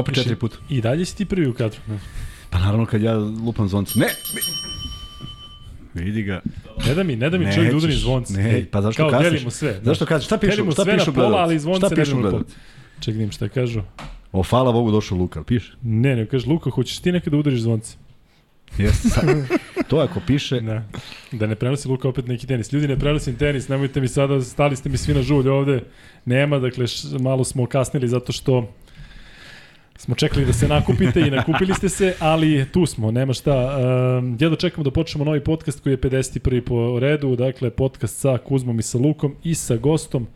Opet 0.00 0.14
četiri 0.14 0.36
puta. 0.36 0.56
I 0.68 0.80
dalje 0.80 1.04
si 1.04 1.16
ti 1.16 1.24
prvi 1.24 1.48
u 1.48 1.54
kadru. 1.54 1.80
Pa 2.50 2.58
naravno 2.58 2.86
kad 2.86 3.02
ja 3.02 3.18
lupam 3.18 3.68
zvonce. 3.68 3.98
Ne! 3.98 4.06
Vidi 5.94 6.22
ga. 6.22 6.40
Ne 6.86 6.94
da 6.94 7.02
mi, 7.02 7.16
ne 7.16 7.30
da 7.30 7.38
mi 7.38 7.52
čovjek 7.54 7.70
da 7.70 7.76
udari 7.76 7.92
zvonce. 7.92 8.32
Ne, 8.32 8.66
pa 8.70 8.82
zašto 8.82 9.02
Kao, 9.02 9.10
kasniš? 9.10 9.30
delimo 9.30 9.50
sve. 9.50 9.80
Zašto 9.82 10.06
kažeš? 10.06 10.26
Šta 10.26 10.38
pišu? 10.38 10.50
Delimo 10.50 10.72
Šta 10.72 10.84
sve 10.84 10.94
pišu 10.98 11.10
na 11.10 11.14
pola, 11.14 11.38
ali 11.38 11.58
zvonce 11.58 11.86
Šta 11.86 11.88
ne 11.88 11.96
pišu 11.96 12.16
gledalci? 12.16 12.54
Ček, 13.00 13.14
vidim 13.14 13.30
šta 13.32 13.48
kažu. 13.48 13.82
O, 14.32 14.42
hvala 14.42 14.72
Bogu 14.72 14.90
došao 14.90 15.18
Luka, 15.18 15.44
piše. 15.44 15.72
Ne, 15.82 16.16
ne, 16.16 16.26
kaže 16.26 16.48
Luka, 16.48 16.70
hoćeš 16.70 16.98
ti 16.98 17.12
nekada 17.12 17.30
da 17.30 17.36
udariš 17.36 17.60
zvonce? 17.60 17.96
Jeste. 18.78 19.20
To 19.88 19.96
ako 19.96 20.20
piše, 20.26 20.60
Da. 20.60 20.82
Da 21.32 21.46
ne 21.46 21.54
prenosi 21.54 21.88
Luka 21.88 22.08
opet 22.08 22.26
neki 22.26 22.46
tenis. 22.46 22.72
Ljudi, 22.72 22.88
ne 22.88 22.98
prenosim 22.98 23.36
tenis, 23.36 23.68
nemojte 23.68 24.00
mi 24.00 24.08
sada, 24.08 24.40
stali 24.42 24.76
ste 24.76 24.88
mi 24.88 24.96
svi 24.96 25.14
na 25.14 25.22
žulj 25.22 25.48
ovde. 25.48 25.82
Nema, 26.24 26.58
dakle, 26.58 26.86
š, 26.86 27.08
malo 27.20 27.44
smo 27.44 27.66
kasnili 27.66 28.08
zato 28.08 28.32
što 28.32 28.72
smo 30.00 30.14
čekali 30.14 30.46
da 30.46 30.52
se 30.52 30.68
nakupite 30.68 31.20
i 31.20 31.30
nakupili 31.30 31.74
ste 31.74 31.88
se, 31.88 32.14
ali 32.18 32.66
tu 32.72 32.86
smo, 32.86 33.10
nema 33.10 33.32
šta. 33.32 33.78
Um, 34.18 34.36
jedno 34.40 34.56
čekamo 34.56 34.84
da 34.84 34.90
počnemo 34.90 35.24
novi 35.24 35.40
podcast 35.40 35.80
koji 35.80 35.92
je 35.92 35.98
51. 35.98 36.60
po 36.60 36.98
redu, 36.98 37.36
dakle 37.36 37.70
podcast 37.70 38.18
sa 38.18 38.38
Kuzmom 38.38 38.78
i 38.78 38.82
sa 38.82 38.98
Lukom 38.98 39.34
i 39.44 39.54
sa 39.54 39.76
gostom. 39.76 40.26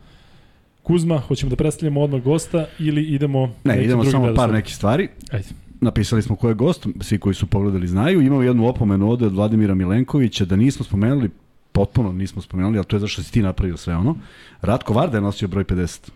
Kuzma, 0.83 1.17
hoćemo 1.17 1.49
da 1.49 1.55
predstavljamo 1.55 2.01
odmah 2.01 2.21
gosta 2.21 2.65
ili 2.79 3.03
idemo... 3.03 3.53
ne, 3.63 3.83
idemo 3.83 4.05
samo 4.05 4.33
par 4.35 4.51
nekih 4.51 4.75
stvari. 4.75 5.07
Ajde. 5.31 5.47
Napisali 5.81 6.21
smo 6.21 6.35
ko 6.35 6.47
je 6.47 6.53
gost, 6.53 6.87
svi 7.01 7.17
koji 7.19 7.35
su 7.35 7.47
pogledali 7.47 7.87
znaju. 7.87 8.21
Imamo 8.21 8.43
jednu 8.43 8.67
opomenu 8.67 9.11
ovde 9.11 9.25
od 9.25 9.33
Vladimira 9.33 9.75
Milenkovića 9.75 10.45
da 10.45 10.55
nismo 10.55 10.85
spomenuli, 10.85 11.29
potpuno 11.71 12.11
nismo 12.11 12.41
spomenuli, 12.41 12.77
ali 12.77 12.85
to 12.85 12.95
je 12.95 12.99
zašto 12.99 13.23
si 13.23 13.31
ti 13.31 13.41
napravio 13.41 13.77
sve 13.77 13.95
ono. 13.95 14.15
Ratko 14.61 14.93
Varda 14.93 15.17
je 15.17 15.21
nosio 15.21 15.47
broj 15.47 15.63
50. 15.63 16.09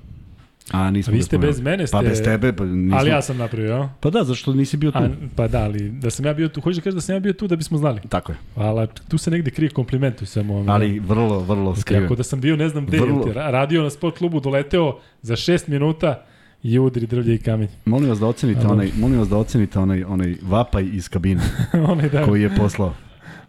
A 0.72 0.92
nismo 0.92 1.14
A 1.14 1.16
vi 1.16 1.24
ste 1.24 1.30
spomenuli. 1.30 1.52
bez 1.52 1.62
mene, 1.62 1.88
ste... 1.88 1.92
Pa 1.92 2.02
bez 2.02 2.24
tebe, 2.24 2.54
pa 2.54 2.66
nismo... 2.66 2.98
Ali 2.98 3.10
ja 3.10 3.22
sam 3.22 3.38
napravio, 3.38 3.72
ja? 3.72 3.90
Pa 4.00 4.10
da, 4.10 4.24
zašto 4.24 4.54
nisi 4.54 4.78
bio 4.78 4.92
tu? 4.92 4.98
A, 4.98 5.10
pa 5.36 5.48
da, 5.48 5.64
ali 5.64 5.90
da 5.90 6.10
sam 6.10 6.26
ja 6.26 6.34
bio 6.34 6.48
tu, 6.48 6.62
hoćeš 6.62 6.78
da 6.78 6.82
kažeš 6.82 6.96
da 6.96 7.02
sam 7.02 7.16
ja 7.16 7.20
bio 7.20 7.34
tu 7.34 7.48
da 7.48 7.56
bismo 7.56 7.78
znali. 7.78 8.02
Tako 8.10 8.32
je. 8.32 8.38
Hvala, 8.54 8.88
tu 8.88 9.18
se 9.18 9.32
negde 9.32 9.52
krije 9.52 9.70
kompliment 9.70 10.22
u 10.22 10.26
svemu. 10.26 10.66
Ali 10.68 11.00
vrlo, 11.00 11.40
vrlo 11.40 11.76
skriven. 11.76 12.04
Kako 12.04 12.16
da 12.16 12.24
sam 12.24 12.42
bio, 12.42 12.56
ne 12.56 12.70
znam 12.70 12.86
gde, 12.86 13.00
radio 13.36 13.84
na 13.84 13.90
sport 13.90 14.18
klubu, 14.18 14.40
doleteo 14.40 15.00
za 15.22 15.36
šest 15.36 15.68
minuta 15.68 16.26
i 16.64 16.80
udri 16.80 17.08
drvlje 17.08 17.36
i 17.36 17.38
kamenj. 17.38 17.68
Molim 17.86 18.10
vas 18.10 18.20
da 18.20 18.28
ocenite 18.28 18.68
onaj, 18.68 18.92
molim 18.98 19.20
vas 19.20 19.30
da 19.30 19.38
ocenite 19.38 19.80
onaj 19.80 20.04
onaj 20.04 20.36
vapaj 20.42 20.90
iz 20.94 21.10
kabine 21.10 21.42
Onaj 21.92 22.10
da, 22.10 22.26
koji 22.26 22.42
je 22.42 22.56
poslao. 22.56 22.94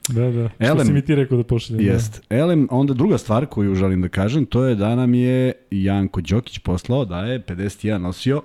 Da, 0.08 0.30
da. 0.30 0.48
Što 0.48 0.64
Elem- 0.64 0.86
si 0.86 0.92
mi 0.92 1.02
ti 1.02 1.14
rekao 1.14 1.36
da 1.38 1.44
pošaljem. 1.44 1.86
Jest. 1.86 2.22
Elem, 2.30 2.68
onda 2.70 2.94
druga 2.94 3.18
stvar 3.18 3.46
koju 3.46 3.74
želim 3.74 4.02
da 4.02 4.08
kažem, 4.08 4.46
to 4.46 4.64
je 4.64 4.74
da 4.74 4.94
nam 4.94 5.14
je 5.14 5.52
Janko 5.70 6.20
Đokić 6.20 6.58
poslao 6.58 7.04
da 7.04 7.18
je 7.20 7.40
51 7.40 7.98
nosio, 7.98 8.42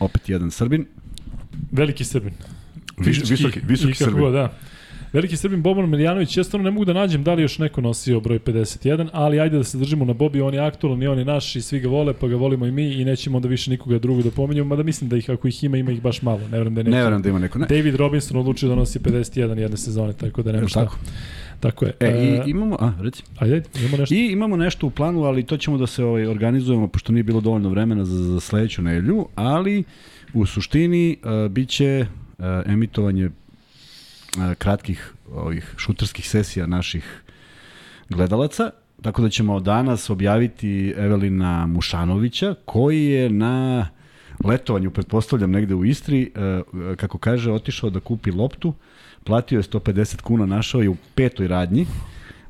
opet 0.00 0.28
jedan 0.28 0.50
Srbin. 0.50 0.86
Da. 1.52 1.58
Veliki 1.72 2.04
Srbin. 2.04 2.32
Fizički 3.04 3.30
visoki, 3.30 3.60
visoki 3.66 3.94
Srbin. 3.94 4.32
Da. 4.32 4.52
Veliki 5.12 5.36
Srbin 5.36 5.62
Boban 5.62 5.90
Miljanović, 5.90 6.36
ja 6.36 6.44
stvarno 6.44 6.64
ne 6.64 6.70
mogu 6.70 6.84
da 6.84 6.92
nađem 6.92 7.24
da 7.24 7.34
li 7.34 7.42
još 7.42 7.58
neko 7.58 7.80
nosio 7.80 8.20
broj 8.20 8.38
51, 8.38 9.08
ali 9.12 9.40
ajde 9.40 9.56
da 9.56 9.64
se 9.64 9.78
držimo 9.78 10.04
na 10.04 10.12
Bobi, 10.12 10.40
on 10.40 10.54
je 10.54 10.60
aktualan 10.60 11.02
i 11.02 11.06
on 11.06 11.18
je 11.18 11.24
naš 11.24 11.56
i 11.56 11.62
svi 11.62 11.80
ga 11.80 11.88
vole, 11.88 12.12
pa 12.12 12.28
ga 12.28 12.36
volimo 12.36 12.66
i 12.66 12.70
mi 12.70 12.92
i 12.92 13.04
nećemo 13.04 13.36
onda 13.36 13.48
više 13.48 13.70
nikoga 13.70 13.98
drugog 13.98 14.22
da 14.22 14.30
pominjemo, 14.30 14.68
mada 14.68 14.82
mislim 14.82 15.10
da 15.10 15.16
ih 15.16 15.30
ako 15.30 15.48
ih 15.48 15.64
ima, 15.64 15.76
ima 15.76 15.92
ih 15.92 16.02
baš 16.02 16.22
malo. 16.22 16.38
Ne 16.38 16.58
verujem 16.58 16.74
da 16.74 16.80
je. 16.80 16.84
Ne 16.84 17.02
verujem 17.02 17.22
da 17.22 17.28
ima 17.28 17.38
neko. 17.38 17.58
Ne. 17.58 17.66
David 17.66 17.94
Robinson 17.94 18.36
odlučio 18.36 18.68
da 18.68 18.74
nosi 18.74 18.98
51 18.98 19.58
jedne 19.58 19.76
sezone, 19.76 20.12
tako 20.12 20.42
da 20.42 20.52
nema 20.52 20.68
šta. 20.68 20.80
tako? 20.80 20.96
Tako 21.60 21.84
je. 21.84 21.92
E, 22.00 22.42
i 22.46 22.50
imamo, 22.50 22.76
a, 22.80 22.92
reci. 23.00 23.22
Ajde, 23.38 23.54
ajde, 23.54 23.68
imamo 23.80 23.96
nešto. 23.96 24.14
I 24.14 24.32
imamo 24.32 24.56
nešto 24.56 24.86
u 24.86 24.90
planu, 24.90 25.22
ali 25.22 25.42
to 25.42 25.56
ćemo 25.56 25.78
da 25.78 25.86
se 25.86 26.04
ovaj, 26.04 26.26
organizujemo, 26.26 26.88
pošto 26.88 27.12
nije 27.12 27.22
bilo 27.22 27.40
dovoljno 27.40 27.68
vremena 27.68 28.04
za, 28.04 28.22
za 28.22 28.40
sledeću 28.40 28.82
nedelju, 28.82 29.26
ali 29.34 29.84
u 30.34 30.46
suštini 30.46 31.16
uh, 31.22 31.50
bit 31.50 31.68
će 31.68 32.06
uh, 32.38 32.44
emitovanje 32.66 33.26
uh, 33.26 33.32
kratkih 34.58 35.12
ovih 35.34 35.74
šuterskih 35.76 36.28
sesija 36.28 36.66
naših 36.66 37.22
gledalaca, 38.08 38.70
tako 39.02 39.22
da 39.22 39.28
ćemo 39.28 39.60
danas 39.60 40.10
objaviti 40.10 40.94
Evelina 40.96 41.66
Mušanovića, 41.66 42.54
koji 42.64 43.04
je 43.04 43.30
na 43.30 43.88
letovanju, 44.44 44.90
pretpostavljam 44.90 45.50
negde 45.50 45.74
u 45.74 45.84
Istri, 45.84 46.30
uh, 46.34 46.96
kako 46.96 47.18
kaže, 47.18 47.52
otišao 47.52 47.90
da 47.90 48.00
kupi 48.00 48.30
loptu, 48.30 48.74
platio 49.24 49.58
je 49.58 49.62
150 49.62 50.20
kuna, 50.20 50.46
našao 50.46 50.80
je 50.80 50.88
u 50.88 50.96
petoj 51.14 51.48
radnji, 51.48 51.86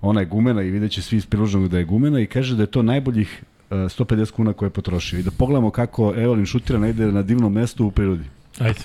ona 0.00 0.20
je 0.20 0.26
gumena 0.26 0.62
i 0.62 0.70
vidjet 0.70 0.92
će 0.92 1.02
svi 1.02 1.16
iz 1.16 1.26
priloženog 1.26 1.68
da 1.68 1.78
je 1.78 1.84
gumena 1.84 2.20
i 2.20 2.26
kaže 2.26 2.56
da 2.56 2.62
je 2.62 2.70
to 2.70 2.82
najboljih 2.82 3.42
uh, 3.70 3.76
150 3.76 4.30
kuna 4.30 4.52
koje 4.52 4.66
je 4.66 4.70
potrošio. 4.70 5.18
I 5.18 5.22
da 5.22 5.30
pogledamo 5.30 5.70
kako 5.70 6.14
Evelin 6.16 6.46
šutira 6.46 6.78
negde 6.78 7.12
na 7.12 7.22
divnom 7.22 7.52
mestu 7.52 7.86
u 7.86 7.90
prirodi. 7.90 8.24
Ajde. 8.58 8.80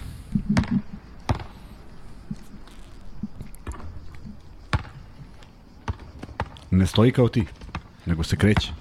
Ne 6.73 6.88
stoji 6.88 7.11
kao 7.11 7.28
ti, 7.28 7.45
nego 8.06 8.23
se 8.23 8.35
kreće. 8.35 8.72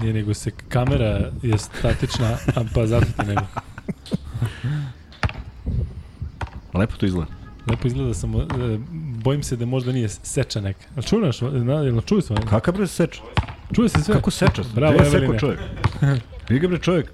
Nije 0.00 0.12
nego 0.12 0.34
se 0.34 0.50
kamera 0.68 1.30
je 1.42 1.58
statična, 1.58 2.38
a 2.54 2.64
pa 2.74 2.86
zato 2.86 3.06
ti 3.06 3.26
nego. 3.26 3.40
Lepo 6.74 6.96
to 6.96 7.06
izgleda. 7.06 7.30
Lepo 7.66 7.88
izgleda 7.88 8.14
sam, 8.14 8.34
e, 8.34 8.44
bojim 9.22 9.42
se 9.42 9.56
da 9.56 9.66
možda 9.66 9.92
nije 9.92 10.08
seča 10.08 10.60
neka. 10.60 10.86
Jel 10.96 11.02
čuo 11.02 11.20
naš, 11.20 11.40
na, 11.40 11.74
jel 11.74 12.00
čuo 12.00 12.20
smo? 12.20 12.36
Kakav 12.50 12.74
bre 12.74 12.86
seča? 12.86 13.22
Čuje 13.74 13.88
se 13.88 14.02
sve? 14.02 14.14
Kako 14.14 14.30
seča? 14.30 14.62
Bravo, 14.74 14.94
Gde 14.94 15.04
je 15.04 15.10
sekao 15.10 15.38
čovjek? 15.38 15.60
Vidi 16.48 16.60
ga 16.60 16.68
bre 16.68 16.78
čovjek. 16.78 17.12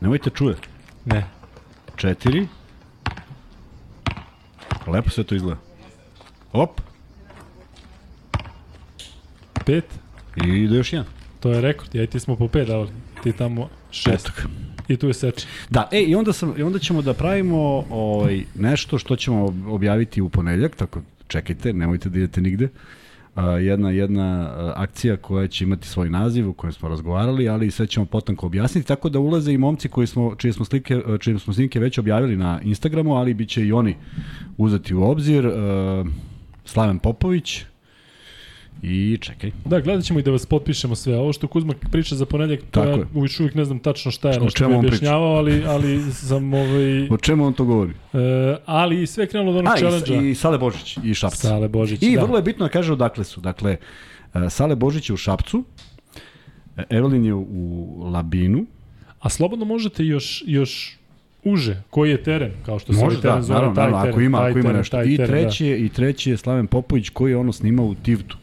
Nemojte 0.00 0.30
čuje. 0.30 0.56
Ne. 1.04 1.26
Četiri. 1.96 2.48
Lepo 4.86 5.10
sve 5.10 5.24
to 5.24 5.34
izgleda. 5.34 5.60
Op. 6.52 6.80
Pet, 9.66 9.84
I 10.44 10.48
ide 10.48 10.76
još 10.76 10.92
jedan. 10.92 11.06
to 11.40 11.52
je 11.52 11.60
rekord, 11.60 11.94
ja 11.94 12.02
i 12.02 12.06
ti 12.06 12.20
smo 12.20 12.36
po 12.36 12.48
pet 12.48 12.68
davali. 12.68 12.90
Ti 13.22 13.32
tamo 13.32 13.68
šest. 13.90 14.30
Ga. 14.36 14.42
I 14.88 14.96
tu 14.96 15.06
je 15.06 15.14
seča. 15.14 15.46
Da, 15.70 15.88
e, 15.92 16.02
i 16.02 16.14
onda, 16.14 16.32
sam, 16.32 16.54
i 16.58 16.62
onda 16.62 16.78
ćemo 16.78 17.02
da 17.02 17.14
pravimo 17.14 17.84
ovaj, 17.90 18.42
nešto 18.54 18.98
što 18.98 19.16
ćemo 19.16 19.54
objaviti 19.68 20.22
u 20.22 20.28
ponedeljak, 20.28 20.76
tako 20.76 21.02
čekajte, 21.26 21.72
nemojte 21.72 22.08
da 22.08 22.18
idete 22.18 22.40
nigde. 22.40 22.68
Uh, 23.36 23.42
jedna 23.60 23.90
jedna 23.90 24.52
akcija 24.76 25.16
koja 25.16 25.48
će 25.48 25.64
imati 25.64 25.88
svoj 25.88 26.10
naziv 26.10 26.48
u 26.48 26.52
kojem 26.52 26.72
smo 26.72 26.88
razgovarali, 26.88 27.48
ali 27.48 27.70
sve 27.70 27.86
ćemo 27.86 28.06
potanko 28.06 28.46
objasniti, 28.46 28.88
tako 28.88 29.08
da 29.08 29.18
ulaze 29.18 29.52
i 29.52 29.58
momci 29.58 29.88
koji 29.88 30.06
smo, 30.06 30.34
čije 30.34 30.52
smo 30.52 30.64
slike, 30.64 31.02
čije 31.20 31.38
smo 31.38 31.54
snimke 31.54 31.80
već 31.80 31.98
objavili 31.98 32.36
na 32.36 32.60
Instagramu, 32.62 33.16
ali 33.16 33.34
bit 33.34 33.48
će 33.48 33.66
i 33.66 33.72
oni 33.72 33.96
uzeti 34.56 34.94
u 34.94 35.02
obzir. 35.02 35.46
Uh, 35.46 35.54
Slaven 36.64 36.98
Popović 36.98 37.64
i 38.82 39.18
čekaj, 39.20 39.50
Da, 39.64 39.80
gledat 39.80 40.04
ćemo 40.04 40.18
i 40.18 40.22
da 40.22 40.30
vas 40.30 40.46
potpišemo 40.46 40.94
sve. 40.94 41.16
Ovo 41.16 41.32
što 41.32 41.46
Kuzma 41.46 41.74
priča 41.92 42.14
za 42.14 42.26
ponedjeljak, 42.26 42.64
to 42.70 42.84
ja 42.84 42.98
još 43.14 43.40
uvijek 43.40 43.54
ne 43.54 43.64
znam 43.64 43.78
tačno 43.78 44.10
šta 44.10 44.30
je, 44.30 44.40
O 44.40 44.50
čemu 44.50 44.70
mi 44.70 44.76
objašnjavao, 44.76 45.34
ali, 45.34 45.64
ali 45.66 46.12
sam 46.12 46.54
ovaj... 46.54 47.08
o 47.10 47.16
čemu 47.16 47.46
on 47.46 47.52
to 47.52 47.64
govori? 47.64 47.92
E, 48.12 48.56
ali 48.66 49.06
sve 49.06 49.24
je 49.24 49.28
krenulo 49.28 49.50
od 49.50 49.56
onog 49.56 49.78
challenge-a. 49.78 50.22
i, 50.22 50.30
i 50.30 50.34
Sale 50.34 50.58
Božić 50.58 50.98
i 51.04 51.14
Šapca. 51.14 51.48
Sale 51.48 51.68
Božić, 51.68 52.02
I 52.02 52.16
da. 52.16 52.22
vrlo 52.22 52.36
je 52.36 52.42
bitno 52.42 52.66
da 52.66 52.70
kaže 52.70 52.92
odakle 52.92 53.24
su. 53.24 53.40
Dakle, 53.40 53.76
e, 54.34 54.50
Sale 54.50 54.76
Božić 54.76 55.10
je 55.10 55.14
u 55.14 55.16
Šapcu, 55.16 55.64
e, 56.76 56.82
Evelin 56.90 57.24
je 57.24 57.34
u 57.34 58.10
Labinu. 58.12 58.66
A 59.20 59.28
slobodno 59.28 59.64
možete 59.64 60.04
još, 60.04 60.44
još 60.46 60.98
uže, 61.44 61.82
koji 61.90 62.10
je 62.10 62.22
teren, 62.22 62.52
kao 62.66 62.78
što 62.78 62.92
se 62.92 63.04
Može, 63.04 63.16
ovaj 63.16 63.22
teren 63.22 63.36
da, 63.36 63.42
zove, 63.42 63.54
naravno, 63.54 63.74
taj 63.74 63.84
naravno, 63.84 64.02
teren, 64.02 64.14
ako 64.14 64.20
ima, 64.20 64.38
taj 64.38 64.50
ako 64.50 64.58
ima 64.58 64.68
teren, 64.68 64.78
nešto. 64.78 64.96
taj 64.96 65.06
I 65.06 65.16
teren, 65.16 65.30
treći, 65.30 65.66
je, 65.66 65.78
I 65.84 65.88
treći 65.88 66.30
je 66.30 66.36
Slaven 66.36 66.66
Popović 66.66 67.08
koji 67.08 67.30
je 67.30 67.36
ono 67.36 67.52
snimao 67.52 67.86
u 67.86 67.94
Tivtu. 67.94 68.36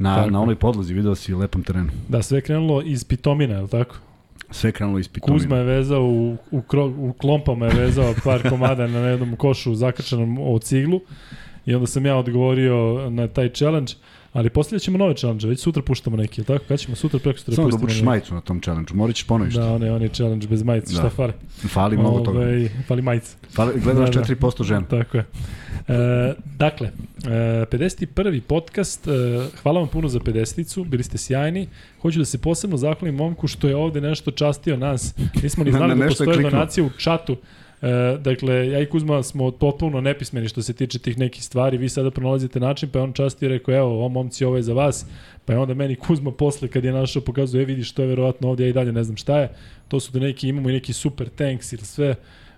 Na, 0.00 0.16
Tako. 0.16 0.30
na 0.30 0.40
onoj 0.40 0.56
podlozi, 0.56 0.94
video 0.94 1.14
si 1.14 1.34
lepom 1.34 1.62
terenu. 1.62 1.90
Da. 2.08 2.22
sve 2.22 2.38
je 2.38 2.42
krenulo 2.42 2.82
iz 2.82 3.04
Pitomina, 3.04 3.54
je 3.54 3.62
li 3.62 3.68
tako? 3.68 3.96
Sve 4.50 4.68
je 4.68 4.72
krenulo 4.72 4.98
iz 4.98 5.08
Pitomina. 5.08 5.38
Kuzma 5.38 5.56
je 5.56 5.64
vezao 5.64 6.02
u, 6.02 6.36
u, 6.50 6.62
kro, 6.62 6.86
u 6.86 7.12
klompama 7.12 7.66
je 7.66 7.74
vezao 7.74 8.14
par 8.24 8.48
komada 8.48 8.86
na 8.86 8.98
jednom 8.98 9.36
košu 9.36 9.74
zakrčenom 9.74 10.38
o 10.38 10.58
ciglu 10.58 11.00
i 11.66 11.74
onda 11.74 11.86
sam 11.86 12.06
ja 12.06 12.16
odgovorio 12.16 13.10
na 13.10 13.28
taj 13.28 13.48
challenge, 13.48 13.92
ali 14.32 14.50
postavljat 14.50 14.82
ćemo 14.82 14.98
nove 14.98 15.14
challenge, 15.14 15.46
već 15.46 15.60
sutra 15.60 15.82
puštamo 15.82 16.16
neki, 16.16 16.44
tako? 16.44 16.64
Kad 16.68 16.78
ćemo 16.78 16.96
sutra 16.96 17.18
preko 17.18 17.38
sutra 17.38 17.54
Samo 17.54 17.68
da 17.68 17.76
obučeš 17.76 18.02
majicu 18.02 18.34
na 18.34 18.40
tom 18.40 18.60
challenge 18.60 18.94
morat 18.94 19.16
ćeš 19.16 19.24
ponoviš. 19.24 19.54
Da, 19.54 19.66
on 19.66 19.82
je, 19.82 19.92
on 19.92 20.02
je 20.02 20.08
challenge 20.08 20.46
bez 20.46 20.62
majice, 20.62 20.86
Da. 20.86 20.98
šta 20.98 21.10
fali? 21.10 21.32
Fali 21.68 21.96
mnogo 21.96 22.20
toga. 22.20 22.38
Ovaj, 22.38 22.68
fali 22.88 23.02
majice. 23.02 23.36
Fali, 23.50 23.80
gledaš 23.80 24.10
Da, 24.10 24.20
da. 24.20 24.26
4% 24.26 24.64
žena. 24.64 24.82
Tako 24.82 25.16
je. 25.16 25.24
E, 25.88 25.94
dakle, 26.56 26.90
e, 27.18 27.30
51. 27.66 28.40
podcast, 28.40 29.06
e, 29.06 29.10
hvala 29.62 29.80
vam 29.80 29.88
puno 29.88 30.08
za 30.08 30.20
50-icu, 30.20 30.84
bili 30.84 31.02
ste 31.02 31.18
sjajni. 31.18 31.68
Hoću 32.02 32.18
da 32.18 32.24
se 32.24 32.38
posebno 32.38 32.76
zahvalim 32.76 33.14
momku 33.14 33.46
što 33.46 33.68
je 33.68 33.76
ovde 33.76 34.00
nešto 34.00 34.30
častio 34.30 34.76
nas. 34.76 35.14
Nismo 35.42 35.64
ni 35.64 35.70
Na- 35.70 35.78
znali 35.78 35.88
na 35.88 35.94
da 35.94 36.04
nešto 36.04 36.22
je 36.22 36.26
postoje 36.26 36.34
kliknuo. 36.34 36.50
donacije 36.50 36.84
u 36.84 36.90
čatu. 36.90 37.36
E, 37.82 38.18
dakle, 38.18 38.68
ja 38.68 38.80
i 38.80 38.86
Kuzma 38.86 39.22
smo 39.22 39.50
potpuno 39.50 40.00
nepismeni 40.00 40.48
što 40.48 40.62
se 40.62 40.72
tiče 40.72 40.98
tih 40.98 41.18
nekih 41.18 41.44
stvari, 41.44 41.78
vi 41.78 41.88
sada 41.88 42.10
pronalazite 42.10 42.60
način, 42.60 42.88
pa 42.92 42.98
je 42.98 43.02
on 43.02 43.12
časti 43.12 43.48
rekao, 43.48 43.74
evo, 43.74 43.88
ovo 43.88 44.08
momci, 44.08 44.44
ovo 44.44 44.56
je 44.56 44.62
za 44.62 44.74
vas, 44.74 45.06
pa 45.44 45.52
je 45.52 45.58
onda 45.58 45.74
meni 45.74 45.96
Kuzma 45.96 46.32
posle 46.32 46.68
kad 46.68 46.84
je 46.84 46.92
našao 46.92 47.22
pokazuje, 47.22 47.62
e 47.62 47.64
vidiš, 47.64 47.92
to 47.92 48.02
je 48.02 48.08
verovatno 48.08 48.48
ovdje, 48.48 48.66
ja 48.66 48.70
i 48.70 48.72
dalje 48.72 48.92
ne 48.92 49.04
znam 49.04 49.16
šta 49.16 49.38
je, 49.38 49.48
to 49.88 50.00
su 50.00 50.12
da 50.12 50.18
neki, 50.18 50.48
imamo 50.48 50.70
i 50.70 50.72
neki 50.72 50.92
super 50.92 51.28
tanks 51.28 51.72
ili 51.72 51.84
sve, 51.84 52.14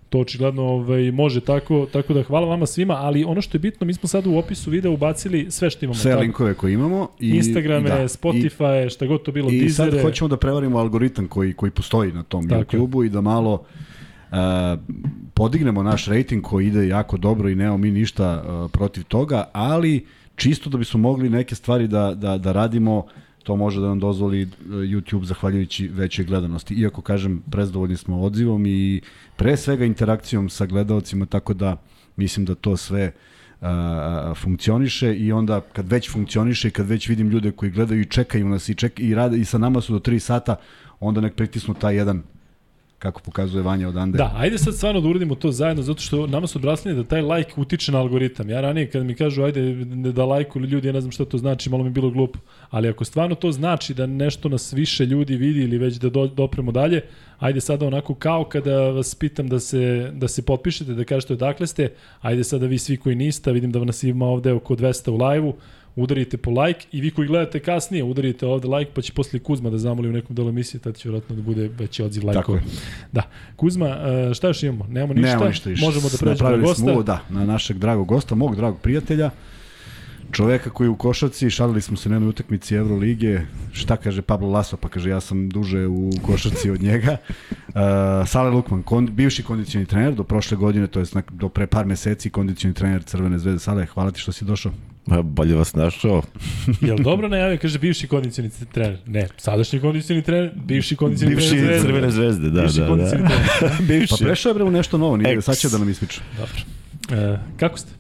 to 0.08 0.18
očigledno 0.18 0.62
ovaj, 0.62 1.10
može 1.10 1.40
tako, 1.40 1.86
tako 1.92 2.14
da 2.14 2.22
hvala 2.22 2.46
vama 2.46 2.66
svima, 2.66 2.94
ali 2.94 3.24
ono 3.24 3.40
što 3.40 3.56
je 3.56 3.60
bitno, 3.60 3.86
mi 3.86 3.94
smo 3.94 4.08
sad 4.08 4.26
u 4.26 4.36
opisu 4.36 4.70
videa 4.70 4.90
ubacili 4.90 5.50
sve 5.50 5.70
što 5.70 5.84
imamo. 5.84 5.98
Sve 5.98 6.10
tako? 6.10 6.22
linkove 6.22 6.54
koje 6.54 6.72
imamo. 6.72 7.08
I, 7.20 7.30
Instagrame, 7.30 7.88
da, 7.88 8.08
Spotify, 8.08 8.86
i, 8.86 8.90
šta 8.90 9.06
god 9.06 9.22
to 9.22 9.32
bilo, 9.32 9.50
I 9.50 9.60
dizere. 9.60 9.90
sad 9.90 10.02
hoćemo 10.02 10.28
da 10.28 10.36
prevarimo 10.36 10.78
algoritam 10.78 11.28
koji, 11.28 11.52
koji 11.52 11.70
postoji 11.70 12.12
na 12.12 12.22
tom 12.22 12.48
YouTube-u 12.48 13.04
i 13.04 13.08
da 13.08 13.20
malo 13.20 13.64
podignemo 15.34 15.82
naš 15.82 16.06
rating 16.06 16.44
koji 16.44 16.66
ide 16.66 16.88
jako 16.88 17.16
dobro 17.16 17.48
i 17.48 17.54
nemamo 17.54 17.78
mi 17.78 17.90
ništa 17.90 18.42
uh, 18.42 18.70
protiv 18.70 19.04
toga, 19.04 19.44
ali 19.52 20.06
čisto 20.36 20.70
da 20.70 20.78
bismo 20.78 21.00
mogli 21.00 21.30
neke 21.30 21.54
stvari 21.54 21.88
da, 21.88 22.14
da, 22.14 22.38
da 22.38 22.52
radimo 22.52 23.06
to 23.42 23.56
može 23.56 23.80
da 23.80 23.88
nam 23.88 24.00
dozvoli 24.00 24.48
YouTube 24.68 25.24
zahvaljujući 25.24 25.88
većoj 25.88 26.24
gledanosti. 26.24 26.74
Iako, 26.74 27.02
kažem, 27.02 27.42
prezdovoljni 27.50 27.96
smo 27.96 28.20
odzivom 28.20 28.66
i 28.66 29.00
pre 29.36 29.56
svega 29.56 29.84
interakcijom 29.84 30.48
sa 30.48 30.66
gledalcima, 30.66 31.26
tako 31.26 31.54
da 31.54 31.76
mislim 32.16 32.46
da 32.46 32.54
to 32.54 32.76
sve 32.76 33.12
a, 33.60 34.34
funkcioniše 34.36 35.14
i 35.14 35.32
onda 35.32 35.60
kad 35.60 35.88
već 35.88 36.10
funkcioniše 36.10 36.68
i 36.68 36.70
kad 36.70 36.88
već 36.88 37.08
vidim 37.08 37.28
ljude 37.28 37.52
koji 37.52 37.70
gledaju 37.70 38.00
i 38.00 38.10
čekaju 38.10 38.48
nas 38.48 38.68
i, 38.68 38.74
ček, 38.74 39.00
i, 39.00 39.14
rade, 39.14 39.38
i 39.38 39.44
sa 39.44 39.58
nama 39.58 39.80
su 39.80 39.92
do 39.92 39.98
3 39.98 40.18
sata, 40.18 40.56
onda 41.00 41.20
nek 41.20 41.34
pritisnu 41.34 41.74
taj 41.74 41.96
jedan 41.96 42.22
kako 43.02 43.20
pokazuje 43.20 43.62
Vanja 43.62 43.88
odande. 43.88 44.18
Da, 44.18 44.32
ajde 44.36 44.58
sad 44.58 44.74
stvarno 44.74 45.00
da 45.00 45.08
uradimo 45.08 45.34
to 45.34 45.50
zajedno, 45.52 45.82
zato 45.82 46.00
što 46.00 46.26
nama 46.26 46.46
su 46.46 46.58
odrasli 46.58 46.94
da 46.94 47.04
taj 47.04 47.22
like 47.22 47.52
utiče 47.56 47.92
na 47.92 47.98
algoritam. 47.98 48.50
Ja 48.50 48.60
ranije 48.60 48.90
kad 48.90 49.06
mi 49.06 49.14
kažu 49.14 49.42
ajde 49.42 49.74
da 50.12 50.24
lajkuju 50.24 50.64
ljudi, 50.64 50.88
ja 50.88 50.92
ne 50.92 51.00
znam 51.00 51.12
šta 51.12 51.24
to 51.24 51.38
znači, 51.38 51.70
malo 51.70 51.84
mi 51.84 51.90
bilo 51.90 52.10
glupo. 52.10 52.38
Ali 52.70 52.88
ako 52.88 53.04
stvarno 53.04 53.34
to 53.34 53.52
znači 53.52 53.94
da 53.94 54.06
nešto 54.06 54.48
nas 54.48 54.72
više 54.72 55.06
ljudi 55.06 55.36
vidi 55.36 55.60
ili 55.60 55.78
već 55.78 55.96
da 55.96 56.10
do, 56.10 56.26
dopremo 56.26 56.72
dalje, 56.72 57.02
ajde 57.38 57.60
sada 57.60 57.86
onako 57.86 58.14
kao 58.14 58.44
kada 58.44 58.90
vas 58.90 59.14
pitam 59.14 59.48
da 59.48 59.60
se, 59.60 60.10
da 60.14 60.28
se 60.28 60.42
potpišete, 60.42 60.92
da 60.92 61.04
kažete 61.04 61.32
odakle 61.32 61.66
ste, 61.66 61.88
ajde 62.20 62.44
sada 62.44 62.66
vi 62.66 62.78
svi 62.78 62.96
koji 62.96 63.16
niste, 63.16 63.52
vidim 63.52 63.72
da 63.72 63.84
nas 63.84 64.02
ima 64.02 64.26
ovde 64.26 64.52
oko 64.52 64.76
200 64.76 65.10
u 65.10 65.16
live-u, 65.16 65.54
udarite 65.96 66.36
po 66.36 66.50
like 66.50 66.86
i 66.92 67.00
vi 67.00 67.10
koji 67.10 67.28
gledate 67.28 67.60
kasnije 67.60 68.04
udarite 68.04 68.46
ovde 68.46 68.68
like 68.68 68.90
pa 68.94 69.02
će 69.02 69.12
posle 69.12 69.38
Kuzma 69.38 69.70
da 69.70 69.78
zamoli 69.78 70.08
u 70.08 70.12
nekom 70.12 70.36
delu 70.36 70.48
emisije, 70.48 70.80
tad 70.80 70.96
će 70.96 71.08
vjerojatno 71.08 71.36
da 71.36 71.42
bude 71.42 71.70
veći 71.78 72.02
odziv 72.02 72.26
lajkova. 72.26 72.60
Da. 73.12 73.22
Kuzma, 73.56 73.88
e, 73.88 74.34
šta 74.34 74.46
još 74.46 74.62
imamo? 74.62 74.86
Nemamo 74.88 75.14
ništa. 75.14 75.28
Nemamo 75.28 75.48
ništa. 75.48 75.70
Možemo 75.70 76.08
da 76.08 76.16
pređemo 76.18 76.50
na 76.50 76.56
gosta. 76.56 76.82
Smo, 76.82 77.02
da, 77.02 77.20
na 77.30 77.44
našeg 77.44 77.78
dragog 77.78 78.06
gosta, 78.06 78.34
mog 78.34 78.56
dragog 78.56 78.80
prijatelja 78.80 79.30
čoveka 80.32 80.70
koji 80.70 80.88
u 80.88 80.96
košarci, 80.96 81.50
šalili 81.50 81.80
smo 81.80 81.96
se 81.96 82.08
na 82.08 82.14
jednoj 82.14 82.28
utakmici 82.28 82.74
Evrolige, 82.74 83.40
šta 83.72 83.96
kaže 83.96 84.22
Pablo 84.22 84.48
Laso, 84.48 84.76
pa 84.76 84.88
kaže 84.88 85.10
ja 85.10 85.20
sam 85.20 85.48
duže 85.48 85.86
u 85.86 86.10
košarci 86.22 86.70
od 86.70 86.82
njega. 86.82 87.16
Uh, 87.68 87.74
Sale 88.32 88.50
Lukman, 88.50 88.82
kon, 88.82 89.06
bivši 89.06 89.42
kondicioni 89.42 89.86
trener 89.86 90.14
do 90.14 90.24
prošle 90.24 90.56
godine, 90.56 90.86
to 90.86 91.00
je 91.00 91.06
do 91.30 91.48
pre 91.48 91.66
par 91.66 91.86
meseci 91.86 92.30
kondicioni 92.30 92.74
trener 92.74 93.02
Crvene 93.02 93.38
zvezde. 93.38 93.58
Sale, 93.58 93.86
hvala 93.86 94.10
ti 94.10 94.20
što 94.20 94.32
si 94.32 94.44
došao. 94.44 94.72
Ma, 95.06 95.22
bolje 95.22 95.54
vas 95.54 95.74
našao. 95.74 96.22
Jel 96.80 96.96
dobro 96.96 97.28
najavio, 97.28 97.58
kaže 97.62 97.78
bivši 97.78 98.08
kondicioni 98.08 98.50
trener. 98.72 98.98
Ne, 99.06 99.28
sadašnji 99.36 99.80
kondicioni 99.80 100.22
trener, 100.22 100.50
bivši 100.64 100.96
kondicioni 100.96 101.34
bivši 101.34 101.50
trener. 101.50 101.68
Bivši 101.68 101.86
Crvene 101.86 102.10
zvezde, 102.10 102.50
da, 102.50 102.62
bivši 102.62 102.80
da, 102.80 102.86
da. 102.86 103.10
Trener. 103.10 103.32
bivši. 103.88 104.14
Pa 104.20 104.24
prešao 104.24 104.50
je 104.50 104.54
bre 104.54 104.64
u 104.64 104.70
nešto 104.70 104.98
novo, 104.98 105.16
nije, 105.16 105.42
sad 105.42 105.56
će 105.56 105.68
da 105.68 105.78
nam 105.78 105.90
ispriča. 105.90 106.20
Dobro. 106.38 107.22
E, 107.22 107.38
kako 107.56 107.78
ste? 107.78 107.92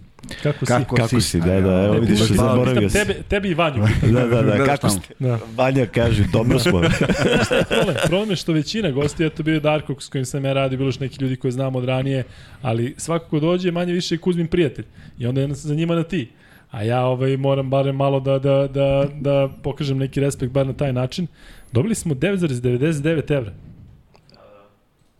Kako, 0.42 0.66
kako 0.66 0.96
si? 0.96 1.02
Kako 1.02 1.20
si, 1.20 1.40
da, 1.40 1.60
da, 1.60 1.84
evo 1.84 2.00
vidiš, 2.00 2.20
zaboravio 2.20 2.88
si. 2.88 2.98
Tebe, 2.98 3.22
tebi 3.28 3.48
i 3.48 3.54
Vanju. 3.54 3.82
da, 4.12 4.26
da, 4.26 4.42
da, 4.42 4.64
kako 4.64 4.88
ste? 4.88 5.14
Da. 5.18 5.38
Vanja 5.56 5.86
kaže, 5.86 6.24
dobro 6.32 6.58
smo. 6.58 6.80
problem, 7.68 7.96
problem 8.06 8.30
je 8.30 8.36
što 8.36 8.52
većina 8.52 8.90
gostija, 8.90 9.30
to 9.30 9.42
bio 9.42 9.60
Darko 9.60 10.00
s 10.00 10.08
kojim 10.08 10.24
sam 10.24 10.44
ja 10.44 10.52
radio, 10.52 10.78
bilo 10.78 10.88
još 10.88 11.00
neki 11.00 11.22
ljudi 11.22 11.36
koje 11.36 11.52
znamo 11.52 11.78
od 11.78 11.84
ranije, 11.84 12.24
ali 12.62 12.94
svako 12.96 13.28
ko 13.28 13.40
dođe, 13.40 13.70
manje 13.70 13.92
više 13.92 14.14
je 14.14 14.18
Kuzmin 14.18 14.46
prijatelj. 14.46 14.84
I 15.18 15.26
onda 15.26 15.40
je 15.40 15.54
za 15.54 15.74
njima 15.74 15.94
na 15.94 16.02
ti. 16.02 16.28
A 16.72 16.82
ja 16.82 17.04
ovaj, 17.04 17.36
moram 17.36 17.70
barem 17.70 17.96
malo 17.96 18.20
da, 18.20 18.38
da, 18.38 18.68
da, 18.68 19.08
da 19.20 19.48
pokažem 19.62 19.98
neki 19.98 20.20
respekt 20.20 20.52
bar 20.52 20.66
na 20.66 20.72
taj 20.72 20.92
način. 20.92 21.26
Dobili 21.72 21.94
smo 21.94 22.14
9,99 22.14 23.34
evra. 23.34 23.52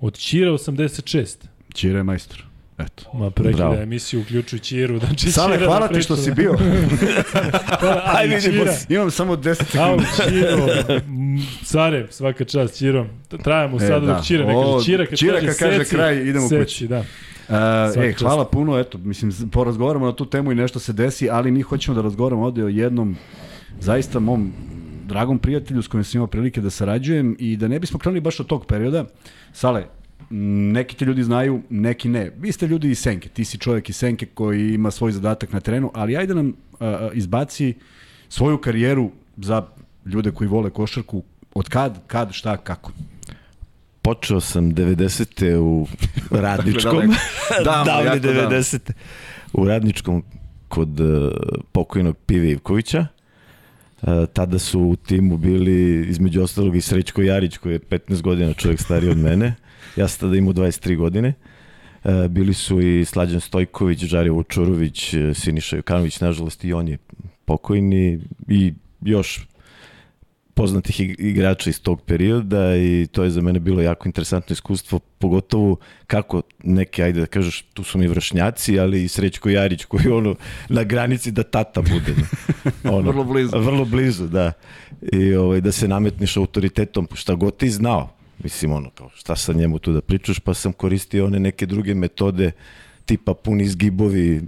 Od 0.01 0.19
Čira 0.19 0.51
86. 0.51 1.37
Čira 1.75 1.99
je 1.99 2.03
majstor. 2.03 2.45
Eto. 2.79 3.11
Ma 3.15 3.31
prekida 3.31 3.79
emisiju 3.83 4.21
uključujući 4.21 4.77
Iru. 4.77 4.99
Znači, 4.99 5.33
Sale, 5.33 5.59
hvala 5.59 5.89
ti 5.89 6.03
što 6.03 6.17
si 6.17 6.33
bio. 6.33 6.53
Aj, 8.17 8.27
vidimo. 8.27 8.65
Imam 8.89 9.11
samo 9.11 9.37
10 9.37 9.55
sekundi. 9.55 10.05
Čiro, 10.29 10.67
care, 11.73 12.07
svaka 12.11 12.45
čast, 12.45 12.79
Čiro. 12.79 13.07
Trajamo 13.45 13.77
e, 13.77 13.81
sada 13.81 14.07
da. 14.07 14.13
dok 14.13 14.25
Čira, 14.27 14.47
neka 14.47 14.85
Čira 14.85 15.07
kad 15.07 15.19
Čira 15.19 15.41
kaže, 15.41 15.59
kaže 15.59 15.79
seci, 15.79 15.95
kraj, 15.97 16.29
idemo 16.29 16.49
seci, 16.49 16.65
kući. 16.65 16.89
Da. 16.89 17.05
Uh, 17.49 17.55
e, 18.05 18.15
hvala 18.19 18.45
puno, 18.45 18.79
eto, 18.79 18.99
mislim, 18.99 19.51
porazgovaramo 19.51 20.07
na 20.07 20.13
tu 20.13 20.27
temu 20.27 20.53
i 20.53 20.55
nešto 20.55 20.79
se 20.79 20.93
desi, 20.93 21.31
ali 21.31 21.51
mi 21.51 21.63
hoćemo 21.63 21.95
da 21.95 22.03
razgovaramo 22.03 22.45
ovde 22.45 22.65
o 22.65 22.69
jednom 22.69 23.17
zaista 23.81 24.21
mom 24.21 24.53
dragom 25.07 25.39
prijatelju 25.39 25.83
s 25.83 25.89
kojim 25.89 26.05
sam 26.05 26.19
imao 26.19 26.27
prilike 26.27 26.61
da 26.61 26.71
sarađujem 26.71 27.37
i 27.39 27.57
da 27.57 27.69
ne 27.69 27.79
bismo 27.79 27.99
krenuli 27.99 28.21
baš 28.21 28.41
od 28.41 28.47
tog 28.47 28.67
perioda. 28.67 29.05
Sale, 29.53 29.85
neki 30.31 30.97
te 30.97 31.05
ljudi 31.05 31.23
znaju, 31.23 31.63
neki 31.71 32.09
ne. 32.09 32.31
Vi 32.39 32.53
ste 32.53 32.67
ljudi 32.67 32.91
iz 32.91 32.99
Senke, 32.99 33.29
ti 33.29 33.45
si 33.45 33.59
čovjek 33.59 33.89
iz 33.89 33.97
Senke 33.97 34.27
koji 34.27 34.75
ima 34.75 34.91
svoj 34.91 35.13
zadatak 35.13 35.53
na 35.53 35.61
terenu, 35.61 35.91
ali 35.95 36.17
ajde 36.17 36.35
nam 36.35 36.49
uh, 36.49 36.87
izbaci 37.13 37.75
svoju 38.29 38.59
karijeru 38.59 39.11
za 39.37 39.63
ljude 40.07 40.31
koji 40.31 40.49
vole 40.49 40.71
košarku, 40.71 41.23
od 41.55 41.69
kad, 41.69 42.07
kad, 42.07 42.33
šta, 42.33 42.57
kako. 42.57 42.93
Počeo 44.03 44.41
sam 44.41 44.73
90. 44.73 45.57
u 45.57 45.87
Radničkom. 46.31 47.15
da, 47.65 47.83
davne 47.87 48.21
90. 48.21 48.79
Da. 48.87 48.93
U 49.53 49.65
Radničkom 49.65 50.23
kod 50.69 51.01
uh, 51.01 51.33
pokojnog 51.73 52.17
Pive 52.27 52.51
Ivkovića. 52.51 53.07
Uh, 54.03 54.09
tada 54.33 54.59
su 54.59 54.81
u 54.81 54.97
timu 54.97 55.37
bili 55.37 56.09
između 56.09 56.43
ostalog 56.43 56.77
i 56.77 56.81
Srećko 56.81 57.23
Jarić 57.23 57.57
koji 57.57 57.73
je 57.73 57.81
15 57.81 58.23
godina 58.23 58.53
čovjek 58.53 58.81
stariji 58.81 59.11
od 59.11 59.19
mene. 59.19 59.55
Ja 59.97 60.09
sam 60.09 60.21
tada 60.21 60.37
imao 60.37 60.53
23 60.53 60.97
godine. 60.97 61.35
Uh, 62.05 62.27
bili 62.27 62.55
su 62.55 62.81
i 62.81 63.05
Slađan 63.05 63.41
Stojković, 63.41 64.05
Žarje 64.05 64.31
Vučurović, 64.31 65.15
Siniša 65.35 65.77
Jukanović, 65.77 66.21
nažalost 66.21 66.65
i 66.65 66.73
on 66.73 66.89
je 66.89 66.99
pokojni 67.45 68.21
i 68.49 68.73
još 69.01 69.47
poznatih 70.55 71.01
igrača 71.19 71.71
iz 71.71 71.81
tog 71.83 72.03
perioda 72.03 72.77
i 72.77 73.07
to 73.13 73.25
je 73.25 73.31
za 73.31 73.41
mene 73.41 73.61
bilo 73.61 73.83
jako 73.83 74.09
interesantno 74.09 74.53
iskustvo, 74.53 74.99
pogotovo 74.99 75.77
kako 76.07 76.43
neke, 76.63 77.03
ajde 77.03 77.21
da 77.21 77.27
kažeš, 77.27 77.63
tu 77.63 77.85
su 77.85 77.99
mi 77.99 78.07
vršnjaci, 78.07 78.81
ali 78.81 79.05
i 79.05 79.09
Srećko 79.09 79.49
Jarić 79.49 79.85
koji 79.85 80.09
ono 80.09 80.35
na 80.69 80.85
granici 80.85 81.31
da 81.31 81.43
tata 81.43 81.83
bude. 81.83 82.15
Ono, 82.97 83.11
vrlo 83.11 83.25
blizu. 83.25 83.59
Vrlo 83.59 83.85
blizu, 83.85 84.27
da. 84.27 84.53
I 85.13 85.35
ovaj, 85.35 85.61
da 85.61 85.73
se 85.73 85.89
nametniš 85.89 86.37
autoritetom, 86.37 87.09
šta 87.15 87.35
god 87.35 87.57
ti 87.57 87.71
znao. 87.71 88.11
Mislim, 88.43 88.73
ono, 88.73 88.91
kao, 88.91 89.11
šta 89.15 89.37
sa 89.37 89.53
njemu 89.53 89.79
tu 89.79 89.93
da 89.93 90.01
pričaš, 90.01 90.39
pa 90.39 90.55
sam 90.55 90.73
koristio 90.73 91.27
one 91.27 91.41
neke 91.41 91.67
druge 91.67 91.95
metode 91.95 92.53
tipa 93.07 93.35
puni 93.35 93.69
zgibovi, 93.69 94.43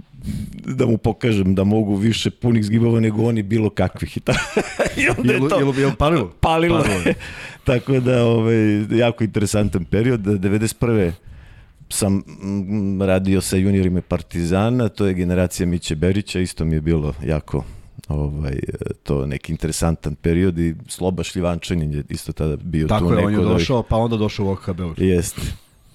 da 0.65 0.85
mu 0.85 0.97
pokažem 0.97 1.55
da 1.55 1.63
mogu 1.63 1.95
više 1.95 2.29
punih 2.29 2.65
zgibova 2.65 2.99
nego 2.99 3.23
oni 3.23 3.43
bilo 3.43 3.69
kakvih 3.69 4.17
i, 4.17 4.19
ta, 4.19 4.33
i 5.01 5.09
onda 5.17 5.33
je 5.33 5.39
to 5.49 5.59
jel, 5.59 5.79
jel 5.79 5.91
palilo? 5.97 6.33
palilo, 6.39 6.83
palilo. 6.83 7.15
tako 7.63 7.99
da 7.99 8.25
ovaj, 8.25 8.85
jako 8.97 9.23
interesantan 9.23 9.85
period 9.85 10.21
91 10.21 11.11
sam 11.89 12.13
mm, 12.13 13.01
radio 13.01 13.41
sa 13.41 13.57
juniorima 13.57 14.01
Partizana, 14.01 14.89
to 14.89 15.05
je 15.05 15.13
generacija 15.13 15.67
Miće 15.67 15.95
Berića, 15.95 16.39
isto 16.39 16.65
mi 16.65 16.75
je 16.75 16.81
bilo 16.81 17.13
jako 17.25 17.63
ovaj, 18.07 18.59
to 19.03 19.25
neki 19.25 19.51
interesantan 19.51 20.15
period 20.15 20.59
i 20.59 20.75
Sloba 20.87 21.23
Šljivančanin 21.23 21.93
je 21.93 22.03
isto 22.09 22.31
tada 22.31 22.55
bio 22.55 22.87
Tako 22.87 22.99
tu 22.99 23.09
neko. 23.09 23.21
Tako 23.21 23.31
je, 23.31 23.37
on 23.37 23.47
je 23.47 23.53
došao, 23.53 23.83
pa 23.83 23.95
onda 23.95 24.17
došao 24.17 24.45
u 24.45 24.49
OKB. 24.49 24.79
Jeste. 24.97 25.41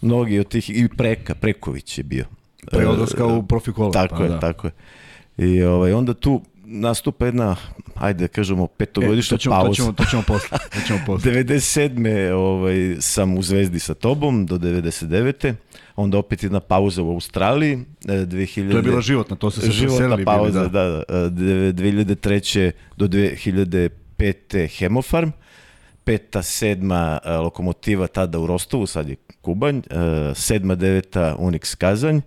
Mnogi 0.01 0.39
od 0.39 0.49
tih, 0.49 0.71
i 0.71 0.89
Preka, 0.97 1.35
Preković 1.35 1.99
je 1.99 2.05
bio. 2.05 2.25
Pre 2.71 2.87
odlaska 2.87 3.26
u 3.26 3.43
profi 3.43 3.73
kola. 3.73 3.90
Tako 3.90 4.17
pa, 4.17 4.23
je, 4.23 4.29
da. 4.29 4.40
tako 4.40 4.67
je. 4.67 4.73
I 5.38 5.62
ovaj, 5.62 5.93
onda 5.93 6.14
tu 6.14 6.43
nastupa 6.64 7.26
jedna, 7.26 7.57
ajde 7.95 8.25
da 8.25 8.29
kažemo, 8.29 8.67
petogodišnja 8.67 9.35
e, 9.35 9.38
to 9.38 9.43
ćemo, 9.43 9.55
pauza. 9.55 9.69
To 9.69 9.75
ćemo, 9.75 9.93
to 9.93 10.05
ćemo 10.05 10.23
posle. 10.26 10.59
To 10.75 10.81
ćemo 10.87 10.99
posle. 11.07 11.33
97. 11.33 12.33
Ovaj, 12.33 12.97
sam 13.00 13.38
u 13.38 13.43
Zvezdi 13.43 13.79
sa 13.79 13.95
tobom 13.95 14.47
do 14.47 14.59
99. 14.59 15.55
Onda 15.97 16.19
opet 16.19 16.43
jedna 16.43 16.61
pauza 16.61 17.02
u 17.02 17.11
Australiji. 17.11 17.79
2000, 18.05 18.69
e, 18.69 18.71
to 18.71 18.76
je 18.76 18.83
bila 18.83 19.00
životna, 19.00 19.37
to 19.37 19.50
se 19.50 19.61
se 19.61 19.71
Životna 19.71 20.19
pauza, 20.25 20.61
bili, 20.61 20.71
da. 20.71 21.05
da. 21.09 21.31
2003. 21.31 22.71
do 22.97 23.09
2005. 23.09 24.79
Hemofarm 24.79 25.31
peta, 26.05 26.43
sedma 26.43 27.19
lokomotiva 27.25 28.07
tada 28.07 28.38
u 28.38 28.47
Rostovu, 28.47 28.87
sad 28.87 29.09
je 29.09 29.17
Kubanj, 29.43 29.81
sedma, 30.35 30.75
deveta 30.75 31.37
Unix 31.38 31.76
Kazanj, 31.76 32.21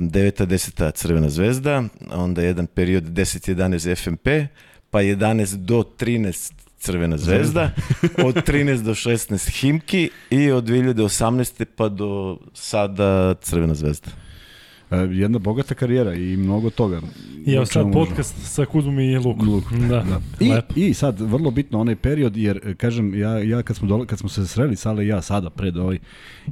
deveta, 0.00 0.44
deseta 0.44 0.90
Crvena 0.90 1.28
zvezda, 1.28 1.84
onda 2.10 2.42
jedan 2.42 2.66
period 2.66 3.04
10-11 3.04 3.94
FMP, 3.94 4.28
pa 4.90 5.02
11 5.02 5.56
do 5.56 5.82
13 5.98 6.52
Crvena 6.78 7.16
zvezda, 7.16 7.70
od 8.24 8.34
13 8.34 8.82
do 8.82 8.94
16 8.94 9.50
Himki 9.60 10.10
i 10.30 10.50
od 10.50 10.64
2018. 10.64 11.64
pa 11.64 11.88
do 11.88 12.38
sada 12.54 13.34
Crvena 13.40 13.74
zvezda. 13.74 14.08
E, 14.90 14.96
jedna 14.96 15.38
bogata 15.38 15.74
karijera 15.74 16.14
i 16.14 16.36
mnogo 16.36 16.70
toga. 16.70 17.00
I 17.46 17.54
evo 17.54 17.66
sad 17.66 17.92
podcast 17.92 18.34
možemo. 18.36 18.48
sa 18.48 18.64
Kuzmom 18.64 19.00
i 19.00 19.18
Lukom. 19.18 19.48
Luk. 19.48 19.64
Da. 19.72 20.02
da. 20.02 20.20
I, 20.76 20.88
I 20.88 20.94
sad, 20.94 21.20
vrlo 21.20 21.50
bitno 21.50 21.80
onaj 21.80 21.96
period, 21.96 22.36
jer 22.36 22.74
kažem, 22.76 23.14
ja, 23.14 23.38
ja 23.38 23.62
kad, 23.62 23.76
smo 23.76 23.88
dole, 23.88 24.06
kad 24.06 24.18
smo 24.18 24.28
se 24.28 24.46
sreli, 24.46 24.76
Sale 24.76 25.04
i 25.04 25.08
ja 25.08 25.22
sada 25.22 25.50
pred 25.50 25.76
ovaj, 25.76 25.98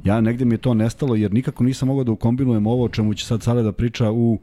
ja 0.03 0.21
negde 0.21 0.45
mi 0.45 0.53
je 0.53 0.57
to 0.57 0.73
nestalo, 0.73 1.15
jer 1.15 1.33
nikako 1.33 1.63
nisam 1.63 1.87
mogao 1.87 2.03
da 2.03 2.11
ukombinujem 2.11 2.67
ovo 2.67 2.83
o 2.83 2.89
čemu 2.89 3.13
će 3.13 3.25
sad 3.25 3.43
Sale 3.43 3.63
da 3.63 3.71
priča 3.71 4.11
u 4.11 4.39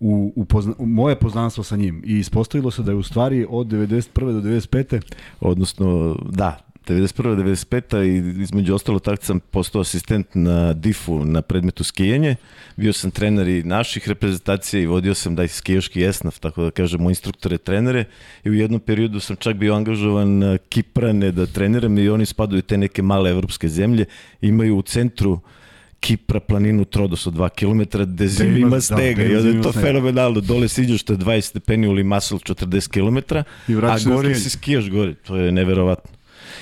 u, 0.00 0.32
u, 0.36 0.44
pozna, 0.44 0.74
u 0.78 0.86
moje 0.86 1.16
poznanstvo 1.16 1.64
sa 1.64 1.76
njim 1.76 2.02
i 2.06 2.18
ispostavilo 2.18 2.70
se 2.70 2.82
da 2.82 2.90
je 2.90 2.96
u 2.96 3.02
stvari 3.02 3.46
od 3.48 3.66
91. 3.66 4.32
do 4.32 4.48
95. 4.48 5.00
Odnosno, 5.40 6.16
da, 6.30 6.58
91. 6.88 7.36
95. 7.36 8.04
i 8.04 8.42
između 8.42 8.74
ostalo 8.74 8.98
tako 8.98 9.24
sam 9.24 9.40
postao 9.40 9.80
asistent 9.80 10.26
na 10.34 10.72
DIF-u 10.72 11.24
na 11.24 11.42
predmetu 11.42 11.84
skijanje. 11.84 12.36
Bio 12.76 12.92
sam 12.92 13.10
trener 13.10 13.48
i 13.48 13.62
naših 13.62 14.08
reprezentacija 14.08 14.80
i 14.80 14.86
vodio 14.86 15.14
sam 15.14 15.34
da 15.34 15.48
skijaški 15.48 16.04
esnaf, 16.04 16.38
tako 16.38 16.62
da 16.62 16.70
kažemo 16.70 17.10
instruktore, 17.10 17.58
trenere 17.58 18.04
i 18.44 18.50
u 18.50 18.54
jednom 18.54 18.80
periodu 18.80 19.20
sam 19.20 19.36
čak 19.36 19.56
bio 19.56 19.74
angažovan 19.74 20.58
Kiprane 20.68 21.32
da 21.32 21.46
treniram 21.46 21.98
i 21.98 22.08
oni 22.08 22.26
spadaju 22.26 22.62
te 22.62 22.78
neke 22.78 23.02
male 23.02 23.30
evropske 23.30 23.68
zemlje. 23.68 24.04
Imaju 24.40 24.76
u 24.76 24.82
centru 24.82 25.40
Kipra 26.00 26.40
planinu 26.40 26.84
Trodos 26.84 27.26
od 27.26 27.34
2 27.34 27.48
km 27.48 28.02
gde 28.02 28.28
zim 28.28 28.56
ima 28.56 28.80
stega 28.80 29.22
da, 29.22 29.28
i 29.28 29.36
onda 29.36 29.48
je 29.48 29.62
to 29.62 29.72
fenomenalno. 29.72 30.40
Dole 30.40 30.68
siđeš 30.68 31.00
je 31.00 31.16
20 31.16 31.40
stepeni 31.40 31.88
u 31.88 31.92
Limassol 31.92 32.38
40 32.38 32.88
km, 32.88 33.36
a 33.84 33.98
gore 34.04 34.34
se 34.34 34.50
skijaš 34.50 34.90
gore. 34.90 35.14
To 35.14 35.36
je 35.36 35.52
neverovatno. 35.52 36.17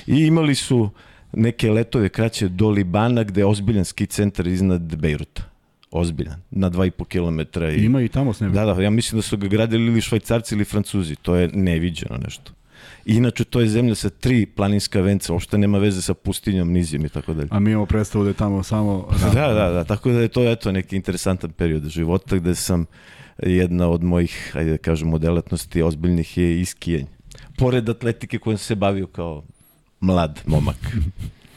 I 0.06 0.26
imali 0.26 0.54
su 0.54 0.90
neke 1.32 1.70
letove 1.70 2.08
kraće 2.08 2.48
do 2.48 2.70
Libana 2.70 3.24
gde 3.24 3.40
je 3.40 3.46
ozbiljan 3.46 3.84
ski 3.84 4.06
centar 4.06 4.46
iznad 4.46 4.96
Bejruta 4.96 5.56
ozbiljan, 5.90 6.40
na 6.50 6.70
2,5 6.70 7.04
km. 7.04 7.64
I... 7.64 7.84
Ima 7.84 8.02
i 8.02 8.08
tamo 8.08 8.32
s 8.32 8.40
Da, 8.40 8.64
da, 8.64 8.82
ja 8.82 8.90
mislim 8.90 9.18
da 9.18 9.22
su 9.22 9.36
ga 9.36 9.48
gradili 9.48 9.86
ili 9.86 10.00
švajcarci 10.00 10.54
ili 10.54 10.64
francuzi, 10.64 11.16
to 11.16 11.34
je 11.34 11.48
neviđeno 11.52 12.16
nešto. 12.24 12.52
Inače, 13.04 13.44
to 13.44 13.60
je 13.60 13.68
zemlja 13.68 13.94
sa 13.94 14.10
tri 14.10 14.46
planinska 14.46 15.00
venca, 15.00 15.32
uopšte 15.32 15.58
nema 15.58 15.78
veze 15.78 16.02
sa 16.02 16.14
pustinjom, 16.14 16.72
nizijom 16.72 17.04
i 17.04 17.08
tako 17.08 17.34
dalje. 17.34 17.48
A 17.50 17.60
mi 17.60 17.70
imamo 17.70 17.86
predstavu 17.86 18.24
da 18.24 18.30
je 18.30 18.34
tamo 18.34 18.62
samo... 18.62 19.08
Da, 19.34 19.52
da, 19.52 19.70
da, 19.70 19.84
tako 19.84 20.10
da 20.10 20.20
je 20.20 20.28
to 20.28 20.50
eto, 20.50 20.72
neki 20.72 20.96
interesantan 20.96 21.50
period 21.50 21.88
života 21.88 22.36
gde 22.36 22.54
sam 22.54 22.86
jedna 23.42 23.88
od 23.88 24.02
mojih, 24.02 24.52
ajde 24.54 24.70
da 24.70 24.78
kažemo, 24.78 25.18
delatnosti 25.18 25.82
ozbiljnih 25.82 26.38
je 26.38 26.60
iskijanje. 26.60 27.06
Pored 27.58 27.88
atletike 27.88 28.38
kojom 28.38 28.58
se 28.58 28.74
bavio 28.74 29.06
kao 29.06 29.44
mlad 30.00 30.42
momak. 30.46 30.80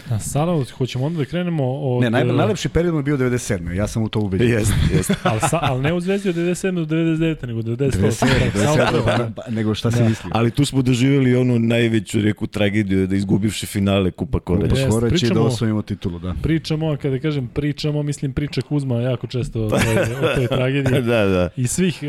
A 0.09 0.19
sada 0.19 0.63
hoćemo 0.77 1.05
onda 1.05 1.17
da 1.17 1.25
krenemo 1.25 1.63
od... 1.63 2.01
Ne, 2.01 2.09
naj, 2.09 2.25
najlepši 2.25 2.69
period 2.69 2.95
je 2.95 3.03
bio 3.03 3.17
97. 3.17 3.71
Ja 3.71 3.87
sam 3.87 4.03
u 4.03 4.09
to 4.09 4.19
ubeđen. 4.19 4.49
Jeste, 4.49 4.75
jeste. 4.93 5.15
ali, 5.29 5.39
sa, 5.39 5.59
ali 5.61 5.81
ne 5.81 5.93
u 5.93 5.99
Zvezdi 5.99 6.29
od 6.29 6.35
97. 6.35 6.85
do 6.85 6.95
99. 6.95 7.47
nego 7.47 7.61
do 7.61 7.75
98. 7.75 8.25
97. 8.55 9.03
pa, 9.05 9.29
pa, 9.35 9.51
nego 9.51 9.75
šta 9.75 9.89
da. 9.89 9.97
se 9.97 10.03
misli. 10.03 10.29
Ali 10.33 10.51
tu 10.51 10.65
smo 10.65 10.81
doživjeli 10.81 11.35
onu 11.35 11.59
najveću 11.59 12.21
reku 12.21 12.47
tragediju 12.47 13.07
da 13.07 13.15
izgubivši 13.15 13.65
finale 13.65 14.11
Kupa 14.11 14.39
Koreć. 14.39 14.71
Kupa 14.71 14.89
Koreć 14.89 15.23
i 15.23 15.29
da 15.29 15.41
osvojimo 15.41 15.81
titulu, 15.81 16.19
da. 16.19 16.35
Pričamo, 16.43 16.97
kada 17.01 17.19
kažem 17.19 17.47
pričamo, 17.47 18.03
mislim 18.03 18.33
priča 18.33 18.61
Kuzma 18.61 19.01
jako 19.01 19.27
često 19.27 19.63
o 19.63 19.69
toj, 19.69 19.79
o 20.31 20.35
toj 20.35 20.47
tragediji. 20.47 21.01
da, 21.01 21.25
da. 21.25 21.49
I 21.55 21.67
svih 21.67 22.03
e, 22.03 22.07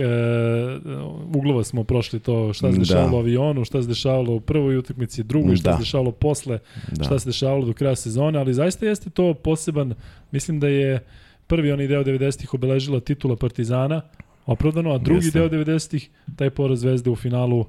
uglova 1.34 1.64
smo 1.64 1.84
prošli 1.84 2.20
to 2.20 2.52
šta 2.52 2.72
se 2.72 2.78
dešavalo 2.78 3.10
da. 3.10 3.16
u 3.16 3.18
avionu, 3.18 3.64
šta 3.64 3.82
se 3.82 3.88
dešavalo 3.88 4.34
u 4.34 4.40
prvoj 4.40 4.76
utakmici, 4.76 5.22
drugoj, 5.22 5.56
šta 5.56 5.70
da. 5.70 5.76
se 5.76 5.82
dešavalo 5.82 6.12
posle, 6.12 6.58
da. 6.92 7.04
šta 7.04 7.18
se 7.18 7.28
dešavalo 7.28 7.66
do 7.66 7.72
kraja 7.80 7.96
sezone, 7.96 8.38
ali 8.38 8.54
zaista 8.54 8.86
jeste 8.86 9.10
to 9.10 9.32
poseban, 9.34 9.94
mislim 10.32 10.60
da 10.60 10.68
je 10.68 11.00
prvi 11.46 11.72
onaj 11.72 11.88
deo 11.88 12.04
90-ih 12.04 12.54
obeležila 12.54 13.00
titula 13.00 13.36
Partizana, 13.36 14.02
opravdano, 14.46 14.92
a 14.94 14.98
drugi 14.98 15.26
jeste. 15.26 15.38
deo 15.38 15.48
90-ih 15.48 16.08
taj 16.36 16.50
poraz 16.50 16.84
Zvezde 16.84 17.10
u 17.10 17.16
finalu 17.16 17.60
uh, 17.60 17.66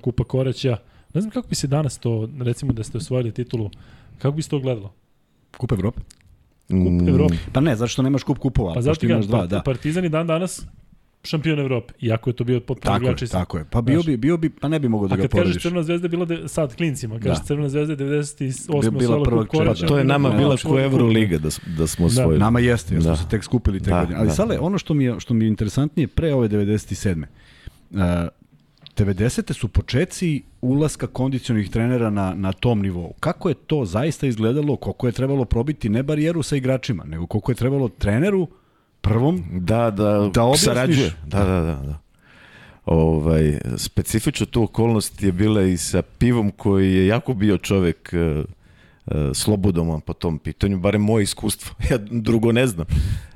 Kupa 0.00 0.24
Koreća. 0.24 0.76
Ne 1.14 1.20
znam 1.20 1.30
kako 1.30 1.48
bi 1.48 1.54
se 1.54 1.66
danas 1.66 1.98
to, 1.98 2.28
recimo 2.40 2.72
da 2.72 2.84
ste 2.84 2.98
osvojili 2.98 3.32
titulu, 3.32 3.70
kako 4.18 4.36
bi 4.36 4.42
se 4.42 4.50
to 4.50 4.60
gledalo? 4.60 4.92
Kupa 5.58 5.74
Evrope? 5.74 6.00
Kup 6.68 7.02
mm. 7.02 7.08
Evrope. 7.08 7.36
Pa 7.52 7.60
ne, 7.60 7.76
zašto 7.76 8.02
nemaš 8.02 8.22
kup 8.22 8.38
kupova? 8.38 8.74
Pa 8.74 8.82
zašto 8.82 9.06
imaš 9.06 9.26
dva, 9.26 9.38
pa 9.38 9.46
da. 9.46 9.62
Partizan 9.62 10.04
i 10.04 10.08
dan 10.08 10.26
danas 10.26 10.66
šampion 11.24 11.60
Evrope, 11.60 11.94
iako 12.00 12.30
je 12.30 12.34
to 12.34 12.44
bio 12.44 12.60
potpuno 12.60 12.98
drugačiji 12.98 13.26
sistem. 13.26 13.40
Tako 13.40 13.58
je, 13.58 13.64
pa 13.70 13.82
bio 13.82 14.02
bi, 14.02 14.16
bio 14.16 14.36
bi, 14.36 14.50
pa 14.50 14.68
ne 14.68 14.78
bi 14.78 14.88
mogao 14.88 15.08
da 15.08 15.16
ga 15.16 15.28
porediš. 15.28 15.34
A 15.34 15.38
kad 15.38 15.46
kažeš 15.46 15.62
Crvena 15.62 15.82
zvezda 15.82 16.04
je 16.04 16.08
bila 16.08 16.24
de, 16.24 16.48
sad 16.48 16.76
klincima, 16.76 17.18
kažeš 17.18 17.38
da. 17.38 17.44
Crvena 17.44 17.68
zvezda 17.68 17.92
je 17.92 17.98
98. 17.98 18.98
bila 18.98 19.22
prva 19.22 19.44
korača. 19.44 19.86
To 19.86 19.98
je 19.98 20.04
nama 20.04 20.30
da, 20.30 20.36
bila 20.36 20.56
ko 20.56 20.80
Euroliga 20.80 21.38
da, 21.38 21.48
da 21.78 21.86
smo. 21.86 22.08
Da. 22.08 22.26
Nama 22.26 22.60
jeste, 22.60 22.94
jer 22.94 23.02
da. 23.02 23.16
smo 23.16 23.24
se 23.24 23.30
tek 23.30 23.44
skupili 23.44 23.80
te 23.80 23.90
da, 23.90 24.00
godine. 24.00 24.18
Ali 24.18 24.28
da. 24.28 24.34
Sale, 24.34 24.58
ono 24.58 24.78
što 24.78 24.94
mi 24.94 25.04
je, 25.04 25.20
što 25.20 25.34
mi 25.34 25.44
je 25.44 25.48
interesantnije 25.48 26.08
pre 26.08 26.34
ove 26.34 26.48
97. 26.48 27.24
Uh, 27.90 27.98
90. 28.96 29.52
su 29.52 29.68
počeci 29.68 30.42
ulaska 30.60 31.06
kondicionih 31.06 31.70
trenera 31.70 32.10
na, 32.10 32.34
na 32.34 32.52
tom 32.52 32.82
nivou. 32.82 33.12
Kako 33.20 33.48
je 33.48 33.54
to 33.54 33.84
zaista 33.84 34.26
izgledalo, 34.26 34.76
koliko 34.76 35.06
je 35.06 35.12
trebalo 35.12 35.44
probiti 35.44 35.88
ne 35.88 36.02
barijeru 36.02 36.42
sa 36.42 36.56
igračima, 36.56 37.04
nego 37.04 37.26
koliko 37.26 37.52
je 37.52 37.56
trebalo 37.56 37.88
treneru 37.88 38.48
prvom 39.04 39.44
da, 39.50 39.90
da, 39.90 40.30
da 40.34 40.56
sarađuje. 40.56 41.12
Da, 41.26 41.44
da, 41.44 41.60
da. 41.60 41.74
da. 41.86 41.98
Ovaj, 42.86 43.58
specifično 43.76 44.46
tu 44.46 44.62
okolnost 44.62 45.22
je 45.22 45.32
bila 45.32 45.62
i 45.62 45.76
sa 45.76 46.02
pivom 46.02 46.50
koji 46.50 46.94
je 46.94 47.06
jako 47.06 47.34
bio 47.34 47.58
čovek 47.58 48.12
uh, 48.12 48.44
uh, 49.06 49.32
slobodoman 49.34 50.00
po 50.00 50.12
tom 50.12 50.38
pitanju, 50.38 50.78
barem 50.78 51.02
moje 51.02 51.22
iskustvo, 51.22 51.74
ja 51.90 51.98
drugo 51.98 52.52
ne 52.52 52.66
znam. 52.66 52.86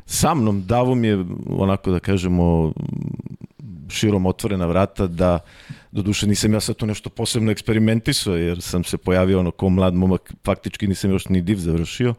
Sa 0.07 0.35
mnom 0.35 0.67
Davom 0.67 1.05
je 1.05 1.25
onako 1.49 1.91
da 1.91 2.01
kažemo 2.01 2.73
širom 3.89 4.27
otvorena 4.27 4.67
vrata 4.67 5.07
da 5.07 5.39
doduše 5.93 6.27
nisam 6.27 6.53
ja 6.53 6.61
sad 6.61 6.77
tu 6.77 6.87
nešto 6.87 7.11
posebno 7.11 7.51
eksperimentisao 7.51 8.37
jer 8.37 8.63
sam 8.63 8.85
se 8.85 8.99
pojavio 8.99 9.41
ono 9.41 9.51
ko 9.51 9.69
mlad 9.69 9.95
momak, 9.95 10.33
faktički 10.45 10.87
nisam 10.87 11.11
još 11.11 11.29
ni 11.29 11.41
div 11.41 11.57
završio 11.57 12.15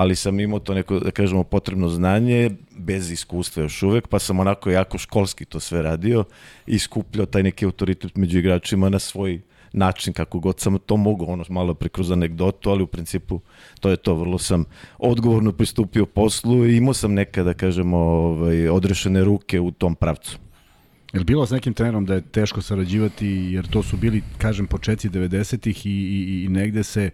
ali 0.00 0.16
sam 0.16 0.40
imao 0.40 0.58
to 0.58 0.74
neko, 0.74 0.98
da 1.00 1.10
kažemo, 1.10 1.44
potrebno 1.44 1.88
znanje, 1.88 2.50
bez 2.76 3.10
iskustva 3.10 3.62
još 3.62 3.82
uvek, 3.82 4.08
pa 4.08 4.18
sam 4.18 4.40
onako 4.40 4.70
jako 4.70 4.98
školski 4.98 5.44
to 5.44 5.60
sve 5.60 5.82
radio 5.82 6.24
i 6.66 6.78
skupljao 6.78 7.26
taj 7.26 7.42
neki 7.42 7.64
autoritet 7.64 8.16
među 8.16 8.38
igračima 8.38 8.88
na 8.88 8.98
svoj 8.98 9.40
način 9.72 10.12
kako 10.12 10.38
god 10.38 10.60
sam 10.60 10.78
to 10.78 10.96
mogu, 10.96 11.24
ono 11.28 11.44
malo 11.48 11.74
prekroz 11.74 12.10
anegdotu, 12.10 12.70
ali 12.70 12.82
u 12.82 12.86
principu 12.86 13.40
to 13.80 13.90
je 13.90 13.96
to, 13.96 14.14
vrlo 14.14 14.38
sam 14.38 14.64
odgovorno 14.98 15.52
pristupio 15.52 16.06
poslu 16.06 16.66
i 16.66 16.76
imao 16.76 16.94
sam 16.94 17.14
neka, 17.14 17.42
da 17.42 17.54
kažemo, 17.54 17.96
ovaj, 17.98 18.68
odrešene 18.68 19.24
ruke 19.24 19.60
u 19.60 19.70
tom 19.70 19.94
pravcu. 19.94 20.38
Je 21.12 21.24
bilo 21.24 21.46
s 21.46 21.50
nekim 21.50 21.74
trenerom 21.74 22.06
da 22.06 22.14
je 22.14 22.20
teško 22.20 22.62
sarađivati, 22.62 23.28
jer 23.28 23.68
to 23.68 23.82
su 23.82 23.96
bili, 23.96 24.22
kažem, 24.38 24.66
početci 24.66 25.08
90-ih 25.08 25.86
i, 25.86 25.90
i, 25.90 26.44
i 26.44 26.48
negde 26.48 26.84
se 26.84 27.10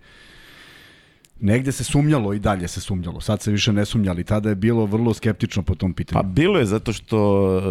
Negde 1.41 1.73
se 1.73 1.85
sumnjalo 1.85 2.33
i 2.33 2.39
dalje 2.39 2.69
se 2.69 2.81
sumnjalo. 2.81 3.21
Sad 3.21 3.43
se 3.43 3.51
više 3.51 3.73
ne 3.73 3.85
sumnja, 3.85 4.11
ali 4.11 4.25
tada 4.25 4.49
je 4.49 4.55
bilo 4.55 4.87
vrlo 4.87 5.15
skeptično 5.15 5.63
po 5.63 5.75
tom 5.75 5.95
pitanju. 5.95 6.23
Pa 6.23 6.29
bilo 6.29 6.59
je 6.59 6.67
zato 6.67 6.93
što 6.93 7.43
uh, 7.57 7.63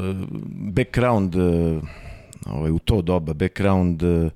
background 0.51 1.35
uh, 1.35 1.83
ovaj, 2.45 2.71
u 2.71 2.79
to 2.79 3.01
doba, 3.01 3.33
background 3.33 4.03
uh, 4.03 4.31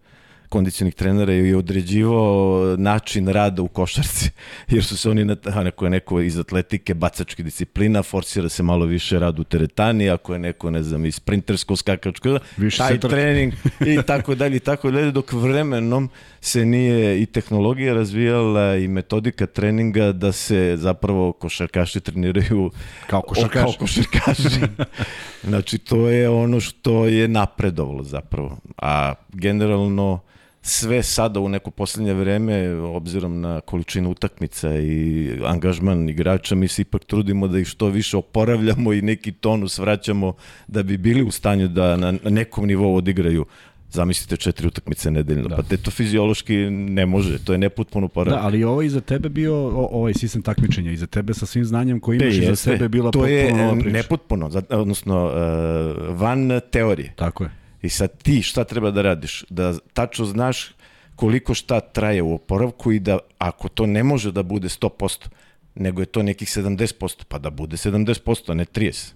kondicionih 0.50 0.96
trenera 0.96 1.34
je 1.34 1.58
određivao 1.58 2.76
način 2.78 3.28
rada 3.28 3.62
u 3.62 3.68
košarci, 3.68 4.30
jer 4.74 4.84
su 4.84 4.98
se 4.98 5.10
oni, 5.10 5.26
na, 5.26 5.36
neko 5.64 5.86
je 5.86 5.90
neko 5.90 6.22
iz 6.22 6.40
atletike, 6.40 6.94
bacačke 6.94 7.44
disciplina, 7.44 8.04
forsira 8.04 8.50
se 8.50 8.64
malo 8.64 8.86
više 8.86 9.20
rad 9.20 9.40
u 9.40 9.44
teretani, 9.44 10.10
ako 10.10 10.34
je 10.34 10.40
neko, 10.40 10.72
ne 10.72 10.84
znam, 10.84 11.06
iz 11.06 11.16
sprintersko 11.16 11.76
skakačko, 11.76 12.40
više 12.58 12.78
taj 12.78 13.00
trening 13.00 13.54
i 13.86 14.00
tako 14.08 14.36
dalje 14.36 14.56
i 14.56 14.60
tako 14.60 14.92
dalje, 14.92 15.12
dok 15.12 15.34
vremenom 15.34 16.10
se 16.42 16.66
nije 16.66 17.22
i 17.22 17.26
tehnologija 17.26 17.94
razvijala 17.94 18.76
i 18.76 18.88
metodika 18.88 19.46
treninga 19.46 20.12
da 20.12 20.32
se 20.32 20.76
zapravo 20.78 21.32
košarkaši 21.32 22.00
treniraju 22.00 22.72
kao 23.08 23.22
košarkaši. 23.22 23.64
Kao 23.64 23.74
košarkaši. 23.80 24.60
znači, 25.50 25.78
to 25.78 26.08
je 26.08 26.30
ono 26.30 26.60
što 26.60 27.06
je 27.06 27.28
napredovalo 27.28 28.04
zapravo. 28.04 28.58
A 28.78 29.14
generalno 29.30 30.20
sve 30.62 31.04
sada 31.04 31.40
u 31.40 31.50
neko 31.50 31.72
poslednje 31.72 32.14
vreme, 32.14 32.76
obzirom 32.76 33.42
na 33.42 33.62
količinu 33.62 34.10
utakmica 34.10 34.76
i 34.76 35.32
angažman 35.46 36.10
igrača, 36.10 36.56
mi 36.56 36.68
se 36.68 36.82
ipak 36.82 37.06
trudimo 37.06 37.48
da 37.48 37.60
ih 37.60 37.68
što 37.68 37.88
više 37.88 38.18
oporavljamo 38.18 38.94
i 38.94 39.02
neki 39.02 39.32
tonus 39.32 39.78
vraćamo 39.78 40.34
da 40.68 40.84
bi 40.84 40.98
bili 40.98 41.24
u 41.24 41.32
stanju 41.32 41.68
da 41.68 41.98
na 41.98 42.14
nekom 42.24 42.68
nivou 42.68 42.96
odigraju 42.96 43.46
Zamislite 43.92 44.38
četiri 44.38 44.68
utakmice 44.68 45.12
nedeljno. 45.12 45.48
Da. 45.48 45.56
Pa 45.56 45.64
te 45.64 45.78
to 45.78 45.92
fiziološki 45.92 46.56
ne 46.70 47.06
može, 47.06 47.44
to 47.44 47.52
je 47.52 47.58
neputpuno 47.58 48.08
poravak. 48.08 48.40
Da, 48.40 48.46
ali 48.46 48.64
ovo 48.64 48.82
iza 48.82 49.02
tebe 49.02 49.30
bio, 49.30 49.56
o, 49.56 49.90
ovaj 49.92 50.14
sistem 50.14 50.42
takmičenja, 50.42 50.92
iza 50.92 51.08
tebe 51.08 51.34
sa 51.34 51.46
svim 51.46 51.66
znanjem 51.66 52.00
koji 52.00 52.18
imaš 52.18 52.36
iza 52.38 52.56
sebe 52.56 52.90
bila 52.90 53.12
to 53.12 53.20
potpuno 53.20 53.58
nova 53.58 53.74
priča. 53.74 53.84
To 53.84 53.90
je 53.90 53.94
nepotpuno, 53.94 54.50
odnosno 54.70 55.26
uh, 55.26 56.20
van 56.20 56.62
teorije. 56.72 57.14
Tako 57.16 57.44
je. 57.44 57.59
I 57.82 57.90
sad 57.90 58.24
ti 58.24 58.42
šta 58.42 58.64
treba 58.64 58.92
da 58.92 59.02
radiš? 59.02 59.44
Da 59.50 59.74
tačno 59.94 60.26
znaš 60.26 60.72
koliko 61.16 61.54
šta 61.54 61.80
traje 61.80 62.22
u 62.22 62.34
oporavku 62.34 62.92
i 62.92 63.00
da 63.00 63.18
ako 63.38 63.70
to 63.70 63.86
ne 63.86 64.04
može 64.04 64.32
da 64.32 64.44
bude 64.44 64.68
100%, 64.68 65.28
nego 65.76 66.02
je 66.02 66.06
to 66.06 66.24
nekih 66.24 66.48
70%, 66.48 67.24
pa 67.28 67.40
da 67.40 67.50
bude 67.50 67.78
70%, 67.78 68.52
a 68.52 68.54
ne 68.54 68.66
30%. 68.66 69.14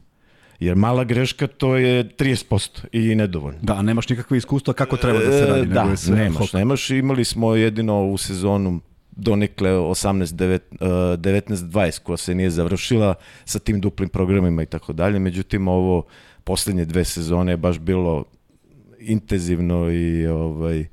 Jer 0.59 0.75
mala 0.75 1.03
greška 1.03 1.47
to 1.47 1.75
je 1.75 2.09
30% 2.09 2.85
i 2.91 3.15
nedovoljno. 3.15 3.59
Da, 3.61 3.81
nemaš 3.81 4.09
nikakve 4.09 4.37
iskustva 4.37 4.73
kako 4.73 4.97
treba 4.97 5.19
da 5.19 5.31
se 5.31 5.45
radi. 5.45 5.61
E, 5.61 5.65
da, 5.65 5.95
sve 5.95 6.15
nemaš, 6.15 6.37
hok. 6.37 6.53
nemaš. 6.53 6.89
Imali 6.89 7.25
smo 7.25 7.55
jedino 7.55 8.05
u 8.05 8.17
sezonu 8.17 8.79
donekle 9.11 9.69
18 9.69 10.59
19 10.75 11.55
20 11.55 11.99
koja 11.99 12.17
se 12.17 12.35
nije 12.35 12.49
završila 12.49 13.15
sa 13.45 13.59
tim 13.59 13.81
duplim 13.81 14.09
programima 14.09 14.63
i 14.63 14.65
tako 14.65 14.93
dalje. 14.93 15.19
Međutim 15.19 15.67
ovo 15.67 16.05
poslednje 16.43 16.85
dve 16.85 17.05
sezone 17.05 17.51
je 17.51 17.57
baš 17.57 17.79
bilo 17.79 18.23
intenzivno 19.05 19.91
i 19.91 20.27
ovaj 20.27 20.85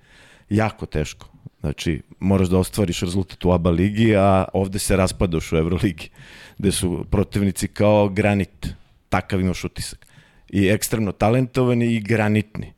jako 0.50 0.86
teško. 0.86 1.30
Znači, 1.60 2.02
moraš 2.20 2.48
da 2.48 2.58
ostvariš 2.58 3.00
rezultat 3.00 3.44
u 3.44 3.52
ABA 3.52 3.70
ligi, 3.70 4.16
a 4.16 4.44
ovde 4.52 4.78
se 4.78 4.96
raspadaš 4.96 5.52
u 5.52 5.56
Euroligi, 5.56 6.08
gde 6.58 6.72
su 6.72 7.04
protivnici 7.10 7.68
kao 7.68 8.08
granit 8.08 8.68
takav 9.08 9.40
imaš 9.40 9.64
utisak. 9.64 10.06
I 10.48 10.68
ekstremno 10.68 11.12
talentovani 11.12 11.94
i 11.94 12.00
granitni. 12.00 12.72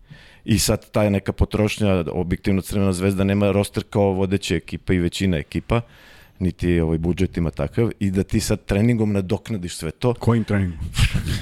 I 0.44 0.58
sad 0.58 0.90
ta 0.90 1.10
neka 1.10 1.32
potrošnja, 1.32 2.04
objektivno 2.12 2.62
Crvena 2.62 2.92
zvezda 2.92 3.24
nema 3.24 3.52
roster 3.52 3.84
kao 3.90 4.12
vodeća 4.12 4.54
ekipa 4.54 4.92
i 4.92 4.98
većina 4.98 5.36
ekipa, 5.36 5.80
niti 6.38 6.80
ovaj 6.80 6.98
budžet 6.98 7.36
ima 7.36 7.50
takav, 7.50 7.90
i 8.00 8.10
da 8.10 8.22
ti 8.22 8.40
sad 8.40 8.64
treningom 8.64 9.12
nadoknadiš 9.12 9.76
sve 9.76 9.90
to. 9.90 10.14
Kojim 10.14 10.44
treningom? 10.44 10.78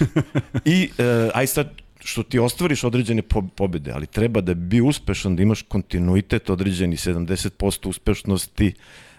I 0.65 0.91
e, 0.99 1.31
aj 1.35 1.47
sad 1.47 1.73
što 2.05 2.23
ti 2.23 2.39
ostvariš 2.39 2.85
određene 2.85 3.23
po 3.23 3.43
pobede, 3.43 3.93
ali 3.93 4.07
treba 4.07 4.41
da 4.41 4.55
bi 4.55 4.81
uspešan, 4.81 5.37
da 5.37 5.43
imaš 5.43 5.63
kontinuitet 5.63 6.51
određeni 6.51 6.97
70% 6.97 7.89
uspešnosti 7.89 8.73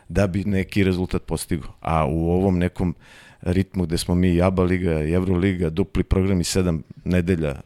da 0.09 0.27
bi 0.27 0.43
neki 0.43 0.83
rezultat 0.83 1.23
postigao. 1.23 1.73
A 1.81 2.05
u 2.05 2.31
ovom 2.31 2.57
nekom 2.57 2.95
ritmu 3.41 3.85
gde 3.85 3.97
smo 3.97 4.15
mi 4.15 4.29
i 4.29 4.41
ABA 4.41 4.63
liga 4.63 5.03
i 5.03 5.11
Euroliga, 5.11 5.69
dupli 5.69 6.03
i 6.41 6.43
sedam 6.43 6.83
nedelja 7.05 7.50
e, 7.50 7.61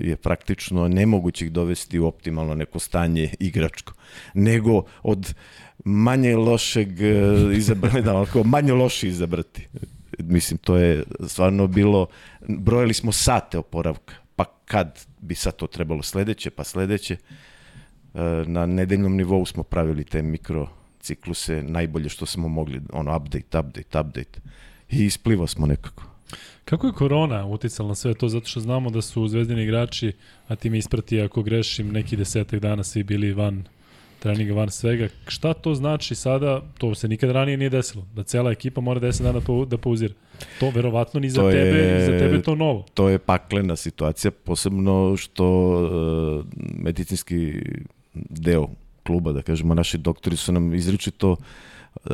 je 0.00 0.16
praktično 0.16 0.88
nemoguće 0.88 1.44
ih 1.44 1.52
dovesti 1.52 1.98
u 1.98 2.06
optimalno 2.06 2.54
neko 2.54 2.78
stanje 2.78 3.34
igračko, 3.38 3.92
nego 4.34 4.82
od 5.02 5.34
manje 5.84 6.36
lošeg 6.36 7.00
e, 7.00 7.14
izabrati, 7.56 8.02
da, 8.06 8.24
manje 8.44 8.72
loši 8.72 9.08
izabrati. 9.08 9.68
Mislim, 10.28 10.58
to 10.58 10.76
je 10.76 11.04
stvarno 11.26 11.66
bilo, 11.66 12.06
brojali 12.48 12.94
smo 12.94 13.12
sate 13.12 13.58
oporavka, 13.58 14.14
pa 14.36 14.44
kad 14.64 15.06
bi 15.20 15.34
sad 15.34 15.56
to 15.56 15.66
trebalo 15.66 16.02
sledeće, 16.02 16.50
pa 16.50 16.64
sledeće, 16.64 17.14
e, 17.14 18.20
na 18.46 18.66
nedeljnom 18.66 19.16
nivou 19.16 19.46
smo 19.46 19.62
pravili 19.62 20.04
te 20.04 20.22
mikro 20.22 20.68
cikluse 21.00 21.62
najbolje 21.62 22.08
što 22.08 22.26
smo 22.26 22.48
mogli, 22.48 22.80
ono 22.92 23.16
update, 23.16 23.58
update, 23.58 24.00
update 24.00 24.40
i 24.90 25.04
ispliva 25.04 25.46
smo 25.46 25.66
nekako. 25.66 26.04
Kako 26.64 26.86
je 26.86 26.92
korona 26.92 27.46
uticala 27.46 27.88
na 27.88 27.94
sve 27.94 28.14
to? 28.14 28.28
Zato 28.28 28.46
što 28.46 28.60
znamo 28.60 28.90
da 28.90 29.02
su 29.02 29.28
zvezdini 29.28 29.62
igrači, 29.62 30.12
a 30.48 30.56
ti 30.56 30.70
mi 30.70 30.78
isprati 30.78 31.20
ako 31.20 31.42
grešim, 31.42 31.92
neki 31.92 32.16
desetak 32.16 32.60
dana 32.60 32.84
svi 32.84 33.02
bili 33.02 33.32
van 33.32 33.64
treninga, 34.22 34.54
van 34.54 34.70
svega. 34.70 35.08
Šta 35.28 35.54
to 35.54 35.74
znači 35.74 36.14
sada? 36.14 36.62
To 36.78 36.94
se 36.94 37.08
nikad 37.08 37.30
ranije 37.30 37.56
nije 37.56 37.70
desilo. 37.70 38.04
Da 38.14 38.22
cela 38.22 38.50
ekipa 38.50 38.80
mora 38.80 39.00
10 39.00 39.22
dana 39.22 39.40
da 39.66 39.78
pauzira. 39.78 40.14
To 40.60 40.70
verovatno 40.70 41.20
ni 41.20 41.30
za 41.30 41.40
to 41.40 41.50
tebe, 41.50 41.78
je, 41.78 42.06
za 42.06 42.18
tebe 42.18 42.42
to 42.42 42.54
novo. 42.54 42.86
To 42.94 43.08
je 43.08 43.18
paklena 43.18 43.76
situacija, 43.76 44.30
posebno 44.30 45.16
što 45.16 45.46
uh, 45.72 46.44
medicinski 46.78 47.52
deo 48.14 48.68
kluba, 49.02 49.32
da 49.32 49.42
kažemo, 49.42 49.74
naši 49.74 49.98
doktori 49.98 50.36
su 50.36 50.52
nam 50.52 50.74
izričito 50.74 51.30
uh, 51.30 52.10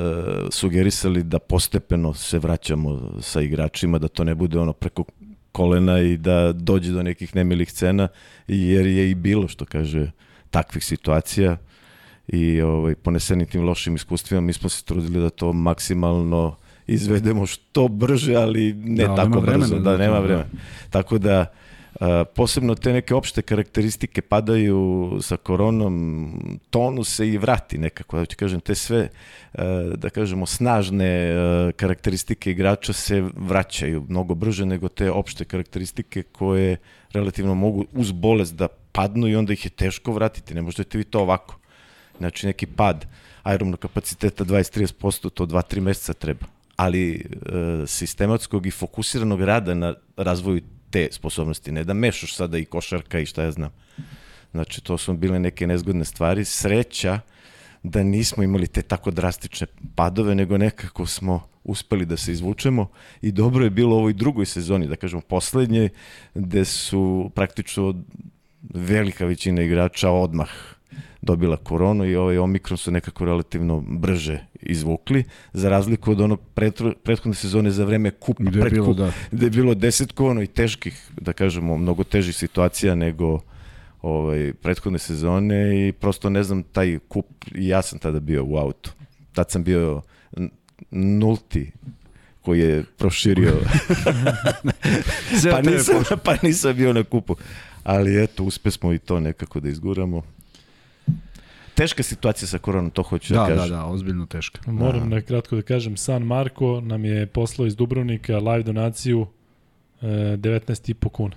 sugerisali 0.51 1.23
da 1.23 1.39
postepeno 1.39 2.15
se 2.15 2.39
vraćamo 2.39 3.13
sa 3.21 3.41
igračima, 3.41 3.99
da 3.99 4.09
to 4.09 4.25
ne 4.25 4.35
bude 4.35 4.59
ono 4.59 4.73
preko 4.73 5.05
kolena 5.53 6.01
i 6.01 6.17
da 6.17 6.53
dođe 6.53 6.93
do 6.93 7.03
nekih 7.03 7.37
nemilih 7.37 7.73
cena, 7.73 8.09
jer 8.49 8.87
je 8.87 9.11
i 9.11 9.15
bilo, 9.15 9.49
što 9.49 9.65
kaže, 9.65 10.11
takvih 10.51 10.85
situacija 10.85 11.57
i 12.29 12.61
ovaj, 12.61 12.95
poneseni 12.95 13.47
tim 13.47 13.65
lošim 13.65 13.95
iskustvima, 13.95 14.41
mi 14.41 14.53
smo 14.53 14.69
se 14.69 14.85
trudili 14.85 15.21
da 15.21 15.31
to 15.31 15.53
maksimalno 15.53 16.57
izvedemo 16.87 17.47
što 17.47 17.89
brže, 17.89 18.35
ali 18.35 18.73
ne 18.73 19.07
da, 19.07 19.15
tako 19.15 19.41
brzo, 19.41 19.79
da, 19.79 19.91
da 19.91 19.97
nema 19.97 20.19
vremena. 20.19 20.47
Tako 20.91 21.19
da, 21.19 21.47
posebno 22.35 22.75
te 22.75 22.93
neke 22.93 23.15
opšte 23.15 23.43
karakteristike 23.43 24.23
padaju 24.23 25.11
sa 25.21 25.37
koronom, 25.37 26.33
tonus 26.71 27.15
se 27.17 27.29
i 27.29 27.39
vrati 27.39 27.79
nekako, 27.79 28.19
da 28.19 28.27
ću 28.27 28.37
kažem, 28.37 28.61
te 28.61 28.75
sve, 28.75 29.09
da 29.95 30.11
kažemo, 30.11 30.47
snažne 30.47 31.35
karakteristike 31.77 32.51
igrača 32.51 32.93
se 32.93 33.25
vraćaju 33.37 34.05
mnogo 34.09 34.35
brže 34.35 34.67
nego 34.67 34.89
te 34.89 35.11
opšte 35.11 35.45
karakteristike 35.45 36.23
koje 36.23 36.77
relativno 37.13 37.55
mogu 37.55 37.85
uz 37.93 38.13
bolest 38.13 38.55
da 38.55 38.69
padnu 38.93 39.29
i 39.29 39.37
onda 39.37 39.53
ih 39.53 39.65
je 39.65 39.71
teško 39.71 40.13
vratiti, 40.13 40.55
ne 40.55 40.63
možete 40.63 40.99
vi 40.99 41.05
to 41.05 41.21
ovako. 41.21 41.59
Znači 42.19 42.47
neki 42.47 42.67
pad 42.67 43.07
aerobnog 43.43 43.81
kapaciteta 43.81 44.45
20-30%, 44.45 45.31
to 45.31 45.47
2-3 45.47 45.81
meseca 45.81 46.13
treba 46.13 46.47
ali 46.79 47.15
e, 47.15 47.87
sistematskog 47.87 48.67
i 48.67 48.71
fokusiranog 48.71 49.43
rada 49.43 49.75
na 49.75 49.95
razvoju 50.17 50.61
te 50.91 51.09
sposobnosti, 51.11 51.73
ne 51.73 51.85
da 51.85 51.95
mešaš 51.95 52.37
sada 52.37 52.59
i 52.59 52.65
košarka 52.65 53.19
i 53.19 53.27
šta 53.27 53.43
ja 53.43 53.51
znam. 53.51 53.71
Znači, 54.51 54.81
to 54.81 54.99
su 54.99 55.15
bile 55.15 55.39
neke 55.39 55.67
nezgodne 55.67 56.05
stvari. 56.05 56.45
Sreća 56.45 57.21
da 57.83 58.03
nismo 58.03 58.43
imali 58.43 58.67
te 58.67 58.83
tako 58.83 59.11
drastične 59.11 59.67
padove, 59.95 60.35
nego 60.35 60.59
nekako 60.59 61.07
smo 61.07 61.49
uspeli 61.65 62.07
da 62.07 62.17
se 62.17 62.33
izvučemo 62.33 62.89
i 63.23 63.33
dobro 63.33 63.65
je 63.65 63.71
bilo 63.71 63.97
u 63.97 63.99
ovoj 63.99 64.13
drugoj 64.13 64.47
sezoni, 64.47 64.87
da 64.87 64.97
kažemo 64.97 65.23
poslednje, 65.23 65.89
gde 66.35 66.65
su 66.65 67.31
praktično 67.35 67.95
velika 68.75 69.27
većina 69.27 69.63
igrača 69.63 70.11
odmah 70.11 70.49
dobila 71.23 71.57
koronu 71.57 72.05
i 72.05 72.17
ovaj 72.17 72.39
Omikron 72.39 72.77
su 72.77 72.91
nekako 72.91 73.25
relativno 73.25 73.81
brže 73.81 74.45
izvukli, 74.61 75.25
za 75.53 75.69
razliku 75.69 76.11
od 76.11 76.21
onog 76.21 76.41
prethodne 77.03 77.35
sezone 77.35 77.71
za 77.71 77.85
vreme 77.85 78.11
kupa, 78.11 78.45
gde 78.45 78.61
je, 78.61 78.71
bilo, 78.71 78.95
da. 78.95 79.13
gde 79.31 79.47
je 79.47 79.51
bilo 79.51 79.75
desetkovano 79.75 80.43
i 80.43 80.47
teških, 80.47 81.11
da 81.21 81.33
kažemo, 81.33 81.77
mnogo 81.77 82.05
težih 82.05 82.37
situacija 82.37 82.95
nego 82.95 83.41
ovaj, 84.03 84.53
prethodne 84.53 84.99
sezone 84.99 85.89
i 85.89 85.93
prosto 85.93 86.31
ne 86.31 86.43
znam, 86.43 86.63
taj 86.63 86.99
kup, 87.09 87.27
ja 87.55 87.83
sam 87.83 87.99
tada 87.99 88.21
bio 88.21 88.45
u 88.45 88.57
autu. 88.57 88.93
Tad 89.33 89.51
sam 89.51 89.65
bio 89.65 90.03
nulti 90.91 91.71
koji 92.41 92.61
je 92.61 92.85
proširio. 92.99 93.53
pa, 95.51 95.63
nisam, 95.63 96.03
pa 96.25 96.37
nisam 96.43 96.77
bio 96.77 96.93
na 96.93 97.05
kupu. 97.05 97.37
Ali 97.85 98.25
eto, 98.25 98.45
uspe 98.45 98.71
smo 98.71 98.93
i 98.93 98.99
to 98.99 99.21
nekako 99.21 99.61
da 99.61 99.69
izguramo 99.69 100.23
teška 101.79 102.03
situacija 102.03 102.49
sa 102.49 102.59
koronom, 102.59 102.91
to 102.91 103.03
hoću 103.03 103.35
da, 103.35 103.41
da 103.41 103.47
kažem. 103.47 103.71
Da, 103.71 103.77
da, 103.77 103.85
ozbiljno 103.85 104.27
teška. 104.27 104.73
Moram 104.73 105.11
da. 105.11 105.17
na 105.17 105.21
kratko 105.23 105.57
da 105.57 105.63
kažem, 105.63 105.97
San 105.97 106.23
Marko 106.23 106.81
nam 106.81 107.05
je 107.05 107.27
poslao 107.27 107.67
iz 107.67 107.77
Dubrovnika 107.77 108.39
live 108.39 108.63
donaciju 108.63 109.27
e, 110.01 110.07
19,5 110.07 111.09
kuna. 111.09 111.37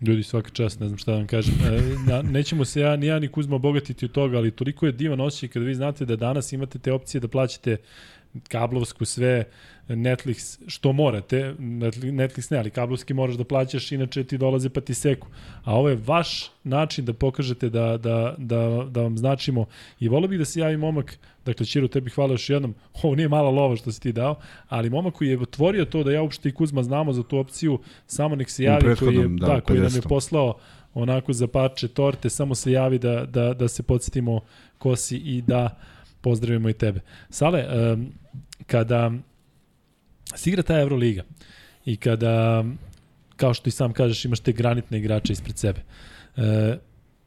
Ljudi, 0.00 0.22
svaka 0.22 0.50
čast, 0.50 0.80
ne 0.80 0.86
znam 0.86 0.98
šta 0.98 1.10
da 1.10 1.18
vam 1.18 1.26
kažem. 1.26 1.54
E, 1.54 1.80
na, 2.06 2.22
nećemo 2.22 2.64
se 2.64 2.80
ja, 2.80 2.96
ni 2.96 3.06
ja 3.06 3.18
ni 3.18 3.28
Kuzma 3.28 3.56
obogatiti 3.56 4.04
od 4.04 4.12
toga, 4.12 4.38
ali 4.38 4.50
toliko 4.50 4.86
je 4.86 4.92
divan 4.92 5.20
osjećaj 5.20 5.48
kada 5.48 5.66
vi 5.66 5.74
znate 5.74 6.04
da 6.04 6.16
danas 6.16 6.52
imate 6.52 6.78
te 6.78 6.92
opcije 6.92 7.20
da 7.20 7.28
plaćate 7.28 7.76
kablovsku 8.48 9.04
sve, 9.04 9.44
Netflix 9.96 10.58
što 10.66 10.92
morate, 10.92 11.54
Netflix 11.58 12.52
ne, 12.52 12.58
ali 12.58 12.70
kablovski 12.70 13.14
moraš 13.14 13.36
da 13.36 13.44
plaćaš, 13.44 13.92
inače 13.92 14.24
ti 14.24 14.38
dolaze 14.38 14.68
pa 14.68 14.80
ti 14.80 14.94
seku. 14.94 15.26
A 15.64 15.74
ovo 15.74 15.88
je 15.88 15.98
vaš 16.06 16.50
način 16.64 17.04
da 17.04 17.12
pokažete 17.12 17.68
da, 17.68 17.96
da, 17.96 18.34
da, 18.38 18.86
da 18.90 19.02
vam 19.02 19.18
značimo 19.18 19.66
i 20.00 20.08
volio 20.08 20.28
bih 20.28 20.38
da 20.38 20.44
se 20.44 20.60
javi 20.60 20.76
momak, 20.76 21.18
dakle 21.44 21.66
Čiru, 21.66 21.88
tebi 21.88 22.10
hvala 22.10 22.32
još 22.32 22.50
jednom, 22.50 22.74
ovo 23.02 23.14
nije 23.14 23.28
mala 23.28 23.50
lova 23.50 23.76
što 23.76 23.92
si 23.92 24.00
ti 24.00 24.12
dao, 24.12 24.34
ali 24.68 24.90
momak 24.90 25.14
koji 25.14 25.28
je 25.28 25.40
otvorio 25.40 25.84
to 25.84 26.02
da 26.02 26.12
ja 26.12 26.22
uopšte 26.22 26.48
i 26.48 26.52
Kuzma 26.52 26.82
znamo 26.82 27.12
za 27.12 27.22
tu 27.22 27.38
opciju, 27.38 27.78
samo 28.06 28.36
nek 28.36 28.50
se 28.50 28.64
javi, 28.64 28.96
koji, 28.96 29.16
je, 29.16 29.28
da, 29.28 29.46
da, 29.46 29.60
koji 29.60 29.80
nam 29.80 29.94
je 29.94 30.02
poslao 30.02 30.54
onako 30.94 31.32
za 31.32 31.46
parče 31.46 31.88
torte, 31.88 32.30
samo 32.30 32.54
se 32.54 32.72
javi 32.72 32.98
da, 32.98 33.26
da, 33.26 33.54
da 33.54 33.68
se 33.68 33.82
podsjetimo 33.82 34.40
ko 34.78 34.96
si 34.96 35.16
i 35.16 35.42
da 35.42 35.78
pozdravimo 36.20 36.68
i 36.68 36.72
tebe. 36.72 37.00
Sale, 37.30 37.92
um, 37.92 38.12
kada 38.66 39.12
se 40.34 40.50
igra 40.50 40.62
ta 40.62 40.80
Euroliga 40.80 41.22
i 41.84 41.96
kada 41.96 42.64
kao 43.36 43.54
što 43.54 43.68
i 43.68 43.72
sam 43.72 43.92
kažeš, 43.92 44.24
imaš 44.24 44.40
te 44.40 44.52
granitne 44.52 44.98
igrače 44.98 45.32
ispred 45.32 45.58
sebe. 45.58 45.80
E, 46.36 46.76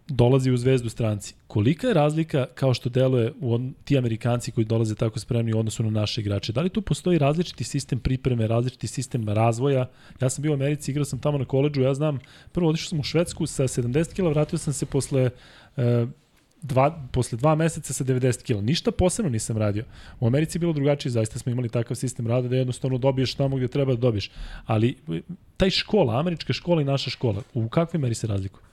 dolazi 0.08 0.52
u 0.52 0.58
zvezdu 0.58 0.90
stranci. 0.90 1.36
Kolika 1.48 1.88
je 1.88 1.94
razlika 1.94 2.46
kao 2.56 2.74
što 2.74 2.90
deluje 2.90 3.34
u 3.42 3.54
on, 3.54 3.74
ti 3.84 3.98
Amerikanci 3.98 4.52
koji 4.52 4.66
dolaze 4.66 4.96
tako 4.96 5.20
spremni 5.20 5.54
u 5.54 5.60
odnosu 5.60 5.84
na 5.84 5.90
naše 5.90 6.22
igrače? 6.22 6.54
Da 6.54 6.62
li 6.62 6.70
tu 6.70 6.82
postoji 6.82 7.18
različiti 7.18 7.64
sistem 7.64 8.00
pripreme, 8.00 8.48
različiti 8.48 8.88
sistem 8.88 9.30
razvoja? 9.30 9.90
Ja 10.22 10.30
sam 10.30 10.42
bio 10.42 10.52
u 10.52 10.56
Americi, 10.56 10.92
igrao 10.92 11.06
sam 11.06 11.20
tamo 11.20 11.38
na 11.38 11.46
koleđu, 11.46 11.82
ja 11.82 11.94
znam, 11.94 12.20
prvo 12.52 12.70
odišao 12.70 12.90
sam 12.90 13.00
u 13.00 13.04
Švedsku 13.04 13.46
sa 13.46 13.64
70 13.64 14.14
kg, 14.16 14.34
vratio 14.34 14.60
sam 14.60 14.74
se 14.74 14.86
posle 14.86 15.30
e, 15.78 16.06
dva, 16.64 16.92
posle 17.12 17.38
dva 17.38 17.56
meseca 17.56 17.94
sa 17.94 18.04
90 18.04 18.44
kg. 18.44 18.64
Ništa 18.64 18.92
posebno 18.92 19.32
nisam 19.32 19.58
radio. 19.58 19.84
U 20.20 20.28
Americi 20.28 20.58
je 20.58 20.60
bilo 20.60 20.74
drugačije, 20.74 21.12
zaista 21.12 21.40
smo 21.40 21.52
imali 21.52 21.70
takav 21.70 21.96
sistem 21.96 22.28
rada 22.28 22.48
da 22.48 22.56
jednostavno 22.56 22.98
dobiješ 22.98 23.36
tamo 23.36 23.56
gde 23.56 23.68
treba 23.68 23.94
da 23.94 24.00
dobiješ. 24.00 24.32
Ali 24.66 24.98
taj 25.58 25.70
škola, 25.70 26.20
američka 26.20 26.54
škola 26.54 26.82
i 26.82 26.86
naša 26.86 27.10
škola, 27.10 27.42
u 27.54 27.70
kakvoj 27.70 28.02
meri 28.02 28.16
se 28.16 28.28
razlikuju? 28.28 28.64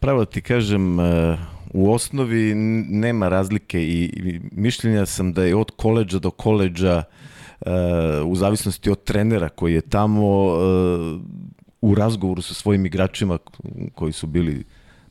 Pravo 0.00 0.18
da 0.18 0.30
ti 0.30 0.40
kažem, 0.40 1.00
e, 1.00 1.36
u 1.72 1.92
osnovi 1.92 2.54
nema 2.88 3.28
razlike 3.28 3.82
i 3.82 4.40
mišljenja 4.52 5.06
sam 5.06 5.32
da 5.32 5.44
je 5.44 5.56
od 5.56 5.70
koleđa 5.76 6.18
do 6.18 6.30
koleđa 6.30 7.02
e, 7.60 7.70
u 8.26 8.36
zavisnosti 8.36 8.90
od 8.90 9.04
trenera 9.04 9.48
koji 9.48 9.74
je 9.74 9.80
tamo 9.80 10.26
e, 10.26 10.58
u 11.80 11.94
razgovoru 11.94 12.42
sa 12.42 12.54
svojim 12.54 12.86
igračima 12.86 13.38
koji 13.94 14.12
su 14.12 14.26
bili 14.26 14.64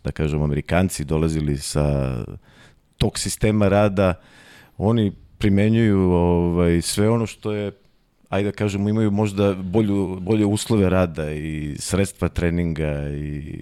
da 0.04 0.12
kažem, 0.12 0.42
Amerikanci 0.42 1.06
dolazili 1.06 1.58
sa 1.58 2.18
tog 2.98 3.20
sistema 3.20 3.68
rada, 3.68 4.14
oni 4.78 5.12
primenjuju 5.38 6.00
ovaj, 6.00 6.82
sve 6.82 7.10
ono 7.10 7.26
što 7.26 7.52
je 7.52 7.72
ajde 8.34 8.52
da 8.52 8.56
kažemo, 8.56 8.90
imaju 8.90 9.12
možda 9.12 9.54
bolju, 9.54 10.20
bolje 10.20 10.46
uslove 10.46 10.90
rada 10.90 11.32
i 11.32 11.76
sredstva 11.80 12.30
treninga 12.30 13.10
i 13.10 13.58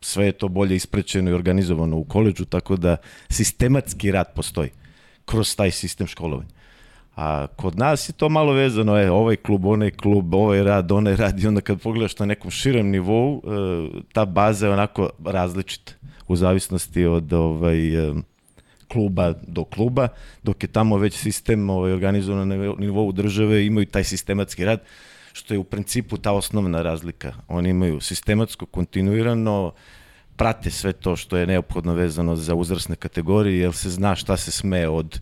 sve 0.00 0.26
je 0.26 0.32
to 0.32 0.48
bolje 0.48 0.76
isprećeno 0.76 1.30
i 1.30 1.34
organizovano 1.34 1.96
u 1.96 2.04
koleđu, 2.04 2.44
tako 2.44 2.76
da 2.76 2.96
sistematski 3.28 4.10
rad 4.10 4.34
postoji 4.34 4.70
kroz 5.24 5.56
taj 5.56 5.70
sistem 5.70 6.06
školovanja. 6.06 6.53
A 7.16 7.46
kod 7.56 7.78
nas 7.78 8.08
je 8.08 8.12
to 8.12 8.28
malo 8.28 8.52
vezano, 8.52 8.96
je, 8.96 9.10
ovaj 9.10 9.36
klub, 9.36 9.66
onaj 9.66 9.90
klub, 9.90 10.34
ovaj 10.34 10.62
rad, 10.62 10.92
onaj 10.92 11.16
rad 11.16 11.40
i 11.40 11.46
onda 11.46 11.60
kad 11.60 11.80
pogledaš 11.80 12.18
na 12.18 12.26
nekom 12.26 12.50
širem 12.50 12.90
nivou, 12.90 13.42
e, 13.44 14.02
ta 14.12 14.24
baza 14.24 14.66
je 14.66 14.72
onako 14.72 15.10
različita 15.24 15.92
u 16.28 16.36
zavisnosti 16.36 17.04
od 17.04 17.32
ovaj, 17.32 18.08
e, 18.08 18.14
kluba 18.88 19.32
do 19.46 19.64
kluba, 19.64 20.08
dok 20.42 20.62
je 20.62 20.68
tamo 20.68 20.96
već 20.96 21.14
sistem 21.14 21.70
ovaj, 21.70 21.92
organizovan 21.92 22.48
na 22.48 22.56
nivou 22.78 23.12
države, 23.12 23.66
imaju 23.66 23.86
taj 23.86 24.04
sistematski 24.04 24.64
rad, 24.64 24.82
što 25.32 25.54
je 25.54 25.58
u 25.58 25.64
principu 25.64 26.16
ta 26.16 26.32
osnovna 26.32 26.82
razlika. 26.82 27.32
Oni 27.48 27.70
imaju 27.70 28.00
sistematsko, 28.00 28.66
kontinuirano, 28.66 29.72
prate 30.36 30.70
sve 30.70 30.92
to 30.92 31.16
što 31.16 31.36
je 31.36 31.46
neophodno 31.46 31.94
vezano 31.94 32.36
za 32.36 32.54
uzrasne 32.54 32.96
kategorije, 32.96 33.58
jer 33.58 33.72
se 33.72 33.90
zna 33.90 34.14
šta 34.14 34.36
se 34.36 34.50
sme 34.50 34.88
od 34.88 35.20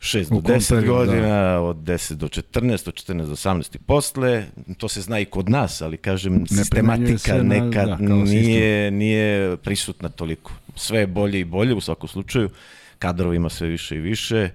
6 0.00 0.30
do 0.30 0.36
10 0.36 0.68
periodu, 0.68 0.92
godina, 0.92 1.42
da. 1.42 1.60
od 1.60 1.76
10 1.76 2.14
do 2.14 2.28
14, 2.28 2.88
od 2.88 2.94
14 2.94 3.26
do 3.26 3.34
18 3.34 3.76
i 3.76 3.78
posle. 3.78 4.46
To 4.78 4.88
se 4.88 5.00
zna 5.00 5.20
i 5.20 5.24
kod 5.24 5.48
nas, 5.48 5.82
ali 5.82 5.96
kažem, 5.96 6.36
ne 6.36 6.46
sistematika 6.46 7.34
na, 7.34 7.42
neka 7.42 7.86
da, 7.86 7.96
nije, 7.96 8.90
nije 8.90 9.56
prisutna 9.56 10.08
toliko. 10.08 10.52
Sve 10.76 11.00
je 11.00 11.06
bolje 11.06 11.40
i 11.40 11.44
bolje 11.44 11.74
u 11.74 11.80
svakom 11.80 12.08
slučaju. 12.08 12.50
Kadrova 12.98 13.34
ima 13.34 13.48
sve 13.48 13.68
više 13.68 13.96
i 13.96 14.00
više 14.00 14.50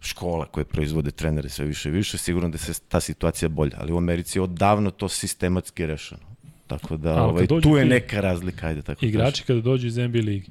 škola 0.00 0.46
koje 0.46 0.64
proizvode 0.64 1.10
trenere 1.10 1.48
sve 1.48 1.64
više 1.64 1.88
i 1.88 1.92
više, 1.92 2.18
sigurno 2.18 2.48
da 2.48 2.58
se 2.58 2.80
ta 2.88 3.00
situacija 3.00 3.48
bolja, 3.48 3.76
ali 3.80 3.92
u 3.92 3.96
Americi 3.96 4.38
je 4.38 4.42
odavno 4.42 4.90
to 4.90 5.08
sistematski 5.08 5.86
rešeno. 5.86 6.20
Tako 6.66 6.96
da 6.96 7.24
ovaj, 7.24 7.46
tu 7.46 7.76
je 7.76 7.84
neka 7.84 8.20
razlika, 8.20 8.66
ajde 8.66 8.82
tako 8.82 9.04
Igrači 9.04 9.44
kada 9.44 9.60
dođu 9.60 9.86
iz 9.86 9.96
NBA 9.96 10.18
ligi, 10.18 10.50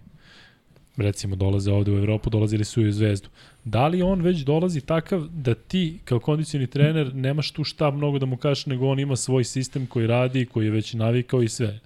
recimo 0.97 1.35
dolaze 1.35 1.71
ovde 1.71 1.91
u 1.91 1.97
Evropu, 1.97 2.29
dolazili 2.29 2.65
su 2.65 2.81
i 2.81 2.87
u 2.87 2.91
Zvezdu. 2.91 3.29
Da 3.63 3.87
li 3.87 4.01
on 4.01 4.21
već 4.21 4.37
dolazi 4.37 4.81
takav 4.81 5.27
da 5.31 5.55
ti 5.55 5.99
kao 6.05 6.19
kondicioni 6.19 6.67
trener 6.67 7.15
nemaš 7.15 7.51
tu 7.51 7.63
šta 7.63 7.91
mnogo 7.91 8.19
da 8.19 8.25
mu 8.25 8.37
kažeš, 8.37 8.65
nego 8.65 8.87
on 8.87 8.99
ima 8.99 9.15
svoj 9.15 9.43
sistem 9.43 9.87
koji 9.87 10.07
radi, 10.07 10.45
koji 10.45 10.65
je 10.65 10.71
već 10.71 10.93
navikao 10.93 11.43
i 11.43 11.49
sve? 11.49 11.79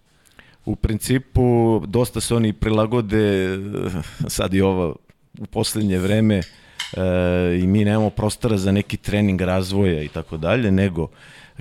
U 0.66 0.76
principu, 0.76 1.80
dosta 1.88 2.22
se 2.22 2.36
oni 2.36 2.54
prilagode, 2.54 3.58
sad 4.28 4.54
i 4.54 4.62
ovo 4.62 4.96
u 5.40 5.46
poslednje 5.46 5.98
vreme, 5.98 6.36
e, 6.38 6.44
i 7.64 7.68
mi 7.68 7.86
nemamo 7.86 8.10
prostora 8.10 8.58
za 8.58 8.72
neki 8.72 8.98
trening 8.98 9.42
razvoja 9.42 10.04
i 10.04 10.08
tako 10.08 10.38
dalje, 10.38 10.72
nego 10.72 11.08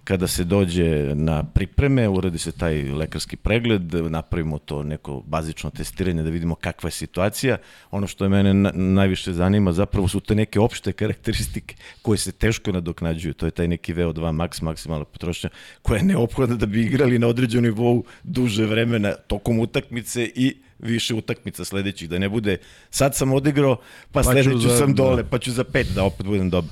kada 0.04 0.26
se 0.26 0.44
dođe 0.44 1.14
na 1.14 1.44
pripreme, 1.44 2.08
uradi 2.08 2.38
se 2.38 2.52
taj 2.52 2.82
lekarski 2.82 3.36
pregled, 3.36 3.94
napravimo 3.94 4.58
to 4.58 4.82
neko 4.82 5.22
bazično 5.26 5.70
testiranje 5.70 6.22
da 6.22 6.30
vidimo 6.30 6.54
kakva 6.54 6.86
je 6.86 6.92
situacija. 6.92 7.56
Ono 7.90 8.06
što 8.06 8.24
je 8.24 8.28
mene 8.28 8.54
na, 8.54 8.72
najviše 8.74 9.32
zanima 9.32 9.72
zapravo 9.72 10.08
su 10.08 10.20
te 10.20 10.34
neke 10.34 10.60
opšte 10.60 10.92
karakteristike 10.92 11.74
koje 12.02 12.18
se 12.18 12.32
teško 12.32 12.72
nadoknađuju. 12.72 13.34
To 13.34 13.46
je 13.46 13.50
taj 13.50 13.68
neki 13.68 13.94
VO2 13.94 14.32
max, 14.32 14.62
maksimalna 14.62 15.04
potrošnja, 15.04 15.50
koja 15.82 15.98
je 15.98 16.04
neophodna 16.04 16.56
da 16.56 16.66
bi 16.66 16.82
igrali 16.82 17.18
na 17.18 17.26
određenom 17.26 17.64
nivou 17.64 18.04
duže 18.22 18.66
vremena 18.66 19.14
tokom 19.14 19.58
utakmice 19.58 20.24
i 20.34 20.56
više 20.78 21.14
utakmica 21.14 21.64
sledećih, 21.64 22.08
da 22.08 22.18
ne 22.18 22.28
bude 22.28 22.56
sad 22.90 23.14
sam 23.16 23.32
odigrao, 23.32 23.76
pa, 23.76 23.82
pa 24.12 24.22
sledeću 24.22 24.58
za, 24.58 24.76
sam 24.76 24.94
dole, 24.94 25.22
da. 25.22 25.28
pa 25.28 25.38
ću 25.38 25.52
za 25.52 25.64
pet 25.64 25.86
da 25.94 26.04
opet 26.04 26.26
budem 26.26 26.50
dobar. 26.50 26.70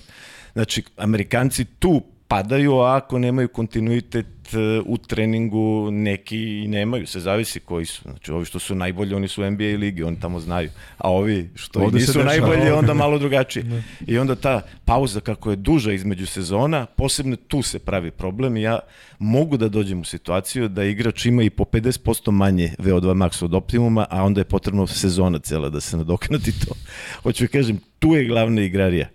Znači, 0.52 0.82
Amerikanci 0.96 1.64
tu 1.64 2.02
padaju, 2.28 2.80
a 2.80 2.96
ako 2.96 3.18
nemaju 3.18 3.48
kontinuitet 3.48 4.26
e, 4.54 4.80
u 4.86 4.98
treningu, 4.98 5.90
neki 5.90 6.64
i 6.64 6.68
nemaju, 6.68 7.06
se 7.06 7.20
zavisi 7.20 7.60
koji 7.60 7.86
su. 7.86 8.02
Znači, 8.02 8.32
ovi 8.32 8.44
što 8.44 8.58
su 8.58 8.74
najbolji, 8.74 9.14
oni 9.14 9.28
su 9.28 9.42
u 9.42 9.50
NBA 9.50 9.64
ligi, 9.64 10.02
oni 10.02 10.20
tamo 10.20 10.40
znaju. 10.40 10.70
A 10.98 11.10
ovi 11.10 11.50
što 11.54 11.80
Ovde 11.80 11.98
nisu 11.98 12.24
najbolji, 12.24 12.70
onda 12.70 12.94
malo 12.94 13.18
drugačije. 13.24 13.64
Ne. 13.64 13.82
I 14.06 14.18
onda 14.18 14.34
ta 14.34 14.60
pauza 14.84 15.20
kako 15.20 15.50
je 15.50 15.56
duža 15.56 15.92
između 15.92 16.26
sezona, 16.26 16.86
posebno 16.86 17.36
tu 17.36 17.62
se 17.62 17.78
pravi 17.78 18.10
problem 18.10 18.56
i 18.56 18.62
ja 18.62 18.78
mogu 19.18 19.56
da 19.56 19.68
dođem 19.68 20.00
u 20.00 20.04
situaciju 20.04 20.68
da 20.68 20.84
igrač 20.84 21.26
ima 21.26 21.42
i 21.42 21.50
po 21.50 21.64
50% 21.64 22.30
manje 22.30 22.74
VO2 22.78 23.14
max 23.14 23.44
od 23.44 23.54
optimuma, 23.54 24.06
a 24.10 24.24
onda 24.24 24.40
je 24.40 24.44
potrebno 24.44 24.86
sezona 24.86 25.38
cela 25.38 25.68
da 25.68 25.80
se 25.80 25.96
nadoknati 25.96 26.60
to. 26.66 26.74
Hoću 27.22 27.44
da 27.44 27.48
kažem, 27.48 27.80
tu 27.98 28.14
je 28.14 28.24
glavna 28.24 28.62
igrarija 28.62 29.08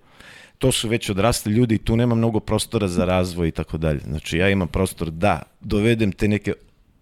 to 0.64 0.72
su 0.72 0.90
već 0.90 1.10
odrasli 1.10 1.54
ljudi 1.54 1.76
i 1.76 1.78
tu 1.78 1.96
nema 1.98 2.16
mnogo 2.16 2.40
prostora 2.40 2.88
za 2.88 3.06
razvoj 3.06 3.48
i 3.48 3.52
tako 3.52 3.78
dalje. 3.78 4.00
Znači 4.00 4.38
ja 4.38 4.50
imam 4.50 4.68
prostor 4.68 5.12
da 5.12 5.42
dovedem 5.62 6.12
te 6.12 6.28
neke 6.28 6.54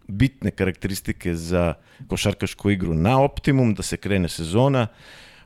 bitne 0.08 0.52
karakteristike 0.52 1.36
za 1.36 1.74
košarkašku 2.08 2.72
igru 2.72 2.94
na 2.94 3.22
optimum, 3.22 3.74
da 3.74 3.84
se 3.84 3.98
krene 3.98 4.30
sezona. 4.30 4.88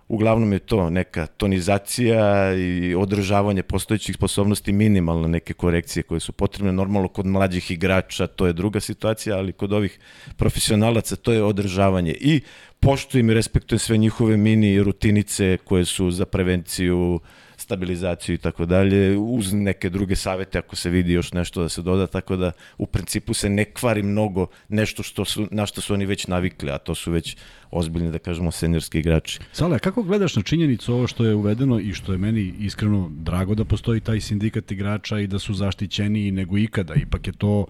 Uglavnom 0.07 0.53
je 0.53 0.59
to 0.59 0.89
neka 0.89 1.27
tonizacija 1.27 2.53
i 2.55 2.95
održavanje 2.95 3.63
postojećih 3.63 4.15
sposobnosti, 4.15 4.71
minimalne 4.71 5.27
neke 5.27 5.53
korekcije 5.53 6.03
koje 6.03 6.19
su 6.19 6.31
potrebne. 6.31 6.71
Normalno 6.71 7.07
kod 7.07 7.25
mlađih 7.25 7.71
igrača 7.71 8.27
to 8.27 8.47
je 8.47 8.53
druga 8.53 8.79
situacija, 8.79 9.37
ali 9.37 9.53
kod 9.53 9.73
ovih 9.73 9.99
profesionalaca 10.37 11.15
to 11.15 11.33
je 11.33 11.43
održavanje. 11.43 12.15
I 12.19 12.41
poštujem 12.79 13.29
i 13.29 13.33
respektujem 13.33 13.79
sve 13.79 13.97
njihove 13.97 14.37
mini 14.37 14.83
rutinice 14.83 15.57
koje 15.63 15.85
su 15.85 16.11
za 16.11 16.25
prevenciju 16.25 17.19
stabilizaciju 17.65 18.35
i 18.35 18.37
tako 18.37 18.65
dalje, 18.65 19.17
uz 19.17 19.53
neke 19.53 19.89
druge 19.89 20.15
savete 20.15 20.57
ako 20.57 20.75
se 20.75 20.89
vidi 20.89 21.13
još 21.13 21.33
nešto 21.33 21.61
da 21.61 21.69
se 21.69 21.81
doda, 21.81 22.07
tako 22.07 22.35
da 22.35 22.51
u 22.77 22.85
principu 22.85 23.33
se 23.33 23.49
ne 23.49 23.65
kvari 23.65 24.03
mnogo 24.03 24.47
nešto 24.69 25.03
što 25.03 25.25
su, 25.25 25.47
na 25.51 25.65
što 25.65 25.81
su 25.81 25.93
oni 25.93 26.05
već 26.05 26.27
navikli, 26.27 26.71
a 26.71 26.77
to 26.77 26.95
su 26.95 27.11
već 27.11 27.37
ozbiljni, 27.71 28.11
da 28.11 28.19
kažemo, 28.19 28.51
senjorski 28.51 28.99
igrači. 28.99 29.39
Sale, 29.51 29.79
kako 29.79 30.03
gledaš 30.03 30.35
na 30.35 30.41
činjenicu 30.41 30.93
ovo 30.93 31.07
što 31.07 31.25
je 31.25 31.35
uvedeno 31.35 31.79
i 31.79 31.93
što 31.93 32.11
je 32.11 32.17
meni 32.17 32.53
iskreno 32.59 33.09
drago 33.11 33.55
da 33.55 33.65
postoji 33.65 33.99
taj 33.99 34.21
sindikat 34.21 34.71
igrača 34.71 35.19
i 35.19 35.27
da 35.27 35.39
su 35.39 35.53
zaštićeniji 35.53 36.31
nego 36.31 36.57
ikada, 36.57 36.93
ipak 36.93 37.27
je 37.27 37.33
to 37.33 37.65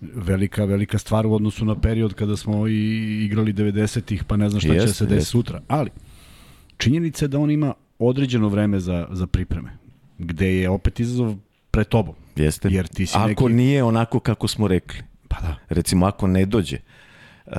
velika, 0.00 0.64
velika 0.64 0.98
stvar 0.98 1.26
u 1.26 1.34
odnosu 1.34 1.64
na 1.64 1.80
period 1.80 2.14
kada 2.14 2.36
smo 2.36 2.68
i 2.68 3.24
igrali 3.24 3.52
90-ih, 3.52 4.24
pa 4.24 4.36
ne 4.36 4.48
znam 4.50 4.60
šta 4.60 4.74
jest, 4.74 4.86
će 4.86 4.92
se 4.92 5.06
desiti 5.06 5.30
sutra. 5.30 5.60
Ali, 5.68 5.90
činjenica 6.76 7.24
je 7.24 7.28
da 7.28 7.38
on 7.38 7.50
ima 7.50 7.74
određeno 7.98 8.48
vreme 8.48 8.80
za, 8.80 9.06
za 9.10 9.26
pripreme, 9.26 9.70
gde 10.18 10.54
je 10.54 10.70
opet 10.70 11.00
izazov 11.00 11.34
pre 11.70 11.84
tobom. 11.84 12.14
Jeste. 12.36 12.68
Jer 12.68 12.86
ti 12.86 13.06
si 13.06 13.16
ako 13.16 13.48
neki... 13.48 13.54
nije 13.54 13.82
onako 13.82 14.20
kako 14.20 14.48
smo 14.48 14.68
rekli, 14.68 15.02
pa 15.28 15.40
da. 15.40 15.56
recimo 15.68 16.06
ako 16.06 16.26
ne 16.26 16.46
dođe, 16.46 16.78
Uh, 17.46 17.52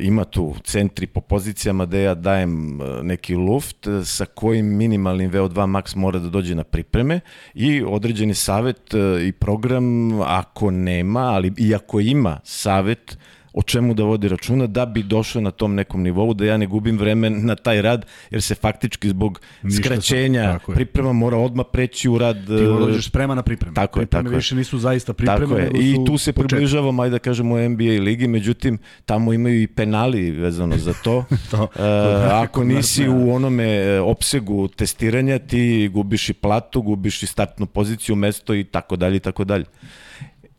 ima 0.00 0.24
tu 0.24 0.54
centri 0.64 1.06
po 1.06 1.20
pozicijama 1.20 1.86
da 1.86 1.98
ja 1.98 2.14
dajem 2.14 2.80
uh, 2.80 2.86
neki 3.02 3.34
luft 3.34 3.86
uh, 3.86 4.06
sa 4.06 4.24
kojim 4.24 4.66
minimalnim 4.66 5.30
VO2 5.30 5.52
max 5.52 5.96
mora 5.96 6.18
da 6.18 6.28
dođe 6.28 6.54
na 6.54 6.64
pripreme 6.64 7.20
i 7.54 7.82
određeni 7.82 8.34
savet 8.34 8.94
i 9.26 9.32
program 9.32 10.20
ako 10.20 10.70
nema, 10.70 11.20
ali 11.20 11.52
i 11.58 11.74
ako 11.74 12.00
ima 12.00 12.40
savet 12.44 13.18
o 13.54 13.62
čemu 13.62 13.94
da 13.94 14.02
vodi 14.02 14.28
računa 14.28 14.66
da 14.66 14.86
bi 14.86 15.02
došao 15.02 15.42
na 15.42 15.50
tom 15.50 15.74
nekom 15.74 16.02
nivou, 16.02 16.34
da 16.34 16.44
ja 16.44 16.56
ne 16.56 16.66
gubim 16.66 16.98
vreme 16.98 17.30
na 17.30 17.54
taj 17.54 17.82
rad, 17.82 18.06
jer 18.30 18.42
se 18.42 18.54
faktički 18.54 19.08
zbog 19.08 19.40
Ništa 19.62 19.82
skraćenja 19.82 20.58
sam, 20.64 20.74
priprema 20.74 21.12
mora 21.12 21.36
odmah 21.36 21.66
preći 21.72 22.08
u 22.08 22.18
rad. 22.18 22.46
Ti 22.46 22.52
mora 22.52 22.86
dođeš 22.86 23.08
sprema 23.08 23.34
na 23.34 23.42
pripreme. 23.42 23.74
Tako 23.74 24.00
je, 24.00 24.06
pripreme 24.06 24.24
tako 24.24 24.36
više 24.36 24.54
nisu 24.54 24.78
zaista 24.78 25.12
pripreme. 25.12 25.40
Tako 25.40 25.56
je. 25.56 25.70
I 25.74 26.04
tu 26.06 26.18
se 26.18 26.32
približavamo, 26.32 27.02
ajde 27.02 27.10
da 27.10 27.18
kažemo, 27.18 27.54
u 27.54 27.68
NBA 27.68 27.84
ligi, 27.84 28.28
međutim, 28.28 28.78
tamo 29.04 29.32
imaju 29.32 29.62
i 29.62 29.66
penali 29.66 30.30
vezano 30.30 30.76
za 30.76 30.92
to. 31.04 31.24
to, 31.50 31.56
to 31.56 31.62
uh, 31.64 32.32
ako 32.32 32.64
nisi 32.64 33.08
u 33.08 33.34
onome 33.34 33.64
e, 33.64 34.00
opsegu 34.00 34.68
testiranja, 34.68 35.38
ti 35.38 35.90
gubiš 35.92 36.28
i 36.28 36.32
platu, 36.32 36.82
gubiš 36.82 37.22
i 37.22 37.26
startnu 37.26 37.66
poziciju, 37.66 38.16
mesto 38.16 38.54
i 38.54 38.64
tako 38.64 38.96
dalje 38.96 39.16
i 39.16 39.20
tako 39.20 39.44
dalje. 39.44 39.64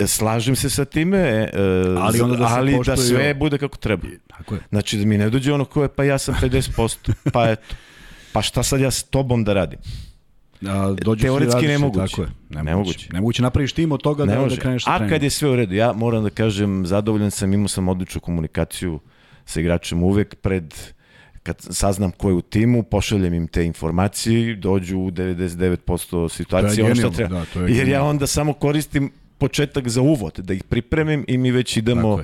Slažem 0.08 0.56
se 0.56 0.70
sa 0.70 0.86
time, 0.86 1.18
e, 1.18 1.50
ali, 1.98 2.22
onda 2.22 2.36
da, 2.36 2.46
ali 2.46 2.80
da 2.86 2.98
sve 2.98 3.34
bude 3.34 3.58
kako 3.58 3.78
treba. 3.78 4.08
Tako 4.28 4.56
je. 4.56 4.62
Znači 4.70 4.98
da 4.98 5.06
mi 5.06 5.18
ne 5.18 5.30
dođe 5.30 5.54
ono 5.54 5.66
ko 5.66 5.82
je, 5.82 5.88
pa 5.88 6.04
ja 6.04 6.18
sam 6.18 6.36
50%, 6.42 7.14
pa 7.34 7.50
eto, 7.52 7.76
pa 8.32 8.42
šta 8.42 8.64
sad 8.64 8.80
ja 8.82 8.92
s 8.92 9.04
tobom 9.04 9.44
da 9.44 9.54
radim? 9.54 9.80
A, 10.68 10.96
Teoretski 11.22 11.68
nemoguće. 11.68 12.08
Tako 12.08 12.22
je. 12.22 12.28
Nemoguće. 12.50 12.66
nemoguće. 12.66 13.08
Nemoguće 13.14 13.42
napraviš 13.42 13.74
tim 13.74 13.92
od 13.92 14.02
toga 14.02 14.26
ne 14.26 14.36
da, 14.36 14.46
da 14.46 14.56
kreneš 14.56 14.84
A 14.88 15.10
kad 15.10 15.24
je 15.24 15.30
sve 15.30 15.50
u 15.50 15.56
redu, 15.56 15.76
ja 15.76 15.94
moram 15.94 16.24
da 16.24 16.30
kažem, 16.30 16.86
zadovoljan 16.86 17.32
sam, 17.32 17.54
imao 17.54 17.68
sam 17.68 17.88
odličnu 17.88 18.22
komunikaciju 18.22 19.00
sa 19.46 19.60
igračem 19.60 20.04
uvek 20.04 20.36
pred 20.36 20.74
kad 21.44 21.58
saznam 21.60 22.12
ko 22.12 22.30
je 22.30 22.34
u 22.34 22.42
timu, 22.42 22.84
pošaljem 22.84 23.34
im 23.34 23.48
te 23.48 23.66
informacije, 23.66 24.56
dođu 24.56 24.98
u 24.98 25.12
99% 25.12 26.30
situacije, 26.30 26.86
ono 26.86 26.96
što 26.96 27.10
treba. 27.10 27.46
Da, 27.56 27.60
Jer 27.62 27.88
ja 27.88 28.04
onda 28.04 28.28
samo 28.28 28.54
koristim 28.54 29.12
početak 29.38 29.88
za 29.88 30.02
uvod, 30.02 30.34
da 30.38 30.54
ih 30.54 30.64
pripremim 30.64 31.26
i 31.28 31.38
mi 31.38 31.52
već 31.52 31.78
idemo 31.78 32.20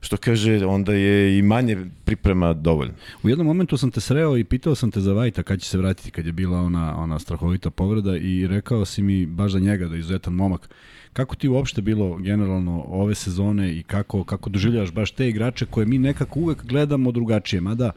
što 0.00 0.16
kaže, 0.16 0.66
onda 0.66 0.92
je 0.92 1.38
i 1.38 1.42
manje 1.42 1.76
priprema 2.04 2.52
dovoljno. 2.52 2.94
U 3.22 3.28
jednom 3.28 3.46
momentu 3.46 3.76
sam 3.76 3.90
te 3.90 4.00
sreo 4.00 4.36
i 4.36 4.44
pitao 4.44 4.74
sam 4.74 4.90
te 4.90 5.00
za 5.00 5.12
Vajta 5.12 5.42
kad 5.42 5.60
će 5.60 5.68
se 5.68 5.78
vratiti, 5.78 6.10
kad 6.10 6.26
je 6.26 6.32
bila 6.32 6.60
ona, 6.60 6.96
ona 6.98 7.18
strahovita 7.18 7.70
povreda 7.70 8.16
i 8.16 8.46
rekao 8.46 8.84
si 8.84 9.02
mi 9.02 9.26
baš 9.26 9.52
za 9.52 9.58
njega 9.58 9.88
da 9.88 9.94
je 9.94 9.98
izuzetan 9.98 10.34
momak. 10.34 10.68
Kako 11.12 11.36
ti 11.36 11.48
uopšte 11.48 11.82
bilo 11.82 12.16
generalno 12.16 12.84
ove 12.88 13.14
sezone 13.14 13.76
i 13.76 13.82
kako, 13.82 14.24
kako 14.24 14.50
doživljavaš 14.50 14.92
baš 14.92 15.10
te 15.10 15.28
igrače 15.28 15.66
koje 15.66 15.86
mi 15.86 15.98
nekako 15.98 16.40
uvek 16.40 16.64
gledamo 16.64 17.12
drugačije, 17.12 17.60
mada 17.60 17.92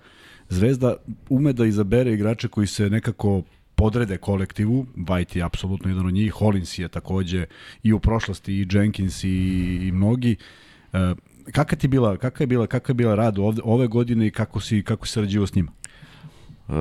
Zvezda 0.49 0.95
ume 1.29 1.53
da 1.53 1.65
izabere 1.65 2.13
igrače 2.13 2.47
koji 2.47 2.67
se 2.67 2.89
nekako 2.89 3.41
podrede 3.75 4.17
kolektivu, 4.17 4.85
White 4.97 5.37
je 5.37 5.43
apsolutno 5.43 5.89
jedan 5.89 6.07
od 6.07 6.13
njih, 6.13 6.33
Hollins 6.33 6.79
je 6.79 6.87
takođe 6.87 7.45
i 7.83 7.93
u 7.93 7.99
prošlosti 7.99 8.53
i 8.53 8.67
Jenkins 8.71 9.23
i, 9.23 9.29
i 9.87 9.91
mnogi. 9.91 10.35
E, 10.93 11.13
kakva 11.51 11.77
ti 11.77 11.87
bila, 11.87 12.17
kakva 12.17 12.43
je 12.43 12.47
bila, 12.47 12.67
kakva 12.67 12.91
je 12.91 12.95
bila 12.95 13.15
rad 13.15 13.39
ovde, 13.39 13.61
ove 13.63 13.87
godine 13.87 14.27
i 14.27 14.31
kako 14.31 14.59
si 14.59 14.83
kako 14.83 15.07
si 15.07 15.13
sarađivao 15.13 15.47
s 15.47 15.55
njima? 15.55 15.71
E, 16.69 16.73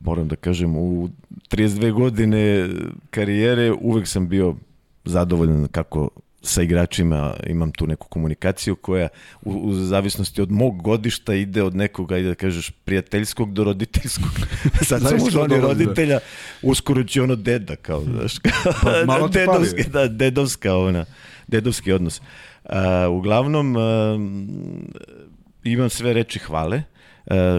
moram 0.00 0.28
da 0.28 0.36
kažem 0.36 0.76
u 0.76 1.08
32 1.50 1.92
godine 1.92 2.68
karijere 3.10 3.72
uvek 3.72 4.06
sam 4.06 4.28
bio 4.28 4.56
zadovoljan 5.04 5.68
kako 5.68 6.08
sa 6.42 6.62
igračima 6.62 7.34
imam 7.46 7.72
tu 7.72 7.86
neku 7.86 8.08
komunikaciju 8.08 8.76
koja 8.76 9.08
u, 9.42 9.52
u 9.52 9.74
zavisnosti 9.74 10.42
od 10.42 10.50
mog 10.50 10.82
godišta 10.82 11.34
ide 11.34 11.62
od 11.62 11.76
nekog, 11.76 12.12
ajde 12.12 12.28
da 12.28 12.34
kažeš, 12.34 12.70
prijateljskog 12.70 13.52
do 13.52 13.64
roditeljskog. 13.64 14.30
Sad 14.88 15.02
sam 15.08 15.18
možda 15.18 15.40
oni 15.42 15.60
roditelja, 15.60 16.18
uskoro 16.62 17.04
će 17.04 17.22
ono 17.22 17.36
deda, 17.36 17.76
kao, 17.76 18.04
znaš, 18.18 18.34
pa, 18.82 19.04
malo 19.06 19.28
dedovski, 19.28 19.84
da, 19.90 20.08
dedovska, 20.08 20.76
ona, 20.76 21.04
dedovski 21.46 21.92
odnos. 21.92 22.20
Uh, 22.64 22.72
uglavnom, 23.10 23.76
uh, 23.76 23.82
imam 25.64 25.90
sve 25.90 26.12
reči 26.12 26.38
hvale, 26.38 26.82
E, 26.82 26.99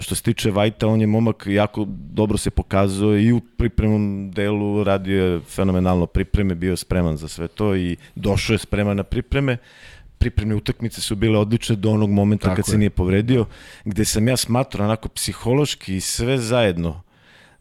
što 0.01 0.15
se 0.15 0.23
tiče 0.23 0.51
Vajta, 0.51 0.88
on 0.88 1.01
je 1.01 1.07
momak 1.07 1.43
jako 1.47 1.86
dobro 1.88 2.38
se 2.38 2.49
pokazao 2.49 3.17
i 3.17 3.31
u 3.31 3.41
pripremnom 3.57 4.31
delu 4.31 4.84
radio 4.84 5.25
je 5.25 5.39
fenomenalno 5.39 6.05
pripreme, 6.05 6.55
bio 6.55 6.71
je 6.71 6.77
spreman 6.77 7.17
za 7.17 7.27
sve 7.27 7.47
to 7.47 7.75
i 7.75 7.97
došao 8.15 8.53
je 8.53 8.57
spreman 8.57 8.97
na 8.97 9.03
pripreme 9.03 9.57
pripremne 10.21 10.55
utakmice 10.55 11.01
su 11.01 11.15
bile 11.15 11.38
odlične 11.38 11.75
do 11.75 11.91
onog 11.91 12.10
momenta 12.10 12.43
Tako 12.43 12.55
kad 12.55 12.67
je. 12.67 12.71
se 12.71 12.77
nije 12.77 12.89
povredio, 12.89 13.45
gde 13.86 14.05
sam 14.05 14.27
ja 14.27 14.38
smatrao 14.38 14.86
onako 14.86 15.10
psihološki 15.10 15.95
i 15.95 16.01
sve 16.01 16.38
zajedno 16.38 17.01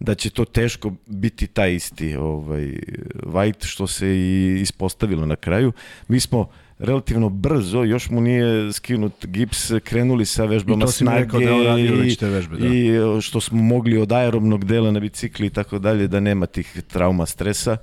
da 0.00 0.14
će 0.14 0.30
to 0.30 0.44
teško 0.44 0.92
biti 1.06 1.46
taj 1.46 1.74
isti 1.74 2.16
ovaj, 2.16 2.76
White 3.14 3.66
što 3.66 3.86
se 3.86 4.08
i 4.08 4.60
ispostavilo 4.60 5.26
na 5.26 5.36
kraju. 5.36 5.72
Mi 6.08 6.20
smo 6.20 6.48
relativno 6.80 7.28
brzo, 7.28 7.84
još 7.84 8.10
mu 8.10 8.20
nije 8.20 8.72
skinut 8.72 9.26
gips, 9.26 9.70
krenuli 9.84 10.26
sa 10.26 10.44
vežbama 10.44 10.86
snage 10.86 11.38
da 11.38 11.78
i, 12.06 12.16
te 12.16 12.28
vežbe, 12.28 12.56
da. 12.56 12.66
i 12.66 12.88
e, 12.88 13.20
što 13.20 13.40
smo 13.40 13.62
mogli 13.62 13.98
od 13.98 14.12
aerobnog 14.12 14.64
dela 14.64 14.90
na 14.90 15.00
bicikli 15.00 15.46
i 15.46 15.50
tako 15.50 15.78
dalje, 15.78 16.08
da 16.08 16.20
nema 16.20 16.46
tih 16.46 16.82
trauma 16.88 17.26
stresa 17.26 17.76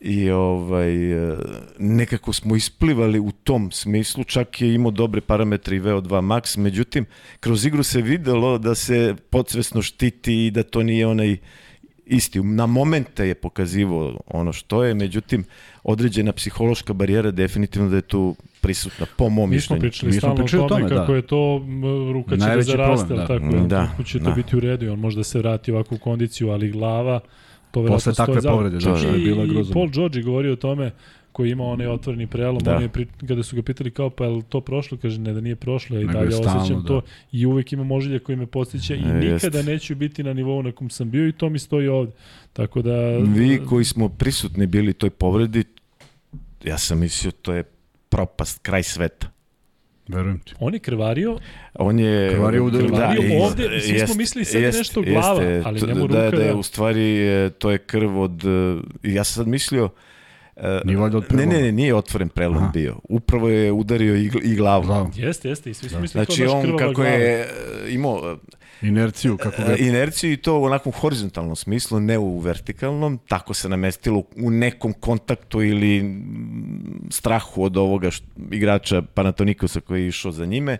i 0.00 0.30
ovaj, 0.30 1.12
e, 1.12 1.36
nekako 1.78 2.32
smo 2.32 2.56
isplivali 2.56 3.20
u 3.20 3.32
tom 3.32 3.70
smislu, 3.72 4.24
čak 4.24 4.60
je 4.60 4.74
imao 4.74 4.90
dobre 4.90 5.20
parametre 5.20 5.76
i 5.76 5.80
VO2 5.80 6.08
max, 6.08 6.58
međutim, 6.58 7.06
kroz 7.40 7.66
igru 7.66 7.82
se 7.82 8.02
videlo 8.02 8.58
da 8.58 8.74
se 8.74 9.14
podsvesno 9.30 9.82
štiti 9.82 10.46
i 10.46 10.50
da 10.50 10.62
to 10.62 10.82
nije 10.82 11.06
onaj 11.06 11.36
isti. 12.06 12.40
Na 12.40 12.66
momente 12.66 13.28
je 13.28 13.34
pokazivo 13.34 14.20
ono 14.26 14.52
što 14.52 14.84
je, 14.84 14.94
međutim, 14.94 15.44
određena 15.84 16.32
psihološka 16.32 16.92
barijera 16.92 17.30
definitivno 17.30 17.88
da 17.88 17.96
je 17.96 18.02
tu 18.02 18.36
prisutna, 18.60 19.06
po 19.16 19.28
mom 19.28 19.50
mišljenju. 19.50 19.82
Mi 19.82 19.92
smo 19.92 20.06
pričali 20.06 20.12
stalno 20.12 20.64
o 20.64 20.68
tome, 20.68 20.88
kako 20.88 21.12
da. 21.12 21.16
je 21.16 21.22
to 21.22 21.66
ruka 22.12 22.30
će 22.30 22.56
da 22.56 22.62
zaraste, 22.62 23.06
problem, 23.06 23.18
da. 23.18 23.26
tako 23.26 23.54
je, 23.54 23.66
da, 23.68 24.04
će 24.04 24.18
to 24.18 24.24
da. 24.24 24.30
biti 24.30 24.56
u 24.56 24.60
redu 24.60 24.86
i 24.86 24.88
on 24.88 24.98
može 24.98 25.16
da 25.16 25.24
se 25.24 25.38
vrati 25.38 25.72
u 25.72 25.74
ovakvu 25.74 25.98
kondiciju, 25.98 26.50
ali 26.50 26.70
glava 26.70 27.20
to 27.70 27.86
Posle 27.86 28.14
takve 28.14 28.40
povrede, 28.42 28.78
da, 28.78 28.92
da, 28.92 28.98
je 28.98 29.18
bila 29.18 29.46
grozna. 29.46 29.70
I 29.70 29.74
Paul 29.74 29.88
George 29.88 30.22
govorio 30.22 30.52
o 30.52 30.56
tome 30.56 30.92
koji 31.36 31.50
ima 31.50 31.64
onaj 31.64 31.86
otvoreni 31.86 32.26
prelom, 32.26 32.58
da. 32.58 32.76
on 32.76 32.82
je 32.82 32.88
pri, 32.88 33.06
kada 33.28 33.42
su 33.42 33.56
ga 33.56 33.62
pitali 33.62 33.90
kao 33.90 34.10
pa 34.10 34.24
je 34.24 34.42
to 34.48 34.60
prošlo, 34.60 34.98
kaže 35.02 35.20
ne 35.20 35.32
da 35.32 35.40
nije 35.40 35.56
prošlo, 35.56 36.00
i 36.00 36.06
dalje 36.06 36.36
osjećam 36.36 36.82
da. 36.82 36.88
to 36.88 37.02
i 37.32 37.46
uvek 37.46 37.72
ima 37.72 37.84
možilje 37.84 38.18
koji 38.18 38.36
me 38.36 38.46
podsjeća 38.46 38.94
i 38.94 38.98
e, 38.98 39.12
nikada 39.12 39.58
jest. 39.58 39.68
neću 39.68 39.94
biti 39.94 40.22
na 40.22 40.32
nivou 40.32 40.62
na 40.62 40.72
kom 40.72 40.90
sam 40.90 41.10
bio 41.10 41.28
i 41.28 41.32
to 41.32 41.48
mi 41.48 41.58
stoji 41.58 41.88
ovde. 41.88 42.12
Tako 42.52 42.82
da 42.82 43.18
vi 43.18 43.60
koji 43.68 43.84
smo 43.84 44.08
prisutni 44.08 44.66
bili 44.66 44.92
toj 44.92 45.10
povredi, 45.10 45.64
ja 46.64 46.78
sam 46.78 47.00
mislio 47.00 47.30
to 47.30 47.52
je 47.52 47.64
propast, 48.08 48.58
kraj 48.62 48.82
sveta. 48.82 49.30
Verujem 50.08 50.38
ti. 50.38 50.54
On 50.60 50.74
je 50.74 50.80
krvario. 50.80 51.38
On 51.74 51.98
je 51.98 52.30
krvario, 52.34 52.66
u 52.66 52.70
krvario 52.70 53.22
da, 53.22 53.44
ovde, 53.44 53.80
svi 53.80 53.98
smo 53.98 54.14
mislili 54.14 54.44
sad 54.44 54.62
jest, 54.62 54.78
nešto 54.78 55.02
glava, 55.02 55.42
jeste, 55.42 55.68
ali 55.68 55.80
njemu 55.86 56.08
da, 56.08 56.24
ruka 56.24 56.36
da, 56.36 56.44
da, 56.44 56.56
u 56.56 56.62
stvari 56.62 57.26
to 57.58 57.70
je 57.70 57.78
krv 57.78 58.20
od 58.20 58.42
ja 59.02 59.24
sam 59.24 59.34
sad 59.34 59.48
mislio 59.48 59.90
Nije 60.84 60.98
valjda 60.98 61.18
od 61.18 61.24
Ne, 61.30 61.46
ne, 61.46 61.62
ne, 61.62 61.72
nije 61.72 61.94
otvoren 61.94 62.28
prelom 62.28 62.58
Aha. 62.58 62.70
bio. 62.74 62.96
Upravo 63.08 63.48
je 63.48 63.72
udario 63.72 64.16
i, 64.16 64.30
i 64.42 64.56
glavu. 64.56 64.84
Glavu. 64.86 65.10
Jeste, 65.14 65.48
jeste, 65.48 65.70
i 65.70 65.74
svi 65.74 65.88
smo 65.88 65.98
da. 65.98 66.02
mislili 66.02 66.24
znači, 66.24 66.44
kao 66.44 66.60
on 66.60 66.76
kako 66.76 67.02
je 67.04 67.40
e, 67.40 67.46
imao 67.88 68.20
e, 68.32 68.55
Inerciju, 68.82 69.36
kako 69.36 69.62
ga... 69.62 69.76
Inerciju 69.76 70.32
i 70.32 70.36
to 70.36 70.58
u 70.58 70.64
onakvom 70.64 70.92
horizontalnom 70.92 71.56
smislu, 71.56 72.00
ne 72.00 72.18
u 72.18 72.38
vertikalnom, 72.38 73.18
tako 73.28 73.54
se 73.54 73.68
namestilo 73.68 74.22
u 74.36 74.50
nekom 74.50 74.92
kontaktu 74.92 75.62
ili 75.62 76.20
strahu 77.10 77.64
od 77.64 77.76
ovoga 77.76 78.10
što, 78.10 78.26
igrača 78.50 79.02
Panatonikosa 79.02 79.80
koji 79.80 80.02
je 80.02 80.08
išao 80.08 80.32
za 80.32 80.46
njime, 80.46 80.78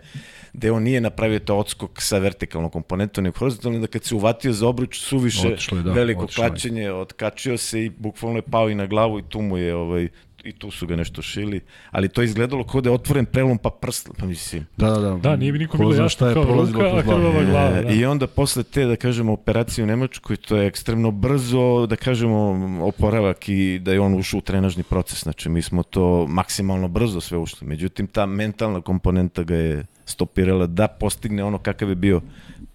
gde 0.53 0.71
on 0.71 0.83
nije 0.83 1.01
napravio 1.01 1.39
to 1.39 1.57
odskok 1.57 2.03
sa 2.03 2.19
vertikalnom 2.19 2.71
komponentom, 2.71 3.25
nego 3.25 3.39
horizontalno, 3.39 3.79
da 3.79 3.87
kad 3.87 4.05
se 4.05 4.15
uvatio 4.15 4.53
za 4.53 4.69
obruč 4.69 4.99
suviše 4.99 5.49
Otišli, 5.49 5.83
da, 5.83 5.93
veliko 5.93 6.27
klačenje, 6.27 6.93
otkačio 6.93 7.59
se 7.59 7.85
i 7.85 7.91
bukvalno 7.91 8.39
je 8.39 8.43
pao 8.43 8.71
i 8.71 8.75
na 8.75 8.87
glavu 8.87 9.19
i 9.19 9.23
tu 9.29 9.43
mu 9.43 9.59
je 9.59 9.75
ovaj, 9.75 10.09
i 10.47 10.53
tu 10.53 10.71
su 10.71 10.87
ga 10.87 10.97
nešto 10.97 11.23
šili, 11.23 11.61
ali 11.91 12.09
to 12.09 12.23
je 12.23 12.25
izgledalo 12.25 12.65
kao 12.65 12.81
da 12.81 12.91
je 12.91 12.95
otvoren 12.95 13.27
prelom 13.27 13.59
pa 13.59 13.71
prst, 13.71 14.11
pa 14.19 14.27
mislim. 14.27 14.67
Da, 14.77 14.91
da, 14.91 15.01
da. 15.01 15.17
Da, 15.17 15.37
nije 15.37 15.53
bi 15.53 15.59
nikom 15.59 15.79
bilo 15.81 15.95
jasno 15.95 16.33
kao 16.35 16.45
ruka, 16.45 16.97
a 16.97 17.03
krvava 17.03 17.45
glava. 17.45 17.83
Da. 17.83 17.91
I 17.91 18.05
onda 18.05 18.27
posle 18.27 18.63
te, 18.63 18.85
da 18.85 18.97
kažemo, 18.97 19.33
operacije 19.33 19.85
u 19.85 19.87
Nemačkoj, 19.87 20.37
to 20.37 20.57
je 20.57 20.67
ekstremno 20.67 21.11
brzo, 21.11 21.87
da 21.87 21.97
kažemo, 21.97 22.37
oporavak 22.83 23.49
i 23.49 23.79
da 23.79 23.93
je 23.93 24.01
on 24.01 24.15
ušao 24.15 24.39
u 24.39 24.41
trenažni 24.41 24.83
proces. 24.83 25.23
Znači, 25.23 25.49
mi 25.49 25.63
smo 25.63 25.83
to 25.83 26.27
maksimalno 26.27 26.89
brzo 26.89 27.21
sve 27.21 27.39
ušli. 27.39 27.69
Međutim, 27.69 28.07
ta 28.07 28.27
mentalna 28.27 28.81
komponenta 28.81 29.43
ga 29.43 29.55
je 29.55 29.87
stopirala 30.05 30.67
da 30.67 30.89
postigne 30.89 31.45
ono 31.45 31.59
kakav 31.59 31.89
je 31.89 31.95
bio 31.95 32.21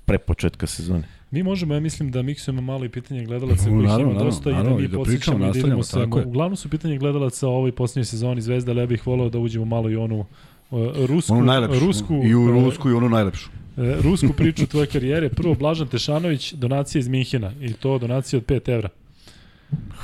pre 0.05 0.17
početka 0.17 0.67
sezone. 0.67 1.20
Mi 1.31 1.43
možemo, 1.43 1.73
ja 1.73 1.79
mislim 1.79 2.11
da 2.11 2.21
miksujemo 2.21 2.61
malo 2.61 2.85
i 2.85 2.89
pitanje 2.89 3.25
gledalaca 3.25 3.63
koji 3.63 4.01
ima 4.01 4.13
dosta 4.13 4.51
naravno, 4.51 4.71
i 4.71 4.73
da 4.73 4.81
mi 4.81 4.87
da 4.87 4.97
podsjećamo 4.97 5.47
i 5.47 5.51
da 5.51 5.59
idemo 5.59 5.83
sa... 5.83 6.07
Uglavnom 6.25 6.55
su 6.55 6.69
pitanje 6.69 6.97
gledalaca 6.97 7.47
o 7.47 7.51
ovoj 7.51 7.71
posljednjoj 7.71 8.05
sezoni 8.05 8.41
Zvezda, 8.41 8.71
ali 8.71 8.79
ja 8.79 8.85
bih 8.85 9.07
volao 9.07 9.29
da 9.29 9.39
uđemo 9.39 9.65
malo 9.65 9.89
i 9.89 9.95
onu 9.95 10.25
uh, 10.71 10.79
rusku, 11.05 11.33
onu 11.33 11.45
najlepšu, 11.45 11.85
rusku, 11.85 12.21
i 12.23 12.35
u 12.35 12.43
uh, 12.43 12.49
rusku 12.49 12.89
i 12.89 12.93
onu 12.93 13.09
najlepšu. 13.09 13.49
Uh, 13.77 13.83
rusku 14.01 14.33
priču 14.37 14.67
tvoje 14.67 14.87
karijere. 14.87 15.29
Prvo, 15.29 15.55
Blažan 15.55 15.87
Tešanović, 15.87 16.53
donacija 16.53 16.99
iz 16.99 17.07
Minhena 17.07 17.53
i 17.61 17.73
to 17.73 17.97
donacija 17.97 18.37
od 18.37 18.45
5 18.45 18.69
evra. 18.69 18.89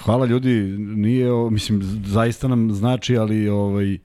Hvala 0.04 0.26
ljudi, 0.26 0.50
nije, 0.78 1.52
mislim, 1.52 1.82
zaista 2.06 2.48
nam 2.48 2.72
znači, 2.72 3.18
ali 3.18 3.50
ovaj, 3.50 3.98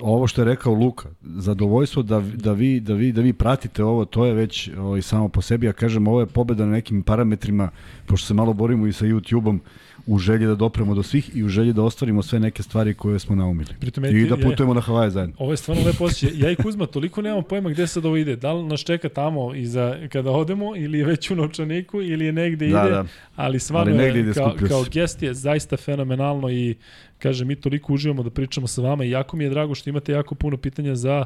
ovo 0.00 0.26
što 0.26 0.40
je 0.40 0.44
rekao 0.44 0.74
Luka, 0.74 1.08
zadovoljstvo 1.22 2.02
da, 2.02 2.20
da, 2.20 2.52
vi, 2.52 2.80
da, 2.80 2.94
vi, 2.94 3.12
da 3.12 3.20
vi 3.20 3.32
pratite 3.32 3.84
ovo, 3.84 4.04
to 4.04 4.26
je 4.26 4.34
već 4.34 4.70
ovaj, 4.78 5.02
samo 5.02 5.28
po 5.28 5.42
sebi, 5.42 5.66
ja 5.66 5.72
kažem, 5.72 6.08
ovo 6.08 6.20
je 6.20 6.26
pobeda 6.26 6.66
na 6.66 6.72
nekim 6.72 7.02
parametrima, 7.02 7.70
pošto 8.06 8.26
se 8.26 8.34
malo 8.34 8.52
borimo 8.52 8.86
i 8.86 8.92
sa 8.92 9.04
YouTube-om, 9.04 9.60
u 10.06 10.18
želji 10.18 10.46
da 10.46 10.54
dopremo 10.54 10.94
do 10.94 11.02
svih 11.02 11.36
i 11.36 11.44
u 11.44 11.48
želji 11.48 11.72
da 11.72 11.82
ostvarimo 11.82 12.22
sve 12.22 12.40
neke 12.40 12.62
stvari 12.62 12.94
koje 12.94 13.18
smo 13.18 13.36
naumili. 13.36 13.70
Pritom, 13.80 14.04
I 14.04 14.26
da 14.26 14.36
putujemo 14.36 14.72
je, 14.72 14.74
na 14.74 14.80
Havaje 14.80 15.10
zajedno. 15.10 15.34
Ovo 15.38 15.50
je 15.52 15.56
stvarno 15.56 15.82
lepo 15.86 16.04
osjećaj. 16.04 16.38
Ja 16.40 16.50
i 16.50 16.56
Kuzma 16.56 16.86
toliko 16.86 17.22
nemamo 17.22 17.42
pojma 17.42 17.70
gde 17.70 17.86
sad 17.86 18.06
ovo 18.06 18.16
ide. 18.16 18.36
Da 18.36 18.52
li 18.52 18.64
nas 18.64 18.80
čeka 18.80 19.08
tamo 19.08 19.54
iza, 19.54 19.98
kada 20.12 20.30
odemo 20.30 20.76
ili 20.76 20.98
je 20.98 21.04
već 21.04 21.30
u 21.30 21.36
novčaniku 21.36 22.02
ili 22.02 22.24
je 22.24 22.32
negde 22.32 22.68
da, 22.68 22.80
ide. 22.80 22.90
Da. 22.90 23.04
Ali 23.36 23.58
stvarno 23.58 23.92
ali 23.92 24.18
je, 24.18 24.32
kao, 24.34 24.54
kao 24.68 24.84
gest 24.92 25.22
je 25.22 25.34
zaista 25.34 25.76
fenomenalno 25.76 26.50
i 26.50 26.74
kaže 27.18 27.44
mi 27.44 27.56
toliko 27.56 27.92
uživamo 27.92 28.22
da 28.22 28.30
pričamo 28.30 28.66
sa 28.66 28.82
vama 28.82 29.04
i 29.04 29.10
jako 29.10 29.36
mi 29.36 29.44
je 29.44 29.50
drago 29.50 29.74
što 29.74 29.90
imate 29.90 30.12
jako 30.12 30.34
puno 30.34 30.56
pitanja 30.56 30.94
za 30.94 31.24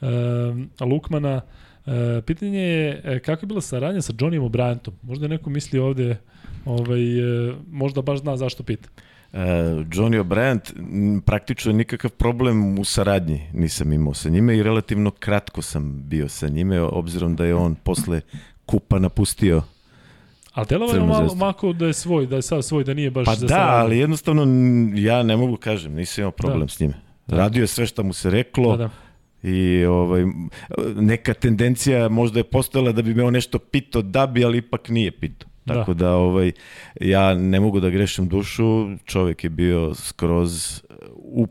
uh, 0.00 0.08
Lukmana. 0.80 1.40
Uh, 1.86 1.92
pitanje 2.26 2.60
je 2.60 3.00
e, 3.04 3.18
kako 3.18 3.44
je 3.44 3.46
bila 3.46 3.60
saradnja 3.60 4.02
sa 4.02 4.12
Johnnyom 4.12 4.50
O'Brientom? 4.50 4.90
Možda 5.02 5.28
neko 5.28 5.50
misli 5.50 5.78
ovde 5.78 6.16
ovaj, 6.64 7.48
uh, 7.48 7.56
možda 7.70 8.02
baš 8.02 8.18
zna 8.18 8.36
zašto 8.36 8.62
pita. 8.62 8.88
Uh, 9.32 9.40
Johnny 9.90 10.22
O'Brien 10.22 11.20
praktično 11.20 11.72
nikakav 11.72 12.10
problem 12.10 12.78
u 12.78 12.84
saradnji 12.84 13.46
nisam 13.52 13.92
imao 13.92 14.14
sa 14.14 14.28
njime 14.28 14.56
i 14.56 14.62
relativno 14.62 15.10
kratko 15.10 15.62
sam 15.62 16.02
bio 16.08 16.28
sa 16.28 16.48
njime, 16.48 16.80
obzirom 16.80 17.36
da 17.36 17.44
je 17.44 17.54
on 17.54 17.74
posle 17.74 18.20
kupa 18.66 18.98
napustio 18.98 19.62
Ali 20.54 20.66
delovalo 20.68 20.98
je 20.98 21.06
malo 21.06 21.34
mako 21.34 21.72
da 21.72 21.86
je 21.86 21.92
svoj, 21.92 22.26
da 22.26 22.36
je 22.36 22.42
sad 22.42 22.64
svoj, 22.64 22.84
da 22.84 22.94
nije 22.94 23.10
baš 23.10 23.24
pa 23.24 23.34
za 23.34 23.46
da, 23.46 23.68
ali 23.68 23.98
jednostavno 23.98 24.46
ja 24.94 25.22
ne 25.22 25.36
mogu 25.36 25.56
kažem, 25.56 25.94
nisam 25.94 26.22
imao 26.22 26.30
problem 26.30 26.60
da. 26.60 26.68
s 26.68 26.80
njime. 26.80 26.94
Da. 27.26 27.36
Radio 27.36 27.60
je 27.60 27.66
sve 27.66 27.86
što 27.86 28.02
mu 28.02 28.12
se 28.12 28.30
reklo. 28.30 28.76
Da, 28.76 28.84
da. 28.84 28.90
I 29.48 29.84
ovaj, 29.84 30.24
neka 30.94 31.34
tendencija 31.34 32.08
možda 32.08 32.40
je 32.40 32.44
postojala 32.44 32.92
da 32.92 33.02
bi 33.02 33.14
me 33.14 33.24
on 33.24 33.32
nešto 33.32 33.58
pitao 33.58 34.02
da 34.02 34.26
bi, 34.26 34.44
ali 34.44 34.58
ipak 34.58 34.88
nije 34.88 35.10
pitao. 35.10 35.48
Da. 35.64 35.74
Tako 35.74 35.94
da. 35.94 36.04
da 36.04 36.14
ovaj, 36.14 36.52
ja 37.00 37.34
ne 37.34 37.60
mogu 37.60 37.80
da 37.80 37.90
grešim 37.90 38.28
dušu, 38.28 38.88
čovek 39.04 39.44
je 39.44 39.50
bio 39.50 39.94
skroz 39.94 40.82
u 41.14 41.46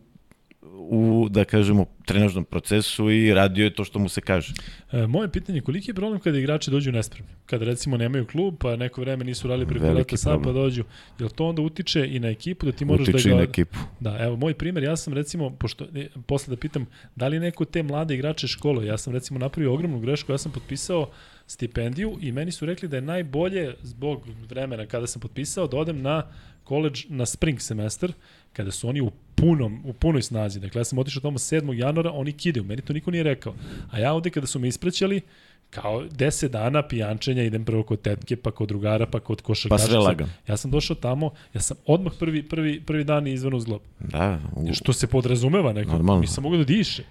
u, 0.90 1.28
da 1.30 1.46
kažemo, 1.46 1.86
trenažnom 2.06 2.46
procesu 2.46 3.10
i 3.12 3.34
radio 3.34 3.64
je 3.64 3.74
to 3.74 3.84
što 3.84 4.00
mu 4.00 4.10
se 4.10 4.22
kaže. 4.22 4.54
E, 4.92 5.08
moje 5.08 5.32
pitanje 5.32 5.58
je 5.58 5.62
koliki 5.62 5.90
je 5.92 5.96
problem 5.96 6.20
kada 6.20 6.38
igrači 6.38 6.72
dođu 6.72 6.92
nespremni? 6.92 7.32
Kada 7.46 7.66
recimo 7.66 7.98
nemaju 7.98 8.26
klub, 8.26 8.56
pa 8.60 8.76
neko 8.76 9.02
vreme 9.02 9.26
nisu 9.26 9.48
radili 9.48 9.68
preko 9.68 9.86
leta 9.86 10.18
sam, 10.18 10.42
pa 10.42 10.52
dođu. 10.52 10.84
Jel 11.20 11.30
to 11.30 11.46
onda 11.46 11.62
utiče 11.62 12.08
i 12.08 12.20
na 12.20 12.28
ekipu 12.28 12.66
da 12.66 12.72
ti 12.72 12.86
moraš 12.86 13.08
utiče 13.08 13.30
da 13.30 13.36
ga... 13.36 13.36
i 13.36 13.38
na 13.38 13.44
ekipu. 13.44 13.78
Da, 14.00 14.18
evo, 14.20 14.36
moj 14.36 14.54
primer, 14.54 14.84
ja 14.84 14.96
sam 14.96 15.14
recimo, 15.14 15.50
pošto, 15.50 15.86
ne, 15.92 16.10
posle 16.28 16.56
da 16.56 16.60
pitam, 16.60 16.86
da 17.16 17.28
li 17.28 17.40
neko 17.40 17.66
te 17.66 17.84
mlade 17.84 18.16
igrače 18.16 18.48
škole, 18.48 18.86
ja 18.86 18.98
sam 18.98 19.14
recimo 19.14 19.40
napravio 19.40 19.74
ogromnu 19.74 20.00
grešku, 20.00 20.32
ja 20.32 20.38
sam 20.38 20.52
potpisao 20.52 21.10
stipendiju 21.48 22.18
i 22.22 22.32
meni 22.32 22.52
su 22.52 22.66
rekli 22.66 22.88
da 22.88 22.98
je 22.98 23.02
najbolje 23.02 23.76
zbog 23.82 24.28
vremena 24.50 24.86
kada 24.86 25.08
sam 25.08 25.22
potpisao 25.22 25.68
da 25.68 25.78
odem 25.78 26.02
na 26.02 26.28
college 26.68 27.00
na 27.10 27.26
spring 27.26 27.62
semestar 27.62 28.12
kada 28.54 28.72
su 28.72 28.90
oni 28.90 29.02
u 29.02 29.12
punom, 29.36 29.82
u 29.86 29.94
punoj 29.94 30.22
snazi. 30.22 30.60
Dakle, 30.60 30.80
ja 30.80 30.86
sam 30.86 31.00
otišao 31.00 31.22
tamo 31.22 31.38
7. 31.38 31.74
januara, 31.74 32.12
oni 32.12 32.32
kidaju, 32.32 32.64
meni 32.64 32.82
to 32.82 32.94
niko 32.94 33.12
nije 33.12 33.24
rekao. 33.24 33.56
A 33.92 34.00
ja 34.00 34.14
ovde 34.14 34.30
kada 34.30 34.48
su 34.48 34.60
me 34.60 34.68
isprećali, 34.68 35.22
kao 35.70 36.04
10 36.04 36.48
dana 36.48 36.88
pijančenja, 36.88 37.44
idem 37.44 37.66
prvo 37.66 37.84
kod 37.84 38.02
tetke, 38.02 38.36
pa 38.36 38.52
kod 38.52 38.68
drugara, 38.68 39.06
pa 39.06 39.20
kod 39.20 39.42
košarkaša. 39.42 39.84
Pa 39.84 39.90
sve 39.90 39.98
lagam. 39.98 40.34
Ja 40.48 40.58
sam 40.58 40.72
došao 40.72 40.96
tamo, 40.96 41.32
ja 41.54 41.62
sam 41.62 41.78
odmah 41.86 42.14
prvi, 42.20 42.44
prvi, 42.44 42.82
prvi 42.82 43.04
dan 43.04 43.28
izvan 43.28 43.54
uz 43.54 43.66
glob. 43.66 43.82
Da. 44.00 44.40
U... 44.56 44.74
Što 44.74 44.94
se 44.94 45.08
podrazumeva 45.08 45.74
neko. 45.74 45.92
Normalno. 45.92 46.22
Nisam 46.22 46.44
mogao 46.44 46.58
da 46.58 46.64
diše. 46.64 47.04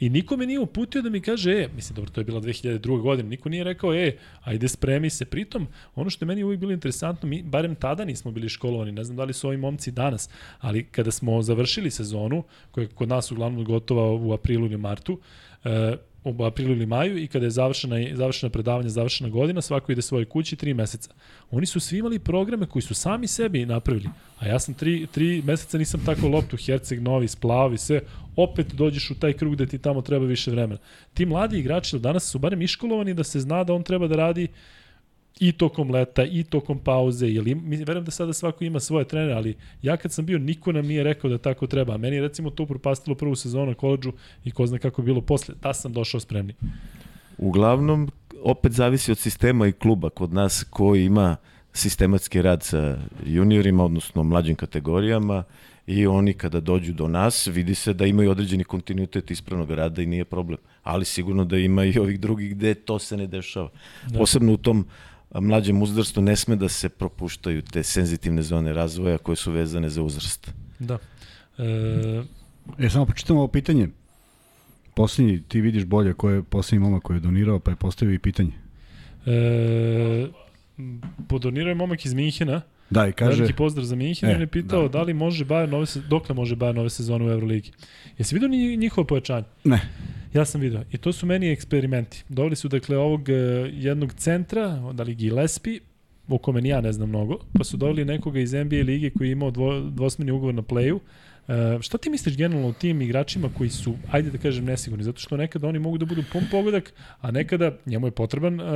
I 0.00 0.08
niko 0.08 0.36
me 0.36 0.46
nije 0.46 0.58
uputio 0.60 1.02
da 1.02 1.10
mi 1.10 1.20
kaže, 1.20 1.52
e, 1.52 1.68
mislim, 1.76 1.94
dobro, 1.96 2.10
to 2.10 2.20
je 2.20 2.24
bila 2.24 2.40
2002. 2.40 3.00
godina, 3.00 3.28
niko 3.28 3.48
nije 3.48 3.64
rekao, 3.64 3.94
e, 3.94 4.16
ajde 4.44 4.68
spremi 4.68 5.10
se. 5.10 5.24
Pritom, 5.24 5.66
ono 5.94 6.10
što 6.10 6.24
je 6.24 6.26
meni 6.26 6.44
uvijek 6.44 6.60
bilo 6.60 6.72
interesantno, 6.72 7.28
mi, 7.28 7.42
barem 7.42 7.74
tada 7.74 8.04
nismo 8.04 8.30
bili 8.30 8.48
školovani, 8.48 8.92
ne 8.92 9.04
znam 9.04 9.16
da 9.16 9.24
li 9.24 9.32
su 9.32 9.48
ovi 9.48 9.56
momci 9.56 9.90
danas, 9.90 10.30
ali 10.60 10.84
kada 10.84 11.10
smo 11.10 11.42
završili 11.42 11.90
sezonu, 11.90 12.44
koja 12.70 12.82
je 12.82 12.88
kod 12.88 13.08
nas 13.08 13.32
uglavnom 13.32 13.64
gotova 13.64 14.12
u 14.12 14.32
aprilu 14.32 14.66
ili 14.66 14.76
martu, 14.76 15.20
e, 15.64 15.96
u 16.30 16.44
aprilu 16.44 16.72
ili 16.72 16.86
maju 16.86 17.18
i 17.18 17.26
kada 17.26 17.46
je 17.46 17.50
završena, 17.50 17.96
završena 18.14 18.50
predavanja, 18.50 18.88
završena 18.88 19.30
godina, 19.30 19.62
svako 19.62 19.92
ide 19.92 20.02
svoje 20.02 20.24
kući 20.24 20.56
tri 20.56 20.74
meseca. 20.74 21.10
Oni 21.50 21.66
su 21.66 21.80
svi 21.80 21.98
imali 21.98 22.18
programe 22.18 22.66
koji 22.66 22.82
su 22.82 22.94
sami 22.94 23.26
sebi 23.26 23.66
napravili, 23.66 24.08
a 24.38 24.46
ja 24.46 24.58
sam 24.58 24.74
tri, 24.74 25.06
tri 25.12 25.42
meseca 25.44 25.78
nisam 25.78 26.02
tako 26.06 26.28
loptu, 26.28 26.56
Herceg, 26.56 27.02
Novi, 27.02 27.28
Splavi, 27.28 27.78
sve, 27.78 28.00
opet 28.36 28.74
dođeš 28.74 29.10
u 29.10 29.14
taj 29.14 29.32
krug 29.32 29.54
gde 29.54 29.66
ti 29.66 29.78
tamo 29.78 30.02
treba 30.02 30.26
više 30.26 30.50
vremena. 30.50 30.80
Ti 31.14 31.26
mladi 31.26 31.58
igrači 31.58 31.98
danas 31.98 32.30
su 32.30 32.38
barem 32.38 32.62
iškolovani 32.62 33.14
da 33.14 33.24
se 33.24 33.40
zna 33.40 33.64
da 33.64 33.72
on 33.72 33.82
treba 33.82 34.08
da 34.08 34.16
radi 34.16 34.48
i 35.40 35.52
tokom 35.52 35.90
leta, 35.90 36.24
i 36.24 36.44
tokom 36.44 36.78
pauze, 36.78 37.28
ili 37.28 37.54
mi 37.54 37.76
verujem 37.76 38.04
da 38.04 38.10
sada 38.10 38.32
svako 38.32 38.64
ima 38.64 38.80
svoje 38.80 39.04
trenere, 39.04 39.32
ali 39.32 39.56
ja 39.82 39.96
kad 39.96 40.12
sam 40.12 40.26
bio, 40.26 40.38
niko 40.38 40.72
nam 40.72 40.86
nije 40.86 41.02
rekao 41.02 41.30
da 41.30 41.38
tako 41.38 41.66
treba. 41.66 41.94
A 41.94 41.96
meni 41.96 42.16
je 42.16 42.22
recimo 42.22 42.50
to 42.50 42.66
propastilo 42.66 43.16
prvu 43.16 43.36
sezonu 43.36 43.66
na 43.66 43.74
koleđu 43.74 44.12
i 44.44 44.50
ko 44.50 44.66
zna 44.66 44.78
kako 44.78 45.02
je 45.02 45.06
bilo 45.06 45.20
posle. 45.20 45.54
Da 45.62 45.74
sam 45.74 45.92
došao 45.92 46.20
spremni. 46.20 46.54
Uglavnom, 47.38 48.10
opet 48.42 48.72
zavisi 48.72 49.12
od 49.12 49.18
sistema 49.18 49.66
i 49.66 49.72
kluba. 49.72 50.10
Kod 50.10 50.32
nas 50.32 50.64
koji 50.70 51.04
ima 51.04 51.36
sistematski 51.72 52.42
rad 52.42 52.62
sa 52.62 52.98
juniorima, 53.26 53.84
odnosno 53.84 54.22
mlađim 54.22 54.54
kategorijama, 54.54 55.44
i 55.86 56.06
oni 56.06 56.32
kada 56.32 56.60
dođu 56.60 56.92
do 56.92 57.08
nas 57.08 57.46
vidi 57.46 57.74
se 57.74 57.92
da 57.92 58.06
imaju 58.06 58.30
određeni 58.30 58.64
kontinuitet 58.64 59.30
ispravnog 59.30 59.70
rada 59.70 60.02
i 60.02 60.06
nije 60.06 60.24
problem. 60.24 60.58
Ali 60.82 61.04
sigurno 61.04 61.44
da 61.44 61.58
ima 61.58 61.84
i 61.84 61.98
ovih 61.98 62.20
drugih 62.20 62.50
gde 62.56 62.74
to 62.74 62.98
se 62.98 63.16
ne 63.16 63.26
dešava. 63.26 63.68
Da. 64.06 64.18
Posebno 64.18 64.52
u 64.52 64.56
tom 64.56 64.86
mlađem 65.34 65.82
uzrastu 65.82 66.20
ne 66.20 66.36
sme 66.36 66.56
da 66.56 66.68
se 66.68 66.88
propuštaju 66.88 67.62
te 67.62 67.82
senzitivne 67.82 68.42
zone 68.42 68.72
razvoja 68.72 69.18
koje 69.18 69.36
su 69.36 69.52
vezane 69.52 69.88
za 69.88 70.02
uzrast. 70.02 70.50
Da. 70.78 70.98
E, 71.58 72.22
e 72.78 72.90
samo 72.90 73.06
počitamo 73.06 73.38
ovo 73.38 73.48
pitanje. 73.48 73.88
Poslednji, 74.94 75.42
ti 75.48 75.60
vidiš 75.60 75.84
bolje 75.84 76.14
ko 76.14 76.30
je 76.30 76.42
poslednji 76.42 76.84
momak 76.84 77.02
koji 77.02 77.16
je 77.16 77.20
donirao, 77.20 77.58
pa 77.58 77.70
je 77.70 77.76
postavio 77.76 78.14
i 78.14 78.18
pitanje. 78.18 78.52
E, 79.26 80.26
podonirao 81.28 81.68
je 81.68 81.74
momak 81.74 82.04
iz 82.04 82.14
Minhena. 82.14 82.62
Da, 82.90 83.06
i 83.06 83.12
kaže... 83.12 83.36
Veliki 83.36 83.56
pozdrav 83.56 83.84
za 83.84 83.96
Minhen, 83.96 84.30
e, 84.30 84.34
on 84.34 84.40
je 84.40 84.46
pitao 84.46 84.82
da. 84.82 84.88
da 84.88 85.02
li 85.02 85.14
može 85.14 85.44
Bayern 85.44 85.70
nove, 85.70 85.86
dokle 86.08 86.34
može 86.34 86.56
Bayern 86.56 86.74
nove 86.74 86.90
sezone 86.90 87.24
u 87.24 87.30
Euroligi. 87.30 87.72
Jesi 88.18 88.34
vidio 88.34 88.48
njihovo 88.76 89.06
pojačanje? 89.06 89.44
Ne. 89.64 89.80
Ja 90.34 90.44
sam 90.44 90.60
vidio. 90.60 90.84
I 90.92 90.98
to 90.98 91.12
su 91.12 91.26
meni 91.26 91.52
eksperimenti. 91.52 92.24
Doveli 92.28 92.56
su 92.56 92.68
dakle 92.68 92.96
ovog 92.96 93.20
uh, 93.20 93.26
jednog 93.72 94.12
centra, 94.14 94.92
da 94.92 95.02
li 95.02 95.14
Gillespie, 95.14 95.80
o 96.28 96.38
kome 96.38 96.68
ja 96.68 96.80
ne 96.80 96.92
znam 96.92 97.08
mnogo, 97.08 97.38
pa 97.52 97.64
su 97.64 97.76
doveli 97.76 98.04
nekoga 98.04 98.40
iz 98.40 98.52
NBA 98.52 98.76
lige 98.76 99.10
koji 99.10 99.28
je 99.28 99.32
imao 99.32 99.50
dvo, 99.50 99.80
dvosmeni 99.80 100.32
ugovor 100.32 100.54
na 100.54 100.62
playu. 100.62 100.94
Uh, 101.48 101.80
šta 101.80 101.98
ti 101.98 102.10
misliš 102.10 102.36
generalno 102.36 102.68
o 102.68 102.72
tim 102.72 103.02
igračima 103.02 103.48
koji 103.58 103.70
su, 103.70 103.94
ajde 104.10 104.30
da 104.30 104.38
kažem, 104.38 104.64
nesigurni? 104.64 105.04
Zato 105.04 105.20
što 105.20 105.36
nekada 105.36 105.68
oni 105.68 105.78
mogu 105.78 105.98
da 105.98 106.06
budu 106.06 106.22
pun 106.32 106.42
pogodak, 106.50 106.92
a 107.20 107.30
nekada 107.30 107.72
njemu 107.86 108.06
je 108.06 108.10
potreban 108.10 108.60
uh, 108.60 108.66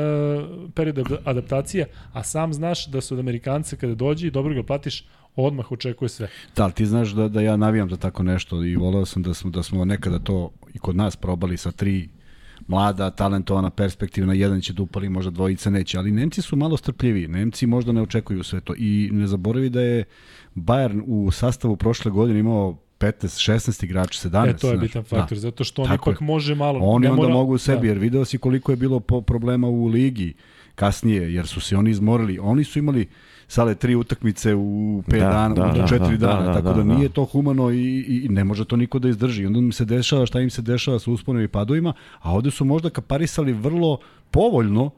period 0.74 0.98
adaptacije, 1.24 1.86
a 2.12 2.22
sam 2.22 2.52
znaš 2.52 2.86
da 2.86 3.00
su 3.00 3.14
od 3.14 3.20
Amerikanca 3.20 3.76
kada 3.76 3.94
dođe 3.94 4.26
i 4.26 4.30
dobro 4.30 4.54
ga 4.54 4.62
platiš, 4.62 5.04
odmah 5.36 5.72
očekuje 5.72 6.08
sve. 6.08 6.28
Da, 6.56 6.62
ali 6.64 6.72
ti 6.72 6.86
znaš 6.86 7.10
da, 7.10 7.28
da 7.28 7.40
ja 7.40 7.56
navijam 7.56 7.90
za 7.90 7.96
tako 7.96 8.22
nešto 8.22 8.64
i 8.64 8.76
voleo 8.76 9.06
sam 9.06 9.22
da 9.22 9.34
smo, 9.34 9.50
da 9.50 9.62
smo 9.62 9.84
nekada 9.84 10.18
to 10.18 10.50
i 10.74 10.78
kod 10.78 10.96
nas 10.96 11.16
probali 11.16 11.56
sa 11.56 11.72
tri 11.72 12.08
mlada, 12.66 13.10
talentovana, 13.10 13.70
perspektivna, 13.70 14.34
jedan 14.34 14.60
će 14.60 14.72
da 14.72 14.82
upali, 14.82 15.08
možda 15.08 15.30
dvojica 15.30 15.70
neće, 15.70 15.98
ali 15.98 16.10
Nemci 16.10 16.42
su 16.42 16.56
malo 16.56 16.76
strpljiviji, 16.76 17.28
Nemci 17.28 17.66
možda 17.66 17.92
ne 17.92 18.02
očekuju 18.02 18.42
sve 18.42 18.60
to 18.60 18.74
i 18.78 19.08
ne 19.12 19.26
zaboravi 19.26 19.70
da 19.70 19.80
je 19.80 20.04
Bayern 20.54 21.02
u 21.06 21.30
sastavu 21.30 21.76
prošle 21.76 22.10
godine 22.10 22.40
imao 22.40 22.76
15, 22.98 23.52
16 23.52 23.84
igrača, 23.84 24.28
17. 24.28 24.48
E, 24.48 24.56
to 24.56 24.70
je 24.70 24.78
bitan 24.78 25.02
faktor, 25.02 25.36
da. 25.36 25.40
zato 25.40 25.64
što 25.64 25.82
on 25.82 25.88
Tako 25.88 26.10
ipak 26.10 26.20
je. 26.20 26.24
može 26.24 26.54
malo... 26.54 26.80
Oni 26.82 27.06
onda 27.06 27.22
mora... 27.22 27.34
mogu 27.34 27.58
sebi, 27.58 27.80
da. 27.80 27.86
jer 27.86 27.98
video 27.98 28.24
si 28.24 28.38
koliko 28.38 28.72
je 28.72 28.76
bilo 28.76 29.00
po 29.00 29.20
problema 29.20 29.68
u 29.68 29.86
ligi 29.86 30.34
kasnije, 30.74 31.34
jer 31.34 31.46
su 31.46 31.60
se 31.60 31.76
oni 31.76 31.90
izmorili. 31.90 32.38
Oni 32.38 32.64
su 32.64 32.78
imali 32.78 33.08
sale 33.50 33.74
tri 33.74 33.94
utakmice 33.94 34.54
u 34.54 35.02
5 35.06 35.18
da, 35.18 35.28
dana, 35.28 35.54
da, 35.54 35.84
u 35.84 35.86
4 35.86 35.98
da, 35.98 36.08
da, 36.08 36.16
dana, 36.16 36.46
da, 36.46 36.52
tako 36.52 36.68
da, 36.68 36.72
da, 36.72 36.82
da 36.82 36.94
nije 36.94 37.08
to 37.08 37.24
humano 37.24 37.70
i, 37.70 38.20
i 38.24 38.28
ne 38.28 38.44
može 38.44 38.64
to 38.64 38.76
niko 38.76 38.98
da 38.98 39.08
izdrži. 39.08 39.46
Onda 39.46 39.60
mi 39.60 39.72
se 39.72 39.84
dešava 39.84 40.26
šta 40.26 40.40
im 40.40 40.50
se 40.50 40.62
dešava 40.62 40.98
sa 40.98 41.10
usponom 41.10 41.42
i 41.42 41.48
padovima, 41.48 41.92
a 42.20 42.32
ovde 42.34 42.50
su 42.50 42.64
možda 42.64 42.90
kaparisali 42.90 43.52
vrlo 43.52 43.98
povoljno 44.30 44.90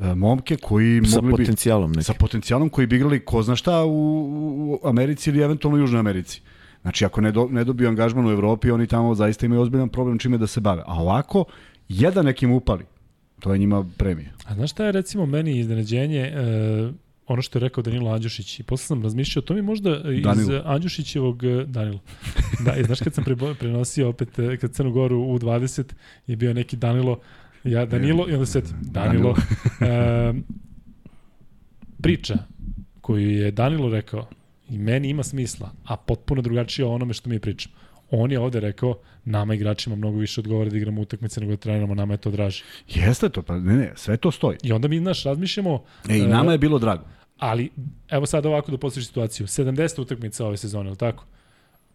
e, 0.00 0.14
momke 0.14 0.56
koji 0.56 1.04
sa 1.04 1.20
mogli 1.20 1.30
potencijalom 1.30 1.92
bi, 1.92 2.02
sa 2.02 2.14
potencijalom 2.14 2.68
koji 2.68 2.86
bi 2.86 2.96
igrali 2.96 3.24
ko 3.24 3.42
zna 3.42 3.56
šta 3.56 3.84
u, 3.84 3.90
u 3.92 4.88
Americi 4.88 5.30
ili 5.30 5.42
eventualno 5.42 5.78
u 5.78 5.80
Južnoj 5.80 6.00
Americi. 6.00 6.40
Znači, 6.82 7.04
ako 7.04 7.20
ne, 7.20 7.32
do, 7.32 7.48
ne 7.50 7.64
dobiju 7.64 7.88
angažman 7.88 8.26
u 8.26 8.30
Evropi, 8.30 8.70
oni 8.70 8.86
tamo 8.86 9.14
zaista 9.14 9.46
imaju 9.46 9.62
ozbiljan 9.62 9.88
problem 9.88 10.18
čime 10.18 10.38
da 10.38 10.46
se 10.46 10.60
bave. 10.60 10.82
A 10.86 11.02
ovako, 11.02 11.44
jedan 11.88 12.24
nekim 12.24 12.52
upali, 12.52 12.84
to 13.40 13.52
je 13.52 13.58
njima 13.58 13.84
premija. 13.98 14.30
A 14.46 14.54
znaš 14.54 14.70
šta 14.70 14.84
je 14.84 14.92
recimo 14.92 15.26
meni 15.26 15.58
iznenađenje? 15.58 16.20
E, 16.20 17.07
ono 17.28 17.42
što 17.42 17.58
je 17.58 17.60
rekao 17.60 17.82
Danilo 17.82 18.10
Andjušić 18.10 18.60
i 18.60 18.62
posle 18.62 18.86
sam 18.86 19.02
razmišljao, 19.02 19.42
to 19.42 19.54
mi 19.54 19.62
možda 19.62 19.98
Danilo. 19.98 20.54
iz 20.54 20.60
Andjušićevog 20.64 21.42
Danilo. 21.66 22.00
Da, 22.64 22.76
i 22.76 22.84
znaš 22.84 23.00
kad 23.00 23.14
sam 23.14 23.24
prenosio 23.58 24.08
opet 24.08 24.28
kad 24.60 24.72
Crnu 24.72 24.92
Goru 24.92 25.18
u 25.18 25.38
20 25.38 25.84
je 26.26 26.36
bio 26.36 26.54
neki 26.54 26.76
Danilo 26.76 27.20
Ja, 27.64 27.86
Danilo, 27.86 28.28
i 28.28 28.32
onda 28.32 28.46
se 28.46 28.62
Danilo. 28.80 29.34
Danilo. 29.34 29.36
e, 29.80 30.34
priča 32.02 32.38
koju 33.00 33.30
je 33.30 33.50
Danilo 33.50 33.90
rekao 33.90 34.28
i 34.68 34.78
meni 34.78 35.08
ima 35.08 35.22
smisla, 35.22 35.70
a 35.84 35.96
potpuno 35.96 36.42
drugačije 36.42 36.86
o 36.86 36.94
onome 36.94 37.14
što 37.14 37.30
mi 37.30 37.40
pričamo. 37.40 37.74
On 38.10 38.32
je 38.32 38.38
ovde 38.38 38.60
rekao, 38.60 38.98
nama 39.24 39.54
igračima 39.54 39.96
mnogo 39.96 40.18
više 40.18 40.40
odgovara 40.40 40.70
da 40.70 40.76
igramo 40.76 41.00
utakmice 41.00 41.40
nego 41.40 41.52
da 41.52 41.56
treniramo, 41.56 41.94
nama 41.94 42.14
je 42.14 42.18
to 42.18 42.30
draže. 42.30 42.64
Jeste 42.88 43.28
to, 43.28 43.42
pa 43.42 43.58
ne, 43.58 43.76
ne, 43.76 43.92
sve 43.96 44.16
to 44.16 44.30
stoji. 44.30 44.58
I 44.62 44.72
onda 44.72 44.88
mi, 44.88 44.98
znaš, 44.98 45.24
razmišljamo... 45.24 45.84
E, 46.08 46.18
i 46.18 46.26
nama 46.26 46.52
je 46.52 46.58
bilo 46.58 46.78
drago. 46.78 47.04
Ali, 47.38 47.70
evo 48.08 48.26
sad 48.26 48.46
ovako 48.46 48.70
da 48.70 48.78
postojiš 48.78 49.06
situaciju. 49.06 49.46
70 49.46 50.00
utakmica 50.00 50.46
ove 50.46 50.56
sezone, 50.56 50.88
ili 50.88 50.96
tako? 50.96 51.24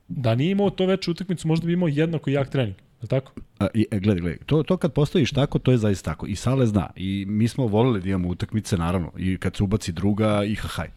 Da 0.08 0.36
nije 0.36 0.52
imao 0.52 0.70
to 0.70 0.86
veću 0.86 1.12
utakmicu, 1.12 1.48
možda 1.48 1.66
bi 1.66 1.74
imao 1.74 1.88
jednako 1.88 2.30
jak 2.30 2.50
trening. 2.50 2.76
Je 3.02 3.08
tako? 3.08 3.32
A, 3.60 3.68
e, 3.74 4.00
gledaj, 4.00 4.22
gledaj, 4.22 4.38
to, 4.46 4.64
to 4.64 4.78
kad 4.78 4.94
postojiš 4.94 5.32
tako, 5.32 5.60
to 5.60 5.72
je 5.72 5.78
zaista 5.78 6.12
tako. 6.12 6.28
I 6.28 6.36
Sale 6.36 6.66
zna. 6.66 6.90
I 6.96 7.26
mi 7.28 7.48
smo 7.48 7.68
volili 7.68 8.02
da 8.02 8.10
imamo 8.10 8.30
utakmice, 8.30 8.78
naravno. 8.78 9.12
I 9.18 9.38
kad 9.38 9.56
se 9.56 9.64
ubaci 9.64 9.92
druga, 9.92 10.44
i 10.44 10.56
hahaj. 10.56 10.90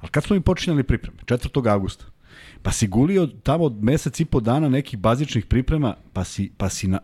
Ali 0.00 0.10
kad 0.10 0.24
smo 0.24 0.36
im 0.36 0.42
počinjali 0.42 0.82
pripreme? 0.82 1.16
4. 1.24 1.70
augusta. 1.70 2.04
Pa 2.62 2.72
si 2.72 2.86
gulio 2.86 3.26
tamo 3.26 3.68
mesec 3.80 4.20
i 4.20 4.24
po 4.24 4.40
dana 4.40 4.68
nekih 4.68 4.98
bazičnih 4.98 5.46
priprema, 5.46 5.94
pa 6.12 6.24
si, 6.24 6.50
pa 6.56 6.68
si 6.68 6.88
na, 6.88 6.98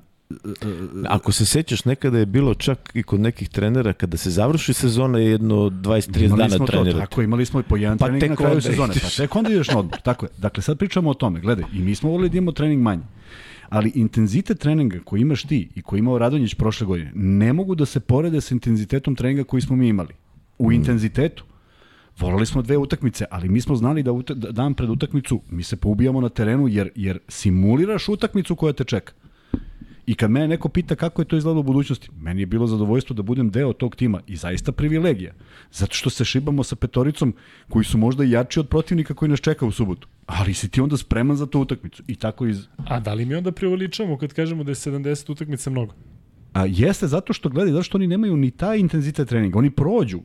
Ako 1.08 1.32
se 1.32 1.46
sećaš, 1.46 1.84
nekada 1.84 2.18
je 2.18 2.26
bilo 2.26 2.54
čak 2.54 2.90
i 2.94 3.02
kod 3.02 3.20
nekih 3.20 3.48
trenera, 3.48 3.92
kada 3.92 4.16
se 4.16 4.30
završi 4.30 4.72
sezona 4.72 5.18
je 5.18 5.30
jedno 5.30 5.56
20-30 5.56 6.36
dana 6.36 6.66
trenera. 6.66 6.98
Tako, 6.98 7.22
imali 7.22 7.46
smo 7.46 7.60
i 7.60 7.62
po 7.62 7.76
jedan 7.76 7.98
pa 7.98 8.06
trening 8.06 8.30
na 8.30 8.36
kraju 8.36 8.60
sezone, 8.60 8.94
pa 9.02 9.08
tek 9.16 9.36
onda 9.36 9.50
ideš 9.50 9.68
na 9.68 9.78
odmor. 9.78 10.00
Tako 10.00 10.26
je. 10.26 10.30
Dakle, 10.38 10.62
sad 10.62 10.78
pričamo 10.78 11.10
o 11.10 11.14
tome. 11.14 11.40
Gledaj, 11.40 11.64
i 11.72 11.78
mi 11.78 11.94
smo 11.94 12.10
volili 12.10 12.28
da 12.28 12.38
imamo 12.38 12.52
trening 12.52 12.82
manje 12.82 13.02
ali 13.68 13.92
intenzitet 13.94 14.58
treninga 14.58 14.98
koji 15.04 15.20
imaš 15.20 15.42
ti 15.42 15.68
i 15.74 15.82
koji 15.82 15.98
imao 15.98 16.18
Radonjić 16.18 16.54
prošle 16.54 16.86
godine 16.86 17.12
ne 17.14 17.52
mogu 17.52 17.74
da 17.74 17.86
se 17.86 18.00
porede 18.00 18.40
sa 18.40 18.54
intenzitetom 18.54 19.14
treninga 19.14 19.44
koji 19.44 19.60
smo 19.60 19.76
mi 19.76 19.88
imali. 19.88 20.14
U 20.58 20.70
mm. 20.70 20.72
intenzitetu. 20.72 21.44
Volali 22.18 22.46
smo 22.46 22.62
dve 22.62 22.76
utakmice, 22.76 23.24
ali 23.30 23.48
mi 23.48 23.60
smo 23.60 23.76
znali 23.76 24.02
da, 24.02 24.12
da 24.34 24.52
dan 24.52 24.74
pred 24.74 24.90
utakmicu 24.90 25.40
mi 25.50 25.62
se 25.62 25.76
poubijamo 25.76 26.20
na 26.20 26.28
terenu 26.28 26.68
jer, 26.68 26.90
jer 26.94 27.18
simuliraš 27.28 28.08
utakmicu 28.08 28.56
koja 28.56 28.72
te 28.72 28.84
čeka. 28.84 29.12
I 30.06 30.14
kad 30.14 30.30
mene 30.30 30.48
neko 30.48 30.68
pita 30.68 30.94
kako 30.94 31.22
je 31.22 31.26
to 31.26 31.36
izgledalo 31.36 31.60
u 31.60 31.62
budućnosti, 31.62 32.08
meni 32.20 32.42
je 32.42 32.46
bilo 32.46 32.66
zadovoljstvo 32.66 33.14
da 33.14 33.22
budem 33.22 33.50
deo 33.50 33.72
tog 33.72 33.96
tima 33.96 34.20
i 34.26 34.36
zaista 34.36 34.72
privilegija. 34.72 35.32
Zato 35.72 35.94
što 35.94 36.10
se 36.10 36.24
šibamo 36.24 36.64
sa 36.64 36.76
petoricom 36.76 37.34
koji 37.68 37.84
su 37.84 37.98
možda 37.98 38.24
i 38.24 38.30
jači 38.30 38.60
od 38.60 38.68
protivnika 38.68 39.14
koji 39.14 39.28
nas 39.28 39.40
čeka 39.40 39.66
u 39.66 39.72
subotu. 39.72 40.08
Ali 40.26 40.54
si 40.54 40.68
ti 40.68 40.80
onda 40.80 40.96
spreman 40.96 41.36
za 41.36 41.46
tu 41.46 41.60
utakmicu. 41.60 42.02
I 42.06 42.14
tako 42.14 42.46
iz... 42.46 42.66
A 42.76 43.00
da 43.00 43.14
li 43.14 43.24
mi 43.24 43.34
onda 43.34 43.52
privoličamo 43.52 44.18
kad 44.18 44.32
kažemo 44.32 44.64
da 44.64 44.70
je 44.70 44.74
70 44.74 45.32
utakmica 45.32 45.70
mnogo? 45.70 45.94
A 46.56 46.64
jeste 46.68 47.06
zato 47.06 47.32
što 47.32 47.48
gledaj, 47.48 47.72
zato 47.72 47.82
što 47.82 47.98
oni 47.98 48.06
nemaju 48.06 48.36
ni 48.36 48.50
taj 48.50 48.78
intenzitet 48.78 49.28
treninga. 49.28 49.58
Oni 49.58 49.70
prođu. 49.70 50.20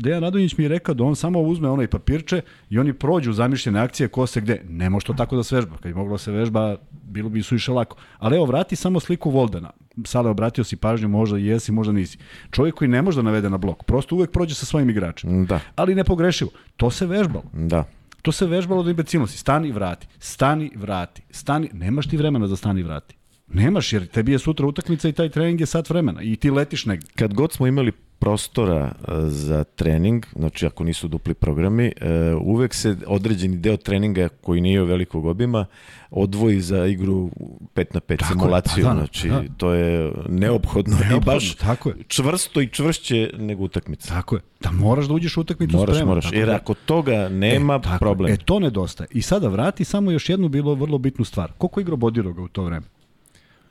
Dejan 0.00 0.22
Radonjić 0.22 0.56
mi 0.56 0.64
je 0.64 0.68
rekao 0.68 0.94
da 0.94 1.04
on 1.04 1.16
samo 1.16 1.40
uzme 1.40 1.68
onaj 1.68 1.86
papirče 1.86 2.40
i 2.70 2.78
oni 2.78 2.92
prođu 2.92 3.32
zamišljene 3.32 3.80
akcije 3.80 4.08
ko 4.08 4.26
se 4.26 4.40
gde. 4.40 4.62
Ne 4.68 4.90
može 4.90 5.06
to 5.06 5.12
tako 5.12 5.36
da 5.36 5.42
se 5.42 5.56
vežba. 5.56 5.76
Kad 5.76 5.90
je 5.90 5.94
moglo 5.94 6.14
da 6.14 6.18
se 6.18 6.32
vežba, 6.32 6.76
bilo 7.02 7.28
bi 7.28 7.42
suviše 7.42 7.72
lako. 7.72 7.96
Ali 8.18 8.36
evo, 8.36 8.44
vrati 8.44 8.76
samo 8.76 9.00
sliku 9.00 9.30
Voldena. 9.30 9.70
Sale, 10.04 10.30
obratio 10.30 10.64
si 10.64 10.76
pažnju, 10.76 11.08
možda 11.08 11.38
jesi, 11.38 11.72
možda 11.72 11.92
nisi. 11.92 12.18
Čovjek 12.50 12.74
koji 12.74 12.88
ne 12.88 13.02
može 13.02 13.16
da 13.16 13.22
navede 13.22 13.50
na 13.50 13.58
blok, 13.58 13.84
prosto 13.84 14.14
uvek 14.14 14.30
prođe 14.30 14.54
sa 14.54 14.66
svojim 14.66 14.90
igračem. 14.90 15.46
Da. 15.46 15.60
Ali 15.74 15.94
ne 15.94 16.04
pogrešivo. 16.04 16.50
To 16.76 16.90
se 16.90 17.06
vežbalo. 17.06 17.44
Da. 17.52 17.84
To 18.22 18.32
se 18.32 18.46
vežbalo 18.46 18.82
do 18.82 18.90
imbecilnosti. 18.90 19.38
Stani, 19.38 19.72
vrati. 19.72 20.06
Stani, 20.18 20.70
vrati. 20.74 21.22
Stani, 21.30 21.70
nemaš 21.72 22.08
ti 22.08 22.16
vremena 22.16 22.46
da 22.46 22.56
stani, 22.56 22.82
vrati. 22.82 23.16
Nemaš, 23.48 23.92
jer 23.92 24.06
tebi 24.06 24.32
je 24.32 24.38
sutra 24.38 24.66
utakmica 24.66 25.08
i 25.08 25.12
taj 25.12 25.28
trening 25.28 25.60
je 25.60 25.66
sat 25.66 25.90
vremena 25.90 26.22
i 26.22 26.36
ti 26.36 26.50
letiš 26.50 26.86
negde. 26.86 27.06
Kad 27.14 27.34
god 27.34 27.52
smo 27.52 27.66
imali 27.66 27.92
prostora 28.18 28.92
e, 29.08 29.12
za 29.26 29.64
trening, 29.64 30.26
znači 30.36 30.66
ako 30.66 30.84
nisu 30.84 31.08
dupli 31.08 31.34
programi, 31.34 31.92
e, 31.96 32.34
uvek 32.34 32.74
se 32.74 32.96
određeni 33.06 33.56
deo 33.56 33.76
treninga 33.76 34.28
koji 34.28 34.60
nije 34.60 34.84
velikog 34.84 35.26
obima 35.26 35.66
odvoji 36.10 36.60
za 36.60 36.86
igru 36.86 37.30
5 37.74 37.84
na 37.94 38.00
5 38.00 38.18
tako 38.18 38.32
simulaciju, 38.32 38.84
je, 38.84 38.84
pa 38.84 38.94
da, 38.94 38.98
znači 38.98 39.28
da. 39.28 39.42
to 39.56 39.72
je 39.72 40.12
neophodno, 40.28 40.96
neophodno 40.96 41.16
i 41.16 41.20
baš 41.20 41.54
tako 41.54 41.88
je. 41.88 41.96
čvrsto 42.08 42.60
i 42.60 42.68
čvršće 42.68 43.30
nego 43.38 43.64
utakmica. 43.64 44.08
Tako 44.08 44.36
je, 44.36 44.42
da 44.60 44.70
moraš 44.70 45.06
da 45.06 45.14
uđeš 45.14 45.36
u 45.36 45.40
utakmicu 45.40 45.76
moraš, 45.76 45.96
sprema. 45.96 46.08
Moraš, 46.08 46.32
jer 46.32 46.46
da. 46.46 46.54
ako 46.54 46.74
toga 46.74 47.28
nema, 47.28 47.80
e, 47.94 47.98
problem. 47.98 48.32
E, 48.32 48.36
to 48.36 48.58
nedostaje. 48.58 49.08
I 49.10 49.22
sada 49.22 49.48
vrati 49.48 49.84
samo 49.84 50.10
još 50.10 50.28
jednu 50.28 50.48
bilo 50.48 50.74
vrlo 50.74 50.98
bitnu 50.98 51.24
stvar. 51.24 51.52
Koliko 51.58 51.80
igrao 51.80 51.96
Bodiroga 51.96 52.42
u 52.42 52.48
to 52.48 52.64
vreme? 52.64 52.86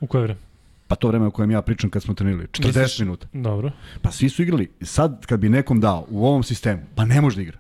U 0.06 0.08
koje 0.08 0.24
vreme? 0.24 0.40
Pa 0.88 0.96
to 0.96 1.08
vreme 1.08 1.26
o 1.26 1.32
kojem 1.32 1.52
ja 1.52 1.62
pričam 1.62 1.90
kad 1.90 2.04
smo 2.04 2.14
trenirali. 2.14 2.48
40 2.48 2.66
Misliš, 2.68 3.00
minuta. 3.00 3.28
Dobro. 3.34 3.72
Pa 4.02 4.12
svi 4.12 4.30
su 4.30 4.42
igrali. 4.42 4.70
Sad 4.82 5.26
kad 5.26 5.40
bi 5.40 5.50
nekom 5.50 5.80
dao 5.80 6.06
u 6.10 6.26
ovom 6.26 6.44
sistemu, 6.44 6.82
pa 6.96 7.06
ne 7.06 7.22
može 7.22 7.36
da 7.36 7.42
igra. 7.42 7.58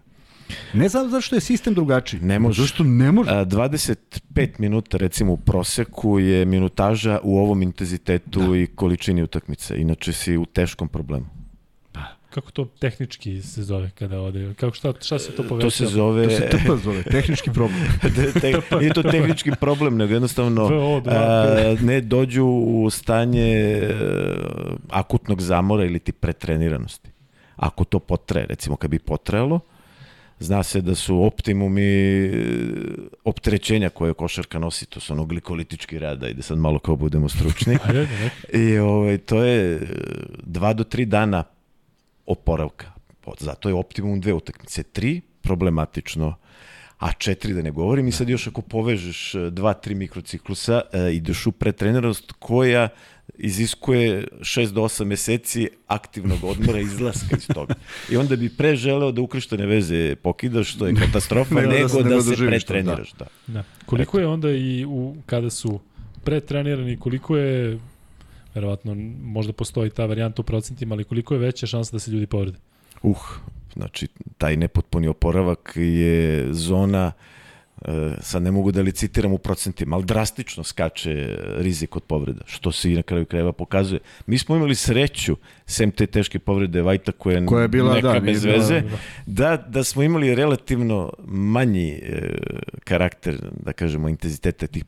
Ne 0.74 0.90
znam 0.90 1.10
zašto 1.10 1.36
je 1.36 1.42
sistem 1.42 1.74
drugačiji. 1.74 2.20
Ne 2.20 2.40
može. 2.40 2.62
Zašto 2.62 2.84
ne 2.84 3.12
može? 3.12 3.32
A, 3.32 3.46
25 3.46 4.50
minuta 4.58 4.98
recimo 4.98 5.34
u 5.34 5.38
proseku 5.38 6.20
je 6.20 6.46
minutaža 6.46 7.20
u 7.24 7.38
ovom 7.38 7.62
intenzitetu 7.62 8.40
da. 8.40 8.58
i 8.58 8.68
količini 8.68 9.24
utakmice. 9.24 9.78
Inače 9.78 10.14
si 10.14 10.38
u 10.38 10.46
teškom 10.46 10.88
problemu 10.88 11.35
kako 12.36 12.52
to 12.52 12.66
tehnički 12.80 13.42
se 13.42 13.64
zove 13.64 13.90
kada 13.90 14.22
ode? 14.22 14.54
Kako 14.54 14.76
šta 14.76 14.94
šta 15.02 15.20
se 15.20 15.32
to 15.32 15.44
poveća? 15.44 15.68
To 15.68 15.72
se 15.72 15.86
zove 15.86 16.24
to 16.24 16.30
se 16.30 16.50
TP 16.50 16.84
zove, 16.84 17.04
tehnički 17.04 17.52
problem. 17.54 17.80
Te, 18.42 18.54
nije 18.80 18.94
to 18.94 19.04
tehnički 19.04 19.52
problem, 19.60 19.98
nego 19.98 20.14
jednostavno 20.14 20.70
a, 21.06 21.76
ne 21.82 22.02
dođu 22.02 22.46
u 22.46 22.90
stanje 22.90 23.82
a, 23.84 24.76
akutnog 24.90 25.42
zamora 25.42 25.86
ili 25.86 26.00
ti 26.00 26.12
pretreniranosti. 26.12 27.10
Ako 27.56 27.84
to 27.84 28.00
potraje, 28.00 28.46
recimo 28.46 28.76
kad 28.76 28.92
bi 28.92 29.00
potrajalo, 29.00 29.60
zna 30.40 30.64
se 30.64 30.82
da 30.82 30.96
su 30.96 31.24
optimumi 31.24 32.32
opterećenja 33.24 33.90
koje 33.90 34.14
košarka 34.14 34.60
nosi, 34.60 34.86
to 34.86 35.00
su 35.00 35.14
ono 35.14 35.26
glikolitički 35.26 36.00
rada, 36.00 36.28
ide 36.28 36.42
sad 36.42 36.58
malo 36.58 36.80
kao 36.80 36.96
budemo 36.96 37.30
stručni. 37.30 37.78
I 38.54 38.78
ovaj, 38.78 39.18
to 39.18 39.44
je 39.44 39.88
dva 40.44 40.74
do 40.74 40.84
tri 40.84 41.06
dana 41.06 41.44
oporavka. 42.26 42.92
Zato 43.40 43.70
je 43.70 43.76
optimum 43.76 44.22
dve 44.22 44.34
utakmice. 44.34 44.84
Tri, 44.84 45.22
problematično, 45.42 46.36
a 47.00 47.12
četiri 47.12 47.54
da 47.54 47.62
ne 47.62 47.72
govorim 47.72 48.08
i 48.08 48.12
sad 48.12 48.30
još 48.30 48.48
ako 48.48 48.62
povežeš 48.62 49.36
e, 49.36 49.50
dva, 49.50 49.74
tri 49.74 49.96
mikrociklusa, 49.96 50.82
e, 50.94 51.14
ideš 51.14 51.48
u 51.48 51.52
pretreneranost 51.52 52.32
koja 52.40 52.90
iziskuje 53.38 54.28
6 54.40 54.72
do 54.72 54.82
8 54.82 55.06
meseci 55.06 55.70
aktivnog 55.88 56.44
odmora 56.44 56.80
i 56.80 56.84
izlaska 56.84 57.38
iz 57.38 57.48
toga. 57.48 57.74
I 58.10 58.18
onda 58.18 58.36
bi 58.36 58.50
pre 58.50 58.76
želeo 58.76 59.12
da 59.12 59.22
ukrštene 59.22 59.66
veze 59.66 60.16
pokidaš, 60.16 60.74
što 60.74 60.88
je 60.88 60.96
katastrofa, 60.96 61.56
da 61.62 61.62
nego 61.62 62.04
da, 62.04 62.10
da 62.10 62.22
se 62.22 62.36
da 62.36 62.48
pretreniraš. 62.48 63.14
Da. 63.14 63.26
Da. 63.48 63.64
Koliko 63.86 64.18
Eto. 64.18 64.20
je 64.20 64.28
onda 64.28 64.52
i 64.52 64.86
u, 64.86 65.16
kada 65.26 65.50
su 65.50 65.80
pretrenirani, 66.24 66.98
koliko 66.98 67.38
je 67.38 67.80
verovatno 68.56 68.96
možda 69.22 69.54
postoji 69.54 69.90
ta 69.90 70.06
varijanta 70.06 70.42
u 70.42 70.46
procentima, 70.46 70.96
ali 70.96 71.04
koliko 71.04 71.34
je 71.34 71.40
veća 71.40 71.68
šansa 71.68 71.92
da 71.92 72.00
se 72.00 72.12
ljudi 72.12 72.28
povrede? 72.28 72.58
Uh, 73.04 73.18
znači 73.74 74.08
taj 74.38 74.58
nepotpuni 74.58 75.08
oporavak 75.08 75.74
je 75.76 76.54
zona 76.54 77.12
E, 77.12 77.35
sad 78.22 78.44
ne 78.44 78.52
mogu 78.52 78.72
da 78.72 78.82
licitiram 78.82 79.34
u 79.34 79.38
procentima, 79.38 79.96
ali 79.96 80.06
drastično 80.06 80.64
skače 80.64 81.38
rizik 81.58 81.96
od 81.96 82.04
povreda, 82.04 82.42
što 82.46 82.72
se 82.72 82.92
i 82.92 82.96
na 82.96 83.02
kraju 83.02 83.26
krajeva 83.26 83.52
pokazuje. 83.52 84.00
Mi 84.28 84.38
smo 84.38 84.56
imali 84.56 84.76
sreću, 84.76 85.36
sem 85.66 85.92
te 85.92 86.06
teške 86.06 86.40
povrede 86.40 86.82
Vajta 86.82 87.12
koja, 87.12 87.46
koja 87.46 87.62
je 87.62 87.68
bila, 87.68 87.94
neka 87.94 88.14
da, 88.14 88.20
bez 88.20 88.44
veze, 88.44 88.82
bila, 88.82 88.98
da. 89.26 89.58
da, 89.58 89.64
da 89.68 89.84
smo 89.84 90.04
imali 90.04 90.36
relativno 90.36 91.14
manji 91.28 91.90
e, 91.90 92.38
karakter, 92.84 93.38
da 93.64 93.74
kažemo, 93.74 94.10
intenziteta 94.10 94.68
tih 94.68 94.86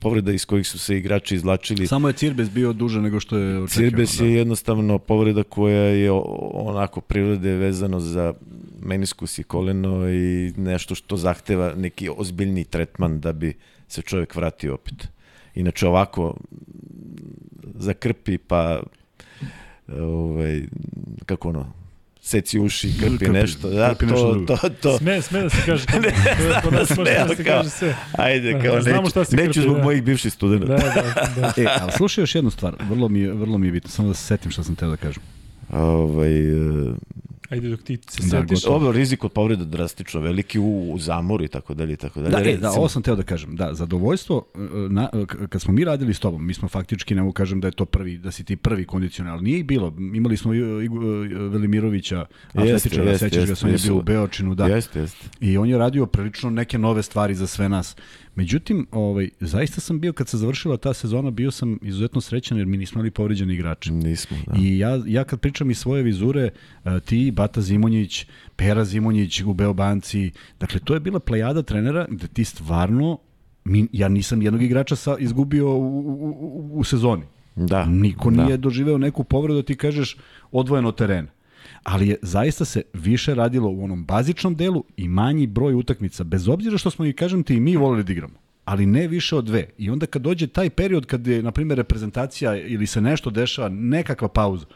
povreda 0.00 0.32
iz 0.32 0.44
kojih 0.44 0.66
su 0.66 0.78
se 0.78 0.96
igrači 0.96 1.34
izlačili. 1.34 1.86
Samo 1.86 2.08
je 2.08 2.12
Cirbes 2.12 2.50
bio 2.50 2.72
duže 2.72 3.00
nego 3.00 3.20
što 3.20 3.38
je 3.38 3.62
očekio. 3.62 3.90
Cirbes 3.90 4.20
je 4.20 4.28
da. 4.28 4.32
jednostavno 4.32 4.98
povreda 4.98 5.42
koja 5.42 5.82
je 5.82 6.10
onako 6.52 7.00
prirode 7.00 7.54
vezano 7.54 8.00
za 8.00 8.34
meniskus 8.82 9.38
i 9.38 9.42
koleno 9.42 10.08
i 10.08 10.52
nešto 10.56 10.94
što 10.94 11.16
zahteva 11.16 11.74
neki 11.76 12.08
ozbiljni 12.16 12.64
tretman 12.64 13.20
da 13.20 13.32
bi 13.32 13.54
se 13.88 14.02
čovjek 14.02 14.36
vratio 14.36 14.74
opet. 14.74 15.08
Inače 15.54 15.86
ovako 15.86 16.36
zakrpi 17.74 18.38
pa 18.38 18.82
ovaj, 19.88 20.62
kako 21.26 21.48
ono, 21.48 21.72
seci 22.26 22.58
uši, 22.58 22.92
krpi, 23.00 23.18
krpi 23.18 23.32
nešto. 23.32 23.70
Da, 23.70 23.94
krpi 23.94 24.14
to, 24.14 24.44
to, 24.46 24.56
to, 24.56 24.68
to. 24.68 24.98
Sme, 24.98 25.22
sme 25.22 25.42
da 25.42 25.50
se 25.50 25.62
kaže. 25.66 25.84
ne, 26.00 26.10
to, 26.62 26.70
to, 26.70 26.86
sme, 26.86 27.04
da 27.04 27.36
se 27.36 27.44
kaže 27.44 27.70
sve. 27.70 27.96
Ajde, 28.12 28.52
da, 28.52 28.62
kao 28.62 28.80
da, 28.80 28.92
neću, 28.92 29.10
šta 29.10 29.24
se 29.24 29.36
neću 29.36 29.52
krpi, 29.52 29.60
zbog 29.60 29.76
da. 29.76 29.82
mojih 29.82 30.02
bivših 30.02 30.32
studenta. 30.32 30.66
Da, 30.66 30.76
da, 30.76 31.52
da. 31.56 31.62
e, 31.62 31.66
ali 31.80 31.92
slušaj 31.92 32.22
još 32.22 32.34
jednu 32.34 32.50
stvar, 32.50 32.74
vrlo 32.88 33.08
mi 33.08 33.20
je, 33.20 33.32
vrlo 33.32 33.58
mi 33.58 33.66
je 33.66 33.72
bitno, 33.72 33.90
samo 33.90 34.08
da 34.08 34.14
se 34.14 34.24
setim 34.24 34.50
šta 34.50 34.62
sam 34.62 34.74
teo 34.74 34.90
da 34.90 34.96
kažem. 34.96 35.22
Ovaj, 35.72 36.32
Ajde 37.48 37.68
dok 37.68 37.82
ti 37.82 37.98
se 38.08 38.22
Da, 38.22 38.28
setiš. 38.30 38.58
gotovo. 38.58 38.74
Dobro, 38.74 38.92
rizik 38.92 39.24
od 39.24 39.32
povreda 39.32 39.64
drastično 39.66 40.20
veliki 40.20 40.58
u, 40.58 40.92
u 40.92 40.98
zamoru 40.98 41.44
i 41.44 41.48
tako 41.48 41.74
dalje 41.74 41.92
i 41.92 41.96
tako 41.96 42.20
dalje. 42.20 42.44
Da, 42.44 42.50
e, 42.50 42.56
da, 42.56 42.70
ovo 42.70 42.88
sam 42.88 43.02
teo 43.02 43.16
da 43.16 43.22
kažem. 43.22 43.56
Da, 43.56 43.74
zadovoljstvo, 43.74 44.44
e, 44.54 44.58
na, 44.90 45.08
k- 45.26 45.46
kad 45.48 45.60
smo 45.60 45.72
mi 45.72 45.84
radili 45.84 46.14
s 46.14 46.20
tobom, 46.20 46.46
mi 46.46 46.54
smo 46.54 46.68
faktički, 46.68 47.14
ne 47.14 47.22
mogu 47.22 47.32
kažem 47.32 47.60
da 47.60 47.68
je 47.68 47.72
to 47.72 47.84
prvi, 47.86 48.18
da 48.18 48.30
si 48.30 48.44
ti 48.44 48.56
prvi 48.56 48.84
kondicional. 48.86 49.40
Nije 49.40 49.58
ih 49.58 49.64
bilo. 49.64 49.92
Imali 50.14 50.36
smo 50.36 50.54
i- 50.54 50.58
i- 50.58 50.84
i- 50.84 50.88
Velimirovića, 51.48 52.26
atletičara, 52.48 53.18
sećaš 53.18 53.44
ga, 53.44 53.54
on 53.62 53.70
je 53.70 53.78
bio 53.78 53.96
u 53.96 54.02
Beočinu, 54.02 54.54
da. 54.54 54.66
Jeste, 54.66 55.00
jeste. 55.00 55.26
I 55.40 55.58
on 55.58 55.68
je 55.68 55.78
radio 55.78 56.06
prilično 56.06 56.50
neke 56.50 56.78
nove 56.78 57.02
stvari 57.02 57.34
za 57.34 57.46
sve 57.46 57.68
nas. 57.68 57.96
Međutim, 58.36 58.86
ovaj, 58.92 59.28
zaista 59.40 59.80
sam 59.80 60.00
bio, 60.00 60.12
kad 60.12 60.28
se 60.28 60.36
završila 60.36 60.76
ta 60.76 60.94
sezona, 60.94 61.30
bio 61.30 61.50
sam 61.50 61.78
izuzetno 61.82 62.20
srećan 62.20 62.58
jer 62.58 62.66
mi 62.66 62.76
nismo 62.76 62.98
imali 62.98 63.10
povređeni 63.10 63.54
igrače. 63.54 63.92
Nismo, 63.92 64.36
da. 64.46 64.58
I 64.58 64.78
ja, 64.78 65.02
ja 65.06 65.24
kad 65.24 65.40
pričam 65.40 65.70
iz 65.70 65.78
svoje 65.78 66.02
vizure, 66.02 66.50
a, 66.84 67.00
ti, 67.00 67.30
Bata 67.30 67.60
Zimonjić, 67.60 68.26
Pera 68.56 68.84
Zimonjić 68.84 69.40
u 69.40 69.54
Beobanci, 69.54 70.30
dakle, 70.60 70.80
to 70.80 70.94
je 70.94 71.00
bila 71.00 71.20
plejada 71.20 71.62
trenera 71.62 72.06
gde 72.10 72.28
ti 72.28 72.44
stvarno, 72.44 73.18
mi, 73.64 73.88
ja 73.92 74.08
nisam 74.08 74.42
jednog 74.42 74.62
igrača 74.62 74.96
sa, 74.96 75.16
izgubio 75.18 75.68
u, 75.68 75.98
u, 75.98 76.36
u, 76.40 76.78
u 76.78 76.84
sezoni. 76.84 77.24
Da. 77.54 77.84
Niko 77.84 78.30
da. 78.30 78.44
nije 78.44 78.56
doživeo 78.56 78.98
neku 78.98 79.24
povredu 79.24 79.54
da 79.54 79.66
ti 79.66 79.76
kažeš 79.76 80.16
odvojeno 80.52 80.88
od 80.88 80.96
terena. 80.96 81.28
Ali 81.86 82.08
je 82.08 82.16
zaista 82.22 82.64
se 82.64 82.82
više 82.92 83.34
radilo 83.34 83.68
u 83.70 83.84
onom 83.84 84.04
bazičnom 84.04 84.54
delu 84.54 84.84
i 84.96 85.08
manji 85.08 85.46
broj 85.46 85.74
utakmica, 85.74 86.24
bez 86.24 86.48
obzira 86.48 86.78
što 86.78 86.90
smo 86.90 87.04
i 87.06 87.12
kažem 87.12 87.42
ti 87.42 87.54
i 87.54 87.60
mi 87.60 87.76
volili 87.76 88.04
da 88.04 88.12
igramo 88.12 88.46
ali 88.66 88.86
ne 88.86 89.08
više 89.08 89.36
od 89.36 89.44
dve. 89.44 89.66
I 89.78 89.90
onda 89.90 90.06
kad 90.06 90.22
dođe 90.22 90.46
taj 90.46 90.70
period 90.70 91.06
kad 91.06 91.26
je, 91.26 91.42
na 91.42 91.52
primjer, 91.52 91.78
reprezentacija 91.78 92.56
ili 92.56 92.86
se 92.86 93.00
nešto 93.00 93.30
dešava, 93.30 93.68
nekakva 93.68 94.28
pauza, 94.28 94.66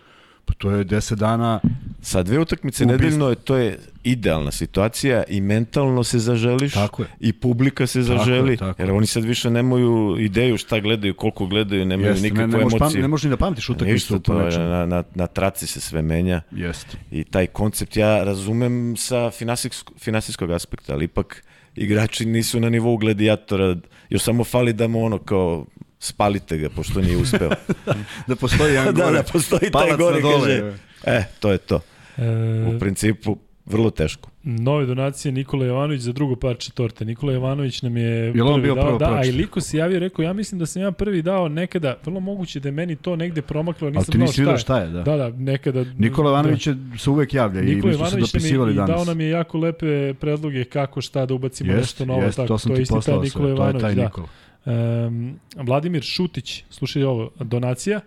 pa 0.50 0.54
to 0.58 0.70
je 0.70 0.84
10 0.84 1.14
dana, 1.14 1.60
Sa 2.02 2.22
dve 2.22 2.38
utakmice 2.38 2.84
Ubistvo. 2.84 2.98
nedeljno 2.98 3.28
je 3.28 3.34
to 3.34 3.56
je 3.56 3.78
idealna 4.04 4.50
situacija 4.50 5.22
i 5.28 5.40
mentalno 5.40 6.04
se 6.04 6.18
zaželiš 6.18 6.72
Tako 6.74 7.02
je. 7.02 7.08
i 7.20 7.32
publika 7.32 7.86
se 7.86 8.00
Tako 8.00 8.18
zaželi 8.18 8.50
je, 8.50 8.56
tako 8.56 8.82
jer 8.82 8.88
je. 8.88 8.94
oni 8.94 9.06
sad 9.06 9.24
više 9.24 9.50
nemaju 9.50 10.16
ideju 10.18 10.56
šta 10.56 10.80
gledaju, 10.80 11.14
koliko 11.14 11.46
gledaju, 11.46 11.84
nemaju 11.84 12.08
jeste, 12.08 12.22
ne, 12.22 12.30
nikakvu 12.30 12.58
ne, 12.58 12.64
možeš, 12.64 12.78
pam, 12.78 12.92
ne 12.94 13.08
možeš 13.08 13.24
ni 13.24 13.30
da 13.30 13.36
pamtiš 13.36 13.68
utakmicu 13.68 14.18
to 14.18 14.34
na, 14.34 14.86
na, 14.86 15.04
na 15.14 15.26
traci 15.26 15.66
se 15.66 15.80
sve 15.80 16.02
menja 16.02 16.40
Jeste. 16.50 16.96
i 17.10 17.24
taj 17.24 17.46
koncept 17.46 17.96
ja 17.96 18.24
razumem 18.24 18.94
sa 18.96 19.30
finansijskog, 19.30 19.98
finansijskog 19.98 20.50
aspekta, 20.50 20.92
ali 20.92 21.04
ipak 21.04 21.44
igrači 21.76 22.24
nisu 22.26 22.60
na 22.60 22.70
nivou 22.70 22.96
gladijatora, 22.96 23.76
još 24.10 24.22
samo 24.22 24.44
fali 24.44 24.72
da 24.72 24.88
mu 24.88 25.04
ono 25.04 25.18
kao 25.18 25.66
spalite 26.00 26.58
ga, 26.58 26.68
pošto 26.70 27.00
nije 27.00 27.16
uspeo. 27.16 27.50
Da 28.26 28.36
postoji 28.36 28.74
jedan 28.74 28.94
da, 28.94 29.04
gore, 29.04 29.16
da, 29.16 29.22
postoji 29.22 29.70
taj 29.70 29.96
gore, 29.96 30.20
dole. 30.20 30.40
kaže, 30.40 30.72
e, 31.04 31.24
to 31.40 31.52
je 31.52 31.58
to. 31.58 31.80
E, 32.18 32.74
U 32.76 32.78
principu, 32.78 33.36
vrlo 33.66 33.90
teško. 33.90 34.30
nove 34.42 34.86
donacije 34.86 35.32
Nikola 35.32 35.66
Jovanović 35.66 36.00
za 36.00 36.12
drugo 36.12 36.36
parče 36.36 36.72
torte. 36.72 37.04
Nikola 37.04 37.32
Jovanović 37.32 37.82
nam 37.82 37.96
je 37.96 38.32
Jel 38.34 38.46
prvi 38.46 38.62
bio 38.62 38.74
dao, 38.74 38.84
prvo 38.86 38.98
da, 38.98 39.06
a 39.06 39.10
i 39.10 39.14
pročito? 39.14 39.36
Liko 39.36 39.60
se 39.60 39.76
javio 39.76 39.96
i 39.96 40.00
rekao, 40.00 40.22
ja 40.22 40.32
mislim 40.32 40.58
da 40.58 40.66
sam 40.66 40.82
ja 40.82 40.90
prvi 40.92 41.22
dao 41.22 41.48
nekada, 41.48 41.96
vrlo 42.04 42.20
moguće 42.20 42.60
da 42.60 42.68
je 42.68 42.72
meni 42.72 42.96
to 42.96 43.16
negde 43.16 43.42
promaklo, 43.42 43.90
nisam 43.90 43.98
Ali 43.98 44.06
ti 44.06 44.12
znao 44.18 44.26
nisi 44.26 44.40
vidio 44.40 44.58
šta 44.58 44.78
je, 44.78 44.88
da. 44.88 45.02
Da, 45.02 45.16
da, 45.16 45.30
nekada... 45.30 45.84
Nikola 45.98 46.30
Ivanović 46.30 46.66
je, 46.66 46.76
se 46.98 47.10
uvek 47.10 47.34
javlja 47.34 47.60
i 47.62 47.74
Nikola 47.74 47.90
mi 47.92 47.96
smo 47.98 48.06
se 48.06 48.16
je 48.16 48.20
dopisivali 48.20 48.72
i 48.72 48.76
dao 48.76 48.86
danas. 48.86 49.06
nam 49.06 49.20
je 49.20 49.28
jako 49.30 49.58
lepe 49.58 50.14
predloge 50.14 50.64
kako 50.64 51.00
šta 51.00 51.26
da 51.26 51.34
ubacimo 51.34 51.72
Jest, 51.72 51.80
nešto 51.80 52.04
novo. 52.04 52.22
jest, 52.22 52.36
tako, 52.36 52.48
to 52.48 52.58
sam 52.58 52.72
je 52.72 52.76
ti 52.76 52.82
isti 52.82 52.92
taj 52.92 52.98
poslao 52.98 53.22
Nikola 53.22 53.46
sve, 53.46 53.72
to 53.72 53.76
je 53.76 53.80
taj 53.82 53.94
da. 53.94 54.02
Nikola. 54.04 54.26
Um, 54.64 55.40
Vladimir 55.56 56.02
Šutić, 56.02 56.64
slušaj 56.70 57.04
ovo, 57.04 57.30
donacija 57.40 58.00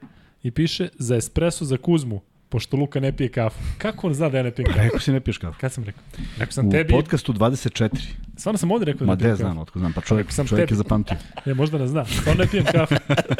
i 0.43 0.51
piše 0.51 0.89
za 0.99 1.15
espresso 1.15 1.65
za 1.65 1.77
Kuzmu, 1.77 2.21
pošto 2.49 2.77
Luka 2.77 2.99
ne 2.99 3.11
pije 3.11 3.29
kafu. 3.29 3.59
Kako 3.77 4.07
on 4.07 4.13
zna 4.13 4.29
da 4.29 4.37
ja 4.37 4.43
ne 4.43 4.51
pijem 4.51 4.67
kafu? 4.67 4.79
Rekao 4.79 4.99
si 4.99 5.11
ne 5.11 5.19
piješ 5.19 5.37
kafu. 5.37 5.59
Kad 5.59 5.71
sam 5.73 5.83
rekao? 5.83 6.03
Rekao 6.37 6.51
sam 6.51 6.67
U 6.67 6.71
tebi, 6.71 6.91
podcastu 6.93 7.33
24. 7.33 7.89
stvarno 8.37 8.57
sam 8.57 8.71
ovde 8.71 8.85
rekao 8.85 8.99
da 8.99 9.05
Ma 9.05 9.13
ne 9.15 9.19
pijem 9.19 9.31
de 9.31 9.37
kafu. 9.37 9.43
znam, 9.43 9.57
otko 9.57 9.79
znam, 9.79 9.93
pa 9.93 10.01
čovjek, 10.01 10.31
sam 10.31 10.47
čovjek 10.47 10.67
tebi. 10.67 10.73
je 10.75 10.77
zapamtio. 10.77 11.17
E, 11.45 11.53
možda 11.53 11.77
ne 11.77 11.87
zna, 11.87 12.05
stvarno 12.05 12.43
ne 12.43 12.49
pijem 12.49 12.65
kafu. 12.65 12.95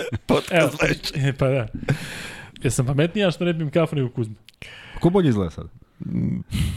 Evo, 0.52 0.72
e, 1.16 1.34
pa 1.34 1.48
da. 1.48 1.68
Jesam 2.64 2.86
pametnija 2.86 3.32
što 3.32 3.46
ne 3.46 3.54
pijem 3.54 3.72
kafu 3.72 3.96
nego 3.96 4.10
Kuzma. 4.10 4.36
Ko 5.00 5.10
bolje 5.10 5.30
izgleda 5.30 5.52
sad? 5.52 5.68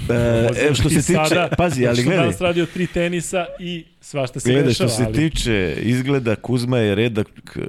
E, 0.09 0.67
evo 0.67 0.75
što 0.75 0.89
se 0.89 0.97
tiče, 0.97 1.03
sada, 1.03 1.49
pazi, 1.57 1.87
ali 1.87 1.97
što 1.97 2.05
gledaj, 2.05 2.25
danas 2.25 2.41
radio 2.41 2.67
tri 2.67 2.87
tenisa 2.87 3.47
i 3.61 3.85
svašta 4.01 4.41
se 4.41 4.53
gledaj 4.53 4.69
dešava. 4.69 4.89
što 4.89 4.97
se 4.97 5.05
ali... 5.05 5.15
tiče 5.15 5.77
izgleda, 5.83 6.37
Kuzma 6.37 6.79
je 6.79 6.95
redak 6.95 7.57
e, 7.57 7.61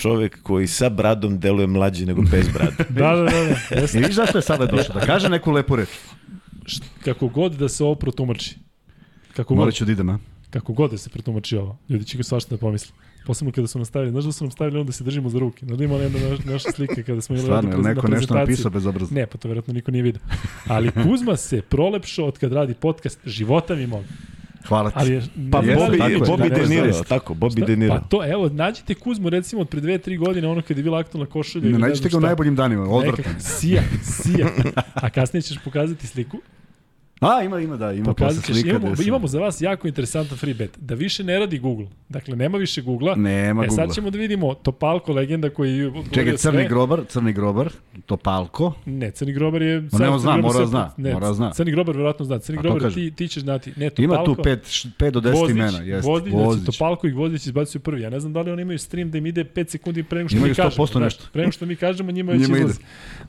čovek 0.00 0.42
koji 0.42 0.66
sa 0.66 0.88
bradom 0.88 1.38
deluje 1.38 1.66
mlađi 1.66 2.06
nego 2.06 2.22
bez 2.22 2.48
brade. 2.48 2.76
Da, 2.88 3.16
da, 3.16 3.22
da. 3.22 3.30
da. 3.70 3.80
Jeste. 3.80 3.98
I 3.98 4.00
vidiš 4.00 4.16
zašto 4.16 4.38
je 4.38 4.42
sada 4.42 4.66
došao? 4.66 4.94
Da 4.94 5.06
kaže 5.06 5.28
neku 5.28 5.50
lepu 5.50 5.76
reč. 5.76 5.88
Kako 7.04 7.28
god 7.28 7.52
da 7.52 7.68
se 7.68 7.84
ovo 7.84 7.94
protumači. 7.94 8.56
Kako 9.36 9.54
Morat 9.54 9.74
ću 9.74 9.84
da 9.84 9.92
idem, 9.92 10.08
a? 10.08 10.18
kako 10.50 10.72
god 10.72 10.90
da 10.90 10.98
se 10.98 11.10
protumači 11.10 11.56
ovo. 11.56 11.78
Ljudi 11.88 12.04
će 12.04 12.16
ga 12.16 12.22
svašta 12.22 12.54
da 12.54 12.58
pomisle. 12.58 12.94
Posebno 13.26 13.52
kada 13.52 13.66
su 13.66 13.78
nam 13.78 13.84
stavili, 13.84 14.10
znaš 14.10 14.24
da 14.24 14.32
su 14.32 14.44
nam 14.44 14.50
stavili 14.50 14.78
onda 14.80 14.92
se 14.92 15.04
držimo 15.04 15.28
za 15.28 15.38
ruke. 15.38 15.66
Znaš 15.66 15.78
da 15.78 15.84
ima 15.84 15.94
jedna 15.94 16.18
naša, 16.30 16.42
naša 16.50 16.72
slika 16.72 17.02
kada 17.02 17.20
smo 17.20 17.36
imali 17.36 17.46
Stvarno, 17.46 17.70
prez- 17.70 17.84
neko 17.84 18.08
na 18.08 18.16
nešto 18.16 18.34
napisao 18.34 18.70
bezobrazno? 18.70 19.14
Ne, 19.14 19.26
pa 19.26 19.38
to 19.38 19.48
vjerojatno 19.48 19.74
niko 19.74 19.90
nije 19.90 20.02
vidio. 20.02 20.20
Ali 20.68 20.90
Kuzma 20.90 21.36
se 21.36 21.62
prolepšao 21.62 22.26
od 22.26 22.38
kad 22.38 22.52
radi 22.52 22.74
podcast 22.74 23.18
života 23.26 23.74
mi 23.74 23.86
mogu. 23.86 24.04
Hvala 24.68 24.90
ti. 24.90 24.96
Ali 24.98 25.12
je, 25.12 25.22
Pa 25.52 25.62
ne 25.62 25.68
Jeste, 25.68 25.84
Bobby, 25.84 25.98
tako 25.98 26.10
je, 26.10 26.18
Bobby 26.18 26.26
tako 26.26 26.42
je, 26.44 26.50
De 26.50 26.66
Niro, 26.68 26.84
zaista. 26.84 27.04
tako, 27.04 27.34
Bobby 27.34 27.56
Šta? 27.56 27.66
De 27.66 27.76
Niro. 27.76 27.94
Pa 27.94 28.00
to, 28.00 28.24
evo, 28.32 28.48
nađite 28.48 28.94
Kuzmu 28.94 29.30
recimo 29.30 29.60
od 29.62 29.68
pre 29.68 29.80
dve, 29.80 29.98
tri 29.98 30.16
godine, 30.16 30.48
ono 30.48 30.62
kad 30.62 30.76
je 30.76 30.82
bila 30.82 30.98
aktualna 30.98 31.26
košulja. 31.26 31.70
Ne 31.70 31.78
nađite 31.78 32.08
ga 32.08 32.16
u 32.16 32.20
najboljim 32.20 32.56
danima, 32.56 32.82
odvratan. 32.82 33.24
Nekak, 33.28 33.42
sija, 33.42 33.82
sija. 34.02 34.46
A 34.94 35.10
kasnije 35.10 35.42
ćeš 35.42 35.58
pokazati 35.64 36.06
sliku. 36.06 36.38
A, 37.24 37.42
ima, 37.42 37.60
ima, 37.60 37.76
da, 37.76 37.92
ima 37.92 38.04
posle 38.04 38.26
Pokazat 38.26 38.44
slika. 38.44 38.68
imamo, 38.68 38.86
gde 38.86 38.96
sam- 38.96 39.08
imamo 39.08 39.26
za 39.26 39.40
vas 39.40 39.60
jako 39.60 39.88
interesantan 39.88 40.38
free 40.38 40.54
bet. 40.54 40.70
Da 40.78 40.94
više 40.94 41.24
ne 41.24 41.38
radi 41.38 41.58
Google. 41.58 41.86
Dakle, 42.08 42.36
nema 42.36 42.58
više 42.58 42.82
Google-a. 42.82 43.14
Nema 43.14 43.64
e, 43.64 43.66
Google-a. 43.66 43.86
sad 43.86 43.94
ćemo 43.94 44.10
da 44.10 44.18
vidimo 44.18 44.54
Topalko, 44.54 45.12
legenda 45.12 45.50
koji 45.50 45.92
Čekaj, 46.12 46.36
crni 46.36 46.38
sve. 46.38 46.68
grobar, 46.68 47.00
crni 47.08 47.32
grobar, 47.32 47.70
Topalko. 48.06 48.72
Ne, 48.86 49.10
Crni 49.10 49.32
grobar 49.32 49.62
je... 49.62 49.80
Ma 49.80 49.86
on 49.86 49.98
Crni 49.98 50.18
zna, 50.18 50.36
mora 50.36 50.58
da 50.58 50.66
zna, 50.66 50.92
Ne, 50.96 51.12
mora 51.12 51.26
da 51.26 51.34
zna. 51.34 51.50
Crni 51.52 51.70
grobar 51.72 51.96
verovatno 51.96 52.24
zna. 52.24 52.38
Crni 52.38 52.58
grobar, 52.62 52.92
ti, 52.92 53.10
ti 53.10 53.28
ćeš 53.28 53.42
znati. 53.42 53.72
Ne, 53.76 53.90
Topalko, 53.90 54.02
Ima 54.02 54.24
tu 54.24 54.34
5 54.34 54.88
5 54.98 55.10
do 55.10 55.20
10 55.20 55.30
Gvozdić, 55.32 55.56
imena, 55.56 55.78
jeste. 55.78 56.08
Gvozdić, 56.08 56.32
znači, 56.32 56.44
Gvozdić. 56.44 56.78
Topalko 56.78 57.06
i 57.06 57.10
Gvozdić 57.10 57.46
izbacuju 57.46 57.82
prvi. 57.82 58.02
Ja 58.02 58.10
ne 58.10 58.20
znam 58.20 58.32
da 58.32 58.40
li 58.40 58.50
oni 58.50 58.62
imaju 58.62 58.78
stream 58.78 59.10
da 59.10 59.18
im 59.18 59.26
ide 59.26 59.44
5 59.44 59.68
sekundi 59.68 60.02
pre 60.02 60.18
nego 60.18 60.28
što 60.28 60.36
Imaju 60.36 60.50
mi 60.50 60.54
kažemo. 60.54 60.86
100% 60.86 60.92
znaš, 60.92 61.04
nešto. 61.04 61.24
Pre 61.32 61.40
nego 61.42 61.52
što 61.52 61.66
mi 61.66 61.76
kažemo, 61.76 62.10
njima 62.10 62.32
već 62.32 62.42
izlazi. 62.42 62.80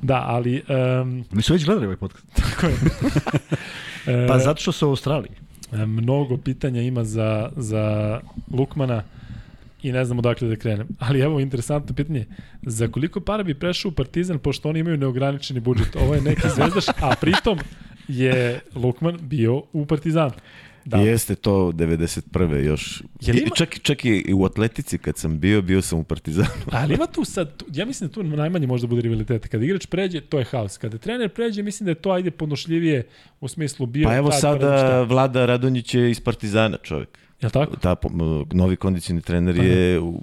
Da, 0.01 0.23
ali... 0.27 0.63
Um, 1.01 1.25
Oni 1.33 1.41
su 1.41 1.53
već 1.53 1.65
gledali 1.65 1.85
ovaj 1.85 1.97
podcast. 1.97 2.25
tako 2.41 2.65
je. 2.67 2.73
E, 4.07 4.27
Pa 4.27 4.39
zato 4.39 4.61
što 4.61 4.71
su 4.71 4.87
u 4.87 4.89
Australiji. 4.89 5.31
E, 5.71 5.85
Mnogo 5.85 6.37
pitanja 6.37 6.81
ima 6.81 7.03
za, 7.03 7.49
za 7.55 8.19
Lukmana 8.51 9.03
i 9.83 9.91
ne 9.91 10.05
znam 10.05 10.19
odakle 10.19 10.47
da 10.47 10.55
krenem. 10.55 10.87
Ali 11.07 11.19
evo, 11.19 11.39
interesantno 11.39 11.95
pitanje. 11.95 12.25
Za 12.61 12.87
koliko 12.87 13.19
para 13.19 13.43
bi 13.43 13.53
prešao 13.59 13.89
u 13.89 13.91
Partizan, 13.91 14.39
pošto 14.39 14.69
oni 14.69 14.79
imaju 14.79 14.97
neograničeni 14.97 15.59
budžet? 15.59 15.95
Ovo 15.95 16.13
je 16.15 16.21
neki 16.21 16.49
zvezdaš, 16.55 16.85
a 16.87 17.15
pritom 17.21 17.59
je 18.07 18.59
Lukman 18.75 19.17
bio 19.21 19.63
u 19.73 19.85
Partizanu. 19.85 20.33
Da. 20.85 20.97
Jeste 20.97 21.35
to 21.35 21.71
91. 21.71 22.65
još. 22.65 23.03
Jel 23.21 23.37
ima- 23.37 23.45
I, 23.45 23.57
čak, 23.57 23.79
čak 23.81 24.05
i 24.05 24.33
u 24.33 24.45
atletici 24.45 24.97
kad 24.97 25.17
sam 25.17 25.39
bio, 25.39 25.61
bio 25.61 25.81
sam 25.81 25.99
u 25.99 26.03
Partizanu. 26.03 26.47
Ali 26.71 26.93
ima 26.93 27.05
tu 27.05 27.23
sad, 27.25 27.57
tu- 27.57 27.65
ja 27.73 27.85
mislim 27.85 28.07
da 28.07 28.13
tu 28.13 28.23
najmanje 28.23 28.67
može 28.67 28.81
da 28.81 28.87
bude 28.87 29.01
rivaliteta. 29.01 29.47
Kada 29.47 29.65
igrač 29.65 29.85
pređe, 29.85 30.21
to 30.21 30.39
je 30.39 30.45
haos. 30.45 30.77
Kada 30.77 30.97
trener 30.97 31.29
pređe, 31.29 31.63
mislim 31.63 31.85
da 31.85 31.91
je 31.91 31.95
to 31.95 32.11
ajde 32.11 32.31
podnošljivije 32.31 33.07
u 33.41 33.47
smislu 33.47 33.85
bio 33.85 34.07
Pa 34.07 34.15
evo 34.15 34.29
pa 34.29 34.35
sada. 34.35 35.01
Vlada 35.01 35.45
Radonjić 35.45 35.93
je 35.93 36.11
iz 36.11 36.19
Partizana 36.19 36.77
čovjek. 36.77 37.09
Jel 37.41 37.51
tako? 37.51 37.75
Ta, 37.75 37.95
novi 38.53 38.75
kondicioni 38.75 39.21
trener 39.21 39.55
je 39.57 39.99
u, 39.99 40.21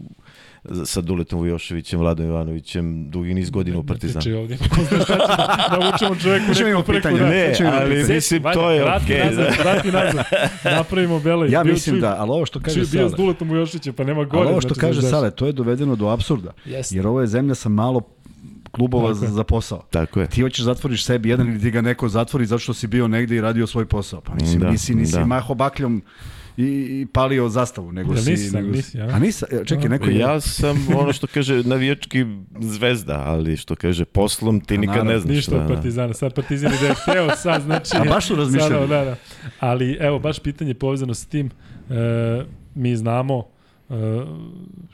sa 0.84 1.00
Duletom 1.00 1.38
Vujoševićem, 1.38 2.00
Vladom 2.00 2.26
Ivanovićem, 2.26 3.10
dugi 3.10 3.34
niz 3.34 3.50
godina 3.50 3.78
u 3.78 3.86
Partizanu. 3.86 4.12
Znači, 4.12 4.32
ovdje, 4.32 4.58
ko 4.76 4.84
zna 4.88 5.00
šta 5.04 5.14
će 5.14 5.70
da 5.70 5.78
naučimo 5.80 6.16
čoveku 6.16 6.44
imamo 6.60 6.82
preko 6.82 7.08
pitanje, 7.08 7.18
da. 7.18 7.28
Ne, 7.28 7.54
ali 7.72 7.94
pitanje. 7.94 8.14
mislim, 8.14 8.42
to 8.54 8.70
je 8.70 8.82
vrati 8.82 9.04
okej. 9.04 9.24
nazad, 9.24 9.46
da. 9.56 9.62
vrati 9.62 9.92
nazad. 9.92 10.24
Napravimo 10.64 11.20
Bele. 11.20 11.50
Ja 11.50 11.64
mislim 11.64 12.00
da, 12.00 12.16
ali 12.18 12.30
ovo 12.30 12.46
što 12.46 12.58
čuj, 12.58 12.64
kaže 12.64 12.80
bio 12.80 12.86
s 12.86 13.10
Sale, 13.10 13.16
Duletom 13.16 13.48
Vujošićem, 13.48 13.94
pa 13.94 14.04
nema 14.04 14.24
gore. 14.24 14.42
ali 14.42 14.52
ovo 14.52 14.60
što 14.60 14.74
znači, 14.74 14.80
kaže 14.80 15.02
Sale, 15.02 15.30
to 15.30 15.46
je 15.46 15.52
dovedeno 15.52 15.96
do 15.96 16.08
apsurda. 16.08 16.52
Jeste. 16.64 16.96
Jer 16.96 17.06
ovo 17.06 17.20
je 17.20 17.26
zemlja 17.26 17.54
sa 17.54 17.68
malo 17.68 18.00
klubova 18.70 19.14
za, 19.14 19.26
za 19.26 19.44
posao. 19.44 19.82
Tako 19.90 20.20
je. 20.20 20.26
Ti 20.26 20.42
hoćeš 20.42 20.64
zatvoriš 20.64 21.04
sebi 21.04 21.28
jedan 21.28 21.48
ili 21.48 21.60
ti 21.60 21.70
ga 21.70 21.80
neko 21.80 22.08
zatvori 22.08 22.46
zato 22.46 22.58
što 22.58 22.74
si 22.74 22.86
bio 22.86 23.08
negde 23.08 23.36
i 23.36 23.40
radio 23.40 23.66
svoj 23.66 23.86
posao. 23.86 24.20
Pa 24.20 24.34
mislim, 24.34 24.60
Da, 24.60 24.70
nisi, 24.70 24.94
nisi 24.94 25.12
da. 25.12 25.26
maho 25.26 25.54
bakljom 25.54 26.02
i, 26.56 26.64
i 26.64 27.06
palio 27.12 27.48
zastavu, 27.48 27.92
nego 27.92 28.12
Jel 28.12 28.22
si... 28.22 28.30
nisi 28.30 28.50
sam, 28.50 28.62
nego 28.62 28.72
si- 28.82 28.98
nisi, 29.20 29.44
a? 29.44 29.60
e, 29.60 29.64
čekaj, 29.64 29.88
neko 29.88 30.04
je... 30.04 30.18
Ja 30.18 30.40
sam 30.40 30.86
ono 30.96 31.12
što 31.12 31.26
kaže 31.26 31.62
navijački 31.62 32.24
zvezda, 32.60 33.22
ali 33.26 33.56
što 33.56 33.76
kaže 33.76 34.04
poslom 34.04 34.60
ti 34.60 34.78
nikad 34.78 34.96
naravno, 34.96 35.12
ne 35.12 35.18
znaš. 35.18 35.36
Ništa 35.36 35.56
od 35.56 35.68
Partizana. 35.68 36.14
Sad 36.14 36.34
Partizan 36.34 36.72
ide 36.74 36.94
hteo, 36.94 37.36
sad 37.36 37.62
znači... 37.62 37.90
A 38.00 38.04
baš 38.04 38.26
su 38.26 38.36
razmišljali. 38.36 38.88
Da, 38.88 39.04
da. 39.04 39.16
Ali 39.60 39.96
evo, 40.00 40.18
baš 40.18 40.38
pitanje 40.38 40.74
povezano 40.74 41.14
sa 41.14 41.28
tim. 41.28 41.50
E, 41.90 42.44
mi 42.74 42.96
znamo 42.96 43.46
e, 43.90 43.94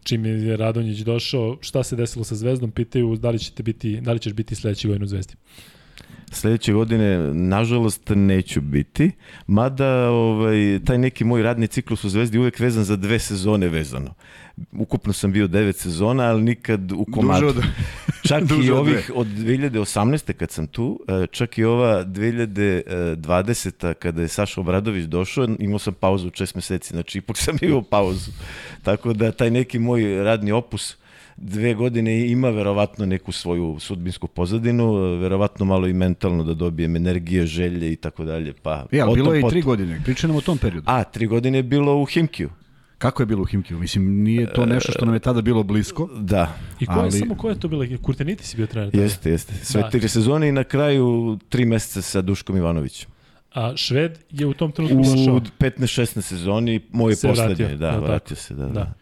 čim 0.02 0.24
je 0.24 0.56
Radonjić 0.56 0.98
došao, 0.98 1.56
šta 1.60 1.82
se 1.82 1.96
desilo 1.96 2.24
sa 2.24 2.34
Zvezdom, 2.34 2.70
pitaju 2.70 3.16
da 3.16 3.30
li 3.30 3.38
ćete 3.38 3.62
biti, 3.62 4.00
da 4.00 4.12
li 4.12 4.18
ćeš 4.18 4.32
biti 4.32 4.54
sledeći 4.54 4.88
vojno 4.88 5.04
u 5.04 5.08
Zvezdi. 5.08 5.34
Sledeće 6.32 6.72
godine, 6.72 7.34
nažalost, 7.34 8.02
neću 8.08 8.60
biti, 8.60 9.10
mada 9.46 10.10
ovaj, 10.10 10.80
taj 10.84 10.98
neki 10.98 11.24
moj 11.24 11.42
radni 11.42 11.66
ciklus 11.66 12.04
u 12.04 12.08
Zvezdi 12.08 12.38
uvek 12.38 12.60
vezan 12.60 12.84
za 12.84 12.96
dve 12.96 13.18
sezone 13.18 13.68
vezano. 13.68 14.14
Ukupno 14.72 15.12
sam 15.12 15.32
bio 15.32 15.46
devet 15.46 15.76
sezona, 15.76 16.24
ali 16.24 16.42
nikad 16.42 16.92
u 16.92 17.06
komadu. 17.12 17.46
Duže 17.52 17.58
od... 17.58 17.64
čak 18.28 18.42
i 18.64 18.70
ovih 18.70 19.10
od 19.14 19.26
2018. 19.26 20.32
kad 20.32 20.50
sam 20.50 20.66
tu, 20.66 21.00
e, 21.08 21.26
čak 21.26 21.58
i 21.58 21.64
ova 21.64 22.04
2020. 22.04 23.94
kada 23.94 24.22
je 24.22 24.28
Saša 24.28 24.60
Obradović 24.60 25.04
došao, 25.04 25.48
imao 25.58 25.78
sam 25.78 25.94
pauzu 25.94 26.28
u 26.28 26.30
šest 26.34 26.54
meseci, 26.54 26.90
znači 26.92 27.18
ipak 27.18 27.36
sam 27.36 27.56
imao 27.60 27.82
pauzu. 27.82 28.30
Tako 28.82 29.12
da 29.12 29.32
taj 29.32 29.50
neki 29.50 29.78
moj 29.78 30.24
radni 30.24 30.52
opus 30.52 30.96
dve 31.40 31.74
godine 31.74 32.30
ima 32.30 32.50
verovatno 32.50 33.06
neku 33.06 33.32
svoju 33.32 33.76
sudbinsku 33.80 34.28
pozadinu, 34.28 34.92
verovatno 35.16 35.64
malo 35.64 35.86
i 35.86 35.92
mentalno 35.92 36.44
da 36.44 36.54
dobijem 36.54 36.96
energije, 36.96 37.46
želje 37.46 37.92
i 37.92 37.96
tako 37.96 38.24
dalje. 38.24 38.52
Pa, 38.52 38.86
ja, 38.92 39.06
e, 39.10 39.14
bilo 39.14 39.34
je 39.34 39.40
i 39.40 39.48
tri 39.50 39.62
godine, 39.62 40.00
pričaj 40.04 40.28
nam 40.28 40.36
o 40.36 40.40
tom 40.40 40.58
periodu. 40.58 40.84
A, 40.86 41.04
tri 41.04 41.26
godine 41.26 41.58
je 41.58 41.62
bilo 41.62 42.02
u 42.02 42.04
Himkiju. 42.04 42.50
Kako 42.98 43.22
je 43.22 43.26
bilo 43.26 43.42
u 43.42 43.44
Himkiju? 43.44 43.78
Mislim, 43.78 44.22
nije 44.22 44.52
to 44.52 44.66
nešto 44.66 44.92
što 44.92 45.04
nam 45.04 45.14
je 45.14 45.20
tada 45.20 45.42
bilo 45.42 45.62
blisko. 45.62 46.08
Da. 46.20 46.58
I 46.80 46.86
ko 46.86 46.92
je, 46.92 46.98
ali... 46.98 47.12
samo 47.12 47.34
ko 47.34 47.48
je 47.48 47.60
to 47.60 47.68
bilo? 47.68 47.84
Kurteniti 48.02 48.46
si 48.46 48.56
bio 48.56 48.66
trener? 48.66 48.90
Tada? 48.90 49.02
Jeste, 49.02 49.30
jeste. 49.30 49.54
Sve 49.62 49.82
da. 49.82 49.90
tri 49.90 50.08
sezone 50.08 50.48
i 50.48 50.52
na 50.52 50.64
kraju 50.64 51.38
tri 51.48 51.64
meseca 51.64 52.02
sa 52.02 52.22
Duškom 52.22 52.56
Ivanovićem. 52.56 53.10
A 53.54 53.76
Šved 53.76 54.18
je 54.30 54.46
u 54.46 54.54
tom 54.54 54.72
trenutku 54.72 54.96
došao? 54.96 55.34
U 55.34 55.40
15-16 55.40 56.20
sezoni, 56.20 56.80
moje 56.92 57.16
poslednje, 57.22 57.68
da, 57.68 57.90
da, 57.90 57.98
vratio 57.98 58.36
se, 58.36 58.54
da, 58.54 58.66
da. 58.66 58.72
da. 58.72 58.92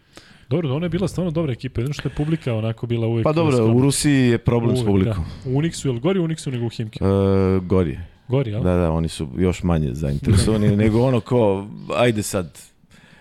Dobro, 0.49 0.75
ona 0.75 0.87
je 0.87 0.91
bila 0.91 1.09
stvarno 1.09 1.31
dobra 1.31 1.53
ekipa, 1.53 1.81
jedno 1.81 1.95
što 1.95 2.09
je 2.09 2.15
publika 2.15 2.55
onako 2.55 2.87
bila 2.87 3.07
uvek... 3.07 3.25
Pa 3.25 3.33
dobro, 3.33 3.67
u 3.67 3.81
Rusiji 3.81 4.29
je 4.29 4.39
problem 4.39 4.71
uvek, 4.71 4.83
s 4.83 4.87
publikom. 4.87 5.25
Da. 5.45 5.51
U 5.51 5.55
Unixu, 5.55 5.87
je 5.87 5.93
li 5.93 6.01
gori 6.01 6.19
u 6.19 6.25
Unixu 6.25 6.53
nego 6.53 6.67
u 6.67 6.69
Himki? 6.69 6.99
Uh, 7.05 7.65
gori 7.65 7.91
je. 7.91 8.07
Gori, 8.29 8.51
jel? 8.51 8.63
Da, 8.63 8.75
da, 8.77 8.91
oni 8.91 9.09
su 9.09 9.29
još 9.39 9.63
manje 9.63 9.95
zainteresovani 9.95 10.77
nego 10.77 11.01
ono 11.01 11.21
ko, 11.21 11.67
ajde 11.97 12.23
sad, 12.23 12.59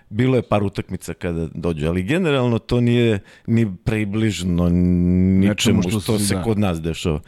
bilo 0.10 0.36
je 0.36 0.42
par 0.42 0.64
utakmica 0.64 1.14
kada 1.14 1.48
dođe, 1.54 1.88
ali 1.88 2.04
generalno 2.04 2.60
to 2.60 2.82
nije 2.82 3.20
ni 3.48 3.76
približno 3.84 4.70
ničemu 4.70 5.82
što, 5.82 6.00
što 6.00 6.20
se 6.20 6.36
da. 6.36 6.44
kod 6.44 6.60
nas 6.60 6.82
dešava 6.82 7.20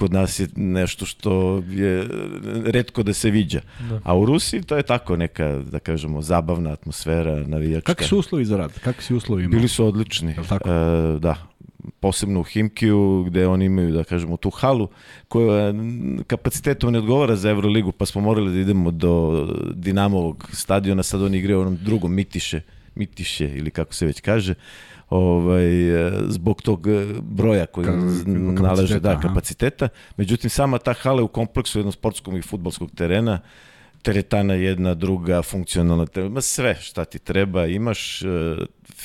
kod 0.00 0.12
nas 0.12 0.40
je 0.40 0.48
nešto 0.56 1.06
što 1.06 1.62
je 1.70 2.08
redko 2.64 3.02
da 3.02 3.12
se 3.12 3.30
viđa. 3.30 3.60
Da. 3.88 4.00
A 4.04 4.16
u 4.16 4.24
Rusiji 4.26 4.62
to 4.62 4.76
je 4.76 4.82
tako 4.82 5.16
neka, 5.16 5.48
da 5.70 5.78
kažemo, 5.78 6.22
zabavna 6.22 6.72
atmosfera, 6.72 7.42
navijačka. 7.46 7.94
Kakvi 7.94 8.06
su 8.06 8.18
uslovi 8.18 8.44
za 8.44 8.56
rad? 8.56 8.72
Kakvi 8.80 9.02
su 9.02 9.16
uslovi 9.16 9.44
imali? 9.44 9.56
Bili 9.56 9.68
su 9.68 9.86
odlični. 9.86 10.34
Tako? 10.48 10.68
E, 10.68 11.18
da, 11.18 11.36
posebno 12.00 12.40
u 12.40 12.42
Himkiju 12.42 13.24
gde 13.26 13.46
oni 13.46 13.64
imaju 13.64 13.92
da 13.92 14.04
kažemo 14.04 14.36
tu 14.36 14.50
halu 14.50 14.88
koja 15.28 15.74
kapacitetom 16.26 16.92
ne 16.92 16.98
odgovara 16.98 17.36
za 17.36 17.50
Euroligu 17.50 17.92
pa 17.92 18.06
smo 18.06 18.20
morali 18.20 18.52
da 18.52 18.58
idemo 18.60 18.90
do 18.90 19.46
Dinamovog 19.74 20.48
stadiona 20.52 21.02
sad 21.02 21.22
oni 21.22 21.38
igraju 21.38 21.60
onom 21.60 21.76
drugom 21.76 22.14
Mitiše 22.14 22.60
Mitiše 22.94 23.48
ili 23.48 23.70
kako 23.70 23.94
se 23.94 24.06
već 24.06 24.20
kaže 24.20 24.54
ovaj, 25.10 25.70
zbog 26.28 26.62
tog 26.62 26.86
e, 26.86 27.06
broja 27.22 27.66
koji 27.66 27.86
Ka, 27.86 27.92
nalaže 28.62 29.00
da, 29.00 29.20
kapaciteta. 29.20 29.88
Međutim, 30.16 30.50
sama 30.50 30.78
ta 30.78 30.92
hala 30.92 31.22
u 31.22 31.28
kompleksu 31.28 31.78
jednog 31.78 31.94
sportskog 31.94 32.38
i 32.38 32.42
futbolskog 32.42 32.90
terena, 32.94 33.40
teretana 34.02 34.54
jedna, 34.54 34.94
druga, 34.94 35.42
funkcionalna, 35.42 36.06
terena, 36.06 36.40
sve 36.40 36.74
šta 36.74 37.04
ti 37.04 37.18
treba, 37.18 37.66
imaš 37.66 38.22
e, 38.22 38.26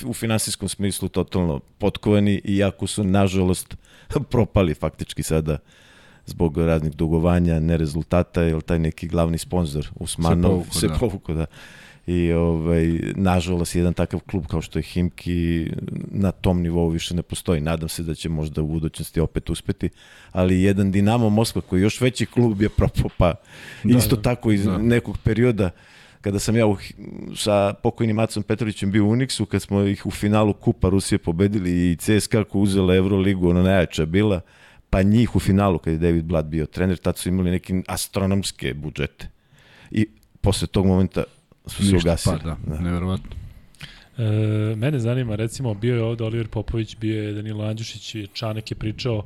u 0.05 0.13
finansijskom 0.13 0.69
smislu 0.69 1.09
totalno 1.09 1.59
potkovani, 1.59 2.41
iako 2.43 2.87
su, 2.87 3.03
nažalost, 3.03 3.75
propali 4.31 4.73
faktički 4.73 5.23
sada 5.23 5.57
zbog 6.25 6.57
raznih 6.57 6.95
dugovanja, 6.95 7.59
nerezultata, 7.59 8.41
jer 8.41 8.61
taj 8.61 8.79
neki 8.79 9.07
glavni 9.07 9.37
sponsor 9.37 9.89
Usmanov 9.95 10.63
se 10.71 10.87
povuko, 10.99 11.33
da. 11.33 11.39
da 11.39 11.45
i 12.07 12.31
ovaj, 12.31 12.99
nažalost 13.15 13.75
jedan 13.75 13.93
takav 13.93 14.19
klub 14.19 14.45
kao 14.47 14.61
što 14.61 14.79
je 14.79 14.83
Himki 14.83 15.71
na 16.11 16.31
tom 16.31 16.61
nivou 16.61 16.89
više 16.89 17.15
ne 17.15 17.21
postoji. 17.21 17.61
Nadam 17.61 17.89
se 17.89 18.03
da 18.03 18.15
će 18.15 18.29
možda 18.29 18.61
u 18.61 18.67
budućnosti 18.67 19.19
opet 19.19 19.49
uspeti, 19.49 19.89
ali 20.31 20.61
jedan 20.61 20.91
Dinamo 20.91 21.29
Moskva 21.29 21.61
koji 21.61 21.79
je 21.79 21.83
još 21.83 22.01
veći 22.01 22.25
klub 22.25 22.61
je 22.61 22.69
propao, 22.69 23.09
pa 23.17 23.33
da, 23.83 23.97
isto 23.97 24.15
da, 24.15 24.21
tako 24.21 24.51
iz 24.51 24.65
da. 24.65 24.77
nekog 24.77 25.17
perioda 25.17 25.69
kada 26.25 26.39
sam 26.39 26.55
ja 26.55 26.65
u, 26.65 26.77
sa 27.35 27.73
pokojnim 27.83 28.15
Macom 28.15 28.43
Petrovićem 28.43 28.91
bio 28.91 29.05
u 29.05 29.11
Unixu, 29.11 29.45
kad 29.45 29.61
smo 29.61 29.81
ih 29.81 30.05
u 30.05 30.11
finalu 30.11 30.53
Kupa 30.53 30.89
Rusije 30.89 31.19
pobedili 31.19 31.91
i 31.91 31.95
CSKA 31.95 32.43
ko 32.43 32.59
uzela 32.59 32.95
Euroligu, 32.95 33.49
ono 33.49 33.63
najjača 33.63 34.05
bila, 34.05 34.41
pa 34.89 35.01
njih 35.01 35.35
u 35.35 35.39
finalu, 35.39 35.77
kad 35.77 35.93
je 35.93 35.99
David 35.99 36.25
Blad 36.25 36.45
bio 36.45 36.65
trener, 36.65 36.97
tad 36.97 37.17
su 37.17 37.29
imali 37.29 37.51
neke 37.51 37.81
astronomske 37.87 38.73
budžete. 38.73 39.29
I 39.91 40.07
posle 40.41 40.67
tog 40.67 40.85
momenta 40.85 41.23
su 41.67 41.83
se 41.83 41.95
ugasili. 41.95 42.37
Pa, 42.43 42.49
da, 42.49 42.57
da. 42.67 42.81
nevjerovatno. 42.81 43.31
E, 44.17 44.75
mene 44.75 44.99
zanima, 44.99 45.35
recimo, 45.35 45.73
bio 45.73 45.95
je 45.95 46.03
ovde 46.03 46.23
Oliver 46.23 46.47
Popović, 46.47 46.97
bio 46.97 47.23
je 47.23 47.33
Danilo 47.33 47.65
Andjušić 47.65 48.29
Čanek 48.33 48.71
je 48.71 48.75
pričao 48.75 49.25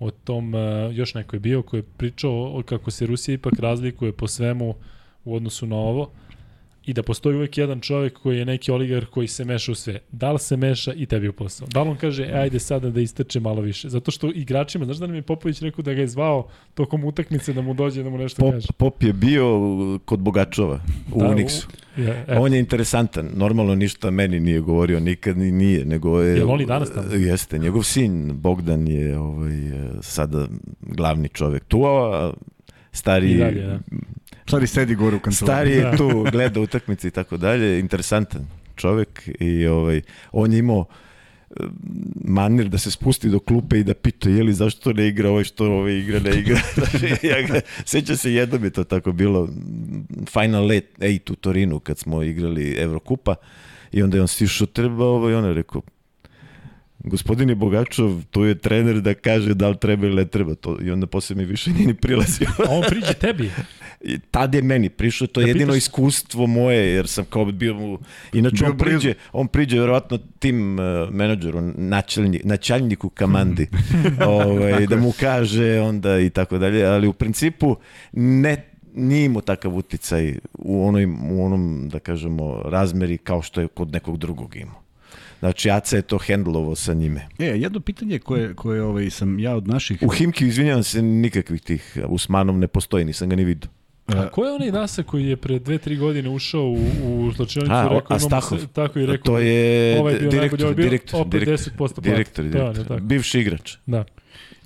o 0.00 0.10
tom, 0.10 0.54
e, 0.54 0.90
još 0.92 1.14
neko 1.14 1.36
je 1.36 1.40
bio 1.40 1.62
koji 1.62 1.80
je 1.80 1.84
pričao 1.96 2.58
o 2.58 2.62
kako 2.62 2.90
se 2.90 3.06
Rusija 3.06 3.34
ipak 3.34 3.58
razlikuje 3.58 4.12
po 4.12 4.28
svemu 4.28 4.74
u 5.24 5.34
odnosu 5.34 5.66
na 5.66 5.76
ovo 5.76 6.10
i 6.88 6.92
da 6.92 7.02
postoji 7.02 7.36
uvek 7.36 7.58
jedan 7.58 7.80
čovjek 7.80 8.18
koji 8.18 8.38
je 8.38 8.44
neki 8.44 8.70
oligar 8.70 9.06
koji 9.06 9.28
se 9.28 9.44
meša 9.44 9.72
u 9.72 9.74
sve. 9.74 9.98
Da 10.12 10.32
li 10.32 10.38
se 10.38 10.56
meša 10.56 10.92
i 10.92 11.06
tebi 11.06 11.28
u 11.28 11.32
posao? 11.32 11.68
Da 11.68 11.82
li 11.82 11.90
on 11.90 11.96
kaže, 11.96 12.24
e, 12.24 12.32
ajde 12.32 12.58
sada 12.58 12.90
da 12.90 13.00
istrče 13.00 13.40
malo 13.40 13.60
više? 13.60 13.88
Zato 13.88 14.10
što 14.10 14.30
igračima, 14.34 14.84
znaš 14.84 14.96
da 14.96 15.06
nam 15.06 15.16
je 15.16 15.22
Popović 15.22 15.62
rekao 15.62 15.82
da 15.82 15.94
ga 15.94 16.00
je 16.00 16.08
zvao 16.08 16.48
tokom 16.74 17.04
utakmice 17.04 17.52
da 17.52 17.60
mu 17.62 17.74
dođe 17.74 18.02
da 18.02 18.10
mu 18.10 18.18
nešto 18.18 18.42
Pop, 18.42 18.52
kaže? 18.52 18.66
Pop 18.76 19.02
je 19.02 19.12
bio 19.12 19.44
kod 20.04 20.20
Bogačova 20.20 20.80
u 21.12 21.20
da, 21.20 21.28
Unixu. 21.28 21.66
U, 21.96 22.00
je, 22.00 22.24
on 22.28 22.52
je 22.52 22.58
interesantan. 22.58 23.30
Normalno 23.34 23.74
ništa 23.74 24.10
meni 24.10 24.40
nije 24.40 24.60
govorio, 24.60 25.00
nikad 25.00 25.38
ni 25.38 25.52
nije. 25.52 25.84
Nego 25.84 26.20
je, 26.20 26.36
je 26.36 26.44
on 26.44 26.60
i 26.60 26.66
danas 26.66 26.92
tamo? 26.92 27.14
Jeste. 27.14 27.58
Njegov 27.58 27.82
sin 27.82 28.32
Bogdan 28.40 28.88
je 28.88 29.18
ovaj, 29.18 29.56
sada 30.00 30.46
glavni 30.80 31.28
čovjek 31.28 31.64
tu, 31.64 31.84
a 31.84 32.32
stari... 32.98 33.30
I 33.30 33.38
dalje, 33.38 33.62
da 33.62 33.78
Stari 34.48 34.66
sedi 34.66 34.94
gore 34.94 35.16
u 35.16 35.20
kancelariji. 35.20 35.74
Stari 35.74 35.86
je 35.86 35.90
da. 35.90 35.96
tu, 35.96 36.30
gleda 36.32 36.60
utakmice 36.60 37.08
i 37.08 37.10
tako 37.10 37.36
dalje, 37.36 37.78
interesantan 37.80 38.46
čovek 38.76 39.28
i 39.40 39.66
ovaj, 39.66 40.02
on 40.32 40.52
je 40.52 40.58
imao 40.58 40.84
eh, 41.50 41.64
manir 42.24 42.68
da 42.68 42.78
se 42.78 42.90
spusti 42.90 43.28
do 43.28 43.38
klupe 43.38 43.78
i 43.78 43.84
da 43.84 43.94
pita 43.94 44.30
je 44.30 44.42
li 44.42 44.52
zašto 44.52 44.92
ne 44.92 45.08
igra 45.08 45.30
ovaj 45.30 45.44
što 45.44 45.72
ovaj 45.72 45.92
igra 45.92 46.20
ne 46.20 46.38
igra. 46.40 46.60
ja 47.30 47.42
ga, 47.42 47.60
seća 47.84 48.16
se 48.16 48.32
jednom 48.32 48.64
je 48.64 48.70
to 48.70 48.84
tako 48.84 49.12
bilo 49.12 49.48
final 50.32 50.62
late 50.62 50.88
eight 51.00 51.30
u 51.30 51.34
Torinu 51.34 51.80
kad 51.80 51.98
smo 51.98 52.22
igrali 52.22 52.76
Evrokupa 52.78 53.34
i 53.92 54.02
onda 54.02 54.16
je 54.16 54.20
on 54.20 54.28
sišao 54.28 54.66
treba 54.66 55.04
ovaj, 55.04 55.34
on 55.34 55.44
je 55.44 55.54
rekao 55.54 55.82
gospodin 57.04 57.48
je 57.48 57.54
Bogačov, 57.54 58.22
tu 58.30 58.44
je 58.44 58.54
trener 58.54 59.00
da 59.00 59.14
kaže 59.14 59.54
da 59.54 59.68
li 59.68 59.76
treba 59.76 60.06
ili 60.06 60.16
ne 60.16 60.24
treba 60.24 60.54
to. 60.54 60.78
I 60.82 60.90
onda 60.90 61.06
posle 61.06 61.36
mi 61.36 61.44
više 61.44 61.70
nije 61.70 61.86
ni 61.86 61.94
prilazio. 61.94 62.48
A 62.68 62.70
on 62.70 62.82
priđe 62.88 63.14
tebi? 63.14 63.50
I 64.00 64.18
tad 64.18 64.54
je 64.54 64.62
meni 64.62 64.88
prišlo, 64.88 65.26
to 65.26 65.40
je 65.40 65.44
da 65.44 65.48
jedino 65.48 65.72
pitaš... 65.72 65.82
iskustvo 65.82 66.46
moje, 66.46 66.94
jer 66.94 67.08
sam 67.08 67.24
kao 67.24 67.44
bio 67.44 67.74
mu... 67.74 67.98
Inače, 68.32 68.56
bio 68.56 68.70
on 68.70 68.78
priđe, 68.78 69.14
on 69.32 69.48
priđe 69.48 69.80
verovatno 69.80 70.18
tim 70.38 70.78
uh, 70.78 70.84
menadžeru, 71.10 71.60
načelnik, 71.76 72.44
načelniku 72.44 73.08
kamandi, 73.08 73.68
ovaj, 74.26 74.86
da 74.86 74.96
mu 74.96 75.12
kaže 75.20 75.80
onda 75.80 76.18
i 76.18 76.30
tako 76.30 76.58
dalje, 76.58 76.84
ali 76.84 77.08
u 77.08 77.12
principu 77.12 77.76
ne 78.12 78.64
nije 78.94 79.24
imao 79.24 79.42
takav 79.42 79.76
uticaj 79.76 80.34
u, 80.54 80.86
onoj, 80.86 81.04
u 81.30 81.44
onom, 81.44 81.88
da 81.92 81.98
kažemo, 81.98 82.62
razmeri 82.64 83.18
kao 83.18 83.42
što 83.42 83.60
je 83.60 83.68
kod 83.68 83.92
nekog 83.92 84.18
drugog 84.18 84.56
imao. 84.56 84.87
Znači, 85.38 85.70
Aca 85.70 85.96
je 85.96 86.02
to 86.02 86.18
hendlovo 86.18 86.74
sa 86.74 86.94
njime. 86.94 87.28
E, 87.38 87.44
jedno 87.44 87.80
pitanje 87.80 88.18
koje, 88.18 88.54
koje 88.54 88.82
ovaj, 88.82 89.10
sam 89.10 89.38
ja 89.38 89.56
od 89.56 89.68
naših... 89.68 89.98
U 90.02 90.08
Himki, 90.08 90.46
izvinjavam 90.46 90.82
se, 90.82 91.02
nikakvih 91.02 91.62
tih 91.62 91.98
Usmanom 92.08 92.58
ne 92.58 92.68
postoji, 92.68 93.04
nisam 93.04 93.28
ga 93.28 93.36
ni 93.36 93.44
vidio. 93.44 93.70
A 94.06 94.28
ko 94.28 94.44
je 94.44 94.52
onaj 94.52 94.70
Nasa 94.70 95.02
koji 95.02 95.26
je 95.26 95.36
pre 95.36 95.58
dve, 95.58 95.78
tri 95.78 95.96
godine 95.96 96.28
ušao 96.28 96.62
u, 96.62 96.78
u 97.04 97.32
slačionicu 97.32 97.74
i 97.74 97.94
rekao, 97.94 98.16
Astahov. 98.16 98.58
Se, 98.58 98.66
tako 98.66 98.98
i 98.98 99.06
rekao, 99.06 99.34
to 99.34 99.38
je 99.38 100.00
ovaj 100.00 100.14
bio 100.14 100.30
direktor, 100.30 100.40
najbolji, 100.40 100.64
ovaj 100.64 100.74
direktor, 100.74 101.20
opet 101.20 101.40
direktor, 101.40 101.72
10% 101.78 102.00
direktor, 102.00 102.44
direktor, 102.44 102.72
direktor. 102.72 103.00
bivši 103.00 103.40
igrač. 103.40 103.76
Da. 103.86 104.04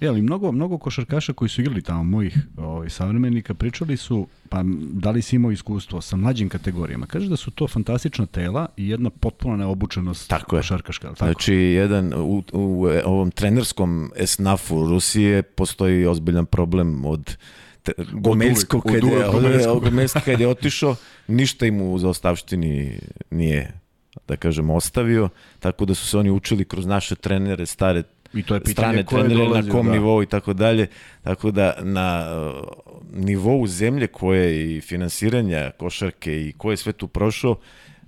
E, 0.03 0.09
ali 0.09 0.23
mnogo, 0.23 0.53
mnogo 0.53 0.79
košarkaša 0.79 1.33
koji 1.33 1.49
su 1.49 1.61
igrali 1.61 1.83
tamo, 1.83 2.05
mojih 2.05 2.39
ovaj, 2.57 2.91
savremenika, 2.91 3.55
pričali 3.55 3.97
su, 3.97 4.27
pa 4.49 4.63
da 4.93 5.11
li 5.11 5.23
si 5.23 5.37
imao 5.37 5.51
iskustvo 5.53 6.01
sa 6.01 6.17
mlađim 6.17 6.49
kategorijama. 6.49 7.07
Kaže 7.07 7.29
da 7.29 7.37
su 7.37 7.51
to 7.51 7.69
fantastična 7.69 8.27
tela 8.27 8.67
i 8.77 8.89
jedna 8.89 9.11
potpuna 9.11 9.57
neobučenost 9.57 10.29
tako 10.29 10.57
košarkaška. 10.57 11.09
Tako? 11.09 11.25
Znači, 11.25 11.55
jedan, 11.55 12.13
u, 12.15 12.43
u, 12.53 12.87
ovom 13.05 13.31
trenerskom 13.31 14.13
esnafu 14.17 14.87
Rusije 14.87 15.43
postoji 15.43 16.07
ozbiljan 16.07 16.47
problem 16.47 17.05
od 17.05 17.37
Gomeljsko 18.13 18.81
kad, 18.81 18.95
je, 18.95 19.27
Gomeljsko 19.81 20.21
kad 20.25 20.41
je 20.41 20.49
otišao, 20.49 20.97
ništa 21.29 21.67
im 21.67 21.83
u 21.83 21.99
zaostavštini 21.99 22.99
nije, 23.31 23.73
da 24.29 24.37
kažem, 24.37 24.71
ostavio, 24.71 25.29
tako 25.61 25.85
da 25.85 25.95
su 25.95 26.07
se 26.07 26.19
oni 26.19 26.31
učili 26.31 26.65
kroz 26.65 26.87
naše 26.87 27.15
trenere, 27.15 27.67
stare 27.67 28.03
I 28.35 28.43
to 28.43 28.55
je 28.55 28.61
pitanje 28.61 28.73
strane 29.03 29.05
trenere, 29.05 29.35
dolazio, 29.37 29.63
na 29.65 29.73
kom 29.73 29.87
da. 29.87 29.93
nivou 29.93 30.23
i 30.23 30.27
tako 30.27 30.53
dalje. 30.53 30.87
Tako 31.23 31.51
da 31.51 31.75
na 31.81 32.27
uh, 32.33 32.69
nivou 33.15 33.67
zemlje 33.67 34.07
koje 34.07 34.77
i 34.77 34.81
finansiranja 34.81 35.71
košarke 35.71 36.37
i 36.39 36.53
ko 36.53 36.71
je 36.71 36.77
sve 36.77 36.93
tu 36.93 37.09
prošao, 37.09 37.57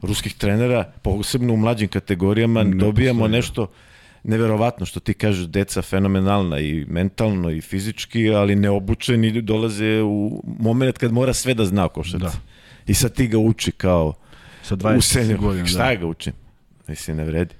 ruskih 0.02 0.34
trenera, 0.34 0.92
posebno 1.02 1.54
u 1.54 1.56
mlađim 1.56 1.88
kategorijama, 1.88 2.62
Ne 2.62 2.74
dobijamo 2.76 3.18
postoji, 3.18 3.30
da. 3.30 3.36
nešto 3.36 3.66
neverovatno 4.24 4.86
što 4.86 5.00
ti 5.00 5.14
kažeš, 5.14 5.46
deca 5.46 5.82
fenomenalna 5.82 6.58
i 6.58 6.84
mentalno 6.88 7.50
i 7.50 7.60
fizički, 7.60 8.30
ali 8.30 8.56
neobučeni 8.56 9.42
dolaze 9.42 10.02
u 10.02 10.42
moment 10.60 10.98
kad 10.98 11.12
mora 11.12 11.32
sve 11.32 11.54
da 11.54 11.64
zna 11.64 11.84
o 11.84 11.88
košarci. 11.88 12.18
Da. 12.18 12.32
I 12.86 12.94
sad 12.94 13.12
ti 13.12 13.26
ga 13.26 13.38
uči 13.38 13.72
kao 13.72 14.14
Sa 14.62 14.74
u 14.74 14.78
20 14.78 15.00
senioru. 15.00 15.42
godina. 15.42 15.66
Šta 15.66 15.78
Da. 15.78 15.94
ga 15.94 16.06
učim? 16.06 16.32
Mislim, 16.88 17.16
ne 17.16 17.24
vredi. 17.24 17.54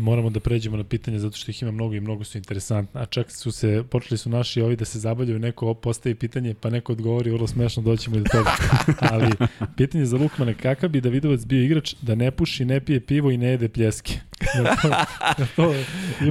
Moramo 0.00 0.30
da 0.30 0.40
pređemo 0.40 0.76
na 0.76 0.84
pitanje 0.84 1.18
zato 1.18 1.36
što 1.36 1.50
ih 1.50 1.62
ima 1.62 1.70
mnogo 1.70 1.94
i 1.94 2.00
mnogo 2.00 2.24
su 2.24 2.38
interesantna. 2.38 3.00
A 3.00 3.06
čak 3.06 3.30
su 3.30 3.52
se, 3.52 3.84
počeli 3.90 4.18
su 4.18 4.30
naši 4.30 4.60
ovi 4.60 4.76
da 4.76 4.84
se 4.84 4.98
zabavljaju, 4.98 5.38
neko 5.38 5.74
postavi 5.74 6.14
pitanje 6.14 6.54
pa 6.54 6.70
neko 6.70 6.92
odgovori, 6.92 7.30
vrlo 7.30 7.46
smešno 7.46 7.82
doćemo 7.82 8.16
i 8.16 8.20
do 8.20 8.24
toga. 8.32 8.50
Ali 9.12 9.30
pitanje 9.76 10.04
za 10.04 10.16
Lukmana, 10.16 10.54
kakav 10.54 10.90
bi 10.90 11.00
Davidovac 11.00 11.44
bio 11.44 11.64
igrač 11.64 11.94
da 12.02 12.14
ne 12.14 12.30
puši, 12.30 12.64
ne 12.64 12.80
pije 12.80 13.00
pivo 13.00 13.30
i 13.30 13.36
ne 13.36 13.46
jede 13.46 13.68
pljeske? 13.68 14.12
Jel 14.56 14.66
to, 14.82 15.46
to, 15.56 15.74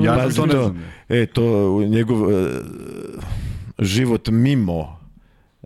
Ja 0.06 0.30
to 0.30 0.46
ne 0.46 0.54
znam. 0.54 0.84
E, 1.10 1.26
to 1.26 1.80
njegov 1.86 2.32
e, 2.32 2.50
život 3.80 4.30
mimo, 4.32 5.00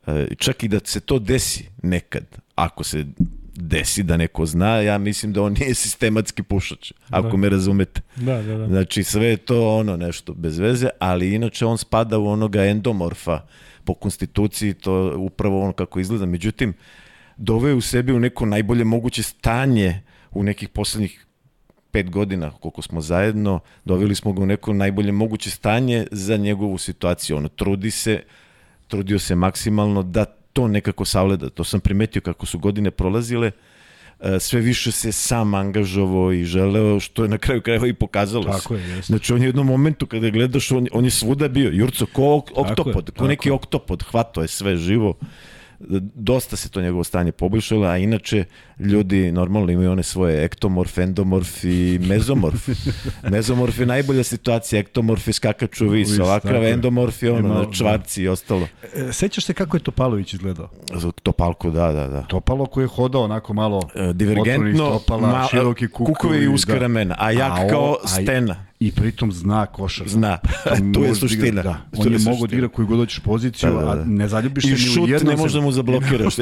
e, 0.07 0.27
čak 0.37 0.63
i 0.63 0.67
da 0.67 0.79
se 0.83 0.99
to 0.99 1.19
desi 1.19 1.69
nekad, 1.83 2.25
ako 2.55 2.83
se 2.83 3.05
desi 3.68 4.03
da 4.03 4.18
neko 4.18 4.45
zna, 4.45 4.76
ja 4.82 4.97
mislim 4.97 5.34
da 5.34 5.41
on 5.41 5.53
nije 5.59 5.74
sistematski 5.74 6.43
pušač, 6.43 6.91
ako 7.09 7.30
Da. 7.30 7.38
me 7.38 7.49
razumete. 7.49 8.01
Da, 8.16 8.41
da, 8.41 8.57
da. 8.57 8.68
Znači 8.68 9.03
sve 9.03 9.26
je 9.26 9.38
to 9.38 9.78
ono 9.78 9.97
nešto 9.97 10.34
bez 10.34 10.59
veze, 10.59 10.89
ali 10.99 11.34
inače 11.36 11.66
on 11.66 11.78
spada 11.78 12.18
u 12.18 12.28
onoga 12.28 12.66
endomorfa 12.66 13.41
po 13.84 13.93
konstituciji, 13.93 14.74
to 14.74 15.16
upravo 15.18 15.64
ono 15.64 15.74
kako 15.74 15.99
izgleda. 15.99 16.26
Međutim, 16.26 16.74
doveo 17.38 17.78
u 17.78 17.82
sebi 17.82 18.14
u 18.14 18.20
neko 18.20 18.45
najbolje 18.45 18.84
moguće 18.84 19.24
stanje 19.24 20.01
u 20.32 20.43
nekih 20.43 20.70
poslednjih 20.70 21.26
pet 21.91 22.09
godina 22.09 22.51
koliko 22.51 22.82
smo 22.82 23.01
zajedno, 23.01 23.59
doveli 23.86 24.16
smo 24.16 24.34
ga 24.34 24.41
u 24.41 24.45
neko 24.45 24.74
najbolje 24.74 25.12
moguće 25.12 25.49
stanje 25.49 26.07
za 26.12 26.38
njegovu 26.38 26.78
situaciju. 26.78 27.38
Ono, 27.38 27.47
trudi 27.47 27.91
se, 27.91 28.24
trudio 28.88 29.20
se 29.20 29.36
maksimalno 29.36 30.03
da 30.03 30.26
to 30.53 30.67
nekako 30.67 31.05
savleda. 31.05 31.49
To 31.49 31.63
sam 31.63 31.79
primetio 31.79 32.21
kako 32.21 32.45
su 32.45 32.59
godine 32.59 32.91
prolazile, 32.91 33.51
e, 34.19 34.39
sve 34.39 34.61
više 34.61 34.91
se 34.91 35.11
sam 35.11 35.53
angažovao 35.53 36.33
i 36.33 36.43
želeo, 36.43 36.99
što 36.99 37.23
je 37.23 37.29
na 37.29 37.37
kraju 37.37 37.61
krajeva 37.61 37.87
i 37.87 37.93
pokazalo 37.93 38.53
se. 38.53 38.61
Tako 38.61 38.75
je, 38.75 38.81
jeste. 38.89 39.13
Znači 39.13 39.33
on 39.33 39.41
je 39.41 39.45
u 39.45 39.49
jednom 39.49 39.67
momentu 39.67 40.05
kada 40.05 40.29
gledaš, 40.29 40.71
on, 40.71 40.87
on 40.91 41.05
je 41.05 41.11
svuda 41.11 41.47
bio. 41.47 41.69
Jurco, 41.73 42.05
ko 42.05 42.21
ok- 42.21 42.51
oktopod, 42.55 43.07
je, 43.07 43.11
ko 43.17 43.27
neki 43.27 43.37
tako 43.37 43.49
je. 43.49 43.53
oktopod, 43.53 44.03
hvato 44.03 44.41
je 44.41 44.47
sve 44.47 44.77
živo. 44.77 45.17
Dosta 46.15 46.55
se 46.55 46.69
to 46.69 46.82
njegovo 46.82 47.03
stanje 47.03 47.32
poboljšalo, 47.32 47.88
a 47.88 47.97
inače 47.97 48.43
ljudi 48.79 49.32
normalno 49.32 49.71
imaju 49.71 49.91
one 49.91 50.03
svoje 50.03 50.45
ektomorf, 50.45 50.97
endomorf 50.97 51.63
i 51.63 51.99
mezomorf. 52.01 52.67
mezomorf 53.32 53.79
je 53.79 53.86
najbolja 53.86 54.23
situacija, 54.23 54.79
ektomorf 54.79 55.27
je 55.27 55.34
skakaču 55.34 55.88
vis, 55.88 56.09
Vis, 56.09 56.19
ovakav 56.19 56.65
endomorf 56.65 57.23
je 57.23 57.32
ono, 57.32 57.39
Ima- 57.47 57.53
na 57.57 57.71
čvarci 57.71 58.23
i 58.23 58.27
ostalo. 58.27 58.67
E, 58.95 59.13
Sećaš 59.13 59.45
se 59.45 59.53
kako 59.53 59.77
je 59.77 59.82
Topalović 59.82 60.34
izgledao? 60.34 60.69
Topalku, 61.23 61.71
da, 61.71 61.91
da, 61.91 62.07
da. 62.07 62.21
Topalo 62.21 62.65
koji 62.65 62.84
je 62.84 62.88
hodao 62.88 63.23
onako 63.23 63.53
malo 63.53 63.82
E, 63.95 64.13
divergentno, 64.13 64.86
stopala, 64.89 65.27
ma- 65.29 65.47
široki 65.49 65.88
kukovi, 65.88 66.13
kukovi 66.13 66.38
i 66.38 66.47
uske 66.47 66.71
da. 66.71 66.79
ramena, 66.79 67.15
a 67.19 67.32
jak 67.32 67.51
A 67.51 67.65
o- 67.65 67.69
kao 67.69 67.95
stena. 68.05 68.65
I 68.82 68.91
pritom 68.91 69.32
zna 69.32 69.65
košar. 69.67 70.07
Zna, 70.09 70.38
tu 70.93 71.01
je 71.03 71.09
da 71.09 71.15
suština. 71.15 71.45
igra- 71.47 71.63
Da, 71.63 71.73
Tu 71.91 71.97
on 71.97 72.07
je 72.07 72.13
suština. 72.13 72.32
mogo 72.32 72.47
da 72.47 72.55
igra 72.55 72.67
koju 72.67 72.88
god 72.88 72.97
hoćeš 72.97 73.19
poziciju, 73.19 73.69
Da, 73.69 73.75
da, 73.75 73.86
da. 73.86 73.91
a 73.91 74.05
ne 74.05 74.27
zaljubiš 74.27 74.63
I 74.63 74.67
se 74.67 74.73
ni 74.73 74.79
u 74.82 74.93
šut 74.93 75.09
jednom. 75.09 75.29
ne 75.32 75.38
može 75.38 75.53
da 75.53 75.61
mu 75.61 75.71
zablokiraš. 75.71 76.38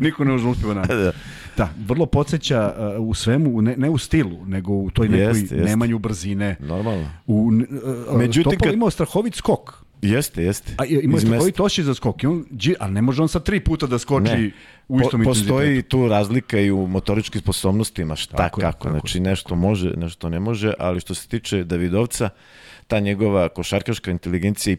Niko 0.00 0.24
ne 0.24 0.32
može 0.32 0.44
da 0.44 0.50
uspeva 0.50 0.74
na. 0.76 0.82
da. 0.84 1.12
Da, 1.56 1.68
vrlo 1.78 2.06
podsjeća 2.06 2.74
uh, 2.98 3.08
u 3.08 3.14
svemu, 3.14 3.62
ne, 3.62 3.76
ne 3.76 3.90
u 3.90 3.98
stilu, 3.98 4.46
nego 4.46 4.72
u 4.72 4.90
toj 4.90 5.08
nekoj 5.08 5.20
Jeste, 5.22 5.54
jeste. 5.54 5.56
nemanju 5.60 5.98
brzine. 5.98 6.56
Normalno. 6.60 7.10
U, 7.26 7.52
uh, 8.10 8.18
Međutim, 8.18 8.50
kad- 8.52 8.60
kad... 8.60 8.74
imao 8.74 8.90
strahovit 8.90 9.34
skok. 9.34 9.84
Jeste, 10.02 10.42
jeste. 10.42 10.74
A 10.78 10.84
ima 10.84 11.16
Iz 11.16 11.22
strahovit 11.22 11.60
oši 11.60 11.82
za 11.82 11.94
skok. 11.94 12.16
On, 12.24 12.44
ali 12.78 12.92
ne 12.92 13.02
može 13.02 13.22
on 13.22 13.28
sa 13.28 13.40
tri 13.40 13.60
puta 13.60 13.86
da 13.86 13.98
skoči 13.98 14.32
Ne. 14.32 14.50
u 14.88 15.00
istom 15.00 15.20
Po, 15.20 15.30
postoji 15.30 15.82
tu 15.82 16.08
razlika 16.08 16.60
i 16.60 16.70
u 16.70 16.86
motoričkim 16.86 17.40
sposobnostima, 17.40 18.16
šta, 18.16 18.36
Tako 18.36 18.60
je, 18.60 18.62
kako. 18.62 18.84
tako 18.84 18.90
znači, 18.98 19.20
nešto 19.20 19.54
može, 19.54 19.90
nešto 19.96 20.28
ne 20.28 20.40
može, 20.40 20.72
ali 20.78 21.00
što 21.00 21.14
se 21.14 21.28
tiče 21.28 21.64
Davidovca, 21.64 22.28
ta 22.86 23.00
njegova 23.00 23.48
košarkaška 23.48 24.10
inteligencija 24.10 24.72
i 24.72 24.76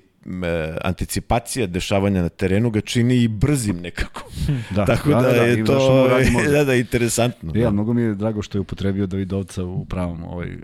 anticipacija 0.82 1.68
dešavanja 1.68 2.22
na 2.22 2.30
terenu 2.30 2.70
ga 2.70 2.82
čini 2.82 3.16
i 3.24 3.28
brzim 3.28 3.78
nekako. 3.82 4.24
Da, 4.76 4.86
Tako 4.86 5.10
da, 5.10 5.28
je 5.28 5.54
ima, 5.54 5.66
znaš, 5.66 5.78
to 5.78 5.88
ono 5.88 6.08
radi 6.08 6.30
mozak. 6.32 6.52
da, 6.58 6.64
da, 6.64 6.76
interesantno. 6.76 7.52
Ja, 7.56 7.72
mnogo 7.72 7.94
mi 7.94 8.02
je 8.02 8.16
drago 8.16 8.42
što 8.42 8.58
je 8.58 8.60
upotrebio 8.60 9.08
Davidovca 9.08 9.64
u 9.64 9.86
pravom 9.86 10.24
ovaj, 10.24 10.48
uh, 10.48 10.56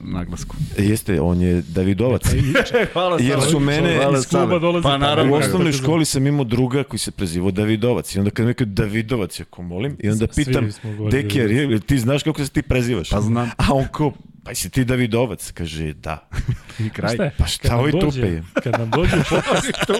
naglasku. 0.00 0.56
Jeste, 0.78 1.20
on 1.20 1.40
je 1.40 1.62
Davidovac. 1.68 2.22
Hvala 2.92 3.18
Jer 3.20 3.40
su 3.50 3.60
mene 3.60 3.98
iz 4.18 4.26
kluba 4.26 4.58
dolazi 4.58 4.82
Pa 4.82 4.98
naravno. 4.98 5.32
U 5.32 5.36
osnovnoj 5.36 5.72
to 5.72 5.78
školi 5.78 6.04
sam 6.04 6.26
imao 6.26 6.44
druga 6.44 6.84
koji 6.84 7.00
se 7.00 7.10
prezivao 7.10 7.50
Davidovac 7.50 8.14
i 8.14 8.18
onda 8.18 8.30
kad 8.30 8.46
mi 8.46 8.50
rekao 8.50 8.66
Davidovac, 8.66 9.40
ja 9.40 9.44
ko 9.44 9.62
molim, 9.62 9.96
i 10.00 10.10
onda 10.10 10.26
pitam, 10.26 10.68
deki, 11.10 11.38
je- 11.38 11.80
ti 11.80 11.98
znaš 11.98 12.22
kako 12.22 12.44
se 12.44 12.50
ti 12.50 12.62
prezivaš? 12.62 13.10
Pa 13.10 13.20
znam. 13.20 13.50
A 13.56 13.74
on 13.74 13.84
ko, 13.92 14.12
pa 14.48 14.54
si 14.54 14.70
ti 14.70 14.84
Davidovac? 14.84 15.50
Kaže, 15.50 15.92
da. 15.94 16.28
I 16.84 16.90
kraj. 16.90 17.14
Šta 17.14 17.24
je? 17.24 17.32
Pa 17.38 17.46
šta 17.46 17.76
ovi 17.76 17.92
dođe- 17.92 18.00
tupe 18.12 18.28
je? 18.28 18.42
Kad 18.54 18.72
nam 18.72 18.90
dođe 18.90 19.16
u 19.20 19.24
podcast, 19.24 19.90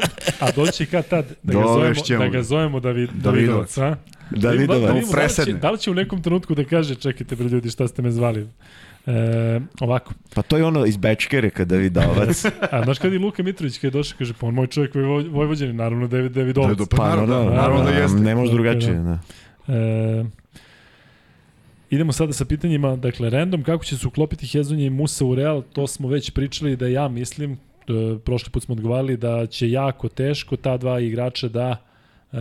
a 0.41 0.51
doći 0.53 0.87
kad 0.87 1.09
tad, 1.09 1.27
da 1.43 1.53
ga, 1.53 1.59
zovemo, 1.59 1.75
Dovešćemo 1.75 2.19
da 2.21 2.29
ga. 2.29 2.43
zovemo 2.43 2.81
David, 2.81 3.11
Davidovac. 3.11 3.77
Davidovac, 3.77 3.79
a? 3.79 3.97
Davidovac. 4.31 4.31
Da, 4.33 4.41
da, 4.41 4.51
vidimo 4.51 4.79
da, 4.79 4.93
li 4.93 5.01
će, 5.03 5.13
Presedne. 5.13 5.53
da 5.55 5.71
li 5.71 5.79
će 5.79 5.91
u 5.91 5.95
nekom 5.95 6.23
trenutku 6.23 6.55
da 6.55 6.65
kaže, 6.65 6.95
čekajte 6.95 7.37
bre 7.37 7.47
ljudi, 7.47 7.71
šta 7.71 7.89
ste 7.89 8.03
me 8.03 8.11
zvali? 8.11 8.49
E, 9.07 9.13
ovako, 9.81 10.15
Pa 10.35 10.43
to 10.43 10.57
je 10.57 10.65
ono 10.65 10.87
iz 10.87 10.97
Bečkere 10.97 11.51
kad 11.51 11.69
Davidovac. 11.69 12.45
a 12.73 12.83
znaš 12.85 12.99
kad 12.99 13.13
je 13.13 13.19
Luka 13.19 13.43
Mitrović 13.43 13.75
kad 13.75 13.85
je 13.85 13.91
došao, 13.91 14.19
kaže, 14.19 14.35
pa 14.35 14.47
on 14.47 14.55
moj 14.55 14.67
čovjek 14.67 14.95
Voj- 14.95 15.29
Vojvođanin, 15.31 15.77
naravno 15.77 16.09
David, 16.09 16.33
Davidovac. 16.33 16.79
Da, 16.79 16.85
pa 16.87 17.09
naravno, 17.09 17.45
naravno 17.45 17.85
da 17.85 17.91
jeste. 17.91 18.19
Ne 18.19 18.35
može 18.35 18.53
drugačije, 18.53 18.95
da. 18.95 19.03
da. 19.03 19.19
E, 19.69 20.25
idemo 21.91 22.13
sada 22.13 22.33
sa 22.33 22.45
pitanjima, 22.45 22.97
dakle, 22.97 23.31
random, 23.31 23.63
kako 23.63 23.85
će 23.85 23.97
se 23.97 24.07
uklopiti 24.07 24.47
Hezonje 24.47 24.87
i 24.87 24.91
Musa 24.91 25.25
u 25.25 25.35
Real, 25.35 25.63
to 25.73 25.87
smo 25.87 26.09
već 26.09 26.31
pričali 26.31 26.77
da 26.77 26.87
ja 26.87 27.09
mislim, 27.09 27.53
e, 27.53 27.57
prošli 28.25 28.51
put 28.51 28.63
smo 28.63 28.73
odgovarali 28.73 29.17
da 29.17 29.47
će 29.47 29.71
jako 29.71 30.09
teško 30.09 30.57
ta 30.57 30.77
dva 30.77 31.01
igrača 31.01 31.49
da 31.49 31.77
e, 32.33 32.39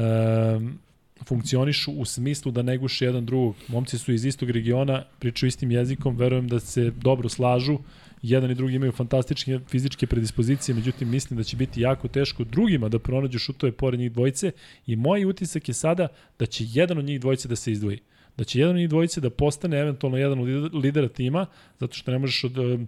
funkcionišu 1.25 1.91
u 1.91 2.05
smislu 2.05 2.51
da 2.51 2.61
ne 2.61 2.77
guše 2.77 3.05
jedan 3.05 3.25
drugog. 3.25 3.55
Momci 3.67 3.97
su 3.97 4.13
iz 4.13 4.25
istog 4.25 4.49
regiona, 4.49 5.03
pričaju 5.19 5.47
istim 5.47 5.71
jezikom, 5.71 6.17
verujem 6.17 6.47
da 6.47 6.59
se 6.59 6.91
dobro 6.91 7.29
slažu, 7.29 7.77
jedan 8.21 8.51
i 8.51 8.55
drugi 8.55 8.75
imaju 8.75 8.91
fantastične 8.91 9.59
fizičke 9.69 10.07
predispozicije, 10.07 10.75
međutim 10.75 11.09
mislim 11.09 11.37
da 11.37 11.43
će 11.43 11.57
biti 11.57 11.81
jako 11.81 12.07
teško 12.07 12.43
drugima 12.43 12.89
da 12.89 12.99
pronađu 12.99 13.39
šutove 13.39 13.71
pored 13.71 13.99
njih 13.99 14.11
dvojice 14.11 14.51
i 14.87 14.95
moj 14.95 15.25
utisak 15.25 15.67
je 15.67 15.73
sada 15.73 16.07
da 16.39 16.45
će 16.45 16.65
jedan 16.67 16.97
od 16.97 17.05
njih 17.05 17.19
dvojice 17.19 17.47
da 17.47 17.55
se 17.55 17.71
izdvoji. 17.71 17.99
Da 18.37 18.43
će 18.43 18.59
jedan 18.59 18.75
njih 18.75 18.89
dvojice 18.89 19.21
da 19.21 19.29
postane 19.29 19.79
eventualno 19.79 20.17
jedan 20.17 20.39
od 20.39 20.75
lidera 20.75 21.07
tima, 21.07 21.45
zato 21.79 21.93
što 21.93 22.11
ne 22.11 22.19
možeš 22.19 22.43
od 22.43 22.57
um, 22.57 22.87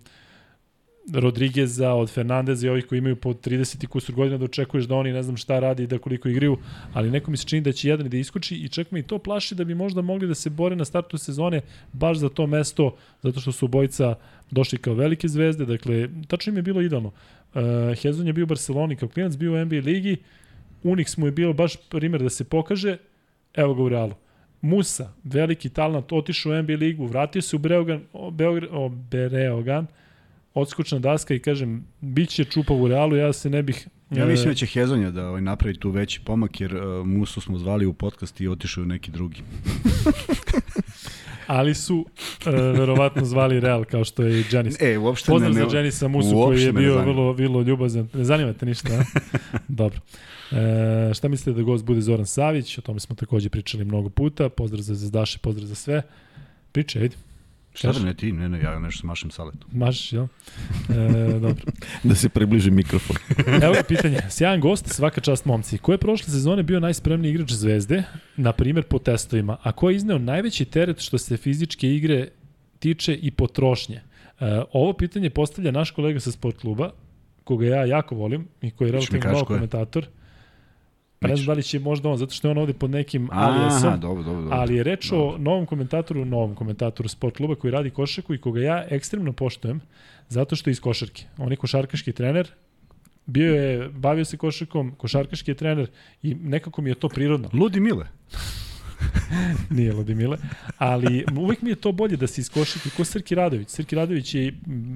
Rodrigueza, 1.13 1.93
od 1.93 2.09
Fernandeza 2.09 2.67
i 2.67 2.69
ovih 2.69 2.85
koji 2.85 2.99
imaju 2.99 3.15
po 3.15 3.33
30 3.33 3.83
i 3.83 3.87
kusur 3.87 4.15
godina 4.15 4.37
da 4.37 4.45
očekuješ 4.45 4.85
da 4.85 4.95
oni 4.95 5.11
ne 5.11 5.23
znam 5.23 5.37
šta 5.37 5.59
radi 5.59 5.83
i 5.83 5.87
da 5.87 5.97
koliko 5.97 6.29
igraju, 6.29 6.57
ali 6.93 7.11
neko 7.11 7.31
mi 7.31 7.37
se 7.37 7.45
čini 7.45 7.61
da 7.61 7.71
će 7.71 7.89
jedan 7.89 8.09
da 8.09 8.17
iskoči 8.17 8.55
i 8.55 8.69
čak 8.69 8.91
me 8.91 8.99
i 8.99 9.03
to 9.03 9.17
plaši 9.19 9.55
da 9.55 9.63
bi 9.63 9.75
možda 9.75 10.01
mogli 10.01 10.27
da 10.27 10.35
se 10.35 10.49
bore 10.49 10.75
na 10.75 10.85
startu 10.85 11.17
sezone 11.17 11.61
baš 11.93 12.17
za 12.17 12.29
to 12.29 12.47
mesto, 12.47 12.95
zato 13.21 13.39
što 13.39 13.51
su 13.51 13.65
obojica 13.65 14.15
došli 14.51 14.77
kao 14.77 14.93
velike 14.93 15.27
zvezde, 15.27 15.65
dakle, 15.65 16.09
tačno 16.27 16.51
im 16.51 16.57
je 16.57 16.63
bilo 16.63 16.81
idealno. 16.81 17.11
Uh, 17.53 17.61
Hezon 18.01 18.27
je 18.27 18.33
bio 18.33 18.43
u 18.43 18.47
Barceloni 18.47 18.95
kao 18.95 19.09
klinac, 19.09 19.37
bio 19.37 19.53
u 19.53 19.65
NBA 19.65 19.75
ligi, 19.75 20.17
Unix 20.83 21.17
mu 21.19 21.25
je 21.25 21.31
bio 21.31 21.53
baš 21.53 21.75
primer 21.89 22.23
da 22.23 22.29
se 22.29 22.43
pokaže, 22.43 22.97
evo 23.53 23.73
ga 23.73 23.83
u 23.83 23.89
Realu. 23.89 24.13
Musa, 24.61 25.13
veliki 25.23 25.69
talent, 25.69 26.11
otišao 26.11 26.51
u 26.51 26.61
NBA 26.61 26.73
ligu, 26.73 27.05
vratio 27.05 27.41
se 27.41 27.55
u 27.55 27.59
Beogan, 27.59 28.01
o, 28.13 28.31
Beograd, 28.31 28.69
o, 28.73 28.89
Bereogan, 28.89 29.87
odskočna 30.53 30.99
daska 30.99 31.33
i 31.33 31.39
kažem, 31.39 31.85
bit 32.01 32.29
će 32.29 32.43
čupav 32.43 32.81
u 32.81 32.87
Realu, 32.87 33.15
ja 33.15 33.33
se 33.33 33.49
ne 33.49 33.63
bih... 33.63 33.87
Ja 34.11 34.23
e, 34.23 34.27
mislim 34.27 34.49
da 34.49 34.55
će 34.55 34.65
Hezonja 34.65 35.11
da 35.11 35.27
ovaj, 35.27 35.41
napravi 35.41 35.77
tu 35.77 35.89
veći 35.89 36.21
pomak, 36.25 36.61
jer 36.61 36.75
uh, 36.75 37.07
Musu 37.07 37.41
smo 37.41 37.57
zvali 37.57 37.85
u 37.85 37.93
podcast 37.93 38.41
i 38.41 38.47
otišao 38.47 38.83
u 38.83 38.87
neki 38.87 39.11
drugi. 39.11 39.41
Ali 41.47 41.75
su 41.75 42.05
e, 42.45 42.51
verovatno 42.51 43.25
zvali 43.25 43.59
Real 43.59 43.83
kao 43.83 44.03
što 44.03 44.23
je 44.23 44.39
i 44.39 44.43
Janis. 44.51 44.81
E, 44.81 44.97
uopšte 44.97 45.31
Pozdrav 45.31 45.53
ne, 45.53 45.61
ne, 45.61 45.69
za 45.69 45.77
Janisa 45.77 46.07
Musu 46.07 46.43
koji 46.45 46.61
je 46.61 46.73
bio 46.73 46.97
vrlo, 46.97 47.33
vrlo 47.33 47.61
ljubazan. 47.61 48.09
Ne 48.13 48.23
zanima 48.23 48.53
te 48.53 48.65
ništa, 48.65 48.93
a? 48.93 49.03
Dobro. 49.67 49.99
E, 50.51 51.13
šta 51.13 51.27
mislite 51.27 51.57
da 51.57 51.63
gost 51.63 51.85
bude 51.85 52.01
Zoran 52.01 52.25
Savić? 52.25 52.77
O 52.77 52.81
tome 52.81 52.99
smo 52.99 53.15
takođe 53.15 53.49
pričali 53.49 53.85
mnogo 53.85 54.09
puta. 54.09 54.49
Pozdrav 54.49 54.81
za 54.81 54.95
Zvezdaše, 54.95 55.39
pozdrav 55.39 55.67
za 55.67 55.75
sve. 55.75 56.01
Pričaj, 56.71 57.01
ajde. 57.01 57.15
Šta 57.73 57.91
da 57.91 57.99
ne 57.99 58.13
ti, 58.13 58.31
ne, 58.31 58.49
ne, 58.49 58.59
ja 58.61 58.79
nešto 58.79 59.07
mašem 59.07 59.31
saletom. 59.31 59.69
Mašiš, 59.71 60.13
jel? 60.13 60.23
E, 60.89 61.39
dobro. 61.45 61.65
da 62.03 62.15
se 62.15 62.29
približi 62.29 62.71
mikrofon. 62.71 63.15
Evo 63.63 63.73
je 63.73 63.83
pitanje. 63.83 64.19
Sjajan 64.29 64.61
gost, 64.61 64.87
svaka 64.87 65.21
čast 65.21 65.45
momci. 65.45 65.77
Ko 65.77 65.91
je 65.91 65.97
prošle 65.97 66.33
sezone 66.33 66.63
bio 66.63 66.79
najspremniji 66.79 67.31
igrač 67.31 67.51
Zvezde, 67.51 68.03
na 68.37 68.51
primjer 68.51 68.85
po 68.85 68.99
testovima, 68.99 69.57
a 69.63 69.71
ko 69.71 69.89
je 69.89 69.95
izneo 69.95 70.17
najveći 70.17 70.65
teret 70.65 70.99
što 70.99 71.17
se 71.17 71.37
fizičke 71.37 71.95
igre 71.95 72.27
tiče 72.79 73.15
i 73.15 73.31
potrošnje? 73.31 73.95
E, 73.95 74.61
ovo 74.71 74.93
pitanje 74.93 75.29
postavlja 75.29 75.71
naš 75.71 75.91
kolega 75.91 76.19
sa 76.19 76.31
sport 76.31 76.57
kluba, 76.57 76.91
koga 77.43 77.65
ja 77.65 77.85
jako 77.85 78.15
volim 78.15 78.47
i 78.61 78.71
koji 78.71 78.87
je 78.87 78.91
relativno 78.91 79.31
nov 79.31 79.45
komentator. 79.45 80.05
Pa 80.05 80.18
ne 81.21 81.35
znam 81.35 81.45
da 81.45 81.53
li 81.53 81.63
će 81.63 81.79
možda 81.79 82.09
on, 82.09 82.17
zato 82.17 82.33
što 82.33 82.47
je 82.47 82.51
on 82.51 82.57
ovde 82.57 82.73
pod 82.73 82.89
nekim 82.89 83.29
aliasom, 83.31 83.99
dobro, 83.99 84.23
dobro, 84.23 84.41
dobro. 84.41 84.57
ali 84.57 84.75
je 84.75 84.83
reč 84.83 85.09
dobro. 85.09 85.27
o 85.27 85.37
novom 85.37 85.65
komentatoru, 85.65 86.25
novom 86.25 86.55
komentatoru 86.55 87.09
sport 87.09 87.37
kluba 87.37 87.55
koji 87.55 87.71
radi 87.71 87.89
košarku 87.89 88.33
i 88.33 88.41
koga 88.41 88.61
ja 88.61 88.85
ekstremno 88.89 89.33
poštujem, 89.33 89.81
zato 90.29 90.55
što 90.55 90.69
je 90.69 90.71
iz 90.71 90.79
košarke. 90.79 91.23
On 91.37 91.51
je 91.51 91.57
košarkaški 91.57 92.11
trener, 92.11 92.51
bio 93.25 93.55
je, 93.55 93.89
bavio 93.89 94.25
se 94.25 94.37
košarkom, 94.37 94.95
košarkaški 94.97 95.51
je 95.51 95.55
trener 95.55 95.87
i 96.23 96.35
nekako 96.35 96.81
mi 96.81 96.89
je 96.89 96.95
to 96.95 97.09
prirodno. 97.09 97.49
Ludi 97.53 97.79
Mile. 97.79 98.05
Nije 99.69 99.93
Ludimile. 99.93 100.37
Ali 100.77 101.25
uvek 101.37 101.61
mi 101.61 101.69
je 101.69 101.75
to 101.75 101.91
bolje 101.91 102.17
da 102.17 102.27
se 102.27 102.41
iskošiti 102.41 102.89
ko 102.89 103.05
Srki 103.05 103.35
Radović. 103.35 103.69
Srki 103.69 103.95
Radović 103.95 104.35
je 104.35 104.53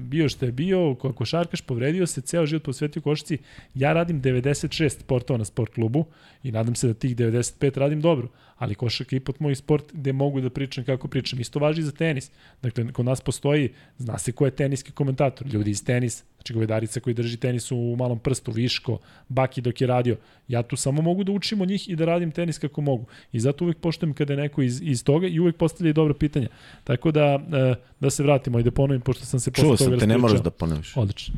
bio 0.08 0.28
što 0.28 0.46
je 0.46 0.52
bio, 0.52 0.94
košarkaš, 0.94 1.60
povredio 1.60 2.06
se, 2.06 2.20
ceo 2.20 2.46
život 2.46 2.62
posvetio 2.62 3.02
košarci. 3.02 3.38
Ja 3.74 3.92
radim 3.92 4.22
96 4.22 4.88
sportova 4.88 5.38
na 5.38 5.44
sport 5.44 5.74
klubu 5.74 6.04
i 6.42 6.52
nadam 6.52 6.74
se 6.74 6.86
da 6.86 6.94
tih 6.94 7.16
95 7.16 7.78
radim 7.78 8.00
dobro. 8.00 8.28
Ali 8.56 8.74
košarka 8.74 9.16
je 9.16 9.18
ipak 9.18 9.40
moj 9.40 9.54
sport 9.54 9.92
gde 9.92 10.12
mogu 10.12 10.40
da 10.40 10.50
pričam 10.50 10.84
kako 10.84 11.08
pričam. 11.08 11.40
Isto 11.40 11.58
važi 11.58 11.82
za 11.82 11.92
tenis. 11.92 12.30
Dakle, 12.62 12.92
kod 12.92 13.06
nas 13.06 13.20
postoji, 13.20 13.72
zna 13.98 14.18
se 14.18 14.32
ko 14.32 14.44
je 14.44 14.50
teniski 14.50 14.92
komentator. 14.92 15.46
Ljudi 15.46 15.70
iz 15.70 15.84
tenis, 15.84 16.24
znači 16.36 16.52
govedarica 16.52 17.00
koji 17.00 17.14
drži 17.14 17.36
tenis 17.36 17.72
u 17.72 17.96
malom 17.98 18.18
prstu, 18.18 18.52
Viško, 18.52 18.98
Baki 19.28 19.60
dok 19.60 19.80
je 19.80 19.86
radio. 19.86 20.16
Ja 20.48 20.62
tu 20.62 20.76
samo 20.76 21.02
mogu 21.02 21.24
da 21.24 21.32
učim 21.32 21.60
od 21.60 21.68
njih 21.68 21.88
i 21.88 21.96
da 21.96 22.04
radim 22.04 22.30
tenis 22.30 22.58
kako 22.58 22.80
mogu. 22.80 23.06
I 23.32 23.40
zato 23.40 23.64
uvek 23.64 23.78
poštujem 23.78 24.14
kada 24.14 24.32
je 24.32 24.36
neko 24.36 24.62
iz, 24.62 24.82
iz 24.82 25.04
toga 25.04 25.26
i 25.26 25.40
uvek 25.40 25.56
postavlja 25.56 25.90
i 25.90 25.92
dobro 25.92 26.14
pitanja. 26.14 26.48
Tako 26.84 27.10
da, 27.10 27.40
e, 27.52 27.74
da 28.00 28.10
se 28.10 28.22
vratimo 28.22 28.58
i 28.58 28.62
da 28.62 28.70
ponovim, 28.70 29.00
pošto 29.00 29.24
sam 29.24 29.40
se 29.40 29.50
posle 29.50 29.68
Čuo 29.68 29.76
sam 29.76 29.98
te, 29.98 30.06
ne 30.06 30.18
moraš 30.18 30.40
da 30.40 30.50
ponoviš. 30.50 30.96
Odlično. 30.96 31.34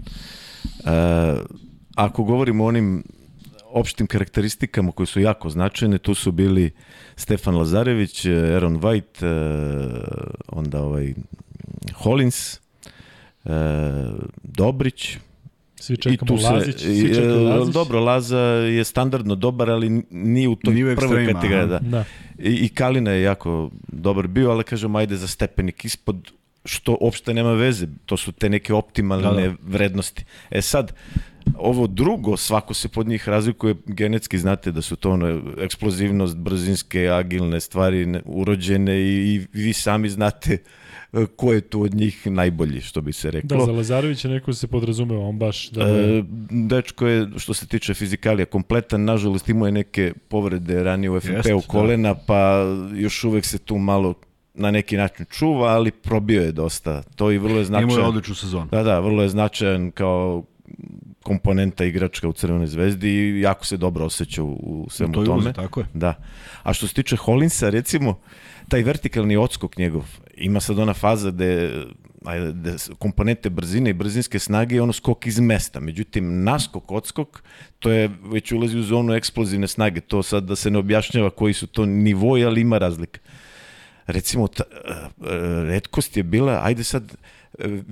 E, 0.85 0.91
ako 1.95 2.25
govorimo 2.25 2.65
o 2.65 2.69
onim 2.69 3.03
opštim 3.71 4.07
karakteristikama 4.07 4.93
koje 4.93 5.07
su 5.07 5.21
jako 5.21 5.51
značajne, 5.51 5.99
tu 5.99 6.15
su 6.15 6.33
bili 6.33 6.71
Stefan 7.17 7.57
Lazarević, 7.57 8.27
Aaron 8.27 8.81
White, 8.81 9.27
e, 9.27 9.31
onda 10.49 10.83
ovaj 10.83 11.15
Hollins, 11.95 12.61
e, 13.45 13.51
Dobrić, 14.43 15.19
Svi 15.81 15.97
čekamo 15.97 16.15
I 16.15 16.27
tu 16.27 16.39
se, 16.39 16.53
Lazić, 16.53 16.81
svi 16.81 17.15
čekamo 17.15 17.43
Lazić. 17.43 17.75
Dobro, 17.75 18.01
Laza 18.01 18.39
je 18.39 18.85
standardno 18.85 19.35
dobar, 19.35 19.71
ali 19.71 20.03
nije 20.11 20.49
u 20.49 20.57
toj 20.57 20.75
nije 20.75 20.97
prvoj 20.97 21.33
kategoriji. 21.33 21.69
Da. 21.69 21.79
da. 21.79 22.05
I, 22.39 22.55
I 22.65 22.69
Kalina 22.69 23.11
je 23.11 23.23
jako 23.23 23.71
dobar 23.89 24.27
bio, 24.27 24.51
ali 24.51 24.65
kažem, 24.65 24.97
ajde 24.97 25.17
za 25.17 25.27
stepenik 25.27 25.85
ispod, 25.85 26.31
što 26.65 26.97
uopšte 27.01 27.35
nema 27.35 27.53
veze. 27.53 27.87
To 28.07 28.17
su 28.17 28.33
te 28.33 28.49
neke 28.49 28.75
optimalne 28.75 29.43
da, 29.43 29.49
da. 29.49 29.55
vrednosti. 29.63 30.25
E 30.51 30.63
sad, 30.63 30.93
ovo 31.59 31.87
drugo, 31.87 32.37
svako 32.37 32.75
se 32.75 32.89
pod 32.89 33.09
njih 33.09 33.29
razlikuje 33.29 33.75
genetski, 33.87 34.39
znate 34.39 34.73
da 34.73 34.83
su 34.83 34.97
to 34.97 35.11
ono, 35.11 35.43
eksplozivnost, 35.59 36.37
brzinske, 36.37 37.09
agilne 37.09 37.61
stvari 37.61 38.21
urođene 38.25 39.01
i, 39.01 39.35
i 39.35 39.47
vi 39.53 39.73
sami 39.73 40.09
znate 40.09 40.59
E, 41.13 41.27
ko 41.37 41.53
je 41.53 41.61
tu 41.61 41.83
od 41.83 41.95
njih 41.95 42.27
najbolji, 42.27 42.81
što 42.81 43.01
bi 43.01 43.13
se 43.13 43.31
reklo. 43.31 43.59
Da, 43.59 43.65
za 43.65 43.73
Lazarevića 43.73 44.29
neko 44.29 44.53
se 44.53 44.67
podrazumeva, 44.67 45.29
on 45.29 45.39
baš... 45.39 45.71
Da 45.71 45.87
je... 45.87 46.19
E, 46.19 46.23
dečko 46.51 47.07
je, 47.07 47.29
što 47.37 47.55
se 47.55 47.67
tiče 47.67 47.95
fizikalija, 47.95 48.47
kompletan, 48.47 49.05
nažalost 49.05 49.49
imao 49.49 49.67
je 49.67 49.73
neke 49.73 50.13
povrede 50.29 50.83
ranije 50.83 51.11
u 51.11 51.21
FNP-u 51.21 51.61
da. 51.61 51.67
kolena, 51.67 52.15
da. 52.15 52.21
pa 52.27 52.65
još 52.95 53.25
uvek 53.25 53.45
se 53.45 53.59
tu 53.59 53.79
malo 53.79 54.15
na 54.55 54.71
neki 54.71 54.97
način 54.97 55.27
čuva, 55.31 55.69
ali 55.69 55.91
probio 55.91 56.43
je 56.43 56.53
dosta. 56.53 57.03
To 57.03 57.33
i 57.33 57.39
vrlo 57.39 57.59
je 57.59 57.65
značajan. 57.65 57.91
Imao 57.91 58.03
je 58.03 58.09
odličnu 58.09 58.35
sezonu. 58.35 58.69
Da, 58.71 58.83
da, 58.83 59.01
vrlo 59.01 59.23
je 59.23 59.29
značajan 59.29 59.91
kao 59.91 60.45
komponenta 61.27 61.85
igračka 61.85 62.29
u 62.29 62.33
Crvenoj 62.33 62.67
zvezdi 62.67 63.09
i 63.09 63.41
jako 63.41 63.67
se 63.67 63.77
dobro 63.77 64.05
osjeća 64.05 64.43
u, 64.43 64.53
u 64.53 64.91
svemu 64.91 65.13
to 65.13 65.25
tome. 65.25 65.39
Uze, 65.39 65.53
tako 65.53 65.81
je. 65.81 65.87
Da. 65.95 66.15
A 66.63 66.73
što 66.73 66.87
se 66.87 66.95
tiče 66.95 67.17
Hollinsa, 67.17 67.71
recimo, 67.71 68.19
taj 68.69 68.83
vertikalni 68.83 69.37
odskok 69.37 69.77
njegov, 69.77 70.05
ima 70.37 70.61
sad 70.61 70.79
ona 70.79 70.95
faza 70.95 71.31
gde, 71.31 71.83
ajde, 72.25 72.77
komponente 72.99 73.51
brzine 73.51 73.91
i 73.91 73.99
brzinske 73.99 74.39
snage 74.39 74.75
je 74.75 74.83
ono 74.83 74.93
skok 74.93 75.27
iz 75.27 75.41
mesta. 75.41 75.81
Međutim, 75.81 76.45
naskok, 76.45 76.93
odskok, 76.93 77.43
to 77.79 77.91
je 77.91 78.11
već 78.31 78.53
ulazi 78.53 78.79
u 78.79 78.83
zonu 78.83 79.15
eksplozivne 79.15 79.69
snage. 79.69 80.01
To 80.01 80.23
sad 80.23 80.45
da 80.45 80.57
se 80.57 80.71
ne 80.71 80.79
objašnjava 80.79 81.31
koji 81.31 81.55
su 81.55 81.67
to 81.67 81.87
nivoji, 81.87 82.45
ali 82.45 82.61
ima 82.61 82.79
razlika. 82.79 83.21
Recimo, 84.07 84.47
ta, 84.49 84.63
e, 84.63 84.95
redkost 85.67 86.17
je 86.17 86.23
bila, 86.23 86.61
ajde 86.63 86.85
sad, 86.85 87.17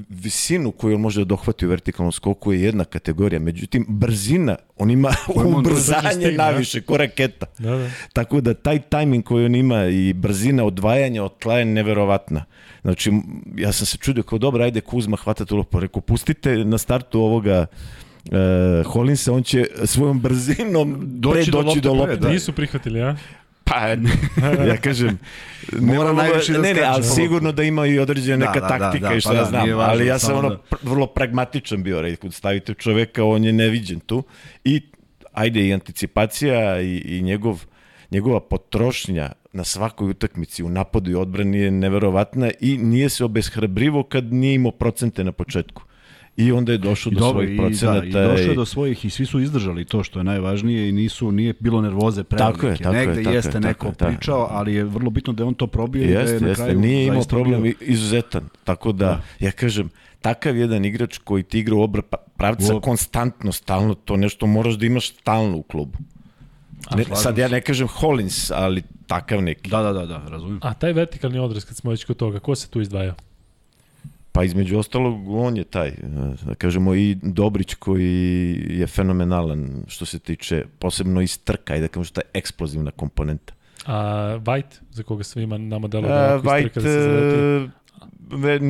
visinu 0.09 0.71
koju 0.71 0.95
on 0.95 1.01
može 1.01 1.21
da 1.21 1.25
dohvati 1.25 1.67
u 1.67 1.69
vertikalnom 1.69 2.12
skoku 2.12 2.53
je 2.53 2.62
jedna 2.62 2.85
kategorija, 2.85 3.41
međutim 3.41 3.87
brzina, 3.89 4.57
on 4.77 4.91
ima 4.91 5.15
ubrzanje 5.45 6.31
da 6.31 6.51
naviše, 6.51 6.81
ko 6.81 6.97
raketa. 6.97 7.47
Da, 7.59 7.71
da. 7.71 7.91
Tako 8.12 8.41
da 8.41 8.55
taj 8.55 8.81
tajming 8.81 9.25
koji 9.25 9.45
on 9.45 9.55
ima 9.55 9.85
i 9.85 10.12
brzina 10.12 10.65
odvajanja 10.65 11.25
od 11.25 11.39
tla 11.39 11.59
je 11.59 11.65
neverovatna. 11.65 12.45
Znači, 12.83 13.12
ja 13.57 13.73
sam 13.73 13.87
se 13.87 13.99
čudio 13.99 14.23
kao 14.23 14.39
dobro, 14.39 14.65
ajde 14.65 14.81
Kuzma 14.81 15.17
hvata 15.17 15.45
tu 15.45 15.57
lopu, 15.57 15.81
rekao 15.81 16.03
pustite 16.03 16.57
na 16.57 16.79
startu 16.79 17.21
ovoga 17.21 17.67
uh, 18.25 18.87
Hollinsa, 18.87 19.33
on 19.33 19.43
će 19.43 19.67
svojom 19.85 20.21
brzinom 20.21 21.01
doći, 21.05 21.51
pre 21.51 21.62
doći 21.62 21.81
do 21.81 21.93
lopte. 21.93 22.17
Da. 22.17 22.29
Nisu 22.29 22.53
prihvatili, 22.53 22.99
ja? 22.99 23.17
Pa, 23.65 23.97
ja 24.71 24.77
kažem, 24.77 25.19
mora 25.81 26.12
najviše 26.12 26.53
da 26.53 26.59
Ne, 26.59 26.75
ne, 26.75 26.83
ali 26.83 27.05
sigurno 27.05 27.53
da 27.53 27.62
ima 27.62 27.87
i 27.87 27.99
određena 27.99 28.47
neka 28.47 28.61
da, 28.61 28.69
da, 28.69 28.79
taktika 28.79 29.07
da, 29.07 29.09
da, 29.09 29.15
i 29.15 29.21
što 29.21 29.31
pa 29.31 29.35
ja 29.35 29.41
da, 29.41 29.49
znam, 29.49 29.61
važno, 29.61 29.83
ali 29.83 30.07
ja 30.07 30.19
sam 30.19 30.37
ono 30.37 30.49
da. 30.49 30.59
vrlo 30.83 31.07
pragmatičan 31.07 31.83
bio, 31.83 32.01
rekao, 32.03 32.31
stavite 32.31 32.75
čoveka, 32.75 33.25
on 33.25 33.45
je 33.45 33.53
neviđen 33.53 34.01
tu 34.01 34.23
i 34.65 34.83
ajde 35.33 35.67
i 35.67 35.75
anticipacija 35.75 36.81
i, 36.81 36.97
i 36.97 37.23
njegov, 37.23 37.65
njegova 38.11 38.41
potrošnja 38.41 39.33
na 39.53 39.65
svakoj 39.65 40.11
utakmici 40.11 40.62
u 40.62 40.69
napadu 40.69 41.11
i 41.11 41.15
odbrani 41.15 41.59
je 41.59 41.71
neverovatna 41.71 42.51
i 42.61 42.79
nije 42.79 43.09
se 43.09 43.25
obeshrabrivo 43.25 44.03
kad 44.03 44.33
nije 44.33 44.55
imao 44.55 44.73
procente 44.73 45.25
na 45.25 45.33
početku 45.33 45.83
i 46.37 46.53
onda 46.53 46.72
je 46.72 46.78
došao 46.78 47.11
do 47.11 47.20
dobro, 47.20 47.43
svojih 47.43 47.61
procenata. 47.61 48.07
I, 48.07 48.11
da, 48.11 48.24
i 48.24 48.28
došao 48.28 48.51
je 48.51 48.55
do 48.55 48.64
svojih 48.64 49.05
i 49.05 49.11
svi 49.11 49.26
su 49.26 49.41
izdržali 49.41 49.85
to 49.85 50.03
što 50.03 50.20
je 50.20 50.24
najvažnije 50.24 50.89
i 50.89 50.93
nisu 50.93 51.32
nije 51.32 51.55
bilo 51.61 51.80
nervoze 51.80 52.24
prevelike. 52.24 52.57
Tako 52.57 52.66
je, 52.66 52.76
tako 52.76 52.95
Negde 52.95 53.20
je, 53.20 53.24
tako 53.24 53.37
jeste 53.37 53.57
je, 53.57 53.61
neko 53.61 53.87
tako 53.87 54.05
pričao, 54.05 54.45
tako. 54.47 54.59
ali 54.59 54.74
je 54.74 54.85
vrlo 54.85 55.11
bitno 55.11 55.32
da 55.32 55.43
je 55.43 55.47
on 55.47 55.55
to 55.55 55.66
probio 55.66 56.03
jeste, 56.03 56.37
i 56.37 56.41
da 56.41 56.47
je 56.47 56.51
na 56.51 56.55
kraju 56.55 56.80
nije 56.80 57.07
imao 57.07 57.22
problem 57.22 57.62
bio... 57.62 57.74
izuzetan. 57.80 58.49
Tako 58.64 58.93
da, 58.93 59.07
da, 59.07 59.22
ja 59.47 59.51
kažem, 59.51 59.91
takav 60.20 60.57
jedan 60.57 60.85
igrač 60.85 61.18
koji 61.18 61.43
ti 61.43 61.59
igra 61.59 61.74
u 61.74 61.82
obra 61.82 62.03
pravca 62.37 62.80
konstantno, 62.82 63.53
stalno, 63.53 63.95
to 63.95 64.16
nešto 64.16 64.47
moraš 64.47 64.74
da 64.74 64.87
imaš 64.87 65.14
stalno 65.14 65.57
u 65.57 65.62
klubu. 65.62 65.99
Ne, 66.97 67.05
sad 67.14 67.39
ja 67.39 67.49
ne 67.49 67.61
kažem 67.61 67.89
Hollins, 67.89 68.51
ali 68.51 68.82
takav 69.07 69.43
neki. 69.43 69.70
Da, 69.70 69.82
da, 69.82 69.93
da, 69.93 70.07
da, 70.07 70.22
razumijem. 70.28 70.61
A 70.62 70.74
taj 70.74 70.93
vertikalni 70.93 71.39
odraz, 71.39 71.64
kad 71.64 71.76
smo 71.76 71.91
već 71.91 72.05
kod 72.05 72.16
toga, 72.16 72.39
ko 72.39 72.55
se 72.55 72.68
tu 72.68 72.80
izdvajao? 72.80 73.14
Pa 74.35 74.45
između 74.45 74.78
ostalog 74.78 75.30
on 75.30 75.57
je 75.57 75.64
taj, 75.64 75.93
da 76.43 76.55
kažemo 76.55 76.95
i 76.95 77.16
Dobrić 77.22 77.74
koji 77.74 78.57
je 78.70 78.87
fenomenalan 78.87 79.85
što 79.89 80.07
se 80.07 80.18
tiče 80.18 80.64
posebno 80.78 81.20
iz 81.20 81.39
trka 81.39 81.76
i 81.76 81.80
da 81.80 81.89
kažemo 81.89 82.05
što 82.05 82.20
je 82.20 82.24
eksplozivna 82.35 82.91
komponenta. 82.91 83.55
A 83.87 83.95
White, 84.45 84.80
za 84.91 85.03
koga 85.03 85.24
svima 85.24 85.59
nama 85.59 85.89
delo 85.89 86.09
da 86.09 86.41
White, 86.43 86.74
da 86.74 86.80
se 86.80 87.68
ve, 88.30 88.61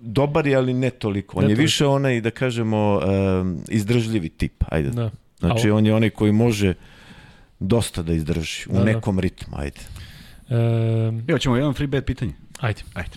dobar 0.00 0.46
je, 0.46 0.56
ali 0.56 0.74
ne 0.74 0.90
toliko. 0.90 1.38
On 1.38 1.44
ne 1.44 1.50
je 1.50 1.54
toliko. 1.54 1.62
više 1.62 1.86
onaj, 1.86 2.20
da 2.20 2.30
kažemo, 2.30 3.00
um, 3.40 3.58
izdržljivi 3.68 4.28
tip, 4.28 4.64
ajde. 4.68 4.90
Da. 4.90 5.10
Znači, 5.38 5.70
on 5.70 5.86
je 5.86 5.94
onaj 5.94 6.10
koji 6.10 6.32
može 6.32 6.74
dosta 7.60 8.02
da 8.02 8.12
izdrži 8.12 8.68
u 8.68 8.72
da, 8.72 8.78
da. 8.78 8.84
nekom 8.84 9.16
da. 9.16 9.22
ritmu, 9.22 9.56
ajde. 9.58 9.80
Um, 10.48 11.24
Evo 11.28 11.38
ćemo 11.38 11.56
jedan 11.56 11.74
free 11.74 11.86
bet 11.86 12.06
pitanje. 12.06 12.32
Ajde. 12.60 12.82
Ajde. 12.94 13.16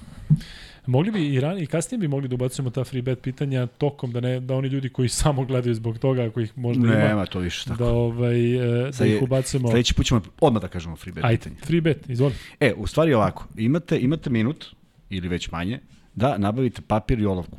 Mogli 0.90 1.12
bi 1.12 1.34
i 1.34 1.40
ranije 1.40 1.64
i 1.64 1.68
kasnije 1.68 2.00
bi 2.00 2.08
mogli 2.08 2.28
da 2.28 2.36
ubacujemo 2.36 2.70
ta 2.70 2.84
free 2.84 3.02
bet 3.02 3.22
pitanja 3.22 3.68
tokom 3.68 4.12
da 4.12 4.20
ne 4.20 4.40
da 4.40 4.56
oni 4.56 4.68
ljudi 4.68 4.90
koji 4.90 5.10
samo 5.10 5.46
gledaju 5.46 5.76
zbog 5.76 5.98
toga 5.98 6.24
ako 6.24 6.40
ih 6.40 6.58
možda 6.58 6.88
ne, 6.88 6.94
ima. 6.94 7.08
Nema 7.08 7.26
to 7.26 7.40
više 7.40 7.66
tako. 7.66 7.84
Da 7.84 7.90
ovaj 7.90 8.56
e, 8.88 8.92
da 9.00 9.06
ih 9.06 9.22
ubacujemo. 9.22 9.70
Sledeći 9.70 9.94
put 9.94 10.06
ćemo 10.06 10.22
odmah 10.42 10.62
da 10.62 10.68
kažemo 10.68 10.96
free 10.96 11.14
bet 11.14 11.24
Ajde, 11.24 11.38
pitanje. 11.38 11.56
free 11.66 11.82
bet, 11.82 12.10
izvoli. 12.10 12.34
E, 12.60 12.74
u 12.78 12.88
stvari 12.88 13.14
ovako, 13.14 13.48
imate 13.58 14.00
imate 14.00 14.30
minut 14.30 14.66
ili 15.10 15.28
već 15.28 15.52
manje 15.52 15.80
da 16.16 16.38
nabavite 16.38 16.82
papir 16.82 17.20
i 17.20 17.26
olovku. 17.26 17.58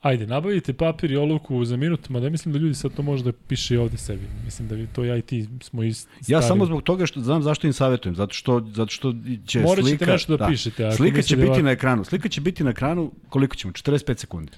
Ajde, 0.00 0.26
nabavite 0.26 0.72
papir 0.72 1.10
i 1.12 1.16
olovku 1.16 1.64
za 1.64 1.76
minut, 1.76 2.08
mada 2.08 2.30
mislim 2.30 2.52
da 2.52 2.58
ljudi 2.58 2.74
sad 2.74 2.94
to 2.94 3.02
može 3.02 3.24
da 3.24 3.32
piše 3.32 3.74
i 3.74 3.78
ovde 3.78 3.96
sebi. 3.96 4.22
Mislim 4.44 4.68
da 4.68 4.92
to 4.92 5.04
ja 5.04 5.16
i 5.16 5.22
ti 5.22 5.48
smo 5.62 5.82
i 5.82 5.92
stari. 5.92 6.16
Ja 6.28 6.42
samo 6.42 6.66
zbog 6.66 6.82
toga 6.82 7.06
što 7.06 7.20
znam 7.20 7.42
zašto 7.42 7.66
im 7.66 7.72
savjetujem, 7.72 8.16
zato 8.16 8.34
što 8.34 8.66
zato 8.74 8.90
što 8.90 9.14
će 9.46 9.60
Morat 9.60 9.84
slika 9.84 10.06
nešto 10.06 10.36
da, 10.36 10.46
pišete. 10.46 10.86
Ako 10.86 10.96
slika 10.96 11.22
će 11.22 11.36
da 11.36 11.40
biti 11.40 11.50
ovako- 11.50 11.62
na 11.62 11.70
ekranu. 11.70 12.04
Slika 12.04 12.28
će 12.28 12.40
biti 12.40 12.64
na 12.64 12.70
ekranu 12.70 13.12
koliko 13.28 13.56
ćemo? 13.56 13.72
45 13.72 14.18
sekundi. 14.18 14.52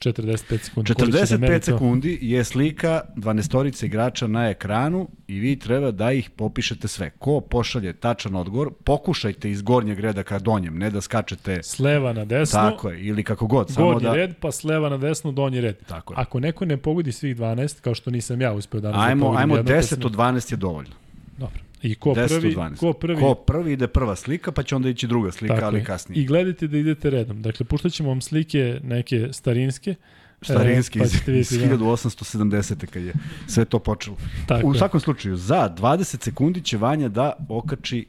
45 0.00 0.58
sekundi. 0.58 0.94
Ko 0.94 1.04
li 1.04 1.12
će 1.12 1.18
da 1.18 1.26
45 1.26 1.38
meri 1.38 1.60
to? 1.60 1.64
sekundi 1.64 2.18
je 2.22 2.44
slika 2.44 3.00
12 3.16 3.84
igrača 3.84 4.26
na 4.26 4.48
ekranu 4.50 5.08
i 5.28 5.38
vi 5.40 5.58
treba 5.58 5.90
da 5.90 6.12
ih 6.12 6.30
popišete 6.30 6.88
sve. 6.88 7.10
Ko 7.10 7.40
pošalje 7.40 7.92
tačan 7.92 8.36
odgovor, 8.36 8.70
pokušajte 8.84 9.50
iz 9.50 9.62
gornjeg 9.62 10.00
reda 10.00 10.22
ka 10.22 10.38
donjem, 10.38 10.78
ne 10.78 10.90
da 10.90 11.00
skačete 11.00 11.60
S 11.62 11.78
leva 11.78 12.12
na 12.12 12.24
desno, 12.24 12.58
tako 12.70 12.90
je, 12.90 13.00
ili 13.00 13.24
kako 13.24 13.46
god. 13.46 13.70
Samo 13.72 13.86
gornji 13.86 14.08
da, 14.08 14.14
red, 14.14 14.36
pa 14.40 14.52
s 14.52 14.64
leva 14.64 14.88
na 14.88 14.96
desno, 14.96 15.32
donji 15.32 15.60
red. 15.60 15.76
Tako 15.86 16.12
je. 16.12 16.16
Ako 16.20 16.40
neko 16.40 16.64
ne 16.64 16.76
pogodi 16.76 17.12
svih 17.12 17.36
12, 17.36 17.80
kao 17.80 17.94
što 17.94 18.10
nisam 18.10 18.40
ja 18.40 18.52
uspeo 18.52 18.80
danas 18.80 18.96
da 18.96 19.02
Ajmo, 19.02 19.24
pogodim 19.24 19.40
ajmo 19.40 19.56
jedno, 19.56 19.70
pa 19.72 19.76
10 19.78 19.82
sam- 19.82 20.06
od 20.06 20.12
12 20.12 20.52
je 20.52 20.56
dovoljno. 20.56 20.94
Dobro. 21.38 21.67
I 21.82 21.94
ko 21.94 22.10
10 22.10 22.28
prvi, 22.30 22.48
od 22.48 22.54
12. 22.54 22.76
ko 22.76 22.92
prvi, 22.92 23.16
Ko 23.18 23.34
prvi 23.36 23.72
ide 23.72 23.86
prva 23.88 24.16
slika, 24.16 24.52
pa 24.52 24.62
će 24.62 24.76
onda 24.76 24.88
ići 24.88 25.06
druga 25.06 25.32
slika, 25.32 25.54
Tako 25.54 25.66
ali 25.66 25.78
je. 25.78 25.84
kasnije. 25.84 26.22
I 26.22 26.26
gledajte 26.26 26.66
da 26.66 26.78
idete 26.78 27.10
redom. 27.10 27.42
Dakle, 27.42 27.66
puštat 27.66 27.92
ćemo 27.92 28.08
vam 28.08 28.20
slike 28.20 28.80
neke 28.82 29.28
starinske. 29.32 29.94
Starinski 30.42 30.98
E, 30.98 31.00
pa 31.00 31.06
iz, 31.06 31.12
ćete 31.12 31.32
vidjeti, 31.32 31.54
iz 31.54 31.60
da. 31.60 31.76
1870. 31.76 32.86
kad 32.86 33.02
je 33.02 33.12
sve 33.46 33.64
to 33.64 33.78
počelo. 33.78 34.16
Tako 34.46 34.66
U 34.66 34.74
je. 34.74 34.78
svakom 34.78 35.00
slučaju, 35.00 35.36
za 35.36 35.70
20 35.72 36.22
sekundi 36.22 36.60
će 36.60 36.76
Vanja 36.76 37.08
da 37.08 37.32
okači 37.48 38.06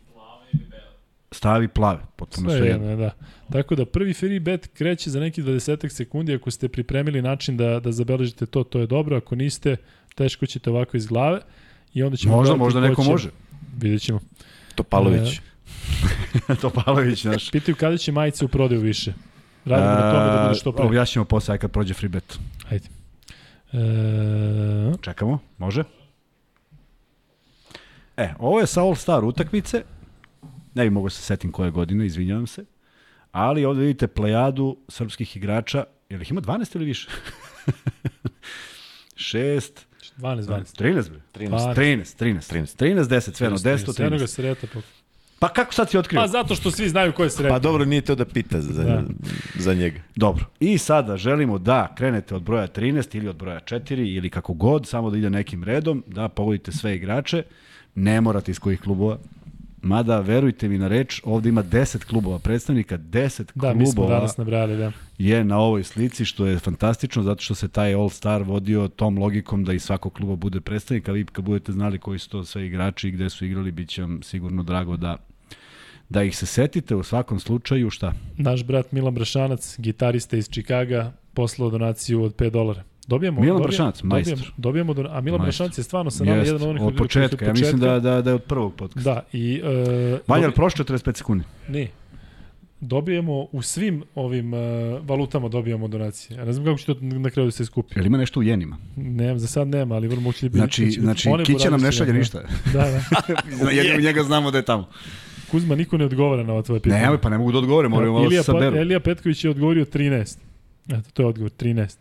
stavi 1.32 1.68
plave, 1.68 2.00
potpuno 2.16 2.50
sve, 2.50 2.58
Sve 2.58 2.68
jedno. 2.68 2.96
da. 2.96 3.12
Tako 3.52 3.76
da 3.76 3.86
prvi 3.86 4.14
free 4.14 4.40
bet 4.40 4.68
kreće 4.68 5.10
za 5.10 5.20
neki 5.20 5.44
20 5.44 5.90
sekundi. 5.90 6.34
Ako 6.34 6.52
ste 6.52 6.68
pripremili 6.68 7.22
način 7.22 7.58
da, 7.58 7.80
da 7.80 7.92
zabeležite 7.92 8.46
to, 8.46 8.64
to 8.64 8.80
je 8.80 8.88
dobro. 8.88 9.18
Ako 9.18 9.36
niste, 9.36 9.76
teško 10.16 10.46
ćete 10.46 10.70
ovako 10.70 10.98
iz 10.98 11.08
glave. 11.08 11.40
I 11.94 12.04
onda 12.04 12.18
ćemo 12.18 12.36
Možda, 12.36 12.56
možda 12.56 12.80
ko 12.80 12.88
neko 12.88 13.04
će- 13.04 13.10
može. 13.10 13.30
Vidjet 13.78 14.02
ćemo. 14.02 14.20
Topalović. 14.76 15.42
Topalović 16.62 17.24
naš. 17.24 17.52
Pitaju 17.56 17.76
kada 17.76 17.98
će 17.98 18.12
majice 18.12 18.46
u 18.46 18.48
prodaju 18.48 18.82
više. 18.82 19.14
Radimo 19.66 19.90
na 19.90 20.12
tome 20.12 20.26
da 20.26 20.44
bude 20.48 20.60
što 20.60 20.72
pre. 20.72 20.86
Objašnjamo 20.86 21.26
posle, 21.26 21.58
kad 21.58 21.72
prođe 21.72 21.94
free 21.94 22.10
bet. 22.10 22.40
Ajde. 22.70 22.88
E, 23.74 24.98
Čekamo, 25.02 25.40
može? 25.58 25.84
E, 28.18 28.34
ovo 28.40 28.60
je 28.60 28.68
sa 28.68 28.82
All 28.82 28.96
Star 28.96 29.24
utakmice. 29.24 29.84
Ne 30.74 30.84
bi 30.84 30.90
mogo 30.90 31.10
se 31.10 31.22
setim 31.22 31.52
koje 31.52 31.72
godine, 31.72 32.06
izvinjavam 32.06 32.48
se. 32.48 32.66
Ali 33.32 33.66
ovde 33.66 33.82
vidite 33.82 34.08
plejadu 34.08 34.78
srpskih 34.88 35.38
igrača. 35.38 35.84
Jel 36.10 36.22
ih 36.22 36.32
ima 36.32 36.42
12 36.42 36.76
ili 36.76 36.86
više? 36.86 37.10
6, 39.16 39.70
12, 40.20 40.42
12. 40.42 40.76
13, 40.76 41.10
bre. 41.10 41.20
13. 41.36 41.74
13, 41.76 42.16
13, 42.16 42.46
13, 42.46 42.76
13, 42.76 43.04
10, 43.04 43.34
sve 43.34 43.46
jedno, 43.46 43.58
10, 43.58 44.00
Eno 44.02 44.10
ga 44.10 44.18
13. 44.18 44.28
sreta. 44.28 44.68
Pa, 44.74 44.80
Pa 45.40 45.48
kako 45.50 45.74
sad 45.74 45.90
si 45.90 45.98
otkrio? 45.98 46.22
pa 46.22 46.28
zato 46.28 46.56
što 46.56 46.72
svi 46.72 46.90
znaju 46.90 47.14
ko 47.14 47.24
je 47.24 47.30
sreta. 47.30 47.50
Pa 47.50 47.60
dobro, 47.60 47.86
nije 47.86 48.02
to 48.02 48.16
da 48.16 48.26
pita 48.26 48.62
za, 48.62 48.84
Da. 48.84 49.04
za 49.56 49.74
njega. 49.74 50.00
Dobro. 50.16 50.46
I 50.60 50.78
sada 50.78 51.18
želimo 51.18 51.58
da 51.58 51.94
krenete 51.98 52.36
od 52.36 52.42
broja 52.42 52.68
13 52.68 53.18
ili 53.18 53.28
od 53.28 53.36
broja 53.36 53.60
4 53.60 54.16
ili 54.18 54.30
kako 54.30 54.54
god, 54.54 54.88
samo 54.88 55.10
da 55.10 55.18
ide 55.18 55.30
nekim 55.30 55.64
redom, 55.64 56.04
da 56.08 56.28
pogodite 56.30 56.72
sve 56.72 56.96
igrače. 56.96 57.44
Ne 57.96 58.22
morate 58.22 58.52
iz 58.52 58.60
kojih 58.60 58.82
klubova. 58.82 59.18
Mada, 59.82 60.20
verujte 60.20 60.70
mi 60.70 60.78
na 60.78 60.88
reč, 60.88 61.22
ovde 61.24 61.50
ima 61.50 61.64
10 61.64 62.06
klubova 62.06 62.40
predstavnika, 62.40 62.98
10 62.98 63.52
Da, 63.56 63.74
mi 63.74 63.86
smo 63.86 63.94
klubova 63.94 64.16
danas 64.16 64.38
nabrali, 64.38 64.78
da. 64.78 64.92
je 65.18 65.44
na 65.44 65.58
ovoj 65.58 65.84
slici, 65.84 66.26
što 66.26 66.46
je 66.46 66.60
fantastično, 66.60 67.24
zato 67.24 67.42
što 67.42 67.56
se 67.56 67.68
taj 67.68 67.94
All 67.94 68.10
Star 68.10 68.44
vodio 68.44 68.88
tom 68.88 69.18
logikom 69.18 69.64
da 69.64 69.74
iz 69.74 69.84
svakog 69.84 70.14
kluba 70.14 70.36
bude 70.36 70.62
predstavnik, 70.62 71.10
a 71.10 71.12
vi 71.12 71.26
kad 71.26 71.46
budete 71.46 71.72
znali 71.72 72.00
koji 72.00 72.20
su 72.20 72.30
to 72.30 72.44
sve 72.44 72.66
igrači 72.66 73.08
i 73.08 73.12
gde 73.12 73.30
su 73.30 73.46
igrali, 73.46 73.72
bit 73.72 73.90
će 73.90 74.02
vam 74.02 74.24
sigurno 74.24 74.64
drago 74.64 74.98
da 74.98 75.18
da 76.10 76.24
ih 76.24 76.38
se 76.38 76.46
setite 76.46 76.96
u 76.96 77.04
svakom 77.04 77.40
slučaju, 77.40 77.90
šta? 77.90 78.14
Naš 78.38 78.64
brat 78.64 78.92
Milan 78.92 79.14
Brašanac, 79.14 79.76
gitarista 79.80 80.38
iz 80.38 80.50
Čikaga, 80.50 81.14
poslao 81.34 81.70
donaciju 81.70 82.24
od 82.24 82.36
5 82.36 82.50
dolara. 82.50 82.84
Dobijemo, 83.10 83.42
Milan 83.42 83.62
Brašanac, 83.62 84.04
majstor. 84.04 84.38
Dobijemo, 84.38 84.54
dobijemo 84.58 84.94
don... 84.94 85.08
A 85.10 85.22
Milan. 85.22 85.42
Brašanac 85.42 85.78
je 85.78 85.84
stvarno 85.84 86.12
sa 86.12 86.24
nama 86.24 86.38
Jest, 86.38 86.48
jedan 86.48 86.62
od 86.62 86.70
onih 86.70 86.82
od 86.84 86.88
koji 86.88 86.98
početka, 86.98 87.46
ja 87.46 87.54
mislim 87.54 87.80
da, 87.80 88.00
da, 88.00 88.22
da 88.22 88.30
je 88.30 88.34
od 88.36 88.44
prvog 88.44 88.74
podcasta. 88.76 89.14
Da, 89.14 89.22
i... 89.34 89.62
Uh, 89.64 89.70
dobi- 89.70 90.22
ali 90.28 90.52
prošlo 90.54 90.86
45 90.86 91.18
sekundi? 91.18 91.44
Ne. 91.70 91.88
Dobijemo 92.82 93.48
u 93.52 93.62
svim 93.62 94.04
ovim 94.16 94.54
uh, 94.54 94.60
valutama 95.02 95.50
dobijamo 95.50 95.88
donacije. 95.88 96.38
Ja 96.38 96.46
ne 96.46 96.54
znam 96.54 96.66
kako 96.66 96.78
će 96.78 96.86
to 96.86 96.96
na 97.02 97.30
kraju 97.30 97.48
da 97.48 97.52
se 97.52 97.66
skupi. 97.66 98.00
Jel 98.00 98.06
ima 98.06 98.18
nešto 98.18 98.40
u 98.40 98.44
jenima? 98.44 98.78
Ne, 98.96 99.40
za 99.40 99.48
sad 99.48 99.68
nema, 99.68 99.96
ali 99.96 100.08
vrlo 100.08 100.22
moći 100.22 100.46
da 100.46 100.50
biti. 100.50 100.58
Znači, 100.58 100.76
će 100.76 100.86
biti- 100.86 101.02
znači 101.02 101.30
Kića 101.46 101.70
nam 101.70 101.82
ne 101.82 101.92
šalje 101.92 102.12
da. 102.12 102.18
ništa. 102.18 102.42
Da, 102.74 102.80
da. 103.60 103.72
Jedino 103.78 104.00
njega 104.00 104.24
znamo 104.24 104.52
da 104.52 104.58
je 104.58 104.66
tamo. 104.66 104.90
Kuzma, 105.52 105.76
niko 105.76 105.98
ne 105.98 106.06
odgovara 106.06 106.44
na 106.44 106.54
ova 106.54 106.62
tvoje 106.62 106.80
pitanje. 106.82 107.08
Ne, 107.08 107.18
pa 107.22 107.30
ne 107.30 107.38
mogu 107.38 107.52
da 107.52 107.58
odgovorim, 107.58 107.92
moramo 107.92 108.14
malo 108.14 108.26
Ilija, 108.26 108.44
se 108.44 108.52
pa, 108.52 108.58
saberu. 108.60 108.78
Elija 108.78 109.00
Petković 109.00 109.44
je 109.44 109.50
odgovorio 109.52 109.86
13. 109.86 110.38
Eto, 110.90 111.10
to 111.14 111.22
je 111.22 111.28
odgovor, 111.28 111.52
13. 111.60 111.98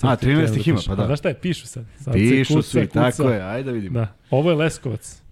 A, 0.00 0.16
ti 0.16 0.26
13 0.26 0.34
treba 0.36 0.56
ih 0.56 0.68
ima, 0.68 0.80
pa 0.86 0.94
da. 0.94 1.02
A 1.02 1.06
znaš 1.06 1.18
šta 1.18 1.28
je, 1.28 1.34
pišu 1.34 1.66
sad. 1.66 1.84
sad 2.00 2.14
Pišu 2.14 2.54
kuca, 2.54 2.68
svi, 2.68 2.86
kuca. 2.86 3.10
tako 3.10 3.30
je, 3.30 3.42
ajde 3.42 3.62
da 3.64 3.72
vidimo. 3.72 3.98
Da. 3.98 4.14
Ovo 4.30 4.50
je 4.50 4.56
Leskovac. 4.56 5.22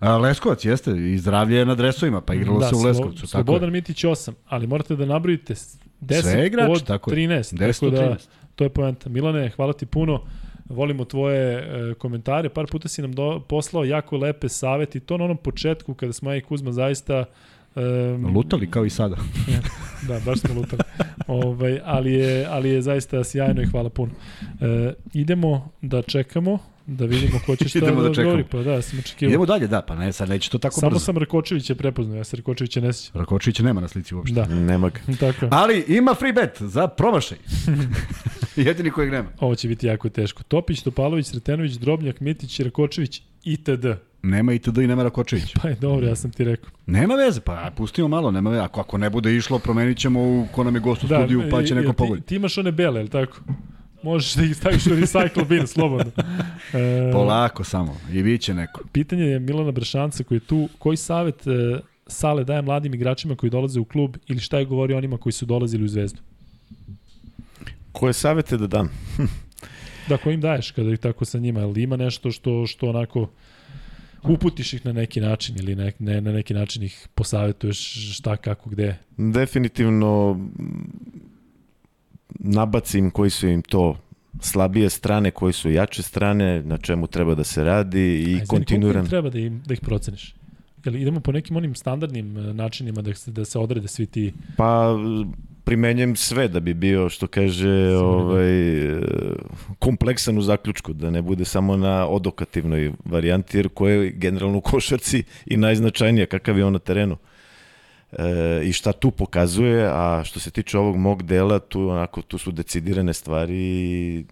A, 0.00 0.16
Leskovac 0.16 0.64
jeste, 0.64 0.90
i 0.90 1.18
zdravlje 1.18 1.56
je 1.56 1.66
na 1.66 1.74
dresovima, 1.74 2.20
pa 2.20 2.34
igralo 2.34 2.60
se 2.60 2.74
u 2.74 2.78
Slo- 2.78 2.84
Leskovcu. 2.84 3.16
Tako 3.16 3.26
Slobodan 3.26 3.68
je. 3.68 3.72
Mitić 3.72 4.04
8, 4.04 4.32
ali 4.46 4.66
morate 4.66 4.96
da 4.96 5.06
nabrojite 5.06 5.54
10 5.54 6.22
Sve 6.22 6.46
igrači, 6.46 6.72
od 6.72 6.84
tako 6.86 7.10
je. 7.10 7.16
13. 7.16 7.54
10 7.56 7.80
tako 7.80 7.90
da, 7.90 8.02
13. 8.10 8.26
to 8.54 8.64
je 8.64 8.70
poenta. 8.70 9.08
Milane, 9.08 9.50
hvala 9.50 9.72
ti 9.72 9.86
puno. 9.86 10.22
Volimo 10.68 11.04
tvoje 11.04 11.58
e, 11.90 11.94
komentare. 11.94 12.48
Par 12.48 12.66
puta 12.70 12.88
si 12.88 13.02
nam 13.02 13.12
do, 13.12 13.40
poslao 13.48 13.84
jako 13.84 14.16
lepe 14.16 14.48
saveti. 14.48 15.00
To 15.00 15.16
na 15.16 15.24
onom 15.24 15.36
početku 15.36 15.94
kada 15.94 16.12
smo 16.12 16.30
ja 16.30 16.36
i 16.36 16.40
Kuzma 16.40 16.72
zaista 16.72 17.24
Um, 18.14 18.36
Lutali 18.36 18.70
kao 18.70 18.84
i 18.84 18.90
sada. 18.90 19.16
da, 20.08 20.20
baš 20.24 20.38
smo 20.40 20.54
lutali. 20.54 20.82
ovaj, 21.26 21.80
ali, 21.84 22.12
je, 22.12 22.46
ali 22.46 22.70
je 22.70 22.82
zaista 22.82 23.24
sjajno 23.24 23.62
i 23.62 23.66
hvala 23.66 23.88
puno. 23.90 24.12
E, 24.60 24.92
idemo 25.14 25.70
da 25.82 26.02
čekamo, 26.02 26.58
da 26.86 27.04
vidimo 27.04 27.40
ko 27.46 27.56
će 27.56 27.68
šta 27.68 27.78
Idemo 27.78 28.02
da 28.02 28.08
da 28.08 28.14
čekamo. 28.14 28.42
Pa 28.50 28.58
da, 28.58 28.82
sam 28.82 28.98
očekivao. 28.98 29.30
Idemo 29.30 29.46
dalje, 29.46 29.66
da, 29.66 29.82
pa 29.82 29.94
ne, 29.94 30.12
sad 30.12 30.28
neće 30.28 30.50
to 30.50 30.58
tako 30.58 30.80
Samo 30.80 30.90
brzo. 30.90 31.04
sam 31.04 31.18
Rakočevića 31.18 31.74
prepoznao, 31.74 32.16
ja 32.16 32.24
se 32.24 32.36
Rakočevića 32.36 32.80
ne 32.80 32.92
sjećam. 32.92 33.20
Rakočevića 33.20 33.62
nema 33.62 33.80
na 33.80 33.88
slici 33.88 34.14
uopšte. 34.14 34.34
Da, 34.34 34.46
Nema 34.46 34.88
ga. 34.90 35.00
tako. 35.20 35.48
Ali 35.50 35.84
ima 35.88 36.14
free 36.14 36.32
bet 36.32 36.56
za 36.60 36.88
promašaj. 36.88 37.38
Jedini 38.56 38.90
kojeg 38.90 39.10
nema. 39.12 39.28
Ovo 39.40 39.54
će 39.54 39.68
biti 39.68 39.86
jako 39.86 40.08
teško. 40.08 40.42
Topić, 40.42 40.82
Topalović, 40.82 41.26
Sretenović, 41.26 41.72
Drobnjak, 41.72 42.20
Mitić, 42.20 42.60
Rakočević, 42.60 43.22
itd. 43.44 43.86
Nema 44.22 44.52
itd. 44.52 44.78
i 44.78 44.86
nema 44.86 45.02
Rakočević. 45.02 45.54
Pa 45.62 45.68
je 45.68 45.74
dobro, 45.74 46.06
ja 46.06 46.16
sam 46.16 46.30
ti 46.30 46.44
rekao. 46.44 46.70
Nema 46.86 47.14
veze, 47.14 47.40
pa 47.40 47.70
pustimo 47.76 48.08
malo, 48.08 48.30
nema 48.30 48.50
veze. 48.50 48.62
Ako, 48.62 48.80
ako 48.80 48.98
ne 48.98 49.10
bude 49.10 49.36
išlo, 49.36 49.58
promenit 49.58 49.98
ćemo 49.98 50.20
u 50.22 50.46
ko 50.52 50.64
nam 50.64 50.74
je 50.74 50.80
gost 50.80 51.02
u 51.02 51.06
studiju, 51.06 51.42
pa 51.50 51.62
će 51.62 51.72
i- 51.72 51.76
neko 51.76 51.92
ti, 51.92 51.96
pogoditi. 51.96 52.26
ti 52.26 52.36
imaš 52.36 52.58
one 52.58 52.72
bele, 52.72 53.00
je 53.00 53.04
li 53.04 53.10
tako? 53.10 53.38
Možeš 54.02 54.34
da 54.34 54.44
ih 54.44 54.56
staviš 54.56 54.86
u 54.86 54.90
recycle 54.90 55.48
bin, 55.48 55.66
slobodno. 55.76 56.12
E, 56.74 57.10
Polako 57.12 57.64
samo, 57.64 57.96
i 58.12 58.22
vi 58.22 58.38
će 58.38 58.54
neko. 58.54 58.80
Pitanje 58.92 59.24
je 59.24 59.38
Milana 59.40 59.72
Bršanca 59.72 60.24
koji 60.24 60.36
je 60.36 60.40
tu. 60.40 60.68
Koji 60.78 60.96
savet 60.96 61.46
e, 61.46 61.50
Sale 62.06 62.44
daje 62.44 62.62
mladim 62.62 62.94
igračima 62.94 63.36
koji 63.36 63.50
dolaze 63.50 63.80
u 63.80 63.84
klub 63.84 64.16
ili 64.26 64.40
šta 64.40 64.58
je 64.58 64.64
govorio 64.64 64.96
onima 64.96 65.16
koji 65.16 65.32
su 65.32 65.46
dolazili 65.46 65.84
u 65.84 65.88
Zvezdu? 65.88 66.20
Koje 67.92 68.12
savete 68.12 68.56
da 68.56 68.66
dam? 68.66 68.88
Da, 70.08 70.16
koji 70.16 70.34
im 70.34 70.40
daješ 70.40 70.70
kada 70.70 70.90
ih 70.90 70.98
tako 70.98 71.24
sa 71.24 71.38
njima? 71.38 71.60
Ali 71.60 71.82
ima 71.82 71.96
nešto 71.96 72.30
što, 72.30 72.66
što 72.66 72.88
onako 72.88 73.28
uputiš 74.22 74.72
ih 74.72 74.86
na 74.86 74.92
neki 74.92 75.20
način 75.20 75.56
ili 75.58 75.74
ne, 75.74 75.92
ne, 75.98 76.20
na 76.20 76.32
neki 76.32 76.54
način 76.54 76.82
ih 76.82 77.08
posavetuješ 77.14 78.12
šta, 78.16 78.36
kako, 78.36 78.70
gde? 78.70 78.96
Definitivno 79.16 80.40
nabacim 82.28 83.10
koji 83.10 83.30
su 83.30 83.48
im 83.48 83.62
to 83.62 83.96
slabije 84.40 84.90
strane, 84.90 85.30
koji 85.30 85.52
su 85.52 85.70
jače 85.70 86.02
strane, 86.02 86.62
na 86.62 86.78
čemu 86.78 87.06
treba 87.06 87.34
da 87.34 87.44
se 87.44 87.64
radi 87.64 88.22
i 88.22 88.34
koliko 88.34 88.46
kontinuiran. 88.46 89.04
im 89.04 89.10
treba 89.10 89.30
da, 89.30 89.38
im, 89.38 89.62
da 89.66 89.74
ih 89.74 89.80
proceniš? 89.80 90.34
Jel 90.84 90.96
idemo 90.96 91.20
po 91.20 91.32
nekim 91.32 91.56
onim 91.56 91.74
standardnim 91.74 92.38
e, 92.38 92.54
načinima 92.54 93.02
da 93.02 93.14
se, 93.14 93.30
da 93.30 93.44
se 93.44 93.58
odrede 93.58 93.88
svi 93.88 94.06
ti... 94.06 94.32
Pa 94.56 94.96
primenjem 95.68 96.16
sve 96.16 96.48
da 96.48 96.60
bi 96.60 96.74
bio, 96.74 97.08
što 97.08 97.26
kaže, 97.26 97.96
ovaj, 97.96 98.52
kompleksan 99.78 100.38
u 100.38 100.42
zaključku, 100.42 100.92
da 100.92 101.10
ne 101.10 101.22
bude 101.22 101.44
samo 101.44 101.76
na 101.76 102.08
odokativnoj 102.08 102.92
varijanti, 103.04 103.58
jer 103.58 103.68
koja 103.68 103.94
je 103.94 104.10
generalno 104.10 104.58
u 104.58 104.60
košarci 104.60 105.22
i 105.46 105.56
najznačajnija, 105.56 106.26
kakav 106.26 106.58
je 106.58 106.64
on 106.64 106.72
na 106.72 106.78
terenu. 106.78 107.16
E, 108.12 108.24
I 108.64 108.72
šta 108.72 108.92
tu 108.92 109.10
pokazuje, 109.10 109.90
a 109.92 110.22
što 110.24 110.40
se 110.40 110.50
tiče 110.50 110.78
ovog 110.78 110.96
mog 110.96 111.22
dela, 111.22 111.58
tu, 111.58 111.88
onako, 111.88 112.22
tu 112.22 112.38
su 112.38 112.52
decidirane 112.52 113.14
stvari 113.14 113.60
i 113.60 114.24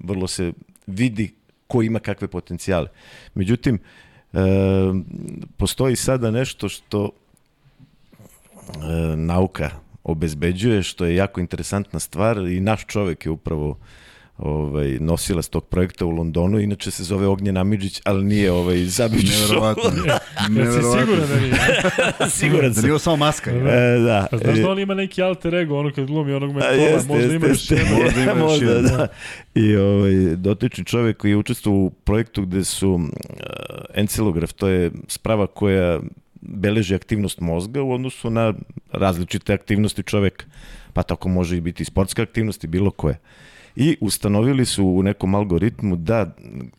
vrlo 0.00 0.26
se 0.26 0.52
vidi 0.86 1.34
ko 1.66 1.82
ima 1.82 1.98
kakve 1.98 2.28
potencijale. 2.28 2.88
Međutim, 3.34 3.78
e, 4.32 4.38
postoji 5.56 5.96
sada 5.96 6.30
nešto 6.30 6.68
što 6.68 7.10
e, 7.10 9.16
nauka 9.16 9.89
obezbeđuje, 10.04 10.82
što 10.82 11.04
je 11.04 11.16
jako 11.16 11.40
interesantna 11.40 11.98
stvar 11.98 12.38
i 12.38 12.60
naš 12.60 12.86
čovek 12.86 13.26
je 13.26 13.30
upravo 13.30 13.78
ovaj, 14.40 14.98
nosilac 15.00 15.48
tog 15.48 15.64
projekta 15.64 16.06
u 16.06 16.10
Londonu, 16.10 16.60
inače 16.60 16.90
se 16.90 17.04
zove 17.04 17.26
Ognjen 17.26 17.56
Amidžić, 17.56 18.00
ali 18.04 18.24
nije 18.24 18.52
ovaj, 18.52 18.84
Zabić 18.84 19.30
Neverovatno. 19.40 19.90
Jesi 20.50 20.72
siguran 20.72 21.28
da 21.28 21.40
nije? 21.40 21.54
Siguran 22.30 22.68
Da 22.68 22.74
sam. 22.74 22.82
nije 22.82 22.92
ovo 22.92 22.98
samo 22.98 23.16
maska. 23.16 23.50
E, 23.50 23.98
da. 23.98 24.26
A 24.32 24.38
znaš 24.38 24.58
da 24.58 24.70
on 24.70 24.78
ima 24.78 24.94
neki 24.94 25.22
alter 25.22 25.54
ego, 25.54 25.78
ono 25.78 25.92
kad 25.92 26.06
glumi 26.06 26.32
onog 26.32 26.52
mentora, 26.52 26.72
jeste, 26.72 27.08
možda 27.08 27.22
jeste, 27.22 27.36
ima 27.36 27.46
još 27.46 27.70
jedno. 27.70 27.96
Možda 28.04 28.20
ima 28.20 28.30
još 28.30 28.40
Možda, 28.40 28.66
jedan. 28.66 28.82
da. 28.96 29.06
I 29.54 29.76
ovaj, 29.76 30.12
dotični 30.36 30.84
čovjek 30.84 31.16
koji 31.16 31.30
je 31.30 31.36
učestvovao 31.36 31.80
u 31.80 31.90
projektu 31.90 32.42
gde 32.42 32.64
su 32.64 32.90
uh, 32.92 33.00
encilograf, 33.94 34.52
to 34.52 34.68
je 34.68 34.90
sprava 35.08 35.46
koja 35.46 36.00
beleži 36.40 36.94
aktivnost 36.94 37.40
mozga 37.40 37.82
u 37.82 37.92
odnosu 37.92 38.30
na 38.30 38.54
različite 38.92 39.54
aktivnosti 39.54 40.02
čoveka. 40.02 40.44
Pa 40.92 41.02
tako 41.02 41.28
može 41.28 41.56
i 41.56 41.60
biti 41.60 41.84
sportska 41.84 42.22
aktivnost 42.22 42.64
i 42.64 42.66
bilo 42.66 42.90
koje. 42.90 43.18
I 43.76 43.96
ustanovili 44.00 44.64
su 44.64 44.86
u 44.86 45.02
nekom 45.02 45.34
algoritmu 45.34 45.96
da 45.96 46.34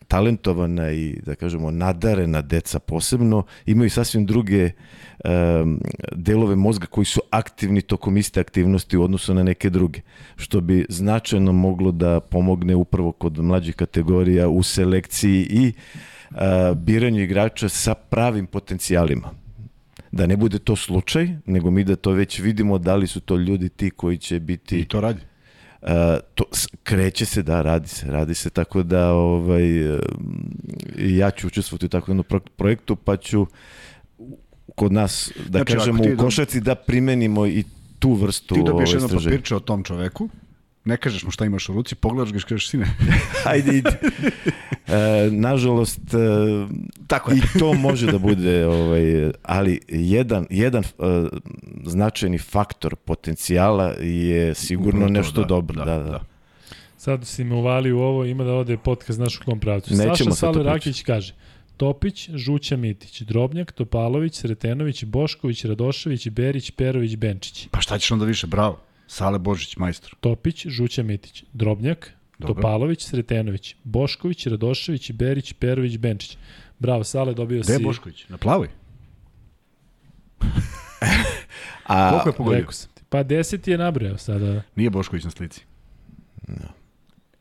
talentovana 0.07 0.91
i, 0.91 1.19
da 1.25 1.35
kažemo, 1.35 1.71
nadarena 1.71 2.41
deca 2.41 2.79
posebno 2.79 3.43
imaju 3.65 3.89
sasvim 3.89 4.25
druge 4.25 4.69
um, 5.25 5.79
delove 6.11 6.55
mozga 6.55 6.85
koji 6.85 7.05
su 7.05 7.21
aktivni 7.29 7.81
tokom 7.81 8.17
iste 8.17 8.39
aktivnosti 8.39 8.97
u 8.97 9.03
odnosu 9.03 9.33
na 9.33 9.43
neke 9.43 9.69
druge, 9.69 10.01
što 10.35 10.61
bi 10.61 10.85
značajno 10.89 11.51
moglo 11.51 11.91
da 11.91 12.19
pomogne 12.19 12.75
upravo 12.75 13.11
kod 13.11 13.37
mlađih 13.37 13.75
kategorija 13.75 14.49
u 14.49 14.63
selekciji 14.63 15.47
i 15.49 15.73
uh, 16.31 16.37
biranju 16.77 17.21
igrača 17.21 17.69
sa 17.69 17.93
pravim 17.93 18.45
potencijalima 18.45 19.41
da 20.11 20.27
ne 20.27 20.37
bude 20.37 20.59
to 20.59 20.75
slučaj, 20.75 21.29
nego 21.45 21.71
mi 21.71 21.83
da 21.83 21.95
to 21.95 22.11
već 22.11 22.39
vidimo 22.39 22.77
da 22.77 22.95
li 22.95 23.07
su 23.07 23.19
to 23.19 23.37
ljudi 23.37 23.69
ti 23.69 23.89
koji 23.89 24.17
će 24.17 24.39
biti 24.39 24.79
I 24.79 24.85
to 24.85 25.01
radi. 25.01 25.21
Uh, 25.81 25.89
to 26.35 26.43
kreće 26.83 27.25
se 27.25 27.43
da 27.43 27.61
radi 27.61 27.87
se 27.87 28.11
radi 28.11 28.35
se 28.35 28.49
tako 28.49 28.83
da 28.83 29.13
ovaj 29.13 29.63
i 30.97 31.17
ja 31.17 31.31
ću 31.31 31.47
učestvovati 31.47 31.85
u 31.85 31.89
takvom 31.89 32.17
jednom 32.17 32.25
pro- 32.29 32.51
projektu 32.55 32.95
pa 32.95 33.17
ću 33.17 33.45
kod 34.75 34.91
nas 34.91 35.31
da 35.49 35.59
Znači, 35.59 35.73
kažemo 35.73 36.03
u 36.13 36.17
košarci 36.17 36.61
da 36.61 36.75
primenimo 36.75 37.47
i 37.47 37.63
tu 37.99 38.13
vrstu 38.13 38.55
Ti 38.55 38.61
dobiješ 38.65 38.89
ovaj, 38.89 39.03
jedno 39.03 39.19
papirče 39.19 39.55
o 39.55 39.59
tom 39.59 39.83
čoveku, 39.83 40.29
ne 40.85 40.97
kažeš 40.97 41.23
mu 41.23 41.31
šta 41.31 41.45
imaš 41.45 41.69
u 41.69 41.73
ruci, 41.73 41.95
pogledaš 41.95 42.33
ga 42.33 42.37
i 42.37 42.41
kažeš 42.41 42.69
sine. 42.69 42.85
Ajde, 43.51 43.77
ide. 43.77 43.99
E, 44.87 45.29
nažalost, 45.31 45.99
e, 46.13 46.17
Tako 47.07 47.31
i 47.31 47.41
to 47.59 47.73
može 47.73 48.11
da 48.11 48.17
bude, 48.17 48.65
ovaj, 48.65 49.31
ali 49.43 49.79
jedan, 49.87 50.47
jedan 50.49 50.83
e, 50.83 50.87
značajni 51.85 52.37
faktor 52.37 52.95
potencijala 52.95 53.93
je 53.99 54.53
sigurno 54.55 54.89
Upravo 54.89 55.07
to, 55.07 55.13
nešto 55.13 55.41
da, 55.41 55.47
dobro. 55.47 55.85
Da, 55.85 55.97
da, 55.97 56.03
da. 56.03 56.19
Sad 56.97 57.27
si 57.27 57.43
me 57.43 57.55
uvali 57.55 57.91
u 57.91 57.99
ovo, 57.99 58.25
ima 58.25 58.43
da 58.43 58.53
ode 58.53 58.77
podcast 58.77 59.19
naš 59.19 59.37
u 59.37 59.45
kom 59.45 59.59
pravcu. 59.59 59.93
Nećemo 59.93 60.31
Saša 60.31 60.51
pričati. 60.51 60.69
Rakić 60.69 61.03
kaže, 61.03 61.33
Topić, 61.77 62.29
Žuća 62.29 62.77
Mitić, 62.77 63.21
Drobnjak, 63.21 63.71
Topalović, 63.71 64.35
Sretenović, 64.35 65.03
Bošković, 65.03 65.65
Radošević, 65.65 66.29
Berić, 66.29 66.71
Perović, 66.71 67.15
Benčić. 67.15 67.67
Pa 67.71 67.81
šta 67.81 67.97
ćeš 67.97 68.11
onda 68.11 68.25
više? 68.25 68.47
Bravo. 68.47 68.79
Sale 69.11 69.39
Božić, 69.39 69.77
majstor. 69.77 70.15
Topić, 70.19 70.67
Žuća 70.67 71.03
Mitić, 71.03 71.43
Drobnjak, 71.53 72.13
Dobro. 72.39 72.53
Topalović, 72.53 73.03
Sretenović, 73.03 73.75
Bošković, 73.83 74.47
Radošević, 74.47 75.11
Berić, 75.11 75.53
Perović, 75.53 75.97
Benčić. 75.97 76.37
Bravo, 76.79 77.03
Sale, 77.03 77.33
dobio 77.33 77.61
Gde 77.61 77.73
je 77.73 77.77
si... 77.77 77.83
Bošković? 77.83 78.25
Na 78.29 78.37
plavoj? 78.37 78.67
A, 81.87 82.09
Koliko 82.09 82.29
je 82.29 82.33
pogodio? 82.33 82.57
Rekao 82.57 82.71
sam 82.71 82.89
ti. 82.93 83.03
Pa 83.09 83.23
deset 83.23 83.67
je 83.67 83.77
nabrojao 83.77 84.17
sada. 84.17 84.61
Nije 84.75 84.89
Bošković 84.89 85.23
na 85.23 85.31
slici. 85.31 85.61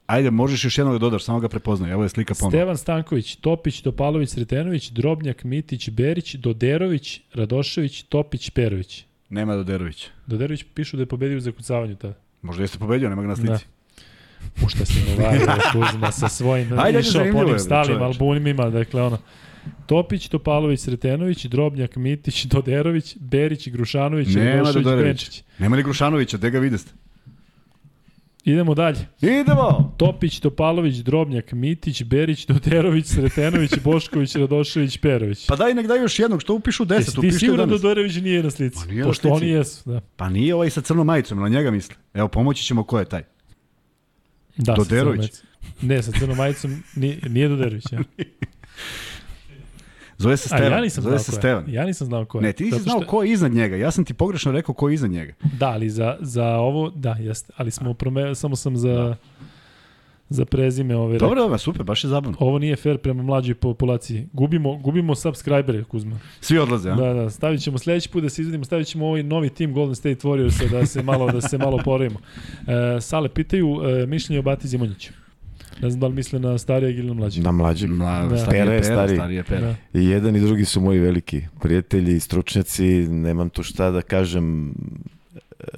Ajde, 0.06 0.30
možeš 0.30 0.64
još 0.64 0.78
jednog 0.78 0.94
da 0.94 0.98
dodaš, 0.98 1.24
samo 1.24 1.40
ga 1.40 1.48
prepoznaj. 1.48 1.92
Evo 1.92 2.02
je 2.02 2.08
slika 2.08 2.34
ponovno. 2.34 2.58
Stevan 2.58 2.76
Stanković, 2.78 3.36
Topić, 3.36 3.80
Topalović, 3.80 4.30
Sretenović, 4.30 4.90
Drobnjak, 4.90 5.44
Mitić, 5.44 5.90
Berić, 5.90 6.34
Doderović, 6.34 7.20
Radošević, 7.34 8.02
Topić, 8.02 8.50
Perović. 8.50 9.04
Nema 9.30 9.56
Doderović. 9.56 10.08
Doderović 10.26 10.64
pišu 10.74 10.96
da 10.96 11.02
je 11.02 11.06
pobedio 11.06 11.36
u 11.36 11.40
zakucavanju 11.40 11.96
tada. 11.96 12.14
Možda 12.42 12.62
jeste 12.62 12.78
pobedio, 12.78 13.08
nema 13.08 13.22
ga 13.22 13.28
na 13.28 13.36
slici. 13.36 13.64
U 14.64 14.68
šta 14.68 14.84
si 14.84 14.94
mu 15.08 15.24
vario 15.24 15.46
Kuzma 15.72 16.12
sa 16.12 16.28
svojim 16.28 16.78
Ajde, 16.78 17.00
išao 17.00 17.24
po 17.32 17.38
onim 17.38 17.58
stalim 17.58 18.02
albumima, 18.02 18.70
dakle 18.70 19.02
ono. 19.02 19.18
Topić, 19.86 20.28
Topalović, 20.28 20.80
Sretenović, 20.80 21.46
Drobnjak, 21.46 21.96
Mitić, 21.96 22.44
Doderović, 22.44 23.16
Berić, 23.20 23.68
Grušanović, 23.68 24.28
Nema 24.34 24.72
Doderović. 24.72 25.04
Benčić. 25.04 25.42
Nema 25.58 25.76
li 25.76 25.82
Grušanovića, 25.82 26.36
gde 26.36 26.50
ga 26.50 26.58
videste? 26.58 26.92
Idemo 28.44 28.74
dalje. 28.74 29.06
Idemo! 29.20 29.94
Topić, 29.96 30.40
Topalović, 30.40 30.96
Drobnjak, 30.96 31.52
Mitić, 31.52 32.02
Berić, 32.02 32.46
Doderović, 32.46 33.06
Sretenović, 33.06 33.70
Bošković, 33.84 34.34
Radošević, 34.36 34.98
Perović. 34.98 35.46
Pa 35.46 35.56
daj 35.56 35.74
nek 35.74 35.86
daj 35.86 36.00
još 36.00 36.18
jednog, 36.18 36.42
što 36.42 36.54
upišu 36.54 36.84
10, 36.84 36.94
Jesi 36.94 37.20
ti 37.20 37.32
siguran 37.32 37.68
da 37.68 37.74
11. 37.74 37.82
Doderović 37.82 38.16
nije 38.16 38.42
na 38.42 38.50
slici? 38.50 38.78
Pa 38.80 38.86
nije 38.86 39.00
na 39.00 39.06
Pošto 39.06 39.28
slici. 39.28 39.44
oni 39.44 39.48
jesu, 39.52 39.90
da. 39.90 40.00
Pa 40.16 40.28
nije 40.28 40.54
ovaj 40.54 40.70
sa 40.70 40.80
crnom 40.80 41.06
majicom, 41.06 41.38
na 41.40 41.48
njega 41.48 41.70
misle. 41.70 41.94
Evo, 42.14 42.28
pomoći 42.28 42.64
ćemo 42.64 42.84
ko 42.84 42.98
je 42.98 43.04
taj. 43.04 43.22
da 44.56 44.76
sa 44.76 44.82
Doderović? 44.82 45.18
majicom. 45.18 45.46
Ne, 45.82 46.02
sa 46.02 46.12
crnom 46.12 46.36
majicom 46.36 46.82
nije, 46.96 47.18
nije 47.28 47.48
Doderović. 47.48 47.84
Ja. 47.92 47.98
Zove 50.20 50.36
se 50.36 50.48
A 50.52 50.56
Stevan. 50.56 50.72
ja 50.72 50.80
nisam 50.80 51.02
Zove 51.04 51.12
znao 51.12 51.18
se 51.20 51.30
ko 51.30 51.36
je. 51.36 51.40
Stevan. 51.40 51.64
Ja 51.68 51.84
nisam 51.84 52.06
znao 52.06 52.24
ko 52.24 52.38
je. 52.38 52.42
Ne, 52.42 52.52
ti 52.52 52.64
nisi 52.64 52.78
znao 52.78 52.96
što- 52.96 53.06
ko 53.06 53.22
je 53.22 53.32
iznad 53.32 53.52
njega. 53.52 53.76
Ja 53.76 53.90
sam 53.90 54.04
ti 54.04 54.14
pogrešno 54.14 54.52
rekao 54.52 54.74
ko 54.74 54.88
je 54.88 54.94
iznad 54.94 55.10
njega. 55.10 55.32
Da, 55.58 55.68
ali 55.68 55.90
za, 55.90 56.16
za 56.20 56.46
ovo, 56.46 56.90
da, 56.90 57.10
jeste. 57.12 57.52
Ali 57.56 57.70
smo 57.70 57.94
prome, 57.94 58.34
samo 58.34 58.56
sam 58.56 58.76
za, 58.76 59.16
za 60.28 60.44
prezime 60.44 60.96
ove. 60.96 61.18
Dobro, 61.18 61.40
dobro, 61.40 61.58
super, 61.58 61.82
baš 61.82 62.04
je 62.04 62.08
zabavno. 62.08 62.36
Ovo 62.40 62.58
nije 62.58 62.76
fair 62.76 62.98
prema 62.98 63.22
mlađoj 63.22 63.54
populaciji. 63.54 64.26
Gubimo, 64.32 64.76
gubimo 64.76 65.14
subscribere, 65.14 65.84
Kuzma. 65.84 66.18
Svi 66.40 66.58
odlaze, 66.58 66.90
a? 66.90 66.94
Da, 66.94 67.12
da, 67.14 67.30
stavit 67.30 67.60
ćemo 67.62 67.78
sledeći 67.78 68.08
put 68.08 68.22
da 68.22 68.28
se 68.28 68.42
izvedimo, 68.42 68.64
stavit 68.64 68.86
ćemo 68.86 69.06
ovaj 69.06 69.22
novi 69.22 69.48
tim 69.50 69.72
Golden 69.72 69.94
State 69.94 70.28
Warriorsa 70.28 70.70
da 70.70 70.86
se 70.86 71.02
malo, 71.02 71.32
da 71.32 71.40
se 71.40 71.58
malo 71.58 71.78
poravimo. 71.84 72.18
E, 72.96 73.00
Sale, 73.00 73.28
pitaju 73.28 73.80
e, 73.82 74.06
mišljenje 74.06 74.38
o 74.38 74.42
Bati 74.42 74.68
Zimonjiću. 74.68 75.12
Ne 75.82 75.90
znam 75.90 76.00
da 76.00 76.06
li 76.06 76.14
misle 76.14 76.38
na 76.38 76.58
starijeg 76.58 76.98
ili 76.98 77.06
na 77.06 77.14
mlađeg. 77.14 77.44
na 77.44 77.52
mlađeg. 77.52 77.90
Mla, 77.90 78.26
Da. 78.26 78.36
stariji 78.38 78.60
Pera 78.60 78.72
je 78.72 78.82
Pera, 78.82 78.94
stariji. 78.94 79.16
stariji 79.16 79.36
je 79.36 79.42
Pera. 79.44 79.60
Da. 79.92 80.00
I 80.00 80.06
jedan 80.06 80.36
i 80.36 80.40
drugi 80.40 80.64
su 80.64 80.80
moji 80.80 80.98
veliki 80.98 81.42
prijatelji 81.60 82.16
i 82.16 82.20
stručnjaci, 82.20 82.84
nemam 83.00 83.48
tu 83.48 83.62
šta 83.62 83.90
da 83.90 84.02
kažem, 84.02 84.68
e, 84.68 84.72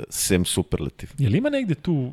sem 0.09 0.45
superlativ. 0.45 1.11
Je 1.19 1.29
li 1.29 1.39
ima 1.39 1.51
negde 1.51 1.75
tu 1.75 2.13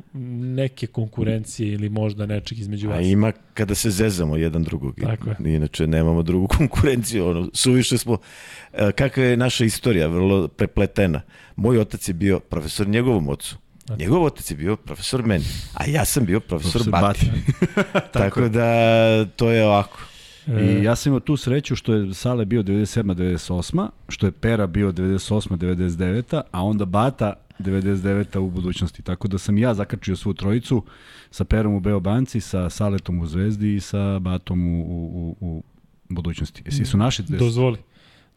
neke 0.52 0.86
konkurencije 0.86 1.72
ili 1.72 1.88
možda 1.88 2.26
nečeg 2.26 2.58
između 2.58 2.88
A 2.88 2.90
vas? 2.90 3.06
ima 3.06 3.32
kada 3.54 3.74
se 3.74 3.90
zezamo 3.90 4.36
jedan 4.36 4.62
drugog. 4.62 4.94
Tako 5.02 5.30
je. 5.30 5.54
Inače 5.54 5.86
nemamo 5.86 6.22
drugu 6.22 6.46
konkurenciju. 6.58 7.26
Ono, 7.26 7.50
suviše 7.52 7.98
smo, 7.98 8.18
e, 8.72 8.92
kakva 8.92 9.22
je 9.22 9.36
naša 9.36 9.64
istorija, 9.64 10.06
vrlo 10.06 10.48
prepletena. 10.48 11.20
Moj 11.56 11.78
otac 11.78 12.08
je 12.08 12.14
bio 12.14 12.40
profesor 12.40 12.88
njegovom 12.88 13.28
ocu. 13.28 13.56
Njegov 13.98 14.24
otac 14.24 14.50
je 14.50 14.56
bio 14.56 14.76
profesor 14.76 15.26
meni, 15.26 15.44
a 15.74 15.86
ja 15.86 16.04
sam 16.04 16.24
bio 16.24 16.40
profesor, 16.40 16.82
Profesor 16.82 17.00
Bati. 17.00 17.30
Tako 18.18 18.48
da 18.48 19.24
to 19.36 19.50
je 19.50 19.66
ovako. 19.66 19.98
E, 20.46 20.78
I 20.80 20.84
ja 20.84 20.96
sam 20.96 21.10
imao 21.10 21.20
tu 21.20 21.36
sreću 21.36 21.76
što 21.76 21.94
je 21.94 22.14
Sale 22.14 22.44
bio 22.44 22.62
97-98, 22.62 23.88
što 24.08 24.26
je 24.26 24.32
Pera 24.32 24.66
bio 24.66 24.92
98-99, 24.92 26.40
a 26.50 26.62
onda 26.62 26.84
Bata 26.84 27.32
99 27.58 28.38
u 28.38 28.50
budućnosti. 28.50 29.02
Tako 29.02 29.28
da 29.28 29.38
sam 29.38 29.58
ja 29.58 29.74
zakačio 29.74 30.16
svu 30.16 30.34
trojicu 30.34 30.84
sa 31.30 31.44
Perom 31.44 31.74
u 31.74 31.80
Beobanci, 31.80 32.40
sa 32.40 32.70
Saletom 32.70 33.18
u 33.18 33.26
Zvezdi 33.26 33.74
i 33.74 33.80
sa 33.80 34.18
Batom 34.18 34.66
u, 34.66 34.82
u, 34.82 35.36
u, 35.40 35.62
budućnosti. 36.08 36.62
Jesi 36.66 36.84
su 36.84 36.96
naši? 36.96 37.22
Dozvoli. 37.22 37.78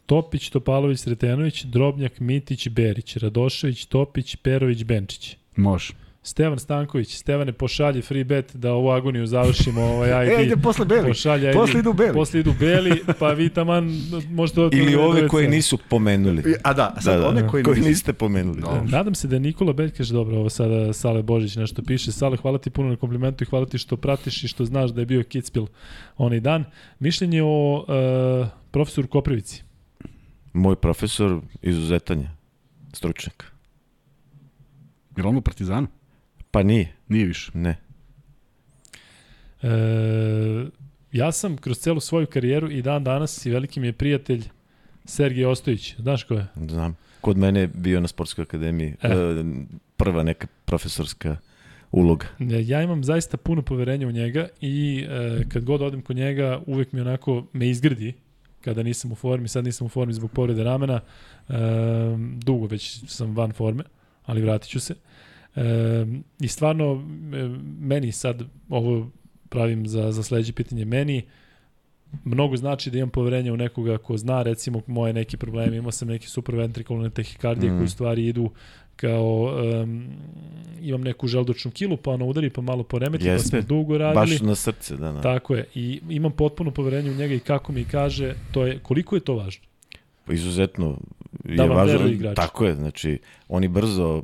Topić, 0.06 0.49
Topalović, 0.49 0.99
Sretenović, 0.99 1.64
Drobnjak, 1.64 2.20
Mitić, 2.20 2.70
Berić, 2.70 3.18
Radošević, 3.18 3.86
Topić, 3.86 4.36
Perović, 4.36 4.84
Benčić. 4.84 5.38
Može. 5.56 5.93
Stevan 6.26 6.60
Stanković, 6.60 7.16
Stevane 7.16 7.51
pošalje 7.51 8.01
free 8.01 8.24
bet 8.24 8.56
da 8.56 8.73
ovu 8.73 8.90
agoniju 8.90 9.27
završimo 9.27 9.82
ovaj 9.82 10.26
ID. 10.27 10.32
E, 10.40 10.44
ide 10.44 10.57
posle 10.57 10.86
Beli. 10.86 11.07
Pošalje 11.07 11.49
ID. 11.49 11.53
Posle 11.53 11.80
idu 11.80 11.94
Beli. 11.94 12.14
Posle 12.14 12.40
idu 12.40 12.53
Beli, 12.60 13.03
pa 13.19 13.30
vi 13.30 13.49
taman 13.49 14.02
možete... 14.30 14.61
Ili 14.61 14.95
od- 14.95 15.02
ove 15.02 15.27
koje 15.27 15.48
nisu 15.49 15.77
pomenuli. 15.90 16.56
A 16.64 16.73
da, 16.73 16.95
sad 17.02 17.14
Da, 17.15 17.19
da, 17.22 17.27
one 17.27 17.48
koji, 17.48 17.64
koji 17.64 17.76
nisu- 17.76 17.90
niste 17.90 18.14
pomenuli. 18.14 18.61
Da. 18.61 18.84
Nadam 18.88 19.15
se 19.15 19.27
da 19.27 19.36
je 19.36 19.40
Nikola 19.40 19.73
Belj 19.73 19.91
kaže 19.91 20.14
dobro, 20.14 20.38
ovo 20.38 20.49
sada 20.49 20.94
Sale 20.94 21.22
Božić 21.23 21.56
nešto 21.56 21.82
piše. 21.82 22.11
Sale, 22.11 22.38
hvala 22.38 22.57
ti 22.57 22.69
puno 22.69 22.90
na 22.90 22.95
komplimentu 22.95 23.44
i 23.44 23.48
hvala 23.48 23.65
ti 23.65 23.77
što 23.77 23.98
pratiš 23.98 24.44
i 24.44 24.48
što 24.48 24.65
znaš 24.65 24.91
da 24.91 25.02
je 25.02 25.06
bio 25.06 25.22
Kitzbühel 25.22 25.68
onaj 26.18 26.40
dan. 26.40 26.64
Mišljenje 26.99 27.44
o 27.44 27.86
uh, 28.41 28.48
profesoru 28.72 29.07
Koprivici. 29.07 29.64
Moj 30.53 30.75
profesor 30.75 31.41
izuzetan 31.61 32.19
je, 32.19 32.30
stručnjak. 32.93 33.51
Jel 35.17 35.27
on 35.27 35.38
u 35.38 35.41
Partizanu? 35.41 35.88
Pa 36.51 36.63
nije, 36.63 36.93
Nije 37.07 37.25
više. 37.25 37.51
ne. 37.53 37.77
E, 39.61 39.69
ja 41.11 41.31
sam 41.31 41.57
kroz 41.57 41.77
celu 41.80 41.99
svoju 41.99 42.27
karijeru 42.27 42.71
i 42.71 42.81
dan 42.81 43.03
danas 43.03 43.45
i 43.45 43.49
veliki 43.51 43.80
mi 43.80 43.88
je 43.88 43.93
prijatelj 43.93 44.43
Sergej 45.05 45.45
Ostojić. 45.45 45.95
Znaš 45.99 46.23
ko 46.23 46.34
je? 46.34 46.47
Znam. 46.69 46.95
kod 47.21 47.38
mene 47.38 47.67
bio 47.67 47.99
na 48.01 48.07
sportskoj 48.07 48.43
akademiji. 48.43 48.95
E. 49.01 49.07
E, 49.07 49.43
prva 49.97 50.23
neka 50.23 50.47
profesorska 50.65 51.38
uloga. 51.91 52.25
Ja 52.39 52.81
imam 52.81 53.03
zaista 53.03 53.38
puno 53.38 53.61
poverenja 53.61 54.07
u 54.07 54.11
njega 54.11 54.47
i 54.61 55.05
e, 55.09 55.43
kad 55.49 55.63
god 55.63 55.81
odem 55.81 56.01
kod 56.01 56.15
njega 56.15 56.61
uvek 56.65 56.91
mi 56.91 57.01
onako 57.01 57.45
me 57.53 57.69
izgrdi 57.69 58.13
kada 58.64 58.84
nisam 58.84 59.11
u 59.11 59.15
formi, 59.15 59.48
sad 59.48 59.65
nisam 59.65 59.88
u 59.88 59.90
formi 59.90 60.14
zbog 60.14 60.31
povrede 60.31 60.64
ramena, 60.64 61.02
e, 61.49 61.53
dugo 62.38 62.68
već 62.68 63.03
sam 63.07 63.35
van 63.35 63.52
forme, 63.52 63.84
ali 64.26 64.41
vratit 64.41 64.69
ću 64.69 64.80
se. 64.80 64.95
E, 65.56 66.06
I 66.40 66.48
stvarno, 66.48 66.94
e, 67.34 67.49
meni 67.80 68.11
sad, 68.11 68.44
ovo 68.69 69.10
pravim 69.49 69.88
za, 69.88 70.11
za 70.11 70.23
sledeće 70.23 70.53
pitanje, 70.53 70.85
meni 70.85 71.23
mnogo 72.23 72.57
znači 72.57 72.91
da 72.91 72.98
imam 72.98 73.10
poverenje 73.10 73.52
u 73.52 73.57
nekoga 73.57 73.98
ko 73.98 74.18
zna, 74.18 74.44
recimo, 74.44 74.81
moje 74.88 75.14
neki 75.14 75.38
probleme, 75.38 75.77
imao 75.77 75.91
sam 75.91 76.07
neki 76.07 76.30
supraventrikulne 76.30 77.10
tehikardije 77.10 77.72
mm. 77.72 77.77
koji 77.77 77.90
stvari 77.90 78.27
idu 78.27 78.52
kao 78.95 79.56
um, 79.84 80.07
imam 80.82 81.02
neku 81.02 81.28
želdočnu 81.28 81.72
kilu, 81.72 81.98
pa 81.98 82.11
ono 82.11 82.26
udari, 82.26 82.49
pa 82.49 82.61
malo 82.61 82.84
poremeti, 82.84 83.26
pa 83.26 83.40
smo 83.40 83.61
dugo 83.61 83.98
radili. 83.98 84.36
Baš 84.36 84.41
na 84.41 84.56
srce, 84.56 84.98
da, 84.98 85.11
da. 85.11 85.22
Tako 85.22 85.56
je. 85.56 85.65
I 85.76 86.02
imam 86.10 86.32
potpuno 86.32 86.72
poverenje 86.72 87.11
u 87.11 87.15
njega 87.15 87.34
i 87.34 87.40
kako 87.40 87.72
mi 87.72 87.84
kaže, 87.86 88.36
to 88.52 88.65
je, 88.65 88.80
koliko 88.80 89.15
je 89.15 89.20
to 89.20 89.36
važno? 89.36 89.65
Pa 90.26 90.34
izuzetno 90.34 90.98
je 91.45 91.56
da 91.56 91.65
važno. 91.65 92.34
Tako 92.36 92.65
je, 92.65 92.76
znači, 92.76 93.20
oni 93.48 93.68
brzo 93.68 94.24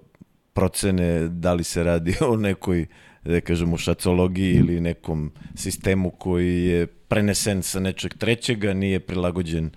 procene 0.54 1.28
da 1.28 1.54
li 1.54 1.64
se 1.64 1.84
radi 1.84 2.16
o 2.32 2.36
nekoj 2.36 2.86
da 3.24 3.42
kažemo 3.42 3.78
šacologiji 3.78 4.56
ili 4.56 4.80
nekom 4.80 5.32
sistemu 5.56 6.10
koji 6.10 6.64
je 6.64 6.88
prenesen 6.88 7.64
sa 7.64 7.80
nečeg 7.80 8.14
trećega, 8.14 8.74
nije 8.74 9.00
prilagođen 9.00 9.66
uh, 9.66 9.72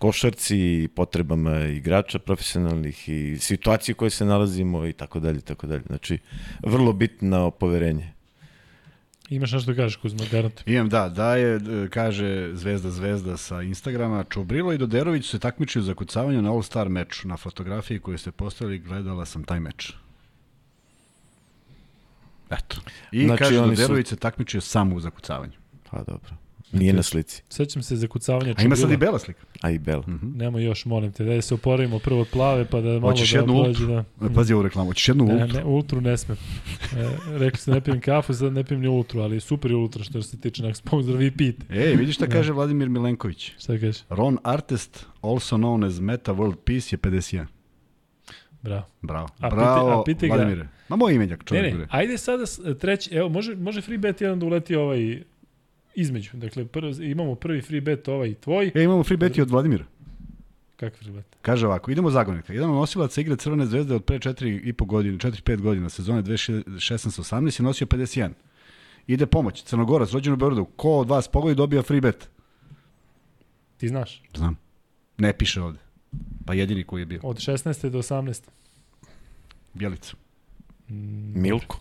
košarci 0.00 0.56
i 0.56 0.88
potrebama 0.88 1.58
igrača 1.60 2.18
profesionalnih 2.18 3.08
i 3.08 3.36
situaciji 3.38 3.92
u 3.92 3.96
kojoj 3.96 4.10
se 4.10 4.24
nalazimo 4.24 4.86
i 4.86 4.92
tako 4.92 5.20
dalje, 5.20 5.40
tako 5.40 5.66
dalje. 5.66 5.82
Znači, 5.86 6.18
vrlo 6.62 6.92
bitno 6.92 7.50
poverenje. 7.50 8.12
Imaš 9.30 9.52
nešto 9.52 9.72
da 9.72 9.76
kažeš, 9.76 9.96
Kuzma, 9.96 10.24
garant? 10.30 10.62
Imam, 10.66 10.88
da, 10.88 11.08
da 11.08 11.36
je, 11.36 11.60
kaže 11.90 12.50
Zvezda 12.54 12.90
Zvezda 12.90 13.36
sa 13.36 13.62
Instagrama, 13.62 14.24
Čobrilo 14.24 14.72
i 14.72 14.78
Doderović 14.78 15.30
se 15.30 15.38
takmičio 15.38 15.82
za 15.82 15.94
kucavanje 15.94 16.42
na 16.42 16.52
All-Star 16.52 16.88
meču. 16.88 17.28
Na 17.28 17.36
fotografiji 17.36 17.98
koju 17.98 18.18
ste 18.18 18.32
postavili 18.32 18.78
gledala 18.78 19.26
sam 19.26 19.44
taj 19.44 19.60
meč. 19.60 19.92
Eto. 22.50 22.80
I 23.12 23.24
znači, 23.24 23.38
kaže, 23.38 23.56
Doderović 23.56 24.06
su... 24.06 24.14
se 24.14 24.20
takmičio 24.20 24.60
samo 24.60 24.96
u 24.96 25.00
zakucavanju. 25.00 25.58
Pa 25.90 25.98
dobro. 25.98 26.49
Nije 26.72 26.92
na 26.92 27.02
slici. 27.02 27.42
Sećam 27.48 27.82
se 27.82 27.96
zakucavanja 27.96 28.54
A 28.58 28.62
ima 28.62 28.76
sad 28.76 28.90
i 28.90 28.96
bela 28.96 29.18
slika. 29.18 29.40
A 29.60 29.70
i 29.70 29.78
bela. 29.78 30.02
Mm 30.06 30.18
-hmm. 30.22 30.36
Nemo 30.36 30.58
još, 30.58 30.84
molim 30.84 31.12
te, 31.12 31.24
da 31.24 31.42
se 31.42 31.54
oporavimo 31.54 31.98
prvo 31.98 32.20
od 32.20 32.28
plave, 32.28 32.64
pa 32.64 32.80
da 32.80 32.88
malo 32.88 33.00
Hoćeš 33.00 33.32
da 33.32 33.38
jednu 33.38 33.54
ultru? 33.54 33.86
Da... 33.86 34.04
Pazi 34.34 34.52
ovu 34.52 34.62
reklamu, 34.62 34.90
hoćeš 34.90 35.08
jednu 35.08 35.24
ultru? 35.24 35.38
Ne, 35.38 35.52
ne, 35.52 35.64
ultru 35.64 36.00
ne 36.00 36.16
smem. 36.16 36.38
E, 36.96 37.38
rekli 37.38 37.58
ste 37.58 37.70
ne 37.70 37.80
pijem 37.80 38.00
kafu, 38.00 38.34
sad 38.34 38.52
ne 38.52 38.64
pijem 38.64 38.80
ni 38.80 38.88
ultru, 38.88 39.20
ali 39.20 39.40
super 39.40 39.70
je 39.70 39.76
ultra 39.76 40.04
što 40.04 40.22
se 40.22 40.40
tiče 40.40 40.62
nekog 40.62 40.76
sponsora, 40.76 41.18
vi 41.18 41.30
pijete. 41.30 41.66
Ej, 41.70 41.94
vidiš 41.94 42.14
šta 42.14 42.26
kaže 42.26 42.52
Vladimir 42.52 42.88
Milenković? 42.88 43.52
Šta 43.58 43.78
kaže? 43.78 44.02
Ron 44.08 44.38
Artest, 44.44 45.06
also 45.22 45.56
known 45.56 45.86
as 45.86 46.00
Meta 46.00 46.32
World 46.32 46.56
Peace, 46.64 46.96
je 46.96 46.98
51. 46.98 47.46
Bravo. 48.62 48.86
Bravo. 49.02 49.28
A 49.40 49.50
Bravo, 49.50 50.04
piti, 50.04 50.28
ga... 50.28 50.34
Vladimire. 50.34 50.68
Ma 50.88 50.96
moj 50.96 51.14
imenjak 51.14 51.44
čovjek. 51.44 51.72
Ne, 51.72 51.78
ne, 51.78 51.86
ajde 51.90 52.18
sada 52.18 52.44
treći, 52.80 53.14
evo, 53.14 53.28
može, 53.28 53.56
može 53.56 53.80
free 53.80 53.98
bet 53.98 54.20
jedan 54.20 54.38
da 54.38 54.46
uleti 54.46 54.74
ovaj 54.74 55.22
između. 55.94 56.30
Dakle, 56.32 56.64
prv, 56.64 57.02
imamo 57.02 57.34
prvi 57.34 57.62
free 57.62 57.80
bet 57.80 58.08
ovaj 58.08 58.34
tvoj. 58.34 58.72
E, 58.74 58.82
imamo 58.82 59.04
free 59.04 59.16
bet 59.16 59.38
i 59.38 59.42
od 59.42 59.50
Vladimira. 59.50 59.84
Kakav 60.76 60.98
free 60.98 61.12
bet? 61.12 61.24
Kaže 61.42 61.66
ovako, 61.66 61.90
idemo 61.90 62.10
zagonika. 62.10 62.52
Jedan 62.52 62.70
nosilac 62.70 63.18
igre 63.18 63.36
Crvene 63.36 63.66
zvezde 63.66 63.94
od 63.94 64.04
pre 64.04 64.18
4,5 64.18 64.86
godine, 64.86 65.18
4-5 65.18 65.60
godina, 65.60 65.88
sezone 65.88 66.22
2016-18 66.22 67.60
je 67.60 67.64
nosio 67.64 67.86
51. 67.86 68.30
Ide 69.06 69.26
pomoć, 69.26 69.62
Crnogorac, 69.62 70.12
rođen 70.12 70.32
u 70.32 70.36
Beorodu. 70.36 70.64
Ko 70.64 70.90
od 70.90 71.08
vas 71.08 71.28
pogodi 71.28 71.54
dobija 71.54 71.82
free 71.82 72.00
bet? 72.00 72.28
Ti 73.76 73.88
znaš? 73.88 74.22
Znam. 74.36 74.56
Ne 75.18 75.32
piše 75.32 75.62
ovde. 75.62 75.78
Pa 76.46 76.54
jedini 76.54 76.84
koji 76.84 77.02
je 77.02 77.06
bio. 77.06 77.20
Od 77.22 77.36
16. 77.36 77.88
do 77.88 77.98
18. 77.98 78.42
Bjelica. 79.74 80.16
Mm, 80.88 81.40
Milko. 81.42 81.80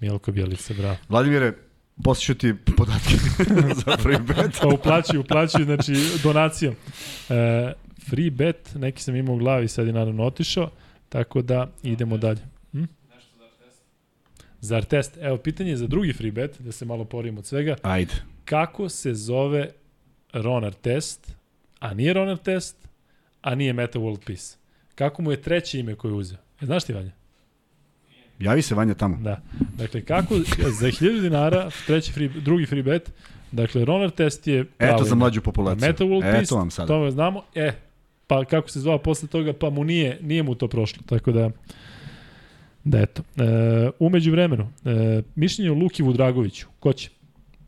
Milko 0.00 0.32
Bjelica, 0.32 0.74
bravo. 0.74 0.96
Vladimire, 1.08 1.52
Posliću 2.04 2.34
ti 2.34 2.54
podatke 2.76 3.14
za 3.86 3.96
free 3.96 4.18
bet. 4.18 4.58
pa 4.62 4.68
uplaćuju, 4.74 5.20
uplaćuju, 5.20 5.64
znači 5.64 5.92
donacijom. 6.22 6.74
E, 7.28 7.72
free 8.08 8.30
bet, 8.30 8.74
neki 8.74 9.02
sam 9.02 9.16
imao 9.16 9.34
u 9.34 9.38
glavi, 9.38 9.68
sad 9.68 9.86
je 9.86 9.92
naravno 9.92 10.24
otišao, 10.24 10.70
tako 11.08 11.42
da 11.42 11.70
idemo 11.82 12.16
dalje. 12.16 12.40
Hm? 12.72 12.84
Zar 14.60 14.84
test? 14.84 15.18
Evo, 15.20 15.36
pitanje 15.36 15.70
je 15.70 15.76
za 15.76 15.86
drugi 15.86 16.12
free 16.12 16.30
bet, 16.32 16.60
da 16.60 16.72
se 16.72 16.84
malo 16.84 17.04
porijemo 17.04 17.38
od 17.38 17.46
svega. 17.46 17.76
Ajde. 17.82 18.14
Kako 18.44 18.88
se 18.88 19.14
zove 19.14 19.70
Ronar 20.32 20.72
test, 20.72 21.36
a 21.78 21.94
nije 21.94 22.12
Ronar 22.12 22.36
test, 22.36 22.88
a 23.40 23.54
nije 23.54 23.72
Meta 23.72 23.98
World 23.98 24.24
Peace? 24.26 24.56
Kako 24.94 25.22
mu 25.22 25.30
je 25.30 25.42
treće 25.42 25.80
ime 25.80 25.94
koje 25.94 26.10
je 26.10 26.14
uzeo? 26.14 26.38
E, 26.60 26.66
znaš 26.66 26.84
ti, 26.84 26.92
Vanja? 26.92 27.17
Javi 28.38 28.62
se 28.62 28.74
Vanja 28.74 28.94
tamo. 28.94 29.16
Da. 29.16 29.40
Dakle, 29.78 30.00
kako 30.00 30.34
za 30.80 30.86
1000 30.86 31.20
dinara, 31.20 31.70
treći 31.86 32.12
free, 32.12 32.28
drugi 32.28 32.66
free 32.66 32.82
bet, 32.82 33.12
dakle, 33.52 33.84
roller 33.84 34.10
test 34.10 34.46
je 34.46 34.64
pravo 34.64 34.94
Eto 34.94 35.04
za 35.04 35.14
mlađu 35.14 35.40
populaciju. 35.40 35.88
Meta 35.88 36.04
World 36.04 36.28
Eto 36.28 36.36
Peace, 36.36 36.54
vam 36.54 36.70
sada. 36.70 36.86
To 36.86 37.10
znamo. 37.10 37.42
E, 37.54 37.72
pa 38.26 38.44
kako 38.44 38.70
se 38.70 38.80
zvao 38.80 38.98
posle 38.98 39.28
toga, 39.28 39.52
pa 39.52 39.70
mu 39.70 39.84
nije, 39.84 40.18
nije 40.22 40.42
mu 40.42 40.54
to 40.54 40.68
prošlo. 40.68 41.02
Tako 41.06 41.32
da, 41.32 41.50
da 42.84 43.00
eto. 43.00 43.22
E, 43.36 43.90
umeđu 43.98 44.30
vremenu, 44.30 44.68
e, 44.84 45.22
mišljenje 45.34 45.70
o 45.70 45.74
Luki 45.74 46.02
Vudragoviću. 46.02 46.66
Ko 46.80 46.92
će? 46.92 47.10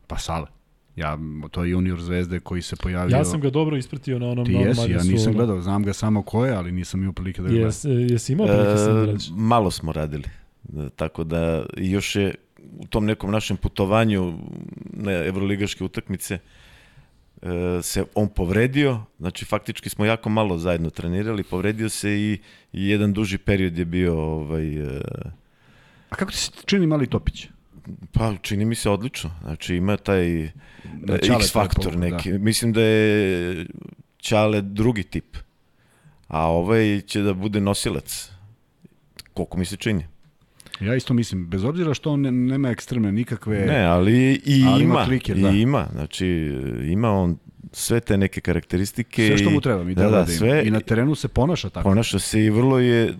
Pa 0.07 0.17
Sale. 0.17 0.47
Ja, 0.95 1.17
to 1.51 1.63
je 1.63 1.71
junior 1.71 2.01
zvezde 2.01 2.39
koji 2.39 2.61
se 2.61 2.75
pojavio. 2.75 3.17
Ja 3.17 3.25
sam 3.25 3.41
ga 3.41 3.49
dobro 3.49 3.77
ispratio 3.77 4.19
na 4.19 4.29
onom... 4.29 4.45
Ti 4.45 4.51
jesi, 4.51 4.91
ja 4.91 5.03
nisam 5.03 5.33
gledao, 5.33 5.61
znam 5.61 5.83
ga 5.83 5.93
samo 5.93 6.21
ko 6.21 6.45
je, 6.45 6.53
ali 6.53 6.71
nisam 6.71 6.99
imao 6.99 7.13
prilike 7.13 7.41
da 7.41 7.47
ga 7.47 7.55
jes, 7.55 7.85
gledam. 7.85 8.09
Jesi 8.09 8.33
imao 8.33 8.47
prilike 8.47 8.71
e, 8.71 9.13
da 9.13 9.17
Malo 9.35 9.71
smo 9.71 9.91
radili. 9.91 10.23
Tako 10.95 11.23
da 11.23 11.65
još 11.77 12.15
je 12.15 12.35
u 12.77 12.87
tom 12.87 13.05
nekom 13.05 13.31
našem 13.31 13.57
putovanju 13.57 14.39
na 14.83 15.11
evroligaške 15.11 15.83
utakmice 15.83 16.39
e, 17.41 17.81
se 17.81 18.05
on 18.15 18.29
povredio, 18.29 19.03
znači 19.19 19.45
faktički 19.45 19.89
smo 19.89 20.05
jako 20.05 20.29
malo 20.29 20.57
zajedno 20.57 20.89
trenirali, 20.89 21.43
povredio 21.43 21.89
se 21.89 22.11
i, 22.11 22.39
i 22.73 22.89
jedan 22.89 23.13
duži 23.13 23.37
period 23.37 23.77
je 23.77 23.85
bio 23.85 24.19
ovaj, 24.19 24.75
e, 24.75 25.01
A 26.09 26.15
kako 26.15 26.31
ti 26.31 26.37
se 26.37 26.51
čini 26.65 26.87
mali 26.87 27.07
Topić? 27.07 27.47
Pa 28.11 28.33
čini 28.41 28.65
mi 28.65 28.75
se 28.75 28.89
odlično. 28.89 29.31
Znači 29.41 29.75
ima 29.75 29.97
taj 29.97 30.51
da, 30.93 31.15
X 31.15 31.51
faktor 31.51 31.97
neki. 31.97 32.31
Da. 32.31 32.37
Mislim 32.37 32.73
da 32.73 32.81
je 32.81 33.65
Čale 34.17 34.61
drugi 34.61 35.03
tip. 35.03 35.37
A 36.27 36.47
ovaj 36.47 37.01
će 37.01 37.21
da 37.21 37.33
bude 37.33 37.61
nosilac. 37.61 38.31
Koliko 39.33 39.57
mi 39.57 39.65
se 39.65 39.77
čini. 39.77 40.05
Ja 40.79 40.95
isto 40.95 41.13
mislim, 41.13 41.47
bez 41.47 41.63
obzira 41.63 41.93
što 41.93 42.11
on 42.11 42.21
nema 42.47 42.69
ekstremne 42.69 43.11
nikakve... 43.11 43.65
Ne, 43.65 43.83
ali 43.83 44.41
i 44.45 44.63
ali 44.67 44.83
ima, 44.83 44.93
ima 44.93 45.05
kliker, 45.05 45.37
i 45.37 45.41
da. 45.41 45.49
ima, 45.49 45.87
znači 45.91 46.27
ima 46.83 47.11
on 47.11 47.37
sve 47.71 47.99
te 47.99 48.17
neke 48.17 48.41
karakteristike. 48.41 49.27
Sve 49.27 49.37
što 49.37 49.49
mu 49.49 49.61
treba, 49.61 49.83
mi 49.83 49.95
da, 49.95 50.03
da, 50.03 50.09
da, 50.09 50.25
sve, 50.25 50.63
I 50.65 50.71
na 50.71 50.79
terenu 50.79 51.15
se 51.15 51.27
ponaša 51.27 51.69
tako. 51.69 51.89
Ponaša 51.89 52.19
se 52.19 52.43
i 52.43 52.49
vrlo 52.49 52.79
je, 52.79 53.13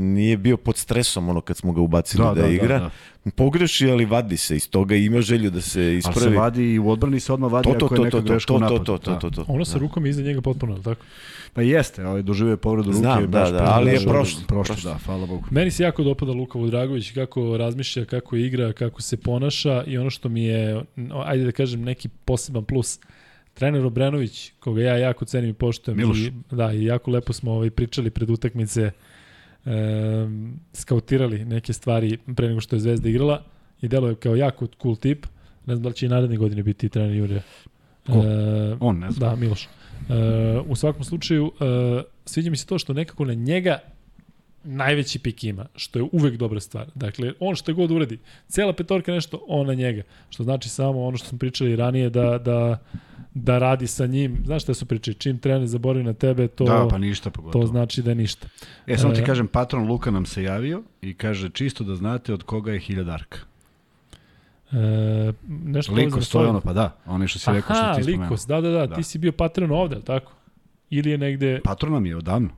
nije 0.00 0.36
bio 0.36 0.56
pod 0.56 0.76
stresom 0.76 1.28
ono 1.28 1.40
kad 1.40 1.56
smo 1.56 1.72
ga 1.72 1.80
ubacili 1.80 2.24
da, 2.24 2.34
da, 2.34 2.42
da 2.42 2.48
igra. 2.48 2.78
Da, 2.78 2.84
da. 2.84 2.90
Pogreši, 3.30 3.90
ali 3.90 4.04
vadi 4.04 4.36
se 4.36 4.56
iz 4.56 4.70
toga 4.70 4.96
ima 4.96 5.20
želju 5.20 5.50
da 5.50 5.60
se 5.60 5.96
ispravi. 5.96 6.20
Ali 6.22 6.32
se 6.32 6.38
vadi 6.38 6.72
i 6.74 6.78
u 6.78 6.90
odbrani 6.90 7.20
se 7.20 7.32
odmah 7.32 7.52
vadi 7.52 7.68
to, 7.72 7.78
to, 7.78 7.86
ako 7.86 7.94
je 7.94 8.00
neka 8.00 8.20
greška 8.20 8.54
u 8.54 8.58
napadu. 8.58 8.84
To, 8.84 8.98
to, 8.98 9.14
to, 9.14 9.30
to, 9.30 9.30
to. 9.30 9.44
Ono 9.48 9.64
sa 9.64 9.78
rukom 9.78 10.06
iza 10.06 10.22
njega 10.22 10.40
potpuno, 10.40 10.78
tako? 10.78 11.04
Pa 11.52 11.62
jeste, 11.62 12.06
ovaj 12.06 12.22
doživio 12.22 12.56
povredu 12.56 12.90
ruke, 12.90 12.98
Znam, 12.98 13.26
baš 13.26 13.50
da, 13.50 13.58
da, 13.58 13.64
ali 13.64 13.90
je 13.90 14.00
prošlo, 14.00 14.40
prošlo, 14.46 14.76
da, 14.90 14.98
hvala 15.04 15.26
Bogu. 15.26 15.44
Meni 15.50 15.70
se 15.70 15.82
jako 15.82 16.02
dopada 16.02 16.32
Luka 16.32 16.58
Vudragović 16.58 17.10
kako 17.10 17.56
razmišlja, 17.56 18.04
kako 18.04 18.36
igra, 18.36 18.72
kako 18.72 19.02
se 19.02 19.16
ponaša 19.16 19.84
i 19.86 19.98
ono 19.98 20.10
što 20.10 20.28
mi 20.28 20.44
je 20.44 20.84
ajde 21.24 21.44
da 21.44 21.52
kažem 21.52 21.82
neki 21.82 22.08
poseban 22.08 22.64
plus 22.64 22.98
trener 23.56 23.84
Obrenović, 23.84 24.52
koga 24.60 24.82
ja 24.82 24.96
jako 24.96 25.24
cenim 25.24 25.50
i 25.50 25.52
poštujem 25.52 25.98
Miloš. 25.98 26.18
i 26.18 26.32
da 26.50 26.72
i 26.72 26.84
jako 26.84 27.10
lepo 27.10 27.32
smo 27.32 27.52
ovaj 27.52 27.70
pričali 27.70 28.10
pred 28.10 28.30
utakmice 28.30 28.90
e, 29.66 29.70
skautirali 30.72 31.44
neke 31.44 31.72
stvari 31.72 32.18
pre 32.36 32.48
nego 32.48 32.60
što 32.60 32.76
je 32.76 32.80
Zvezda 32.80 33.08
igrala 33.08 33.42
i 33.82 33.88
deluje 33.88 34.14
kao 34.14 34.36
jako 34.36 34.66
cool 34.82 34.96
tip. 34.96 35.26
Ne 35.66 35.74
znam 35.74 35.82
da 35.82 35.88
li 35.88 35.94
će 35.94 36.06
i 36.06 36.08
naredne 36.08 36.36
godine 36.36 36.62
biti 36.62 36.88
trener 36.88 37.16
Jurija. 37.16 37.42
Ko? 38.06 38.12
E, 38.12 38.76
On, 38.80 38.98
ne 38.98 39.10
znam. 39.10 39.30
Da, 39.30 39.36
Miloš. 39.36 39.68
Uh, 40.08 40.70
u 40.70 40.76
svakom 40.76 41.04
slučaju, 41.04 41.44
uh, 41.44 41.52
sviđa 42.24 42.50
mi 42.50 42.56
se 42.56 42.66
to 42.66 42.78
što 42.78 42.92
nekako 42.92 43.24
na 43.24 43.34
njega 43.34 43.78
najveći 44.66 45.18
pik 45.18 45.44
ima, 45.44 45.66
što 45.76 45.98
je 45.98 46.08
uvek 46.12 46.36
dobra 46.36 46.60
stvar. 46.60 46.86
Dakle, 46.94 47.32
on 47.40 47.54
šta 47.54 47.72
god 47.72 47.90
uradi, 47.90 48.18
cela 48.48 48.72
petorka 48.72 49.12
nešto, 49.12 49.44
on 49.48 49.66
na 49.66 49.74
njega. 49.74 50.02
Što 50.30 50.42
znači 50.42 50.68
samo 50.68 51.04
ono 51.04 51.16
što 51.16 51.28
smo 51.28 51.38
pričali 51.38 51.76
ranije, 51.76 52.10
da, 52.10 52.38
da, 52.38 52.78
da 53.34 53.58
radi 53.58 53.86
sa 53.86 54.06
njim. 54.06 54.36
Znaš 54.44 54.62
šta 54.62 54.74
su 54.74 54.86
pričali? 54.86 55.14
Čim 55.14 55.38
trener 55.38 55.66
zaboravi 55.66 56.04
na 56.04 56.12
tebe, 56.12 56.48
to, 56.48 56.64
da, 56.64 56.88
pa 56.90 56.98
ništa 56.98 57.30
pogotovo. 57.30 57.64
to 57.64 57.68
znači 57.68 58.02
da 58.02 58.10
je 58.10 58.14
ništa. 58.14 58.48
E, 58.86 58.98
samo 58.98 59.14
ti 59.14 59.24
kažem, 59.24 59.48
patron 59.48 59.88
Luka 59.88 60.10
nam 60.10 60.26
se 60.26 60.42
javio 60.42 60.82
i 61.02 61.14
kaže 61.14 61.50
čisto 61.50 61.84
da 61.84 61.94
znate 61.94 62.34
od 62.34 62.42
koga 62.42 62.72
je 62.72 62.78
hiljadarka. 62.78 63.38
E, 64.72 65.32
nešto 65.48 65.94
Likos, 65.94 66.28
to 66.28 66.42
je 66.42 66.48
ono, 66.48 66.60
pa 66.60 66.72
da, 66.72 66.96
ono 67.06 67.28
što 67.28 67.38
si 67.38 67.50
rekao 67.50 67.76
što 67.76 67.94
ti 67.96 68.02
spomenuo. 68.02 68.24
Likos, 68.24 68.46
da, 68.46 68.60
da, 68.60 68.70
da, 68.70 68.86
da, 68.86 68.96
ti 68.96 69.02
si 69.02 69.18
bio 69.18 69.32
patron 69.32 69.70
ovde, 69.70 70.00
tako? 70.00 70.32
Ili 70.90 71.10
je 71.10 71.18
negde... 71.18 71.60
Patron 71.64 71.92
nam 71.92 72.06
je 72.06 72.16
odavno. 72.16 72.48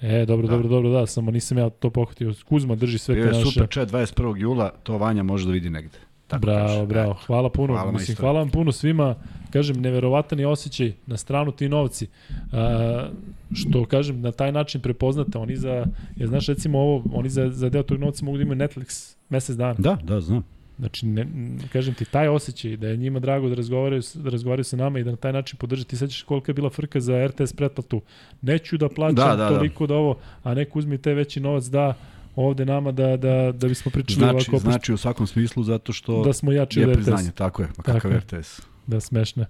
E, 0.00 0.26
dobro, 0.26 0.46
da. 0.46 0.52
dobro, 0.52 0.68
dobro, 0.68 0.90
da, 0.90 1.06
samo 1.06 1.30
nisam 1.30 1.58
ja 1.58 1.70
to 1.70 1.90
pohvatio. 1.90 2.34
Kuzma 2.48 2.74
drži 2.74 2.98
sve 2.98 3.14
te 3.14 3.20
naše... 3.20 3.30
Bio 3.30 3.38
je 3.38 3.52
super 3.52 3.68
chat 3.72 3.88
21. 3.88 4.36
jula, 4.36 4.70
to 4.82 4.98
Vanja 4.98 5.22
može 5.22 5.46
da 5.46 5.52
vidi 5.52 5.70
negde. 5.70 5.98
Tako 6.26 6.40
bravo, 6.40 6.68
kaže. 6.68 6.86
bravo. 6.86 7.16
Hvala 7.26 7.50
puno. 7.50 7.74
Hvala, 7.74 7.92
Mislim, 7.92 8.16
hvala 8.16 8.38
vam 8.38 8.50
puno 8.50 8.72
svima. 8.72 9.14
Kažem, 9.50 9.80
neverovatan 9.80 10.40
je 10.40 10.46
osjećaj 10.46 10.92
na 11.06 11.16
stranu 11.16 11.52
ti 11.52 11.68
novci. 11.68 12.06
A, 12.52 13.08
što, 13.54 13.84
kažem, 13.84 14.20
na 14.20 14.32
taj 14.32 14.52
način 14.52 14.80
prepoznate. 14.80 15.38
Oni 15.38 15.56
za, 15.56 15.86
je, 16.16 16.26
znaš, 16.26 16.46
recimo 16.46 16.78
ovo, 16.78 17.02
oni 17.12 17.28
za, 17.28 17.50
za 17.50 17.68
deo 17.68 17.82
tog 17.82 17.98
novca 17.98 18.24
mogu 18.24 18.36
da 18.36 18.42
imaju 18.42 18.60
Netflix 18.60 19.16
mesec 19.28 19.56
dana. 19.56 19.74
Da, 19.78 19.98
da, 20.02 20.20
znam. 20.20 20.44
Znači, 20.78 21.06
ne, 21.06 21.26
kažem 21.72 21.94
ti, 21.94 22.04
taj 22.04 22.28
osjećaj 22.28 22.76
da 22.76 22.88
je 22.88 22.96
njima 22.96 23.20
drago 23.20 23.48
da 23.48 23.54
razgovaraju, 23.54 24.02
da 24.14 24.30
razgovaraju 24.30 24.64
sa 24.64 24.76
nama 24.76 24.98
i 24.98 25.04
da 25.04 25.10
na 25.10 25.16
taj 25.16 25.32
način 25.32 25.58
podrže. 25.58 25.84
Ti 25.84 25.96
sećaš 25.96 26.22
kolika 26.22 26.50
je 26.50 26.54
bila 26.54 26.70
frka 26.70 27.00
za 27.00 27.26
RTS 27.26 27.52
pretplatu. 27.52 28.02
Neću 28.42 28.76
da 28.76 28.88
plaćam 28.88 29.14
da, 29.14 29.36
da, 29.36 29.36
da. 29.36 29.48
toliko 29.48 29.86
da. 29.86 29.94
da 29.94 29.98
ovo, 29.98 30.18
a 30.42 30.54
neko 30.54 30.78
uzmi 30.78 30.98
taj 30.98 31.14
veći 31.14 31.40
novac 31.40 31.64
da 31.64 31.94
ovde 32.36 32.64
nama 32.64 32.92
da, 32.92 33.16
da, 33.16 33.52
da 33.52 33.68
bismo 33.68 33.90
pričali 33.90 34.14
znači, 34.14 34.50
ovako. 34.50 34.58
Znači 34.58 34.92
u 34.92 34.96
svakom 34.96 35.26
smislu 35.26 35.62
zato 35.64 35.92
što 35.92 36.24
da 36.24 36.32
smo 36.32 36.52
jači 36.52 36.80
je 36.80 36.86
od 36.86 36.94
priznanje, 36.94 37.30
tako 37.30 37.62
je, 37.62 37.68
kakav 37.82 37.94
tako 37.94 38.08
RTS. 38.08 38.60
Da, 38.86 39.00
smešne. 39.00 39.46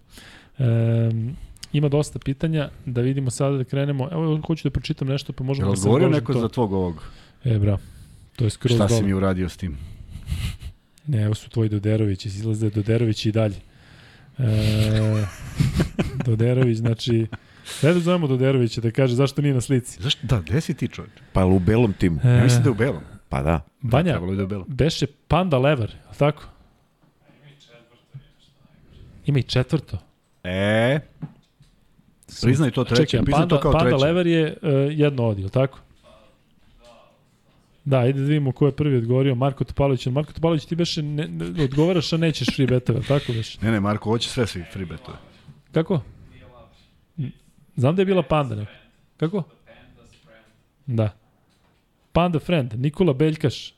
Um, 0.59 1.37
ima 1.73 1.89
dosta 1.89 2.19
pitanja, 2.19 2.71
da 2.85 3.01
vidimo 3.01 3.31
sada 3.31 3.57
da 3.57 3.65
krenemo. 3.65 4.09
Evo, 4.13 4.41
hoću 4.47 4.69
da 4.69 4.73
pročitam 4.73 5.09
nešto, 5.09 5.33
pa 5.33 5.45
možemo 5.45 5.71
da 5.71 5.77
se 5.77 5.81
odgovorio 5.81 6.09
neko 6.09 6.33
to. 6.33 6.41
za 6.41 6.49
tvog 6.49 6.73
ovog? 6.73 7.03
E, 7.45 7.59
bra, 7.59 7.79
to 8.37 8.45
je 8.45 8.51
skroz 8.51 8.75
Šta 8.75 8.89
si 8.89 9.03
mi 9.03 9.15
uradio 9.15 9.49
s 9.49 9.57
tim? 9.57 9.79
Ne, 11.07 11.23
evo 11.23 11.35
su 11.35 11.51
tvoji 11.51 11.69
Doderović, 11.69 12.27
izlaze 12.27 12.71
Doderović 12.71 13.27
i 13.27 13.33
dalje. 13.33 13.57
E, 14.39 15.27
Doderović, 16.27 16.79
znači, 16.79 17.27
Sve 17.67 17.95
da 17.95 18.01
zovemo 18.01 18.27
Doderovića 18.27 18.81
da 18.81 18.91
kaže 18.91 19.15
zašto 19.15 19.43
nije 19.43 19.55
na 19.55 19.61
slici. 19.61 20.03
Zašto? 20.03 20.27
Da, 20.27 20.41
gde 20.41 20.61
si 20.61 20.75
ti 20.75 20.89
čovječ? 20.89 21.13
Pa 21.33 21.45
u 21.45 21.59
belom 21.59 21.93
timu. 21.93 22.21
E, 22.25 22.29
ja 22.29 22.43
mislim 22.43 22.63
da 22.63 22.69
je 22.69 22.73
u 22.73 22.75
belom. 22.75 23.03
Pa 23.29 23.43
da. 23.43 23.61
Banja, 23.81 24.21
da, 24.37 24.47
da 24.47 24.65
beše 24.67 25.07
Panda 25.29 25.59
Lever, 25.59 25.95
ali 26.07 26.17
tako? 26.17 26.45
Ima 29.27 29.39
i 29.39 29.43
četvrto. 29.43 29.99
E, 30.45 31.01
priznaj 32.43 32.71
to 32.71 32.85
treće, 32.85 33.07
Čekaj, 33.07 33.25
priznaj 33.25 33.41
Panda, 33.41 33.57
to 33.57 33.63
kao 33.63 33.73
Panda 33.73 33.89
treće. 33.89 34.05
Lever 34.05 34.27
je 34.27 34.57
uh, 34.63 34.71
jedno 34.91 35.25
odijel, 35.25 35.49
tako? 35.49 35.79
Da, 37.87 37.99
ajde 37.99 38.21
da 38.21 38.27
vidimo 38.27 38.53
ko 38.53 38.67
je 38.67 38.73
prvi 38.73 38.97
odgovorio, 38.97 39.35
Marko 39.35 39.65
Topalović. 39.65 40.07
Marko 40.07 40.33
Topalović, 40.33 40.65
ti 40.65 40.77
beše 40.77 41.03
ne, 41.03 41.29
ne, 41.29 41.65
odgovaraš, 41.65 42.13
a 42.13 42.17
nećeš 42.17 42.49
free 42.57 42.67
betove, 42.67 43.01
tako 43.09 43.33
beše? 43.33 43.59
Ne, 43.63 43.71
ne, 43.71 43.81
Marko, 43.81 44.11
hoće 44.11 44.29
sve 44.29 44.47
svi 44.47 44.65
free 44.73 44.87
betove. 44.87 45.19
Kako? 45.73 46.01
Znam 47.77 47.97
da 47.97 48.03
je 48.03 48.07
bila 48.07 48.23
Panda, 48.23 48.55
ne? 48.55 48.67
Kako? 49.17 49.43
Da. 50.87 51.11
Panda 52.13 52.39
Friend, 52.39 52.75
Nikola 52.75 53.13
Beljkaš. 53.13 53.75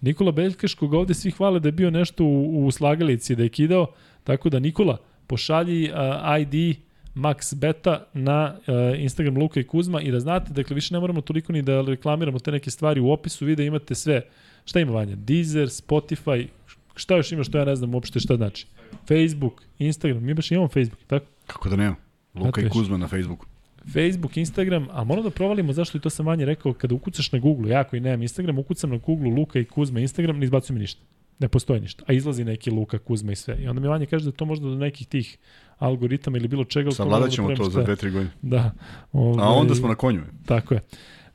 Nikola 0.00 0.32
Beljkaš, 0.32 0.74
koga 0.74 0.98
ovde 0.98 1.14
svi 1.14 1.30
hvale 1.30 1.60
da 1.60 1.68
je 1.68 1.72
bio 1.72 1.90
nešto 1.90 2.24
u, 2.24 2.66
u 2.66 2.70
slagalici, 2.70 3.36
da 3.36 3.42
je 3.42 3.48
kidao. 3.48 3.86
Tako 4.24 4.48
da, 4.48 4.58
Nikola, 4.58 4.98
pošalji 5.26 5.90
uh, 5.90 5.96
ID 6.40 6.76
Max 7.14 7.54
Beta 7.54 8.06
na 8.14 8.54
uh, 8.56 9.00
Instagram 9.00 9.36
Luka 9.36 9.60
i 9.60 9.64
Kuzma 9.64 10.00
i 10.00 10.10
da 10.10 10.20
znate, 10.20 10.52
dakle, 10.52 10.74
više 10.74 10.94
ne 10.94 11.00
moramo 11.00 11.20
toliko 11.20 11.52
ni 11.52 11.62
da 11.62 11.80
reklamiramo 11.80 12.38
te 12.38 12.52
neke 12.52 12.70
stvari. 12.70 13.00
U 13.00 13.10
opisu 13.10 13.44
videa 13.44 13.66
imate 13.66 13.94
sve. 13.94 14.22
Šta 14.64 14.80
ima 14.80 14.92
Vanja? 14.92 15.16
Deezer, 15.16 15.68
Spotify, 15.68 16.46
šta 16.94 17.16
još 17.16 17.32
ima 17.32 17.44
što 17.44 17.58
ja 17.58 17.64
ne 17.64 17.76
znam 17.76 17.94
uopšte 17.94 18.20
šta 18.20 18.36
znači? 18.36 18.66
Facebook, 19.08 19.62
Instagram, 19.78 20.24
mi 20.24 20.34
baš 20.34 20.50
imamo 20.50 20.68
Facebook, 20.68 21.00
tako? 21.06 21.26
Kako 21.46 21.68
da 21.68 21.76
nemam? 21.76 21.96
Luka 22.34 22.60
i 22.60 22.68
Kuzma 22.68 22.96
na 22.96 23.08
Facebooku. 23.08 23.46
Facebook, 23.92 24.36
Instagram, 24.36 24.88
a 24.90 25.04
moramo 25.04 25.28
da 25.28 25.34
provalimo 25.34 25.72
zašto 25.72 25.98
i 25.98 26.00
to 26.00 26.10
sam 26.10 26.26
manje 26.26 26.44
rekao, 26.44 26.72
kada 26.72 26.94
ukucaš 26.94 27.32
na 27.32 27.38
Google, 27.38 27.70
ja 27.70 27.84
koji 27.84 28.00
nemam 28.00 28.22
Instagram, 28.22 28.58
ukucam 28.58 28.90
na 28.90 28.96
Google 28.96 29.30
Luka 29.30 29.58
i 29.58 29.64
Kuzma 29.64 30.00
Instagram, 30.00 30.38
ne 30.38 30.44
izbacuje 30.44 30.74
mi 30.74 30.80
ništa. 30.80 31.02
Ne 31.38 31.48
postoji 31.48 31.80
ništa. 31.80 32.04
A 32.06 32.12
izlazi 32.12 32.44
neki 32.44 32.70
Luka, 32.70 32.98
Kuzma 32.98 33.32
i 33.32 33.36
sve. 33.36 33.56
I 33.62 33.68
onda 33.68 33.80
mi 33.80 33.88
Vanja 33.88 34.06
kaže 34.06 34.24
da 34.24 34.32
to 34.32 34.44
možda 34.44 34.68
do 34.68 34.74
nekih 34.74 35.06
tih 35.06 35.38
algoritama 35.78 36.36
ili 36.36 36.48
bilo 36.48 36.64
čega. 36.64 36.90
Savladat 36.90 37.30
ćemo 37.30 37.48
da 37.48 37.54
to 37.54 37.70
za 37.70 37.84
2-3 37.84 38.12
godine. 38.12 38.30
Da. 38.42 38.70
Ovaj, 39.12 39.46
a 39.46 39.48
onda 39.48 39.74
smo 39.74 39.88
na 39.88 39.94
konju. 39.94 40.22
Tako 40.46 40.74
je. 40.74 40.80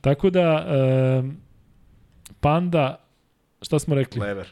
Tako 0.00 0.30
da, 0.30 0.66
um, 1.20 1.36
Panda, 2.40 3.04
šta 3.62 3.78
smo 3.78 3.94
rekli? 3.94 4.20
Lever. 4.20 4.48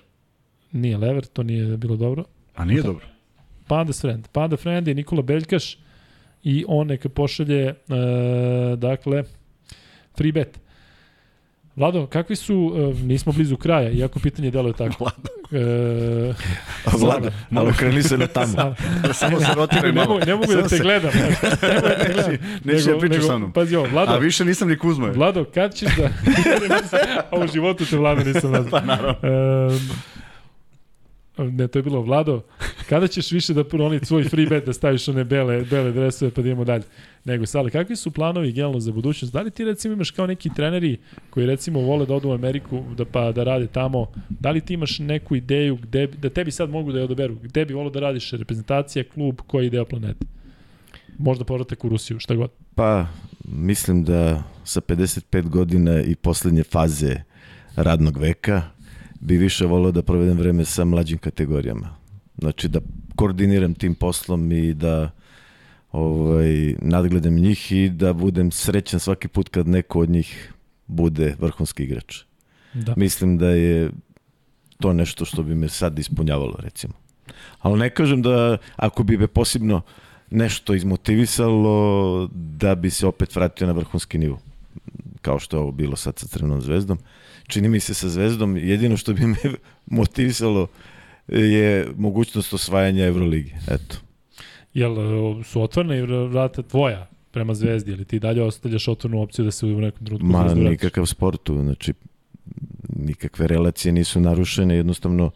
Nije 0.72 0.96
Lever, 0.96 1.24
to 1.24 1.42
nije 1.42 1.76
bilo 1.76 1.96
dobro. 1.96 2.24
A 2.54 2.64
nije 2.64 2.82
dobro. 2.82 3.06
Panda 3.66 3.92
Friend. 3.92 4.28
Panda 4.32 4.56
Friend 4.56 4.88
je 4.88 4.94
Nikola 4.94 5.22
Beljkaš 5.22 5.78
i 6.42 6.64
on 6.68 6.86
neka 6.86 7.08
pošalje, 7.08 7.62
e, 7.64 7.74
dakle, 8.76 9.24
free 10.16 10.32
bet. 10.32 10.60
Vlado, 11.76 12.06
kakvi 12.06 12.36
su, 12.36 12.74
e, 12.76 13.04
nismo 13.04 13.32
blizu 13.32 13.56
kraja, 13.56 13.90
iako 13.90 14.18
pitanje 14.18 14.50
deluje 14.50 14.72
tako. 14.72 14.94
Vlado. 15.04 15.28
E, 15.52 16.34
Vlado, 17.04 17.30
malo 17.50 17.72
kreni 17.78 18.02
se 18.02 18.18
na 18.18 18.26
tamo. 18.26 18.74
Samo 19.14 19.40
se 19.40 19.54
rotiraj 19.54 19.92
malo. 19.92 20.18
Ne 20.18 20.34
mogu, 20.34 20.46
ne 20.46 20.54
mogu 20.54 20.62
da 20.62 20.68
te 20.68 20.78
gledam. 20.78 21.10
Ne 21.14 21.20
mogu 21.20 21.36
da 21.42 21.96
te 21.96 22.12
gledam. 22.12 22.36
Neće 22.64 22.92
da 22.92 22.98
pričaš 22.98 23.26
sa 23.26 23.38
mnom. 23.38 23.52
Pazi 23.52 23.76
ovo, 23.76 23.88
Vlado. 23.88 24.12
A 24.12 24.18
više 24.18 24.44
nisam 24.44 24.68
ni 24.68 24.78
Kuzma. 24.78 25.10
Vlado, 25.10 25.44
kad 25.44 25.74
ćeš 25.74 25.88
da... 25.96 26.08
a 27.30 27.44
u 27.44 27.46
životu 27.52 27.84
te 27.86 27.96
Vlado 27.96 28.24
nisam 28.24 28.50
nazvao. 28.50 28.80
Pa 28.80 28.86
naravno. 28.86 29.16
Ne, 31.38 31.68
to 31.68 31.78
je 31.78 31.82
bilo 31.82 32.00
Vlado, 32.00 32.42
kada 32.88 33.06
ćeš 33.06 33.32
više 33.32 33.54
da 33.54 33.64
proni 33.64 34.00
svoj 34.02 34.24
free 34.24 34.46
bet 34.46 34.66
da 34.66 34.72
staviš 34.72 35.08
one 35.08 35.24
bele, 35.24 35.64
bele 35.64 35.92
dresove 35.92 36.30
pa 36.30 36.42
da 36.42 36.48
idemo 36.48 36.64
dalje. 36.64 36.84
Nego, 37.26 37.46
Sale, 37.46 37.70
kakvi 37.70 37.96
su 37.96 38.10
planovi 38.10 38.52
generalno 38.52 38.80
za 38.80 38.92
budućnost? 38.92 39.34
Da 39.34 39.40
li 39.40 39.50
ti 39.50 39.64
recimo 39.64 39.94
imaš 39.94 40.10
kao 40.10 40.26
neki 40.26 40.50
treneri 40.56 40.98
koji 41.30 41.46
recimo 41.46 41.80
vole 41.80 42.06
da 42.06 42.14
odu 42.14 42.28
u 42.28 42.32
Ameriku 42.32 42.82
da, 42.96 43.04
pa 43.04 43.32
da 43.32 43.44
rade 43.44 43.66
tamo, 43.66 44.06
da 44.28 44.50
li 44.50 44.60
ti 44.60 44.74
imaš 44.74 44.98
neku 44.98 45.36
ideju 45.36 45.76
gde, 45.76 46.06
da 46.06 46.30
tebi 46.30 46.50
sad 46.50 46.70
mogu 46.70 46.92
da 46.92 46.98
je 46.98 47.04
odaberu, 47.04 47.34
gde 47.42 47.64
bi 47.64 47.74
volio 47.74 47.90
da 47.90 48.00
radiš 48.00 48.30
reprezentacija, 48.30 49.04
klub, 49.14 49.40
koji 49.46 49.70
deo 49.70 49.84
planete? 49.84 50.26
Možda 51.18 51.44
povratak 51.44 51.84
u 51.84 51.88
Rusiju, 51.88 52.18
šta 52.18 52.34
god. 52.34 52.50
Pa, 52.74 53.06
mislim 53.44 54.04
da 54.04 54.42
sa 54.64 54.80
55 54.80 55.48
godina 55.48 56.02
i 56.02 56.14
poslednje 56.14 56.62
faze 56.62 57.16
radnog 57.76 58.16
veka, 58.16 58.62
bi 59.20 59.36
više 59.36 59.66
volao 59.66 59.92
da 59.92 60.02
provedem 60.02 60.38
vreme 60.38 60.64
sa 60.64 60.84
mlađim 60.84 61.18
kategorijama. 61.18 61.96
Znači 62.38 62.68
da 62.68 62.80
koordiniram 63.16 63.74
tim 63.74 63.94
poslom 63.94 64.52
i 64.52 64.74
da 64.74 65.10
ovaj, 65.92 66.74
nadgledam 66.82 67.34
njih 67.34 67.72
i 67.72 67.88
da 67.88 68.12
budem 68.12 68.50
srećan 68.50 69.00
svaki 69.00 69.28
put 69.28 69.48
kad 69.48 69.68
neko 69.68 70.00
od 70.00 70.10
njih 70.10 70.52
bude 70.86 71.34
vrhunski 71.38 71.84
igrač. 71.84 72.18
Da. 72.72 72.94
Mislim 72.96 73.38
da 73.38 73.48
je 73.48 73.90
to 74.80 74.92
nešto 74.92 75.24
što 75.24 75.42
bi 75.42 75.54
me 75.54 75.68
sad 75.68 75.98
ispunjavalo, 75.98 76.56
recimo. 76.58 76.94
Ali 77.58 77.78
ne 77.78 77.90
kažem 77.90 78.22
da 78.22 78.58
ako 78.76 79.02
bi 79.02 79.16
me 79.16 79.26
posebno 79.26 79.82
nešto 80.30 80.74
izmotivisalo 80.74 82.28
da 82.32 82.74
bi 82.74 82.90
se 82.90 83.06
opet 83.06 83.36
vratio 83.36 83.66
na 83.66 83.72
vrhunski 83.72 84.18
nivo 84.18 84.38
kao 85.26 85.38
što 85.38 85.56
je 85.56 85.60
ovo 85.60 85.72
bilo 85.72 85.96
sad 85.96 86.18
sa 86.18 86.26
Crvenom 86.26 86.60
zvezdom. 86.60 86.98
Čini 87.46 87.68
mi 87.68 87.80
se 87.80 87.94
sa 87.94 88.08
zvezdom 88.08 88.56
jedino 88.56 88.96
što 88.96 89.12
bi 89.12 89.26
me 89.26 89.36
motivisalo 89.98 90.66
je 91.28 91.88
mogućnost 91.96 92.54
osvajanja 92.54 93.04
Euroligi. 93.04 93.54
Eto. 93.68 93.96
Jel 94.76 94.94
su 95.44 95.62
otvorene 95.62 96.02
vrata 96.26 96.62
tvoja 96.62 97.06
prema 97.30 97.54
zvezdi 97.54 97.92
ili 97.92 98.04
ti 98.04 98.18
dalje 98.18 98.42
ostavljaš 98.42 98.88
otvornu 98.88 99.22
opciju 99.22 99.44
da 99.44 99.50
se 99.50 99.66
u 99.66 99.80
nekom 99.80 100.06
trenutku 100.06 100.26
Ma, 100.26 100.54
nikakav 100.54 101.06
sportu, 101.06 101.58
znači 101.62 101.92
nikakve 102.96 103.46
relacije 103.46 103.92
nisu 103.92 104.20
narušene, 104.20 104.76
jednostavno 104.76 105.30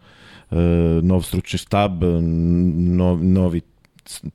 e, 0.51 0.57
nov 1.03 1.23
stručni 1.23 1.59
štab, 1.59 2.03
nov, 2.77 3.25
novi 3.25 3.61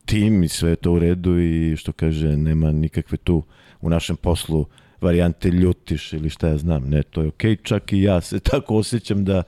tim 0.06 0.44
i 0.44 0.48
sve 0.48 0.70
je 0.70 0.76
to 0.76 0.92
u 0.92 1.00
redu 1.00 1.40
i 1.40 1.76
što 1.78 1.92
kaže, 1.92 2.38
nema 2.38 2.72
nikakve 2.72 3.18
tu 3.18 3.44
u 3.82 3.90
našem 3.90 4.16
poslu 4.16 4.66
varijante 5.02 5.50
ljutiš 5.50 6.14
ili 6.14 6.30
šta 6.30 6.48
ja 6.48 6.58
znam, 6.58 6.90
ne, 6.90 7.04
to 7.04 7.22
je 7.22 7.28
okej, 7.28 7.56
okay. 7.56 7.64
čak 7.64 7.94
i 7.94 8.02
ja 8.02 8.22
se 8.22 8.40
tako 8.52 8.76
osjećam 8.76 9.26
da 9.26 9.44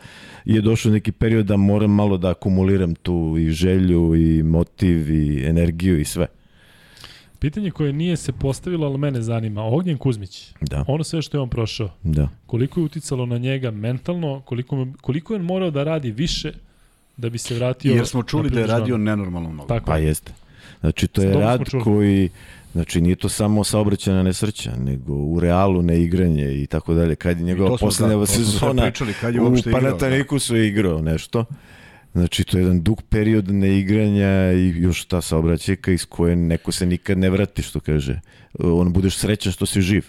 je 0.45 0.61
došao 0.61 0.91
neki 0.91 1.11
period 1.11 1.45
da 1.45 1.57
moram 1.57 1.91
malo 1.91 2.17
da 2.17 2.29
akumuliram 2.29 2.95
tu 2.95 3.35
i 3.39 3.49
želju 3.49 4.15
i 4.15 4.43
motiv 4.43 5.11
i 5.11 5.45
energiju 5.45 5.99
i 5.99 6.05
sve. 6.05 6.27
Pitanje 7.39 7.71
koje 7.71 7.93
nije 7.93 8.17
se 8.17 8.31
postavilo, 8.31 8.87
ali 8.87 8.97
mene 8.97 9.21
zanima. 9.21 9.63
Ognjen 9.63 9.97
Kuzmić, 9.97 10.53
Da, 10.61 10.85
ono 10.87 11.03
sve 11.03 11.21
što 11.21 11.37
je 11.37 11.41
on 11.41 11.49
prošao, 11.49 11.89
da. 12.03 12.29
koliko 12.45 12.79
je 12.79 12.83
uticalo 12.83 13.25
na 13.25 13.37
njega 13.37 13.71
mentalno, 13.71 14.41
koliko, 14.45 14.87
koliko 15.01 15.33
je 15.33 15.39
on 15.39 15.45
morao 15.45 15.71
da 15.71 15.83
radi 15.83 16.11
više 16.11 16.53
da 17.17 17.29
bi 17.29 17.37
se 17.37 17.55
vratio 17.55 17.95
Jer 17.95 18.07
smo 18.07 18.23
čuli 18.23 18.49
da 18.49 18.59
je 18.59 18.67
radio 18.67 18.97
nenormalno 18.97 19.49
mnogo. 19.49 19.67
Tako 19.67 19.85
Pa 19.85 19.97
je. 19.97 20.05
jeste. 20.05 20.33
Znači, 20.79 21.07
to 21.07 21.21
je 21.21 21.27
Dobro 21.27 21.45
rad 21.45 21.61
koji, 21.83 22.29
znači 22.71 23.01
nije 23.01 23.15
to 23.15 23.29
samo 23.29 23.63
saobraćena 23.63 24.23
nesreća, 24.23 24.75
nego 24.75 25.13
u 25.13 25.39
realu 25.39 25.81
neigranje 25.81 26.61
i 26.61 26.67
tako 26.67 26.93
dalje. 26.93 27.15
Kad 27.15 27.39
je 27.39 27.45
njegova 27.45 27.77
poslednja 27.77 28.17
da, 28.17 28.25
sezona 28.25 28.83
pričali, 28.83 29.13
kad 29.21 29.35
je 29.35 29.41
u 29.41 29.43
uopšte 29.43 29.69
igrao, 29.69 29.97
da. 29.97 30.57
Igrao 30.67 31.01
nešto. 31.01 31.45
Znači, 32.13 32.43
to 32.43 32.57
je 32.57 32.61
jedan 32.61 32.81
dug 32.81 33.01
period 33.09 33.51
neigranja 33.51 34.51
i 34.51 34.73
još 34.77 35.05
ta 35.05 35.21
saobraćajka 35.21 35.91
iz 35.91 36.05
koje 36.05 36.35
neko 36.35 36.71
se 36.71 36.85
nikad 36.85 37.17
ne 37.17 37.29
vrati, 37.29 37.61
što 37.61 37.79
kaže. 37.79 38.19
On 38.59 38.93
budeš 38.93 39.17
srećan 39.17 39.51
što 39.51 39.65
si 39.65 39.81
živ. 39.81 40.05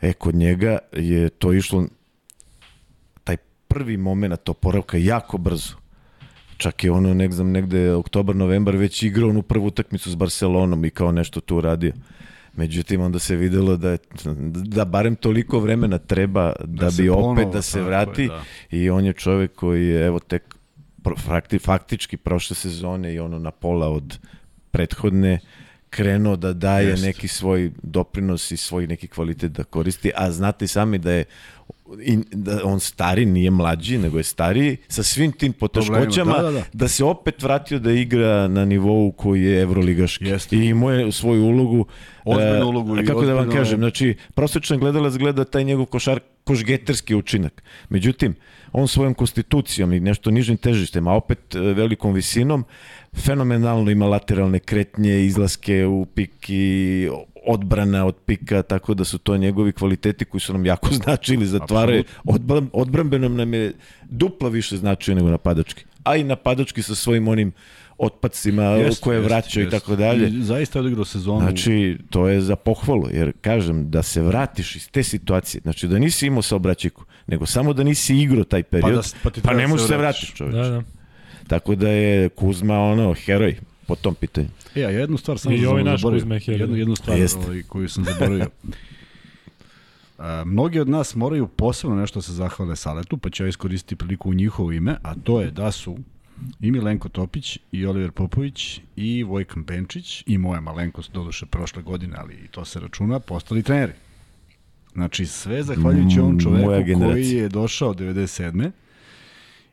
E, 0.00 0.12
kod 0.12 0.34
njega 0.34 0.78
je 0.92 1.28
to 1.28 1.52
išlo 1.52 1.86
taj 3.24 3.36
prvi 3.68 3.96
moment 3.96 4.48
oporavka 4.48 4.96
jako 4.96 5.38
brzo. 5.38 5.74
Čak 6.58 6.84
je 6.84 6.90
ono, 6.90 7.14
ne 7.14 7.30
znam, 7.30 7.50
negde 7.50 7.92
oktobar, 7.94 8.36
novembar 8.36 8.76
već 8.76 9.02
igrao 9.02 9.30
onu 9.30 9.42
prvu 9.42 9.66
utakmicu 9.66 10.10
s 10.10 10.14
Barcelonom 10.14 10.84
i 10.84 10.90
kao 10.90 11.12
nešto 11.12 11.40
tu 11.40 11.56
uradio. 11.56 11.92
Međutim, 12.56 13.00
onda 13.00 13.18
se 13.18 13.36
videlo 13.36 13.76
da, 13.76 13.90
je, 13.90 13.98
da 14.52 14.84
barem 14.84 15.16
toliko 15.16 15.58
vremena 15.58 15.98
treba 15.98 16.52
da, 16.64 16.84
da 16.84 16.90
bi 16.96 17.08
opet 17.08 17.22
ponovo, 17.22 17.52
da 17.52 17.62
se 17.62 17.72
tako 17.72 17.82
je, 17.82 17.86
vrati 17.86 18.26
da. 18.26 18.42
i 18.70 18.90
on 18.90 19.04
je 19.04 19.12
čovek 19.12 19.54
koji 19.54 19.86
je 19.86 20.06
evo 20.06 20.18
tek 20.18 20.54
fakti, 21.16 21.58
faktički 21.58 22.16
prošle 22.16 22.56
sezone 22.56 23.14
i 23.14 23.18
ono 23.18 23.38
na 23.38 23.50
pola 23.50 23.88
od 23.88 24.18
prethodne 24.70 25.40
krenuo 25.90 26.36
da 26.36 26.52
daje 26.52 26.88
Jest. 26.88 27.02
neki 27.02 27.28
svoj 27.28 27.72
doprinos 27.82 28.50
i 28.50 28.56
svoj 28.56 28.86
neki 28.86 29.08
kvalitet 29.08 29.52
da 29.52 29.64
koristi, 29.64 30.12
a 30.16 30.30
znate 30.30 30.66
sami 30.66 30.98
da 30.98 31.12
je 31.12 31.24
i, 32.02 32.18
da 32.32 32.60
on 32.64 32.80
stari, 32.80 33.26
nije 33.26 33.50
mlađi, 33.50 33.98
nego 33.98 34.18
je 34.18 34.24
stariji, 34.24 34.76
sa 34.88 35.02
svim 35.02 35.32
tim 35.32 35.52
poteškoćama, 35.52 36.32
Da, 36.32 36.42
da, 36.42 36.50
da. 36.50 36.62
da 36.72 36.88
se 36.88 37.04
opet 37.04 37.42
vratio 37.42 37.78
da 37.78 37.92
igra 37.92 38.48
na 38.48 38.64
nivou 38.64 39.12
koji 39.12 39.42
je 39.42 39.62
evroligaški. 39.62 40.24
Jeste. 40.24 40.56
I 40.56 40.66
imao 40.68 40.90
je 40.90 41.12
svoju 41.12 41.44
ulogu. 41.44 41.86
Ozbiljnu 42.24 42.60
e, 42.60 42.64
ulogu 42.64 42.98
i 42.98 43.06
Kako 43.06 43.24
da 43.24 43.34
vam 43.34 43.50
kažem, 43.50 43.78
znači, 43.78 44.16
prosječan 44.34 44.78
gledalac 44.78 45.14
gleda 45.14 45.44
taj 45.44 45.64
njegov 45.64 45.86
košar, 45.86 46.20
košgeterski 46.44 47.14
učinak. 47.14 47.62
Međutim, 47.88 48.34
on 48.72 48.88
svojom 48.88 49.14
konstitucijom 49.14 49.92
i 49.92 50.00
nešto 50.00 50.30
nižim 50.30 50.56
težištem, 50.56 51.08
a 51.08 51.14
opet 51.14 51.54
e, 51.54 51.60
velikom 51.60 52.14
visinom, 52.14 52.64
fenomenalno 53.16 53.90
ima 53.90 54.06
lateralne 54.06 54.58
kretnje, 54.58 55.24
izlaske 55.24 55.86
u 55.86 56.06
pik 56.06 56.50
i 56.50 57.08
odbrana 57.48 58.06
od 58.06 58.16
pika, 58.26 58.62
tako 58.62 58.94
da 58.94 59.04
su 59.04 59.18
to 59.18 59.36
njegovi 59.36 59.72
kvaliteti 59.72 60.24
koji 60.24 60.40
su 60.40 60.52
nam 60.52 60.66
jako 60.66 60.88
značili, 61.02 61.46
zatvaraju. 61.46 62.04
Odbran, 62.24 62.70
odbranbenom 62.72 63.36
nam 63.36 63.54
je 63.54 63.72
duplo 64.10 64.48
više 64.48 64.76
značio 64.76 65.14
nego 65.14 65.30
napadački. 65.30 65.84
A 66.04 66.16
i 66.16 66.24
napadački 66.24 66.82
sa 66.82 66.94
svojim 66.94 67.28
onim 67.28 67.52
otpacima 67.98 68.62
Jeste, 68.62 69.04
koje 69.04 69.20
vraćaju 69.20 69.66
i 69.66 69.70
tako 69.70 69.96
dalje. 69.96 70.28
I 70.28 70.42
zaista 70.42 70.78
je 70.78 70.80
odigrao 70.80 71.04
sezonu. 71.04 71.40
Znači, 71.40 71.98
to 72.10 72.28
je 72.28 72.40
za 72.40 72.56
pohvalu, 72.56 73.08
jer 73.12 73.32
kažem, 73.40 73.90
da 73.90 74.02
se 74.02 74.22
vratiš 74.22 74.76
iz 74.76 74.90
te 74.90 75.02
situacije, 75.02 75.60
znači 75.62 75.88
da 75.88 75.98
nisi 75.98 76.26
imao 76.26 76.42
saobraćajku, 76.42 77.04
nego 77.26 77.46
samo 77.46 77.72
da 77.72 77.84
nisi 77.84 78.16
igrao 78.16 78.44
taj 78.44 78.62
period, 78.62 78.94
da 78.94 79.00
pa, 79.02 79.18
pa 79.22 79.30
ti 79.30 79.40
pa 79.40 79.48
treba 79.48 79.60
ne 79.60 79.66
da 79.66 79.68
možeš 79.68 79.86
se 79.86 79.88
se 79.88 79.96
vratiš. 79.96 80.22
vratiš, 80.22 80.36
čoveč. 80.36 80.54
Da, 80.54 80.68
da. 80.68 80.82
Tako 81.48 81.74
da 81.74 81.88
je 81.88 82.28
Kuzma 82.28 82.78
ono, 82.78 83.14
heroj 83.14 83.56
po 83.88 83.94
tom 83.94 84.14
pitanju. 84.14 84.48
E, 84.74 84.84
a 84.84 84.90
jednu 84.90 85.16
stvar 85.16 85.38
sam 85.38 85.52
I 85.52 85.66
ovaj 85.66 85.84
naš 85.84 86.02
heroj. 86.02 86.60
Jednu, 86.60 86.76
jednu 86.76 86.96
stvar 86.96 87.18
ovaj, 87.36 87.62
koju 87.62 87.88
sam 87.88 88.04
zaboravio. 88.04 88.46
A, 90.18 90.44
mnogi 90.46 90.80
od 90.80 90.88
nas 90.88 91.14
moraju 91.14 91.48
posebno 91.48 91.96
nešto 91.96 92.18
da 92.18 92.22
se 92.22 92.32
zahvale 92.32 92.76
Saletu, 92.76 93.18
pa 93.18 93.30
ću 93.30 93.44
ja 93.44 93.48
iskoristiti 93.48 93.96
priliku 93.96 94.30
u 94.30 94.34
njihovo 94.34 94.72
ime, 94.72 94.96
a 95.02 95.14
to 95.14 95.40
je 95.40 95.50
da 95.50 95.72
su 95.72 95.98
i 96.60 96.70
Milenko 96.70 97.08
Topić, 97.08 97.58
i 97.72 97.86
Oliver 97.86 98.10
Popović, 98.10 98.80
i 98.96 99.22
Vojkan 99.22 99.64
Penčić, 99.64 100.24
i 100.26 100.38
moja 100.38 100.60
malenkost, 100.60 101.12
doduše 101.12 101.46
prošle 101.46 101.82
godine, 101.82 102.16
ali 102.18 102.34
i 102.34 102.48
to 102.48 102.64
se 102.64 102.80
računa, 102.80 103.20
postali 103.20 103.62
treneri. 103.62 103.92
Znači, 104.92 105.26
sve 105.26 105.62
zahvaljujući 105.62 106.20
ovom 106.20 106.34
Mm, 106.34 106.40
čoveku 106.40 107.00
koji 107.00 107.30
je 107.30 107.48
došao 107.48 107.94
97. 107.94 108.70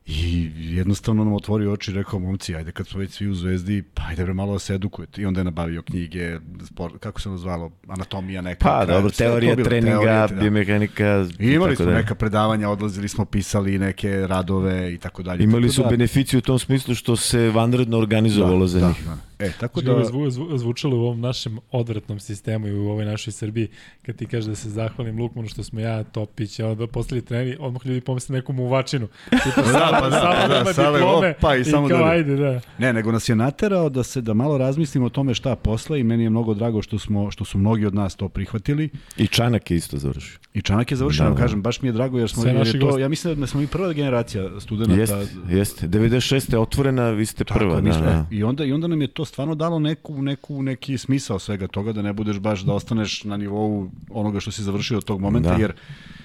I 0.08 0.52
jednostavno 0.56 1.24
nam 1.24 1.34
otvori 1.34 1.68
oči 1.68 1.92
i 1.92 1.94
rekao, 1.94 2.20
momci, 2.20 2.56
ajde 2.56 2.72
kad 2.72 2.88
smo 2.88 3.00
već 3.00 3.12
svi 3.12 3.28
u 3.28 3.36
zvezdi, 3.36 3.84
pa 3.94 4.04
ajde 4.08 4.24
bre 4.24 4.34
malo 4.34 4.54
da 4.54 4.60
se 4.60 4.74
edukujete. 4.76 5.22
I 5.22 5.26
onda 5.26 5.40
je 5.40 5.44
nabavio 5.44 5.82
knjige, 5.82 6.38
sport, 6.66 6.94
kako 7.00 7.22
se 7.22 7.30
ono 7.30 7.38
zvalo, 7.38 7.72
anatomija 7.88 8.42
neka. 8.42 8.66
Pa, 8.66 8.70
kraj- 8.78 8.88
dobro, 8.88 9.10
teorija 9.12 9.56
bilo, 9.56 9.70
treninga, 9.70 9.98
teorije, 9.98 10.28
da. 10.28 10.42
biomehanika 10.42 11.26
I 11.40 11.48
imali 11.48 11.76
smo 11.76 11.86
dalje. 11.86 11.98
neka 11.98 12.16
predavanja, 12.16 12.70
odlazili 12.70 13.08
smo, 13.08 13.26
pisali 13.26 13.80
neke 13.80 14.28
radove 14.28 14.94
i 14.94 14.98
tako 14.98 15.24
dalje. 15.24 15.44
Imali 15.44 15.64
Tako 15.64 15.74
su 15.74 15.84
da- 15.84 15.90
beneficiju 15.90 16.38
u 16.38 16.42
tom 16.42 16.60
smislu 16.60 16.96
što 16.96 17.16
se 17.16 17.50
vanredno 17.50 17.98
organizovalo 17.98 18.68
za 18.68 18.80
da, 18.80 18.88
njih. 18.88 19.06
Da. 19.06 19.18
E, 19.40 19.52
tako 19.60 19.82
da... 19.82 19.94
da... 19.94 20.06
zvu, 20.06 20.30
zvu, 20.30 20.58
zvučalo 20.58 20.98
u 20.98 21.02
ovom 21.02 21.22
našem 21.22 21.60
odvratnom 21.72 22.20
sistemu 22.20 22.68
i 22.68 22.74
u 22.74 22.90
ovoj 22.90 23.06
našoj 23.06 23.34
Srbiji, 23.34 23.68
kad 24.06 24.16
ti 24.16 24.26
kažeš 24.26 24.46
da 24.46 24.56
se 24.56 24.70
zahvalim 24.70 25.20
Lukmanu 25.20 25.48
što 25.48 25.64
smo 25.64 25.80
ja, 25.80 26.04
Topić, 26.04 26.60
a 26.60 26.68
onda 26.68 26.88
postali 26.88 27.26
treneri, 27.26 27.58
odmah 27.60 27.86
ljudi 27.86 28.02
pomisle 28.02 28.36
neku 28.36 28.54
muvačinu. 28.54 29.08
Tipa, 29.30 29.62
Da, 29.62 29.98
pa 30.02 30.10
da, 30.10 30.46
da, 30.50 30.58
nema 30.58 30.74
Sale, 30.74 31.00
diplome 31.00 31.36
opa, 31.38 31.56
i 31.56 31.62
i 31.62 31.64
samo 31.64 31.88
kao, 31.88 31.98
dalje. 31.98 32.12
ajde, 32.12 32.36
da. 32.36 32.62
Ne, 32.78 32.94
nego 32.94 33.12
nas 33.12 33.30
je 33.30 33.36
naterao 33.36 33.90
da 33.90 34.04
se 34.04 34.22
da 34.22 34.34
malo 34.34 34.58
razmislimo 34.58 35.06
o 35.06 35.10
tome 35.10 35.34
šta 35.34 35.56
posle 35.56 36.00
i 36.00 36.04
meni 36.04 36.24
je 36.24 36.30
mnogo 36.30 36.54
drago 36.54 36.82
što 36.82 37.00
smo 37.00 37.32
što 37.32 37.46
su 37.46 37.58
mnogi 37.58 37.86
od 37.86 37.96
nas 37.96 38.16
to 38.16 38.30
prihvatili. 38.30 38.90
I 39.18 39.28
Čanak 39.28 39.72
je 39.72 39.78
isto 39.78 39.98
završio. 39.98 40.40
I 40.54 40.62
Čanak 40.62 40.92
je 40.92 40.98
završio, 40.98 41.24
Da, 41.24 41.30
da, 41.30 41.36
da. 41.36 41.42
kažem, 41.42 41.62
baš 41.62 41.82
mi 41.82 41.88
je 41.88 41.92
drago 41.92 42.20
jer 42.20 42.30
smo 42.30 42.44
Sve 42.44 42.52
jer 42.54 42.68
je 42.68 42.80
to, 42.80 42.86
gosti. 42.86 43.02
ja 43.02 43.10
mislim 43.10 43.40
da 43.40 43.48
smo 43.48 43.60
mi 43.62 43.68
prva 43.68 43.94
generacija 43.94 44.60
studenta. 44.60 44.94
Jeste, 44.96 45.28
jeste. 45.50 45.88
96. 45.88 46.54
je 46.54 46.60
otvorena, 46.60 47.10
vi 47.10 47.26
ste 47.26 47.44
Tako, 47.44 47.60
prva. 47.60 47.82
mi 47.82 47.90
Da, 47.90 48.00
da. 48.00 48.26
I 48.32 48.44
onda 48.44 48.66
i 48.66 48.72
onda 48.74 48.88
nam 48.88 49.02
je 49.02 49.08
to 49.08 49.25
stvarno 49.26 49.56
dalo 49.56 49.80
neku 49.80 50.22
neku 50.22 50.64
neki 50.64 50.98
smisao 50.98 51.40
svega 51.40 51.68
toga 51.68 51.92
da 51.92 52.02
ne 52.02 52.14
budeš 52.14 52.40
baš 52.40 52.62
da 52.62 52.74
ostaneš 52.74 53.24
na 53.24 53.38
nivou 53.38 53.90
onoga 54.10 54.40
što 54.40 54.52
si 54.52 54.64
završio 54.64 54.98
od 54.98 55.04
tog 55.04 55.22
momenta 55.22 55.50
Da. 55.50 55.56
jer 55.56 55.74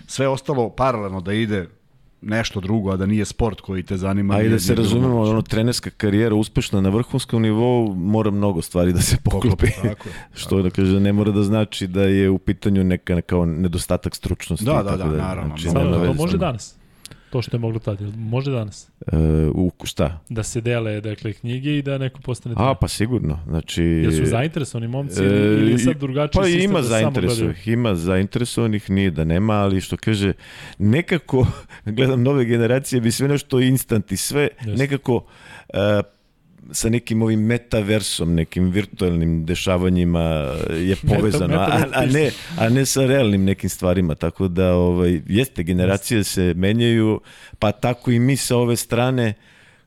sve 0.06 0.28
ostalo 0.28 0.70
paralelno 0.70 1.20
da 1.20 1.32
ide 1.32 1.68
nešto 2.22 2.60
drugo, 2.60 2.90
a 2.90 2.96
da 2.96 3.06
nije 3.06 3.24
sport 3.24 3.60
koji 3.60 3.82
te 3.82 3.96
zanima. 3.96 4.34
A 4.34 4.38
i 4.38 4.40
nije- 4.40 4.50
da 4.50 4.58
se 4.58 4.74
razumemo, 4.74 5.20
ono, 5.20 5.42
trenerska 5.42 5.90
karijera 5.90 6.34
uspešna 6.34 6.80
na 6.80 6.88
vrhunskom 6.88 7.42
nivou 7.42 7.94
mora 7.94 8.30
mnogo 8.30 8.62
stvari 8.62 8.92
da 8.92 9.00
se 9.00 9.16
poklopi. 9.24 9.66
Tako 9.72 10.08
je. 10.08 10.14
Što 10.34 10.62
da 10.62 10.70
kaže, 10.70 11.00
ne 11.00 11.12
mora 11.12 11.32
da 11.32 11.42
znači 11.42 11.86
da 11.86 12.02
je 12.02 12.30
u 12.30 12.38
pitanju 12.38 12.84
neka 12.84 13.20
kao 13.20 13.46
nedostatak 13.46 14.14
stručnosti. 14.14 14.64
Da, 14.64 14.72
i 14.72 14.84
da, 14.84 14.84
tako 14.88 15.10
da, 15.10 15.16
naravno, 15.18 15.48
Znači, 15.48 15.66
naravno. 15.66 15.90
nema 15.90 16.04
Sada, 16.04 16.12
to 16.12 16.22
može 16.22 16.38
danas. 16.38 16.76
To 17.30 17.42
što 17.42 17.56
je 17.56 17.60
moglo 17.60 17.78
tada, 17.78 18.04
jel 18.04 18.12
može 18.16 18.50
danas. 18.50 18.90
E, 19.12 19.16
u 19.54 19.72
šta? 19.84 20.20
Da 20.28 20.42
se 20.42 20.60
dele 20.60 21.00
dakle, 21.00 21.32
knjige 21.32 21.78
i 21.78 21.82
da 21.82 21.98
neko 21.98 22.20
postane 22.20 22.54
A, 22.58 22.74
pa 22.74 22.88
sigurno. 22.88 23.38
Znači, 23.46 23.82
Jel 23.82 24.12
su 24.12 24.26
zainteresovani 24.26 24.88
momci 24.88 25.22
ili, 25.22 25.60
ili 25.60 25.72
je 25.72 25.78
sad 25.78 25.96
drugačiji 25.96 26.40
pa 26.40 26.44
sistem 26.44 26.70
ima 26.70 26.80
da 26.80 26.86
zainteresovanih, 26.86 27.68
ima 27.68 27.94
zainteresovanih, 27.94 28.90
nije 28.90 29.10
da 29.10 29.24
nema, 29.24 29.54
ali 29.54 29.80
što 29.80 29.96
kaže, 29.96 30.32
nekako, 30.78 31.46
gledam 31.96 32.22
nove 32.22 32.44
generacije, 32.44 33.00
bi 33.00 33.10
sve 33.10 33.28
nešto 33.28 33.60
instant 33.60 34.12
i 34.12 34.16
sve 34.16 34.48
Jeste. 34.60 34.82
nekako 34.82 35.24
e, 35.68 36.02
sa 36.72 36.88
nekim 36.88 37.22
ovim 37.22 37.40
metaversom, 37.40 38.34
nekim 38.34 38.70
virtualnim 38.70 39.44
dešavanjima 39.46 40.24
je 40.70 40.96
povezano, 40.96 41.58
a, 41.60 41.84
a, 41.92 42.06
ne, 42.06 42.30
a 42.58 42.68
ne 42.68 42.86
sa 42.86 43.06
realnim 43.06 43.44
nekim 43.44 43.70
stvarima, 43.70 44.14
tako 44.14 44.48
da 44.48 44.74
ovaj, 44.74 45.20
jeste, 45.26 45.62
generacije 45.62 46.24
se 46.24 46.54
menjaju, 46.56 47.20
pa 47.58 47.72
tako 47.72 48.10
i 48.10 48.18
mi 48.18 48.36
sa 48.36 48.56
ove 48.56 48.76
strane 48.76 49.34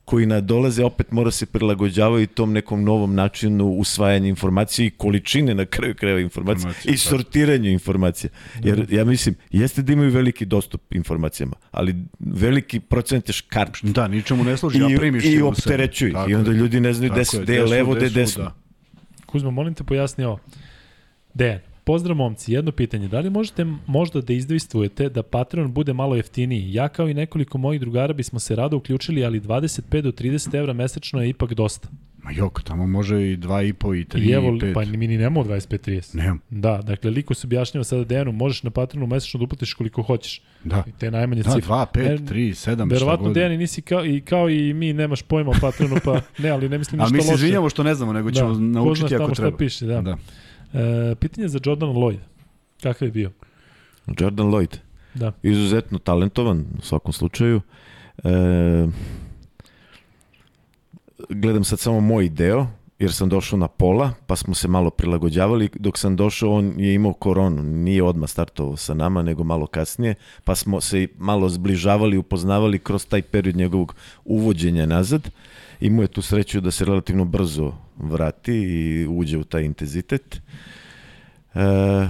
koji 0.06 0.26
nadolaze 0.26 0.84
opet 0.84 1.12
mora 1.12 1.32
se 1.32 1.46
prilagođavaju 1.46 2.28
tom 2.28 2.54
nekom 2.54 2.84
novom 2.84 3.16
načinu 3.16 3.68
usvajanja 3.68 4.28
informacije 4.28 4.88
i 4.88 4.90
količine 4.90 5.56
na 5.56 5.66
kraju 5.66 5.96
krajeva 5.96 6.20
informacija 6.20 6.70
Informacija, 6.70 6.94
i 6.94 6.98
sortiranju 6.98 7.70
informacija. 7.70 8.30
Jer 8.64 8.88
ja 8.90 9.06
mislim, 9.06 9.36
jeste 9.52 9.82
da 9.82 9.94
imaju 9.94 10.12
veliki 10.12 10.46
dostup 10.46 10.82
informacijama, 10.94 11.56
ali 11.72 11.96
veliki 12.20 12.80
procent 12.80 13.30
je 13.30 13.34
škarp 13.34 13.76
Da, 13.82 14.08
ničemu 14.08 14.44
ne 14.44 14.58
služi, 14.58 14.80
i, 14.80 14.84
a 14.84 14.98
primiš 14.98 15.26
i 15.26 15.42
opterećuju. 15.42 16.16
I 16.30 16.36
onda 16.36 16.52
ljudi 16.52 16.80
ne 16.80 16.94
znaju 16.94 17.14
gde 17.42 17.54
je, 17.54 17.64
levo, 17.64 17.94
gde 17.94 18.06
je 18.06 18.10
desno. 18.10 18.44
da. 18.44 18.56
Kuzma, 19.26 19.52
molim 19.52 19.74
te 19.74 19.84
pojasni 19.84 20.24
ovo. 20.24 20.40
Dejan, 21.34 21.60
pozdrav 21.84 22.18
momci, 22.18 22.54
jedno 22.54 22.72
pitanje. 22.72 23.08
Da 23.08 23.20
li 23.20 23.30
možete 23.30 23.66
možda 23.88 24.22
da 24.22 24.34
izdvistujete 24.34 25.10
da 25.10 25.24
Patreon 25.24 25.74
bude 25.74 25.94
malo 25.94 26.16
jeftiniji? 26.16 26.74
Ja 26.74 26.90
kao 26.90 27.10
i 27.10 27.14
nekoliko 27.14 27.58
mojih 27.58 27.82
drugara 27.82 28.14
bismo 28.14 28.40
se 28.40 28.56
rado 28.56 28.78
uključili, 28.78 29.26
ali 29.26 29.42
25 29.42 30.02
do 30.02 30.12
30 30.12 30.56
evra 30.56 30.74
mesečno 30.74 31.22
je 31.22 31.30
ipak 31.30 31.54
dosta. 31.54 31.88
Ma 32.18 32.32
jok, 32.32 32.64
tamo 32.64 32.88
može 32.88 33.16
i 33.24 33.38
2,5 33.38 33.62
i 33.96 34.06
3 34.06 34.20
I 34.20 34.32
evo, 34.32 34.48
i 34.48 34.60
5. 34.60 34.74
pa 34.74 34.86
mi 34.88 35.08
ni 35.08 35.18
nemamo 35.18 35.44
25-30. 35.46 36.16
Nemam, 36.16 36.40
Da, 36.50 36.78
dakle, 36.78 37.12
liko 37.12 37.34
se 37.34 37.48
objašnjava 37.48 37.84
sada 37.84 38.04
Dejanu, 38.04 38.32
možeš 38.32 38.64
na 38.64 38.70
Patreonu 38.70 39.08
mesečno 39.08 39.38
da 39.38 39.44
uplatiš 39.44 39.74
koliko 39.74 40.02
hoćeš. 40.04 40.42
da. 40.64 40.84
I 40.88 40.92
te 40.92 41.12
najmanje 41.12 41.44
Da, 41.44 41.52
cifre. 41.52 41.70
2, 41.70 41.86
5, 41.88 41.98
Ne, 42.02 42.18
3, 42.18 42.50
7, 42.50 42.56
šta 42.76 42.84
Verovatno. 42.86 43.30
Dejani 43.30 43.58
nisi 43.58 43.82
kao 43.82 44.06
i, 44.06 44.22
kao 44.22 44.50
i 44.50 44.74
mi 44.74 44.94
nemaš 44.94 45.22
pojma 45.22 45.52
o 45.52 45.60
Patreonu, 45.62 45.96
pa 46.06 46.22
ne, 46.38 46.50
ali 46.50 46.70
ne 46.70 46.78
mislim 46.78 47.02
A 47.02 47.04
ništa 47.04 47.14
mi 47.14 47.20
loše. 47.20 47.28
se 47.28 47.34
izvinjamo 47.36 47.70
što 47.70 47.84
ne 47.84 47.96
znamo, 47.96 48.14
nego 48.14 48.32
ćemo 48.32 48.48
Da, 48.48 48.50
ko 48.50 48.56
zna 48.56 48.68
naučiti 48.72 49.10
tamo 49.10 49.24
ako 49.24 49.34
šta 49.34 49.44
treba. 49.44 49.58
piše, 49.58 49.86
da. 49.86 50.02
da. 50.02 50.18
E, 50.74 51.16
pitanje 51.16 51.48
za 51.48 51.60
Jordan 51.66 51.90
Lloyd. 51.90 52.20
Kakav 52.82 53.08
je 53.08 53.12
bio? 53.12 53.32
Jordan 54.20 54.48
Lloyd. 54.48 54.78
Da. 55.14 55.32
Izuzetno 55.44 56.00
talentovan 56.00 56.66
u 56.78 56.82
svakom 56.82 57.14
slučaju. 57.14 57.62
E, 58.24 58.88
gledam 61.30 61.64
sad 61.64 61.80
samo 61.80 62.00
moj 62.00 62.30
deo, 62.30 62.68
jer 63.00 63.14
sam 63.14 63.30
došao 63.30 63.60
na 63.60 63.68
pola, 63.68 64.12
pa 64.28 64.36
smo 64.36 64.54
se 64.54 64.68
malo 64.68 64.90
prilagođavali. 64.90 65.70
Dok 65.76 65.98
sam 65.98 66.16
došao, 66.16 66.54
on 66.54 66.74
je 66.80 66.94
imao 66.94 67.14
koronu. 67.14 67.64
Nije 67.64 68.04
odmah 68.04 68.30
startovao 68.30 68.78
sa 68.78 68.94
nama, 68.94 69.22
nego 69.22 69.44
malo 69.44 69.68
kasnije. 69.68 70.16
Pa 70.44 70.56
smo 70.56 70.82
se 70.82 71.08
malo 71.18 71.50
zbližavali, 71.50 72.18
upoznavali 72.18 72.80
kroz 72.80 73.08
taj 73.08 73.22
period 73.22 73.56
njegovog 73.56 73.95
uvođenja 74.26 74.86
nazad. 74.86 75.30
Imao 75.80 76.02
je 76.02 76.08
tu 76.08 76.22
sreću 76.22 76.62
da 76.62 76.72
se 76.72 76.86
relativno 76.86 77.26
brzo 77.26 77.74
vrati 77.98 78.53
i 78.53 79.07
uđe 79.07 79.38
u 79.38 79.44
taj 79.44 79.64
intenzitet. 79.64 80.41
E, 81.53 82.07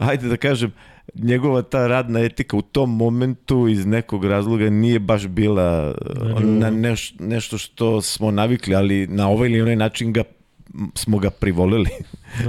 hajde 0.00 0.28
da 0.28 0.36
kažem, 0.36 0.72
njegova 1.14 1.62
ta 1.62 1.86
radna 1.86 2.20
etika 2.20 2.56
u 2.56 2.62
tom 2.62 2.96
momentu 2.96 3.68
iz 3.68 3.86
nekog 3.86 4.24
razloga 4.24 4.70
nije 4.70 4.98
baš 4.98 5.26
bila 5.26 5.94
uh, 6.34 6.40
ne, 6.40 6.46
na 6.46 6.70
ne. 6.70 6.76
neš, 6.76 7.14
nešto 7.18 7.58
što 7.58 8.00
smo 8.00 8.30
navikli, 8.30 8.74
ali 8.74 9.06
na 9.06 9.28
ovaj 9.28 9.48
ili 9.48 9.62
onaj 9.62 9.76
način 9.76 10.12
ga 10.12 10.22
smo 10.94 11.18
ga 11.18 11.30
privolili. 11.30 11.90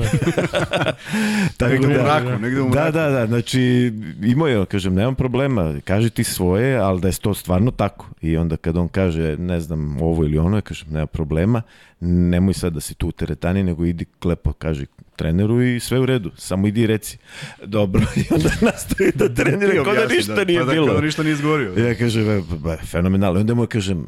Tako 1.58 1.72
Negde 1.72 1.88
u 1.88 1.90
da- 1.90 2.04
mraku, 2.04 2.42
negde 2.42 2.62
u 2.62 2.64
Da, 2.64 2.70
mraku. 2.72 2.92
da, 2.92 3.10
da, 3.10 3.28
znači 3.28 3.92
imao 4.24 4.48
je, 4.48 4.66
kažem, 4.66 4.94
nemam 4.94 5.16
problema, 5.16 5.74
kaži 5.82 6.10
ti 6.10 6.24
svoje, 6.24 6.78
ali 6.78 7.02
da 7.02 7.08
je 7.08 7.14
to 7.14 7.34
stvarno 7.34 7.72
tako. 7.72 8.06
I 8.22 8.38
onda 8.38 8.58
kad 8.58 8.78
on 8.78 8.88
kaže, 8.88 9.38
ne 9.38 9.60
znam, 9.60 10.02
ovo 10.02 10.24
ili 10.24 10.38
ono, 10.38 10.58
ja 10.58 10.62
kažem, 10.62 10.88
nema 10.90 11.06
problema, 11.06 11.62
nemoj 12.00 12.54
sad 12.54 12.74
da 12.74 12.80
si 12.80 12.94
tu 12.94 13.08
u 13.08 13.12
teretani, 13.12 13.64
nego 13.64 13.86
idi 13.86 14.06
klepo, 14.20 14.54
kaži 14.54 14.86
treneru 15.16 15.64
i 15.64 15.80
sve 15.80 16.00
u 16.00 16.06
redu, 16.06 16.32
samo 16.38 16.68
idi 16.68 16.82
i 16.82 16.88
reci. 16.88 17.18
Dobro, 17.64 18.02
i 18.18 18.24
onda 18.32 18.50
nastavi 18.62 19.12
da 19.16 19.34
trenira, 19.36 19.84
kao 19.84 19.94
da 19.96 20.06
ništa 20.08 20.44
nije 20.44 20.60
pa 20.60 20.66
da, 20.66 20.72
bilo. 20.72 20.88
Kao 20.88 20.96
da 20.96 21.02
ništa 21.02 21.24
nije 21.24 21.34
izgovorio. 21.34 21.74
Ja 21.80 21.96
kažem, 21.96 22.30
"E, 22.30 22.42
ba, 22.54 22.78
fenomenalno. 22.78 23.40
Onda 23.40 23.54
mu 23.54 23.66
kažem, 23.68 24.06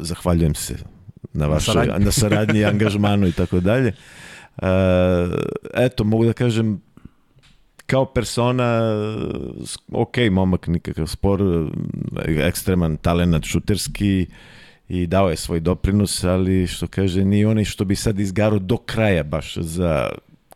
zahvaljujem 0.00 0.54
se 0.54 0.74
na 1.32 1.46
vašoj, 1.46 1.74
saradnji. 1.74 2.04
na 2.04 2.12
saradnji 2.12 2.60
i 2.60 2.64
angažmanu 2.64 3.26
i 3.26 3.32
tako 3.32 3.60
dalje. 3.60 3.92
E, 4.62 4.66
eto, 5.74 6.04
mogu 6.04 6.24
da 6.24 6.32
kažem, 6.32 6.80
kao 7.86 8.04
persona, 8.04 8.80
ok, 9.92 10.16
momak, 10.30 10.66
nikakav 10.66 11.06
spor, 11.06 11.40
ekstreman 12.26 12.96
talent 12.96 13.44
šuterski 13.44 14.26
i 14.88 15.06
dao 15.06 15.30
je 15.30 15.36
svoj 15.36 15.60
doprinos, 15.60 16.24
ali 16.24 16.66
što 16.66 16.86
kaže, 16.86 17.24
nije 17.24 17.48
onaj 17.48 17.64
što 17.64 17.84
bi 17.84 17.96
sad 17.96 18.20
izgarao 18.20 18.58
do 18.58 18.76
kraja 18.76 19.22
baš 19.22 19.56
za 19.56 20.10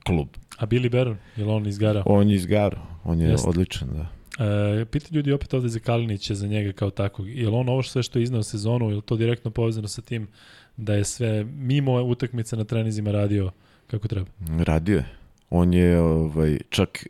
klub. 0.07 0.29
A 0.59 0.67
Billy 0.67 0.91
Baron, 0.91 1.17
je 1.37 1.45
li 1.45 1.51
on 1.51 1.67
izgarao? 1.67 2.03
On 2.07 2.31
je 2.31 2.37
izgarao, 2.37 2.87
on 3.05 3.21
je 3.21 3.29
Jeste. 3.29 3.49
odličan, 3.49 3.89
da. 3.89 4.17
E, 4.45 4.85
pita 4.85 5.09
ljudi 5.11 5.33
opet 5.33 5.55
ovde 5.55 5.69
za 5.69 5.79
Kalinića, 5.79 6.35
za 6.35 6.47
njega 6.47 6.73
kao 6.73 6.91
takvog. 6.91 7.29
Je 7.29 7.49
li 7.49 7.57
on 7.57 7.69
ovo 7.69 7.83
sve 7.83 8.03
što 8.03 8.19
je 8.19 8.23
iznao 8.23 8.43
sezonu, 8.43 8.91
je 8.91 8.97
li 8.97 9.03
to 9.03 9.17
direktno 9.17 9.51
povezano 9.51 9.89
sa 9.89 10.03
tim 10.03 10.29
da 10.77 10.95
je 10.95 11.05
sve 11.05 11.45
mimo 11.45 12.03
utakmice 12.03 12.57
na 12.57 12.65
trenizima 12.65 13.11
radio 13.11 13.51
kako 13.87 14.09
treba? 14.09 14.27
Radio 14.59 14.97
je. 14.97 15.05
On 15.51 15.75
je 15.75 16.01
ovaj, 16.01 16.59
čak, 16.69 17.07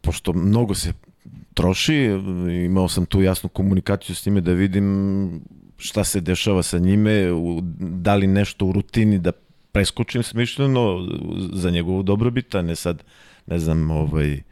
pošto 0.00 0.32
mnogo 0.32 0.74
se 0.74 0.92
troši, 1.54 1.96
imao 2.64 2.88
sam 2.88 3.06
tu 3.06 3.22
jasnu 3.22 3.48
komunikaciju 3.48 4.16
s 4.16 4.26
njime 4.26 4.40
da 4.40 4.52
vidim 4.52 5.40
šta 5.76 6.04
se 6.04 6.20
dešava 6.20 6.62
sa 6.62 6.78
njime, 6.78 7.28
da 7.78 8.14
li 8.14 8.26
nešto 8.26 8.66
u 8.66 8.72
rutini 8.72 9.18
da 9.18 9.32
preskočim 9.72 10.22
smišljeno 10.22 11.08
za 11.52 11.70
njegovu 11.70 12.02
dobrobit, 12.02 12.54
a 12.54 12.62
ne 12.62 12.76
sad, 12.76 13.02
ne 13.46 13.58
znam, 13.58 13.90
ovaj, 13.90 14.42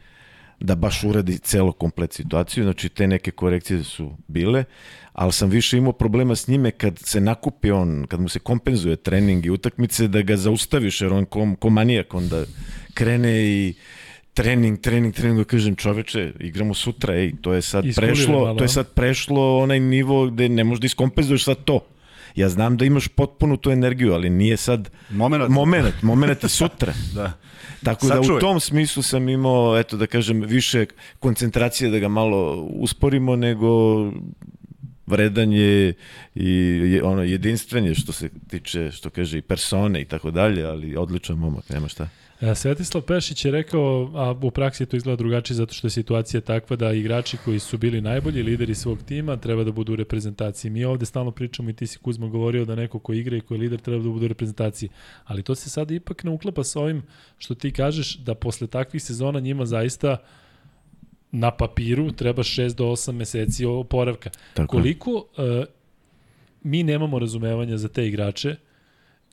da 0.60 0.74
baš 0.74 1.04
uradi 1.04 1.38
celo 1.38 1.72
komplet 1.72 2.12
situaciju, 2.12 2.64
znači 2.64 2.88
te 2.88 3.06
neke 3.06 3.30
korekcije 3.30 3.84
su 3.84 4.16
bile, 4.28 4.64
ali 5.12 5.32
sam 5.32 5.50
više 5.50 5.78
imao 5.78 5.92
problema 5.92 6.36
s 6.36 6.48
njime 6.48 6.70
kad 6.70 6.98
se 6.98 7.20
nakupi 7.20 7.70
on, 7.70 8.06
kad 8.08 8.20
mu 8.20 8.28
se 8.28 8.38
kompenzuje 8.38 8.96
trening 8.96 9.46
i 9.46 9.50
utakmice, 9.50 10.08
da 10.08 10.22
ga 10.22 10.36
zaustaviš, 10.36 11.00
jer 11.00 11.12
on 11.12 11.24
ko, 11.24 11.54
ko 11.58 11.70
manijak 11.70 12.14
onda 12.14 12.44
krene 12.94 13.44
i 13.44 13.74
trening, 14.34 14.80
trening, 14.80 15.14
trening, 15.14 15.38
da 15.38 15.44
kažem 15.44 15.76
čoveče, 15.76 16.32
igramo 16.40 16.74
sutra, 16.74 17.14
ej, 17.14 17.32
to 17.40 17.52
je 17.52 17.62
sad 17.62 17.84
Iskulira 17.84 18.12
prešlo, 18.12 18.40
malo, 18.40 18.54
to 18.54 18.64
je 18.64 18.68
sad 18.68 18.92
prešlo 18.94 19.58
onaj 19.58 19.80
nivo 19.80 20.26
gde 20.26 20.48
ne 20.48 20.64
možeš 20.64 20.80
da 20.80 20.86
iskompenzuješ 20.86 21.44
sad 21.44 21.64
to. 21.64 21.80
Ja 22.36 22.48
znam 22.48 22.76
da 22.76 22.84
imaš 22.84 23.08
potpunu 23.08 23.56
tu 23.56 23.70
energiju, 23.70 24.12
ali 24.12 24.30
nije 24.30 24.56
sad 24.56 24.90
Moment. 25.10 25.48
moment, 25.48 26.02
moment 26.02 26.42
je 26.42 26.48
sutra. 26.48 26.92
Da. 27.14 27.32
Tako 27.84 28.06
da 28.08 28.20
u 28.20 28.22
Sačuvaj. 28.22 28.40
tom 28.40 28.60
smislu 28.60 29.02
sam 29.02 29.28
imao, 29.28 29.78
eto 29.78 29.96
da 29.96 30.06
kažem, 30.06 30.40
više 30.40 30.86
koncentracije 31.18 31.90
da 31.90 31.98
ga 31.98 32.08
malo 32.08 32.54
usporimo 32.64 33.36
nego 33.36 33.66
vredanje 35.06 35.92
i 36.34 36.50
je, 36.92 37.02
ono 37.02 37.22
jedinstven 37.22 37.84
je 37.86 37.94
što 37.94 38.12
se 38.12 38.28
tiče, 38.48 38.90
što 38.92 39.10
kaže 39.10 39.38
i 39.38 39.42
persone 39.42 40.00
i 40.00 40.04
tako 40.04 40.30
dalje, 40.30 40.64
ali 40.64 40.96
odličan 40.96 41.36
momak, 41.36 41.68
nema 41.68 41.88
šta. 41.88 42.08
E, 42.40 42.54
Svetislav 42.54 43.02
Pešić 43.02 43.44
je 43.44 43.50
rekao, 43.50 44.10
a 44.14 44.34
u 44.42 44.50
praksi 44.50 44.86
to 44.86 44.96
izgleda 44.96 45.16
drugačije 45.16 45.54
zato 45.54 45.74
što 45.74 45.86
je 45.86 45.90
situacija 45.90 46.40
takva 46.40 46.76
da 46.76 46.92
igrači 46.92 47.36
koji 47.44 47.58
su 47.58 47.78
bili 47.78 48.00
najbolji 48.00 48.42
lideri 48.42 48.74
svog 48.74 49.02
tima 49.02 49.36
treba 49.36 49.64
da 49.64 49.72
budu 49.72 49.92
u 49.92 49.96
reprezentaciji. 49.96 50.70
Mi 50.70 50.84
ovde 50.84 51.06
stalno 51.06 51.30
pričamo 51.30 51.70
i 51.70 51.72
ti 51.72 51.86
si 51.86 51.98
Kuzma 51.98 52.28
govorio 52.28 52.64
da 52.64 52.74
neko 52.74 52.98
ko 52.98 53.12
igra 53.12 53.36
i 53.36 53.40
ko 53.40 53.54
je 53.54 53.60
lider 53.60 53.80
treba 53.80 54.02
da 54.02 54.08
bude 54.08 54.24
u 54.24 54.28
reprezentaciji. 54.28 54.88
Ali 55.24 55.42
to 55.42 55.54
se 55.54 55.70
sada 55.70 55.94
ipak 55.94 56.24
ne 56.24 56.30
uklapa 56.30 56.64
sa 56.64 56.80
ovim 56.80 57.02
što 57.38 57.54
ti 57.54 57.70
kažeš 57.72 58.16
da 58.16 58.34
posle 58.34 58.66
takvih 58.66 59.02
sezona 59.02 59.40
njima 59.40 59.66
zaista 59.66 60.16
na 61.32 61.50
papiru 61.50 62.12
treba 62.12 62.42
6 62.42 62.74
do 62.74 62.84
8 62.84 63.12
meseci 63.12 63.64
oporavka. 63.64 64.30
Tako. 64.54 64.76
Koliko 64.76 65.10
uh, 65.10 65.24
mi 66.62 66.82
nemamo 66.82 67.18
razumevanja 67.18 67.76
za 67.76 67.88
te 67.88 68.06
igrače 68.06 68.56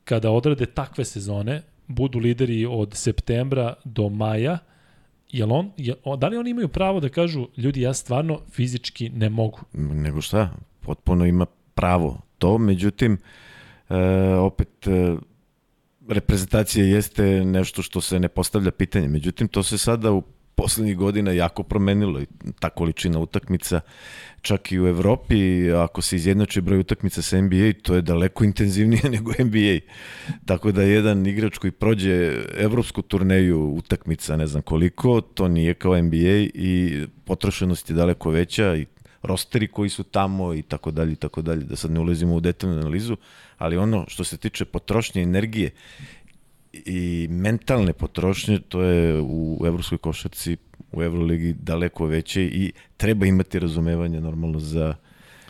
kada 0.04 0.32
odrade 0.32 0.66
takve 0.66 1.06
sezone, 1.06 1.62
budu 1.88 2.20
lideri 2.20 2.66
od 2.66 2.94
septembra 2.94 3.74
do 3.84 4.10
maja, 4.10 4.58
jel 5.30 5.54
on, 5.54 5.72
je, 5.78 5.96
o- 6.04 6.18
da 6.18 6.28
li 6.28 6.38
oni 6.38 6.50
imaju 6.50 6.68
pravo 6.68 7.00
da 7.00 7.10
kažu, 7.10 7.48
ljudi, 7.58 7.82
ja 7.82 7.94
stvarno 7.94 8.40
fizički 8.52 9.10
ne 9.10 9.30
mogu? 9.30 9.60
Nego 9.74 10.22
šta, 10.22 10.50
potpuno 10.80 11.26
ima 11.26 11.46
pravo 11.74 12.22
to, 12.38 12.58
međutim, 12.58 13.18
e, 13.90 13.96
opet 14.36 14.88
e, 14.88 15.16
reprezentacija 16.10 16.86
jeste 16.86 17.24
nešto 17.46 17.82
što 17.82 18.02
se 18.02 18.20
ne 18.20 18.28
postavlja 18.28 18.72
pitanje, 18.72 19.08
međutim 19.08 19.48
to 19.48 19.64
se 19.64 19.78
sada 19.78 20.12
u 20.12 20.24
poslednjih 20.58 20.98
godina 20.98 21.32
jako 21.32 21.64
promenilo 21.64 22.22
i 22.22 22.26
ta 22.60 22.70
količina 22.70 23.20
utakmica 23.20 23.82
čak 24.42 24.72
i 24.72 24.80
u 24.80 24.88
Evropi. 24.88 25.72
Ako 25.72 26.02
se 26.02 26.16
izjednači 26.16 26.62
broj 26.62 26.80
utakmica 26.80 27.22
sa 27.22 27.42
NBA 27.42 27.74
to 27.82 27.96
je 27.96 28.02
daleko 28.02 28.44
intenzivnije 28.44 29.10
nego 29.16 29.32
NBA 29.40 29.80
tako 30.46 30.72
da 30.72 30.82
jedan 30.82 31.26
igrač 31.28 31.58
koji 31.58 31.72
prođe 31.72 32.44
evropsku 32.58 33.02
turneju 33.02 33.60
utakmica 33.60 34.38
ne 34.38 34.48
znam 34.48 34.62
koliko 34.62 35.22
to 35.22 35.48
nije 35.48 35.74
kao 35.74 36.02
NBA 36.02 36.38
i 36.54 37.06
potrošenost 37.26 37.90
je 37.90 37.96
daleko 37.96 38.30
veća 38.30 38.76
i 38.76 38.86
rosteri 39.24 39.68
koji 39.68 39.90
su 39.90 40.04
tamo 40.04 40.54
i 40.54 40.62
tako 40.62 40.92
dalje 40.92 41.14
i 41.14 41.16
tako 41.16 41.42
dalje 41.42 41.64
da 41.64 41.76
sad 41.76 41.92
ne 41.92 42.00
ulazimo 42.00 42.36
u 42.36 42.40
detaljnu 42.40 42.80
analizu 42.80 43.18
ali 43.58 43.78
ono 43.78 44.06
što 44.08 44.24
se 44.24 44.38
tiče 44.38 44.66
potrošnje 44.66 45.22
energije 45.22 45.70
i 46.86 47.28
mentalne 47.32 47.94
potrošnje, 47.94 48.60
to 48.60 48.82
je 48.82 49.22
u 49.22 49.62
evropskoj 49.66 49.98
košarci, 49.98 50.58
u 50.92 51.04
Euroligi 51.04 51.54
daleko 51.54 52.06
veće 52.06 52.44
i 52.44 52.72
treba 52.98 53.26
imati 53.26 53.60
razumevanje 53.60 54.22
normalno 54.22 54.60
za 54.60 54.96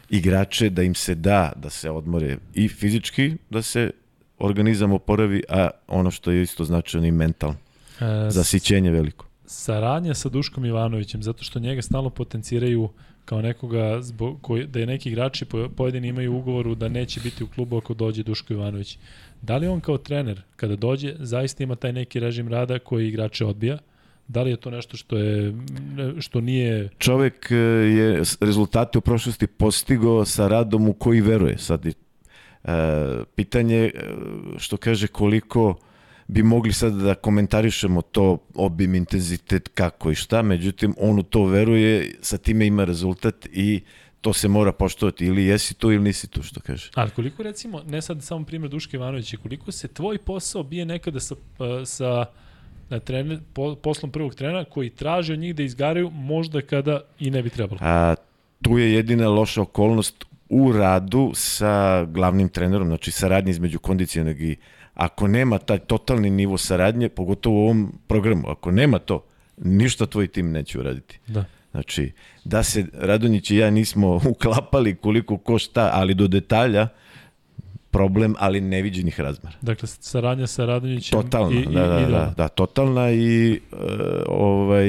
igrače, 0.09 0.69
da 0.69 0.83
im 0.83 0.95
se 0.95 1.15
da 1.15 1.53
da 1.55 1.69
se 1.69 1.89
odmore 1.91 2.37
i 2.53 2.67
fizički, 2.67 3.35
da 3.49 3.61
se 3.61 3.91
organizam 4.39 4.91
oporavi, 4.93 5.43
a 5.49 5.69
ono 5.87 6.11
što 6.11 6.31
je 6.31 6.41
isto 6.41 6.63
značajno 6.63 7.07
i 7.07 7.11
mentalno. 7.11 7.55
E, 8.01 8.31
Zasićenje 8.31 8.91
veliko. 8.91 9.25
saradnja 9.45 10.13
sa 10.13 10.29
Duškom 10.29 10.65
Ivanovićem, 10.65 11.23
zato 11.23 11.43
što 11.43 11.59
njega 11.59 11.81
stalno 11.81 12.09
potenciraju 12.09 12.89
kao 13.27 13.41
nekoga 13.41 14.01
zbog, 14.01 14.37
koji, 14.41 14.67
da 14.67 14.79
je 14.79 14.85
neki 14.85 15.09
igrači 15.09 15.45
po- 15.45 15.69
pojedini 15.69 16.07
imaju 16.07 16.35
ugovoru 16.35 16.75
da 16.75 16.87
neće 16.89 17.19
biti 17.19 17.43
u 17.43 17.47
klubu 17.47 17.77
ako 17.77 17.93
dođe 17.93 18.23
Duško 18.23 18.53
Ivanović. 18.53 18.97
Da 19.41 19.57
li 19.57 19.67
on 19.67 19.79
kao 19.79 19.97
trener, 19.97 20.41
kada 20.55 20.75
dođe, 20.75 21.15
zaista 21.19 21.63
ima 21.63 21.75
taj 21.75 21.93
neki 21.93 22.19
režim 22.19 22.47
rada 22.47 22.79
koji 22.79 23.07
igrače 23.07 23.45
odbija? 23.45 23.77
Da 24.27 24.43
li 24.43 24.49
je 24.49 24.57
to 24.57 24.69
nešto 24.69 24.97
što 24.97 25.17
je 25.17 25.53
što 26.19 26.41
nije 26.41 26.89
Čovek 26.97 27.51
e, 27.51 27.55
je 27.55 28.23
rezultate 28.39 28.97
u 28.97 29.01
prošlosti 29.01 29.47
postigao 29.47 30.25
sa 30.25 30.47
radom 30.47 30.87
u 30.89 30.93
koji 30.93 31.21
veruje. 31.21 31.57
Sad 31.57 31.85
i, 31.85 31.93
pitanje 33.35 33.77
e, 33.77 33.91
što 34.57 34.77
kaže 34.77 35.07
koliko 35.07 35.75
bi 36.27 36.43
mogli 36.43 36.73
sad 36.73 36.93
da 36.93 37.15
komentarišemo 37.15 38.01
to 38.01 38.37
obim, 38.55 38.95
intenzitet, 38.95 39.69
kako 39.73 40.11
i 40.11 40.15
šta, 40.15 40.41
međutim 40.41 40.95
on 40.99 41.19
u 41.19 41.23
to 41.23 41.45
veruje, 41.45 42.15
sa 42.21 42.37
time 42.37 42.67
ima 42.67 42.83
rezultat 42.83 43.45
i 43.51 43.81
to 44.21 44.33
se 44.33 44.47
mora 44.47 44.71
poštovati 44.71 45.25
ili 45.25 45.45
jesi 45.45 45.73
tu 45.73 45.91
ili 45.91 46.03
nisi 46.03 46.27
tu, 46.27 46.43
što 46.43 46.59
kaže. 46.59 46.89
Ali 46.95 47.11
koliko 47.11 47.43
recimo, 47.43 47.81
ne 47.87 48.01
sad 48.01 48.23
samo 48.23 48.45
primjer 48.45 48.71
Duške 48.71 48.97
Ivanovića, 48.97 49.37
koliko 49.37 49.71
se 49.71 49.87
tvoj 49.87 50.17
posao 50.17 50.63
bije 50.63 50.85
nekada 50.85 51.19
sa, 51.19 51.35
sa 51.85 52.25
na 52.89 52.99
trener, 52.99 53.39
po, 53.53 53.75
poslom 53.75 54.11
prvog 54.11 54.35
trenera 54.35 54.65
koji 54.65 54.89
traži 54.89 55.33
od 55.33 55.39
njih 55.39 55.55
da 55.55 55.63
izgaraju 55.63 56.09
možda 56.09 56.61
kada 56.61 57.01
i 57.19 57.31
ne 57.31 57.43
bi 57.43 57.49
trebalo? 57.49 57.79
A, 57.83 58.15
tu 58.61 58.77
je 58.77 58.93
jedina 58.93 59.27
loša 59.27 59.61
okolnost 59.61 60.25
u 60.49 60.71
radu 60.71 61.31
sa 61.35 62.05
glavnim 62.05 62.49
trenerom, 62.49 62.87
znači 62.87 63.11
saradnje 63.11 63.51
između 63.51 63.79
kondicionog 63.79 64.41
i 64.41 64.55
ako 64.98 65.28
nema 65.28 65.57
taj 65.57 65.80
totalni 65.80 66.30
nivo 66.30 66.57
saradnje, 66.57 67.10
pogotovo 67.10 67.56
u 67.56 67.64
ovom 67.64 67.99
programu, 68.07 68.49
ako 68.49 68.72
nema 68.72 68.99
to, 68.99 69.24
ništa 69.57 70.06
tvoj 70.06 70.28
tim 70.28 70.52
neće 70.52 70.80
uraditi. 70.80 71.19
Da. 71.28 71.45
Znači, 71.72 72.11
da 72.44 72.64
se 72.64 72.86
Radonjić 72.94 73.52
i 73.52 73.57
ja 73.57 73.69
nismo 73.69 74.22
uklapali 74.32 74.95
koliko 74.95 75.38
ko 75.38 75.60
šta, 75.60 75.90
ali 75.94 76.14
do 76.14 76.28
detalja, 76.28 76.88
problem, 77.91 78.36
ali 78.40 78.61
neviđenih 78.61 79.19
razmara. 79.19 79.56
Dakle, 79.61 79.88
saradnja 79.88 80.48
sa 80.48 80.65
Radonjićem 80.65 81.22
totalna, 81.22 81.61
i, 81.61 81.65
da, 81.65 81.88
da, 81.88 81.99
i, 81.99 82.11
da, 82.11 82.34
da, 82.38 82.48
totalna 82.48 83.11
i, 83.11 83.60
uh, 83.72 83.80
ovaj, 84.28 84.88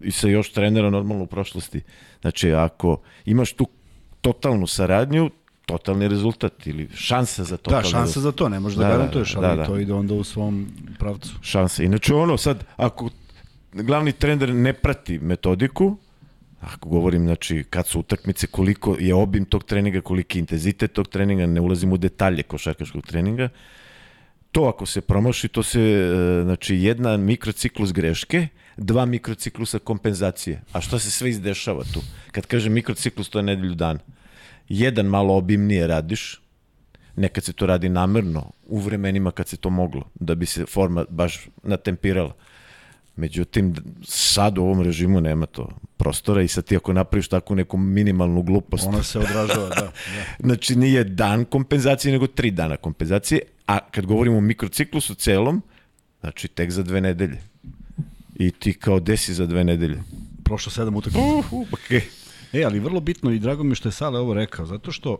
i 0.00 0.10
sa 0.10 0.28
još 0.28 0.52
trenera 0.52 0.90
normalno 0.90 1.24
u 1.24 1.26
prošlosti. 1.26 1.82
Znači, 2.20 2.52
ako 2.52 3.00
imaš 3.24 3.52
tu 3.52 3.66
totalnu 4.20 4.66
saradnju, 4.66 5.30
totalni 5.70 6.08
rezultat 6.08 6.66
ili 6.66 6.88
šansa 6.94 7.44
za 7.44 7.56
to. 7.56 7.70
Da, 7.70 7.82
šansa 7.82 7.98
rezultat. 7.98 8.22
za 8.22 8.32
to, 8.32 8.48
ne 8.48 8.60
možeš 8.60 8.78
da, 8.78 8.84
da, 8.84 8.88
da 8.88 8.96
garantuješ, 8.96 9.34
ali 9.36 9.46
da, 9.46 9.56
da. 9.56 9.66
to 9.66 9.78
ide 9.78 9.92
onda 9.92 10.14
u 10.14 10.24
svom 10.24 10.66
pravcu. 10.98 11.34
Šansa. 11.42 11.82
Inače 11.82 12.14
ono, 12.14 12.36
sad, 12.36 12.64
ako 12.76 13.10
glavni 13.72 14.12
trener 14.12 14.54
ne 14.54 14.72
prati 14.72 15.18
metodiku, 15.18 15.96
ako 16.60 16.88
govorim, 16.88 17.24
znači, 17.24 17.64
kad 17.70 17.86
su 17.86 18.00
utakmice, 18.00 18.46
koliko 18.46 18.96
je 19.00 19.14
obim 19.14 19.44
tog 19.44 19.64
treninga, 19.64 20.00
koliki 20.00 20.38
je 20.38 20.40
intenzitet 20.40 20.92
tog 20.92 21.08
treninga, 21.08 21.46
ne 21.46 21.60
ulazim 21.60 21.92
u 21.92 21.96
detalje 21.96 22.42
košarkaškog 22.42 23.06
treninga, 23.06 23.48
to 24.52 24.64
ako 24.64 24.86
se 24.86 25.00
promaši, 25.00 25.48
to 25.48 25.62
se, 25.62 25.80
e, 25.80 26.42
znači, 26.42 26.76
jedna 26.76 27.16
mikrociklus 27.16 27.92
greške, 27.92 28.48
dva 28.76 29.04
mikrociklusa 29.06 29.78
kompenzacije. 29.78 30.62
A 30.72 30.80
šta 30.80 30.98
se 30.98 31.10
sve 31.10 31.30
izdešava 31.30 31.84
tu? 31.84 32.00
Kad 32.32 32.46
kažem 32.46 32.72
mikrociklus, 32.72 33.28
to 33.28 33.38
je 33.38 33.42
nedelju 33.42 33.74
dana. 33.74 34.00
Jedan 34.70 35.06
malo 35.06 35.34
obimnije 35.34 35.86
radiš, 35.86 36.40
nekad 37.16 37.44
se 37.44 37.52
to 37.52 37.66
radi 37.66 37.88
namerno, 37.88 38.50
u 38.66 38.78
vremenima 38.78 39.30
kad 39.30 39.48
se 39.48 39.56
to 39.56 39.70
moglo, 39.70 40.02
da 40.14 40.34
bi 40.34 40.46
se 40.46 40.66
forma 40.66 41.04
baš 41.08 41.48
natempirala. 41.62 42.34
Međutim, 43.16 43.74
sad 44.04 44.58
u 44.58 44.62
ovom 44.62 44.82
režimu 44.82 45.20
nema 45.20 45.46
to 45.46 45.68
prostora 45.96 46.42
i 46.42 46.48
sad 46.48 46.64
ti 46.64 46.76
ako 46.76 46.92
napraviš 46.92 47.28
takvu 47.28 47.56
neku 47.56 47.76
minimalnu 47.76 48.42
glupost... 48.42 48.86
Ona 48.86 49.02
se 49.02 49.18
odražava, 49.18 49.68
da. 49.68 49.74
da. 49.74 49.92
znači 50.46 50.76
nije 50.76 51.04
dan 51.04 51.44
kompenzacije, 51.44 52.12
nego 52.12 52.26
tri 52.26 52.50
dana 52.50 52.76
kompenzacije, 52.76 53.40
a 53.66 53.78
kad 53.90 54.06
govorimo 54.06 54.36
o 54.36 54.40
mikrociklusu 54.40 55.14
celom, 55.14 55.62
znači 56.20 56.48
tek 56.48 56.70
za 56.70 56.82
dve 56.82 57.00
nedelje. 57.00 57.38
I 58.34 58.50
ti 58.50 58.72
kao 58.72 59.00
desi 59.00 59.34
za 59.34 59.46
dve 59.46 59.64
nedelje. 59.64 60.02
Prošlo 60.44 60.72
sedam 60.72 60.96
utakmica. 60.96 61.26
Uh, 61.26 61.52
uh, 61.52 61.68
okay. 61.68 62.19
E, 62.52 62.64
ali 62.64 62.80
vrlo 62.80 63.00
bitno 63.00 63.30
i 63.30 63.38
drago 63.38 63.64
mi 63.64 63.74
što 63.74 63.88
je 63.88 63.92
Sale 63.92 64.18
ovo 64.18 64.34
rekao, 64.34 64.66
zato 64.66 64.92
što 64.92 65.18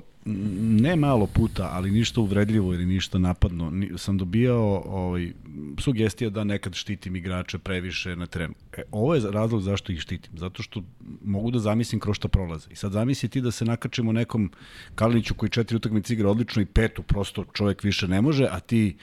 ne 0.60 0.96
malo 0.96 1.26
puta, 1.26 1.70
ali 1.72 1.90
ništa 1.90 2.20
uvredljivo 2.20 2.74
ili 2.74 2.86
ništa 2.86 3.18
napadno, 3.18 3.72
sam 3.96 4.18
dobijao 4.18 4.82
ovaj, 4.86 5.32
sugestija 5.78 6.30
da 6.30 6.44
nekad 6.44 6.74
štitim 6.74 7.16
igrače 7.16 7.58
previše 7.58 8.16
na 8.16 8.26
terenu. 8.26 8.54
E, 8.76 8.82
ovo 8.90 9.14
je 9.14 9.30
razlog 9.30 9.62
zašto 9.62 9.92
ih 9.92 10.00
štitim, 10.00 10.32
zato 10.38 10.62
što 10.62 10.82
mogu 11.24 11.50
da 11.50 11.58
zamislim 11.58 12.00
kroz 12.00 12.16
šta 12.16 12.28
prolaze. 12.28 12.68
I 12.70 12.76
sad 12.76 12.92
zamisli 12.92 13.28
ti 13.28 13.40
da 13.40 13.50
se 13.50 13.64
nakačimo 13.64 14.12
nekom 14.12 14.50
Kaliniću 14.94 15.34
koji 15.34 15.50
četiri 15.50 15.76
utakmice 15.76 16.14
igra 16.14 16.30
odlično 16.30 16.62
i 16.62 16.66
petu 16.66 17.02
prosto 17.02 17.44
čovek 17.52 17.84
više 17.84 18.08
ne 18.08 18.20
može, 18.20 18.48
a 18.50 18.60
ti 18.60 18.96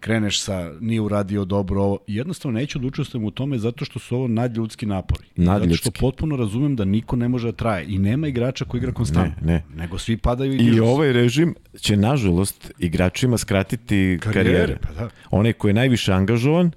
kreneš 0.00 0.40
sa 0.40 0.72
nije 0.80 1.00
uradio 1.00 1.44
dobro 1.44 1.82
ovo. 1.82 1.98
Jednostavno 2.06 2.58
neću 2.58 2.78
da 2.78 2.86
učestvujem 2.86 3.24
u 3.24 3.30
tome 3.30 3.58
zato 3.58 3.84
što 3.84 3.98
su 3.98 4.16
ovo 4.16 4.28
nadljudski 4.28 4.86
napori. 4.86 5.24
Nadljudski. 5.36 5.68
Zato 5.68 5.90
što 5.90 6.00
potpuno 6.00 6.36
razumem 6.36 6.76
da 6.76 6.84
niko 6.84 7.16
ne 7.16 7.28
može 7.28 7.46
da 7.46 7.56
traje 7.56 7.86
i 7.88 7.98
nema 7.98 8.28
igrača 8.28 8.64
koji 8.64 8.78
igra 8.78 8.92
konstantno. 8.92 9.46
Ne, 9.46 9.52
ne. 9.52 9.62
Nego 9.76 9.98
svi 9.98 10.16
padaju 10.16 10.52
i 10.52 10.56
I 10.56 10.80
ovaj 10.80 11.12
režim 11.12 11.54
će 11.80 11.96
nažalost 11.96 12.72
igračima 12.78 13.38
skratiti 13.38 14.18
karijere. 14.22 14.50
karijere. 14.50 14.78
Pa 14.82 14.92
da. 14.92 15.08
Onaj 15.30 15.52
ko 15.52 15.68
je 15.68 15.74
najviše 15.74 16.12
angažovan, 16.12 16.70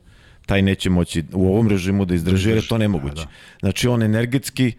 taj 0.45 0.61
neće 0.61 0.89
moći 0.89 1.23
u 1.33 1.47
ovom 1.47 1.69
režimu 1.69 2.05
da 2.05 2.15
izdrži, 2.15 2.49
jer 2.49 2.57
je 2.57 2.67
to 2.67 2.77
nemoguće. 2.77 3.15
Da, 3.15 3.21
da. 3.21 3.29
Znači 3.59 3.87
on 3.87 4.03
energetski 4.03 4.73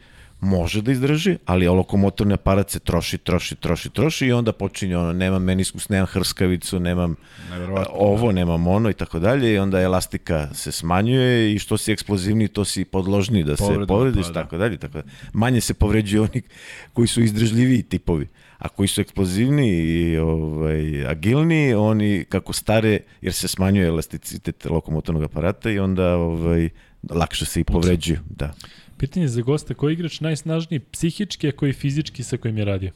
može 0.44 0.82
da 0.82 0.92
izdrži, 0.92 1.36
ali 1.46 1.68
lokomotorni 1.68 2.34
aparat 2.34 2.70
se 2.70 2.78
troši, 2.78 3.18
troši, 3.18 3.54
troši, 3.54 3.90
troši 3.90 4.26
i 4.26 4.32
onda 4.32 4.52
počinje 4.52 4.96
ono, 4.96 5.12
nemam 5.12 5.42
meniskus, 5.42 5.88
nemam 5.88 6.06
hrskavicu, 6.06 6.80
nemam 6.80 7.14
ovo, 7.92 8.32
nemam 8.32 8.66
ono 8.66 8.90
i 8.90 8.94
tako 8.94 9.18
dalje 9.18 9.54
i 9.54 9.58
onda 9.58 9.80
elastika 9.80 10.48
se 10.54 10.72
smanjuje 10.72 11.54
i 11.54 11.58
što 11.58 11.78
si 11.78 11.92
eksplozivniji, 11.92 12.48
to 12.48 12.64
si 12.64 12.84
podložniji 12.84 13.44
da 13.44 13.56
Povredno, 13.56 13.84
se 13.84 13.88
povrediš, 13.88 14.26
pa, 14.26 14.32
da. 14.32 14.42
tako 14.42 14.56
dalje, 14.56 14.76
tako 14.76 14.92
dalje. 14.92 15.06
Manje 15.32 15.60
se 15.60 15.74
povređuju 15.74 16.22
oni 16.22 16.42
koji 16.92 17.08
su 17.08 17.22
izdržljiviji 17.22 17.82
tipovi 17.82 18.28
a 18.58 18.68
koji 18.68 18.88
su 18.88 19.00
eksplozivni 19.00 19.68
i 19.68 20.18
ovaj, 20.18 21.06
agilni, 21.06 21.74
oni 21.74 22.24
kako 22.28 22.52
stare, 22.52 23.00
jer 23.20 23.32
se 23.32 23.48
smanjuje 23.48 23.88
elasticitet 23.88 24.64
lokomotornog 24.64 25.22
aparata 25.22 25.70
i 25.70 25.78
onda 25.78 26.16
ovaj, 26.16 26.68
lakše 27.10 27.44
se 27.44 27.60
i 27.60 27.64
povređuju. 27.64 28.18
Da. 28.30 28.52
Pitanje 28.98 29.28
za 29.28 29.42
gosta, 29.42 29.74
koji 29.74 29.92
igrač 29.92 30.20
najsnažniji 30.20 30.80
psihički, 30.80 31.48
a 31.48 31.52
koji 31.52 31.72
fizički 31.72 32.22
sa 32.22 32.36
kojim 32.36 32.58
je 32.58 32.64
radio? 32.64 32.90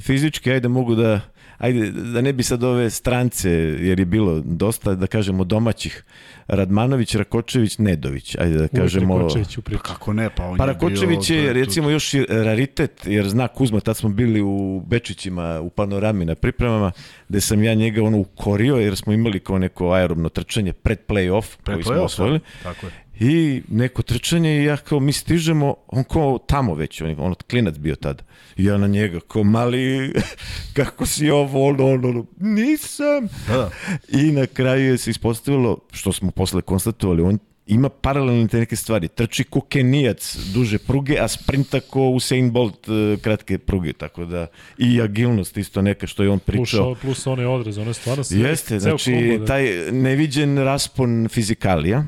Fizički, 0.00 0.52
ajde 0.52 0.68
mogu 0.68 0.94
da, 0.94 1.20
ajde 1.58 1.90
da 1.90 2.20
ne 2.20 2.32
bi 2.32 2.42
sad 2.42 2.64
ove 2.64 2.90
strance, 2.90 3.50
jer 3.80 3.98
je 3.98 4.04
bilo 4.04 4.40
dosta, 4.40 4.94
da 4.94 5.06
kažemo, 5.06 5.44
domaćih, 5.44 6.04
Radmanović, 6.46 7.14
Rakočević, 7.14 7.78
Nedović, 7.78 8.36
ajde 8.38 8.58
da 8.58 8.68
kažemo... 8.68 9.14
Uvijek 9.14 9.22
Rakočević 9.22 9.58
u 9.58 9.62
priču. 9.62 9.80
Pa 9.82 9.88
kako 9.88 10.12
ne, 10.12 10.30
pa 10.36 10.44
on 10.46 10.58
pa 10.58 10.66
Rakočević 10.66 11.30
je, 11.30 11.52
recimo, 11.52 11.90
još 11.90 12.12
raritet, 12.28 13.06
jer 13.06 13.28
zna 13.28 13.48
Kuzma, 13.48 13.80
tad 13.80 13.96
smo 13.96 14.08
bili 14.08 14.40
u 14.40 14.82
Bečićima, 14.86 15.60
u 15.60 15.70
panorami 15.70 16.24
na 16.24 16.34
pripremama, 16.34 16.92
gde 17.28 17.40
sam 17.40 17.62
ja 17.62 17.74
njega 17.74 18.02
ono 18.02 18.18
ukorio, 18.18 18.76
jer 18.76 18.96
smo 18.96 19.12
imali 19.12 19.40
kao 19.40 19.58
neko 19.58 19.92
aerobno 19.92 20.28
trčanje 20.28 20.72
pred 20.72 20.98
play-off, 21.08 21.56
pred 21.62 21.74
koji 21.74 21.84
play 21.84 21.98
smo 21.98 22.04
osvojili. 22.04 22.38
Da, 22.38 22.72
tako 22.72 22.86
je 22.86 22.92
I 23.20 23.62
neko 23.68 24.02
trčanje 24.02 24.60
i 24.60 24.64
ja 24.64 24.76
kao 24.76 25.00
mi 25.00 25.12
stižemo, 25.12 25.74
on 25.88 26.04
kao 26.04 26.38
tamo 26.46 26.74
već, 26.74 27.00
on, 27.00 27.14
on 27.18 27.34
klinac 27.50 27.78
bio 27.78 27.96
tada. 27.96 28.22
I 28.56 28.64
ja 28.64 28.78
na 28.78 28.86
njega 28.86 29.20
kao 29.28 29.44
mali, 29.44 30.12
kako 30.76 31.06
si 31.06 31.30
ovo, 31.30 31.68
ono, 31.68 31.86
ono, 31.86 32.08
ono, 32.08 32.24
nisam. 32.38 33.28
Da. 33.48 33.70
I 34.08 34.32
na 34.32 34.46
kraju 34.46 34.90
je 34.90 34.98
se 34.98 35.10
ispostavilo, 35.10 35.78
što 35.92 36.12
smo 36.12 36.30
posle 36.30 36.62
konstatovali, 36.62 37.22
on 37.22 37.38
ima 37.66 37.88
paralelne 37.88 38.48
te 38.48 38.58
neke 38.58 38.76
stvari. 38.76 39.08
Trči 39.08 39.44
ko 39.44 39.60
Kenijac 39.60 40.36
duže 40.54 40.78
pruge, 40.78 41.18
a 41.20 41.28
sprinta 41.28 41.80
ko 41.80 42.08
Usain 42.08 42.50
Bolt 42.50 42.88
e, 42.88 43.16
kratke 43.22 43.58
pruge, 43.58 43.92
tako 43.92 44.24
da 44.24 44.46
i 44.78 45.00
agilnost 45.02 45.56
isto 45.56 45.82
neka 45.82 46.06
što 46.06 46.22
je 46.22 46.30
on 46.30 46.38
pričao. 46.38 46.94
Plus, 46.94 47.00
plus 47.00 47.26
one 47.26 47.46
odrez, 47.46 47.78
one 47.78 47.94
stvarno 47.94 48.24
sve. 48.24 48.40
Jeste, 48.40 48.78
znači 48.80 49.40
taj 49.46 49.92
neviđen 49.92 50.58
raspon 50.58 51.28
fizikalija, 51.28 52.04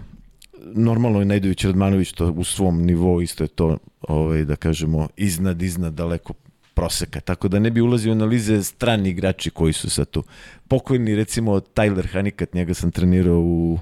normalno 0.65 1.19
je 1.19 1.25
Najdović 1.25 1.65
Radmanović 1.65 2.13
to 2.13 2.31
u 2.31 2.45
svom 2.45 2.83
nivou 2.83 3.23
isto 3.23 3.45
je 3.45 3.49
to 3.49 3.79
ovaj, 4.01 4.45
da 4.45 4.57
kažemo 4.57 5.09
iznad, 5.17 5.63
iznad 5.63 5.95
daleko 5.95 6.33
proseka, 6.75 7.21
tako 7.21 7.49
da 7.49 7.59
ne 7.59 7.71
bi 7.71 7.81
ulazio 7.81 8.13
analize 8.13 8.63
strani 8.63 9.09
igrači 9.09 9.51
koji 9.51 9.73
su 9.73 9.91
sad 9.91 10.11
tu. 10.11 10.25
Pokojni 10.69 11.15
recimo 11.15 11.61
Tyler 11.61 12.13
Hanikat, 12.13 12.55
njega 12.55 12.75
sam 12.75 12.91
trenirao 12.91 13.41
u 13.41 13.79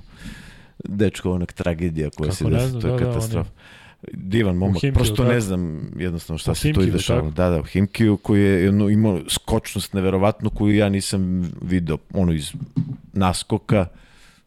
dečko 0.84 1.32
onak 1.32 1.52
tragedija 1.52 2.10
koja 2.10 2.32
se 2.32 2.44
desi, 2.44 2.80
to 2.80 2.86
je 2.86 2.92
da, 2.92 2.98
da 2.98 3.04
katastrofa. 3.04 3.50
Da, 3.50 3.60
Divan 4.12 4.56
momak, 4.56 4.80
Himkiju, 4.80 4.94
prosto 4.94 5.24
da. 5.24 5.32
ne 5.32 5.40
znam 5.40 5.90
jednostavno 5.96 6.38
šta 6.38 6.54
se 6.54 6.72
tu 6.72 6.82
i 6.82 6.90
dešava. 6.90 7.30
Da, 7.30 7.48
da, 7.48 7.60
u 7.60 7.62
Himkiju 7.62 8.16
koji 8.16 8.42
je 8.42 8.68
ono, 8.68 8.88
imao 8.88 9.20
skočnost 9.28 9.92
neverovatnu 9.92 10.50
koju 10.50 10.76
ja 10.76 10.88
nisam 10.88 11.52
video 11.62 11.98
ono 12.14 12.32
iz 12.32 12.52
naskoka, 13.12 13.86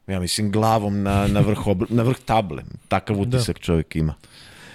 ja 0.07 0.19
mislim 0.19 0.51
glavom 0.51 1.03
na, 1.03 1.27
na, 1.27 1.39
vrh, 1.39 1.67
obl, 1.67 1.85
na 1.89 2.03
vrh 2.03 2.19
table. 2.25 2.63
Takav 2.87 3.15
da. 3.15 3.21
utisak 3.21 3.55
da. 3.55 3.61
čovjek 3.61 3.95
ima. 3.95 4.15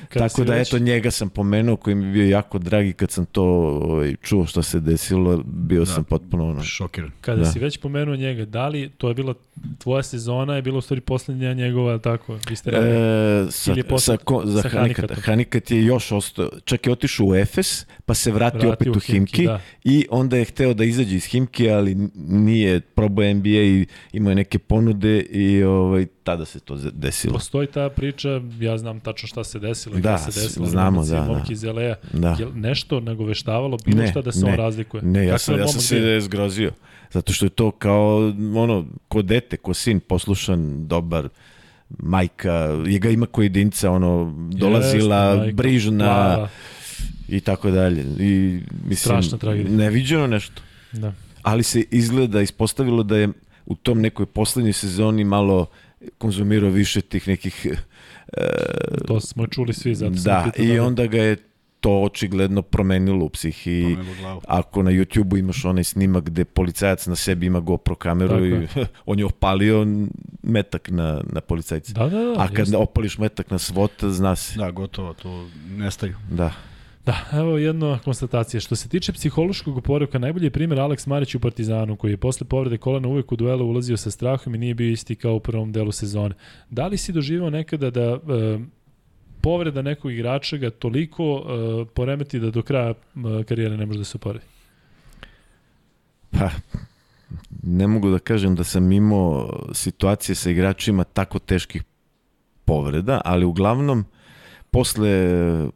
Kada 0.08 0.28
Tako 0.28 0.44
da, 0.44 0.54
već... 0.54 0.68
eto, 0.68 0.78
njega 0.78 1.10
sam 1.10 1.28
pomenuo, 1.28 1.76
koji 1.76 1.96
mi 1.96 2.06
je 2.06 2.12
bio 2.12 2.28
jako 2.28 2.58
dragi 2.58 2.92
kad 2.92 3.10
sam 3.10 3.26
to 3.26 3.42
ovaj, 3.42 4.16
čuo 4.22 4.46
što 4.46 4.62
se 4.62 4.80
desilo, 4.80 5.42
bio 5.44 5.80
da. 5.80 5.86
sam 5.86 6.04
potpuno 6.04 6.48
ono... 6.48 6.62
Šokiran. 6.62 7.10
Kada 7.20 7.42
da. 7.42 7.52
si 7.52 7.58
već 7.58 7.78
pomenuo 7.78 8.16
njega, 8.16 8.44
da 8.44 8.68
li 8.68 8.90
to 8.98 9.08
je 9.08 9.14
bila 9.14 9.34
tvoja 9.78 10.02
sezona, 10.02 10.56
je 10.56 10.62
bilo 10.62 10.78
u 10.78 10.80
stvari 10.80 11.00
poslednja 11.00 11.52
njegova, 11.52 11.98
tako, 11.98 12.38
vi 12.48 12.56
ste 12.56 12.70
e, 12.70 13.46
sa, 13.50 13.74
sa, 13.98 14.16
ko, 14.16 14.42
za 14.44 14.62
sa 14.62 14.68
Hanikat. 14.68 15.10
Hanikat 15.10 15.70
je 15.70 15.84
još 15.84 16.12
ostao, 16.12 16.50
čak 16.64 16.86
je 16.86 16.92
otišao 16.92 17.26
u 17.26 17.34
Efes, 17.34 17.86
pa 18.06 18.14
se 18.14 18.32
vratio 18.32 18.68
Vrati 18.68 18.88
opet 18.88 18.96
u 18.96 19.00
Himki, 19.00 19.12
Himki 19.12 19.46
da. 19.46 19.60
i 19.84 20.06
onda 20.10 20.36
je 20.36 20.44
hteo 20.44 20.74
da 20.74 20.84
izađe 20.84 21.16
iz 21.16 21.24
Himki, 21.24 21.70
ali 21.70 21.96
nije 22.14 22.80
probao 22.80 23.34
NBA 23.34 23.48
i 23.48 23.86
imao 24.12 24.30
je 24.30 24.34
neke 24.34 24.58
ponude 24.58 25.20
i 25.20 25.62
ovaj, 25.62 26.06
tada 26.28 26.44
se 26.44 26.60
to 26.60 26.76
desilo. 26.92 27.32
Postoji 27.32 27.66
ta 27.66 27.88
priča, 27.88 28.40
ja 28.60 28.78
znam 28.78 29.00
tačno 29.00 29.28
šta 29.28 29.44
se 29.44 29.58
desilo 29.58 29.98
i 29.98 30.00
da, 30.00 30.18
se 30.18 30.40
desilo. 30.40 30.66
znamo, 30.66 31.04
da, 31.04 31.20
da. 31.20 31.42
iz 31.50 31.64
LA. 31.64 31.94
Da. 32.12 32.36
Je 32.38 32.46
nešto 32.54 33.00
nagoveštavalo 33.00 33.76
bilo 33.84 34.02
ne, 34.02 34.10
šta 34.10 34.22
da 34.22 34.32
se 34.32 34.44
ne, 34.44 34.50
on 34.50 34.56
razlikuje? 34.56 35.02
Ne, 35.02 35.26
ja 35.26 35.38
sam, 35.38 35.58
ja 35.58 35.68
sam 35.68 35.80
se 35.80 36.20
zgrozio. 36.20 36.72
Zato 37.12 37.32
što 37.32 37.46
je 37.46 37.50
to 37.50 37.70
kao, 37.70 38.32
ono, 38.56 38.86
ko 39.08 39.22
dete, 39.22 39.56
ko 39.56 39.74
sin, 39.74 40.00
poslušan, 40.00 40.86
dobar, 40.88 41.28
majka, 41.98 42.52
je 42.86 42.98
ga 42.98 43.10
ima 43.10 43.26
ko 43.26 43.42
jedinca, 43.42 43.90
ono, 43.90 44.34
dolazila, 44.52 45.16
Jeste, 45.16 45.38
majka, 45.38 45.56
brižna 45.56 46.04
plava. 46.04 46.48
i 47.28 47.40
tako 47.40 47.70
dalje. 47.70 48.02
I, 48.02 48.60
mislim, 48.84 48.96
Strašna 48.96 49.38
tragedija. 49.38 49.76
Neviđeno 49.76 50.26
nešto. 50.26 50.62
Da. 50.92 51.12
Ali 51.42 51.62
se 51.62 51.84
izgleda, 51.90 52.40
ispostavilo 52.40 53.02
da 53.02 53.16
je 53.16 53.28
u 53.66 53.74
tom 53.74 54.00
nekoj 54.00 54.26
poslednjoj 54.26 54.72
sezoni 54.72 55.24
malo 55.24 55.66
konzumirao 56.18 56.70
više 56.70 57.00
tih 57.00 57.28
nekih... 57.28 57.66
E, 58.36 58.46
to 59.06 59.20
smo 59.20 59.46
čuli 59.46 59.74
svi, 59.74 59.94
zato 59.94 60.16
da, 60.24 60.50
i 60.56 60.76
da... 60.76 60.84
onda 60.84 61.06
ga 61.06 61.18
je 61.18 61.36
to 61.80 62.02
očigledno 62.02 62.62
promenilo 62.62 63.24
u 63.24 63.28
psihi. 63.28 63.96
Ako 64.46 64.82
na 64.82 64.90
YouTube-u 64.90 65.36
imaš 65.36 65.64
onaj 65.64 65.84
snimak 65.84 66.24
gde 66.24 66.44
policajac 66.44 67.06
na 67.06 67.16
sebi 67.16 67.46
ima 67.46 67.60
GoPro 67.60 67.94
kameru 67.94 68.28
Tako 68.28 68.44
i 68.44 68.66
on 69.06 69.18
je 69.18 69.24
opalio 69.24 69.86
metak 70.42 70.88
na, 70.90 71.22
na 71.32 71.40
policajci. 71.40 71.92
Da, 71.92 72.08
da, 72.08 72.18
da. 72.18 72.34
A 72.38 72.48
kad 72.48 72.58
jest. 72.58 72.74
opališ 72.74 73.18
metak 73.18 73.50
na 73.50 73.58
svot, 73.58 73.92
zna 74.02 74.36
se. 74.36 74.58
Da, 74.58 74.70
gotovo, 74.70 75.14
to 75.14 75.48
nestaju. 75.76 76.14
Da. 76.30 76.52
Da, 77.08 77.38
evo 77.38 77.58
jedna 77.58 77.98
konstatacija. 78.04 78.60
Što 78.60 78.76
se 78.76 78.88
tiče 78.88 79.12
psihološkog 79.12 79.76
oporavka, 79.76 80.18
najbolji 80.18 80.46
je 80.46 80.50
primjer 80.50 80.80
Aleks 80.80 81.06
Marić 81.06 81.34
u 81.34 81.40
Partizanu, 81.40 81.96
koji 81.96 82.10
je 82.10 82.16
posle 82.16 82.46
povrede 82.46 82.78
kolena 82.78 83.08
uvek 83.08 83.32
u 83.32 83.36
duelu 83.36 83.66
ulazio 83.66 83.96
sa 83.96 84.10
strahom 84.10 84.54
i 84.54 84.58
nije 84.58 84.74
bio 84.74 84.90
isti 84.90 85.14
kao 85.14 85.34
u 85.34 85.40
prvom 85.40 85.72
delu 85.72 85.92
sezone. 85.92 86.34
Da 86.70 86.86
li 86.86 86.96
si 86.96 87.12
doživao 87.12 87.50
nekada 87.50 87.90
da 87.90 88.02
e, 88.02 88.18
povreda 89.40 89.82
nekog 89.82 90.12
igrača 90.12 90.56
ga 90.56 90.70
toliko 90.70 91.24
e, 91.24 91.84
poremeti 91.94 92.40
da 92.40 92.50
do 92.50 92.62
kraja 92.62 92.90
e, 92.90 93.44
karijere 93.44 93.76
ne 93.76 93.86
može 93.86 93.98
da 93.98 94.04
se 94.04 94.16
oporavi? 94.16 94.44
Pa, 96.30 96.50
ne 97.62 97.86
mogu 97.86 98.10
da 98.10 98.18
kažem 98.18 98.54
da 98.54 98.64
sam 98.64 98.92
imao 98.92 99.62
situacije 99.72 100.34
sa 100.34 100.50
igračima 100.50 101.04
tako 101.04 101.38
teških 101.38 101.82
povreda, 102.64 103.20
ali 103.24 103.44
uglavnom 103.44 104.04
posle 104.70 105.10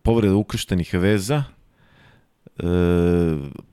povreda 0.03 0.35
ukrštenih 0.35 0.95
veza, 0.95 1.45
e, 2.59 2.63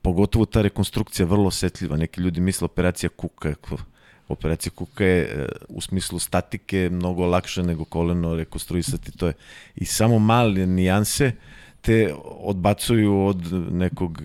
pogotovo 0.02 0.44
ta 0.44 0.62
rekonstrukcija 0.62 1.26
vrlo 1.26 1.46
osetljiva. 1.46 1.96
Neki 1.96 2.20
ljudi 2.20 2.40
misle 2.40 2.64
operacija 2.64 3.10
kuka. 3.10 3.54
Operacija 4.28 4.72
kuka 4.76 5.04
je 5.04 5.22
e, 5.22 5.46
u 5.68 5.80
smislu 5.80 6.18
statike 6.18 6.88
mnogo 6.92 7.26
lakše 7.26 7.62
nego 7.62 7.84
koleno 7.84 8.34
rekonstruisati. 8.34 9.12
To 9.12 9.26
je 9.26 9.32
i 9.76 9.84
samo 9.84 10.18
male 10.18 10.66
nijanse 10.66 11.32
te 11.80 12.14
odbacuju 12.24 13.24
od 13.24 13.52
nekog, 13.72 14.22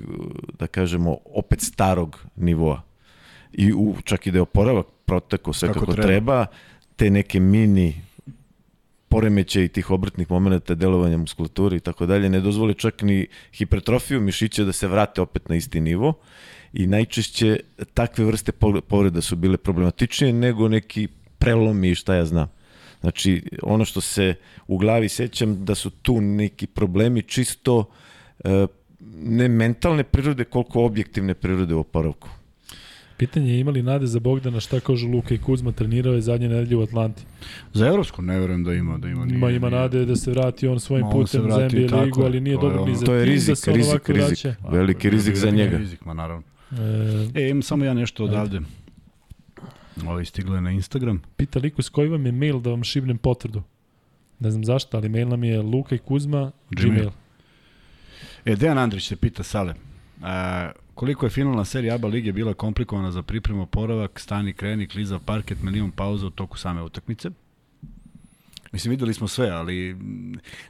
da 0.59 0.67
kažemo, 0.67 1.17
opet 1.34 1.61
starog 1.61 2.26
nivoa. 2.35 2.81
I 3.53 3.73
u, 3.73 3.95
čak 4.03 4.27
i 4.27 4.31
da 4.31 4.38
je 4.38 4.41
oporavak 4.41 4.85
proteko 5.05 5.53
sve 5.53 5.67
kako, 5.67 5.80
kako 5.80 5.93
treba. 5.93 6.07
treba, 6.07 6.45
te 6.95 7.09
neke 7.09 7.39
mini 7.39 8.01
poremećaj 9.15 9.67
tih 9.67 9.91
obrtnih 9.91 10.31
momenta 10.31 10.75
delovanja 10.75 11.17
muskulature 11.17 11.77
i 11.77 11.79
tako 11.79 12.05
dalje 12.05 12.29
ne 12.29 12.39
dozvoli 12.43 12.73
čak 12.75 13.01
ni 13.01 13.27
hipertrofiju 13.53 14.19
mišića 14.21 14.63
da 14.67 14.73
se 14.73 14.87
vrate 14.87 15.21
opet 15.21 15.49
na 15.49 15.55
isti 15.55 15.79
nivo 15.81 16.13
i 16.73 16.87
najčešće 16.87 17.59
takve 17.93 18.25
vrste 18.25 18.51
povreda 18.87 19.21
su 19.21 19.35
bile 19.35 19.57
problematičnije 19.57 20.33
nego 20.33 20.67
neki 20.67 21.07
prelomi 21.39 21.91
i 21.91 21.95
šta 21.95 22.15
ja 22.15 22.25
znam. 22.25 22.51
Znači, 23.01 23.43
ono 23.63 23.85
što 23.85 24.01
se 24.01 24.35
u 24.67 24.77
glavi 24.77 25.09
sećam 25.09 25.65
da 25.65 25.75
su 25.75 25.89
tu 25.89 26.21
neki 26.21 26.67
problemi 26.67 27.21
čisto 27.21 27.85
e, 28.43 28.67
ne 29.23 29.47
mentalne 29.47 30.03
prirode 30.03 30.43
koliko 30.43 30.83
objektivne 30.83 31.33
prirode 31.33 31.75
u 31.75 31.79
oporavku. 31.79 32.29
Pitanje 33.17 33.53
je 33.53 33.59
imali 33.59 33.83
nade 33.83 34.07
za 34.07 34.19
Bogdana 34.19 34.59
šta 34.59 34.79
kaže 34.79 35.07
Luka 35.07 35.33
i 35.33 35.37
Kuzma 35.37 35.71
trenirao 35.71 36.13
je 36.13 36.21
zadnje 36.21 36.49
nedelje 36.49 36.77
u 36.77 36.81
Atlanti. 36.81 37.23
Za 37.73 37.87
evropsku 37.87 38.21
ne 38.21 38.39
verujem 38.39 38.63
da 38.63 38.73
ima 38.73 38.97
da 38.97 39.07
ima. 39.07 39.25
Nije, 39.25 39.37
ima 39.37 39.51
ima 39.51 39.69
nade 39.69 40.05
da 40.05 40.15
se 40.15 40.31
vrati 40.31 40.67
on 40.67 40.79
svojim 40.79 41.05
putem 41.11 41.51
za 41.51 41.69
NBA 41.73 42.01
ligu, 42.01 42.23
ali 42.23 42.39
nije 42.39 42.57
dobro 42.57 42.85
ni 42.85 42.95
za 42.95 43.05
to 43.05 43.13
je 43.13 43.25
rizik, 43.25 43.65
da 43.65 43.71
rizik, 43.71 44.09
rizik, 44.09 44.47
veliki 44.69 45.09
rizik 45.09 45.35
za 45.35 45.49
njega. 45.49 45.77
Rizik, 45.77 46.05
ma 46.05 46.13
naravno. 46.13 46.43
E, 47.35 47.41
e, 47.41 47.49
imam 47.49 47.61
samo 47.61 47.85
ja 47.85 47.93
nešto 47.93 48.23
odavde. 48.23 48.59
Ovo 50.07 50.25
stiglo 50.25 50.55
je 50.55 50.61
na 50.61 50.71
Instagram. 50.71 51.21
Pita 51.37 51.59
Liku 51.59 51.81
s 51.81 51.89
koji 51.89 52.09
vam 52.09 52.25
je 52.25 52.31
mail 52.31 52.59
da 52.59 52.69
vam 52.69 52.83
šibnem 52.83 53.17
potvrdu. 53.17 53.63
Ne 54.39 54.51
znam 54.51 54.65
zašto, 54.65 54.97
ali 54.97 55.09
mail 55.09 55.27
nam 55.27 55.43
je 55.43 55.61
Luka 55.61 55.95
i 55.95 55.97
Kuzma, 55.97 56.51
Gmail. 56.69 56.93
Gmail. 56.93 57.09
E, 58.45 58.55
Dejan 58.55 58.77
Andrić 58.77 59.07
se 59.07 59.15
pita, 59.15 59.43
Sale, 59.43 59.73
a, 60.21 60.71
koliko 60.95 61.26
je 61.26 61.30
finalna 61.30 61.65
serija 61.65 61.95
ABA 61.95 62.07
lige 62.07 62.31
bila 62.31 62.53
komplikovana 62.53 63.11
za 63.11 63.22
pripremu 63.22 63.65
poravak, 63.65 64.19
stani, 64.19 64.53
kreni, 64.53 64.88
kliza, 64.88 65.19
parket, 65.19 65.63
milion 65.63 65.91
pauza 65.91 66.27
u 66.27 66.30
toku 66.30 66.57
same 66.57 66.81
utakmice? 66.81 67.30
Mislim, 68.72 68.91
videli 68.91 69.13
smo 69.13 69.27
sve, 69.27 69.49
ali 69.49 69.95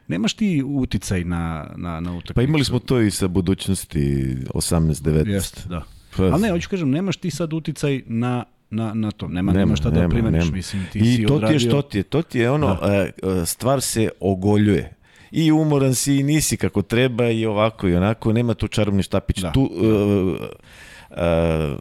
nemaš 0.08 0.34
ti 0.34 0.64
uticaj 0.66 1.24
na, 1.24 1.72
na, 1.76 2.00
na 2.00 2.12
utakmicu. 2.12 2.34
Pa 2.34 2.42
imali 2.42 2.64
smo 2.64 2.80
to 2.80 3.02
i 3.02 3.12
sa 3.12 3.28
budućnosti 3.28 4.36
18-19. 4.54 5.28
Jeste, 5.28 5.62
da. 5.70 5.84
Pa, 6.18 6.24
ali 6.24 6.42
ne, 6.42 6.52
hoću 6.52 6.70
kažem, 6.70 6.90
nemaš 6.90 7.18
ti 7.18 7.32
sad 7.32 7.54
uticaj 7.54 8.02
na 8.06 8.44
na, 8.70 8.94
na 8.94 9.12
to. 9.12 9.28
Nema, 9.28 9.52
nema, 9.52 9.66
nema 9.66 9.76
šta 9.76 9.90
da 9.90 10.10
primeniš, 10.10 10.52
mislim, 10.52 10.86
ti 10.92 11.00
I 11.00 11.16
si 11.16 11.26
to 11.26 11.36
odradio... 11.36 11.60
ti 11.60 11.66
je 11.66 11.70
što 11.70 11.82
ti 11.82 11.98
je, 11.98 12.04
to 12.04 12.22
ti 12.22 12.40
je 12.40 12.52
ono, 12.52 12.78
da. 12.82 12.94
E, 12.94 13.12
e, 13.42 13.46
stvar 13.46 13.82
se 13.82 14.10
ogoljuje 14.20 14.95
i 15.36 15.52
umoran 15.52 15.96
si 15.96 16.16
i 16.16 16.24
nisi 16.24 16.58
kako 16.58 16.82
treba 16.82 17.30
i 17.30 17.46
ovako 17.46 17.88
i 17.88 17.96
onako, 17.96 18.34
nema 18.34 18.54
tu 18.54 18.68
čarobni 18.68 19.04
štapić. 19.04 19.42
Da. 19.42 19.52
Tu 19.52 19.62
uh, 19.62 19.70
uh, 21.10 21.18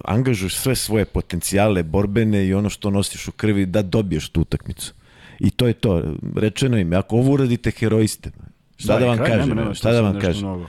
angažuješ 0.04 0.56
sve 0.56 0.74
svoje 0.74 1.04
potencijale 1.04 1.82
borbene 1.82 2.46
i 2.46 2.54
ono 2.54 2.70
što 2.70 2.90
nosiš 2.90 3.28
u 3.28 3.32
krvi 3.32 3.66
da 3.66 3.82
dobiješ 3.82 4.28
tu 4.28 4.40
utakmicu. 4.40 4.94
I 5.38 5.50
to 5.50 5.66
je 5.66 5.72
to. 5.72 6.02
Rečeno 6.36 6.78
im, 6.78 6.92
ako 6.92 7.16
ovo 7.16 7.32
uradite, 7.32 7.70
herojiste. 7.70 8.30
Šta 8.76 8.92
da, 8.92 9.00
da 9.00 9.06
vam 9.06 9.18
kažem? 9.18 9.48
Nema, 9.48 9.60
nema, 9.62 9.74
šta 9.74 9.92
da 9.92 10.00
vam 10.00 10.20
kažem? 10.20 10.42
Mnogo. 10.42 10.66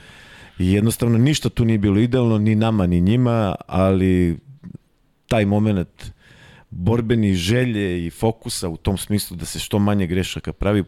I 0.58 0.72
jednostavno 0.72 1.18
ništa 1.18 1.48
tu 1.48 1.64
nije 1.64 1.78
bilo 1.78 1.98
idealno, 1.98 2.38
ni 2.38 2.54
nama, 2.54 2.86
ni 2.86 3.00
njima, 3.00 3.54
ali 3.66 4.38
taj 5.28 5.44
moment 5.44 6.12
borbeni 6.70 7.34
želje 7.34 8.06
i 8.06 8.10
fokusa 8.10 8.68
u 8.68 8.76
tom 8.76 8.98
smislu 8.98 9.36
da 9.36 9.44
se 9.44 9.58
što 9.58 9.78
manje 9.78 10.06
grešaka 10.06 10.52
pravi, 10.52 10.84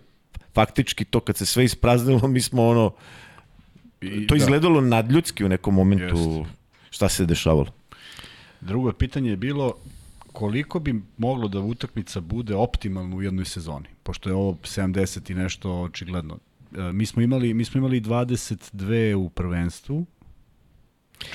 faktički 0.55 1.05
to 1.05 1.21
kad 1.21 1.37
se 1.37 1.47
sve 1.47 1.65
ispraznilo, 1.65 2.29
mi 2.29 2.41
smo 2.41 2.69
ono, 2.69 2.93
I, 4.01 4.27
to 4.27 4.35
da. 4.35 4.37
izgledalo 4.37 4.81
nadljudski 4.81 5.45
u 5.45 5.49
nekom 5.49 5.75
momentu 5.75 6.17
Jest. 6.17 6.51
šta 6.91 7.09
se 7.09 7.27
dešavalo. 7.27 7.73
Drugo 8.61 8.93
pitanje 8.93 9.31
je 9.31 9.37
bilo 9.37 9.75
koliko 10.33 10.79
bi 10.79 11.03
moglo 11.17 11.49
da 11.49 11.61
utakmica 11.61 12.21
bude 12.21 12.55
optimalno 12.55 13.17
u 13.17 13.23
jednoj 13.23 13.45
sezoni, 13.45 13.89
pošto 14.03 14.29
je 14.29 14.35
ovo 14.35 14.53
70 14.53 15.31
i 15.31 15.35
nešto 15.35 15.81
očigledno. 15.81 16.39
E, 16.77 16.93
mi 16.93 17.07
smo 17.07 17.23
imali 17.23 17.55
mi 17.55 17.65
smo 17.65 17.79
imali 17.79 18.01
22 18.01 19.15
u 19.15 19.29
prvenstvu, 19.29 20.07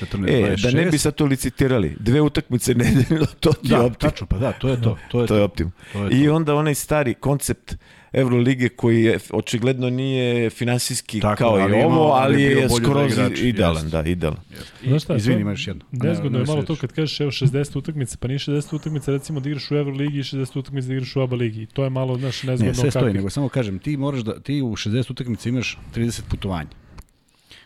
14, 0.00 0.28
e, 0.28 0.56
26. 0.56 0.62
da 0.62 0.70
ne 0.70 0.90
bi 0.90 0.98
sad 0.98 1.14
to 1.14 1.24
licitirali. 1.24 1.96
Dve 2.00 2.20
utakmice 2.20 2.74
nedeljno, 2.84 3.26
to 3.40 3.52
ti 3.52 3.68
da, 3.68 3.76
je 3.76 3.82
optim. 3.82 4.10
Tačno, 4.10 4.26
pa 4.26 4.38
da, 4.38 4.52
to 4.52 4.68
je 4.68 4.82
to. 4.82 4.98
To 5.10 5.20
je, 5.20 5.26
to 5.26 5.36
je 5.36 5.42
optim. 5.42 5.72
To 5.92 6.04
je 6.04 6.10
I 6.10 6.26
to. 6.26 6.34
onda 6.34 6.54
onaj 6.54 6.74
stari 6.74 7.14
koncept 7.14 7.76
Evrolige 8.14 8.68
koji 8.68 9.04
je 9.04 9.18
očigledno 9.30 9.90
nije 9.90 10.50
finansijski 10.50 11.20
Tako, 11.20 11.36
kao 11.36 11.58
i 11.58 11.72
ovo, 11.72 12.02
ali, 12.02 12.34
ali 12.34 12.42
je 12.42 12.68
skroz 12.68 13.12
idealan, 13.42 13.90
da, 13.90 14.02
idealan. 14.02 14.40
Znaš 14.86 15.02
šta, 15.02 15.16
Izvini, 15.16 15.40
imaš 15.40 15.66
jedno. 15.66 15.84
Nezgodno 15.92 16.38
je 16.38 16.44
malo 16.44 16.62
to 16.62 16.76
kad 16.76 16.92
kažeš 16.92 17.20
evo 17.20 17.30
60 17.30 17.78
utakmica, 17.78 18.16
pa 18.20 18.28
nije 18.28 18.38
60 18.38 18.76
utakmica 18.76 19.12
recimo 19.12 19.40
da 19.40 19.48
igraš 19.48 19.70
u 19.70 19.74
Evroligi 19.74 20.18
i 20.18 20.22
60 20.22 20.58
utakmica 20.58 20.88
da 20.88 20.94
igraš 20.94 21.16
u 21.16 21.20
ABA 21.20 21.36
ligi. 21.36 21.66
To 21.66 21.84
je 21.84 21.90
malo, 21.90 22.18
znaš, 22.18 22.42
nezgodno 22.42 22.72
ne, 22.72 22.74
sve 22.74 22.90
stoji, 22.90 23.14
nego 23.14 23.30
samo 23.30 23.48
kažem, 23.48 23.78
ti 23.78 23.96
moraš 23.96 24.20
da, 24.20 24.40
ti 24.40 24.62
u 24.62 24.76
60 24.76 25.10
utakmica 25.10 25.48
imaš 25.48 25.78
30 25.94 26.20
putovanja 26.30 26.83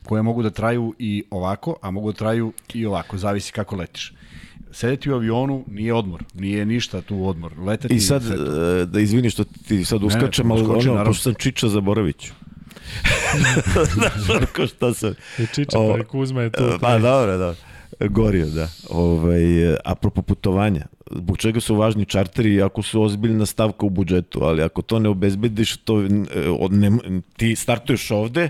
koje 0.03 0.23
mogu 0.23 0.43
da 0.43 0.51
traju 0.51 0.95
i 0.99 1.25
ovako, 1.31 1.77
a 1.83 1.91
mogu 1.91 2.12
da 2.12 2.19
traju 2.19 2.53
i 2.75 2.87
ovako, 2.87 3.19
zavisi 3.19 3.53
kako 3.53 3.77
letiš 3.77 4.12
sedeti 4.73 5.11
u 5.11 5.15
avionu 5.15 5.65
nije 5.66 5.95
odmor, 5.95 6.25
nije 6.35 6.66
ništa 6.66 7.01
tu 7.01 7.27
odmor. 7.27 7.59
Leteti 7.59 7.95
I 7.95 8.01
sad, 8.01 8.23
e, 8.27 8.87
da 8.87 9.01
izvini 9.01 9.31
što 9.31 9.45
ti 9.45 9.85
sad 9.85 10.03
uskačem, 10.03 10.51
ali 10.51 10.62
ono, 10.62 11.05
pošto 11.05 11.23
sam 11.23 11.35
Čiča 11.35 11.69
Zaborović. 11.69 12.27
Znaš, 13.95 14.31
ono 14.31 14.47
ko 14.57 14.66
šta 14.66 14.95
sam... 14.95 15.15
I 15.39 15.47
Čiča, 15.55 15.79
pa 15.79 15.99
i 16.01 16.05
Kuzma 16.05 16.43
je 16.43 16.51
tu. 16.51 16.79
Pa 16.81 16.99
dobro, 16.99 17.39
dobro. 17.39 17.57
Gorio, 18.01 18.47
da. 18.47 18.69
Ovaj, 18.91 19.43
apropo 19.85 20.23
putovanja, 20.23 20.87
zbog 21.11 21.39
čega 21.39 21.61
su 21.61 21.75
važni 21.75 22.05
čarteri 22.05 22.62
ako 22.62 22.83
su 22.83 23.03
ozbiljna 23.03 23.47
stavka 23.47 23.87
u 23.87 23.91
budžetu, 23.91 24.41
ali 24.43 24.62
ako 24.62 24.83
to 24.83 24.99
ne 24.99 25.09
obezbediš, 25.09 25.77
to 25.77 26.03
ne, 26.70 26.91
ti 27.37 27.57
startuješ 27.57 28.11
ovde, 28.11 28.49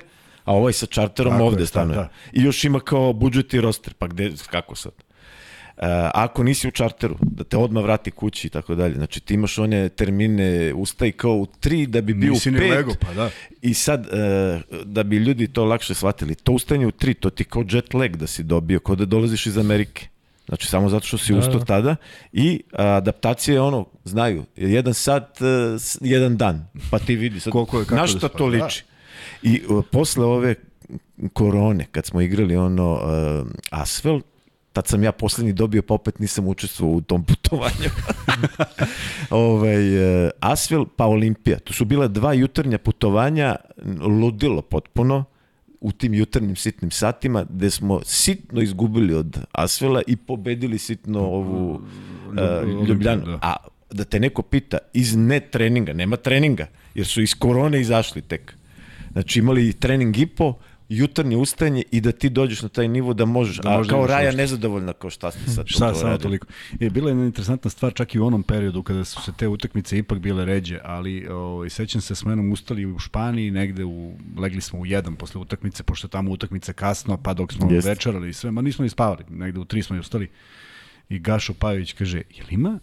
a 0.48 0.52
ovaj 0.52 0.72
sa 0.72 0.86
čarterom 0.86 1.32
Tako 1.32 1.44
ovde 1.44 1.66
stanuje. 1.66 1.96
Da. 1.96 2.08
I 2.32 2.42
još 2.42 2.64
ima 2.64 2.80
kao 2.80 3.12
budžet 3.12 3.54
i 3.54 3.60
roster, 3.60 3.94
pa 3.94 4.06
gde, 4.06 4.32
kako 4.50 4.74
sad? 4.74 4.92
Uh, 4.92 5.84
ako 6.14 6.42
nisi 6.42 6.68
u 6.68 6.70
čarteru, 6.70 7.16
da 7.20 7.44
te 7.44 7.56
odmah 7.56 7.84
vrati 7.84 8.10
kući 8.10 8.46
i 8.46 8.50
tako 8.50 8.74
dalje. 8.74 8.94
Znači 8.94 9.20
ti 9.20 9.34
imaš 9.34 9.58
one 9.58 9.88
termine, 9.88 10.74
ustaj 10.74 11.12
kao 11.12 11.32
u 11.32 11.46
tri 11.60 11.86
da 11.86 12.00
bi 12.00 12.14
bio 12.14 12.32
nisi 12.32 12.50
u 12.50 12.52
pet. 12.52 12.70
Lego, 12.70 12.94
pa 13.00 13.14
da. 13.14 13.30
I 13.62 13.74
sad, 13.74 14.06
uh, 14.06 14.84
da 14.84 15.02
bi 15.02 15.16
ljudi 15.16 15.48
to 15.48 15.64
lakše 15.64 15.94
shvatili, 15.94 16.34
to 16.34 16.52
ustaje 16.52 16.86
u 16.86 16.90
tri, 16.90 17.14
to 17.14 17.30
ti 17.30 17.44
kao 17.44 17.64
jet 17.70 17.94
lag 17.94 18.16
da 18.16 18.26
si 18.26 18.42
dobio, 18.42 18.80
kao 18.80 18.96
da 18.96 19.04
dolaziš 19.04 19.46
iz 19.46 19.58
Amerike. 19.58 20.08
Znači 20.48 20.66
samo 20.66 20.88
zato 20.88 21.06
što 21.06 21.18
si 21.18 21.32
da, 21.32 21.38
ustao 21.38 21.58
da. 21.58 21.64
tada 21.64 21.96
i 22.32 22.62
a, 22.72 22.96
adaptacija 22.96 23.54
je 23.54 23.60
ono, 23.60 23.86
znaju, 24.04 24.44
jedan 24.56 24.94
sat, 24.94 25.40
uh, 25.40 25.80
jedan 26.00 26.36
dan, 26.36 26.66
pa 26.90 26.98
ti 26.98 27.16
vidi 27.16 27.40
sad, 27.40 27.52
Koliko 27.52 27.78
je, 27.78 27.84
kako 27.84 28.00
na 28.00 28.06
šta 28.06 28.18
da 28.18 28.28
to 28.28 28.46
liči. 28.46 28.84
I 29.42 29.62
uh, 29.68 29.84
posle 29.92 30.24
ove 30.24 30.54
korone, 31.32 31.86
kad 31.92 32.06
smo 32.06 32.20
igrali 32.20 32.56
ono 32.56 32.92
uh, 32.92 33.46
asfalt, 33.70 34.24
tad 34.72 34.86
sam 34.86 35.02
ja 35.02 35.12
poslednji 35.12 35.52
dobio, 35.52 35.82
pa 35.82 35.94
opet 35.94 36.18
nisam 36.18 36.46
učestvovao 36.46 36.96
u 36.96 37.00
tom 37.00 37.24
putovanju. 37.24 37.90
ovaj, 39.30 40.24
uh, 40.24 40.30
Asvel 40.40 40.86
pa 40.96 41.06
Olimpija. 41.06 41.58
To 41.58 41.72
su 41.72 41.84
bila 41.84 42.08
dva 42.08 42.32
jutarnja 42.32 42.78
putovanja, 42.78 43.56
ludilo 44.00 44.62
potpuno 44.62 45.24
u 45.80 45.92
tim 45.92 46.14
jutarnjim 46.14 46.56
sitnim 46.56 46.90
satima 46.90 47.46
gde 47.50 47.70
smo 47.70 48.00
sitno 48.04 48.62
izgubili 48.62 49.14
od 49.14 49.38
Asvela 49.52 50.02
i 50.06 50.16
pobedili 50.16 50.78
sitno 50.78 51.20
ovu 51.20 51.74
uh, 51.74 52.88
Ljubljanu. 52.88 53.26
Da. 53.26 53.38
A 53.42 53.56
da 53.90 54.04
te 54.04 54.20
neko 54.20 54.42
pita 54.42 54.78
iz 54.92 55.16
ne 55.16 55.40
treninga, 55.40 55.92
nema 55.92 56.16
treninga, 56.16 56.66
jer 56.94 57.06
su 57.06 57.22
iz 57.22 57.34
korone 57.34 57.80
izašli 57.80 58.22
tek. 58.22 58.57
Znači 59.18 59.38
imali 59.38 59.72
trening 59.72 60.18
i 60.18 60.26
po, 60.26 60.54
jutarnje 60.88 61.36
ustajanje 61.36 61.82
i 61.90 62.00
da 62.00 62.12
ti 62.12 62.28
dođeš 62.28 62.62
na 62.62 62.68
taj 62.68 62.88
nivo 62.88 63.14
da 63.14 63.24
možeš, 63.24 63.56
da 63.56 63.80
a 63.80 63.84
kao 63.88 64.06
Raja 64.06 64.32
nezadovoljna 64.32 64.92
kao 64.92 65.10
šta 65.10 65.30
ste 65.30 65.50
sad 65.50 65.66
šta 65.74 65.94
samo 65.94 66.18
toliko. 66.18 66.46
Je 66.80 66.90
bila 66.90 67.10
jedna 67.10 67.24
interesantna 67.24 67.70
stvar 67.70 67.94
čak 67.94 68.14
i 68.14 68.18
u 68.18 68.26
onom 68.26 68.42
periodu 68.42 68.82
kada 68.82 69.04
su 69.04 69.22
se 69.22 69.32
te 69.38 69.48
utakmice 69.48 69.98
ipak 69.98 70.18
bile 70.18 70.44
ređe, 70.44 70.78
ali 70.84 71.28
o, 71.28 71.34
ovaj, 71.34 71.70
sećam 71.70 72.00
se 72.00 72.14
s 72.14 72.24
menom 72.24 72.52
ustali 72.52 72.86
u 72.86 72.98
Španiji, 72.98 73.50
negde 73.50 73.84
u, 73.84 74.12
legli 74.36 74.60
smo 74.60 74.78
u 74.78 74.86
jedan 74.86 75.16
posle 75.16 75.40
utakmice, 75.40 75.82
pošto 75.82 76.08
tamo 76.08 76.30
utakmice 76.30 76.72
kasno, 76.72 77.16
pa 77.16 77.34
dok 77.34 77.52
smo 77.52 77.70
Jest. 77.70 77.88
večerali 77.88 78.28
i 78.28 78.32
sve, 78.32 78.50
ma 78.50 78.62
nismo 78.62 78.84
ispavali, 78.84 79.24
negde 79.28 79.60
u 79.60 79.64
tri 79.64 79.82
smo 79.82 79.96
i 79.96 80.00
ustali. 80.00 80.28
I 81.08 81.18
Gašo 81.18 81.54
Pajović 81.54 81.92
kaže, 81.92 82.22
jel 82.36 82.46
ima 82.50 82.78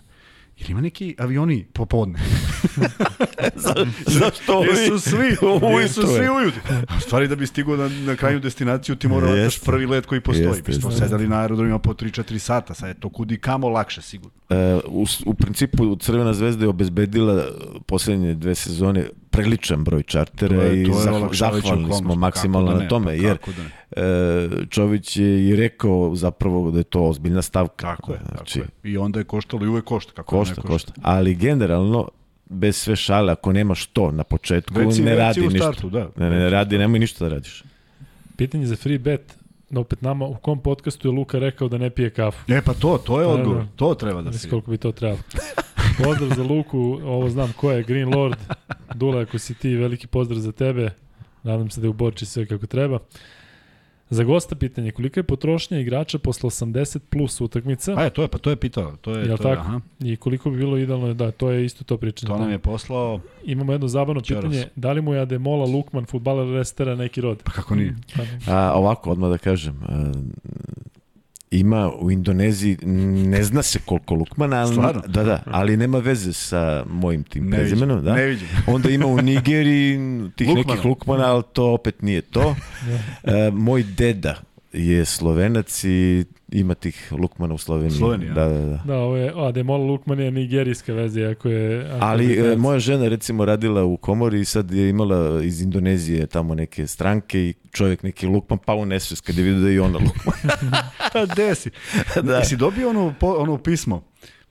Ili 0.57 0.71
ima 0.71 0.81
neki 0.81 1.15
avioni 1.17 1.65
popodne? 1.73 2.19
Za, 3.55 3.73
zašto 4.19 4.57
ovi? 4.57 4.67
Jesu 4.67 4.99
svi, 4.99 5.37
jesu 5.81 6.01
svi 6.01 6.29
ujutro. 6.29 6.61
A 6.87 6.99
stvari 6.99 7.27
da 7.27 7.35
bi 7.35 7.47
stigao 7.47 7.77
na, 7.77 7.89
na 7.89 8.15
kraju 8.15 8.39
destinaciju 8.39 8.95
ti 8.95 9.07
mora 9.07 9.35
da 9.35 9.49
prvi 9.65 9.85
let 9.85 10.05
koji 10.05 10.21
postoji. 10.21 10.47
Jeste, 10.47 10.71
Mi 10.71 10.73
smo 10.73 10.91
sedali 10.91 11.27
na 11.27 11.41
aerodromima 11.41 11.79
po 11.79 11.93
3-4 11.93 12.37
sata, 12.37 12.73
sad 12.73 12.87
je 12.89 12.93
to 12.93 13.09
kudi 13.09 13.37
kamo 13.37 13.69
lakše 13.69 14.01
sigurno. 14.01 14.37
E, 14.49 14.79
u, 14.87 15.05
u 15.25 15.33
principu 15.33 15.95
Crvena 15.95 16.33
zvezda 16.33 16.65
je 16.65 16.69
obezbedila 16.69 17.45
poslednje 17.85 18.33
dve 18.33 18.55
sezone 18.55 19.09
priličan 19.35 19.83
broj 19.83 20.03
čartera 20.03 20.55
to 20.55 20.61
je, 20.61 20.69
to 20.69 20.75
je 20.75 21.29
i 21.31 21.35
zahvalni 21.35 21.93
smo 21.93 22.15
maksimalno 22.15 22.71
da 22.71 22.77
ne, 22.77 22.83
na 22.83 22.89
tome, 22.89 23.05
pa 23.05 23.11
jer 23.11 23.37
da 23.47 24.01
e, 24.01 24.65
Čović 24.69 25.17
je 25.17 25.47
i 25.47 25.55
rekao 25.55 26.15
zapravo 26.15 26.71
da 26.71 26.77
je 26.77 26.83
to 26.83 27.01
ozbiljna 27.01 27.41
stavka. 27.41 27.95
Tako 27.95 28.11
je, 28.11 28.19
znači, 28.35 28.59
tako 28.59 28.71
je. 28.83 28.91
I 28.91 28.97
onda 28.97 29.19
je 29.19 29.23
koštalo 29.23 29.65
i 29.65 29.67
uvek 29.67 29.85
košta. 29.85 30.11
Kako 30.13 30.37
košta, 30.37 30.55
košta. 30.55 30.67
košta. 30.67 30.93
Ali 31.01 31.35
generalno, 31.35 32.07
bez 32.49 32.77
sve 32.77 32.95
šale, 32.95 33.31
ako 33.31 33.53
nemaš 33.53 33.85
to 33.85 34.11
na 34.11 34.23
početku, 34.23 34.79
reci, 34.79 35.03
ne 35.03 35.15
radi 35.15 35.41
ništa. 35.41 35.57
Startu, 35.57 35.89
da. 35.89 36.09
Ne, 36.15 36.29
ne, 36.29 36.39
ne 36.39 36.49
radi, 36.49 36.77
nemoj 36.77 36.99
ništa 36.99 37.25
da 37.25 37.35
radiš. 37.35 37.63
Pitanje 38.37 38.65
za 38.65 38.75
free 38.75 38.97
bet, 38.97 39.37
no 39.69 39.81
opet 39.81 40.01
nama, 40.01 40.25
u 40.25 40.35
kom 40.35 40.59
podcastu 40.59 41.07
je 41.07 41.11
Luka 41.11 41.39
rekao 41.39 41.69
da 41.69 41.77
ne 41.77 41.89
pije 41.89 42.09
kafu? 42.09 42.51
E 42.53 42.61
pa 42.61 42.73
to, 42.73 42.97
to 42.97 43.21
je 43.21 43.25
pa 43.27 43.33
odgovor, 43.33 43.63
da, 43.63 43.67
to 43.75 43.95
treba 43.95 44.21
da 44.21 44.33
se. 44.33 44.49
koliko 44.49 44.71
bi 44.71 44.77
to 44.77 44.91
trebalo. 44.91 45.21
Pozdrav 46.03 46.29
za 46.35 46.43
Luku, 46.43 46.99
ovo 47.05 47.29
znam 47.29 47.53
ko 47.57 47.71
je, 47.71 47.83
Green 47.83 48.15
Lord. 48.15 48.37
Dula, 48.95 49.21
ako 49.21 49.39
si 49.39 49.53
ti, 49.53 49.75
veliki 49.75 50.07
pozdrav 50.07 50.39
za 50.39 50.51
tebe. 50.51 50.89
Nadam 51.43 51.69
se 51.69 51.81
da 51.81 51.87
je 51.87 51.89
u 51.89 51.93
Borči 51.93 52.25
sve 52.25 52.45
kako 52.45 52.67
treba. 52.67 52.99
Za 54.09 54.23
gosta 54.23 54.55
pitanje, 54.55 54.91
kolika 54.91 55.19
je 55.19 55.23
potrošnja 55.23 55.79
igrača 55.79 56.19
posle 56.19 56.49
80 56.49 56.99
plus 57.09 57.41
utakmica? 57.41 57.93
A 57.97 58.03
je, 58.03 58.09
to 58.09 58.21
je, 58.21 58.27
pa 58.27 58.37
to 58.37 58.49
je 58.49 58.55
pitao. 58.55 58.95
To 59.01 59.11
je, 59.11 59.25
Jel 59.27 59.37
to 59.37 59.43
tako? 59.43 59.55
Je, 59.55 59.59
aha. 59.59 59.79
I 59.99 60.15
koliko 60.15 60.49
bi 60.49 60.57
bilo 60.57 60.77
idealno, 60.77 61.13
da, 61.13 61.31
to 61.31 61.51
je 61.51 61.65
isto 61.65 61.83
to 61.83 61.97
pričanje. 61.97 62.33
To 62.33 62.39
nam 62.39 62.51
je 62.51 62.59
poslao... 62.59 63.19
Imamo 63.43 63.71
jedno 63.71 63.87
zabavno 63.87 64.21
pitanje, 64.21 64.67
da 64.75 64.91
li 64.91 65.01
mu 65.01 65.13
je 65.13 65.21
Ademola 65.21 65.65
Lukman, 65.65 66.05
futbaler 66.05 66.47
Restera, 66.47 66.95
neki 66.95 67.21
rod? 67.21 67.43
Pa 67.43 67.51
kako 67.51 67.75
nije? 67.75 67.95
Pa 68.15 68.53
A, 68.53 68.73
ovako, 68.73 69.11
odmah 69.11 69.29
da 69.29 69.37
kažem, 69.37 69.79
ima 71.59 71.91
u 71.99 72.11
Indoneziji, 72.11 72.77
ne 73.27 73.43
zna 73.43 73.61
se 73.63 73.79
koliko 73.85 74.15
Lukmana, 74.15 74.57
ali, 74.61 74.71
Stvarno? 74.71 75.01
da, 75.07 75.23
da, 75.23 75.43
ali 75.45 75.77
nema 75.77 75.97
veze 75.97 76.33
sa 76.33 76.85
mojim 76.89 77.23
tim 77.23 77.49
ne 77.49 77.57
prezimenom. 77.57 78.03
Da? 78.03 78.13
Ne 78.13 78.25
vidim. 78.25 78.47
Onda 78.75 78.89
ima 78.89 79.05
u 79.05 79.21
Nigeriji 79.21 79.99
tih 80.35 80.47
Lukmana. 80.47 80.67
nekih 80.67 80.85
Lukmana, 80.85 81.33
ali 81.33 81.43
to 81.53 81.73
opet 81.73 82.01
nije 82.01 82.21
to. 82.21 82.55
e, 83.23 83.51
moj 83.51 83.83
deda 83.83 84.41
je 84.73 85.05
slovenac 85.05 85.83
i 85.83 86.25
ima 86.59 86.73
tih 86.73 87.11
Lukmana 87.11 87.53
u 87.53 87.57
Sloveniji. 87.57 87.97
Slovenija. 87.97 88.33
Da, 88.33 88.47
da, 88.47 88.65
da. 88.65 88.81
Da, 88.85 88.97
ovo 88.97 89.17
je, 89.17 89.33
a 89.35 89.51
Demol 89.51 89.81
Lukman 89.81 90.19
je 90.19 90.31
nigerijska 90.31 90.93
veza, 90.93 91.29
ako 91.29 91.49
je... 91.49 91.89
Ako 91.91 92.05
Ali 92.05 92.25
je 92.25 92.57
moja 92.57 92.79
žena 92.79 93.07
recimo 93.07 93.45
radila 93.45 93.83
u 93.83 93.97
komori 93.97 94.39
i 94.39 94.45
sad 94.45 94.71
je 94.71 94.89
imala 94.89 95.43
iz 95.43 95.61
Indonezije 95.61 96.27
tamo 96.27 96.55
neke 96.55 96.87
stranke 96.87 97.39
i 97.39 97.53
čovjek 97.71 98.03
neki 98.03 98.27
Lukman 98.27 98.59
pa 98.65 98.73
u 98.73 98.85
nesvest 98.85 99.21
kad 99.21 99.37
je 99.37 99.43
vidio 99.43 99.59
da 99.59 99.69
je 99.69 99.75
i 99.75 99.79
ona 99.79 99.99
Lukman. 99.99 100.57
Pa 101.13 101.25
gde 101.25 101.55
si? 101.55 101.69
da. 102.23 102.37
Jesi 102.37 102.57
dobio 102.57 102.89
ono, 102.89 103.13
ono 103.21 103.57
pismo? 103.57 104.03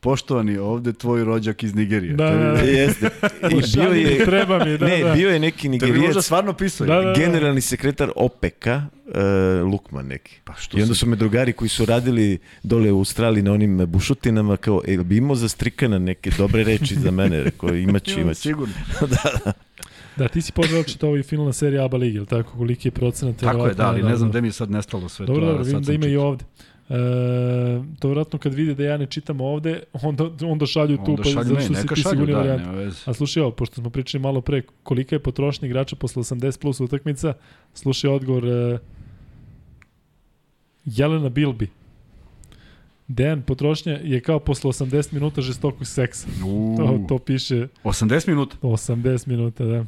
Poštovani, 0.05 0.59
ovde 0.59 0.93
tvoj 0.93 1.25
rođak 1.25 1.63
iz 1.63 1.75
Nigerije. 1.75 2.13
Da, 2.13 2.31
da, 2.31 2.53
da. 2.53 2.61
Jeste. 2.61 3.11
I 3.57 3.77
bio 3.77 3.93
je, 3.93 4.25
treba 4.25 4.65
mi, 4.65 4.79
da, 4.79 4.87
ne, 4.87 5.05
da. 5.05 5.13
bio 5.13 5.31
je 5.31 5.39
neki 5.41 5.69
Nigerijac. 5.69 6.07
možda 6.07 6.23
stvarno 6.23 6.53
pisao. 6.53 6.87
Da, 6.87 6.95
da, 6.95 7.01
da. 7.01 7.13
Generalni 7.13 7.61
sekretar 7.61 8.11
OPEC-a, 8.17 8.83
uh, 9.07 9.73
Lukman 9.73 10.07
neki. 10.07 10.41
Pa 10.45 10.55
što 10.55 10.79
I 10.79 10.83
onda 10.83 10.95
su 10.95 11.07
me 11.07 11.17
drugari 11.17 11.53
koji 11.53 11.69
su 11.69 11.85
radili 11.85 12.39
dole 12.63 12.93
u 12.93 12.99
Australiji 12.99 13.43
na 13.43 13.53
onim 13.53 13.87
bušutinama 13.87 14.57
kao, 14.57 14.83
e, 14.87 14.97
bi 14.97 15.17
imao 15.17 15.37
za 15.37 15.49
strikana 15.49 15.99
neke 15.99 16.31
dobre 16.39 16.65
reči 16.65 16.95
za 16.95 17.11
mene? 17.11 17.43
Rekao, 17.45 17.75
imaću, 17.89 18.21
imaću. 18.21 18.41
Sigurno. 18.41 18.75
da, 19.15 19.31
da. 19.45 19.53
Da, 20.17 20.29
ti 20.29 20.43
si 20.43 20.53
pozvao 20.53 20.81
očito 20.81 21.07
ovo 21.07 21.17
i 21.17 21.23
finalna 21.23 21.53
serija 21.53 21.85
ABA 21.85 21.97
Ligi, 21.97 22.17
ili 22.17 22.27
tako? 22.27 22.59
Koliki 22.59 22.89
je 22.89 22.93
procenat? 22.93 23.37
Tako 23.37 23.67
je, 23.67 23.75
da, 23.75 23.89
ali 23.89 24.03
ne 24.03 24.17
znam 24.17 24.31
gde 24.31 24.41
mi 24.41 24.49
je 24.49 24.53
sad 24.53 24.71
nestalo 24.71 25.09
sve 25.09 25.27
dobro, 25.27 25.41
to. 25.41 25.47
Dobro, 25.47 25.65
vidim 25.65 25.83
da 25.83 25.93
ima 25.93 26.07
i 26.07 26.17
ovde. 26.17 26.45
E, 26.89 26.95
to 27.99 28.09
vratno 28.09 28.39
kad 28.39 28.55
vide 28.55 28.75
da 28.75 28.85
ja 28.85 28.97
ne 28.97 29.07
čitam 29.07 29.41
ovde, 29.41 29.83
onda, 29.93 30.31
onda 30.43 30.67
šalju 30.67 30.97
tu, 31.07 31.17
pa 31.17 31.25
šalju, 31.25 31.55
zašto 31.55 31.73
ne, 31.73 31.81
si 31.81 31.87
ti 31.87 32.03
sigurni 32.03 32.33
da, 32.33 32.39
varijant. 32.39 32.97
A 33.05 33.15
slušaj 33.15 33.43
ovo, 33.43 33.51
pošto 33.51 33.75
smo 33.75 33.91
pričali 33.91 34.23
malo 34.23 34.41
pre, 34.41 34.63
kolika 34.83 35.15
je 35.15 35.21
potrošnja 35.21 35.67
igrača 35.67 35.97
posle 35.97 36.23
80 36.23 36.61
plus 36.61 36.81
utakmica, 36.81 37.33
slušaj 37.75 38.11
odgovor 38.11 38.45
e, 38.49 38.79
Jelena 40.85 41.29
Bilbi. 41.29 41.69
Dejan, 43.09 43.43
potrošnja 43.43 43.93
je 44.03 44.21
kao 44.21 44.39
posle 44.39 44.71
80 44.71 45.13
minuta 45.13 45.41
žestokog 45.41 45.87
seksa. 45.87 46.29
To, 46.77 47.05
to 47.09 47.19
piše... 47.19 47.69
80 47.85 48.29
minuta? 48.29 48.57
80 48.63 49.29
minuta, 49.29 49.65
da. 49.65 49.85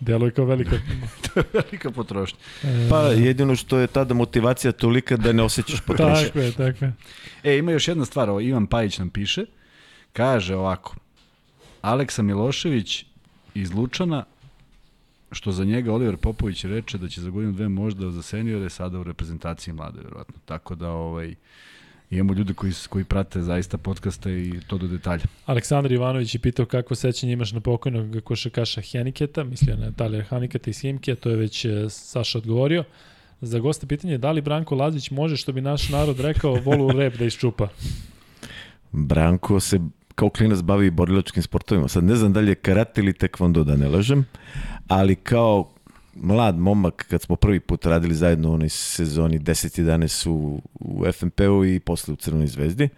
Delo 0.00 0.26
je 0.26 0.30
kao 0.30 0.44
velika... 0.44 0.76
velika 1.52 1.90
potrošnja. 1.90 2.38
E... 2.62 2.88
Pa 2.90 3.00
jedino 3.00 3.56
što 3.56 3.78
je 3.78 3.86
tada 3.86 4.14
motivacija 4.14 4.72
tolika 4.72 5.16
da 5.16 5.32
ne 5.32 5.42
osjećaš 5.42 5.80
potrošnju. 5.80 6.26
tako 6.26 6.38
je, 6.38 6.52
tako 6.52 6.84
je. 6.84 6.92
E, 7.44 7.58
ima 7.58 7.72
još 7.72 7.88
jedna 7.88 8.04
stvar, 8.04 8.30
ovo 8.30 8.40
Ivan 8.40 8.66
Pajić 8.66 8.98
nam 8.98 9.10
piše, 9.10 9.44
kaže 10.12 10.56
ovako, 10.56 10.96
Aleksa 11.82 12.22
Milošević 12.22 13.04
iz 13.54 13.72
Lučana, 13.72 14.24
što 15.32 15.52
za 15.52 15.64
njega 15.64 15.92
Oliver 15.92 16.16
Popović 16.16 16.64
reče 16.64 16.98
da 16.98 17.08
će 17.08 17.20
za 17.20 17.30
godinu 17.30 17.52
dve 17.52 17.68
možda 17.68 18.10
za 18.10 18.22
seniore 18.22 18.70
sada 18.70 18.98
u 18.98 19.04
reprezentaciji 19.04 19.74
mlade, 19.74 20.00
verovatno. 20.00 20.34
Tako 20.44 20.74
da, 20.74 20.90
ovaj, 20.90 21.34
imamo 22.10 22.32
ljude 22.32 22.54
koji, 22.54 22.72
koji 22.88 23.04
prate 23.04 23.42
zaista 23.42 23.78
podcaste 23.78 24.32
i 24.32 24.60
to 24.66 24.78
do 24.78 24.86
detalja. 24.86 25.24
Aleksandar 25.46 25.92
Ivanović 25.92 26.34
je 26.34 26.38
pitao 26.38 26.66
kako 26.66 26.94
sećanje 26.94 27.32
imaš 27.32 27.52
na 27.52 27.60
pokojnog 27.60 28.22
košakaša 28.24 28.80
Heniketa, 28.80 29.44
mislio 29.44 29.76
na 29.76 29.92
Talija 29.92 30.24
Heniketa 30.24 30.70
iz 30.70 30.80
Himke, 30.80 31.14
to 31.14 31.30
je 31.30 31.36
već 31.36 31.64
e, 31.64 31.90
Saša 31.90 32.38
odgovorio. 32.38 32.84
Za 33.40 33.58
goste 33.58 33.86
pitanje 33.86 34.14
je 34.14 34.18
da 34.18 34.32
li 34.32 34.40
Branko 34.40 34.74
Lazić 34.74 35.10
može, 35.10 35.36
što 35.36 35.52
bi 35.52 35.60
naš 35.60 35.88
narod 35.88 36.20
rekao, 36.20 36.54
volu 36.54 36.92
rep 36.92 37.16
da 37.16 37.24
iščupa? 37.24 37.68
Branko 38.92 39.60
se 39.60 39.80
kao 40.14 40.30
klinac 40.30 40.60
bavi 40.60 40.90
borilačkim 40.90 41.42
sportovima. 41.42 41.88
Sad 41.88 42.04
ne 42.04 42.14
znam 42.14 42.32
da 42.32 42.40
li 42.40 42.50
je 42.50 42.54
karate 42.54 43.00
ili 43.00 43.12
tekvondo, 43.12 43.64
da 43.64 43.76
ne 43.76 43.88
lažem, 43.88 44.24
ali 44.88 45.14
kao 45.14 45.70
mlad 46.14 46.58
momak 46.58 47.06
kad 47.10 47.22
smo 47.22 47.36
prvi 47.36 47.60
put 47.60 47.86
radili 47.86 48.14
zajedno 48.14 48.50
u 48.50 48.52
onoj 48.52 48.68
sezoni 48.68 49.38
10-11 49.38 50.28
u, 50.28 50.62
u 50.74 51.12
FNP-u 51.12 51.64
i 51.64 51.80
posle 51.80 52.14
u 52.14 52.16
Crvenoj 52.16 52.46
zvezdi. 52.46 52.88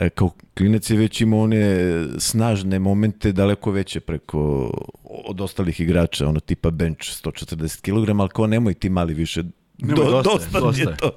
E, 0.00 0.10
kao 0.10 0.30
klinac 0.56 0.90
je 0.90 0.96
već 0.96 1.20
imao 1.20 1.40
one 1.40 1.76
snažne 2.18 2.78
momente 2.78 3.32
daleko 3.32 3.70
veće 3.70 4.00
preko 4.00 4.70
od 5.04 5.40
ostalih 5.40 5.80
igrača, 5.80 6.28
ono 6.28 6.40
tipa 6.40 6.70
bench 6.70 7.00
140 7.00 7.80
kg, 7.80 8.20
ali 8.20 8.28
kao 8.28 8.46
nemoj 8.46 8.74
ti 8.74 8.88
mali 8.88 9.14
više 9.14 9.42
Nemoj, 9.82 9.94
Do, 9.96 10.10
dosta 10.12 10.30
dosta, 10.32 10.60
dosta 10.60 10.82
je 10.82 10.96
to. 10.96 11.10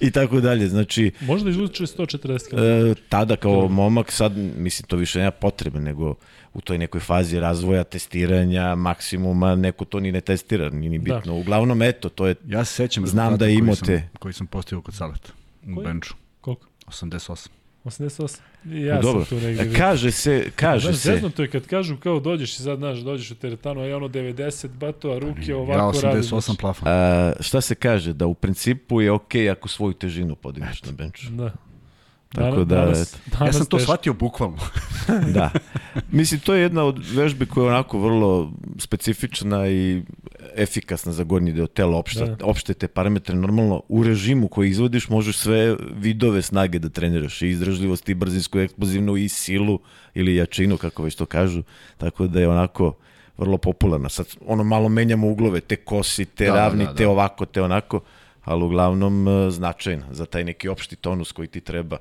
I 0.00 0.10
tako 0.10 0.40
dalje. 0.40 0.68
Znači, 0.68 1.10
Možda 1.20 1.50
izvuče 1.50 1.84
140 1.84 2.48
kg. 2.48 2.58
e, 2.90 3.02
tada 3.08 3.36
kao 3.36 3.68
momak, 3.68 4.12
sad 4.12 4.32
mislim 4.36 4.86
to 4.86 4.96
više 4.96 5.18
nema 5.18 5.30
potrebe, 5.30 5.80
nego 5.80 6.14
u 6.54 6.60
toj 6.60 6.78
nekoj 6.78 7.00
fazi 7.00 7.40
razvoja, 7.40 7.84
testiranja, 7.84 8.74
maksimuma, 8.74 9.54
neko 9.56 9.84
to 9.84 10.00
ni 10.00 10.12
ne 10.12 10.20
testira, 10.20 10.70
ni 10.70 10.88
ni 10.88 10.98
Da. 10.98 11.16
bitno. 11.16 11.36
Uglavnom, 11.36 11.82
eto, 11.82 12.08
to 12.08 12.26
je 12.26 12.34
Ja 12.46 12.64
se 12.64 12.74
sećam 12.74 13.06
Znam 13.06 13.36
da 13.36 13.46
je 13.46 13.58
koji 13.58 13.76
sam-. 13.76 14.08
Koji 14.18 14.34
sam 14.34 14.46
postavio 14.46 14.82
kod 14.82 14.94
Saleta. 14.94 15.32
U 15.62 15.74
Koji? 15.74 15.86
benču. 15.86 16.14
Koliko? 16.40 16.66
88. 16.86 17.48
88. 17.84 18.40
I 18.66 18.82
ja 18.82 19.00
dobro. 19.00 19.24
sam 19.24 19.38
tu 19.38 19.44
negde. 19.44 19.62
E, 19.62 19.74
Kaže 19.74 20.10
se, 20.10 20.50
kaže 20.56 20.86
Znaš, 20.86 20.96
se, 20.96 21.12
zeznuto 21.12 21.42
je 21.42 21.48
kad 21.48 21.66
kažu 21.66 21.96
kao 21.96 22.20
dođeš 22.20 22.52
i 22.58 22.62
sad, 22.62 22.78
znaš, 22.78 22.98
dođeš 22.98 23.30
u 23.30 23.34
teretanu, 23.34 23.80
a 23.80 23.86
ja 23.86 23.96
ono 23.96 24.08
90 24.08 24.68
bato, 24.68 25.10
a 25.10 25.18
ruke 25.18 25.50
Ja 25.50 25.56
ovako 25.56 26.00
radi. 26.00 26.18
88 26.18 26.56
plafon. 26.60 26.88
a, 26.88 27.32
šta 27.40 27.60
se 27.60 27.74
kaže, 27.74 28.12
da 28.12 28.26
u 28.26 28.34
principu 28.34 29.00
je 29.00 29.12
okej 29.12 29.50
ako 29.50 29.68
svoju 29.68 29.92
težinu 29.92 30.34
podigneš 30.36 30.82
na 30.82 30.92
benču. 30.92 31.30
Da. 31.30 31.52
Tako 32.32 32.56
da, 32.56 32.76
danas, 32.76 33.16
danas 33.26 33.46
Ja 33.46 33.52
sam 33.52 33.66
to 33.66 33.76
teško. 33.76 33.84
shvatio 33.84 34.12
bukvalno. 34.14 34.56
Da. 35.34 35.50
Mislim, 36.10 36.40
to 36.40 36.54
je 36.54 36.62
jedna 36.62 36.84
od 36.84 37.04
vežbi 37.14 37.46
koja 37.46 37.64
je 37.64 37.70
onako 37.70 37.98
vrlo 37.98 38.52
specifična 38.78 39.68
i 39.68 40.02
efikasna 40.54 41.12
za 41.12 41.24
gornji 41.24 41.52
deo 41.52 41.66
tela, 41.66 41.96
opšte, 41.96 42.24
Da. 42.26 42.36
opšte 42.42 42.74
te 42.74 42.88
parametre. 42.88 43.34
Normalno, 43.36 43.82
u 43.88 44.02
režimu 44.02 44.48
koji 44.48 44.70
izvodiš 44.70 45.08
možeš 45.08 45.36
sve 45.38 45.76
vidove 45.96 46.42
snage 46.42 46.78
da 46.78 46.88
treniraš, 46.88 47.42
i 47.42 47.48
izdržljivost, 47.48 48.08
i 48.08 48.14
brzinsku, 48.14 48.58
i 48.58 48.64
eksplozivnu, 48.64 49.16
i 49.16 49.28
silu, 49.28 49.78
ili 50.14 50.36
jačinu, 50.36 50.76
kako 50.76 51.02
već 51.02 51.14
to 51.14 51.26
kažu. 51.26 51.62
Tako 51.98 52.26
da 52.26 52.40
je 52.40 52.48
onako 52.48 52.94
vrlo 53.38 53.58
popularna. 53.58 54.08
Sad, 54.08 54.26
ono, 54.46 54.64
malo 54.64 54.88
menjamo 54.88 55.28
uglove, 55.28 55.60
te 55.60 55.76
kosi, 55.76 56.24
te 56.24 56.44
Da, 56.46 56.52
da, 56.52 56.56
ravni, 56.58 56.84
da, 56.84 56.90
da. 56.90 56.96
te 56.96 57.06
ovako, 57.06 57.46
te 57.46 57.62
onako, 57.62 58.00
ali 58.44 58.64
uglavnom 58.64 59.28
e, 59.28 59.50
značajna 59.50 60.06
za 60.10 60.26
taj 60.26 60.44
neki 60.44 60.68
opšti 60.68 60.96
tonus 60.96 61.32
koji 61.32 61.48
ti 61.48 61.60
treba 61.60 61.96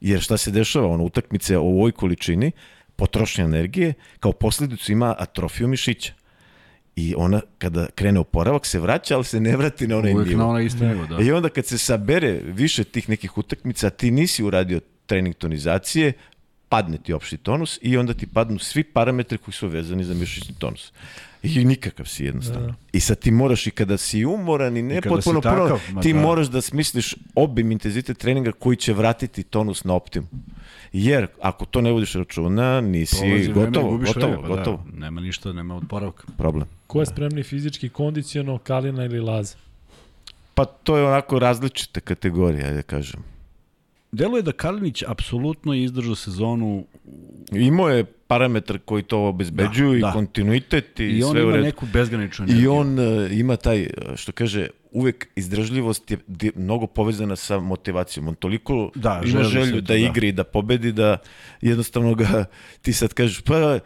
Jer 0.00 0.20
šta 0.20 0.36
se 0.36 0.50
dešava, 0.50 0.88
ono, 0.88 1.04
utakmice 1.04 1.58
u 1.58 1.68
ovoj 1.68 1.92
količini, 1.92 2.50
potrošnja 2.96 3.44
energije, 3.44 3.94
kao 4.20 4.32
posljedicu 4.32 4.92
ima 4.92 5.14
atrofiju 5.18 5.68
mišića. 5.68 6.12
I 6.96 7.14
ona, 7.16 7.40
kada 7.58 7.86
krene 7.94 8.20
oporavak, 8.20 8.66
se 8.66 8.78
vraća, 8.80 9.14
ali 9.14 9.24
se 9.24 9.40
ne 9.40 9.56
vrati 9.56 9.86
na 9.86 9.96
onaj 9.96 10.12
Uvijek 10.14 10.28
nivo. 10.28 10.42
na 10.42 10.48
onaj 10.48 10.64
isti 10.64 10.84
nivo, 10.84 11.06
da. 11.06 11.22
I 11.22 11.32
onda 11.32 11.48
kad 11.48 11.66
se 11.66 11.78
sabere 11.78 12.40
više 12.44 12.84
tih 12.84 13.08
nekih 13.08 13.38
utakmica, 13.38 13.90
ti 13.90 14.10
nisi 14.10 14.44
uradio 14.44 14.80
trening 15.06 15.34
tonizacije, 15.34 16.12
padne 16.68 16.98
ti 16.98 17.12
opšti 17.12 17.36
tonus 17.36 17.78
i 17.82 17.96
onda 17.96 18.14
ti 18.14 18.26
padnu 18.26 18.58
svi 18.58 18.84
parametri 18.84 19.38
koji 19.38 19.54
su 19.54 19.68
vezani 19.68 20.04
za 20.04 20.14
mišićni 20.14 20.54
tonus. 20.58 20.92
I 21.42 21.64
nikakav 21.64 22.06
si 22.06 22.24
jednostavno. 22.24 22.66
Da. 22.66 22.74
I 22.92 23.00
sad 23.00 23.18
ti 23.18 23.30
moraš 23.30 23.66
i 23.66 23.70
kada 23.70 23.96
si 23.96 24.24
umoran 24.24 24.76
i 24.76 24.82
ne 24.82 24.96
I 24.96 25.00
potpuno 25.00 25.40
si 25.40 25.42
takav, 25.42 25.68
puno, 25.68 25.80
ma 25.92 26.00
ti 26.00 26.12
da. 26.12 26.20
moraš 26.20 26.46
da 26.46 26.60
smisliš 26.60 27.14
obim 27.34 27.72
intenzitet 27.72 28.18
treninga 28.18 28.52
koji 28.52 28.76
će 28.76 28.92
vratiti 28.92 29.42
tonus 29.42 29.84
na 29.84 29.94
optimum. 29.94 30.28
Jer 30.92 31.26
ako 31.40 31.64
to 31.64 31.80
ne 31.80 31.92
vodiš 31.92 32.12
računa, 32.14 32.80
nisi 32.80 33.16
Prolazi 33.16 33.48
vreme 33.48 33.50
i 33.50 33.66
gotovo, 33.66 33.90
gubiš 33.90 34.08
gotovo, 34.14 34.32
vreme, 34.32 34.48
pa 34.48 34.56
gotovo. 34.56 34.84
Da, 34.92 34.98
nema 35.00 35.20
ništa, 35.20 35.52
nema 35.52 35.76
odporavka. 35.76 36.24
Problem. 36.38 36.68
Ko 36.86 37.00
je 37.00 37.06
spremni 37.06 37.42
fizički, 37.42 37.88
kondiciono, 37.88 38.58
Kalina 38.58 39.04
ili 39.04 39.20
Laza? 39.20 39.56
Pa 40.54 40.64
to 40.64 40.96
je 40.96 41.06
onako 41.06 41.38
različite 41.38 42.00
kategorije, 42.00 42.64
ajde 42.64 42.76
da 42.76 42.82
kažem. 42.82 43.22
Deluje 44.12 44.42
da 44.42 44.52
Kalinić 44.52 45.02
apsolutno 45.06 45.74
je 45.74 45.84
izdržao 45.84 46.14
sezonu 46.14 46.84
Imao 47.52 47.88
je 47.88 48.04
parametar 48.26 48.78
koji 48.78 49.02
to 49.02 49.18
obezbeđuju 49.20 49.90
Da, 49.90 49.96
i 49.96 50.00
da. 50.00 50.12
kontinuitet 50.12 51.00
i, 51.00 51.04
i 51.04 51.22
on 51.22 51.30
sve 51.30 51.40
u 51.40 51.44
ima 51.44 51.52
redu. 51.52 51.64
neku 51.64 51.86
bezgraničnu 51.92 52.42
energiju. 52.42 52.64
I 52.64 52.68
on 52.68 52.98
uh, 52.98 53.04
ima 53.32 53.56
taj, 53.56 53.82
uh, 53.82 54.16
što 54.16 54.32
kaže, 54.32 54.66
uvek 54.90 55.28
izdržljivost 55.36 56.10
je 56.10 56.18
mnogo 56.54 56.86
povezana 56.86 57.36
sa 57.36 57.58
motivacijom. 57.60 58.28
On 58.28 58.34
toliko 58.34 58.90
Da, 58.94 59.22
ima 59.24 59.42
želju 59.42 59.74
da 59.74 59.80
da. 59.80 59.96
igri 59.96 60.28
i 60.28 60.32
da 60.32 60.44
pobedi, 60.44 60.92
da 60.92 61.18
jednostavno 61.60 62.14
ga, 62.14 62.44
ti 62.82 62.92
sad 62.92 63.14
kažeš, 63.14 63.40
pa 63.40 63.78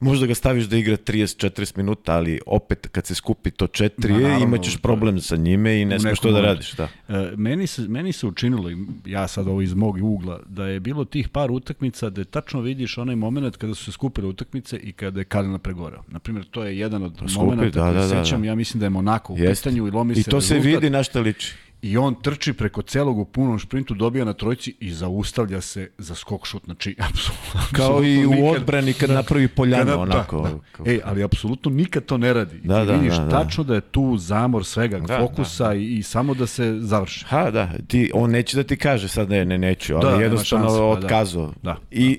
možda 0.00 0.26
ga 0.26 0.34
staviš 0.34 0.64
da 0.64 0.76
igra 0.76 0.96
30-40 0.96 1.76
minuta, 1.76 2.12
ali 2.14 2.40
opet 2.46 2.86
kad 2.92 3.06
se 3.06 3.14
skupi 3.14 3.50
to 3.50 3.66
četiri, 3.66 4.12
Ma, 4.12 4.18
naravno, 4.20 4.44
imaćeš 4.44 4.74
to 4.74 4.80
problem 4.82 5.20
sa 5.20 5.36
njime 5.36 5.80
i 5.80 5.84
ne 5.84 5.96
u 5.96 6.00
smeš 6.00 6.10
nekom 6.10 6.30
to 6.30 6.32
da 6.32 6.40
radiš. 6.40 6.72
Da. 6.72 6.88
E, 7.08 7.32
meni, 7.36 7.66
se, 7.66 7.82
meni 7.82 8.12
se 8.12 8.26
učinilo, 8.26 8.70
i 8.70 8.76
ja 9.06 9.28
sad 9.28 9.48
ovo 9.48 9.62
iz 9.62 9.74
mog 9.74 9.96
ugla, 10.02 10.40
da 10.46 10.66
je 10.66 10.80
bilo 10.80 11.04
tih 11.04 11.28
par 11.28 11.50
utakmica 11.50 12.10
da 12.10 12.24
tačno 12.24 12.60
vidiš 12.60 12.98
onaj 12.98 13.16
moment 13.16 13.56
kada 13.56 13.74
su 13.74 13.84
se 13.84 13.92
skupile 13.92 14.28
utakmice 14.28 14.76
i 14.76 14.92
kada 14.92 15.20
je 15.20 15.24
Kalina 15.24 15.58
pregoreo. 15.58 16.02
Naprimjer, 16.08 16.44
to 16.50 16.64
je 16.64 16.78
jedan 16.78 17.02
od 17.02 17.12
Skupi, 17.16 17.34
momenta 17.46 17.84
da, 17.84 17.92
da, 17.92 18.06
da, 18.06 18.24
sećam, 18.24 18.40
da. 18.40 18.46
ja 18.46 18.54
mislim 18.54 18.78
da 18.80 18.86
je 18.86 18.90
Monako 18.90 19.32
u 19.32 19.38
Jeste. 19.38 19.70
pitanju 19.70 19.86
i 19.86 19.90
lomi 19.90 20.12
I 20.12 20.22
se 20.22 20.30
to 20.30 20.40
se 20.40 20.54
rezultat. 20.54 20.82
vidi 20.82 20.90
na 20.90 21.02
šta 21.02 21.20
liči. 21.20 21.54
I 21.82 21.96
on 21.96 22.14
trči 22.14 22.52
preko 22.52 22.82
celog 22.82 23.18
u 23.18 23.24
punom 23.24 23.58
šprintu, 23.58 23.94
dobija 23.94 24.24
na 24.24 24.32
trojci 24.32 24.74
i 24.80 24.92
zaustavlja 24.92 25.60
se 25.60 25.90
za 25.98 26.14
skok 26.14 26.46
šut. 26.46 26.64
Znači, 26.64 26.96
apsolutno. 27.08 27.60
Kao 27.72 28.04
i 28.04 28.26
u 28.26 28.30
nikad- 28.30 28.56
odbrani 28.56 28.92
kad 28.92 29.10
napravi 29.10 29.48
poljanu, 29.48 29.84
Kada- 29.84 29.98
onako. 29.98 30.42
Da, 30.42 30.50
da. 30.84 30.90
Ej, 30.90 31.00
ali 31.04 31.22
apsolutno 31.22 31.70
nikad 31.70 32.04
to 32.04 32.18
ne 32.18 32.32
radi. 32.32 32.56
I 32.56 32.60
Da, 32.60 32.80
ti 32.80 32.86
da, 32.86 32.92
vidiš 32.92 33.12
da, 33.12 33.24
da. 33.24 33.30
tačno 33.32 33.64
da 33.64 33.74
je 33.74 33.80
tu 33.80 34.16
zamor 34.18 34.64
svega, 34.64 34.98
Da, 34.98 35.18
fokusa 35.18 35.74
I, 35.74 35.84
i 35.88 36.02
samo 36.02 36.34
da 36.34 36.46
se 36.46 36.76
završi. 36.78 37.24
Ha, 37.24 37.50
da, 37.50 37.70
ti, 37.86 38.10
on 38.14 38.30
neće 38.30 38.56
da 38.56 38.62
ti 38.62 38.76
kaže 38.76 39.08
sad 39.08 39.30
ne, 39.30 39.44
ne, 39.44 39.58
neću, 39.58 39.94
ali 39.94 40.04
Da, 40.06 40.22
jednostavno 40.22 40.64
šanse, 40.64 40.78
pa 40.78 40.84
da. 40.90 41.06
otkazao. 41.06 41.52
Da, 41.62 41.76
I 41.90 42.18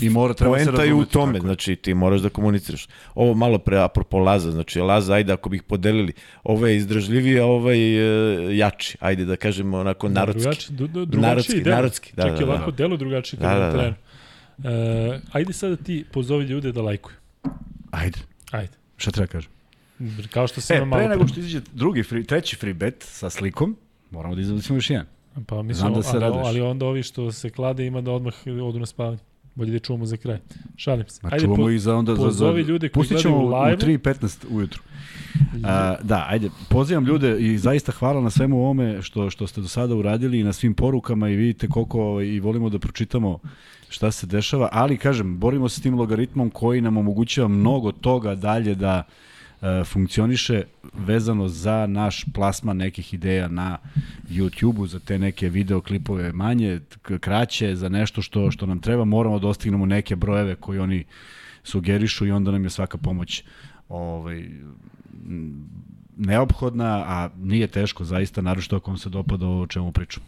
I 0.00 0.10
mora, 0.10 0.34
treba 0.34 0.58
se 0.58 0.64
poenta 0.64 0.82
je 0.82 0.88
u 0.88 0.96
razumeti, 0.96 1.12
tome, 1.12 1.32
tako 1.32 1.46
znači 1.46 1.76
ti 1.76 1.94
moraš 1.94 2.20
da 2.20 2.28
komuniciraš. 2.28 2.86
Ovo 3.14 3.34
malo 3.34 3.58
pre 3.58 3.78
apropo 3.78 4.18
Laza, 4.18 4.50
znači 4.50 4.80
Laza, 4.80 5.14
ajde 5.14 5.32
ako 5.32 5.48
bih 5.48 5.62
podelili, 5.62 6.12
ovo 6.44 6.66
je 6.66 6.76
izdržljiviji, 6.76 7.38
a 7.38 7.44
ovo 7.46 7.70
je 7.70 8.02
e, 8.50 8.56
jači, 8.56 8.96
ajde 9.00 9.24
da 9.24 9.36
kažemo 9.36 9.78
onako 9.78 10.08
narodski. 10.08 10.40
Drugačiji, 10.42 10.76
du, 10.76 10.86
du, 10.86 11.04
drugačiji 11.04 11.28
Narodski, 11.30 11.60
delo. 11.62 11.76
narodski, 11.76 12.12
da, 12.16 12.22
Čak 12.22 12.32
da, 12.32 12.38
da. 12.38 12.52
ovako 12.52 12.70
delo 12.70 12.96
drugačije 12.96 13.40
Da, 13.40 13.54
da, 13.54 13.70
da, 13.70 13.94
da. 14.58 14.70
E, 14.70 15.20
ajde 15.32 15.52
sada 15.52 15.76
ti 15.76 16.04
pozovi 16.12 16.44
ljude 16.44 16.72
da 16.72 16.82
lajkuju. 16.82 17.14
Ajde, 17.90 18.18
Ajde. 18.50 18.72
šta 18.96 19.10
treba 19.10 19.26
kažem? 19.26 19.50
Kao 20.30 20.46
što 20.46 20.60
sam 20.60 20.76
E, 20.76 20.80
e, 20.80 20.84
malo 20.84 21.00
pre 21.00 21.08
nego 21.08 21.28
što 21.28 21.40
izađe 21.40 21.60
drugi 21.72 22.02
free, 22.02 22.24
treći 22.24 22.56
free 22.56 22.74
bet 22.74 22.96
sa 23.02 23.30
slikom, 23.30 23.76
moramo 24.10 24.34
da 24.34 24.40
izabacimo 24.40 24.76
još 24.76 24.90
jedan. 24.90 25.06
Pa 25.46 25.62
mislim, 25.62 25.74
Znam 25.80 25.94
da 25.94 26.02
se 26.02 26.10
ali, 26.12 26.20
raduješ. 26.20 26.46
ali 26.46 26.60
onda 26.60 26.86
ovi 26.86 27.02
što 27.02 27.32
se 27.32 27.50
klade 27.50 27.86
ima 27.86 28.00
da 28.00 28.10
odmah 28.10 28.34
odu 28.46 28.78
na 28.78 28.86
spavanje. 28.86 29.18
Bolje 29.54 29.72
da 29.72 29.78
čuvamo 29.78 30.06
za 30.06 30.16
kraj. 30.16 30.38
Šalim 30.76 31.08
se. 31.08 31.20
Ajde, 31.22 31.44
čuvamo 31.44 31.62
po, 31.62 31.70
i 31.70 31.78
za 31.78 31.96
onda... 31.96 32.14
za, 32.14 32.22
pozovi 32.22 32.62
za, 32.62 32.68
ljude 32.68 32.88
koji 32.88 33.08
gledaju 33.08 33.34
u 33.34 33.48
live-u. 33.48 33.74
u 33.74 33.78
3.15 33.78 34.46
ujutru. 34.50 34.82
A, 35.64 35.96
da, 36.02 36.26
ajde, 36.28 36.50
pozivam 36.68 37.06
ljude 37.06 37.40
i 37.40 37.58
zaista 37.58 37.92
hvala 37.92 38.20
na 38.20 38.30
svemu 38.30 38.58
ovome 38.58 39.02
što, 39.02 39.30
što 39.30 39.46
ste 39.46 39.60
do 39.60 39.68
sada 39.68 39.94
uradili 39.94 40.40
i 40.40 40.44
na 40.44 40.52
svim 40.52 40.74
porukama 40.74 41.28
i 41.28 41.36
vidite 41.36 41.68
koliko 41.68 42.02
ovaj, 42.02 42.26
i 42.26 42.40
volimo 42.40 42.68
da 42.68 42.78
pročitamo 42.78 43.38
šta 43.88 44.10
se 44.10 44.26
dešava, 44.26 44.68
ali 44.72 44.96
kažem, 44.96 45.38
borimo 45.38 45.68
se 45.68 45.80
s 45.80 45.82
tim 45.82 45.94
logaritmom 45.94 46.50
koji 46.50 46.80
nam 46.80 46.96
omogućava 46.96 47.48
mnogo 47.48 47.92
toga 47.92 48.34
dalje 48.34 48.74
da 48.74 49.02
funkcioniše 49.84 50.62
vezano 50.92 51.48
za 51.48 51.86
naš 51.86 52.24
plasman 52.34 52.76
nekih 52.76 53.14
ideja 53.14 53.48
na 53.48 53.78
YouTube-u, 54.30 54.86
za 54.86 54.98
te 54.98 55.18
neke 55.18 55.48
videoklipove 55.48 56.32
manje, 56.32 56.80
kraće, 57.20 57.76
za 57.76 57.88
nešto 57.88 58.22
što, 58.22 58.50
što 58.50 58.66
nam 58.66 58.80
treba, 58.80 59.04
moramo 59.04 59.38
da 59.38 59.42
dostignemo 59.42 59.86
neke 59.86 60.16
brojeve 60.16 60.54
koji 60.54 60.78
oni 60.78 61.04
sugerišu 61.64 62.26
i 62.26 62.30
onda 62.30 62.50
nam 62.50 62.64
je 62.64 62.70
svaka 62.70 62.98
pomoć 62.98 63.44
ovaj, 63.88 64.48
neophodna, 66.16 67.04
a 67.06 67.30
nije 67.36 67.66
teško 67.66 68.04
zaista, 68.04 68.42
naročito 68.42 68.76
ako 68.76 68.90
vam 68.90 68.98
se 68.98 69.08
dopada 69.08 69.46
o 69.46 69.66
čemu 69.66 69.92
pričam. 69.92 70.22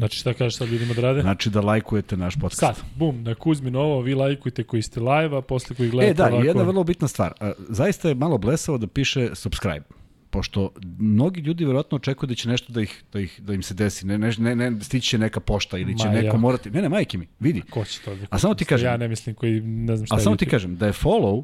Znači 0.00 0.18
šta 0.18 0.34
kažeš 0.34 0.56
sad 0.56 0.68
ljudima 0.68 0.94
da 0.94 1.00
rade? 1.02 1.20
Znači 1.20 1.50
da 1.50 1.60
lajkujete 1.60 2.16
naš 2.16 2.34
podcast. 2.36 2.60
Sad, 2.60 2.76
bum, 2.96 3.22
na 3.22 3.34
Kuzmin 3.34 3.76
ovo, 3.76 4.00
vi 4.00 4.14
lajkujte 4.14 4.62
koji 4.64 4.82
ste 4.82 5.00
live, 5.00 5.36
a 5.36 5.40
posle 5.42 5.76
koji 5.76 5.90
gledate 5.90 6.10
E, 6.10 6.14
da, 6.16 6.26
ovako. 6.26 6.46
jedna 6.46 6.62
vrlo 6.62 6.84
bitna 6.84 7.08
stvar. 7.08 7.32
Zaista 7.68 8.08
je 8.08 8.14
malo 8.14 8.38
blesavo 8.38 8.78
da 8.78 8.86
piše 8.86 9.30
subscribe 9.34 9.84
pošto 10.32 10.70
mnogi 10.98 11.40
ljudi 11.40 11.64
verovatno 11.64 11.96
očekuju 11.96 12.28
da 12.28 12.34
će 12.34 12.48
nešto 12.48 12.72
da 12.72 12.80
ih 12.80 13.04
da 13.12 13.20
ih 13.20 13.40
da 13.40 13.54
im 13.54 13.62
se 13.62 13.74
desi, 13.74 14.06
ne 14.06 14.18
ne 14.18 14.32
ne, 14.38 14.56
ne 14.56 14.80
stići 14.80 15.08
će 15.08 15.18
neka 15.18 15.40
pošta 15.40 15.78
ili 15.78 15.98
će 15.98 16.06
Ma, 16.06 16.12
neko 16.12 16.26
jako. 16.26 16.38
morati. 16.38 16.70
Ne, 16.70 16.82
ne, 16.82 16.88
majke 16.88 17.18
mi, 17.18 17.26
vidi. 17.40 17.62
Ko 17.62 17.84
će 17.84 18.00
to 18.00 18.14
da 18.14 18.26
A 18.30 18.38
samo 18.38 18.54
ti 18.54 18.64
kažem- 18.64 18.86
Ja 18.86 18.96
ne 18.96 19.08
mislim 19.08 19.34
koji 19.34 19.60
ne 19.60 19.96
znam 19.96 20.06
šta 20.06 20.16
A 20.16 20.20
samo 20.20 20.36
ti 20.36 20.46
kažem 20.46 20.76
da 20.76 20.86
je 20.86 20.92
follow 20.94 21.42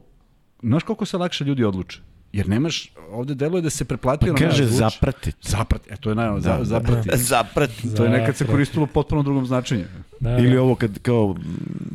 Znaš 0.63 0.83
koliko 0.83 1.05
se 1.07 1.17
lakše 1.17 1.45
ljudi 1.45 1.65
odluče? 1.65 2.01
Jer 2.33 2.49
nemaš, 2.49 2.93
ovde 3.11 3.35
deluje 3.35 3.63
da 3.63 3.71
se 3.71 3.85
preplatio 3.85 4.35
pa 4.35 4.41
na 4.41 4.49
kaže 4.49 4.67
zapratiti. 4.67 5.49
Zapratiti, 5.49 5.95
e, 5.95 5.97
to 5.97 6.09
je 6.09 6.15
najavno, 6.15 6.41
da, 6.41 6.59
zapratiti. 6.63 7.19
zapratiti. 7.19 7.89
To 7.97 8.05
je 8.05 8.11
nekad 8.11 8.37
se 8.37 8.47
koristilo 8.47 8.85
u 8.85 8.87
potpuno 8.87 9.23
drugom 9.23 9.47
značenju. 9.47 9.85
Da, 10.21 10.39
Ili 10.39 10.55
da. 10.55 10.63
ovo 10.63 10.75
kad 10.75 10.99
kao 10.99 11.37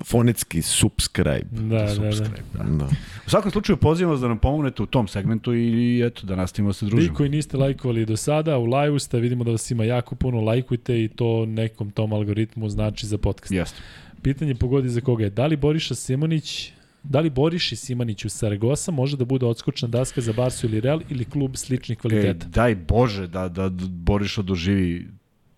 fonetski 0.06 0.62
subscribe. 0.62 1.46
Da, 1.52 1.78
da, 1.78 1.90
subscribe, 1.90 2.42
da. 2.54 2.64
da. 2.64 2.76
da. 2.76 2.86
U 3.28 3.30
svakom 3.30 3.52
slučaju 3.52 3.78
pozivam 3.78 4.12
vas 4.12 4.22
da 4.22 4.28
nam 4.28 4.38
pomognete 4.38 4.84
u 4.84 4.86
tom 4.86 5.08
segmentu 5.08 5.54
i 5.54 6.02
eto, 6.06 6.26
da 6.26 6.36
nastavimo 6.36 6.70
da 6.70 6.74
se 6.74 6.86
družimo. 6.86 7.12
Vi 7.12 7.16
koji 7.16 7.30
niste 7.30 7.58
lajkovali 7.58 8.06
do 8.06 8.18
sada, 8.18 8.58
u 8.58 8.66
live 8.66 9.00
ste, 9.00 9.20
vidimo 9.20 9.44
da 9.44 9.52
vas 9.52 9.72
ima 9.72 9.84
jako 9.84 10.16
puno, 10.16 10.42
lajkujte 10.42 11.04
i 11.04 11.08
to 11.08 11.46
nekom 11.46 11.92
tom 11.92 12.14
algoritmu 12.14 12.70
znači 12.70 13.08
za 13.08 13.18
podcast. 13.18 13.52
Jeste. 13.52 13.82
Pitanje 14.22 14.56
pogodi 14.56 14.90
za 14.90 15.02
koga 15.02 15.24
je. 15.24 15.30
Da 15.30 15.46
li 15.46 15.56
Boriša 15.56 15.96
Simonić 15.96 16.72
Da 17.04 17.20
li 17.20 17.30
Boriš 17.30 17.72
i 17.72 17.76
Simanić 17.76 18.26
u 18.26 18.30
Saragosa 18.30 18.92
može 18.92 19.18
da 19.18 19.26
bude 19.26 19.46
odskočna 19.46 19.88
daska 19.88 20.22
za 20.22 20.34
Barsu 20.34 20.68
ili 20.68 20.80
Real 20.80 21.02
ili 21.10 21.26
klub 21.26 21.56
sličnih 21.56 21.98
kvaliteta? 21.98 22.46
E, 22.46 22.50
daj 22.50 22.76
Bože 22.76 23.28
da, 23.28 23.48
da 23.50 23.70
Boriša 23.90 24.42
doživi 24.42 25.08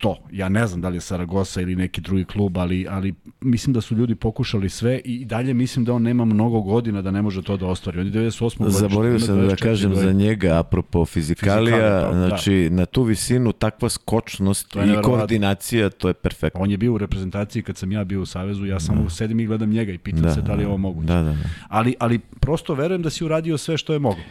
to. 0.03 0.17
Ja 0.31 0.49
ne 0.49 0.67
znam 0.67 0.81
da 0.81 0.89
li 0.89 0.97
je 0.97 1.01
Saragosa 1.01 1.61
ili 1.61 1.75
neki 1.75 2.01
drugi 2.01 2.25
klub, 2.25 2.57
ali, 2.57 2.87
ali 2.89 3.13
mislim 3.41 3.73
da 3.73 3.81
su 3.81 3.95
ljudi 3.95 4.15
pokušali 4.15 4.69
sve 4.69 5.01
i 5.05 5.25
dalje 5.25 5.53
mislim 5.53 5.85
da 5.85 5.93
on 5.93 6.01
nema 6.01 6.25
mnogo 6.25 6.61
godina 6.61 7.01
da 7.01 7.11
ne 7.11 7.21
može 7.21 7.41
to 7.41 7.57
da 7.57 7.65
ostvari. 7.65 7.99
On 7.99 8.05
je 8.05 8.11
98. 8.11 8.57
godišnje. 8.57 8.79
Zaboravio 8.79 9.19
sam 9.19 9.47
da 9.47 9.55
kažem 9.55 9.91
godina. 9.91 10.11
za 10.11 10.13
njega, 10.13 10.59
apropo 10.59 11.05
fizikalija, 11.05 11.65
Fizikalija, 11.65 12.01
to, 12.01 12.15
da. 12.15 12.27
znači 12.27 12.67
da. 12.69 12.75
na 12.75 12.85
tu 12.85 13.03
visinu 13.03 13.51
takva 13.51 13.89
skočnost 13.89 14.75
i 14.75 15.01
koordinacija, 15.03 15.89
to 15.89 16.07
je 16.07 16.13
perfektno. 16.13 16.61
On 16.61 16.71
je 16.71 16.77
bio 16.77 16.93
u 16.93 16.97
reprezentaciji 16.97 17.63
kad 17.63 17.77
sam 17.77 17.91
ja 17.91 18.03
bio 18.03 18.21
u 18.21 18.25
Savezu, 18.25 18.65
ja 18.65 18.79
samo 18.79 19.03
da. 19.03 19.09
sedim 19.09 19.39
i 19.39 19.45
gledam 19.45 19.69
njega 19.69 19.91
i 19.91 19.97
pitam 19.97 20.21
da, 20.21 20.33
se 20.33 20.41
da 20.41 20.53
li 20.53 20.63
je 20.63 20.67
ovo 20.67 20.77
moguće. 20.77 21.07
Da, 21.07 21.21
da, 21.21 21.31
da. 21.31 21.49
Ali, 21.67 21.95
ali 21.99 22.19
prosto 22.19 22.73
verujem 22.73 23.01
da 23.01 23.09
si 23.09 23.25
uradio 23.25 23.57
sve 23.57 23.77
što 23.77 23.93
je 23.93 23.99
mogo. 23.99 24.21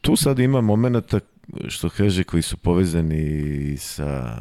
Tu 0.00 0.16
sad 0.16 0.38
ima 0.38 0.60
momenta 0.60 1.20
što 1.68 1.88
kaže 1.88 2.24
koji 2.24 2.42
su 2.42 2.56
povezani 2.56 3.76
sa 3.76 4.38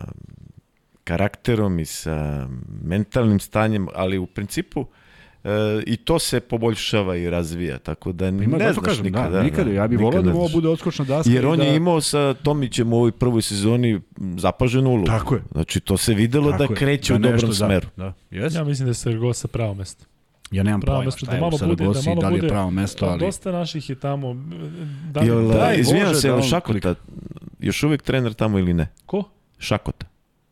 karakterom 1.04 1.80
i 1.80 1.86
sa 1.86 2.48
mentalnim 2.84 3.40
stanjem, 3.40 3.88
ali 3.96 4.18
u 4.18 4.26
principu 4.26 4.86
e, 5.44 5.50
i 5.86 5.98
to 5.98 6.20
se 6.20 6.40
poboljšava 6.40 7.16
i 7.16 7.30
razvija, 7.30 7.78
tako 7.78 8.12
da 8.12 8.28
Ima, 8.28 8.58
ne 8.58 8.74
znaš 8.74 8.86
kažem, 8.86 9.06
nikada. 9.06 9.30
Da, 9.30 9.44
nikada, 9.44 9.72
ja 9.72 9.88
bih 9.88 10.00
volao 10.00 10.22
da 10.22 10.32
ovo 10.32 10.50
bude 10.50 10.70
odskočna 10.70 11.06
daska. 11.06 11.32
Jer 11.32 11.46
on 11.46 11.58
da... 11.58 11.64
je 11.64 11.76
imao 11.76 12.02
sa 12.02 12.34
Tomićem 12.34 12.94
u 12.94 12.96
ovoj 12.96 13.12
prvoj 13.12 13.42
sezoni 13.42 14.02
zapaženu 14.38 14.90
ulogu. 14.90 15.06
Tako 15.06 15.36
je. 15.36 15.42
Znači 15.52 15.80
to 15.80 15.98
se 15.98 16.14
videlo 16.14 16.52
Tako 16.52 16.74
da 16.74 16.80
kreće 16.80 17.14
da 17.14 17.18
u 17.18 17.20
dobrom 17.20 17.50
nešto, 17.50 17.66
smeru. 17.66 17.88
Da, 17.96 18.04
da. 18.04 18.14
Yes. 18.38 18.56
Ja 18.56 18.64
mislim 18.64 18.86
da 18.86 18.90
je 18.90 18.94
Saragosa 18.94 19.48
pravo 19.48 19.74
mesto. 19.74 20.06
Ja 20.52 20.64
nemam 20.64 20.82
pravo 20.82 21.04
mesto, 21.04 21.26
da 21.26 21.40
malo 21.40 21.58
bude, 21.58 21.84
da 21.84 22.02
malo 22.06 22.22
da 22.22 22.30
li 22.30 22.36
je 22.36 22.48
pravo 22.48 22.72
mesto, 22.72 23.06
ali... 23.06 23.20
Dosta 23.20 23.52
naših 23.52 23.90
je 23.90 23.96
tamo... 23.96 24.36
Da, 25.12 25.22
Jel, 25.22 25.48
da, 25.48 25.74
izvinjam 25.74 26.16
se, 26.16 26.28
da 26.28 26.36
on... 26.36 26.42
Šakota, 26.42 26.96
još 27.60 27.84
uvek 27.84 28.02
trener 28.02 28.34
tamo 28.34 28.60
ili 28.60 28.74
ne? 28.74 28.88
Ko? 29.06 29.24
Šakota. 29.58 30.06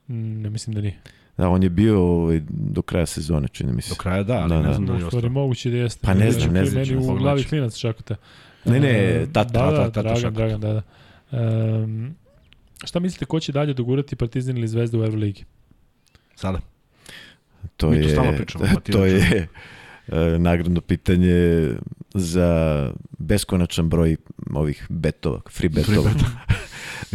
Mm, 0.10 0.42
ne 0.42 0.50
mislim 0.50 0.74
da 0.74 0.82
nije. 0.82 1.00
Da, 1.38 1.50
on 1.50 1.64
je 1.64 1.70
bio 1.70 2.04
ovaj, 2.04 2.42
do 2.50 2.82
kraja 2.82 3.06
sezone, 3.06 3.48
čini 3.48 3.74
mi 3.74 3.82
se. 3.82 3.90
Do 3.90 3.96
kraja 3.96 4.24
da, 4.24 4.34
ali 4.34 4.50
da, 4.50 4.62
ne 4.62 4.68
da. 4.68 4.74
znam 4.74 4.86
da, 4.86 4.94
da 4.94 5.00
je 5.00 5.06
ostao. 5.06 5.30
moguće 5.30 5.70
da 5.70 5.78
jeste. 5.78 6.06
Pa 6.06 6.14
ne 6.14 6.32
znam, 6.32 6.54
ne 6.54 6.66
znam. 6.66 6.84
Meni 6.84 6.96
u 6.96 7.16
glavi 7.16 7.44
klinac 7.44 7.76
Šakota. 7.76 8.16
Ne, 8.66 8.80
ne, 8.80 9.26
tata, 9.34 9.50
da, 9.50 9.72
da, 9.72 9.78
tata, 9.78 9.92
tata 9.92 10.02
Dragan, 10.02 10.34
Dragan, 10.34 10.62
da, 10.62 10.74
da. 10.74 10.84
Um, 11.40 12.16
šta 12.84 13.00
mislite, 13.00 13.26
ko 13.26 13.40
će 13.40 13.52
dalje 13.52 13.74
dogurati 13.74 14.16
Partizan 14.16 14.58
ili 14.58 14.68
Zvezda 14.68 14.98
u 14.98 15.04
Euroligi? 15.04 15.44
Sada. 16.36 16.60
To 17.78 17.90
Mi 17.90 17.98
je, 17.98 18.16
to 18.16 18.34
pričamo. 18.38 18.66
To 18.92 19.06
je 19.06 19.48
uh, 20.08 20.18
nagradno 20.38 20.82
pitanje 20.82 21.70
za 22.14 22.92
beskonačan 23.20 23.90
broj 23.90 24.16
ovih 24.54 24.86
betova, 24.90 25.42
free 25.50 25.70
betova. 25.70 26.10
Free 26.10 26.14
betova. 26.14 26.59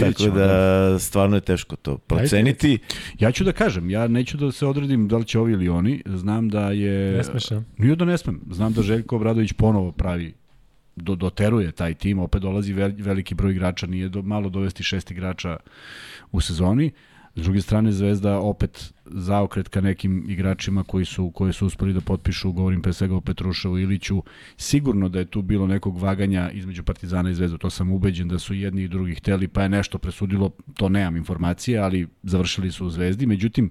Tako 0.01 0.25
da, 0.25 0.47
da 0.47 0.99
stvarno 0.99 1.37
je 1.37 1.41
teško 1.41 1.77
to 1.77 1.99
proceniti. 1.99 2.79
Ja 3.19 3.33
ću 3.33 3.45
da 3.45 3.53
kažem, 3.53 3.91
ja 3.91 4.09
neću 4.09 4.37
da 4.37 4.53
se 4.53 4.67
odredim 4.67 5.09
da 5.09 5.17
li 5.17 5.25
će 5.25 5.39
ovi 5.39 5.53
ili 5.53 5.69
oni. 5.69 6.03
Znam 6.07 6.49
da 6.49 6.71
je... 6.71 7.17
Ne 7.17 7.25
smeš? 7.25 7.45
Nije 7.79 7.97
da 7.97 8.05
ne 8.05 8.19
smem. 8.19 8.41
Znam 8.51 8.73
da 8.73 8.83
Željko 8.83 9.17
Obradović 9.17 9.53
ponovo 9.53 9.93
pravi 9.93 10.35
do, 10.97 11.15
doteruje 11.15 11.73
taj 11.73 11.95
tim, 11.95 12.19
opet 12.19 12.43
dolazi 12.43 12.73
veliki 12.73 13.35
broj 13.35 13.53
igrača, 13.53 13.87
nije 13.87 14.09
do, 14.09 14.23
malo 14.23 14.49
dovesti 14.49 14.83
šest 14.83 15.11
igrača 15.11 15.57
u 16.33 16.41
sezoni. 16.41 16.91
S 17.37 17.43
druge 17.43 17.61
strane, 17.61 17.93
Zvezda 17.93 18.39
opet 18.39 18.93
zaokret 19.05 19.69
ka 19.69 19.81
nekim 19.81 20.25
igračima 20.29 20.85
koji 20.85 21.05
su, 21.05 21.31
koji 21.31 21.53
su 21.53 21.67
uspeli 21.67 21.93
da 21.93 22.01
potpišu, 22.01 22.53
govorim 22.53 22.83
pre 22.83 22.93
svega 22.93 23.17
o 23.17 23.21
Petruševu 23.21 23.79
Iliću. 23.79 24.23
Sigurno 24.57 25.09
da 25.09 25.19
je 25.19 25.25
tu 25.25 25.43
bilo 25.43 25.67
nekog 25.67 25.99
vaganja 25.99 26.51
između 26.51 26.83
Partizana 26.83 27.31
i 27.31 27.35
Zvezda, 27.35 27.59
to 27.59 27.71
sam 27.71 27.93
ubeđen 27.93 28.29
da 28.29 28.39
su 28.39 28.55
jedni 28.55 28.83
i 28.83 28.89
drugi 28.89 29.15
hteli, 29.15 29.49
pa 29.49 29.63
je 29.63 29.69
nešto 29.69 29.99
presudilo, 29.99 30.51
to 30.77 30.89
nemam 30.89 31.17
informacije, 31.17 31.79
ali 31.79 32.07
završili 32.23 32.71
su 32.71 32.87
u 32.87 32.91
Zvezdi. 32.91 33.27
Međutim, 33.27 33.71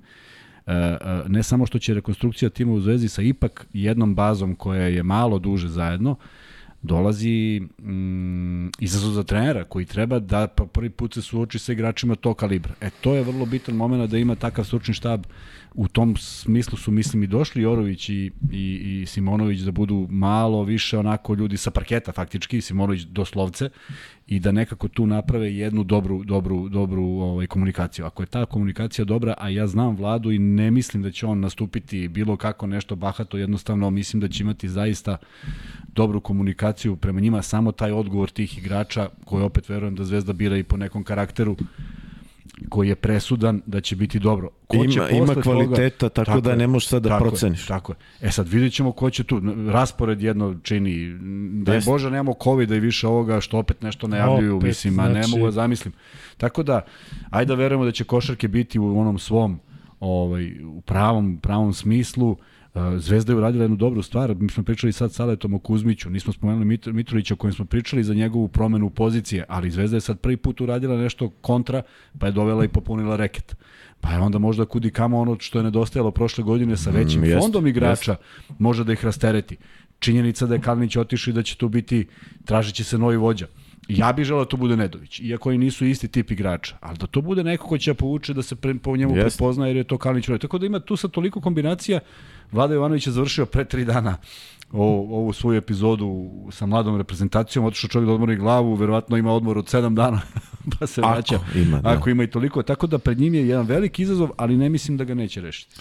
e, 0.65 0.73
e, 0.73 0.98
ne 1.27 1.44
samo 1.44 1.65
što 1.65 1.80
će 1.80 1.94
rekonstrukcija 1.94 2.49
tima 2.49 2.73
u 2.73 2.80
Zvezdi 2.80 3.10
sa 3.10 3.22
ipak 3.22 3.68
jednom 3.73 4.15
bazom 4.15 4.56
koja 4.56 4.88
je 4.88 5.03
malo 5.03 5.40
duže 5.40 5.68
zajedno, 5.68 6.15
dolazi 6.84 7.61
mm, 7.81 8.68
izazov 8.80 9.11
za 9.11 9.23
trenera 9.23 9.64
koji 9.64 9.85
treba 9.85 10.19
da 10.19 10.47
prvi 10.47 10.89
put 10.89 11.14
se 11.14 11.22
suoči 11.22 11.60
sa 11.60 11.72
igračima 11.72 12.15
tog 12.15 12.38
kalibra. 12.38 12.73
E, 12.81 12.89
to 13.01 13.15
je 13.15 13.23
vrlo 13.23 13.45
bitan 13.45 13.76
moment 13.76 14.11
da 14.11 14.18
ima 14.18 14.35
takav 14.35 14.65
stručni 14.65 14.93
štab. 14.93 15.26
U 15.73 15.87
tom 15.87 16.15
smislu 16.17 16.77
su, 16.77 16.91
mislim, 16.91 17.23
i 17.23 17.27
došli 17.27 17.61
Jorović 17.61 18.09
i, 18.09 18.31
i, 18.51 19.01
i 19.01 19.05
Simonović 19.05 19.59
da 19.59 19.71
budu 19.71 20.07
malo 20.09 20.63
više 20.63 20.97
onako 20.97 21.33
ljudi 21.33 21.57
sa 21.57 21.71
parketa 21.71 22.11
faktički, 22.11 22.61
Simonović 22.61 23.01
doslovce, 23.01 23.69
i 24.27 24.39
da 24.39 24.51
nekako 24.51 24.87
tu 24.87 25.05
naprave 25.05 25.55
jednu 25.55 25.83
dobru, 25.83 26.23
dobru, 26.23 26.69
dobru 26.69 27.03
ovaj, 27.03 27.47
komunikaciju. 27.47 28.05
Ako 28.05 28.23
je 28.23 28.27
ta 28.27 28.45
komunikacija 28.45 29.05
dobra, 29.05 29.33
a 29.37 29.49
ja 29.49 29.67
znam 29.67 29.95
vladu 29.95 30.31
i 30.31 30.39
ne 30.39 30.71
mislim 30.71 31.03
da 31.03 31.11
će 31.11 31.25
on 31.25 31.39
nastupiti 31.39 32.07
bilo 32.07 32.37
kako 32.37 32.67
nešto 32.67 32.95
bahato, 32.95 33.37
jednostavno 33.37 33.89
mislim 33.89 34.19
da 34.19 34.27
će 34.27 34.43
imati 34.43 34.69
zaista 34.69 35.17
dobru 35.87 36.21
komunikaciju 36.21 36.95
prema 36.95 37.19
njima, 37.19 37.41
samo 37.41 37.71
taj 37.71 37.91
odgovor 37.91 38.29
tih 38.29 38.57
igrača, 38.57 39.09
koji 39.25 39.43
opet 39.43 39.69
verujem 39.69 39.95
da 39.95 40.03
Zvezda 40.03 40.33
bira 40.33 40.57
i 40.57 40.63
po 40.63 40.77
nekom 40.77 41.03
karakteru, 41.03 41.55
koji 42.69 42.89
je 42.89 42.95
presudan 42.95 43.61
da 43.65 43.81
će 43.81 43.95
biti 43.95 44.19
dobro. 44.19 44.49
Ko 44.67 44.77
ima, 44.77 44.88
će 44.88 44.99
ima 45.17 45.41
kvaliteta, 45.41 46.09
toga, 46.09 46.13
tako, 46.13 46.25
tako 46.25 46.41
da 46.41 46.55
ne 46.55 46.67
možeš 46.67 46.88
sad 46.88 47.03
da 47.03 47.09
tako 47.09 47.23
proceniš. 47.23 47.63
Je, 47.63 47.67
tako 47.67 47.91
je. 47.91 48.27
E 48.27 48.31
sad 48.31 48.47
vidjet 48.47 48.73
ćemo 48.73 48.91
ko 48.91 49.09
će 49.09 49.23
tu. 49.23 49.41
Raspored 49.71 50.21
jedno 50.21 50.55
čini. 50.63 51.17
Da 51.63 51.73
je 51.73 51.81
Bože 51.85 52.09
nemamo 52.09 52.35
covid 52.43 52.71
i 52.71 52.80
više 52.80 53.07
ovoga 53.07 53.41
što 53.41 53.57
opet 53.57 53.81
nešto 53.81 54.07
najavljuju, 54.07 54.57
opet, 54.57 54.67
mislim, 54.67 54.99
a 54.99 55.09
znači... 55.09 55.19
ne 55.19 55.27
mogu 55.27 55.45
da 55.45 55.51
zamislim. 55.51 55.93
Tako 56.38 56.63
da, 56.63 56.81
ajde 57.30 57.49
da 57.49 57.55
verujemo 57.55 57.85
da 57.85 57.91
će 57.91 58.03
košarke 58.03 58.47
biti 58.47 58.80
u 58.80 58.99
onom 58.99 59.19
svom 59.19 59.59
ovaj, 59.99 60.63
u 60.63 60.81
pravom, 60.81 61.38
pravom 61.41 61.73
smislu. 61.73 62.38
Zvezda 62.97 63.33
je 63.33 63.37
uradila 63.37 63.63
jednu 63.63 63.77
dobru 63.77 64.01
stvar, 64.01 64.35
mi 64.35 64.49
smo 64.49 64.63
pričali 64.63 64.93
sad 64.93 65.13
Saletom 65.13 65.53
o 65.53 65.59
Kuzmiću, 65.59 66.09
nismo 66.09 66.33
spomenuli 66.33 66.65
Mitro, 66.65 66.93
Mitrovića 66.93 67.33
o 67.33 67.37
kojem 67.37 67.53
smo 67.53 67.65
pričali 67.65 68.03
za 68.03 68.13
njegovu 68.13 68.47
promenu 68.47 68.89
pozicije, 68.89 69.45
ali 69.47 69.71
Zvezda 69.71 69.97
je 69.97 70.01
sad 70.01 70.19
prvi 70.19 70.37
put 70.37 70.61
uradila 70.61 70.97
nešto 70.97 71.29
kontra, 71.29 71.81
pa 72.19 72.25
je 72.25 72.31
dovela 72.31 72.65
i 72.65 72.67
popunila 72.67 73.15
reket. 73.15 73.55
Pa 74.01 74.09
je 74.09 74.19
onda 74.19 74.37
možda 74.37 74.65
kudi 74.65 74.91
kamo 74.91 75.19
ono 75.19 75.37
što 75.39 75.59
je 75.59 75.63
nedostajalo 75.63 76.11
prošle 76.11 76.43
godine 76.43 76.77
sa 76.77 76.89
većim 76.89 77.21
mm, 77.21 77.25
jest, 77.25 77.41
fondom 77.41 77.67
igrača 77.67 78.11
jest. 78.11 78.59
može 78.59 78.83
da 78.83 78.93
ih 78.93 79.05
rastereti. 79.05 79.57
Činjenica 79.99 80.45
da 80.45 80.55
je 80.55 80.61
Kalinić 80.61 80.95
otišao 80.95 81.31
i 81.31 81.33
da 81.33 81.43
će 81.43 81.55
tu 81.55 81.69
biti, 81.69 82.07
tražit 82.45 82.75
će 82.75 82.83
se 82.83 82.97
novi 82.97 83.17
vođa. 83.17 83.47
Ja 83.87 84.13
bih 84.13 84.25
želeo 84.25 84.43
da 84.43 84.49
to 84.49 84.57
bude 84.57 84.77
Nedović, 84.77 85.19
iako 85.19 85.51
i 85.51 85.57
nisu 85.57 85.85
isti 85.85 86.07
tip 86.07 86.31
igrača, 86.31 86.75
ali 86.81 86.97
da 86.97 87.07
to 87.07 87.21
bude 87.21 87.43
neko 87.43 87.67
ko 87.67 87.77
će 87.77 87.91
da 87.91 87.95
povuče 87.95 88.33
da 88.33 88.41
se 88.41 88.55
pre, 88.55 88.75
po 88.75 88.97
njemu 88.97 89.15
yes. 89.15 89.21
prepozna 89.21 89.67
jer 89.67 89.77
je 89.77 89.83
to 89.83 89.97
Kalinić. 89.97 90.25
Tako 90.41 90.57
da 90.57 90.65
ima 90.65 90.79
tu 90.79 90.95
sad 90.95 91.11
toliko 91.11 91.41
kombinacija. 91.41 91.99
Vlada 92.53 92.73
Jovanović 92.73 93.07
je 93.07 93.13
završio 93.13 93.45
pre 93.45 93.65
tri 93.65 93.85
dana 93.85 94.17
ovu, 94.73 95.15
ovu 95.15 95.34
svoju 95.34 95.57
epizodu 95.57 96.30
sa 96.51 96.65
mladom 96.65 96.97
reprezentacijom, 96.97 97.65
otišao 97.65 97.89
čovjek 97.89 98.07
da 98.07 98.13
odmori 98.13 98.35
glavu, 98.35 98.75
verovatno 98.75 99.17
ima 99.17 99.34
odmor 99.34 99.57
od 99.57 99.65
7 99.65 99.93
dana, 99.93 100.21
pa 100.80 100.88
se 100.88 101.01
vraća. 101.01 101.35
Ako 101.35 101.57
ima, 101.57 101.81
da. 101.81 101.89
Ako 101.89 102.09
ima 102.09 102.23
i 102.23 102.27
toliko. 102.27 102.63
Tako 102.63 102.88
da 102.88 102.97
pred 102.97 103.19
njim 103.19 103.34
je 103.34 103.47
jedan 103.47 103.65
veliki 103.65 104.01
izazov, 104.01 104.30
ali 104.38 104.57
ne 104.57 104.69
mislim 104.69 104.97
da 104.97 105.03
ga 105.03 105.13
neće 105.13 105.41
rešiti. 105.41 105.75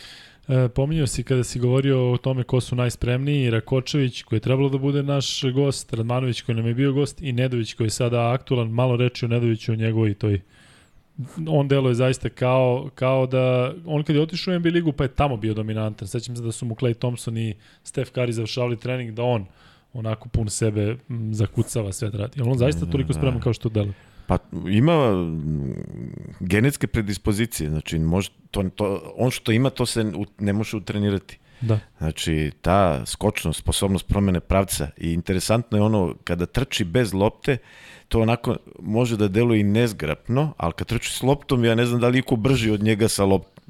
E, 0.48 0.68
pominjao 0.68 1.06
si 1.06 1.22
kada 1.22 1.44
si 1.44 1.58
govorio 1.58 2.12
o 2.12 2.16
tome 2.16 2.44
ko 2.44 2.60
su 2.60 2.76
najspremniji, 2.76 3.50
Rakočević 3.50 4.22
koji 4.22 4.36
je 4.36 4.40
trebalo 4.40 4.68
da 4.68 4.78
bude 4.78 5.02
naš 5.02 5.42
gost, 5.54 5.92
Radmanović 5.92 6.40
koji 6.42 6.56
nam 6.56 6.66
je 6.66 6.74
bio 6.74 6.92
gost 6.92 7.22
i 7.22 7.32
Nedović 7.32 7.74
koji 7.74 7.86
je 7.86 7.90
sada 7.90 8.32
aktualan, 8.32 8.68
malo 8.68 8.96
reči 8.96 9.24
o 9.24 9.28
Nedoviću 9.28 9.72
o 9.72 9.76
njegovoj 9.76 10.14
toj 10.14 10.40
on 11.48 11.68
deluje 11.68 11.94
zaista 11.94 12.28
kao, 12.28 12.90
kao 12.94 13.26
da 13.26 13.74
on 13.86 14.02
kad 14.02 14.16
je 14.16 14.22
otišao 14.22 14.54
u 14.54 14.58
NBA 14.58 14.68
ligu 14.68 14.92
pa 14.92 15.04
je 15.04 15.14
tamo 15.14 15.36
bio 15.36 15.54
dominantan. 15.54 16.08
Sećam 16.08 16.36
se 16.36 16.42
da 16.42 16.52
su 16.52 16.66
mu 16.66 16.74
Clay 16.74 16.94
Thompson 16.94 17.38
i 17.38 17.54
Steph 17.82 18.12
Curry 18.12 18.30
završavali 18.30 18.76
trening 18.76 19.10
da 19.10 19.22
on 19.22 19.46
onako 19.92 20.28
pun 20.28 20.48
sebe 20.48 20.96
zakucava 21.30 21.92
sve 21.92 22.10
da 22.10 22.18
radi. 22.18 22.42
On 22.42 22.58
zaista 22.58 22.86
toliko 22.86 23.12
spreman 23.12 23.40
kao 23.40 23.52
što 23.52 23.68
deluje. 23.68 23.94
Pa 24.26 24.38
ima 24.68 25.12
genetske 26.40 26.86
predispozicije, 26.86 27.70
znači 27.70 27.98
može, 27.98 28.30
to, 28.50 28.62
to, 28.62 29.12
on 29.16 29.30
što 29.30 29.52
ima 29.52 29.70
to 29.70 29.86
se 29.86 30.12
ne 30.38 30.52
može 30.52 30.76
utrenirati. 30.76 31.38
Da. 31.60 31.78
Znači, 31.98 32.52
ta 32.60 33.06
skočnost, 33.06 33.58
sposobnost 33.58 34.08
promene 34.08 34.40
pravca 34.40 34.88
i 34.96 35.12
interesantno 35.12 35.78
je 35.78 35.82
ono, 35.82 36.14
kada 36.24 36.46
trči 36.46 36.84
bez 36.84 37.14
lopte, 37.14 37.58
to 38.12 38.20
onako 38.20 38.56
može 38.78 39.16
da 39.16 39.28
deluje 39.28 39.60
i 39.60 39.64
nezgrapno, 39.64 40.52
ali 40.56 40.72
kad 40.72 40.86
trči 40.86 41.12
s 41.12 41.22
loptom, 41.22 41.64
ja 41.64 41.74
ne 41.74 41.86
znam 41.86 42.00
da 42.00 42.08
li 42.08 42.18
iko 42.18 42.36
brži 42.36 42.70
od 42.70 42.82
njega 42.82 43.08
sa 43.08 43.24
loptom. 43.24 43.64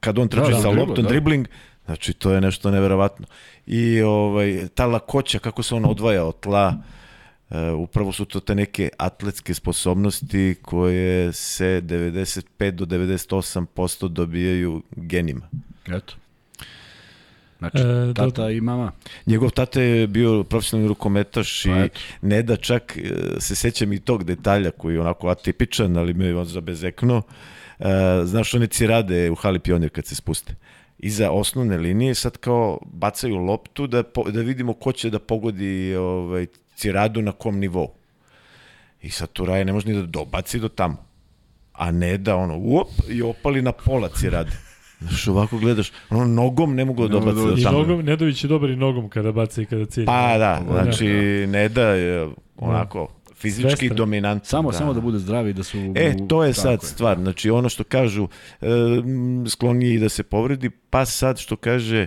Kad 0.00 0.18
on 0.18 0.28
trči 0.28 0.50
Da, 0.50 0.56
da, 0.56 0.62
sa 0.62 0.68
dribla, 0.68 0.84
loptom, 0.84 1.04
da. 1.04 1.08
dribling, 1.08 1.46
znači 1.84 2.12
to 2.12 2.32
je 2.32 2.40
nešto 2.40 2.70
neverovatno. 2.70 3.26
I 3.66 4.02
ovaj, 4.02 4.68
ta 4.74 4.86
lakoća, 4.86 5.38
kako 5.38 5.62
se 5.62 5.74
on 5.74 5.84
odvaja 5.84 6.24
od 6.24 6.40
tla, 6.40 6.74
Uh, 7.50 7.78
upravo 7.78 8.12
su 8.12 8.24
to 8.24 8.40
te 8.40 8.54
neke 8.54 8.88
atletske 8.98 9.54
sposobnosti 9.54 10.54
koje 10.62 11.32
se 11.32 11.82
95 11.84 12.70
do 12.70 12.84
98% 12.84 14.08
dobijaju 14.08 14.82
genima. 14.96 15.48
Eto. 15.86 16.14
Znači, 17.58 17.78
E, 17.78 18.14
tata 18.14 18.42
da- 18.42 18.50
i 18.50 18.60
mama. 18.60 18.92
Njegov 19.26 19.50
tata 19.50 19.80
je 19.80 20.06
bio 20.06 20.42
profesionalni 20.42 20.88
rukometaš 20.88 21.64
i 21.64 21.68
Pa 21.68 21.78
eto. 21.78 22.00
ne 22.22 22.42
da 22.42 22.56
čak 22.56 22.96
e, 22.96 23.00
se 23.38 23.54
sećam 23.54 23.92
i 23.92 24.00
tog 24.00 24.24
detalja 24.24 24.70
koji 24.70 24.94
je 24.94 25.00
onako 25.00 25.28
atipičan, 25.28 25.96
ali 25.96 26.14
me 26.14 26.26
je 26.26 26.36
on 26.36 26.44
zabezeknuo. 26.46 27.22
E, 27.78 27.84
znaš 28.24 28.54
one 28.54 28.66
cirade 28.66 29.30
u 29.30 29.34
hali 29.34 29.58
pionir 29.58 29.90
kad 29.90 30.06
se 30.06 30.14
spuste. 30.14 30.54
Iza 30.98 31.30
osnovne 31.30 31.78
linije 31.78 32.14
sad 32.14 32.36
kao 32.36 32.78
bacaju 32.86 33.36
loptu 33.36 33.86
da, 33.86 34.02
po, 34.02 34.30
da 34.30 34.40
vidimo 34.40 34.72
ko 34.72 34.92
će 34.92 35.10
da 35.10 35.18
pogodi 35.18 35.94
ovaj, 35.94 36.46
ciradu 36.76 37.22
na 37.22 37.32
kom 37.32 37.58
nivou. 37.58 37.90
I 39.02 39.10
sad 39.10 39.28
tu 39.32 39.44
Raje 39.44 39.64
ne 39.64 39.72
može 39.72 39.88
ni 39.88 39.94
da 39.94 40.02
dobaci 40.02 40.58
do 40.58 40.68
tamo. 40.68 40.96
A 41.72 41.90
ne 41.90 42.18
da 42.18 42.36
ono, 42.36 42.56
uop, 42.58 42.88
i 43.08 43.22
opali 43.22 43.62
na 43.62 43.72
pola 43.72 44.08
cirade. 44.08 44.50
Znaš, 45.08 45.28
ovako 45.28 45.58
gledaš, 45.58 45.92
ono 46.10 46.24
nogom 46.24 46.74
ne 46.74 46.84
mogu 46.84 47.02
da 47.02 47.08
dobaci 47.08 47.36
da 47.36 47.42
do 47.50 47.56
I 47.56 47.62
tamo. 47.62 47.78
nogom, 47.78 48.04
Nedović 48.04 48.44
je 48.44 48.48
dobar 48.48 48.70
i 48.70 48.76
nogom 48.76 49.08
kada 49.08 49.32
baca 49.32 49.62
i 49.62 49.66
kada 49.66 49.86
cilja. 49.86 50.06
Pa 50.06 50.38
da, 50.38 50.62
znači 50.70 51.06
ne 51.48 51.68
da 51.68 51.88
je 51.88 52.28
onako 52.56 53.08
fizički 53.34 53.76
Svestan. 53.76 53.96
dominant. 53.96 54.44
Samo, 54.46 54.70
da. 54.70 54.78
samo 54.78 54.92
da 54.94 55.00
bude 55.00 55.18
zdravi 55.18 55.50
i 55.50 55.52
da 55.52 55.62
su... 55.62 55.78
E, 55.94 56.14
to 56.28 56.44
je 56.44 56.52
sad 56.52 56.82
stvar. 56.82 57.18
Znači, 57.18 57.50
ono 57.50 57.68
što 57.68 57.84
kažu, 57.84 58.28
e, 58.60 58.66
m, 59.04 59.44
skloniji 59.48 59.98
da 59.98 60.08
se 60.08 60.22
povredi, 60.22 60.70
pa 60.70 61.04
sad 61.04 61.38
što 61.38 61.56
kaže 61.56 62.06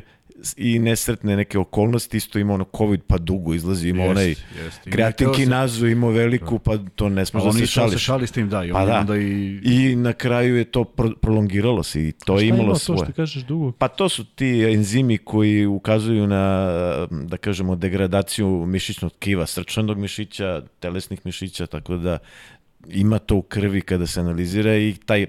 i 0.57 0.80
nesretne 0.80 1.35
neke 1.35 1.59
okolnosti, 1.59 2.18
isto 2.18 2.39
ima 2.39 2.53
ono 2.53 2.65
COVID, 2.77 3.01
pa 3.03 3.18
dugo 3.18 3.53
izlazi, 3.53 3.89
ima 3.89 4.03
Jest, 4.03 4.11
onaj 4.11 4.30
jest. 4.30 4.81
Kreatin 4.84 5.27
se- 5.27 5.34
kinazu, 5.35 5.88
ima 5.88 6.07
veliku, 6.09 6.59
pa 6.59 6.77
to 6.95 7.09
ne 7.09 7.26
smije 7.26 7.45
da 7.45 7.51
se 7.51 7.57
išao 7.57 7.68
se 7.84 7.89
šališ. 7.89 8.03
šali 8.03 8.27
s 8.27 8.31
tim, 8.31 8.49
da. 8.49 8.65
I 8.65 8.72
Pa 8.72 8.85
da. 8.85 8.99
onda 8.99 9.18
i... 9.18 9.59
I 9.64 9.95
na 9.95 10.14
kraju 10.14 10.55
je 10.55 10.64
to 10.65 10.84
pro 10.84 11.11
prolongiralo 11.11 11.84
se 11.84 12.03
i 12.03 12.11
to 12.11 12.39
je 12.39 12.47
ima 12.47 12.57
imalo 12.57 12.73
to 12.73 12.80
svoje. 12.80 12.97
što 12.99 13.14
kažeš 13.14 13.43
dugo? 13.43 13.72
Pa 13.72 13.88
to 13.88 14.09
su 14.09 14.26
ti 14.26 14.64
enzimi 14.64 15.18
koji 15.18 15.65
ukazuju 15.65 16.27
na, 16.27 16.68
da 17.11 17.38
kažemo, 17.38 17.76
degradaciju 17.76 18.65
mišićnog 18.68 19.11
tkiva, 19.11 19.45
srčanog 19.45 19.97
mišića, 19.97 20.61
telesnih 20.80 21.19
mišića, 21.23 21.65
tako 21.68 21.97
da 21.97 22.18
ima 22.88 23.19
to 23.19 23.35
u 23.35 23.41
krvi 23.41 23.81
kada 23.81 24.07
se 24.07 24.19
analizira 24.19 24.77
i 24.77 24.95
taj 25.05 25.26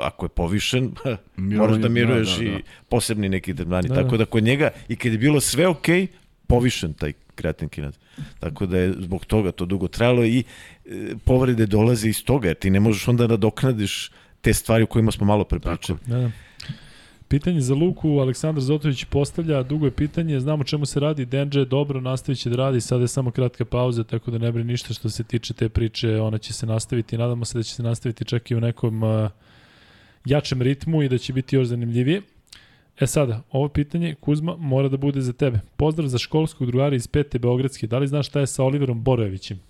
ako 0.00 0.24
je 0.24 0.28
povišen, 0.28 0.92
moraš 1.36 1.76
da 1.76 1.82
da, 1.82 1.88
miruješ 1.88 2.36
da, 2.36 2.44
da. 2.44 2.50
i 2.50 2.62
posebni 2.88 3.28
neki 3.28 3.54
tretmani. 3.54 3.88
Da, 3.88 3.94
Tako 3.94 4.10
da. 4.10 4.16
da 4.16 4.24
kod 4.24 4.44
njega, 4.44 4.70
i 4.88 4.96
kad 4.96 5.12
je 5.12 5.18
bilo 5.18 5.40
sve 5.40 5.66
ok, 5.66 5.86
povišen 6.46 6.92
taj 6.92 7.12
kreatin 7.34 7.68
kinaz. 7.68 7.94
Tako 8.40 8.66
da 8.66 8.78
je 8.78 8.92
zbog 8.98 9.24
toga 9.24 9.52
to 9.52 9.66
dugo 9.66 9.88
trajalo 9.88 10.24
i 10.24 10.44
e, 10.84 11.14
povrede 11.24 11.66
dolaze 11.66 12.08
iz 12.08 12.24
toga, 12.24 12.48
jer 12.48 12.56
ti 12.56 12.70
ne 12.70 12.80
možeš 12.80 13.08
onda 13.08 13.26
da 13.26 13.36
doknadiš 13.36 14.10
te 14.40 14.54
stvari 14.54 14.82
o 14.84 14.86
kojima 14.86 15.10
smo 15.10 15.26
malo 15.26 15.44
prepričali. 15.44 15.98
Da, 16.06 16.18
da. 16.18 16.30
Pitanje 17.30 17.60
za 17.60 17.74
Luku, 17.74 18.08
Aleksandar 18.18 18.62
Zotović 18.62 19.04
postavlja, 19.04 19.62
dugo 19.62 19.86
je 19.86 19.90
pitanje, 19.90 20.40
znamo 20.40 20.64
čemu 20.64 20.86
se 20.86 21.00
radi, 21.00 21.24
Denđe 21.24 21.60
je 21.60 21.64
dobro, 21.64 22.00
nastavit 22.00 22.40
će 22.40 22.50
da 22.50 22.56
radi, 22.56 22.80
sada 22.80 23.04
je 23.04 23.08
samo 23.08 23.30
kratka 23.30 23.64
pauza, 23.64 24.04
tako 24.04 24.30
da 24.30 24.38
ne 24.38 24.52
brini 24.52 24.72
ništa 24.72 24.94
što 24.94 25.10
se 25.10 25.24
tiče 25.24 25.54
te 25.54 25.68
priče, 25.68 26.20
ona 26.20 26.38
će 26.38 26.52
se 26.52 26.66
nastaviti, 26.66 27.18
nadamo 27.18 27.44
se 27.44 27.58
da 27.58 27.62
će 27.62 27.74
se 27.74 27.82
nastaviti 27.82 28.24
čak 28.24 28.50
i 28.50 28.54
u 28.54 28.60
nekom 28.60 29.02
uh, 29.02 29.30
jačem 30.24 30.62
ritmu 30.62 31.02
i 31.02 31.08
da 31.08 31.18
će 31.18 31.32
biti 31.32 31.56
još 31.56 31.66
zanimljivije. 31.66 32.22
E 33.00 33.06
sada, 33.06 33.42
ovo 33.50 33.68
pitanje, 33.68 34.14
Kuzma, 34.20 34.56
mora 34.56 34.88
da 34.88 34.96
bude 34.96 35.20
za 35.20 35.32
tebe. 35.32 35.60
Pozdrav 35.76 36.08
za 36.08 36.18
školskog 36.18 36.66
drugara 36.66 36.96
iz 36.96 37.06
Pete 37.06 37.38
Beogradske. 37.38 37.86
Da 37.86 37.98
li 37.98 38.06
znaš 38.08 38.26
šta 38.26 38.40
je 38.40 38.46
sa 38.46 38.64
Oliverom 38.64 39.02
Borojevićem? 39.02 39.60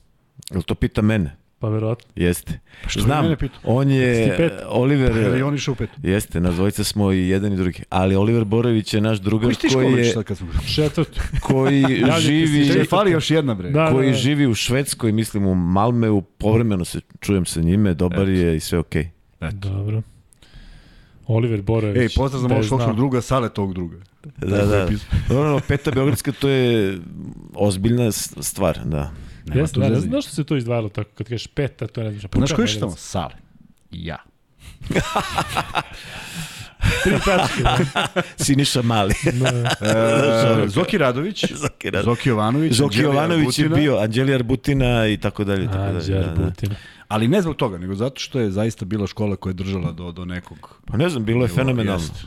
Jel 0.50 0.62
to 0.62 0.74
pita 0.74 1.02
mene? 1.02 1.36
Pa 1.58 1.68
verovatno. 1.68 2.08
Jeste. 2.16 2.58
Pa 2.82 2.88
što 2.88 3.00
Znam, 3.00 3.24
mene 3.24 3.36
pitao? 3.36 3.58
on 3.64 3.90
je, 3.90 4.34
pet? 4.36 4.52
Oliver, 4.68 5.16
Je 5.16 5.28
li 5.28 5.42
on 5.42 5.54
išao 5.54 5.72
u 5.72 5.74
petu? 5.74 5.92
jeste, 6.02 6.40
na 6.40 6.50
dvojica 6.50 6.84
smo 6.84 7.12
i 7.12 7.28
jedan 7.28 7.52
i 7.52 7.56
drugi, 7.56 7.82
ali 7.88 8.16
Oliver 8.16 8.44
Borović 8.44 8.94
je 8.94 9.00
naš 9.00 9.18
drugar 9.18 9.54
Koji 9.60 9.72
koji 9.74 9.98
je, 9.98 10.12
sad 10.12 10.24
kad 10.24 10.36
smo... 10.38 10.48
Četvrtu. 10.74 11.20
koji 11.42 11.84
živi, 12.20 12.60
Če, 12.62 12.66
Četvrti. 12.66 12.88
fali 12.88 13.10
još 13.10 13.30
jedna, 13.30 13.54
bre. 13.54 13.70
Da, 13.70 13.90
koji 13.92 14.06
da, 14.06 14.12
da. 14.12 14.18
živi 14.18 14.46
u 14.46 14.54
Švedskoj, 14.54 15.12
mislim 15.12 15.46
u 15.46 15.54
Malmeu, 15.54 16.20
povremeno 16.20 16.84
se 16.84 17.00
čujem 17.20 17.44
sa 17.44 17.60
njime, 17.60 17.94
dobar 17.94 18.22
Eto. 18.22 18.30
je 18.30 18.56
i 18.56 18.60
sve 18.60 18.78
okej. 18.78 19.08
Dobro. 19.52 20.02
Oliver 21.34 21.62
Borojević. 21.62 22.02
Ej, 22.02 22.08
pozdrav 22.16 22.42
za 22.42 22.48
da 22.48 22.54
znao. 22.54 22.62
školskog 22.62 22.96
druga, 22.96 23.20
Sale 23.20 23.48
tog 23.48 23.74
druga. 23.74 23.96
Da, 24.38 24.66
da. 24.66 24.88
No, 25.28 25.44
no, 25.44 25.60
Peta 25.68 25.90
Beogradska 25.90 26.32
to 26.32 26.48
je 26.48 26.98
ozbiljna 27.54 28.12
stvar, 28.12 28.78
da. 28.84 29.10
Nema 29.46 29.60
Jeste, 29.60 29.80
da, 29.80 29.88
ne 29.88 30.00
znam 30.00 30.22
što 30.22 30.30
se 30.30 30.44
to 30.44 30.56
izdvajalo 30.56 30.88
tako, 30.88 31.10
kad 31.14 31.26
kažeš 31.26 31.46
peta, 31.46 31.86
to 31.86 32.02
ne 32.02 32.10
znam. 32.10 32.30
Pa 32.30 32.38
znaš 32.38 32.52
koji 32.52 32.68
je 32.68 32.80
tamo? 32.80 32.92
Sale. 32.96 33.34
Ja. 33.90 34.16
Tri 37.04 37.12
tačke. 37.24 37.62
Da. 37.62 37.78
Siniša 38.44 38.82
Mali. 38.82 39.14
Da. 39.32 39.76
E, 40.64 40.68
Zoki 40.68 40.98
Radović, 40.98 41.44
Zoki 41.52 41.90
Radović. 41.90 42.04
Zoki 42.06 42.28
Jovanović, 42.28 42.72
Zoki 42.72 42.96
Anđelija 42.96 43.12
Jovanović 43.12 43.58
je 43.58 43.64
Arbutina, 43.64 43.76
bio, 43.76 43.96
Anđelija 43.98 44.34
Arbutina 44.34 45.06
i 45.06 45.16
tako 45.16 45.44
dalje. 45.44 45.66
Tako 45.66 45.78
dalje 45.78 45.96
Anđer 45.96 46.24
da, 46.24 46.50
da. 46.68 46.74
Ali 47.10 47.28
ne 47.28 47.42
zbog 47.42 47.56
toga, 47.56 47.78
nego 47.78 47.94
zato 47.94 48.20
što 48.20 48.40
je 48.40 48.50
zaista 48.50 48.84
bila 48.84 49.06
škola 49.06 49.36
koja 49.36 49.50
je 49.50 49.54
držala 49.54 49.92
do, 49.92 50.12
do 50.12 50.24
nekog... 50.24 50.76
Pa 50.86 50.96
ne 50.96 51.08
znam, 51.08 51.24
bilo 51.24 51.44
je 51.44 51.48
fenomenalno. 51.48 52.02
jest. 52.02 52.24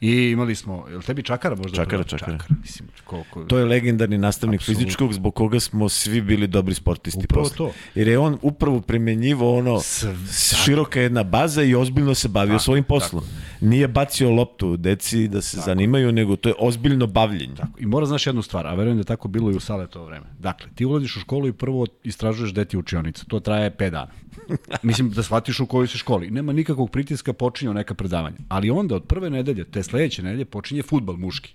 I 0.00 0.30
imali 0.30 0.54
smo, 0.54 0.84
je 0.90 0.96
li 0.96 1.02
tebi 1.02 1.22
Čakara 1.22 1.56
možda? 1.56 1.76
Čakara, 1.76 2.02
prvo? 2.02 2.18
Čakara. 2.18 2.38
Mislim, 2.62 2.88
koliko... 3.04 3.44
To 3.44 3.58
je 3.58 3.64
legendarni 3.64 4.18
nastavnik 4.18 4.60
Apsolutno. 4.60 4.80
fizičkog 4.80 5.12
zbog 5.12 5.34
koga 5.34 5.60
smo 5.60 5.88
svi 5.88 6.20
bili 6.20 6.46
dobri 6.46 6.74
sportisti 6.74 7.20
Upravo 7.20 7.42
posle. 7.42 7.56
to. 7.56 7.72
Jer 7.94 8.08
je 8.08 8.18
on 8.18 8.38
upravo 8.42 8.80
primenjivo 8.80 9.58
ono 9.58 9.80
Sve- 9.80 10.16
široka 10.56 11.00
jedna 11.00 11.22
baza 11.22 11.62
i 11.62 11.74
ozbiljno 11.74 12.14
se 12.14 12.28
bavio 12.28 12.52
Tako, 12.52 12.62
svojim 12.62 12.84
poslom. 12.84 13.24
Nije 13.62 13.88
bacio 13.88 14.30
loptu 14.30 14.76
deci 14.76 15.28
da 15.28 15.42
se 15.42 15.60
zanimaju, 15.60 16.12
nego 16.12 16.36
to 16.36 16.48
je 16.48 16.54
ozbiljno 16.58 17.06
bavljenje. 17.06 17.54
I 17.78 17.86
mora 17.86 18.06
znaš 18.06 18.26
jednu 18.26 18.42
stvar, 18.42 18.66
a 18.66 18.74
verujem 18.74 18.96
da 18.96 19.00
je 19.00 19.04
tako 19.04 19.28
bilo 19.28 19.52
i 19.52 19.56
u 19.56 19.60
sale 19.60 19.86
to 19.86 20.04
vreme. 20.04 20.26
Dakle, 20.38 20.66
ti 20.74 20.84
ulaziš 20.84 21.16
u 21.16 21.20
školu 21.20 21.48
i 21.48 21.52
prvo 21.52 21.86
istražuješ 22.04 22.52
gde 22.52 22.64
ti 22.64 22.76
je 22.76 22.78
učionica. 22.78 23.24
To 23.28 23.40
traje 23.40 23.70
5 23.70 23.90
dana. 23.90 24.10
Mislim 24.82 25.10
da 25.10 25.22
shvatiš 25.22 25.60
u 25.60 25.66
kojoj 25.66 25.86
si 25.86 25.98
školi. 25.98 26.30
Nema 26.30 26.52
nikakvog 26.52 26.90
pritiska, 26.90 27.32
počinju 27.32 27.74
neka 27.74 27.94
predavanja. 27.94 28.36
Ali 28.48 28.70
onda 28.70 28.96
od 28.96 29.04
prve 29.04 29.30
nedelje, 29.30 29.64
te 29.64 29.82
sledeće 29.82 30.22
nedelje, 30.22 30.44
počinje 30.44 30.82
futbal 30.82 31.16
muški. 31.16 31.54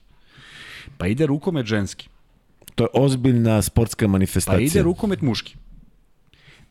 Pa 0.97 1.07
ide 1.07 1.25
rukomet 1.25 1.65
ženski. 1.65 2.09
To 2.75 2.83
je 2.83 2.87
ozbiljna 2.93 3.61
sportska 3.61 4.05
Pa 4.05 4.11
manifestacija. 4.11 4.65
ide 4.65 4.81
rukomet 4.83 5.21
muški. 5.21 5.55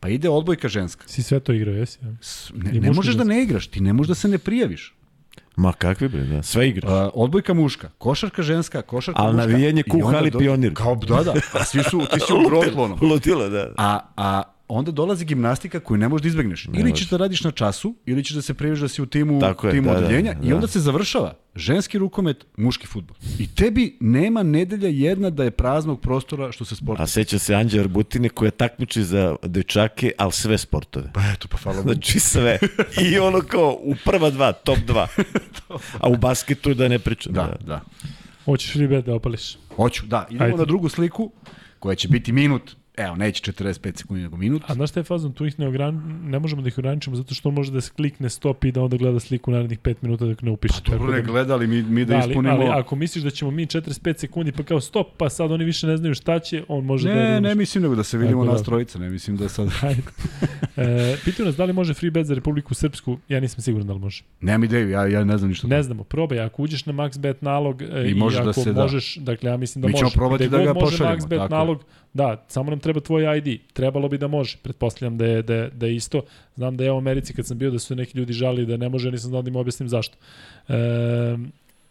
Pa 0.01 0.09
ide 0.09 0.29
odbojka 0.29 0.69
ženska. 0.69 1.05
Si 1.09 1.23
sve 1.23 1.41
to 1.41 1.53
igrao, 1.53 1.75
jesi? 1.75 1.99
I 2.55 2.59
Ne, 2.59 2.81
ne 2.81 2.93
možeš 2.93 3.15
da 3.15 3.25
ne 3.25 3.43
igraš, 3.43 3.67
ti 3.67 3.81
ne 3.81 3.93
možeš 3.93 4.09
da 4.09 4.15
se 4.15 4.29
ne 4.29 4.39
prijaviš. 4.39 4.95
Ma 5.57 5.73
kakvi 5.73 6.09
bre, 6.09 6.20
da. 6.23 6.43
Sve 6.43 6.69
igraš. 6.69 6.91
Uh, 6.93 7.11
odbojka 7.15 7.55
muška, 7.55 7.89
košarka 7.99 8.43
ženska, 8.43 8.83
košarka 8.83 9.23
Al 9.23 9.33
muška. 9.33 9.37
navijanje 9.43 9.83
I 9.87 9.91
ku 9.91 9.97
onda 9.99 10.11
hali 10.11 10.31
do- 10.31 10.39
pionir. 10.39 10.74
Kao, 10.74 10.95
da, 10.97 11.23
da, 11.23 11.35
a 11.53 11.65
svi 11.65 11.83
su, 11.83 11.99
ti 12.05 12.20
si 12.20 12.33
u 12.35 12.43
grotlonu. 12.49 12.99
Ludilo, 13.03 13.49
da. 13.49 13.73
A, 13.77 13.99
a 14.16 14.43
onda 14.69 14.91
dolazi 14.91 15.25
gimnastika 15.25 15.81
koju 15.81 15.99
ne 15.99 16.09
možeš 16.09 16.23
da 16.23 16.29
izbegneš. 16.29 16.69
ili 16.75 16.97
ćeš 16.97 17.09
da 17.11 17.17
radiš 17.17 17.45
na 17.45 17.51
času, 17.51 17.95
ili 18.07 18.25
ćeš 18.25 18.35
da 18.35 18.43
se 18.43 18.55
prijaviš 18.55 18.81
da 18.81 18.89
si 18.89 19.03
u 19.03 19.07
timu, 19.07 19.41
Tako 19.41 19.67
je, 19.67 19.73
timu 19.73 19.89
da, 19.89 20.01
da, 20.01 20.07
odeljenja 20.07 20.35
i 20.43 20.49
da. 20.49 20.55
onda 20.55 20.67
se 20.67 20.81
završava 20.81 21.35
ženski 21.55 21.99
rukomet, 21.99 22.45
muški 22.57 22.87
futbol. 22.87 23.17
I 23.39 23.47
tebi 23.47 23.97
nema 24.01 24.43
nedelja 24.43 24.89
jedna 24.89 25.31
da 25.31 25.45
je 25.45 25.51
praznog 25.51 26.01
prostora 26.01 26.53
što 26.53 26.65
se 26.65 26.77
sporta. 26.77 27.03
A 27.03 27.07
seća 27.07 27.39
se 27.39 27.55
Anđe 27.55 27.81
Arbutine 27.81 28.29
koja 28.29 28.51
takmiči 28.51 29.05
za 29.05 29.37
dečake, 29.43 30.13
ali 30.19 30.33
sve 30.33 30.59
sportove. 30.59 31.11
Pa 31.15 31.21
eto, 31.35 31.49
pa 31.49 31.57
hvala. 31.57 31.83
Znači 31.83 32.21
sve. 32.21 32.59
I 33.11 33.19
ono 33.19 33.41
kao 33.41 33.79
u 33.83 33.95
prva 34.05 34.31
dva, 34.31 34.53
top 34.53 34.79
dva. 34.79 35.09
A 36.01 36.09
u 36.09 36.17
basketu 36.17 36.75
da 36.75 36.89
ne 36.89 36.99
pričam. 36.99 37.33
Da, 37.33 37.57
da. 37.67 37.81
Hoćeš 38.45 38.75
li 38.75 38.89
bet 38.89 39.05
da 39.05 39.15
opališ? 39.15 39.57
Hoću, 39.77 40.07
da. 40.07 40.27
Idemo 40.31 40.45
Ajde. 40.45 40.57
na 40.57 40.65
drugu 40.65 40.89
sliku 40.89 41.33
koja 41.79 41.95
će 41.95 42.09
biti 42.09 42.33
minut 42.33 42.77
evo, 42.97 43.16
neće 43.16 43.52
45 43.52 43.97
sekundi 43.97 44.23
nego 44.23 44.36
minut. 44.36 44.62
A 44.66 44.74
znaš 44.74 44.90
šta 44.90 45.01
je 45.01 45.05
fazon, 45.05 45.32
tu 45.32 45.47
ih 45.47 45.59
ne, 45.59 45.68
ogran... 45.68 46.20
ne 46.24 46.39
možemo 46.39 46.62
da 46.62 46.68
ih 46.68 46.78
ograničimo 46.78 47.16
zato 47.16 47.35
što 47.35 47.48
on 47.48 47.55
može 47.55 47.73
da 47.73 47.81
se 47.81 47.90
klikne 47.97 48.31
stop 48.31 48.64
i 48.64 48.73
da 48.73 48.82
onda 48.82 48.97
gleda 48.97 49.20
sliku 49.20 49.51
narednih 49.51 49.78
5 49.78 49.94
minuta 50.02 50.24
dok 50.24 50.43
ne 50.43 50.51
upiše. 50.51 50.74
Pa 50.85 50.90
dobro, 50.90 51.12
ne 51.12 51.23
da... 51.23 51.27
gledali 51.32 51.66
mi, 51.66 51.82
mi 51.82 52.05
da, 52.05 52.14
da 52.14 52.20
ali, 52.23 52.31
ispunimo... 52.31 52.55
Ali 52.55 52.64
ako 52.81 52.97
misliš 52.97 53.24
da 53.24 53.31
ćemo 53.31 53.51
mi 53.51 53.66
45 53.66 54.18
sekundi 54.18 54.52
pa 54.52 54.62
kao 54.62 54.81
stop, 54.81 55.06
pa 55.16 55.28
sad 55.28 55.52
oni 55.52 55.64
više 55.64 55.86
ne 55.86 55.97
znaju 55.97 56.14
šta 56.14 56.39
će, 56.39 56.64
on 56.68 56.85
može 56.85 57.09
ne, 57.09 57.14
da... 57.14 57.20
Ne, 57.23 57.40
ne 57.40 57.55
mislim 57.55 57.82
nego 57.82 57.94
da 57.94 58.02
se 58.02 58.18
vidimo 58.18 58.43
Tako 58.44 58.52
nas 58.52 58.60
da. 58.60 58.64
trojica, 58.64 58.98
ne 58.98 59.10
mislim 59.10 59.36
da 59.36 59.48
sad... 59.48 59.68
Ajde. 59.82 60.02
E, 60.77 61.16
pitaju 61.24 61.47
nas 61.47 61.56
da 61.56 61.64
li 61.64 61.73
može 61.73 61.94
free 61.94 62.10
bet 62.10 62.27
za 62.27 62.35
Republiku 62.35 62.74
Srpsku, 62.74 63.18
ja 63.28 63.40
nisam 63.40 63.62
siguran 63.62 63.86
da 63.86 63.93
li 63.93 63.98
može. 63.98 64.24
Nemam 64.40 64.64
ideju, 64.64 64.90
ja, 64.90 65.06
ja 65.06 65.24
ne 65.24 65.39
znam 65.39 65.48
ništa. 65.48 65.66
Ne 65.66 65.82
znamo, 65.82 66.05
probaj, 66.05 66.40
ako 66.40 66.62
uđeš 66.62 66.86
na 66.86 66.93
max 66.93 67.18
bet 67.18 67.43
nalog 67.43 67.82
e, 67.82 67.86
I 67.86 68.10
i, 68.10 68.23
ako 68.36 68.44
da 68.44 68.52
se 68.52 68.73
da. 68.73 68.82
možeš, 68.82 69.16
dakle 69.16 69.51
ja 69.51 69.56
mislim 69.56 69.82
da 69.82 69.89
Mi 69.89 69.93
može. 69.93 70.01
ćemo 70.01 70.10
probati 70.10 70.47
Gde 70.47 70.59
da 70.59 70.64
ga 70.64 70.74
pošaljemo, 70.74 71.16
max 71.16 71.28
bet 71.28 71.51
nalog, 71.51 71.85
da, 72.14 72.44
samo 72.48 72.70
nam 72.70 72.78
treba 72.87 73.01
tvoj 73.01 73.39
ID. 73.39 73.49
Trebalo 73.73 74.09
bi 74.09 74.19
da 74.19 74.29
može. 74.29 74.57
Pretpostavljam 74.59 75.19
da 75.19 75.27
je, 75.27 75.43
da, 75.43 75.55
je- 75.55 75.71
da 75.71 75.87
je 75.87 75.97
isto. 75.97 76.23
Znam 76.57 76.77
da 76.77 76.85
je 76.85 76.93
u 76.93 76.99
Americi 76.99 77.33
kad 77.33 77.47
sam 77.47 77.59
bio 77.59 77.71
da 77.71 77.79
su 77.79 77.95
neki 77.95 78.19
ljudi 78.19 78.33
žali 78.35 78.67
da 78.67 78.77
ne 78.77 78.89
može, 78.89 79.11
nisam 79.11 79.31
znao 79.31 79.43
da 79.43 79.49
im 79.49 79.57
objasnim 79.57 79.89
zašto. 79.89 80.17
E, 80.69 80.73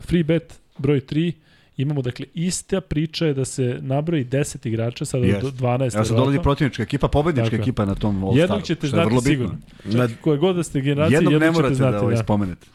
free 0.01 0.23
bet 0.23 0.47
broj 0.77 1.01
3, 1.01 1.31
imamo 1.77 2.01
dakle 2.01 2.25
ista 2.35 2.81
priča 2.81 3.25
je 3.25 3.33
da 3.33 3.45
se 3.45 3.77
nabroji 3.81 4.25
10 4.25 4.67
igrača, 4.67 5.05
sada 5.05 5.25
Jest. 5.25 5.41
do 5.41 5.51
12. 5.51 5.95
Evo 5.95 6.05
sad 6.05 6.17
dolazi 6.17 6.39
protivnička 6.39 6.83
ekipa, 6.83 7.07
pobednička 7.09 7.45
Tako 7.45 7.55
je. 7.55 7.61
ekipa 7.61 7.85
na 7.85 7.95
tom 7.95 8.23
All 8.23 8.37
Jednog 8.37 8.63
ćete 8.63 8.87
je 8.87 8.89
znati 8.89 9.09
bitno. 9.09 9.21
sigurno. 9.21 9.57
Čak 9.93 10.11
koje 10.21 10.37
god 10.37 10.55
da 10.55 10.63
ste 10.63 10.81
generacije, 10.81 11.15
Jednog 11.15 11.33
jednog, 11.33 11.47
ne 11.47 11.51
morate 11.53 11.75
znati. 11.75 11.91
da 11.91 12.01
ovaj 12.01 12.15
da. 12.15 12.23
spomenete. 12.23 12.67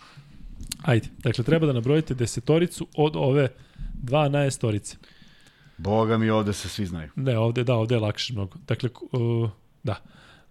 Ajde, 0.83 1.09
dakle 1.19 1.45
treba 1.45 1.67
da 1.67 1.73
nabrojite 1.73 2.15
desetoricu 2.15 2.87
od 2.95 3.17
ove 3.17 3.49
12 4.03 4.51
storice. 4.51 4.97
Boga 5.81 6.19
mi 6.19 6.31
ovde 6.31 6.53
se 6.53 6.69
svi 6.69 6.87
znaju. 6.87 7.11
Ne, 7.17 7.39
ovde, 7.39 7.65
da, 7.65 7.75
ovde 7.75 7.95
je 7.95 8.01
lakše 8.01 8.33
mnogo. 8.33 8.59
Dakle, 8.69 8.89
uh, 9.13 9.51
da. 9.83 9.97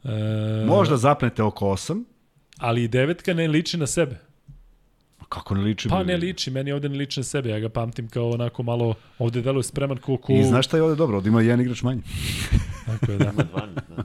E, 0.03 0.65
Možda 0.65 0.97
zapnete 0.97 1.43
oko 1.43 1.65
8, 1.65 2.03
Ali 2.57 2.83
i 2.83 2.87
devetka 2.87 3.33
ne 3.33 3.47
liči 3.47 3.77
na 3.77 3.87
sebe. 3.87 4.17
kako 5.29 5.55
ne 5.55 5.61
liči? 5.61 5.89
Pa 5.89 6.03
ne 6.03 6.17
liči, 6.17 6.51
meni 6.51 6.71
ovde 6.71 6.89
ne 6.89 6.97
liči 6.97 7.19
na 7.19 7.23
sebe. 7.23 7.49
Ja 7.49 7.59
ga 7.59 7.69
pamtim 7.69 8.07
kao 8.07 8.29
onako 8.29 8.63
malo, 8.63 8.93
ovde 9.19 9.41
deluje 9.41 9.63
spreman 9.63 9.97
ko 9.97 10.17
ku... 10.17 10.33
I 10.33 10.43
znaš 10.43 10.65
šta 10.65 10.77
je 10.77 10.83
ovde 10.83 10.95
dobro? 10.95 11.17
Ovde 11.17 11.29
ima 11.29 11.41
jedan 11.41 11.61
igrač 11.61 11.81
manje. 11.81 12.01
Tako 12.85 13.11
je, 13.11 13.17
da. 13.17 13.31
12, 13.31 13.45
da. 13.95 14.03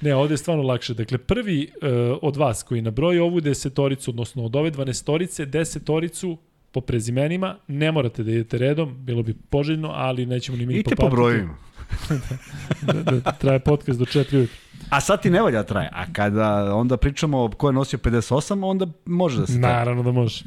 Ne, 0.00 0.14
ovde 0.14 0.34
je 0.34 0.38
stvarno 0.38 0.62
lakše. 0.62 0.94
Dakle, 0.94 1.18
prvi 1.18 1.70
uh, 1.82 2.18
od 2.22 2.36
vas 2.36 2.62
koji 2.62 2.82
nabroji 2.82 3.18
ovu 3.18 3.40
desetoricu, 3.40 4.10
odnosno 4.10 4.44
od 4.44 4.56
ove 4.56 4.70
dvanestorice, 4.70 5.46
desetoricu 5.46 6.38
po 6.72 6.80
prezimenima, 6.80 7.56
ne 7.68 7.92
morate 7.92 8.22
da 8.22 8.30
idete 8.30 8.58
redom, 8.58 8.96
bilo 8.98 9.22
bi 9.22 9.34
poželjno, 9.34 9.88
ali 9.88 10.26
nećemo 10.26 10.58
ni 10.58 10.66
mi 10.66 10.74
I 10.74 10.82
te 10.82 10.90
po 10.90 10.96
popamtiti. 10.96 11.16
brojevima. 11.16 11.54
da, 13.04 13.20
da 13.20 13.32
traje 13.32 13.58
podcast 13.60 13.98
do 13.98 14.04
4 14.04 14.36
ujutru. 14.36 14.56
A 14.90 15.00
sad 15.00 15.22
ti 15.22 15.30
ne 15.30 15.40
valja 15.42 15.58
da 15.58 15.66
traje. 15.66 15.88
A 15.92 16.12
kada 16.12 16.74
onda 16.74 16.96
pričamo 16.96 17.50
ko 17.50 17.68
je 17.68 17.72
nosio 17.72 17.98
58, 17.98 18.64
onda 18.64 18.86
može 19.06 19.40
da 19.40 19.46
se 19.46 19.60
traje. 19.60 19.74
Naravno 19.76 20.02
da 20.02 20.12
može. 20.12 20.44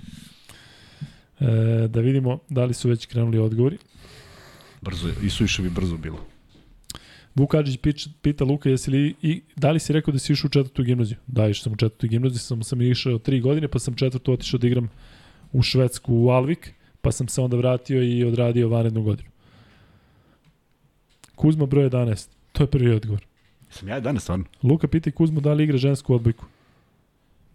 E, 1.40 1.46
da 1.88 2.00
vidimo 2.00 2.40
da 2.50 2.66
li 2.66 2.74
su 2.74 2.90
već 2.90 3.06
krenuli 3.06 3.40
odgovori. 3.40 3.78
Brzo 4.82 5.08
je. 5.08 5.14
I 5.24 5.30
suviše 5.30 5.62
bi 5.62 5.70
brzo 5.70 5.98
bilo. 5.98 6.20
Vuk 7.36 7.54
Adžić 7.54 7.80
pič- 7.82 8.10
pita 8.22 8.44
Luka, 8.44 8.70
jesi 8.70 8.92
li, 8.92 9.16
i, 9.22 9.42
da 9.56 9.72
li 9.72 9.80
si 9.80 9.94
rekao 9.94 10.12
da 10.12 10.20
si 10.20 10.34
išao 10.34 10.48
u 10.48 10.52
četvrtu 10.52 10.84
gimnaziju? 10.84 11.18
Da, 11.28 11.48
išao 11.48 11.64
sam 11.64 11.74
u 11.74 11.76
četvrtu 11.76 12.08
gimnaziju, 12.08 12.40
sam, 12.40 12.64
sam 12.64 12.82
išao 12.82 13.18
tri 13.18 13.42
godine, 13.42 13.68
pa 13.68 13.80
sam 13.80 13.94
četvrtu 13.96 14.34
otišao 14.34 14.58
da 14.58 14.68
igram 14.68 14.90
u 15.56 15.62
Švedsku, 15.62 16.14
u 16.16 16.30
Alvik, 16.30 16.74
pa 17.02 17.12
sam 17.12 17.28
se 17.28 17.42
onda 17.42 17.58
vratio 17.58 18.04
i 18.04 18.24
odradio 18.24 18.70
vanrednu 18.70 19.04
godinu. 19.04 19.30
Kuzma 21.36 21.66
broj 21.66 21.90
11. 21.90 22.30
To 22.52 22.64
je 22.64 22.68
prvi 22.68 22.92
odgovor. 22.92 23.26
Sam 23.70 23.88
ja 23.88 24.00
danas 24.00 24.24
stvarno. 24.24 24.46
Luka 24.64 24.88
pita 24.88 25.12
Kuzmu 25.12 25.42
da 25.42 25.54
li 25.54 25.64
igra 25.64 25.78
žensku 25.78 26.16
odbojku. 26.16 26.46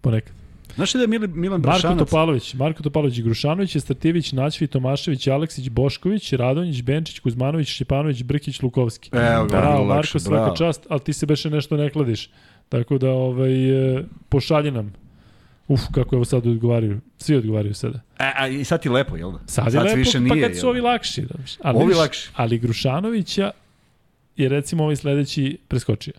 Ponekad. 0.00 0.32
Znaš 0.74 0.92
da 0.92 1.00
je 1.00 1.06
Mili, 1.06 1.28
Milan 1.28 1.60
Marko? 1.60 1.94
Topalović, 1.98 2.54
Marko 2.54 2.82
Topalović, 2.82 3.20
Grušanović, 3.20 3.76
Stativić, 3.76 4.32
Naćvi, 4.32 4.66
Tomašević, 4.66 5.26
Aleksić, 5.26 5.68
Bošković, 5.68 6.32
Radonjić, 6.32 6.82
Benčić, 6.82 7.18
Kuzmanović, 7.18 7.68
Šćepanović, 7.68 8.22
Brkić, 8.22 8.62
Lukovski. 8.62 9.10
Evo 9.12 9.44
ga, 9.44 9.48
Bravo, 9.48 9.84
Marko, 9.84 9.94
lakše, 9.94 10.20
svaka 10.20 10.42
bravo. 10.42 10.56
čast, 10.56 10.86
ali 10.88 11.00
ti 11.00 11.12
se 11.12 11.26
beše 11.26 11.50
nešto 11.50 11.76
ne 11.76 11.90
kladiš. 11.90 12.30
Tako 12.68 12.98
da, 12.98 13.10
ovaj, 13.10 13.96
e, 13.96 14.04
pošalji 14.28 14.70
nam. 14.70 14.92
Uf, 15.70 15.80
kako 15.92 16.16
evo 16.16 16.24
sad 16.24 16.46
odgovaraju. 16.46 17.00
Svi 17.18 17.36
odgovaraju 17.36 17.74
sada. 17.74 18.00
E, 18.18 18.32
a 18.36 18.48
i 18.48 18.64
sad 18.64 18.82
ti 18.82 18.88
lepo, 18.88 19.16
jel 19.16 19.32
da? 19.32 19.38
Sad, 19.46 19.72
je 19.74 19.80
lepo, 19.80 19.96
više 19.96 20.12
pa 20.18 20.34
nije, 20.34 20.42
kad 20.42 20.58
su 20.58 20.68
ovi 20.68 20.80
da? 20.80 20.86
lakši. 20.86 21.22
Da, 21.22 21.34
viš. 21.38 21.52
ali, 21.60 21.78
Ovi 21.78 21.94
lakši. 21.94 22.28
Ali 22.34 22.58
Grušanovića 22.58 23.50
je 24.36 24.48
recimo 24.48 24.82
ovaj 24.82 24.96
sledeći 24.96 25.58
preskočio. 25.68 26.12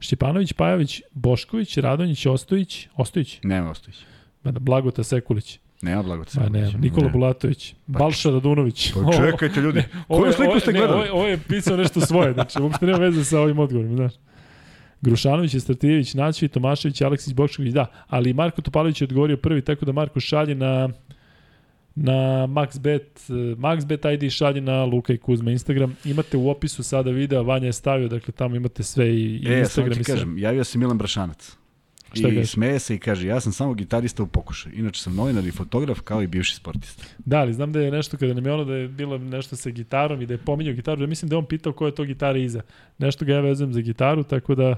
Šćepanović, 0.00 0.52
Pajović, 0.52 1.02
Bošković, 1.12 1.76
Radonjić, 1.76 2.26
Ostojić, 2.26 2.88
Ostojić, 2.96 3.38
Nema 3.42 3.70
Ostojić. 3.70 3.96
Mada, 4.44 4.58
Blagota 4.58 5.04
Sekulić, 5.04 5.58
Nema 5.82 6.02
Blagoca. 6.02 6.40
Pa 6.40 6.48
ne, 6.48 6.72
Nikola 6.72 7.08
Bulatović, 7.08 7.74
Balša 7.86 8.30
Radunović. 8.30 8.92
Pa 8.94 9.12
čekajte 9.30 9.60
ljudi, 9.60 9.82
koju 10.08 10.32
sliku 10.32 10.60
ste 10.60 10.72
ne, 10.72 10.78
gledali? 10.78 10.98
Ovo, 10.98 11.04
je- 11.04 11.12
ovo 11.12 11.26
je 11.26 11.38
pisao 11.38 11.76
nešto 11.76 12.00
svoje, 12.00 12.32
znači 12.32 12.62
uopšte 12.62 12.86
nema 12.86 12.98
veze 12.98 13.24
sa 13.24 13.40
ovim 13.40 13.58
odgovorom, 13.58 13.96
znaš. 13.96 14.12
Grušanović, 15.04 15.56
Stratijević, 15.56 16.14
Naćvi, 16.14 16.48
Tomašević, 16.48 17.00
Aleksić, 17.02 17.34
Bokšković, 17.34 17.72
da. 17.72 17.86
Ali 18.06 18.32
Marko 18.34 18.62
Topalović 18.62 19.00
je 19.00 19.04
odgovorio 19.04 19.36
prvi, 19.36 19.62
tako 19.62 19.84
da 19.84 19.92
Marko 19.92 20.20
šalje 20.20 20.54
na 20.54 20.88
na 21.96 22.46
MaxBet, 22.46 23.30
MaxBet 23.56 24.14
ID 24.14 24.32
šalje 24.32 24.60
na 24.60 24.84
Luka 24.84 25.12
i 25.12 25.16
Kuzma 25.18 25.50
Instagram. 25.50 25.96
Imate 26.04 26.36
u 26.36 26.48
opisu 26.50 26.82
sada 26.82 27.10
videa, 27.10 27.40
Vanja 27.40 27.66
je 27.66 27.72
stavio, 27.72 28.08
dakle 28.08 28.32
tamo 28.32 28.56
imate 28.56 28.82
sve 28.82 29.08
i, 29.14 29.36
i 29.36 29.46
E, 29.48 29.58
Instagram 29.60 29.94
sve. 29.94 30.04
kažem, 30.04 30.38
javio 30.38 30.64
se 30.64 30.78
Milan 30.78 30.98
Brašanac. 30.98 31.56
Šta 32.12 32.28
I 32.28 32.34
kaže? 32.34 32.46
smeje 32.46 32.78
se 32.78 32.94
i 32.94 32.98
kaže, 32.98 33.26
ja 33.26 33.40
sam 33.40 33.52
samo 33.52 33.74
gitarista 33.74 34.22
u 34.22 34.26
pokušaju. 34.26 34.74
Inače 34.78 35.02
sam 35.02 35.14
novinar 35.14 35.46
i 35.46 35.50
fotograf 35.50 36.00
kao 36.00 36.22
i 36.22 36.26
bivši 36.26 36.54
sportista. 36.54 37.04
Da, 37.18 37.38
ali 37.38 37.52
znam 37.54 37.72
da 37.72 37.80
je 37.80 37.90
nešto 37.90 38.16
kada 38.16 38.34
nam 38.34 38.46
je 38.46 38.52
ono 38.52 38.64
da 38.64 38.74
je 38.74 38.88
bilo 38.88 39.18
nešto 39.18 39.56
sa 39.56 39.70
gitarom 39.70 40.22
i 40.22 40.26
da 40.26 40.34
je 40.34 40.38
pominjao 40.38 40.74
gitaru, 40.74 41.00
ja 41.02 41.06
mislim 41.06 41.28
da 41.28 41.34
je 41.34 41.38
on 41.38 41.46
pitao 41.46 41.72
koja 41.72 41.88
je 41.88 41.94
to 41.94 42.04
gitara 42.04 42.38
iza. 42.38 42.62
Nešto 42.98 43.24
ga 43.24 43.32
ja 43.32 43.40
vezujem 43.40 43.72
za 43.72 43.80
gitaru, 43.80 44.22
tako 44.22 44.54
da 44.54 44.76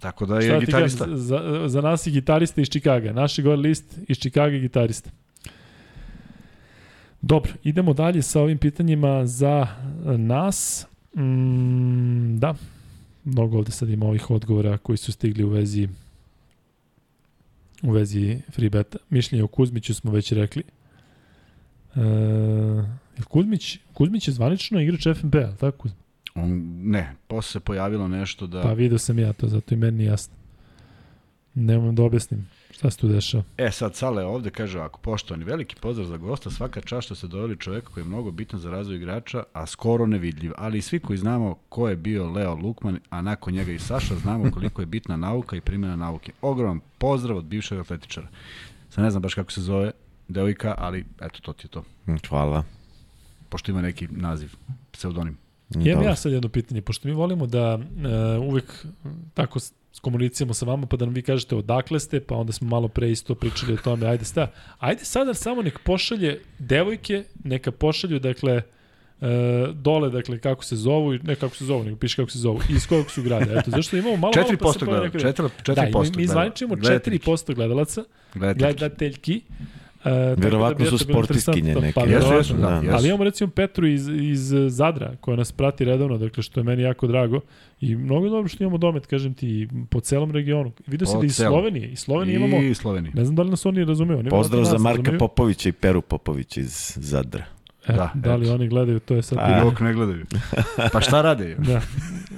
Tako 0.00 0.26
da 0.26 0.38
je 0.38 0.60
gitarista. 0.60 1.06
za, 1.16 1.62
za 1.66 1.80
nas 1.80 2.06
je 2.06 2.12
gitarista 2.12 2.60
iz 2.60 2.68
Čikaga. 2.68 3.12
Naš 3.12 3.38
je 3.38 3.42
gore 3.42 3.56
list 3.56 3.98
iz 4.08 4.18
Čikaga 4.18 4.54
je 4.54 4.60
gitarista. 4.60 5.10
Dobro, 7.22 7.52
idemo 7.64 7.92
dalje 7.92 8.22
sa 8.22 8.40
ovim 8.40 8.58
pitanjima 8.58 9.26
za 9.26 9.66
nas. 10.04 10.86
Mm, 11.16 12.38
da, 12.38 12.54
mnogo 13.24 13.58
ovde 13.58 13.70
sad 13.70 13.88
ima 13.88 14.06
ovih 14.06 14.30
odgovora 14.30 14.78
koji 14.78 14.96
su 14.96 15.12
stigli 15.12 15.44
u 15.44 15.48
vezi 15.48 15.88
u 17.82 17.90
vezi 17.90 18.38
freebeta. 18.52 18.98
Mišljenje 19.10 19.44
o 19.44 19.46
Kuzmiću 19.46 19.94
smo 19.94 20.12
već 20.12 20.32
rekli. 20.32 20.62
E, 21.96 22.00
Kuzmić, 23.28 23.78
Kuzmić 23.92 24.28
je 24.28 24.34
zvanično 24.34 24.80
igrač 24.80 25.06
FNB, 25.16 25.34
ali 25.34 25.56
tako? 25.56 25.88
On, 26.34 26.62
ne, 26.90 27.16
posle 27.28 27.52
se 27.52 27.60
pojavilo 27.60 28.08
nešto 28.08 28.46
da... 28.46 28.62
Pa 28.62 28.72
vidio 28.72 28.98
sam 28.98 29.18
ja 29.18 29.32
to, 29.32 29.48
zato 29.48 29.74
i 29.74 29.76
meni 29.76 29.98
nije 29.98 30.08
jasno. 30.08 30.34
Nemam 31.54 31.94
da 31.94 32.02
objasnim 32.02 32.46
šta 32.80 32.90
se 32.90 32.96
tu 32.96 33.08
dešava. 33.08 33.44
E 33.58 33.70
sad 33.70 33.94
Sale 33.94 34.24
ovde 34.24 34.50
kaže 34.50 34.78
ovako, 34.78 35.00
poštovani, 35.02 35.44
veliki 35.44 35.76
pozdrav 35.80 36.06
za 36.06 36.16
gosta, 36.16 36.50
svaka 36.50 36.80
čast 36.80 37.04
što 37.04 37.14
ste 37.14 37.26
doveli 37.26 37.56
čoveka 37.56 37.90
koji 37.90 38.02
je 38.04 38.08
mnogo 38.08 38.30
bitan 38.30 38.60
za 38.60 38.70
razvoj 38.70 38.96
igrača, 38.96 39.42
a 39.52 39.66
skoro 39.66 40.06
nevidljiv. 40.06 40.52
Ali 40.56 40.78
i 40.78 40.82
svi 40.82 40.98
koji 40.98 41.18
znamo 41.18 41.58
ko 41.68 41.88
je 41.88 41.96
bio 41.96 42.30
Leo 42.30 42.54
Lukman, 42.54 42.98
a 43.10 43.22
nakon 43.22 43.54
njega 43.54 43.72
i 43.72 43.78
Saša, 43.78 44.14
znamo 44.14 44.50
koliko 44.50 44.82
je 44.82 44.86
bitna 44.86 45.16
nauka 45.16 45.56
i 45.56 45.60
primjena 45.60 45.96
nauke. 45.96 46.32
Ogroman 46.42 46.80
pozdrav 46.98 47.36
od 47.36 47.44
bivšeg 47.44 47.78
atletičara. 47.78 48.28
Sad 48.90 49.04
ne 49.04 49.10
znam 49.10 49.22
baš 49.22 49.34
kako 49.34 49.52
se 49.52 49.60
zove 49.60 49.90
devojka, 50.28 50.74
ali 50.78 51.04
eto, 51.20 51.40
to 51.42 51.52
ti 51.52 51.66
je 51.66 51.70
to. 51.70 51.84
Hvala. 52.28 52.64
Pošto 53.48 53.70
ima 53.70 53.82
neki 53.82 54.08
naziv, 54.10 54.54
pseudonim. 54.92 55.36
Imam 55.72 55.84
Dobro. 55.86 56.02
ja 56.02 56.16
sad 56.16 56.32
jedno 56.32 56.48
pitanje, 56.48 56.82
pošto 56.82 57.08
mi 57.08 57.14
volimo 57.14 57.46
da 57.46 57.74
uh, 57.74 57.82
uvek 58.44 58.86
tako 59.34 59.58
komuniciramo 60.00 60.54
sa 60.54 60.66
vama, 60.66 60.86
pa 60.86 60.96
da 60.96 61.04
nam 61.04 61.14
vi 61.14 61.22
kažete 61.22 61.56
odakle 61.56 62.00
ste, 62.00 62.20
pa 62.20 62.34
onda 62.34 62.52
smo 62.52 62.68
malo 62.68 62.88
pre 62.88 63.10
isto 63.10 63.34
pričali 63.34 63.72
o 63.72 63.78
tome, 63.78 64.06
ajde 64.06 64.24
sta. 64.24 64.46
Ajde 64.78 65.04
sada 65.04 65.34
samo 65.34 65.62
nek 65.62 65.78
pošalje 65.80 66.40
devojke, 66.58 67.24
neka 67.44 67.70
pošalju, 67.72 68.18
dakle, 68.18 68.62
Uh, 69.18 69.26
dole, 69.74 70.10
dakle, 70.10 70.38
kako 70.38 70.64
se 70.64 70.76
zovu, 70.76 71.14
i- 71.14 71.18
ne 71.18 71.34
kako 71.34 71.56
se 71.56 71.64
zovu, 71.64 71.84
nego 71.84 71.96
piše 71.96 72.16
kako 72.16 72.30
se 72.30 72.38
zovu, 72.38 72.60
i 72.70 72.72
iz 72.72 72.86
kojeg 72.86 73.10
su 73.10 73.22
grada. 73.22 73.52
Eto, 73.54 73.70
zašto 73.70 73.96
imamo 73.96 74.16
malo, 74.16 74.32
malo 74.36 74.48
pa 74.50 74.66
4% 74.66 74.72
se 74.72 74.86
pojavi 74.86 75.10
gleda, 75.10 75.28
neka- 75.28 75.32
4%, 75.34 75.50
4% 75.64 75.74
Da, 75.92 76.00
mi, 76.00 76.06
mi 76.06 76.10
gleda. 76.12 76.32
zvaničimo 76.32 76.74
Gledateljki. 76.76 77.18
4% 77.20 77.54
gledalaca, 77.54 78.04
Gledateljki. 78.34 78.78
gledateljki. 78.78 79.40
Uh, 80.00 80.04
tako 80.04 80.40
Verovatno 80.40 80.84
bi 80.84 80.98
su 80.98 81.04
interesantno. 81.08 81.80
neke. 81.80 81.92
Pa, 81.94 82.04
Jesu, 82.04 82.32
jesu, 82.34 82.54
da, 82.54 82.60
da. 82.60 82.76
jesu. 82.76 82.90
Ali 82.96 83.08
imamo 83.08 83.24
recimo 83.24 83.50
Petru 83.50 83.86
iz, 83.86 84.08
iz 84.08 84.52
Zadra, 84.68 85.16
koja 85.20 85.36
nas 85.36 85.52
prati 85.52 85.84
redovno, 85.84 86.18
dakle 86.18 86.42
što 86.42 86.60
je 86.60 86.64
meni 86.64 86.82
jako 86.82 87.06
drago. 87.06 87.40
I 87.80 87.96
mnogo 87.96 88.26
je 88.26 88.30
dobro 88.30 88.48
što 88.48 88.64
imamo 88.64 88.78
domet, 88.78 89.06
kažem 89.06 89.34
ti, 89.34 89.68
po 89.90 90.00
celom 90.00 90.30
regionu. 90.30 90.72
Vidio 90.86 91.06
se 91.06 91.18
da 91.18 91.26
iz. 91.26 91.36
Slovenije. 91.36 91.88
Iz 91.88 91.98
Slovenije 91.98 92.36
imamo, 92.36 92.62
I 92.62 92.74
Sloveniji. 92.74 93.12
ne 93.14 93.24
znam 93.24 93.36
da 93.36 93.42
li 93.42 93.50
nas 93.50 93.66
oni 93.66 93.84
razumeju. 93.84 94.18
Oni 94.18 94.30
Pozdrav 94.30 94.60
verovatno 94.60 94.64
za 94.70 94.72
nas 94.72 94.82
Marka 94.82 94.98
razumeju. 95.02 95.18
Popovića 95.18 95.68
i 95.68 95.72
Peru 95.72 96.00
Popovića 96.02 96.60
iz 96.60 96.92
Zadra. 96.96 97.44
E, 97.90 97.96
da, 97.96 98.10
da 98.14 98.36
li 98.36 98.44
eto. 98.44 98.54
oni 98.54 98.68
gledaju, 98.68 99.00
to 99.00 99.14
je 99.14 99.22
sad... 99.22 99.38
A, 99.40 99.64
dok 99.64 99.80
ne 99.80 99.92
gledaju. 99.92 100.26
Pa 100.92 101.00
šta 101.00 101.22
rade? 101.22 101.54
da. 101.68 101.80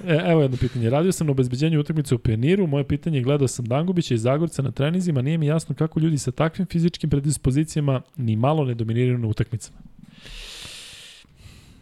E, 0.06 0.22
evo 0.30 0.42
jedno 0.42 0.56
pitanje. 0.56 0.90
Radio 0.90 1.12
sam 1.12 1.26
na 1.26 1.30
obezbeđenju 1.30 1.80
utakmice 1.80 2.14
u 2.14 2.18
Pioniru. 2.18 2.66
Moje 2.66 2.84
pitanje 2.84 3.18
je 3.18 3.22
gledao 3.22 3.48
sam 3.48 3.64
Dangubića 3.64 4.14
i 4.14 4.18
Zagorca 4.18 4.62
na 4.62 4.70
trenizima. 4.70 5.22
Nije 5.22 5.38
mi 5.38 5.46
jasno 5.46 5.74
kako 5.74 6.00
ljudi 6.00 6.18
sa 6.18 6.30
takvim 6.32 6.66
fizičkim 6.66 7.10
predispozicijama 7.10 8.00
ni 8.16 8.36
malo 8.36 8.64
ne 8.64 8.74
dominiraju 8.74 9.18
na 9.18 9.28
utakmicama. 9.28 9.78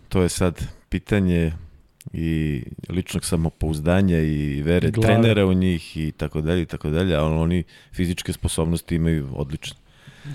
To 0.09 0.23
je 0.23 0.29
sad 0.29 0.63
pitanje 0.89 1.53
i 2.13 2.63
ličnog 2.89 3.25
samopouzdanja 3.25 4.21
i 4.21 4.63
vere 4.63 4.91
Glave. 4.91 5.15
trenera 5.15 5.47
u 5.47 5.55
njih 5.55 5.97
i 5.97 6.13
tako 6.13 6.41
dalje 6.41 6.63
i 6.63 6.67
tako 6.67 6.91
dalje, 6.91 7.15
ali 7.15 7.35
oni 7.35 7.65
fizičke 7.93 8.33
sposobnosti 8.33 8.95
imaju 8.95 9.29
odlične. 9.33 9.77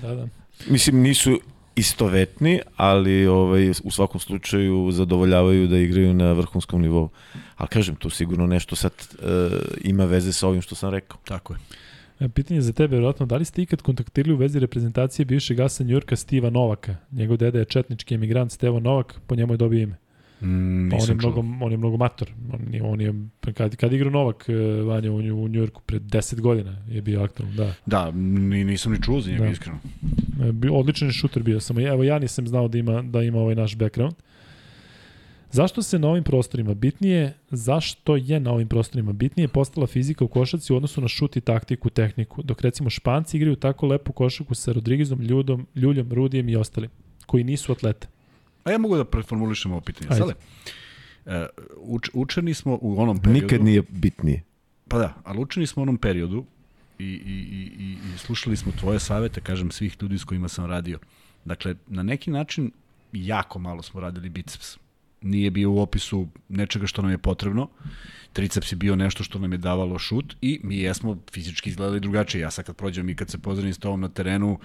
Da, 0.02 0.14
da. 0.14 0.28
Mislim, 0.68 1.00
nisu 1.00 1.40
istovetni, 1.76 2.60
ali 2.76 3.26
ovaj, 3.26 3.70
u 3.70 3.90
svakom 3.90 4.20
slučaju 4.20 4.90
zadovoljavaju 4.92 5.68
da 5.68 5.78
igraju 5.78 6.14
na 6.14 6.32
vrhunskom 6.32 6.82
nivou. 6.82 7.08
Ali 7.56 7.68
kažem, 7.68 7.96
to 7.96 8.10
sigurno 8.10 8.46
nešto 8.46 8.76
sad 8.76 8.92
uh, 8.92 9.28
ima 9.84 10.04
veze 10.04 10.32
sa 10.32 10.48
ovim 10.48 10.62
što 10.62 10.74
sam 10.74 10.90
rekao. 10.90 11.18
Tako 11.24 11.52
je. 11.52 11.58
E, 12.20 12.28
pitanje 12.28 12.60
za 12.60 12.72
tebe, 12.72 12.96
vjerojatno, 12.96 13.26
da 13.26 13.36
li 13.36 13.44
ste 13.44 13.62
ikad 13.62 13.82
kontaktirali 13.82 14.34
u 14.34 14.36
vezi 14.36 14.58
reprezentacije 14.58 15.26
bivšeg 15.26 15.60
asa 15.60 15.84
Njurka 15.84 16.16
Stiva 16.16 16.50
Novaka? 16.50 16.96
Njegov 17.12 17.36
deda 17.36 17.58
je 17.58 17.64
četnički 17.64 18.14
emigrant 18.14 18.52
Stevo 18.52 18.80
Novak, 18.80 19.20
po 19.26 19.34
njemu 19.34 19.52
je 19.52 19.56
dobio 19.56 19.82
ime. 19.82 19.96
Mm, 20.40 20.90
pa 20.90 20.96
on, 20.96 21.08
je 21.08 21.14
mnogo, 21.14 21.44
on 21.60 21.72
je 21.72 21.78
mnogo 21.78 21.96
mator. 21.96 22.30
On 22.52 22.74
je, 22.74 22.82
on 22.82 23.00
je, 23.00 23.14
kad, 23.54 23.76
kad 23.76 23.92
igra 23.92 24.10
Novak 24.10 24.48
e, 24.48 24.52
Vanja 24.82 25.12
u, 25.12 25.16
u 25.16 25.48
Njujorku 25.48 25.82
pred 25.86 26.02
10 26.02 26.40
godina 26.40 26.76
je 26.88 27.02
bio 27.02 27.22
aktualan, 27.22 27.56
da. 27.56 27.74
Da, 27.86 28.10
ni, 28.10 28.64
nisam 28.64 28.92
ni 28.92 29.02
čuo 29.02 29.20
za 29.20 29.30
njega, 29.30 29.44
da. 29.44 29.50
iskreno. 29.50 29.78
E, 30.64 30.70
odličan 30.70 31.08
je 31.08 31.12
šuter 31.12 31.42
bio, 31.42 31.60
samo 31.60 31.80
evo 31.80 32.04
ja 32.04 32.18
nisam 32.18 32.48
znao 32.48 32.68
da 32.68 32.78
ima, 32.78 33.02
da 33.02 33.22
ima 33.22 33.38
ovaj 33.38 33.54
naš 33.54 33.76
background. 33.76 34.14
Zašto 35.50 35.82
se 35.82 35.98
na 35.98 36.08
ovim 36.08 36.24
prostorima 36.24 36.74
bitnije, 36.74 37.34
zašto 37.50 38.16
je 38.16 38.40
na 38.40 38.52
ovim 38.52 38.68
prostorima 38.68 39.12
bitnije 39.12 39.48
postala 39.48 39.86
fizika 39.86 40.24
u 40.24 40.28
košarci 40.28 40.72
u 40.72 40.76
odnosu 40.76 41.00
na 41.00 41.08
šut 41.08 41.36
i 41.36 41.40
taktiku, 41.40 41.90
tehniku, 41.90 42.42
dok 42.42 42.60
recimo 42.60 42.90
Španci 42.90 43.36
igraju 43.36 43.56
tako 43.56 43.86
lepu 43.86 44.12
košarku 44.12 44.54
sa 44.54 44.72
Rodriguezom, 44.72 45.20
Ljudom, 45.20 45.66
Ljuljom, 45.74 46.12
Rudijem 46.12 46.48
i 46.48 46.56
ostalim, 46.56 46.90
koji 47.26 47.44
nisu 47.44 47.72
atlete. 47.72 48.08
A 48.66 48.70
ja 48.70 48.78
mogu 48.78 48.96
da 48.96 49.04
preformulišem 49.04 49.72
ovo 49.72 49.80
pitanje. 49.80 50.08
Ajde. 50.10 50.20
Sale, 50.20 50.34
uh, 51.26 51.94
uč, 51.94 52.10
učeni 52.12 52.54
smo 52.54 52.78
u 52.82 53.00
onom 53.00 53.18
periodu... 53.18 53.42
Nikad 53.42 53.64
nije 53.64 53.82
bitnije. 53.88 54.42
Pa 54.88 54.98
da, 54.98 55.14
ali 55.24 55.38
učeni 55.38 55.66
smo 55.66 55.80
u 55.80 55.84
onom 55.84 55.96
periodu 55.98 56.44
i, 56.98 57.04
i, 57.04 57.06
i, 57.06 57.70
i, 57.78 57.96
i 58.14 58.18
slušali 58.18 58.56
smo 58.56 58.72
tvoje 58.72 58.98
savete, 58.98 59.40
kažem, 59.40 59.70
svih 59.70 59.96
ljudi 60.02 60.18
s 60.18 60.24
kojima 60.24 60.48
sam 60.48 60.66
radio. 60.66 60.98
Dakle, 61.44 61.74
na 61.86 62.02
neki 62.02 62.30
način 62.30 62.70
jako 63.12 63.58
malo 63.58 63.82
smo 63.82 64.00
radili 64.00 64.28
biceps. 64.28 64.78
Nije 65.20 65.50
bio 65.50 65.70
u 65.70 65.78
opisu 65.78 66.28
nečega 66.48 66.86
što 66.86 67.02
nam 67.02 67.10
je 67.10 67.18
potrebno. 67.18 67.68
Triceps 68.32 68.72
je 68.72 68.76
bio 68.76 68.96
nešto 68.96 69.24
što 69.24 69.38
nam 69.38 69.52
je 69.52 69.58
davalo 69.58 69.98
šut 69.98 70.36
i 70.40 70.60
mi 70.62 70.78
jesmo 70.78 71.18
fizički 71.32 71.70
izgledali 71.70 72.00
drugačije. 72.00 72.42
Ja 72.42 72.50
sad 72.50 72.64
kad 72.64 72.76
prođem 72.76 73.08
i 73.08 73.14
kad 73.14 73.30
se 73.30 73.38
pozdravim 73.38 73.74
s 73.74 73.78
tobom 73.78 74.00
na 74.00 74.08
terenu, 74.08 74.52
uh, 74.52 74.58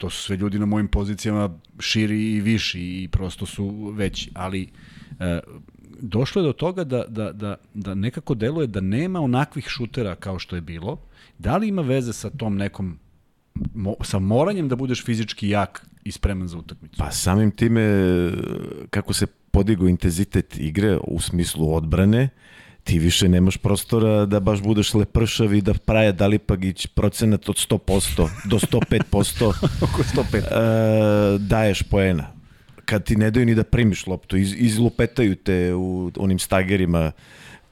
to 0.00 0.10
su 0.10 0.22
sve 0.22 0.36
ljudi 0.36 0.58
na 0.58 0.66
mojim 0.66 0.88
pozicijama 0.88 1.50
širi 1.78 2.32
i 2.32 2.40
viši 2.40 2.80
i 2.80 3.08
prosto 3.08 3.46
su 3.46 3.92
veći, 3.94 4.30
ali 4.34 4.68
e, 5.20 5.40
došlo 6.00 6.42
je 6.42 6.46
do 6.46 6.52
toga 6.52 6.84
da, 6.84 7.04
da, 7.08 7.32
da, 7.32 7.56
da 7.74 7.94
nekako 7.94 8.34
deluje 8.34 8.66
da 8.66 8.80
nema 8.80 9.20
onakvih 9.20 9.68
šutera 9.68 10.14
kao 10.14 10.38
što 10.38 10.56
je 10.56 10.62
bilo. 10.62 10.98
Da 11.38 11.56
li 11.56 11.68
ima 11.68 11.82
veze 11.82 12.12
sa 12.12 12.30
tom 12.30 12.56
nekom 12.56 12.98
mo, 13.74 13.94
sa 14.02 14.18
moranjem 14.18 14.68
da 14.68 14.76
budeš 14.76 15.04
fizički 15.04 15.48
jak 15.48 15.86
i 16.04 16.12
spreman 16.12 16.48
za 16.48 16.58
utakmicu? 16.58 16.96
Pa 16.98 17.10
samim 17.10 17.50
time 17.50 17.84
kako 18.90 19.12
se 19.12 19.26
podigo 19.26 19.88
intenzitet 19.88 20.58
igre 20.58 20.98
u 21.04 21.20
smislu 21.20 21.74
odbrane, 21.74 22.28
ti 22.90 22.98
više 22.98 23.28
nemaš 23.28 23.56
prostora 23.56 24.26
da 24.26 24.40
baš 24.40 24.62
budeš 24.62 24.94
lepršav 24.94 25.54
i 25.54 25.60
da 25.60 25.74
Praja 25.74 26.12
Dalipagić 26.12 26.86
procenat 26.86 27.48
od 27.48 27.56
100% 27.56 28.28
do 28.44 28.58
105% 28.58 29.46
oko 29.86 30.02
105 30.02 30.38
uh, 30.38 31.40
daješ 31.40 31.82
poena. 31.82 32.26
Kad 32.84 33.04
ti 33.04 33.16
ne 33.16 33.30
daju 33.30 33.46
ni 33.46 33.54
da 33.54 33.64
primiš 33.64 34.06
loptu, 34.06 34.36
iz, 34.36 34.54
izlupetaju 34.56 35.36
te 35.36 35.74
u 35.74 36.10
onim 36.16 36.38
stagerima 36.38 37.12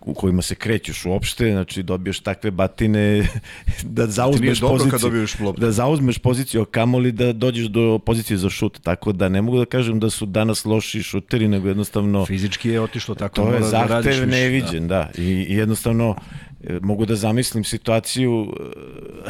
u 0.00 0.14
kojima 0.14 0.42
se 0.42 0.54
krećeš 0.54 1.04
uopšte, 1.04 1.50
znači 1.50 1.82
dobiješ 1.82 2.20
takve 2.20 2.50
batine 2.50 3.28
da 3.96 4.06
zauzmeš 4.06 4.60
poziciju, 4.60 5.54
da 5.56 5.70
zauzmeš 5.70 6.18
poziciju 6.18 6.64
kamoli 6.64 7.12
da 7.12 7.32
dođeš 7.32 7.66
do 7.66 7.98
pozicije 7.98 8.36
za 8.36 8.50
šut, 8.50 8.80
tako 8.82 9.12
da 9.12 9.28
ne 9.28 9.42
mogu 9.42 9.58
da 9.58 9.64
kažem 9.64 10.00
da 10.00 10.10
su 10.10 10.26
danas 10.26 10.64
loši 10.64 11.02
šuteri, 11.02 11.48
nego 11.48 11.68
jednostavno 11.68 12.26
fizički 12.26 12.68
je 12.68 12.80
otišlo 12.80 13.14
tako 13.14 13.34
to 13.34 13.52
je 13.52 13.60
da 13.60 13.66
zahtev 13.66 14.20
da 14.20 14.26
neviđen, 14.26 14.88
da. 14.88 15.10
da. 15.14 15.22
I, 15.22 15.24
I 15.24 15.54
jednostavno 15.54 16.16
mogu 16.82 17.06
da 17.06 17.16
zamislim 17.16 17.64
situaciju 17.64 18.54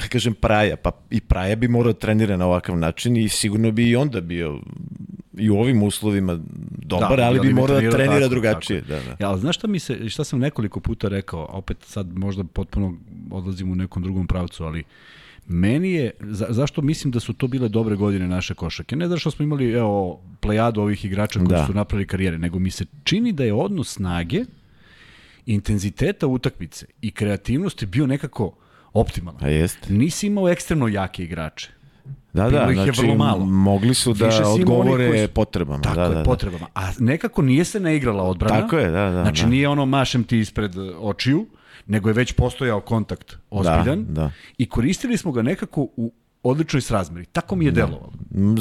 e, 0.05 0.09
kažem 0.09 0.35
Praja, 0.35 0.77
pa 0.77 0.91
i 1.11 1.21
Praja 1.21 1.57
bi 1.57 1.69
morao 1.69 1.93
da 1.93 1.99
trenira 1.99 2.37
na 2.37 2.47
ovakav 2.47 2.79
način 2.79 3.17
i 3.17 3.29
sigurno 3.29 3.71
bi 3.71 3.89
i 3.89 3.97
onda 3.97 4.21
bio 4.21 4.61
i 5.39 5.51
u 5.51 5.57
ovim 5.57 5.83
uslovima 5.83 6.39
dobar, 6.69 7.17
da, 7.17 7.27
ali 7.27 7.41
bi 7.41 7.53
morao 7.53 7.81
da 7.81 7.91
trenira 7.91 8.21
tako, 8.21 8.29
drugačije. 8.29 8.81
Tako. 8.81 8.93
Da, 8.93 9.01
da. 9.01 9.17
Ja, 9.25 9.31
ali 9.31 9.41
znaš 9.41 9.57
šta 9.57 9.67
mi 9.67 9.79
se, 9.79 10.09
šta 10.09 10.25
sam 10.25 10.39
nekoliko 10.39 10.81
puta 10.81 11.09
rekao, 11.09 11.47
opet 11.51 11.77
sad 11.85 12.19
možda 12.19 12.45
potpuno 12.45 12.95
odlazim 13.31 13.73
u 13.73 13.75
nekom 13.75 14.03
drugom 14.03 14.27
pravcu, 14.27 14.65
ali 14.65 14.85
meni 15.49 15.93
je, 15.93 16.11
za, 16.21 16.47
zašto 16.51 16.83
mislim 16.83 17.11
da 17.11 17.21
su 17.21 17.33
to 17.33 17.47
bile 17.47 17.69
dobre 17.69 17.97
godine 17.97 18.29
naše 18.29 18.55
košake? 18.55 18.97
Ne 18.97 19.09
zato 19.09 19.21
što 19.21 19.31
smo 19.31 19.43
imali 19.43 19.73
evo, 19.73 20.21
plejadu 20.41 20.81
ovih 20.81 21.05
igrača 21.05 21.39
koji 21.39 21.49
da. 21.49 21.67
su 21.67 21.73
napravili 21.73 22.07
karijere, 22.07 22.39
nego 22.39 22.59
mi 22.59 22.71
se 22.71 22.85
čini 23.05 23.33
da 23.33 23.45
je 23.45 23.55
odnos 23.55 23.93
snage, 23.93 24.45
intenziteta 25.53 26.27
utakmice 26.27 26.87
i 27.01 27.11
kreativnosti 27.11 27.87
bio 27.87 28.07
nekako 28.07 28.55
optimalan. 28.93 29.45
A 29.45 29.49
jest. 29.49 29.79
Nisi 29.89 30.27
imao 30.27 30.49
ekstremno 30.49 30.89
jake 30.89 31.25
igrače. 31.25 31.71
Da, 32.33 32.51
da, 32.51 32.71
znači, 32.73 33.01
vrlo 33.01 33.15
malo. 33.15 33.47
mogli 33.47 33.95
su 33.95 34.15
da 34.15 34.31
odgovore 34.47 35.27
su, 35.27 35.35
potrebama. 35.35 35.83
Tako 35.83 35.97
da, 35.97 36.03
je, 36.03 36.09
da, 36.09 36.15
da. 36.15 36.23
potrebama. 36.23 36.67
A 36.75 36.91
nekako 36.99 37.43
nije 37.43 37.65
se 37.65 37.81
neigrala 37.81 38.23
odbrana. 38.23 38.61
Tako 38.61 38.79
je, 38.79 38.91
da, 38.91 39.11
da. 39.11 39.23
Znači 39.23 39.43
da. 39.43 39.49
nije 39.49 39.69
ono 39.69 39.87
mašem 39.87 40.25
ti 40.25 40.39
ispred 40.39 40.73
očiju, 41.01 41.47
nego 41.87 42.09
je 42.09 42.13
već 42.13 42.33
postojao 42.33 42.81
kontakt 42.81 43.37
ozbiljan 43.51 44.05
da, 44.09 44.23
da. 44.23 44.31
i 44.59 44.69
koristili 44.69 45.17
smo 45.17 45.33
ga 45.33 45.43
nekako 45.43 45.81
u 45.97 46.13
odličnoj 46.43 46.81
srazmeri. 46.81 47.27
Tako 47.27 47.57
mi 47.57 47.65
je 47.65 47.71
da. 47.71 47.87
delovalo. 47.87 48.13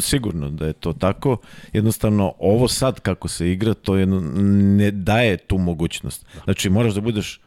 Sigurno 0.02 0.50
da 0.50 0.68
je 0.68 0.74
to 0.74 0.94
tako. 0.94 1.38
Jednostavno, 1.74 2.34
ovo 2.40 2.68
sad 2.68 3.00
kako 3.00 3.28
se 3.28 3.52
igra, 3.52 3.74
to 3.74 3.96
jedno, 3.96 4.22
ne 4.78 4.92
daje 4.92 5.38
tu 5.38 5.58
mogućnost. 5.58 6.26
Da. 6.36 6.42
Znači, 6.44 6.70
moraš 6.70 6.94
da 6.94 7.02
budeš 7.02 7.40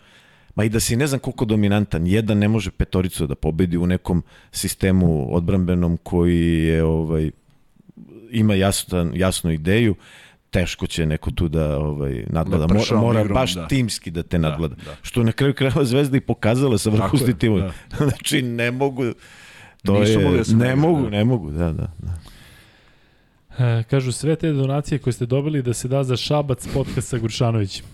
ma 0.54 0.64
i 0.64 0.68
da 0.68 0.80
si 0.80 0.96
ne 0.96 1.06
znam 1.06 1.20
koliko 1.20 1.44
dominantan, 1.44 2.06
jedan 2.06 2.38
ne 2.38 2.48
može 2.48 2.70
petoricu 2.70 3.26
da 3.26 3.34
pobedi 3.34 3.76
u 3.76 3.86
nekom 3.86 4.22
sistemu 4.52 5.36
odbrambenom 5.36 5.96
koji 5.96 6.62
je 6.62 6.84
ovaj 6.84 7.30
ima 8.30 8.54
jasnu, 8.54 9.12
jasnu 9.14 9.50
ideju, 9.50 9.94
teško 10.50 10.86
će 10.86 11.06
neko 11.06 11.30
tu 11.30 11.48
da 11.48 11.78
ovaj 11.78 12.24
nadgleda. 12.28 12.66
Mora, 12.66 13.00
mora 13.00 13.20
igrom, 13.20 13.34
baš 13.34 13.54
da. 13.54 13.68
timski 13.68 14.10
da 14.10 14.22
te 14.22 14.38
da, 14.38 14.48
nadgleda. 14.48 14.74
Da, 14.74 14.84
da. 14.84 14.96
Što 15.02 15.22
na 15.22 15.32
kraju 15.32 15.54
krajeva 15.54 15.84
Zvezda 15.84 16.16
i 16.16 16.20
pokazala 16.20 16.78
sa 16.78 16.90
vrhusnim 16.90 17.38
timom. 17.38 17.60
Da. 17.60 17.72
znači 18.08 18.42
ne 18.42 18.70
mogu 18.70 19.04
to 19.82 20.00
Nisu 20.00 20.20
je 20.20 20.42
da 20.42 20.64
ne 20.64 20.76
mogu, 20.76 21.02
da. 21.02 21.10
ne 21.10 21.24
mogu, 21.24 21.50
da, 21.50 21.72
da. 21.72 21.92
da. 21.98 22.14
E, 23.64 23.82
kažu 23.82 24.12
sve 24.12 24.36
te 24.36 24.52
donacije 24.52 24.98
koje 24.98 25.12
ste 25.12 25.26
dobili 25.26 25.62
da 25.62 25.74
se 25.74 25.88
da 25.88 26.04
za 26.04 26.16
Šabac 26.16 26.68
podcast 26.74 27.08
sa 27.08 27.18
Grušanovićem. 27.18 27.86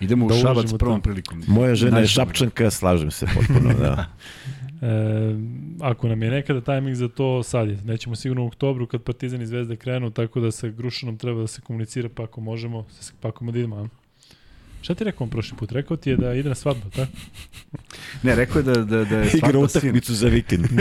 Idemo 0.00 0.28
da 0.28 0.34
u 0.34 0.38
Šabac 0.38 0.72
prvom 0.78 1.00
prilikom. 1.00 1.42
Moja 1.46 1.74
žena 1.74 1.98
je 1.98 2.06
Šapčanka, 2.06 2.70
slažem 2.70 3.10
se 3.10 3.26
potpuno, 3.34 3.74
da. 3.74 4.04
E, 4.82 4.86
ako 5.80 6.08
nam 6.08 6.22
je 6.22 6.30
nekada 6.30 6.60
tajming 6.60 6.96
za 6.96 7.08
to, 7.08 7.42
sad 7.42 7.68
je. 7.68 7.78
Nećemo 7.84 8.16
sigurno 8.16 8.44
u 8.44 8.46
oktobru 8.46 8.86
kad 8.86 9.02
Partizan 9.02 9.42
i 9.42 9.46
Zvezda 9.46 9.76
krenu, 9.76 10.10
tako 10.10 10.40
da 10.40 10.50
sa 10.50 10.68
Grušanom 10.68 11.18
treba 11.18 11.40
da 11.40 11.46
se 11.46 11.60
komunicira 11.60 12.08
pa 12.14 12.22
ako 12.22 12.40
možemo, 12.40 12.86
pa 13.20 13.28
ako 13.28 13.44
da 13.44 13.58
idemo. 13.58 13.88
Šta 14.82 14.94
ti 14.94 15.04
rekao 15.04 15.24
on 15.24 15.30
prošli 15.30 15.56
put? 15.56 15.72
Rekao 15.72 15.96
ti 15.96 16.10
je 16.10 16.16
da 16.16 16.34
ide 16.34 16.48
na 16.48 16.54
svadbu, 16.54 16.90
tako? 16.90 17.12
Ne, 18.22 18.34
rekao 18.34 18.58
je 18.58 18.62
da, 18.62 18.74
da, 18.74 19.04
da 19.04 19.18
je 19.18 19.30
svadba 19.30 19.48
Igra 19.48 19.58
utakmicu 19.58 20.14
za 20.14 20.28
vikend. 20.28 20.66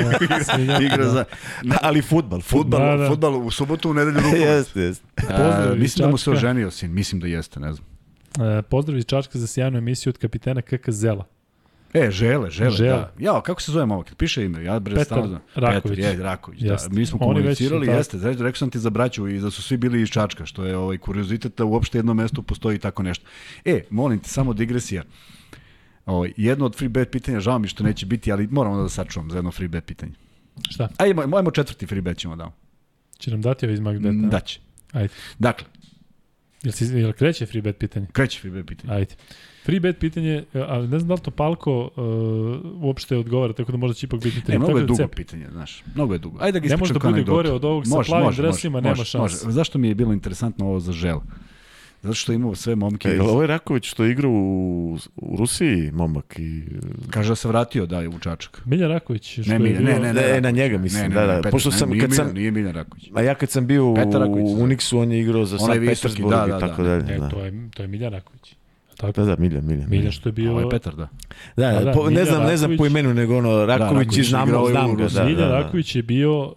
Da, 0.68 0.80
igra 0.82 1.10
za... 1.10 1.26
Na, 1.64 1.78
ali 1.82 2.02
futbal. 2.02 2.42
Futbal, 2.42 2.80
da, 2.80 3.04
da. 3.04 3.10
futbal 3.10 3.46
u 3.46 3.52
subotu, 3.52 3.92
u 3.92 3.94
nedelju 3.94 4.18
rukomet. 4.18 4.42
jeste, 4.42 4.82
jeste. 4.82 5.06
Mislim 5.76 6.06
da 6.06 6.12
mu 6.12 6.18
se 6.18 6.32
oženio 6.32 6.72
sin, 6.72 6.94
mislim 6.94 7.22
da 7.22 7.28
jeste, 7.28 7.60
ne 7.60 7.74
znam. 7.74 7.88
E, 8.58 8.62
pozdrav 8.62 8.98
iz 8.98 9.06
Čačka 9.06 9.40
za 9.40 9.48
sjajnu 9.48 9.78
emisiju 9.78 10.10
od 10.12 10.18
kapitena 10.18 10.62
KK 10.62 10.90
Zela. 10.90 11.26
E, 11.94 12.12
žele, 12.12 12.50
žele, 12.50 12.72
žele. 12.72 12.90
da. 12.90 13.12
Ja, 13.20 13.42
kako 13.42 13.62
se 13.62 13.72
zove 13.72 13.86
malo, 13.86 14.04
kad 14.04 14.16
piše 14.16 14.46
ime, 14.46 14.64
ja 14.64 14.80
bre 14.80 15.04
znam. 15.04 15.40
Raković. 15.56 15.98
Petar, 15.98 16.16
je, 16.16 16.24
Raković, 16.24 16.62
da. 16.62 16.78
Mi 16.92 17.06
smo 17.06 17.18
Oni 17.22 17.40
komunicirali, 17.40 17.88
već, 17.88 17.98
jeste, 17.98 18.18
znači, 18.18 18.44
rekao 18.44 18.58
sam 18.58 18.70
ti 18.70 18.80
za 18.80 18.90
braću 18.90 19.28
i 19.28 19.40
da 19.40 19.52
su 19.52 19.62
svi 19.62 19.78
bili 19.78 20.02
iz 20.02 20.10
Čačka, 20.10 20.46
što 20.46 20.66
je 20.66 20.78
ovaj 20.78 20.98
kuriozitet 20.98 21.58
da 21.58 21.66
uopšte 21.66 21.98
jedno 21.98 22.14
mesto 22.14 22.42
postoji 22.42 22.80
tako 22.80 23.04
nešto. 23.04 23.26
E, 23.66 23.82
molim 23.90 24.20
te, 24.20 24.30
samo 24.30 24.54
digresija. 24.54 25.04
Ovaj, 26.06 26.34
jedno 26.38 26.66
od 26.66 26.76
free 26.76 26.90
bet 26.90 27.12
pitanja, 27.12 27.40
žao 27.40 27.60
mi 27.60 27.68
što 27.68 27.84
neće 27.84 28.06
biti, 28.06 28.32
ali 28.32 28.48
moramo 28.52 28.82
da 28.82 28.90
sačuvam 28.90 29.32
za 29.32 29.38
jedno 29.38 29.52
free 29.52 29.68
bet 29.68 29.86
pitanje. 29.86 30.14
Šta? 30.70 30.90
Ajmo, 30.98 31.38
ajmo 31.38 31.52
četvrti 31.52 31.86
free 31.86 32.02
bet 32.02 32.18
ćemo 32.18 32.36
da. 32.36 32.52
Će 33.18 33.32
nam 33.32 33.42
dati 33.42 33.66
ovaj 33.66 33.74
iz 33.74 33.80
Macbeta? 33.80 34.28
Daće. 34.28 34.60
Ajde. 34.92 35.14
Dakle, 35.40 35.68
Jel, 36.64 36.72
si, 36.72 36.86
jel 36.86 37.14
kreće 37.14 37.46
free 37.46 37.62
bet 37.62 37.78
pitanje? 37.78 38.08
kreće 38.12 38.40
FIBA 38.40 38.64
pitanje. 38.64 38.94
Ajde. 38.94 39.16
Free 39.66 39.80
bet 39.80 40.00
pitanje, 40.00 40.44
ali 40.54 40.88
ne 40.88 41.00
znam 41.00 41.08
da 41.08 41.14
li 41.14 41.20
to 41.20 41.32
Palko 41.32 41.90
uh, 41.96 42.84
uopšte 42.84 43.18
odgovara, 43.18 43.54
tako 43.54 43.72
da 43.72 43.78
možda 43.78 43.94
će 43.94 44.06
ipak 44.06 44.24
biti 44.24 44.42
tri. 44.42 44.52
Ne, 44.52 44.60
mnogo 44.60 44.78
je 44.78 44.82
da 44.82 44.88
dugo 44.88 44.98
cep. 44.98 45.16
pitanje, 45.16 45.48
znaš. 45.52 45.84
Mnogo 45.96 46.14
je 46.14 46.20
dugo. 46.20 46.38
Ajde 46.42 46.60
da 46.60 46.68
ga 46.68 46.70
Ne 46.70 46.78
može 46.78 46.94
da 46.94 47.00
bude 47.00 47.24
gore 47.24 47.52
od 47.52 47.66
ovog 47.66 47.88
sa 47.88 48.02
plavim 48.06 48.36
dresima, 48.36 48.82
nema 48.82 48.96
šanse. 48.96 49.18
Može. 49.46 49.54
Zašto 49.54 49.78
mi 49.78 49.88
je 49.88 49.96
bilo 49.96 50.14
interesantno 50.14 50.66
ovo 50.66 50.80
za 50.80 50.92
žel? 50.92 51.20
Zato 52.02 52.14
što 52.14 52.34
imao 52.34 52.56
sve 52.56 52.76
momke. 52.76 53.10
E, 53.10 53.14
iz- 53.14 53.20
ovo 53.22 53.42
je 53.42 53.48
Raković 53.48 53.86
što 53.86 54.06
igra 54.06 54.28
u, 54.28 54.34
u 55.16 55.36
Rusiji, 55.38 55.92
momak. 55.92 56.40
I, 56.40 56.64
Kaže 57.10 57.30
da 57.30 57.36
se 57.36 57.48
vratio, 57.48 57.86
da, 57.86 58.00
u 58.00 58.20
Čačak. 58.20 58.62
Milja 58.66 58.88
Raković. 58.88 59.32
što 59.32 59.42
Ne, 59.44 59.56
je 59.56 59.60
Milja, 59.60 59.78
bio- 59.78 59.86
ne, 59.86 59.94
ne, 59.94 60.14
Ne, 60.14 60.22
Raković. 60.22 60.44
na 60.44 60.52
njega 60.52 60.78
mislim, 60.78 61.02
ne, 61.04 61.10
ne, 61.10 61.16
da, 61.18 61.28
da. 61.28 61.36
Petar, 61.36 61.52
Pošto 61.52 61.70
ne, 61.70 61.78
sam, 61.78 61.90
nije 61.90 62.02
kad 62.02 62.14
sam, 62.14 62.26
Miljan, 62.26 62.36
nije 62.36 62.52
Miljan 62.52 62.74
Raković. 62.74 63.10
a 63.16 63.22
ja 63.22 63.36
kad 63.36 63.50
sam 63.50 63.68
bio 63.68 63.86
u, 63.86 63.96
Petar 63.96 64.22
Raković, 64.22 64.46
u 64.46 64.56
da. 64.58 64.64
Unixu, 64.66 64.98
on 64.98 65.12
je 65.12 65.20
igrao 65.22 65.46
za 65.46 65.58
San 65.60 65.72
visoki, 65.72 65.88
Petersburg 65.88 66.30
da, 66.30 66.46
i 66.48 66.50
da, 66.50 66.60
tako 66.60 66.84
da. 66.84 66.90
dalje. 66.90 67.04
Ne, 67.04 67.20
Da. 67.20 67.30
to 67.30 67.40
je, 67.40 67.70
to 67.72 67.84
je 67.84 67.88
Milja 67.88 68.10
Raković. 68.10 68.56
Tako? 68.98 69.12
Da, 69.14 69.26
da, 69.26 69.36
Miljan, 69.36 69.66
Miljan. 69.66 69.90
Milja 69.90 70.12
što 70.12 70.30
je 70.30 70.34
bio... 70.34 70.52
Ovo 70.52 70.60
je 70.60 70.70
Petar, 70.70 70.96
da. 70.96 71.08
Da, 71.58 71.72
Da, 71.72 71.80
da, 71.82 71.92
po, 71.92 72.04
ne 72.04 72.10
Miljan 72.10 72.26
znam, 72.26 72.44
ne 72.44 72.58
znam 72.58 72.72
Raković. 72.72 72.78
po 72.80 72.86
imenu, 72.88 73.14
nego 73.14 73.38
ono, 73.38 73.66
Raković, 73.66 73.90
Raković 73.90 74.18
i 74.18 74.24
znam, 74.24 74.50
ga. 74.50 74.58
Da, 75.10 75.24
Milja 75.26 75.38
da, 75.38 75.48
da. 75.48 75.54
Raković 75.54 75.96
je 75.96 76.04
bio 76.04 76.42
uh, 76.44 76.54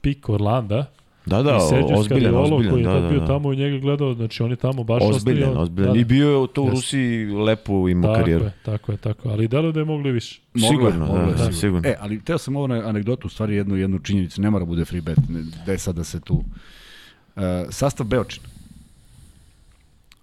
pik 0.00 0.28
Orlanda. 0.28 0.86
Da, 1.28 1.42
da, 1.42 1.50
I 1.50 1.94
ozbiljan, 1.94 2.34
ozbiljan, 2.36 2.70
koji 2.72 2.82
je 2.82 2.88
da, 2.88 3.00
da, 3.00 3.08
bio 3.08 3.20
da. 3.20 3.26
tamo 3.26 3.52
i 3.52 3.56
njega 3.56 3.78
gledao, 3.78 4.14
znači 4.14 4.42
on 4.42 4.50
je 4.50 4.56
tamo 4.56 4.84
baš 4.84 5.02
Ozbiljan, 5.02 5.48
ostavio- 5.48 5.62
ozbiljan. 5.62 5.92
Da, 5.92 5.98
I 5.98 6.02
da. 6.02 6.08
bio 6.08 6.28
je 6.28 6.46
to 6.54 6.62
u. 6.62 6.70
Rusiji 6.70 7.26
lepo 7.26 7.88
imao 7.88 8.12
Tako 8.12 8.20
karijeru. 8.20 8.44
je, 8.44 8.52
tako 8.62 8.92
je, 8.92 8.98
tako 8.98 9.28
je. 9.28 9.32
Ali 9.32 9.48
deluje 9.48 9.72
da 9.72 9.80
je 9.80 9.84
mogli 9.84 10.12
više. 10.12 10.40
Sigurno, 10.70 11.06
moglo 11.06 11.20
je, 11.20 11.26
da, 11.26 11.36
sigurno. 11.36 11.52
sigurno. 11.52 11.88
E, 11.88 11.96
ali 12.00 12.20
teo 12.24 12.38
sam 12.38 12.56
ovo 12.56 12.66
na 12.66 12.74
anegdotu, 12.74 13.26
u 13.26 13.30
stvari 13.30 13.54
jednu, 13.54 13.76
jednu 13.76 13.98
činjenicu, 13.98 14.40
ne 14.42 14.50
mora 14.50 14.64
bude 14.64 14.84
free 14.84 15.00
bet, 15.00 15.18
ne, 15.28 15.44
da 15.66 15.72
je 15.72 15.78
sad 15.78 15.96
da 15.96 16.04
se 16.04 16.20
tu... 16.20 16.34
Uh, 16.34 17.42
sastav 17.70 18.06
Beočina. 18.06 18.46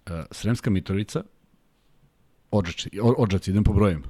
Uh, 0.09 0.11
Sremska 0.31 0.69
Mitrovica, 0.69 1.23
Odžaci, 2.51 2.89
Odžaci, 3.17 3.51
idem 3.51 3.63
po 3.63 3.73
brojima. 3.73 4.03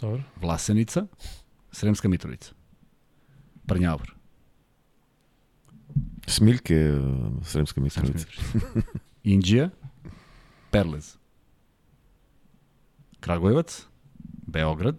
Dobro. 0.00 0.22
Vlasenica, 0.40 1.06
Sremska 1.72 2.08
Mitrovica, 2.08 2.52
Prnjavor, 3.66 4.14
Smiljke, 6.26 6.92
uh, 6.92 7.46
Sremska 7.46 7.80
Mitrovica. 7.80 8.26
Indija, 9.22 9.70
Perlez, 10.70 11.16
Kragujevac, 13.20 13.86
Beograd, 14.46 14.96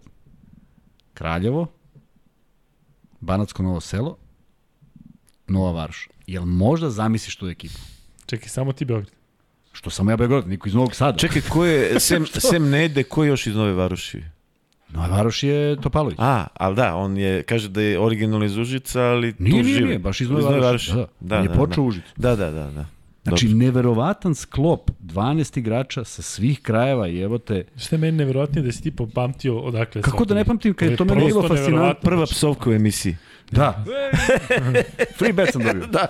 Kraljevo, 1.14 1.72
Banatsko 3.20 3.62
Novo 3.62 3.80
Selo, 3.80 4.18
Nova 5.46 5.72
Varoš. 5.72 6.08
Jel 6.26 6.44
možda 6.44 6.90
zamisliš 6.90 7.36
tu 7.36 7.48
ekipu? 7.48 7.78
Čekaj, 8.26 8.48
samo 8.48 8.72
ti 8.72 8.84
Beograd. 8.84 9.10
Što 9.72 9.90
sam 9.90 10.08
ja 10.08 10.16
Beograd, 10.16 10.48
niko 10.48 10.68
iz 10.68 10.74
Novog 10.74 10.94
Sada. 10.94 11.18
Čekaj, 11.18 11.42
ko 11.42 11.64
je, 11.64 12.00
sem, 12.00 12.26
sem 12.50 12.70
Nede, 12.70 13.02
ko 13.02 13.24
je 13.24 13.28
još 13.28 13.46
iz 13.46 13.56
Nove 13.56 13.72
Varoši? 13.72 14.22
Nova 14.88 15.06
Varoš 15.06 15.42
je 15.42 15.76
Topalović. 15.76 16.16
A, 16.18 16.46
ali 16.54 16.76
da, 16.76 16.94
on 16.94 17.16
je, 17.16 17.42
kaže 17.42 17.68
da 17.68 17.80
je 17.80 18.00
originalno 18.00 18.44
iz 18.44 18.56
Užica, 18.56 19.02
ali 19.02 19.32
tu 19.32 19.42
Nije, 19.42 19.62
nije, 19.62 19.74
živi. 19.74 19.86
nije, 19.86 19.98
baš 19.98 20.20
iz 20.20 20.30
Nove 20.30 20.60
Varoši. 20.60 20.92
Da, 20.92 21.06
da, 21.20 21.38
on 21.38 21.42
je 21.44 21.54
počeo 21.54 21.84
u 21.84 21.86
Užicu. 21.86 22.12
Da, 22.16 22.36
da, 22.36 22.50
da. 22.50 22.70
da. 22.70 22.84
Znači, 23.24 23.46
Dobro. 23.46 23.58
neverovatan 23.58 24.34
sklop 24.34 24.90
12 25.00 25.58
igrača 25.58 26.04
sa 26.04 26.22
svih 26.22 26.60
krajeva 26.62 27.08
i 27.08 27.20
evo 27.20 27.38
te... 27.38 27.64
Što 27.76 27.94
je 27.94 28.00
meni 28.00 28.18
nevjerojatnije 28.18 28.64
da 28.64 28.72
si 28.72 28.82
ti 28.82 28.90
popamtio 28.90 29.58
odakle 29.58 30.02
Kako 30.02 30.24
da 30.24 30.34
ne 30.34 30.44
pamtim, 30.44 30.74
kad 30.74 30.90
je 30.90 30.96
to 30.96 31.04
meni 31.04 31.26
bilo 31.26 31.48
fascinantno. 31.48 31.94
Prva 32.02 32.26
psovka 32.26 32.70
u 32.70 32.72
emisiji. 32.72 33.16
Da. 33.50 33.84
Free 35.18 35.32
bet 35.32 35.52
sam 35.52 35.62
dobio. 35.62 35.86
da. 35.86 36.06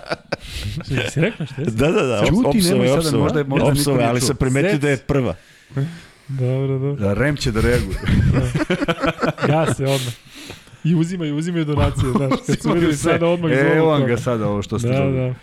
Si 1.09 1.21
rekao 1.21 1.45
što 1.45 1.61
je? 1.61 1.65
Da, 1.65 1.91
da, 1.91 2.03
da. 2.03 2.21
Opsove, 2.45 2.61
nemoj 2.71 2.87
sada, 2.87 2.97
opsove. 2.97 3.17
možda 3.17 3.39
je- 3.39 3.45
možda 3.45 3.67
Opsove, 3.67 4.03
ali 4.03 4.21
sam 4.21 4.35
primetio 4.35 4.77
da 4.77 4.89
je 4.89 4.97
prva. 4.97 5.35
Dobro, 6.29 6.79
dobro. 6.79 6.95
Da, 6.95 7.13
Rem 7.13 7.35
će 7.35 7.51
da 7.51 7.61
reaguje. 7.61 7.97
Ja 9.49 9.73
se 9.73 9.83
odmah. 9.85 10.13
I 10.83 10.95
uzimaju, 10.95 11.35
uzimaju 11.37 11.65
donacije, 11.65 12.11
znaš. 12.11 12.29
Kad 12.47 12.61
su 12.61 12.71
videli 12.71 12.95
sada 12.95 13.27
odmah 13.27 13.51
E, 13.51 13.55
zovu 13.55 13.71
evo 13.71 13.87
vam 13.87 14.05
ga 14.05 14.17
sada 14.17 14.47
ovo 14.47 14.61
što 14.61 14.79
ste 14.79 14.87
Da, 14.87 14.97
dobili. 14.97 15.17
da. 15.17 15.33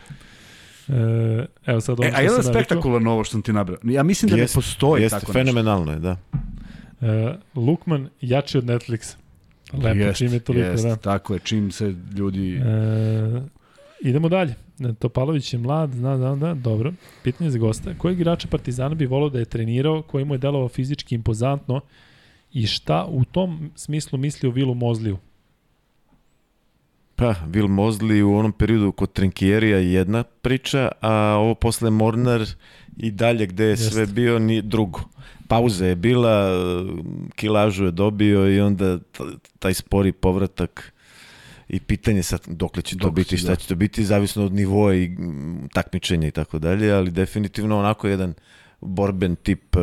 E, 0.88 1.46
evo 1.66 1.80
sad 1.80 2.00
ono 2.00 2.08
E, 2.08 2.10
što 2.10 2.18
a 2.18 2.22
jedan 2.22 2.42
spektakularno 2.42 3.12
ovo 3.12 3.24
što 3.24 3.32
sam 3.32 3.42
ti 3.42 3.52
nabrao. 3.52 3.78
Ja 3.82 4.02
mislim 4.02 4.30
da 4.30 4.36
Jeste, 4.36 4.52
ne 4.52 4.62
postoji 4.62 5.02
Jeste, 5.02 5.20
tako 5.20 5.32
fenomenalno 5.32 5.92
je, 5.92 5.98
da. 5.98 6.16
E, 7.00 7.34
Lukman 7.54 8.08
jači 8.20 8.58
od 8.58 8.64
Netflixa. 8.64 9.16
Lepo, 9.72 9.98
Jest, 9.98 10.18
čim 10.18 10.32
je 10.32 10.40
toliko, 10.40 10.66
jest, 10.66 10.84
da. 10.84 10.96
Tako 10.96 11.34
je, 11.34 11.40
čim 11.44 11.70
se 11.70 11.94
ljudi... 12.16 12.56
E, 12.56 12.60
idemo 14.02 14.28
dalje. 14.28 14.54
Topalović 14.98 15.52
je 15.52 15.58
mlad, 15.58 15.92
zna, 15.92 16.16
zna, 16.16 16.36
da, 16.36 16.54
dobro. 16.54 16.92
Pitanje 17.22 17.50
za 17.50 17.58
gosta. 17.58 17.94
Kojeg 17.98 18.20
igrača 18.20 18.48
Partizana 18.48 18.94
bi 18.94 19.06
volao 19.06 19.28
da 19.28 19.38
je 19.38 19.44
trenirao, 19.44 20.02
koji 20.02 20.24
mu 20.24 20.34
je 20.34 20.38
delovao 20.38 20.68
fizički 20.68 21.14
impozantno 21.14 21.80
i 22.52 22.66
šta 22.66 23.06
u 23.08 23.24
tom 23.24 23.70
smislu 23.76 24.18
misli 24.18 24.48
o 24.48 24.52
Vilu 24.52 24.74
Mozliju? 24.74 25.18
Pa, 27.16 27.34
Will 27.52 27.68
Mosley 27.68 28.22
u 28.22 28.36
onom 28.36 28.52
periodu 28.52 28.92
kod 28.92 29.12
Trinkierija 29.12 29.78
je 29.78 29.92
jedna 29.92 30.22
priča, 30.22 30.88
a 31.00 31.36
ovo 31.38 31.54
posle 31.54 31.90
Mornar 31.90 32.42
i 32.96 33.10
dalje 33.10 33.46
gde 33.46 33.64
je 33.64 33.70
Jeste. 33.70 33.90
sve 33.90 34.06
bio 34.06 34.38
ni 34.38 34.62
drugo. 34.62 35.00
Pauza 35.48 35.86
je 35.86 35.94
bila, 35.96 36.50
kilažu 37.34 37.84
je 37.84 37.90
dobio 37.90 38.50
i 38.50 38.60
onda 38.60 38.98
taj 39.58 39.74
spori 39.74 40.12
povratak 40.12 40.93
i 41.68 41.80
pitanje 41.80 42.22
sad 42.22 42.40
dokle 42.46 42.82
će 42.82 42.96
to 42.96 43.00
Dok 43.00 43.14
biti, 43.14 43.28
si, 43.28 43.36
šta 43.36 43.48
da. 43.48 43.56
će 43.56 43.68
to 43.68 43.74
biti, 43.74 44.04
zavisno 44.04 44.44
od 44.44 44.52
nivoa 44.52 44.94
i 44.94 45.10
takmičenja 45.72 46.28
i 46.28 46.32
tako 46.32 46.58
dalje, 46.58 46.92
ali 46.92 47.10
definitivno 47.10 47.78
onako 47.78 48.08
jedan 48.08 48.34
borben 48.80 49.36
tip, 49.36 49.76
e, 49.76 49.80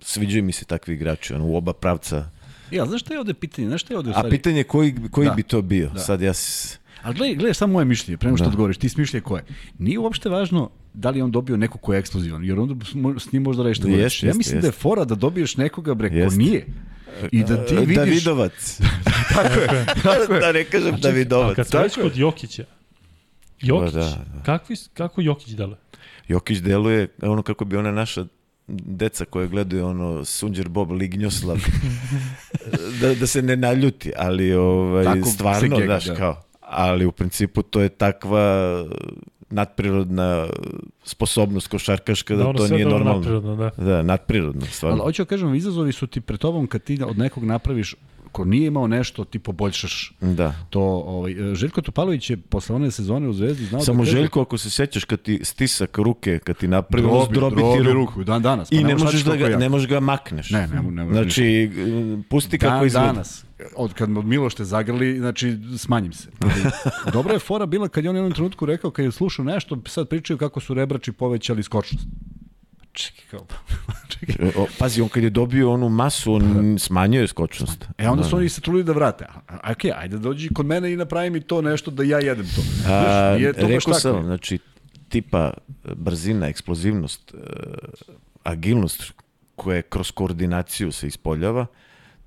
sviđaju 0.00 0.44
mi 0.44 0.52
se 0.52 0.64
takvi 0.64 0.94
igrači, 0.94 1.34
ono, 1.34 1.46
u 1.46 1.56
oba 1.56 1.72
pravca. 1.72 2.28
Ja, 2.70 2.86
znaš 2.86 3.00
šta 3.00 3.14
je 3.14 3.20
ovde 3.20 3.34
pitanje? 3.34 3.68
Znaš 3.68 3.80
šta 3.80 3.94
je 3.94 3.98
ovde 3.98 4.10
u 4.10 4.12
A 4.16 4.22
pitanje 4.30 4.56
je 4.56 4.64
koji, 4.64 4.94
koji 5.10 5.28
Da. 5.28 5.34
bi 5.34 5.42
to 5.42 5.62
bio? 5.62 5.88
Da. 5.88 5.98
Sad 6.00 6.20
ja... 6.20 6.34
s- 6.34 6.78
Ali 7.02 7.14
gledaj, 7.14 7.34
gledaj 7.34 7.54
samo 7.54 7.72
moje 7.72 7.84
mišljenje, 7.84 8.16
prema 8.18 8.36
što 8.36 8.44
Da. 8.44 8.48
odgovoriš, 8.48 8.76
ti 8.76 8.88
smišlje 8.88 9.20
koje. 9.20 9.44
Nije 9.78 9.98
uopšte 9.98 10.28
važno 10.28 10.70
da 10.94 11.10
li 11.10 11.22
on 11.22 11.30
dobio 11.30 11.56
neko 11.56 11.78
ko 11.78 11.92
je 11.94 11.98
eksplozivan, 11.98 12.44
jer 12.44 12.58
onda 12.58 12.84
s 13.18 13.32
njim 13.32 13.42
možda 13.42 13.62
reći 13.62 13.74
što. 13.74 13.88
Ja 13.88 13.96
jeste, 13.96 14.32
mislim 14.34 14.60
da 14.60 14.66
je 14.66 14.72
fora 14.72 15.04
da 15.04 15.14
dobiješ 15.14 15.56
nekoga 15.56 15.94
bre 15.94 16.08
ko 16.08 16.34
nije. 16.34 16.66
I 17.32 17.44
da 17.44 17.66
ti 17.66 17.76
vidiš... 17.76 17.96
Davidovac. 17.96 18.80
da 20.40 20.52
ne 20.52 20.64
kažem 20.64 20.94
A 20.94 20.98
Davidovac. 20.98 21.56
kad 21.56 21.66
smo 21.66 21.80
već 21.80 21.94
tako 21.94 22.06
je. 22.06 22.10
kod 22.10 22.18
Jokića, 22.18 22.64
Jokić, 23.60 23.94
da, 23.94 24.00
da. 24.00 24.42
Kakvi, 24.44 24.76
kako 24.94 25.20
Jokić 25.20 25.48
deluje? 25.48 25.76
Jokić 26.28 26.58
deluje 26.58 27.08
ono 27.22 27.42
kako 27.42 27.64
bi 27.64 27.76
ona 27.76 27.90
naša 27.92 28.24
deca 28.68 29.24
koje 29.24 29.48
gledaju 29.48 29.86
ono 29.86 30.24
Sunđer 30.24 30.68
Bob 30.68 30.90
Lignjoslav 30.90 31.56
da, 33.00 33.14
da 33.14 33.26
se 33.26 33.42
ne 33.42 33.56
naljuti, 33.56 34.12
ali 34.16 34.54
ovaj, 34.54 35.04
Tako 35.04 35.28
stvarno, 35.28 35.76
gega, 35.76 35.86
znaš, 35.86 36.04
da. 36.04 36.14
kao, 36.14 36.42
ali 36.60 37.06
u 37.06 37.12
principu 37.12 37.62
to 37.62 37.80
je 37.80 37.88
takva 37.88 38.74
nadprirodna 39.50 40.46
sposobnost 41.04 41.68
košarkaška 41.68 42.36
da, 42.36 42.48
ono 42.48 42.58
to 42.58 42.68
nije 42.68 42.84
normalno. 42.86 43.14
naprirodno, 43.14 43.56
da. 43.56 43.70
Da, 43.78 44.02
nadprirodno, 44.02 44.60
Ali 44.60 44.70
stvarno. 44.70 45.02
hoću 45.02 45.22
da 45.22 45.28
kažem, 45.28 45.54
izazovi 45.54 45.92
su 45.92 46.06
ti 46.06 46.20
pred 46.20 46.40
tobom 46.40 46.66
kad 46.66 46.82
ti 46.82 46.98
od 47.02 47.18
nekog 47.18 47.44
napraviš 47.44 47.94
ko 48.32 48.44
nije 48.44 48.66
imao 48.66 48.86
nešto, 48.86 49.24
ti 49.24 49.38
poboljšaš 49.38 50.12
Da. 50.20 50.54
to. 50.70 50.80
Ovaj, 50.82 51.34
Željko 51.54 51.82
Topalović 51.82 52.30
je 52.30 52.36
posle 52.36 52.76
one 52.76 52.90
sezone 52.90 53.28
u 53.28 53.32
Zvezdi 53.32 53.64
znao 53.64 53.80
Samo 53.80 53.98
da 53.98 54.04
kaže, 54.04 54.16
Željko, 54.16 54.40
ako 54.42 54.58
se 54.58 54.70
sećaš 54.70 55.04
kad 55.04 55.22
ti 55.22 55.40
stisak 55.42 55.98
ruke, 55.98 56.38
kad 56.38 56.56
ti 56.56 56.68
napravi, 56.68 57.02
drobi, 57.02 57.26
zdrobi 57.26 57.56
drobi, 57.56 57.78
ti 57.78 57.92
ruku, 57.92 58.24
dan 58.24 58.42
danas. 58.42 58.70
pa 58.70 58.76
I 58.76 58.84
ne 58.84 58.92
možeš 58.92 59.04
možeš, 59.04 59.22
da 59.22 59.36
ga, 59.38 59.56
ne 59.56 59.68
možeš 59.68 59.88
ga 59.88 60.00
makneš. 60.00 60.50
Ne, 60.50 60.66
ne, 60.66 60.82
ne 60.82 61.04
možeš 61.04 61.22
Znači, 61.22 61.70
pusti 62.28 62.58
kako 62.58 62.76
Dan 62.76 62.86
izgleda. 62.86 63.06
danas, 63.06 63.44
od 63.76 63.92
kad 63.94 64.16
od 64.16 64.24
Miloš 64.26 64.54
te 64.54 64.64
zagrli, 64.64 65.18
znači 65.18 65.58
smanjim 65.78 66.12
se. 66.12 66.28
Ali, 66.40 66.52
Dobra 67.12 67.32
je 67.32 67.38
fora 67.38 67.66
bila 67.66 67.88
kad 67.88 68.04
je 68.04 68.10
on 68.10 68.16
u 68.16 68.18
jednom 68.18 68.32
trenutku 68.32 68.66
rekao, 68.66 68.90
kad 68.90 69.04
je 69.04 69.12
slušao 69.12 69.44
nešto, 69.44 69.78
sad 69.86 70.08
pričaju 70.08 70.38
kako 70.38 70.60
su 70.60 70.74
rebrači 70.74 71.12
povećali 71.12 71.62
skočnost. 71.62 72.06
Čekaj, 72.92 73.24
kao, 73.30 73.46
čekaj. 74.20 74.48
O, 74.56 74.66
pazi, 74.78 75.00
on 75.00 75.08
kad 75.08 75.22
je 75.22 75.30
dobio 75.30 75.72
onu 75.72 75.88
masu, 75.88 76.32
on 76.32 76.76
smanjio 76.78 77.20
je 77.20 77.28
skočnost. 77.28 77.84
E 77.98 78.08
onda 78.08 78.22
Da. 78.22 78.28
su 78.28 78.36
oni 78.36 78.48
se 78.48 78.60
trudili 78.60 78.84
da 78.84 78.92
vrate. 78.92 79.24
A, 79.48 79.72
ok, 79.72 79.84
ajde 79.96 80.18
dođi 80.18 80.48
kod 80.48 80.66
mene 80.66 80.92
i 80.92 80.96
napravi 80.96 81.30
mi 81.30 81.40
to 81.40 81.62
nešto 81.62 81.90
da 81.90 82.02
ja 82.02 82.18
jedem 82.18 82.46
to. 82.46 82.60
A, 82.60 83.00
Znaš, 83.02 83.38
nije 83.38 83.52
to 83.52 83.60
rekao 83.60 83.80
tako. 83.82 83.94
sam, 83.94 84.24
znači, 84.24 84.58
tipa 85.08 85.52
brzina, 85.86 86.46
eksplozivnost, 86.48 87.34
e, 87.34 87.36
agilnost 88.42 89.12
koja 89.56 89.82
kroz 89.82 90.10
koordinaciju 90.10 90.92
se 90.92 91.06
ispoljava, 91.06 91.66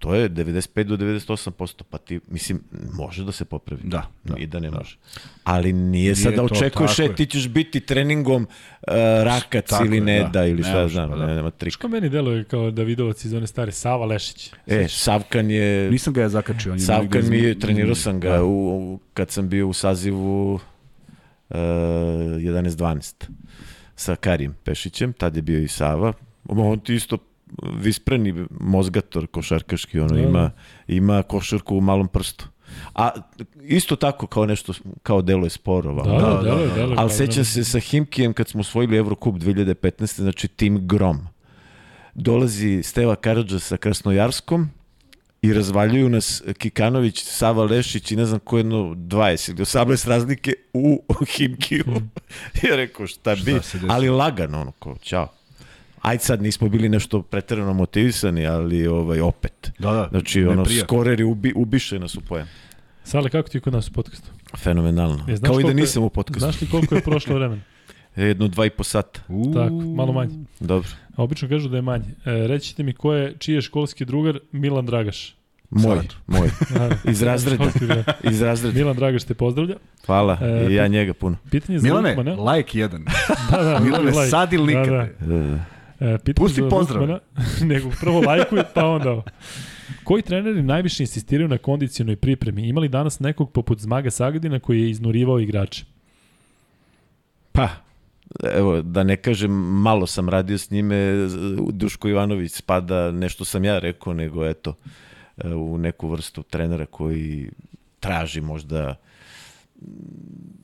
to 0.03 0.15
je 0.15 0.29
95 0.29 0.83
do 0.83 0.97
98%, 0.97 1.83
pa 1.89 1.97
ti, 1.97 2.19
mislim, 2.27 2.61
može 2.93 3.23
da 3.23 3.31
se 3.31 3.45
popravi. 3.45 3.81
Da, 3.83 4.07
da, 4.23 4.37
I 4.37 4.45
da 4.45 4.59
ne 4.59 4.71
može. 4.71 4.97
Ali 5.43 5.73
nije, 5.73 6.15
sad 6.15 6.25
Nije 6.25 6.41
da 6.41 6.47
to, 6.47 6.55
očekuješ, 6.55 6.99
e, 6.99 7.15
ti 7.15 7.25
ćeš 7.25 7.47
biti 7.47 7.79
treningom 7.79 8.43
uh, 8.43 8.93
rakac 9.23 9.69
Tako 9.69 9.85
ili 9.85 10.01
ne 10.01 10.19
da. 10.19 10.27
da, 10.27 10.45
ili 10.45 10.61
Ne 10.61 10.63
šta 10.69 10.81
može, 10.81 10.93
znam, 10.93 11.09
pa 11.09 11.15
da. 11.15 11.25
ne, 11.25 11.35
nema 11.35 11.49
trik. 11.51 11.73
Što 11.73 11.87
meni 11.87 12.09
deluje 12.09 12.43
kao 12.43 12.71
Davidovac 12.71 13.25
iz 13.25 13.33
one 13.33 13.47
stare 13.47 13.71
Sava 13.71 14.05
Lešić? 14.05 14.51
E, 14.67 14.87
Savkan 14.89 15.51
je... 15.51 15.91
Nisam 15.91 16.13
ga 16.13 16.21
ja 16.21 16.29
zakačio. 16.29 16.71
On 16.71 16.77
je 16.77 16.85
Savkan 16.85 17.29
mi 17.29 17.37
je, 17.37 17.59
trenirao 17.59 17.95
sam 17.95 18.19
ga 18.19 18.29
Da. 18.29 18.43
u, 18.43 18.93
u, 18.93 18.99
kad 19.13 19.31
sam 19.31 19.49
bio 19.49 19.67
u 19.67 19.73
sazivu 19.73 20.59
11-12 21.49 23.25
sa 23.95 24.15
Karim 24.15 24.55
Pešićem, 24.63 25.13
tad 25.13 25.35
je 25.35 25.41
bio 25.41 25.59
i 25.59 25.67
Sava. 25.67 26.13
On 26.47 26.79
ti 26.79 26.95
isto 26.95 27.17
vispreni 27.73 28.33
mozgator 28.51 29.27
košarkaški, 29.27 29.99
ono 29.99 30.09
Da, 30.09 30.19
ima, 30.19 30.39
da. 30.39 30.51
ima 30.87 31.23
košarku 31.23 31.77
u 31.77 31.81
malom 31.81 32.07
prstu. 32.07 32.47
A 32.95 33.09
isto 33.61 33.95
tako 33.95 34.27
kao 34.27 34.45
nešto, 34.45 34.73
kao 35.03 35.21
delo 35.21 35.45
je 35.45 35.49
sporo. 35.49 35.93
Da, 35.95 36.03
da, 36.03 36.19
da, 36.27 36.41
deluje, 36.41 36.67
da. 36.67 36.73
deluje 36.73 36.95
Ali 36.97 37.09
sećam 37.11 37.37
da- 37.37 37.45
se 37.45 37.63
sa 37.63 37.79
Himkijem 37.79 38.33
kad 38.33 38.47
smo 38.47 38.61
osvojili 38.61 38.97
Eurocup 38.97 39.35
2015. 39.35 39.81
Znači 40.15 40.47
tim 40.47 40.87
Grom. 40.87 41.19
Dolazi 42.15 42.83
Steva 42.83 43.15
Karadža 43.15 43.59
sa 43.59 43.77
Krasnojarskom 43.77 44.69
i 45.41 45.53
razvaljuju 45.53 46.09
nas 46.09 46.43
Kikanović, 46.57 47.23
Sava 47.23 47.63
Lešić 47.63 48.11
i 48.11 48.15
ne 48.15 48.25
znam 48.25 48.39
ko 48.39 48.57
jedno 48.57 48.77
20 48.77 49.49
ili 49.49 49.57
18 49.57 50.07
razlike 50.07 50.53
u 50.73 51.03
Himkiju. 51.37 51.85
ja 52.63 52.75
rekao 52.75 53.07
šta 53.07 53.35
bi, 53.35 53.41
Šta 53.41 53.51
desilo? 53.51 53.87
ali 53.89 54.09
lagano 54.09 54.61
ono 54.61 54.71
ko, 54.71 54.95
ćao. 54.97 55.27
Ajde 56.03 56.23
sad 56.23 56.41
nismo 56.41 56.69
bili 56.69 56.89
nešto 56.89 57.21
preterano 57.21 57.73
motivisani, 57.73 58.47
ali 58.47 58.87
ovaj 58.87 59.21
opet. 59.21 59.71
Da, 59.79 59.91
da. 59.91 60.07
Znači, 60.11 60.45
ono, 60.45 60.65
skoreri 60.65 61.23
ubi, 61.23 61.53
ubiše 61.55 61.99
nas 61.99 62.15
u 62.15 62.21
pojam. 62.21 62.47
Sale, 63.03 63.29
kako 63.29 63.49
ti 63.49 63.57
je 63.57 63.61
kod 63.61 63.73
nas 63.73 63.87
u 63.87 63.93
podcastu? 63.93 64.29
Fenomenalno. 64.57 65.25
E, 65.29 65.35
znaš 65.35 65.49
Kao 65.49 65.59
i 65.59 65.63
da 65.63 65.69
je- 65.69 65.75
nisam 65.75 66.03
u 66.03 66.09
podcastu. 66.09 66.39
Znaš 66.41 66.61
li 66.61 66.67
koliko 66.67 66.95
je 66.95 67.01
prošlo 67.01 67.35
vremena? 67.35 67.61
Jedno 68.15 68.47
dva 68.47 68.65
i 68.65 68.69
po 68.69 68.83
sata. 68.83 69.19
Uuu. 69.27 69.53
Tako, 69.53 69.73
malo 69.73 70.11
manje. 70.11 70.35
Dobro. 70.59 70.89
A 71.15 71.23
obično 71.23 71.49
kažu 71.49 71.69
da 71.69 71.75
je 71.75 71.81
manje. 71.81 72.05
E, 72.25 72.47
recite 72.47 72.83
mi 72.83 72.93
ko 72.93 73.13
je, 73.13 73.35
čiji 73.37 73.55
je 73.55 73.61
školski 73.61 74.05
drugar 74.05 74.39
Milan 74.51 74.85
Dragaš? 74.85 75.35
Moj, 75.69 75.95
Sad. 75.97 76.05
moj. 76.27 76.49
Aha, 76.75 76.89
Iz 77.11 77.21
razreda. 77.21 77.65
Iz 78.23 78.41
razreda. 78.41 78.77
Milan 78.77 78.95
Dragaš 78.95 79.23
te 79.23 79.33
pozdravlja. 79.33 79.75
Hvala. 80.05 80.37
E, 80.41 80.67
I 80.69 80.73
ja 80.73 80.87
njega 80.87 81.13
puno. 81.13 81.37
Pitanje 81.51 81.79
za 81.79 81.83
Milane, 81.83 82.09
Lukmana. 82.09 82.51
like 82.51 82.79
jedan. 82.79 83.05
Da, 83.51 83.63
da, 83.63 83.79
Milane, 83.79 84.05
like. 84.05 84.25
sad 84.25 84.53
ili 84.53 84.65
nikad. 84.67 84.85
Da, 84.85 85.07
da. 85.27 85.35
E, 85.35 85.59
E, 85.99 86.17
pitanje 86.17 86.45
Pusti 86.45 86.61
pozdrav. 86.69 87.01
Lukmana, 87.01 87.19
nego 87.73 87.89
prvo 87.99 88.21
lajkuj, 88.21 88.63
pa 88.73 88.85
onda 88.85 89.11
ovo. 89.11 89.23
Koji 90.03 90.21
treneri 90.21 90.63
najviše 90.63 91.03
insistiraju 91.03 91.47
na 91.47 91.57
kondicionoj 91.57 92.15
pripremi? 92.15 92.67
Imali 92.67 92.89
danas 92.89 93.19
nekog 93.19 93.51
poput 93.51 93.79
Zmaga 93.79 94.11
Sagadina 94.11 94.59
koji 94.59 94.81
je 94.81 94.89
iznurivao 94.89 95.39
igrače? 95.39 95.85
Pa, 97.51 97.69
evo, 98.55 98.81
da 98.81 99.03
ne 99.03 99.17
kažem, 99.17 99.51
malo 99.81 100.07
sam 100.07 100.29
radio 100.29 100.57
s 100.57 100.71
njime, 100.71 101.27
Duško 101.71 102.07
Ivanović 102.07 102.51
spada, 102.51 103.11
nešto 103.11 103.45
sam 103.45 103.63
ja 103.63 103.79
rekao, 103.79 104.13
nego 104.13 104.45
eto, 104.45 104.75
e, 105.37 105.47
u 105.47 105.77
neku 105.77 106.09
vrstu 106.09 106.43
trenera 106.43 106.85
koji 106.85 107.49
traži 107.99 108.41
možda 108.41 108.95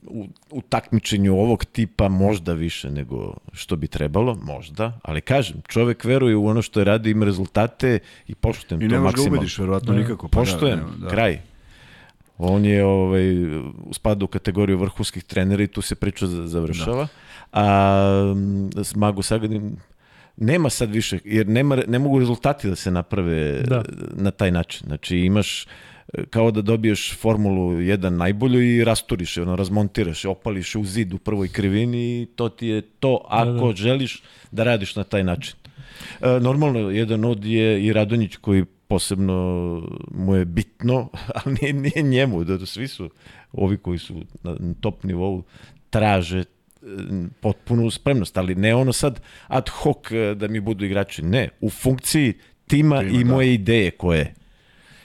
u, 0.10 0.28
u 0.52 0.62
takmičenju 0.62 1.34
ovog 1.36 1.66
tipa 1.66 2.10
možda 2.10 2.54
više 2.54 2.92
nego 2.92 3.34
što 3.54 3.76
bi 3.76 3.88
trebalo, 3.88 4.36
možda, 4.38 5.00
ali 5.04 5.22
kažem, 5.22 5.56
čovek 5.68 6.04
veruje 6.04 6.36
u 6.36 6.48
ono 6.48 6.62
što 6.62 6.80
je 6.80 6.84
radio, 6.84 7.12
ima 7.12 7.26
rezultate 7.26 8.00
i 8.28 8.36
poštujem 8.36 8.82
I 8.82 8.86
to 8.86 8.92
ne 8.92 9.00
možeš 9.00 9.04
ga 9.06 9.10
maksimalno. 9.12 9.38
ubediš, 9.38 9.58
verovatno, 9.58 9.94
Da. 9.94 10.00
nikako. 10.00 10.28
Pa 10.28 10.40
Poštujem, 10.40 10.76
da, 10.76 10.86
nema, 10.86 10.98
da. 10.98 11.10
kraj. 11.10 11.40
On 12.38 12.66
je 12.66 12.86
ovaj, 12.86 13.24
spada 13.92 14.26
u 14.26 14.30
kategoriju 14.30 14.78
vrhunskih 14.78 15.24
trenera 15.24 15.64
i 15.64 15.68
tu 15.68 15.82
se 15.82 15.96
priča 15.96 16.28
za- 16.28 16.48
završava. 16.48 17.08
A 17.54 18.34
mm, 18.36 18.70
Mago 18.96 19.22
Sagadin 19.22 19.76
nema 20.38 20.70
sad 20.70 20.92
više, 20.92 21.20
jer 21.26 21.48
nema, 21.48 21.78
ne 21.88 22.00
mogu 22.00 22.20
rezultati 22.20 22.70
da 22.70 22.76
se 22.76 22.92
naprave 22.92 23.62
Da. 23.62 23.84
na 24.14 24.32
taj 24.32 24.52
način. 24.52 24.88
Znači 24.88 25.18
imaš 25.18 25.68
kao 26.30 26.52
da 26.52 26.62
dobiješ 26.62 27.18
Formulu 27.18 27.72
1 27.72 28.10
najbolju 28.10 28.62
i 28.62 28.84
rasturiš 28.84 29.38
je, 29.38 29.44
ono, 29.44 29.56
razmontiraš 29.56 30.26
je, 30.26 30.30
opališ 30.30 30.76
je 30.76 30.82
u 30.82 30.86
zid 30.86 31.14
u 31.14 31.18
prvoj 31.18 31.48
krivini 31.48 32.22
i 32.22 32.26
to 32.36 32.50
ti 32.50 32.68
je 32.68 32.82
to 32.82 33.26
ako 33.30 33.52
Da, 33.52 33.68
da. 33.68 33.76
želiš 33.76 34.24
da 34.52 34.64
radiš 34.64 34.96
na 34.96 35.04
taj 35.04 35.24
način. 35.24 35.56
E, 36.22 36.40
normalno, 36.40 36.80
jedan 36.80 37.26
od 37.26 37.46
je 37.46 37.86
i 37.86 37.94
Radonjić 37.94 38.36
koji 38.36 38.66
posebno 38.88 39.38
mu 40.12 40.36
je 40.36 40.46
bitno, 40.46 41.10
ali 41.46 41.58
nije, 41.62 41.74
nije 41.74 42.02
njemu, 42.02 42.44
da, 42.44 42.58
da 42.58 42.66
svi 42.66 42.88
su 42.88 43.10
ovi 43.52 43.78
koji 43.78 43.98
su 43.98 44.24
na, 44.44 44.58
top 44.82 45.04
nivou 45.04 45.44
traže 45.90 46.40
e, 46.40 46.46
potpunu 47.42 47.92
spremnost, 47.92 48.38
ali 48.38 48.56
ne 48.56 48.76
ono 48.76 48.94
sad 48.94 49.22
ad 49.48 49.70
hoc 49.70 50.12
e, 50.12 50.36
da 50.36 50.48
mi 50.48 50.60
budu 50.60 50.86
igrači, 50.86 51.22
ne, 51.22 51.50
u 51.62 51.70
funkciji 51.70 52.34
tima, 52.68 53.00
Tima, 53.00 53.20
i 53.20 53.24
da. 53.24 53.30
moje 53.30 53.54
ideje 53.54 53.92
koje 53.92 54.34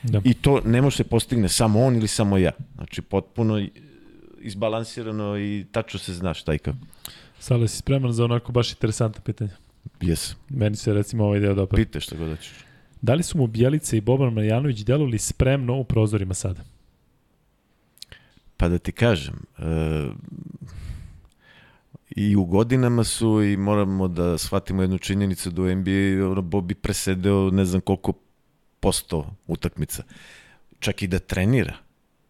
Da. 0.04 0.20
i 0.24 0.34
to 0.34 0.60
ne 0.64 0.82
može 0.82 0.96
se 0.96 1.04
postigne 1.04 1.48
samo 1.48 1.82
on 1.82 1.96
ili 1.96 2.08
samo 2.08 2.38
ja. 2.38 2.50
Znači 2.74 3.02
potpuno 3.02 3.58
i- 3.58 3.70
izbalansirano 4.40 5.38
i 5.38 5.66
tačno 5.72 6.00
se 6.00 6.14
zna 6.14 6.34
šta 6.34 6.54
i 6.54 6.58
kako. 6.58 6.78
Sale, 7.38 7.68
si 7.68 7.76
spreman 7.76 8.12
za 8.12 8.24
onako 8.24 8.52
baš 8.52 8.72
interesantno 8.72 9.22
pitanje? 9.22 9.50
Jes, 10.00 10.34
Meni 10.48 10.76
se 10.76 10.94
recimo 10.94 11.24
ovaj 11.24 11.40
deo 11.40 11.54
dopada. 11.54 11.76
pite 11.76 12.00
šta 12.00 12.16
god 12.16 12.30
hoćeš. 12.30 12.52
Da 13.02 13.14
li 13.14 13.22
su 13.22 13.38
mu 13.38 13.46
Bjelica 13.46 13.96
i 13.96 14.00
Boban 14.00 14.32
Marjanović 14.32 14.80
delovali 14.80 15.18
spremno 15.18 15.76
u 15.76 15.84
prozorima 15.84 16.34
sada? 16.34 16.62
Pa 18.56 18.68
da 18.68 18.78
ti 18.78 18.92
kažem, 18.92 19.34
e, 19.58 19.64
i 22.10 22.36
u 22.36 22.44
godinama 22.44 23.04
su 23.04 23.42
i 23.42 23.56
moramo 23.56 24.08
da 24.08 24.38
shvatimo 24.38 24.82
jednu 24.82 24.98
činjenicu 24.98 25.50
da 25.50 25.62
u 25.62 25.66
NBA 25.66 25.90
ono, 26.26 26.42
Bobby 26.42 26.74
presedeo 26.74 27.50
ne 27.50 27.64
znam 27.64 27.80
koliko 27.80 28.12
posto 28.84 29.24
utakmica. 29.46 30.02
Čak 30.78 31.02
i 31.02 31.06
da 31.06 31.18
trenira 31.18 31.74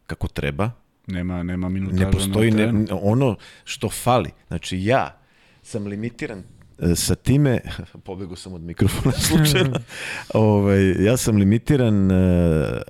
kako 0.06 0.28
treba, 0.28 0.70
Nema, 1.06 1.42
nema 1.42 1.68
minutaža 1.68 2.04
ne 2.04 2.10
postoji 2.12 2.50
ne, 2.50 2.86
ono 2.90 3.36
što 3.64 3.90
fali. 3.90 4.30
Znači 4.48 4.78
ja 4.84 5.20
sam 5.62 5.86
limitiran 5.86 6.42
e, 6.78 6.94
sa 6.94 7.14
time, 7.14 7.60
pobegao 8.06 8.36
sam 8.36 8.52
od 8.54 8.60
mikrofona 8.60 9.12
slučajno, 9.28 9.80
ovaj, 10.34 11.04
ja 11.04 11.16
sam 11.16 11.36
limitiran 11.36 12.10
e, 12.10 12.82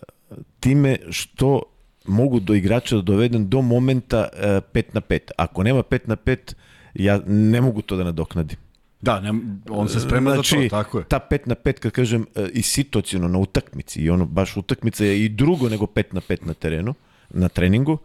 time 0.60 0.98
što 1.10 1.62
mogu 2.06 2.40
do 2.40 2.54
igrača 2.54 2.96
da 2.96 3.02
dovedem 3.02 3.48
do 3.48 3.62
momenta 3.62 4.28
5 4.34 4.82
na 4.92 5.00
5. 5.00 5.30
Ako 5.36 5.62
nema 5.62 5.82
5 5.82 6.00
na 6.04 6.16
5, 6.16 6.54
ja 6.94 7.20
ne 7.26 7.60
mogu 7.60 7.82
to 7.82 7.96
da 7.96 8.04
nadoknadim. 8.04 8.63
Da, 9.04 9.20
ne, 9.20 9.32
on 9.70 9.88
se 9.88 10.00
sprema 10.00 10.30
za 10.30 10.34
Znači, 10.34 10.68
to, 10.68 10.76
tako 10.76 10.98
je. 10.98 11.04
Ta 11.04 11.20
5 11.30 11.38
na 11.44 11.54
5, 11.54 11.72
kad 11.72 11.92
kažem, 11.92 12.26
e, 12.34 12.48
i 12.52 12.62
situacijno 12.62 13.28
na 13.28 13.38
utakmici, 13.38 14.00
i 14.00 14.10
ono, 14.10 14.26
baš 14.26 14.56
utakmica 14.56 15.04
je 15.04 15.24
i 15.24 15.28
drugo 15.28 15.68
nego 15.68 15.86
5 15.86 16.04
na 16.12 16.20
5 16.20 16.46
na 16.46 16.54
terenu, 16.54 16.94
na 17.30 17.48
treningu, 17.48 17.98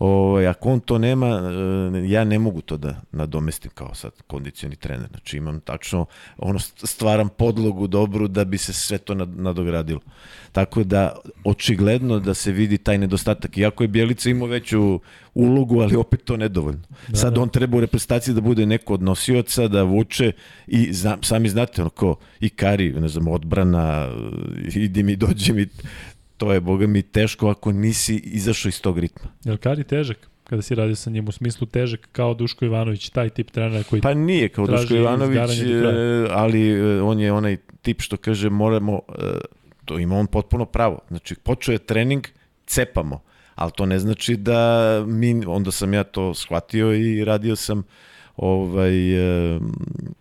Ovaj, 0.00 0.46
ako 0.46 0.70
on 0.70 0.80
to 0.80 0.98
nema, 0.98 1.26
e, 1.26 2.08
ja 2.08 2.24
ne 2.24 2.38
mogu 2.38 2.60
to 2.60 2.76
da 2.76 3.00
nadomestim 3.12 3.70
kao 3.74 3.94
sad 3.94 4.12
kondicioni 4.26 4.76
trener. 4.76 5.08
Znači 5.10 5.36
imam 5.36 5.60
tačno, 5.60 6.06
ono, 6.38 6.58
stvaram 6.58 7.28
podlogu 7.28 7.86
dobru 7.86 8.28
da 8.28 8.44
bi 8.44 8.58
se 8.58 8.72
sve 8.72 8.98
to 8.98 9.14
nad- 9.14 9.38
nadogradilo. 9.38 10.00
Tako 10.52 10.84
da, 10.84 11.16
očigledno 11.44 12.18
da 12.20 12.34
se 12.34 12.52
vidi 12.52 12.78
taj 12.78 12.98
nedostatak. 12.98 13.56
Iako 13.58 13.84
je 13.84 13.88
Bjelica 13.88 14.30
imao 14.30 14.48
veću 14.48 15.00
ulogu, 15.34 15.80
ali 15.80 15.96
opet 15.96 16.24
to 16.24 16.36
nedovoljno. 16.36 16.82
Da, 17.08 17.16
Sad 17.16 17.34
da. 17.34 17.40
on 17.40 17.48
treba 17.48 17.76
u 17.76 17.80
reprezentaciji 17.80 18.34
da 18.34 18.40
bude 18.40 18.66
neko 18.66 18.94
od 18.94 19.02
nosioca, 19.02 19.68
da 19.68 19.82
vuče 19.82 20.32
i 20.66 20.92
sami 21.22 21.48
znate, 21.48 21.80
ono 21.82 21.90
ko 21.90 22.16
i 22.40 22.48
Kari, 22.48 22.92
ne 22.92 23.08
znam, 23.08 23.28
odbrana, 23.28 24.08
idi 24.74 25.02
mi, 25.02 25.16
dođi 25.16 25.52
mi, 25.52 25.66
to 26.40 26.52
je, 26.52 26.60
boga 26.60 26.86
mi, 26.86 27.02
teško 27.02 27.48
ako 27.48 27.72
nisi 27.72 28.16
izašao 28.16 28.68
iz 28.68 28.80
tog 28.80 28.98
ritma. 28.98 29.30
Je 29.44 29.52
li 29.52 29.58
Kari 29.58 29.84
težak? 29.84 30.28
Kada 30.44 30.62
si 30.62 30.74
radio 30.74 30.96
sa 30.96 31.10
njim 31.10 31.28
u 31.28 31.32
smislu 31.32 31.66
težak 31.66 32.08
kao 32.12 32.34
Duško 32.34 32.64
Ivanović, 32.64 33.08
taj 33.10 33.28
tip 33.30 33.50
trenera 33.50 33.82
koji... 33.82 34.02
Pa 34.02 34.14
nije 34.14 34.48
kao 34.48 34.66
Duško 34.66 34.94
Ivanović, 34.94 35.36
izgaranje 35.36 35.74
do 35.74 35.80
kraja. 35.80 36.24
e, 36.24 36.28
ali 36.30 36.70
e, 36.70 37.02
on 37.02 37.20
je 37.20 37.32
onaj 37.32 37.56
tip 37.82 38.00
što 38.00 38.16
kaže 38.16 38.50
moramo, 38.50 39.00
e, 39.08 39.22
to 39.84 39.98
ima 39.98 40.16
on 40.16 40.26
potpuno 40.26 40.64
pravo. 40.64 40.98
Znači, 41.08 41.34
počeo 41.34 41.72
je 41.72 41.78
trening, 41.78 42.26
cepamo, 42.66 43.20
ali 43.54 43.72
to 43.76 43.86
ne 43.86 43.98
znači 43.98 44.36
da 44.36 45.04
mi, 45.06 45.44
onda 45.46 45.70
sam 45.70 45.94
ja 45.94 46.04
to 46.04 46.34
shvatio 46.34 46.94
i 46.94 47.24
radio 47.24 47.56
sam 47.56 47.82
ovaj, 48.42 49.14
e, 49.54 49.60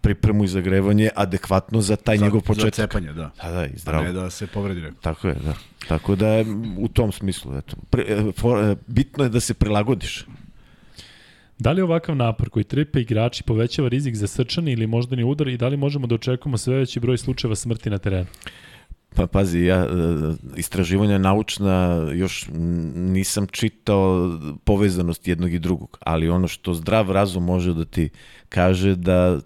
pripremu 0.02 0.44
i 0.44 0.48
zagrevanje 0.48 1.10
adekvatno 1.16 1.82
za 1.82 1.96
taj 1.96 2.18
za, 2.18 2.26
njegov 2.26 2.40
Za 2.42 2.46
početak. 2.46 2.74
cepanje, 2.74 3.14
da. 3.14 3.32
Da, 3.44 3.52
da, 3.52 3.66
i 3.66 3.70
A 3.70 3.78
zdravo. 3.78 4.04
ne 4.04 4.12
da 4.14 4.30
se 4.30 4.48
povredi 4.48 4.82
neko. 4.82 4.96
Tako 5.02 5.28
je, 5.28 5.34
da. 5.34 5.54
Tako 5.88 6.16
da 6.16 6.28
je 6.28 6.46
u 6.78 6.88
tom 6.88 7.12
smislu, 7.12 7.58
eto. 7.58 7.76
Pre, 7.90 8.06
for, 8.38 8.64
e, 8.64 8.76
bitno 8.88 9.24
je 9.24 9.30
da 9.30 9.40
se 9.40 9.54
prilagodiš. 9.54 10.26
Da 11.60 11.72
li 11.72 11.82
ovakav 11.82 12.16
napor 12.16 12.50
koji 12.50 12.64
trpe 12.64 13.02
igrači 13.02 13.44
povećava 13.44 13.90
rizik 13.90 14.16
za 14.16 14.28
srčani 14.28 14.72
ili 14.72 14.88
moždani 14.88 15.24
udar 15.24 15.48
i 15.48 15.58
da 15.58 15.68
li 15.68 15.78
možemo 15.78 16.08
da 16.08 16.16
očekujemo 16.16 16.58
sve 16.58 16.78
veći 16.78 17.00
broj 17.00 17.18
slučajeva 17.18 17.56
smrti 17.56 17.90
na 17.90 17.98
terenu? 17.98 18.28
Pa 19.16 19.28
pazi, 19.28 19.60
ja 19.60 19.78
e, 19.78 19.88
istraživanja 20.56 21.18
naučna 21.18 22.08
još 22.14 22.48
nisam 22.96 23.48
čitao 23.48 24.40
povezanost 24.64 25.28
jednog 25.28 25.54
i 25.54 25.60
drugog, 25.60 25.98
ali 26.02 26.30
ono 26.30 26.48
što 26.48 26.74
zdrav 26.74 27.12
razum 27.12 27.44
može 27.44 27.74
da 27.74 27.86
ti 27.86 28.10
kaže 28.50 28.96
da 28.96 29.40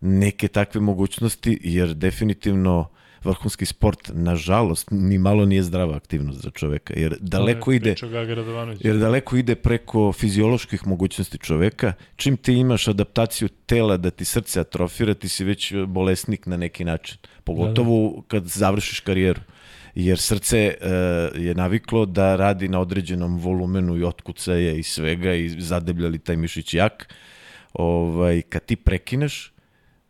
neke 0.00 0.48
takve 0.48 0.80
mogućnosti, 0.80 1.58
jer 1.62 1.94
definitivno 1.94 2.88
vrhunski 3.24 3.66
sport, 3.66 4.10
nažalost, 4.14 4.88
ni 4.90 5.18
malo 5.18 5.44
nije 5.44 5.62
zdrava 5.62 5.96
aktivnost 5.96 6.42
za 6.42 6.50
čoveka, 6.50 6.94
jer 6.96 7.16
daleko 7.20 7.72
ide 7.72 7.94
jer 8.80 8.96
daleko 8.96 9.36
ide 9.36 9.54
preko 9.54 10.12
fizioloških 10.12 10.86
mogućnosti 10.86 11.38
čoveka. 11.38 11.92
Čim 12.16 12.36
ti 12.36 12.52
imaš 12.52 12.88
adaptaciju 12.88 13.48
tela 13.48 13.96
da 13.96 14.10
ti 14.10 14.24
srce 14.24 14.60
atrofira, 14.60 15.14
ti 15.14 15.28
si 15.28 15.44
već 15.44 15.74
bolesnik 15.86 16.46
na 16.46 16.56
neki 16.56 16.84
način. 16.84 17.18
Pogotovo 17.44 18.10
da, 18.10 18.16
da. 18.16 18.22
kad 18.28 18.44
završiš 18.44 19.00
karijeru 19.00 19.40
jer 19.94 20.18
srce 20.18 20.74
uh, 20.80 21.42
je 21.42 21.54
naviklo 21.54 22.06
da 22.06 22.36
radi 22.36 22.68
na 22.68 22.80
određenom 22.80 23.38
volumenu 23.38 23.96
i 23.96 24.04
otkucaje 24.04 24.78
i 24.78 24.82
svega 24.82 25.34
i 25.34 25.60
zadebljali 25.60 26.18
taj 26.18 26.36
mišić 26.36 26.74
jak. 26.74 27.14
Ovaj, 27.72 28.42
kad 28.42 28.64
ti 28.64 28.76
prekineš, 28.76 29.52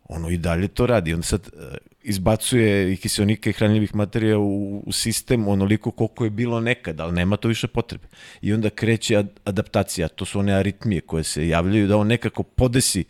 ono 0.09 0.31
i 0.31 0.37
dalje 0.37 0.69
to 0.69 0.87
radi. 0.87 1.15
On 1.15 1.23
sad 1.23 1.49
uh, 1.53 1.63
izbacuje 2.05 2.93
i 2.93 2.97
kiselnika 2.97 3.51
i 3.51 3.53
hranljivih 3.53 3.95
materija 3.95 4.39
u, 4.39 4.83
u 4.87 4.93
sistem 4.93 5.49
onoliko 5.49 5.91
koliko 5.91 6.25
je 6.25 6.31
bilo 6.31 6.61
nekad, 6.61 7.01
ali 7.01 7.13
nema 7.13 7.37
to 7.37 7.49
više 7.49 7.67
potrebe. 7.67 8.07
I 8.43 8.53
onda 8.53 8.71
kreće 8.71 9.17
ad, 9.17 9.29
adaptacija, 9.45 10.09
to 10.09 10.25
su 10.25 10.39
one 10.39 10.53
aritmije 10.53 11.01
koje 11.01 11.25
se 11.25 11.49
javljaju, 11.49 11.89
da 11.89 11.97
on 11.97 12.07
nekako 12.07 12.43
podesi 12.43 13.05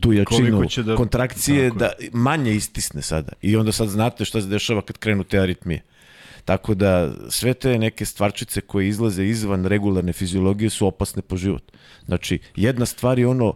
tu 0.00 0.12
jačinu 0.12 0.62
da, 0.84 0.96
kontrakcije, 0.96 1.70
da 1.70 1.92
manje 2.12 2.54
istisne 2.54 3.02
sada. 3.02 3.32
I 3.42 3.56
onda 3.56 3.72
sad 3.72 3.88
znate 3.88 4.24
šta 4.24 4.40
se 4.40 4.46
dešava 4.46 4.82
kad 4.82 4.98
krenu 4.98 5.24
te 5.24 5.38
aritmije. 5.38 5.82
Tako 6.46 6.74
da 6.74 7.10
sve 7.28 7.54
te 7.54 7.78
neke 7.78 8.04
stvarčice 8.04 8.60
koje 8.60 8.88
izlaze 8.88 9.24
izvan 9.24 9.64
regularne 9.64 10.12
fiziologije 10.12 10.70
su 10.70 10.86
opasne 10.86 11.22
po 11.22 11.36
život. 11.36 11.72
Znači, 12.06 12.38
jedna 12.56 12.86
stvar 12.86 13.18
je 13.18 13.26
ono 13.26 13.54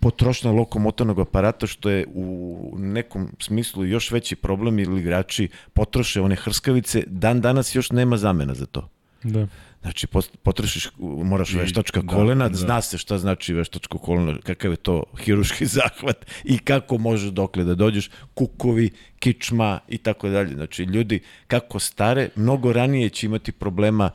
potrošnja 0.00 0.50
lokomotornog 0.50 1.20
aparata 1.20 1.66
što 1.66 1.90
je 1.90 2.06
u 2.14 2.74
nekom 2.78 3.28
smislu 3.38 3.84
još 3.84 4.10
veći 4.10 4.36
problem 4.36 4.78
ili 4.78 5.00
igrači 5.00 5.48
potroše 5.72 6.20
one 6.20 6.36
hrskavice, 6.36 7.02
dan 7.06 7.40
danas 7.40 7.74
još 7.74 7.90
nema 7.90 8.16
zamena 8.16 8.54
za 8.54 8.66
to. 8.66 8.88
Da. 9.22 9.46
Znači, 9.82 10.06
potrošiš, 10.42 10.88
moraš 10.98 11.54
veštačka 11.54 12.02
da, 12.02 12.14
kolena, 12.14 12.48
da. 12.48 12.56
zna 12.56 12.80
se 12.80 12.98
šta 12.98 13.18
znači 13.18 13.54
veštačko 13.54 13.98
koleno, 13.98 14.38
kakav 14.42 14.70
je 14.70 14.76
to 14.76 15.04
hiruški 15.24 15.66
zahvat 15.76 16.26
i 16.44 16.58
kako 16.58 16.98
možeš 16.98 17.30
dokle 17.30 17.64
da 17.64 17.74
dođeš, 17.74 18.10
kukovi, 18.34 18.90
kičma 19.18 19.80
i 19.88 19.98
tako 19.98 20.28
dalje. 20.28 20.54
Znači, 20.54 20.82
ljudi 20.82 21.20
kako 21.46 21.78
stare, 21.78 22.28
mnogo 22.36 22.72
ranije 22.72 23.08
će 23.08 23.26
imati 23.26 23.52
problema 23.52 24.10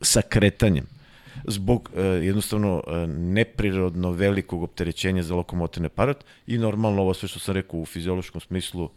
sa 0.00 0.22
kretanjem 0.22 0.86
zbog 1.44 1.90
e, 1.96 2.02
jednostavno 2.02 2.82
e, 2.86 3.06
neprirodno 3.06 4.10
velikog 4.10 4.62
opterećenja 4.62 5.22
za 5.22 5.34
lokomotivni 5.34 5.86
aparat 5.86 6.24
i 6.46 6.58
normalno 6.58 7.02
ovo 7.02 7.14
sve 7.14 7.28
što 7.28 7.38
sam 7.38 7.54
rekao 7.54 7.80
u 7.80 7.86
fiziološkom 7.86 8.40
smislu 8.40 8.90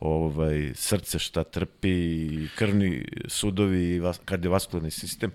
ovaj, 0.00 0.72
srce 0.74 1.18
šta 1.18 1.44
trpi, 1.44 2.48
krvni 2.56 3.04
sudovi, 3.28 4.02
kardiovaskularni 4.24 4.90
sistem, 4.90 5.32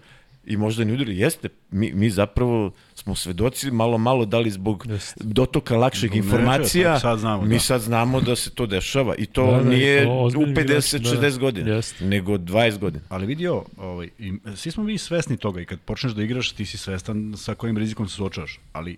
i 0.50 0.58
možda 0.58 0.84
ne 0.84 0.94
udari. 0.94 1.18
Jeste, 1.18 1.50
mi, 1.72 1.94
mi 1.94 2.10
zapravo 2.10 2.72
smo 2.96 3.16
svedoci 3.16 3.72
malo, 3.72 3.98
malo 3.98 4.26
da 4.26 4.40
li 4.40 4.52
zbog 4.52 4.86
Jeste. 4.90 5.24
dotoka 5.24 5.78
lakših 5.78 6.16
informacija, 6.16 7.00
sad 7.00 7.20
znamo, 7.20 7.44
mi 7.44 7.56
da. 7.56 7.60
sad 7.60 7.82
znamo 7.82 8.22
da 8.22 8.36
se 8.36 8.50
to 8.50 8.66
dešava 8.66 9.16
i 9.16 9.26
to 9.26 9.52
da, 9.52 9.64
da, 9.64 9.70
nije 9.70 10.04
to 10.04 10.12
u 10.12 10.30
50-60 10.30 11.20
da, 11.20 11.30
da. 11.30 11.38
godina, 11.38 11.76
Jeste. 11.76 12.06
nego 12.06 12.38
20 12.38 12.78
godina. 12.78 13.04
Ali 13.10 13.26
vidio, 13.26 13.64
ovaj, 13.78 14.10
i, 14.20 14.34
svi 14.56 14.72
smo 14.72 14.84
mi 14.84 14.98
svesni 14.98 15.38
toga 15.38 15.62
i 15.62 15.66
kad 15.66 15.80
počneš 15.80 16.14
da 16.14 16.24
igraš 16.24 16.52
ti 16.52 16.66
si 16.66 16.78
svestan 16.78 17.34
sa 17.38 17.56
kojim 17.56 17.78
rizikom 17.78 18.08
se 18.08 18.16
suočavaš, 18.16 18.60
ali 18.74 18.98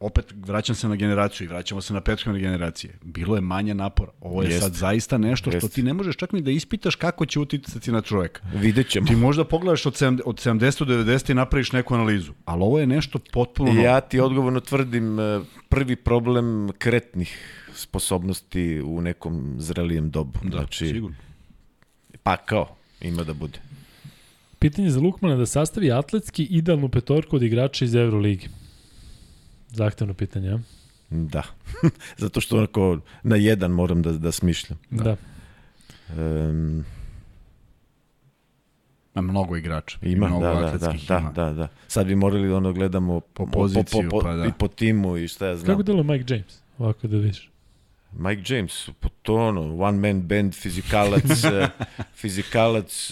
opet 0.00 0.34
vraćam 0.36 0.74
se 0.76 0.88
na 0.88 0.96
generaciju 0.96 1.44
i 1.44 1.48
vraćamo 1.48 1.80
se 1.80 1.94
na 1.94 2.00
prethodne 2.00 2.40
generacije. 2.40 2.98
Bilo 3.02 3.34
je 3.34 3.40
manje 3.40 3.74
napora. 3.74 4.12
Ovo 4.20 4.42
je 4.42 4.48
Jest. 4.48 4.60
sad 4.62 4.74
zaista 4.74 5.18
nešto 5.18 5.50
što 5.50 5.66
Jest. 5.66 5.74
ti 5.74 5.82
ne 5.82 5.92
možeš 5.92 6.16
čak 6.16 6.32
ni 6.32 6.42
da 6.42 6.50
ispitaš 6.50 6.94
kako 6.94 7.26
će 7.26 7.40
uticati 7.40 7.92
na 7.92 8.00
čoveka. 8.00 8.42
Vidjet 8.54 8.88
ćemo. 8.88 9.06
Ti 9.06 9.16
možda 9.16 9.44
pogledaš 9.44 9.86
od, 9.86 9.94
70, 9.94 10.20
od 10.24 10.36
70 10.36 10.84
do 10.84 10.94
90 10.94 11.30
i 11.30 11.34
napraviš 11.34 11.72
neku 11.72 11.94
analizu. 11.94 12.32
Ali 12.44 12.62
ovo 12.62 12.78
je 12.78 12.86
nešto 12.86 13.18
potpuno... 13.32 13.82
Ja 13.82 14.00
ti 14.00 14.20
odgovorno 14.20 14.60
tvrdim 14.60 15.20
e, 15.20 15.40
prvi 15.68 15.96
problem 15.96 16.70
kretnih 16.78 17.60
sposobnosti 17.74 18.80
u 18.84 19.00
nekom 19.00 19.54
zrelijem 19.58 20.10
dobu. 20.10 20.38
Da, 20.42 20.58
znači, 20.58 20.86
sigurno. 20.86 21.16
Pa 22.22 22.36
kao, 22.36 22.76
ima 23.00 23.24
da 23.24 23.34
bude. 23.34 23.58
Pitanje 24.58 24.90
za 24.90 25.00
Lukmana 25.00 25.36
da 25.36 25.46
sastavi 25.46 25.92
atletski 25.92 26.44
idealnu 26.44 26.88
petorku 26.88 27.36
od 27.36 27.42
igrača 27.42 27.84
iz 27.84 27.94
Euroligi. 27.94 28.48
Zahtevno 29.74 30.14
pitanje, 30.14 30.48
ja? 30.48 30.58
Da. 31.10 31.42
Zato 32.22 32.40
što 32.40 32.56
onako 32.56 32.98
na 33.22 33.36
jedan 33.36 33.70
moram 33.70 34.02
da, 34.02 34.12
da 34.12 34.32
smišljam. 34.32 34.78
Da. 34.90 35.04
da. 35.04 35.16
Um, 36.22 36.84
Ima 39.14 39.22
mnogo 39.22 39.56
igrača. 39.56 39.98
Ima, 40.02 40.28
mnogo 40.28 40.44
da, 40.44 40.60
da, 40.60 40.78
da, 40.78 40.94
da, 41.08 41.32
da, 41.34 41.52
da. 41.52 41.68
Sad 41.88 42.06
bi 42.06 42.14
morali 42.14 42.48
da 42.48 42.56
ono 42.56 42.72
gledamo 42.72 43.20
po 43.20 43.46
poziciju, 43.46 44.02
po, 44.02 44.16
po, 44.16 44.18
po, 44.18 44.24
pa 44.24 44.34
da. 44.34 44.46
i 44.46 44.52
po 44.58 44.68
timu 44.68 45.16
i 45.16 45.28
šta 45.28 45.46
ja 45.46 45.56
znam. 45.56 45.66
Kako 45.66 45.82
delo 45.82 46.02
Mike 46.02 46.34
James? 46.34 46.62
Ovako 46.78 47.06
da 47.06 47.16
vidiš. 47.16 47.50
Mike 48.18 48.54
James, 48.54 48.88
po 49.00 49.08
to 49.22 49.34
ono, 49.34 49.76
one 49.78 49.98
man 49.98 50.22
band, 50.22 50.54
fizikalac, 50.54 51.44
eh, 51.44 51.68
fizikalac, 52.14 53.10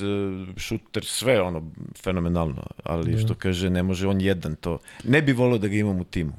šuter, 0.57 1.03
eh, 1.03 1.07
sve 1.07 1.41
ono, 1.43 1.71
fenomenalno. 2.03 2.67
Ali 2.85 3.13
da. 3.13 3.19
što 3.19 3.35
kaže, 3.35 3.71
ne 3.71 3.83
može 3.83 4.09
on 4.09 4.21
jedan 4.21 4.55
to. 4.55 4.79
Ne 5.05 5.23
bi 5.23 5.33
volio 5.33 5.59
da 5.59 5.69
ga 5.69 5.75
imam 5.75 6.01
u 6.01 6.05
timu. 6.05 6.33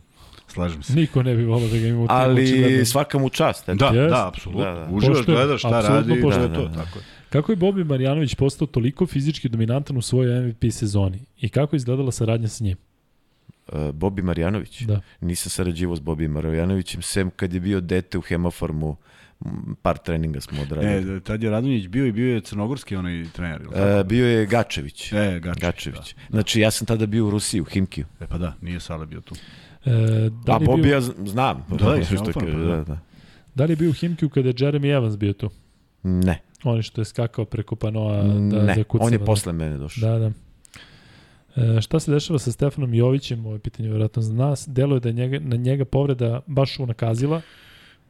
Slažem 0.54 0.84
se. 0.84 0.94
Niko 0.94 1.24
ne 1.24 1.36
bi 1.36 1.44
volao 1.44 1.68
da 1.68 1.78
ga 1.78 1.88
ima 1.88 2.04
u 2.04 2.08
timu. 2.08 2.20
Ali 2.20 2.86
svaka 2.86 3.18
mu 3.18 3.30
čast. 3.30 3.66
Da, 3.66 3.74
yes. 3.74 4.10
da, 4.10 4.28
apsolutno. 4.28 4.64
Da, 4.64 4.72
da. 4.72 4.88
Uživaš, 4.92 5.26
gledaš 5.26 5.60
šta 5.60 5.82
radi. 5.82 6.22
Da, 6.22 6.38
da, 6.38 6.54
to, 6.54 6.68
da. 6.68 6.74
Tako 6.74 7.00
je. 7.00 7.06
Kako 7.30 7.52
je 7.52 7.56
Bobi 7.56 7.84
Marjanović 7.84 8.36
postao 8.36 8.68
toliko 8.68 9.06
fizički 9.06 9.50
dominantan 9.50 9.98
u 9.98 10.02
svojoj 10.02 10.48
MVP 10.48 10.64
sezoni 10.72 11.20
i 11.42 11.50
kako 11.50 11.76
je 11.76 11.78
izgledala 11.78 12.12
saradnja 12.12 12.48
sa 12.48 12.64
njim? 12.64 12.78
Uh, 13.68 13.92
Bobi 13.92 14.22
Marjanović? 14.22 14.82
Da. 14.82 15.02
Nisam 15.22 15.50
sarađivao 15.50 15.96
s 15.96 16.00
Bobi 16.00 16.28
Marjanovićem, 16.28 17.02
sem 17.02 17.30
kad 17.30 17.54
je 17.54 17.60
bio 17.60 17.82
dete 17.82 18.18
u 18.18 18.22
hemofarmu, 18.22 18.96
par 19.82 19.98
treninga 19.98 20.42
smo 20.42 20.62
odradili. 20.62 21.18
E, 21.18 21.20
tad 21.20 21.44
je 21.44 21.50
Radonjić 21.50 21.88
bio 21.88 22.06
i 22.06 22.12
bio 22.12 22.34
je 22.34 22.42
crnogorski 22.42 22.96
onaj 22.96 23.26
trener. 23.34 23.62
Ili 23.62 24.00
e, 24.00 24.04
bio 24.04 24.28
je 24.28 24.46
Gačević. 24.46 25.14
E, 25.14 25.40
Gačević. 25.40 25.62
Gačević. 25.62 26.16
Da. 26.16 26.22
Znači, 26.30 26.60
ja 26.60 26.72
sam 26.72 26.88
tada 26.88 27.06
bio 27.06 27.28
u 27.28 27.30
Rusiji, 27.30 27.62
u 27.62 27.66
Himkiju. 27.66 28.06
E, 28.20 28.28
pa 28.28 28.38
da, 28.38 28.54
nije 28.62 28.80
Sale 28.80 29.06
bio 29.06 29.22
tu. 29.22 29.36
E, 29.86 30.30
da 30.45 30.56
A 30.56 30.60
Bobby 30.60 30.84
bio... 30.84 31.02
znam. 31.02 31.66
Da, 31.70 31.76
da, 31.76 32.03
što 32.03 32.40
kaže, 32.40 32.53
pa 32.53 32.76
da, 32.76 32.84
da. 32.84 33.00
Da 33.56 33.66
li 33.66 33.72
je 33.72 33.76
bio 33.76 33.90
u 33.90 33.94
Himkiju 33.94 34.30
kada 34.30 34.50
je 34.50 34.53
Jeremy 34.53 34.95
Evans 34.95 35.18
bio 35.18 35.34
tu? 35.34 35.50
Ne. 36.03 36.40
On 36.64 36.82
što 36.82 37.02
je 37.02 37.06
skakao 37.06 37.45
preko 37.45 37.76
panoa 37.76 38.24
da 38.24 38.64
ne, 38.64 38.76
zakucava. 38.76 39.08
on 39.08 39.14
je 39.14 39.26
posle 39.26 39.53
mene 39.53 39.78
došao. 39.78 40.10
Da, 40.10 40.20
da. 40.20 40.32
E, 41.56 41.82
šta 41.82 42.00
se 42.00 42.12
dešava 42.12 42.40
sa 42.40 42.52
Stefanom 42.52 42.94
Jovićem, 42.94 43.45
ovo 43.45 43.56
je 43.56 43.60
pitanje 43.60 43.90
vjerojatno 43.90 44.22
za 44.22 44.34
nas, 44.34 44.66
deluje 44.68 45.00
da 45.00 45.10
je 45.10 45.14
njega, 45.14 45.40
na 45.40 45.56
njega 45.56 45.86
povreda 45.86 46.42
baš 46.48 46.80
unakazila, 46.80 47.42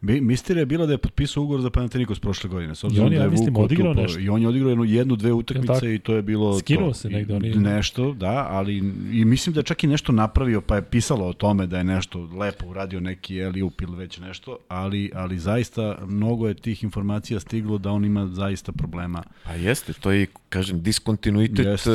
Misterija 0.04 0.62
je 0.62 0.66
bila 0.66 0.86
da 0.86 0.92
je 0.92 0.98
potpisao 0.98 1.44
ugovor 1.44 1.62
za 1.62 1.70
Panathinaikos 1.70 2.20
prošle 2.20 2.50
godine. 2.50 2.76
S 2.76 2.84
obzirom 2.84 3.06
I 3.06 3.08
on 3.08 3.14
je, 3.14 3.20
da 3.20 3.26
je 3.26 3.32
mislim, 3.32 3.58
odigrao 3.58 3.94
nešto. 3.94 4.20
I 4.20 4.30
on 4.30 4.42
je 4.42 4.48
odigrao 4.48 4.70
jednu, 4.70 4.86
jednu 4.86 5.16
dve 5.16 5.32
utakmice 5.32 5.96
i 5.96 6.00
to 6.00 6.16
je 6.16 6.22
bilo 6.22 6.60
Skinuo 6.60 6.88
to. 6.88 6.94
se 6.94 7.10
negde. 7.10 7.36
On 7.36 7.46
je... 7.46 7.56
Nešto, 7.56 8.14
da, 8.14 8.48
ali 8.50 8.78
i 9.12 9.26
mislim 9.26 9.54
da 9.54 9.60
je 9.60 9.64
čak 9.64 9.84
i 9.84 9.88
nešto 9.88 10.12
napravio, 10.12 10.62
pa 10.62 10.76
je 10.76 10.82
pisalo 10.82 11.26
o 11.26 11.34
tome 11.34 11.68
da 11.68 11.78
je 11.78 11.84
nešto 11.84 12.30
lepo 12.40 12.66
uradio 12.68 13.00
neki 13.00 13.38
Eliup 13.38 13.82
ili 13.82 13.98
već 13.98 14.20
nešto, 14.20 14.58
ali, 14.68 15.12
ali 15.14 15.40
zaista 15.40 15.98
mnogo 16.08 16.48
je 16.48 16.54
tih 16.54 16.84
informacija 16.84 17.40
stiglo 17.40 17.78
da 17.78 17.92
on 17.92 18.06
ima 18.06 18.28
zaista 18.28 18.72
problema. 18.72 19.24
Pa 19.44 19.54
jeste, 19.54 19.94
to 19.94 20.12
je, 20.12 20.28
kažem, 20.50 20.82
diskontinuitet 20.82 21.66
jeste. 21.66 21.92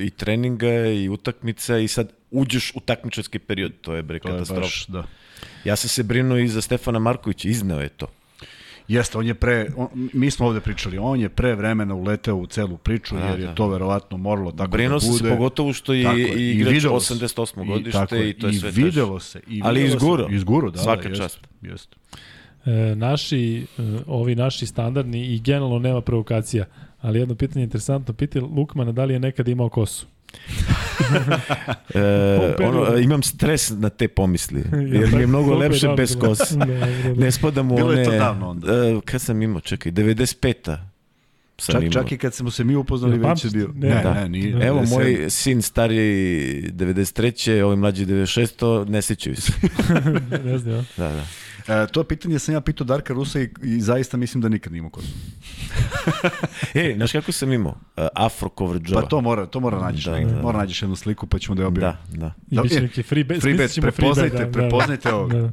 i 0.00 0.10
treninga 0.10 0.86
i 0.86 1.08
utakmica 1.08 1.78
i 1.78 1.88
sad 1.88 2.12
uđeš 2.30 2.72
u 2.74 2.80
takmičarski 2.80 3.38
period, 3.38 3.72
to 3.80 3.94
je 3.94 4.02
bre 4.02 4.18
katastrofa. 4.18 4.54
To 4.54 4.60
je 4.60 4.60
baš, 4.60 4.86
da. 4.86 5.04
Ja 5.64 5.76
sam 5.76 5.88
se 5.88 6.02
brinuo 6.02 6.38
i 6.38 6.48
za 6.48 6.60
Stefana 6.60 6.98
Markovića, 6.98 7.48
izneo 7.48 7.80
je 7.80 7.88
to. 7.88 8.06
Jeste, 8.88 9.18
on 9.18 9.26
je 9.26 9.34
pre, 9.34 9.66
on, 9.76 9.88
mi 10.12 10.30
smo 10.30 10.46
ovde 10.46 10.60
pričali, 10.60 10.98
on 10.98 11.20
je 11.20 11.28
pre 11.28 11.54
vremena 11.54 11.94
uleteo 11.94 12.36
u 12.36 12.46
celu 12.46 12.76
priču, 12.76 13.14
da, 13.14 13.20
jer 13.20 13.40
je 13.40 13.46
da. 13.46 13.54
to 13.54 13.68
verovatno 13.68 14.16
moralo 14.16 14.52
tako 14.52 14.70
Brinuo 14.70 14.98
da 14.98 15.06
bude. 15.06 15.18
se 15.18 15.28
pogotovo 15.28 15.72
što 15.72 15.92
je 15.92 16.04
tako, 16.04 16.16
i 16.16 16.50
igrač 16.50 16.74
88. 16.74 17.66
godište 17.66 17.98
i, 17.98 18.00
tako, 18.00 18.16
i 18.16 18.32
to 18.32 18.46
je 18.46 18.52
i 18.52 18.58
sve 18.58 18.70
videlo 18.70 19.20
se. 19.20 19.40
I 19.48 19.60
Ali 19.64 19.84
izguro. 19.84 20.28
Izguro, 20.30 20.70
da. 20.70 20.78
Svaka 20.78 21.08
da, 21.08 21.14
čast. 21.14 21.38
Jeste. 21.62 21.96
E, 22.64 22.94
naši, 22.96 23.66
e, 23.78 23.82
ovi 24.06 24.34
naši 24.34 24.66
standardni 24.66 25.26
i 25.26 25.40
generalno 25.40 25.78
nema 25.78 26.00
provokacija, 26.00 26.64
ali 27.00 27.18
jedno 27.18 27.34
pitanje 27.34 27.64
interesantno, 27.64 28.14
pitanje 28.14 28.46
Lukmana 28.46 28.92
da 28.92 29.04
li 29.04 29.14
je 29.14 29.20
nekad 29.20 29.48
imao 29.48 29.68
kosu? 29.68 30.06
E, 31.94 32.64
ono, 32.64 32.98
imam 32.98 33.22
stres 33.22 33.70
na 33.70 33.88
te 33.88 34.08
pomisli, 34.08 34.64
jer 34.72 35.12
mi 35.14 35.20
je 35.20 35.26
mnogo 35.26 35.54
lepše 35.54 35.88
bez. 35.96 36.16
Da, 36.16 36.34
da. 36.56 36.66
Ne 37.16 37.30
spadam 37.30 37.70
u 37.70 37.74
one... 37.74 37.84
Bilo 37.84 37.92
je 37.92 38.04
to 38.04 38.10
davno 38.10 38.48
onda. 38.48 38.72
Uh, 38.72 39.02
kad 39.02 39.20
sam 39.20 39.42
imao, 39.42 39.60
čekaj, 39.60 39.92
95-a. 39.92 40.78
Čak, 41.66 41.82
imao. 41.82 41.90
čak 41.92 42.12
i 42.12 42.18
kad 42.18 42.34
smo 42.34 42.50
se 42.50 42.64
mi 42.64 42.76
upoznali 42.76 43.18
već 43.18 43.44
je 43.44 43.50
bio. 43.50 43.70
Ne, 43.74 43.88
ne, 43.88 44.02
da. 44.02 44.14
ne, 44.14 44.28
nije. 44.28 44.66
Evo, 44.66 44.82
moj 44.88 45.26
sin 45.30 45.62
stariji 45.62 46.62
93. 46.62 47.62
ovaj 47.62 47.76
mlađi 47.76 48.06
96. 48.06 48.56
To 48.56 48.84
ne 48.84 49.02
sećaju 49.02 49.36
se. 49.36 49.52
ne 50.44 50.58
znam. 50.58 50.86
Da, 50.96 51.08
da. 51.08 51.24
E, 51.68 51.86
to 51.86 52.04
pitanje 52.04 52.38
sam 52.38 52.54
ja 52.54 52.60
pitao 52.60 52.84
Darka 52.84 53.14
Rusa 53.14 53.40
i, 53.40 53.48
i 53.62 53.80
zaista 53.80 54.16
mislim 54.16 54.40
da 54.40 54.48
nikad 54.48 54.72
nima 54.72 54.90
kosu. 54.90 55.08
e, 56.74 56.94
znaš 56.96 57.12
kako 57.12 57.32
sam 57.32 57.52
imao? 57.52 57.74
Uh, 57.96 58.06
afro 58.14 58.48
cover 58.58 58.80
Pa 58.94 59.02
to 59.02 59.20
mora, 59.20 59.46
to 59.46 59.60
mora 59.60 59.80
nađeš 59.80 60.04
da, 60.04 60.12
negde. 60.12 60.30
Da, 60.30 60.36
da. 60.36 60.42
Mora 60.42 60.58
nađeš 60.58 60.82
jednu 60.82 60.96
sliku 60.96 61.26
pa 61.26 61.38
ćemo 61.38 61.54
da 61.54 61.62
je 61.62 61.66
objavimo. 61.66 61.98
Da, 62.08 62.18
da. 62.18 62.34
I 62.50 62.62
biće 62.62 62.80
neki 62.80 63.02
free 63.02 63.24
bet. 63.24 63.40
Free 63.40 63.54
bet, 63.54 63.78
prepoznajte, 63.80 64.36
free 64.36 64.44
bet, 64.44 64.54
da, 64.54 64.60
prepoznajte 64.60 65.08
da, 65.08 65.16
ovo. 65.16 65.28
Da. 65.28 65.52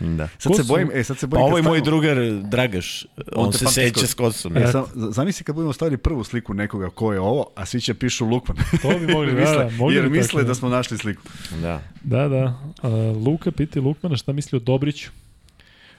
Da. 0.00 0.28
Sad 0.38 0.56
se 0.56 0.62
bojim, 0.62 0.90
e, 0.94 1.04
sad 1.04 1.18
se 1.18 1.26
bojim. 1.26 1.42
Pa 1.42 1.46
ovo 1.46 1.56
je 1.56 1.62
moj 1.62 1.80
drugar 1.80 2.16
Dragaš, 2.42 3.06
on, 3.32 3.46
on 3.46 3.52
se 3.52 3.66
seća 3.66 4.06
s 4.06 4.14
kosom. 4.14 4.56
E, 4.56 4.66
sam, 4.66 4.84
zamisli 4.94 5.44
kad 5.44 5.54
budemo 5.54 5.72
stavili 5.72 5.96
prvu 5.96 6.24
sliku 6.24 6.54
nekoga 6.54 6.90
ko 6.90 7.12
je 7.12 7.20
ovo, 7.20 7.46
a 7.54 7.66
svi 7.66 7.80
će 7.80 7.94
pišu 7.94 8.26
Lukman. 8.26 8.58
To 8.82 8.98
bi 8.98 9.12
mogli, 9.12 9.32
misle, 9.40 9.64
da, 9.64 9.70
mogli 9.70 9.96
Jer 9.96 10.10
misle 10.10 10.26
tako, 10.26 10.42
da 10.42 10.54
smo 10.54 10.68
našli 10.68 10.98
sliku. 10.98 11.22
Da. 11.62 11.82
Da, 12.02 12.28
da. 12.28 12.60
Uh, 12.82 13.26
Luka 13.26 13.50
piti 13.50 13.80
Lukmana 13.80 14.16
šta 14.16 14.32
misli 14.32 14.56
o 14.56 14.60
Dobriću. 14.60 15.10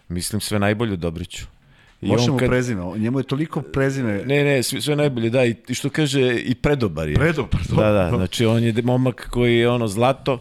Mislim 0.10 0.42
sve 0.42 0.60
najbolje 0.60 0.96
Dobriću. 0.96 1.46
I 2.02 2.08
Loše 2.08 2.32
mu 2.32 2.38
kad... 2.38 2.50
prezime, 2.50 3.00
njemu 3.00 3.20
je 3.20 3.24
toliko 3.24 3.62
prezime. 3.62 4.24
Ne, 4.26 4.44
ne, 4.44 4.64
sve, 4.64 4.82
sve 4.82 4.96
najbolje, 4.96 5.30
da, 5.30 5.46
i, 5.46 5.56
što 5.74 5.90
kaže, 5.90 6.40
i 6.40 6.56
predobar 6.56 7.10
je. 7.10 7.16
Predobar, 7.16 7.62
to. 7.70 7.76
Da, 7.76 7.92
da, 7.92 8.10
znači 8.16 8.46
on 8.46 8.64
je 8.64 8.74
momak 8.84 9.28
koji 9.32 9.58
je 9.58 9.70
ono 9.70 9.88
zlato 9.88 10.40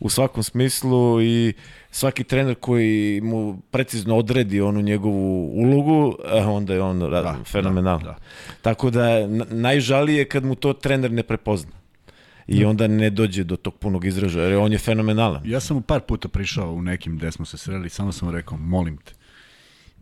u 0.00 0.08
svakom 0.08 0.42
smislu 0.42 1.22
i 1.22 1.52
svaki 1.90 2.24
trener 2.24 2.54
koji 2.54 3.20
mu 3.20 3.60
precizno 3.70 4.16
odredi 4.16 4.60
onu 4.60 4.80
njegovu 4.80 5.50
ulogu, 5.54 6.16
onda 6.46 6.74
je 6.74 6.82
on 6.82 6.98
da, 6.98 7.36
fenomenal. 7.44 7.98
Da, 7.98 8.04
da. 8.04 8.16
Tako 8.62 8.90
da 8.90 9.26
najžalije 9.50 10.24
kad 10.24 10.44
mu 10.44 10.54
to 10.54 10.72
trener 10.72 11.10
ne 11.10 11.22
prepozna 11.22 11.83
i 12.46 12.60
da. 12.60 12.68
onda 12.68 12.86
ne 12.86 13.10
dođe 13.10 13.44
do 13.44 13.56
tog 13.56 13.74
punog 13.74 14.04
izražaja, 14.04 14.48
jer 14.48 14.58
on 14.58 14.72
je 14.72 14.78
fenomenalan. 14.78 15.42
Ja 15.44 15.60
sam 15.60 15.76
u 15.76 15.80
par 15.80 16.00
puta 16.00 16.28
prišao 16.28 16.72
u 16.72 16.82
nekim 16.82 17.16
gde 17.16 17.32
smo 17.32 17.44
se 17.44 17.58
sreli, 17.58 17.88
samo 17.88 18.12
sam 18.12 18.30
rekao, 18.30 18.58
molim 18.58 18.96
te, 18.96 19.12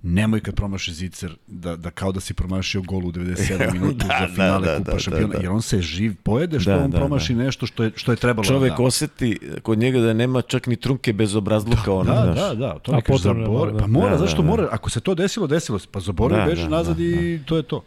nemoj 0.02 0.40
kad 0.40 0.54
promaši 0.54 0.92
zicer 0.92 1.34
da, 1.46 1.76
da 1.76 1.90
kao 1.90 2.12
da 2.12 2.20
si 2.20 2.34
promašio 2.34 2.82
gol 2.82 3.06
u 3.06 3.12
97 3.12 3.72
minuta 3.72 4.06
da, 4.06 4.16
za 4.20 4.34
finale 4.34 4.66
da, 4.66 4.78
kupa 4.78 4.92
da, 4.92 4.98
šampiona, 4.98 5.26
da, 5.26 5.38
da. 5.38 5.42
jer 5.42 5.50
on 5.50 5.62
se 5.62 5.80
živ 5.80 6.14
pojede 6.22 6.60
što 6.60 6.70
da, 6.70 6.84
on 6.84 6.90
da, 6.90 6.98
promaši 6.98 7.34
da. 7.34 7.42
nešto 7.42 7.66
što 7.66 7.84
je, 7.84 7.92
što 7.96 8.12
je 8.12 8.16
trebalo 8.16 8.44
Čovek 8.44 8.76
da 8.76 8.82
oseti 8.82 9.38
kod 9.62 9.78
njega 9.78 10.00
da 10.00 10.12
nema 10.12 10.42
čak 10.42 10.66
ni 10.66 10.76
trunke 10.76 11.12
bez 11.12 11.34
obrazluka. 11.34 11.82
Da, 11.84 11.92
ono, 11.92 12.14
da, 12.14 12.22
znaš. 12.22 12.36
da, 12.36 12.54
da, 12.54 12.78
to 12.78 12.96
mi 12.96 13.02
kaže 13.02 13.22
zabore, 13.22 13.72
pa 13.78 13.86
mora, 13.86 14.10
da, 14.10 14.18
zašto 14.18 14.42
da, 14.42 14.48
mora, 14.48 14.68
ako 14.70 14.90
se 14.90 15.00
to 15.00 15.14
desilo, 15.14 15.46
desilo 15.46 15.78
se, 15.78 15.86
pa 15.90 16.00
zaboravi, 16.00 16.42
da, 16.42 16.46
beži 16.46 16.62
da, 16.62 16.68
nazad 16.68 16.96
da, 16.96 17.02
i 17.02 17.38
da. 17.38 17.44
to 17.44 17.56
je 17.56 17.62
to. 17.62 17.84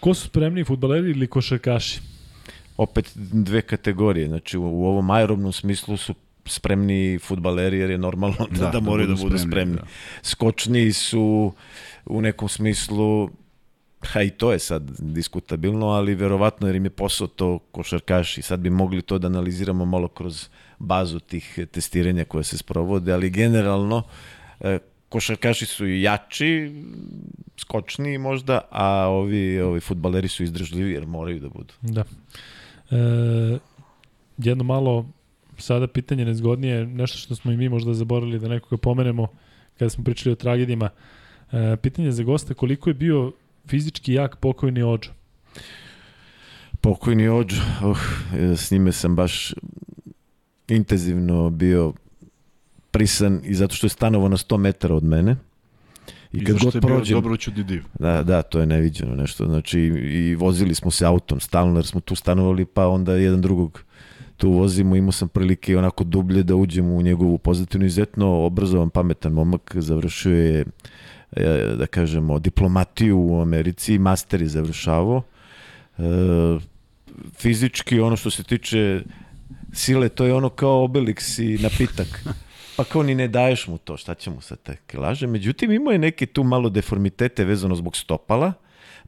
Ko 0.00 0.14
su 0.14 0.26
spremni, 0.26 0.64
futbaleri 0.64 1.10
ili 1.10 1.26
košarkaši? 1.26 2.00
Opet 2.76 3.12
dve 3.14 3.62
kategorije, 3.62 4.28
znači 4.28 4.58
u, 4.58 4.62
u 4.62 4.86
ovom 4.86 5.10
aerobnom 5.10 5.52
smislu 5.52 5.96
su 5.96 6.14
spremni 6.46 7.18
futbaleri 7.18 7.78
jer 7.78 7.90
je 7.90 7.98
normalno 7.98 8.46
da, 8.50 8.64
da, 8.64 8.70
da 8.70 8.80
moraju 8.80 9.08
da 9.08 9.14
budu, 9.14 9.22
da 9.22 9.28
budu 9.28 9.38
spremni. 9.38 9.52
spremni. 9.52 9.76
Da. 9.76 10.28
Skočni 10.28 10.92
su 10.92 11.52
u 12.06 12.20
nekom 12.20 12.48
smislu 12.48 13.30
Ha 14.12 14.22
i 14.22 14.30
to 14.30 14.52
je 14.52 14.58
sad 14.58 14.90
diskutabilno, 14.98 15.86
ali 15.86 16.14
verovatno 16.14 16.68
jer 16.68 16.76
im 16.76 16.84
je 16.84 16.90
posao 16.90 17.26
to 17.26 17.58
košarkaši. 17.58 18.42
Sad 18.42 18.60
bi 18.60 18.70
mogli 18.70 19.02
to 19.02 19.18
da 19.18 19.26
analiziramo 19.26 19.84
malo 19.84 20.08
kroz 20.08 20.48
bazu 20.78 21.20
tih 21.20 21.58
testiranja 21.72 22.24
koje 22.24 22.44
se 22.44 22.58
sprovode, 22.58 23.12
ali 23.12 23.30
generalno 23.30 24.02
e, 24.60 24.78
košarkaši 25.08 25.66
su 25.66 25.86
jači, 25.86 26.72
skočni 27.56 28.18
možda, 28.18 28.60
a 28.70 29.06
ovi, 29.08 29.60
ovi 29.60 29.80
futbaleri 29.80 30.28
su 30.28 30.42
izdržljivi 30.42 30.92
jer 30.92 31.06
moraju 31.06 31.40
da 31.40 31.48
budu. 31.48 31.74
Da. 31.82 32.04
E, 32.90 33.58
jedno 34.38 34.64
malo 34.64 35.06
sada 35.58 35.86
pitanje 35.86 36.24
nezgodnije, 36.24 36.86
nešto 36.86 37.18
što 37.18 37.34
smo 37.34 37.52
i 37.52 37.56
mi 37.56 37.68
možda 37.68 37.94
zaboravili 37.94 38.38
da 38.38 38.48
nekoga 38.48 38.76
pomenemo 38.76 39.28
kada 39.78 39.90
smo 39.90 40.04
pričali 40.04 40.32
o 40.32 40.36
tragedijama. 40.36 40.90
E, 41.52 41.76
pitanje 41.82 42.12
za 42.12 42.22
gosta, 42.22 42.54
koliko 42.54 42.90
je 42.90 42.94
bio 42.94 43.32
fizički 43.68 44.12
jak 44.12 44.36
pokojni 44.36 44.82
Ođo? 44.82 45.10
Pokojni 46.80 47.28
Ođo, 47.28 47.62
uh, 47.84 47.98
s 48.56 48.70
njime 48.70 48.92
sam 48.92 49.16
baš 49.16 49.54
intenzivno 50.68 51.50
bio 51.50 51.92
prisan 52.90 53.40
i 53.44 53.54
zato 53.54 53.74
što 53.74 53.86
je 53.86 53.90
stanovo 53.90 54.28
na 54.28 54.36
100 54.36 54.56
metara 54.56 54.94
od 54.94 55.04
mene. 55.04 55.36
I, 56.36 56.44
kad 56.44 56.56
I 56.56 56.64
god 56.64 56.80
prođem, 56.80 57.14
dobro 57.14 57.36
ću 57.36 57.50
div. 57.50 57.82
Da, 57.98 58.22
da, 58.22 58.42
to 58.42 58.60
je 58.60 58.66
neviđeno 58.66 59.16
nešto. 59.16 59.46
Znači, 59.46 59.80
i 59.80 60.34
vozili 60.34 60.74
smo 60.74 60.90
se 60.90 61.06
autom 61.06 61.40
stalno, 61.40 61.78
jer 61.78 61.86
smo 61.86 62.00
tu 62.00 62.14
stanovali, 62.14 62.64
pa 62.64 62.88
onda 62.88 63.12
jedan 63.12 63.40
drugog 63.40 63.84
tu 64.36 64.50
vozimo, 64.50 64.96
imao 64.96 65.12
sam 65.12 65.28
prilike 65.28 65.78
onako 65.78 66.04
dublje 66.04 66.42
da 66.42 66.54
uđem 66.54 66.90
u 66.90 67.02
njegovu 67.02 67.38
pozitivnu 67.38 67.86
izuzetno 67.86 68.44
obrazovan, 68.44 68.90
pametan 68.90 69.32
momak, 69.32 69.76
završio 69.76 70.36
je 70.36 70.64
e, 71.32 71.74
da 71.78 71.86
kažemo 71.86 72.38
diplomatiju 72.38 73.18
u 73.20 73.40
Americi, 73.40 73.98
master 73.98 74.42
je 74.42 74.48
završavao. 74.48 75.22
E, 75.98 76.02
fizički 77.34 78.00
ono 78.00 78.16
što 78.16 78.30
se 78.30 78.42
tiče 78.42 79.02
sile, 79.72 80.08
to 80.08 80.24
je 80.24 80.34
ono 80.34 80.48
kao 80.48 80.86
Obelix 80.88 81.42
i 81.42 81.62
napitak. 81.62 82.24
Pa 82.76 82.84
kao 82.84 83.02
ni 83.02 83.14
ne 83.14 83.28
daješ 83.28 83.66
mu 83.66 83.78
to, 83.78 83.96
šta 83.96 84.14
će 84.14 84.30
mu 84.30 84.40
sa 84.40 84.56
te 84.56 84.76
kilaže. 84.86 85.26
Međutim, 85.26 85.72
imao 85.72 85.92
je 85.92 85.98
neke 85.98 86.26
tu 86.26 86.44
malo 86.44 86.68
deformitete 86.68 87.44
vezano 87.44 87.74
zbog 87.74 87.96
stopala, 87.96 88.52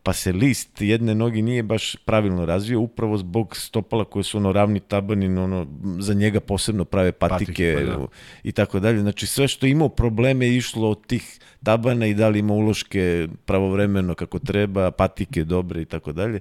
pa 0.03 0.13
se 0.13 0.33
list 0.33 0.81
jedne 0.81 1.15
noge 1.15 1.43
nije 1.43 1.63
baš 1.63 1.97
pravilno 1.97 2.47
razvio 2.47 2.81
upravo 2.81 3.17
zbog 3.17 3.57
stopala 3.57 4.05
koje 4.05 4.23
su 4.23 4.39
ono 4.39 4.53
ravni 4.53 4.81
tabani, 4.81 5.39
ono, 5.39 5.67
za 5.99 6.15
njega 6.15 6.41
posebno 6.41 6.85
prave 6.85 7.13
patike, 7.13 7.45
patike 7.45 7.75
pa, 7.77 7.97
da. 7.97 8.07
i 8.43 8.53
tako 8.53 8.81
dalje. 8.81 9.01
Znači 9.01 9.27
sve 9.27 9.49
što 9.49 9.67
je 9.67 9.71
imao 9.71 9.89
probleme 9.89 10.47
je 10.47 10.57
išlo 10.57 10.91
od 10.91 11.07
tih 11.07 11.39
tabana 11.65 12.07
i 12.07 12.15
da 12.15 12.29
li 12.29 12.39
ima 12.39 12.53
uloške 12.53 13.29
pravovremeno 13.45 14.15
kako 14.15 14.39
treba, 14.39 14.91
patike 14.91 15.45
dobre 15.45 15.83
i 15.83 15.85
tako 15.85 16.13
dalje. 16.13 16.41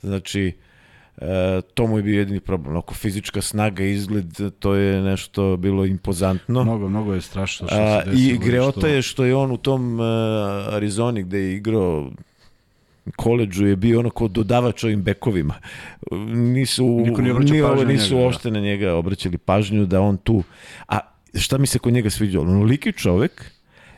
Znači, 0.00 0.52
E, 1.18 1.60
to 1.74 1.86
mu 1.86 1.96
je 1.96 2.02
bio 2.02 2.18
jedini 2.18 2.40
problem. 2.40 2.76
Oko 2.76 2.94
fizička 2.94 3.42
snaga 3.42 3.84
i 3.84 3.92
izgled, 3.92 4.40
to 4.58 4.74
je 4.74 5.02
nešto 5.02 5.56
bilo 5.56 5.84
impozantno. 5.84 6.62
Mnogo, 6.62 6.88
mnogo 6.88 7.14
je 7.14 7.20
strašno 7.20 7.66
što 7.66 7.76
se 7.76 8.10
desilo. 8.10 8.34
I 8.34 8.38
greota 8.38 8.80
što... 8.80 8.86
je 8.86 9.02
što 9.02 9.24
je 9.24 9.34
on 9.34 9.52
u 9.52 9.56
tom 9.56 10.00
uh, 10.00 10.06
Arizoni 10.74 11.22
gde 11.22 11.38
je 11.38 11.56
igrao 11.56 12.10
koleđu 13.16 13.66
je 13.66 13.76
bio 13.76 14.00
ono 14.00 14.10
kao 14.10 14.28
dodavač 14.28 14.84
ovim 14.84 15.02
bekovima. 15.02 15.54
Nisu, 16.34 16.86
Niko 16.86 17.22
nije 17.22 17.34
nisu 17.34 17.86
nisu 17.86 18.14
da. 18.14 18.20
uopšte 18.20 18.50
na 18.50 18.60
njega 18.60 18.94
obraćali 18.94 19.38
pažnju 19.38 19.86
da 19.86 20.00
on 20.00 20.16
tu... 20.16 20.42
A 20.88 20.98
šta 21.34 21.58
mi 21.58 21.66
se 21.66 21.78
kod 21.78 21.92
njega 21.92 22.10
sviđalo? 22.10 22.44
Onoliki 22.44 22.92
čovek, 22.92 23.53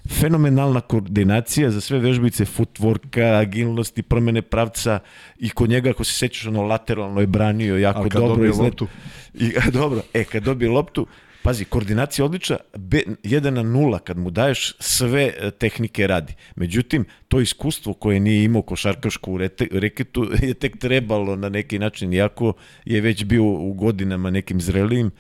fenomenalna 0.08 0.80
koordinacija 0.80 1.70
za 1.70 1.80
sve 1.80 1.98
vežbice, 1.98 2.44
footworka, 2.44 3.40
agilnosti, 3.40 4.02
promene 4.02 4.42
pravca 4.42 4.98
i 5.38 5.50
kod 5.50 5.70
njega, 5.70 5.90
ako 5.90 6.04
se 6.04 6.12
sećaš, 6.12 6.46
ono 6.46 6.62
lateralno 6.62 7.20
je 7.20 7.26
branio 7.26 7.76
jako 7.76 8.08
dobro. 8.08 8.44
Izgled... 8.44 8.64
loptu. 8.64 8.86
I, 9.34 9.52
dobro, 9.72 10.02
e, 10.14 10.24
kad 10.24 10.42
dobije 10.42 10.70
loptu, 10.70 11.06
Pazi, 11.46 11.64
koordinacija 11.64 12.24
odlična, 12.24 12.56
1 12.74 13.50
na 13.50 13.62
0 13.62 13.98
kad 13.98 14.18
mu 14.18 14.30
daješ 14.30 14.74
sve 14.78 15.22
e, 15.22 15.50
tehnike 15.50 16.06
radi. 16.06 16.34
Međutim, 16.56 17.04
to 17.28 17.40
iskustvo 17.40 17.94
koje 17.94 18.20
nije 18.20 18.44
imao 18.44 18.62
košarkašku 18.62 19.32
u 19.32 19.38
reketu 19.70 20.30
je 20.42 20.54
tek 20.54 20.78
trebalo 20.78 21.36
na 21.36 21.48
neki 21.48 21.78
način, 21.78 22.12
iako 22.12 22.52
je 22.84 23.00
već 23.00 23.24
bio 23.24 23.44
u 23.44 23.72
godinama 23.72 24.30
nekim 24.30 24.60
zrelijim, 24.60 25.10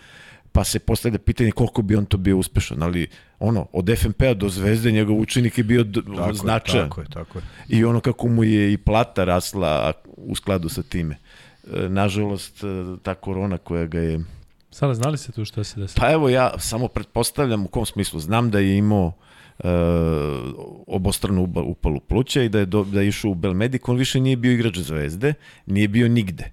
pa 0.56 0.64
se 0.64 0.78
postavlja 0.78 1.18
pitanje 1.18 1.50
koliko 1.50 1.82
bi 1.82 1.96
on 1.96 2.04
to 2.04 2.16
bio 2.16 2.38
uspešan, 2.38 2.82
ali 2.82 3.08
ono, 3.38 3.66
od 3.72 3.90
FNP-a 3.98 4.34
do 4.34 4.48
Zvezde 4.48 4.92
njegov 4.92 5.16
učenik 5.16 5.58
je 5.58 5.64
bio 5.64 5.84
tako 5.84 6.32
značajan. 6.32 6.88
tako 6.88 7.00
je, 7.00 7.06
tako 7.12 7.38
je. 7.38 7.44
I 7.68 7.84
ono 7.84 8.00
kako 8.00 8.28
mu 8.28 8.44
je 8.44 8.72
i 8.72 8.76
plata 8.76 9.24
rasla 9.24 9.92
u 10.16 10.34
skladu 10.34 10.68
sa 10.68 10.82
time. 10.82 11.16
E, 11.74 11.88
nažalost, 11.88 12.64
e, 12.64 12.66
ta 13.02 13.14
korona 13.14 13.58
koja 13.58 13.86
ga 13.86 13.98
je 13.98 14.20
Sada, 14.70 14.94
znali 14.94 15.18
ste 15.18 15.32
tu 15.32 15.44
šta 15.44 15.64
se 15.64 15.80
desilo? 15.80 16.00
Pa 16.00 16.12
evo 16.12 16.28
ja 16.28 16.58
samo 16.58 16.88
pretpostavljam 16.88 17.64
u 17.64 17.68
kom 17.68 17.86
smislu. 17.86 18.20
Znam 18.20 18.50
da 18.50 18.58
je 18.58 18.78
imao 18.78 19.12
e, 19.58 19.68
obostranu 20.86 21.48
upalu 21.64 22.00
pluća 22.00 22.42
i 22.42 22.48
da 22.48 22.58
je, 22.58 22.66
do, 22.66 22.84
da 22.84 23.00
je 23.00 23.08
išao 23.08 23.30
u 23.30 23.34
Belmedik, 23.34 23.88
on 23.88 23.96
više 23.96 24.20
nije 24.20 24.36
bio 24.36 24.52
igrač 24.52 24.78
zvezde, 24.78 25.34
nije 25.66 25.88
bio 25.88 26.08
nigde. 26.08 26.52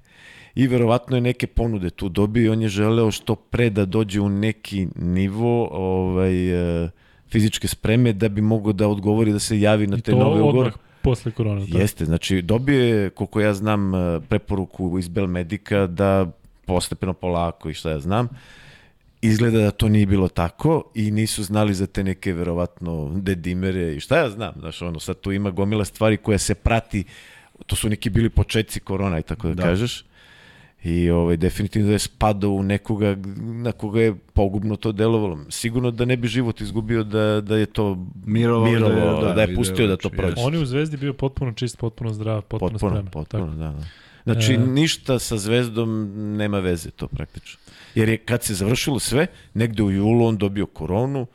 I 0.55 0.67
verovatno 0.67 1.17
je 1.17 1.21
neke 1.21 1.47
ponude 1.47 1.89
tu 1.89 2.09
dobio 2.09 2.45
i 2.45 2.49
on 2.49 2.61
je 2.61 2.69
želeo 2.69 3.11
što 3.11 3.35
pre 3.35 3.69
da 3.69 3.85
dođe 3.85 4.21
u 4.21 4.29
neki 4.29 4.87
nivo 4.95 5.67
ovaj, 5.71 6.83
e, 6.83 6.89
fizičke 7.29 7.67
spreme 7.67 8.13
da 8.13 8.29
bi 8.29 8.41
mogao 8.41 8.73
da 8.73 8.87
odgovori 8.87 9.31
da 9.31 9.39
se 9.39 9.59
javi 9.59 9.87
na 9.87 9.97
I 9.97 10.01
te 10.01 10.11
nove 10.11 10.41
ugore. 10.41 10.71
posle 11.01 11.31
korona. 11.31 11.65
Jeste, 11.67 12.05
znači 12.05 12.41
dobio 12.41 12.83
je, 12.83 13.09
koliko 13.09 13.41
ja 13.41 13.53
znam, 13.53 13.95
e, 13.95 14.19
preporuku 14.29 14.99
iz 14.99 15.07
Belmedika 15.07 15.87
da 15.87 16.31
postepeno 16.65 17.13
polako 17.13 17.69
i 17.69 17.73
šta 17.73 17.89
ja 17.91 17.99
znam. 17.99 18.27
Izgleda 19.21 19.59
da 19.59 19.71
to 19.71 19.89
nije 19.89 20.05
bilo 20.05 20.27
tako 20.27 20.83
i 20.95 21.11
nisu 21.11 21.43
znali 21.43 21.73
za 21.73 21.87
te 21.87 22.03
neke 22.03 22.33
verovatno 22.33 23.11
dedimere 23.15 23.95
i 23.95 23.99
šta 23.99 24.17
ja 24.17 24.29
znam, 24.29 24.53
znaš, 24.59 24.81
ono, 24.81 24.99
sad 24.99 25.19
tu 25.19 25.31
ima 25.31 25.51
gomila 25.51 25.85
stvari 25.85 26.17
koja 26.17 26.37
se 26.37 26.55
prati, 26.55 27.03
to 27.65 27.75
su 27.75 27.89
neki 27.89 28.09
bili 28.09 28.29
početci 28.29 28.79
korona 28.79 29.19
i 29.19 29.23
tako 29.23 29.47
da, 29.47 29.53
da. 29.53 29.63
kažeš. 29.63 30.05
I 30.83 31.09
ovaj, 31.09 31.37
definitivno 31.37 31.87
da 31.87 31.93
je 31.93 31.99
spadao 31.99 32.51
u 32.51 32.63
nekoga 32.63 33.15
na 33.37 33.71
koga 33.71 34.01
je 34.01 34.15
pogubno 34.15 34.75
to 34.75 34.91
delovalo. 34.91 35.39
Sigurno 35.49 35.91
da 35.91 36.05
ne 36.05 36.17
bi 36.17 36.27
život 36.27 36.61
izgubio 36.61 37.03
da, 37.03 37.41
da 37.41 37.57
je 37.57 37.65
to 37.65 38.05
Mirovo, 38.25 38.65
mirovo 38.65 38.89
da 38.89 38.97
je- 39.17 39.23
da, 39.23 39.33
da, 39.33 39.41
je 39.41 39.55
pustio 39.55 39.87
da 39.87 39.97
to 39.97 40.09
znači, 40.09 40.17
prođe. 40.17 40.35
On 40.37 40.53
je 40.53 40.59
u 40.59 40.65
Zvezdi 40.65 40.97
bio 40.97 41.13
potpuno 41.13 41.51
čist, 41.53 41.77
potpuno 41.77 42.13
zdrav, 42.13 42.41
potpuno, 42.41 42.71
Potpuno, 42.71 42.89
spreman. 42.91 43.05
potpuno, 43.07 43.45
Tako. 43.45 43.55
da, 43.55 43.71
da. 43.71 43.85
Znači, 44.25 44.53
E. 44.53 44.57
ništa 44.57 45.19
sa 45.19 45.37
zvezdom 45.37 46.11
nema 46.37 46.59
veze 46.59 46.91
to 46.91 47.07
praktično. 47.07 47.59
Jer 47.95 48.09
je 48.09 48.17
kad 48.17 48.43
se 48.43 48.53
završilo 48.53 48.99
sve, 48.99 49.27
negde 49.53 49.83
u 49.83 49.91
julu 49.91 50.25
on 50.25 50.37
dobio 50.37 50.65
koronu, 50.65 51.25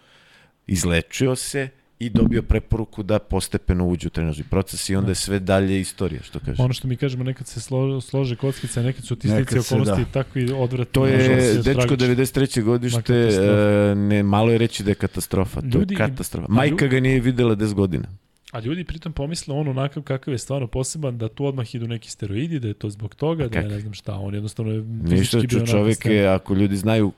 izlečio 0.67 1.36
se 1.36 1.68
i 2.01 2.10
dobio 2.10 2.43
preporuku 2.43 3.02
da 3.02 3.18
postepeno 3.18 3.86
uđe 3.89 4.07
u 4.07 4.10
trenažni 4.10 4.44
proces 4.51 4.89
i 4.89 4.97
onda 4.97 5.10
je 5.10 5.15
sve 5.15 5.39
dalje 5.39 5.81
istorija, 5.81 6.23
što 6.23 6.41
kaže. 6.41 6.62
Ono 6.62 6.73
što 6.73 6.89
mi 6.89 6.97
kažemo, 6.97 7.25
nekad 7.25 7.47
se 7.47 7.60
slože, 7.60 8.07
slože 8.07 8.36
kockice, 8.36 8.83
nekad 8.83 9.05
su 9.05 9.17
ti 9.17 9.28
stici 9.28 9.59
okolnosti 9.59 10.05
da. 10.05 10.10
takvi 10.12 10.52
odvratni. 10.52 10.93
To 10.93 11.07
je, 11.07 11.18
dečko, 11.55 11.62
tragično. 11.62 11.97
93. 11.97 12.62
godište, 12.62 13.15
e, 13.15 13.94
ne, 13.94 14.23
malo 14.23 14.51
je 14.52 14.59
reći 14.59 14.83
da 14.83 14.91
je 14.91 14.94
katastrofa. 14.94 15.60
To 15.60 15.78
Ljudi- 15.78 15.94
je 15.94 15.99
katastrofa. 15.99 16.52
Majka 16.52 16.86
ga 16.86 17.01
nije 17.01 17.20
videla 17.20 17.57
10 17.57 17.75
godina. 17.75 18.09
A 18.52 18.60
ljudi 18.60 18.85
pritom 18.85 19.12
pomisle 19.12 19.55
on 19.55 19.68
onakav 19.68 20.02
kakav 20.02 20.35
je 20.35 20.39
stvarno 20.39 20.67
poseban, 20.67 21.18
da 21.18 21.28
tu 21.28 21.44
odmah 21.44 21.75
idu 21.75 21.86
neki 21.89 22.10
steroidi, 22.10 22.60
da 22.60 22.68
je 22.68 22.75
to 22.75 22.91
zbog 22.91 23.15
toga, 23.15 23.49
da 23.49 23.59
je 23.59 23.68
ne 23.68 23.81
znam 23.81 23.94
šta, 23.94 24.15
on 24.15 24.35
jednostavno 24.35 24.73
je 24.73 24.83
Ništa, 24.83 25.41
čovek 25.67 25.97
stan. 25.97 26.12
je, 26.12 26.27
ako 26.28 26.55
ljudi 26.55 26.77
znaju, 26.77 27.12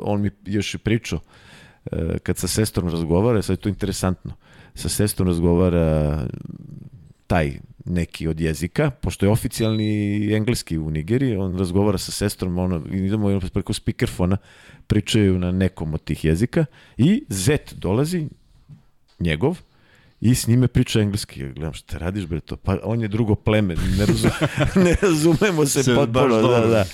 on 0.00 0.20
mi 0.20 0.30
još 0.46 0.74
i 0.74 0.78
pričao, 0.78 1.18
e, 1.18 1.51
kad 2.22 2.38
sa 2.38 2.48
sestrom 2.48 2.88
razgovara, 2.88 3.42
sad 3.42 3.54
je 3.56 3.60
to 3.60 3.68
interesantno, 3.68 4.32
sa 4.74 4.88
sestrom 4.88 5.28
razgovara 5.28 6.18
taj 7.26 7.58
neki 7.84 8.28
od 8.28 8.40
jezika, 8.40 8.90
pošto 8.90 9.26
je 9.26 9.30
oficijalni 9.30 10.32
engleski 10.34 10.78
u 10.78 10.90
Nigeriji, 10.90 11.36
on 11.36 11.58
razgovara 11.58 11.98
sa 11.98 12.12
sestrom, 12.12 12.58
ono, 12.58 12.82
idemo 12.90 13.40
preko 13.52 13.72
speakerfona, 13.72 14.36
pričaju 14.86 15.38
na 15.38 15.50
nekom 15.50 15.94
od 15.94 16.04
tih 16.04 16.24
jezika 16.24 16.64
i 16.96 17.24
Zet 17.28 17.74
dolazi, 17.76 18.28
njegov, 19.20 19.58
i 20.24 20.34
s 20.34 20.46
njime 20.46 20.68
priča 20.68 21.00
engleski. 21.00 21.40
Ja 21.40 21.52
gledam, 21.52 21.72
šta 21.72 21.98
radiš 21.98 22.26
bre 22.26 22.40
to? 22.40 22.56
Pa 22.56 22.78
on 22.84 23.00
je 23.02 23.08
drugo 23.08 23.34
pleme, 23.34 23.74
ne, 23.98 24.06
razum, 24.06 24.30
ne 24.84 24.96
razumemo 25.02 25.66
se, 25.66 25.82
Se 25.82 25.94
potpuno. 25.94 26.42
Da, 26.48 26.66
da. 26.66 26.84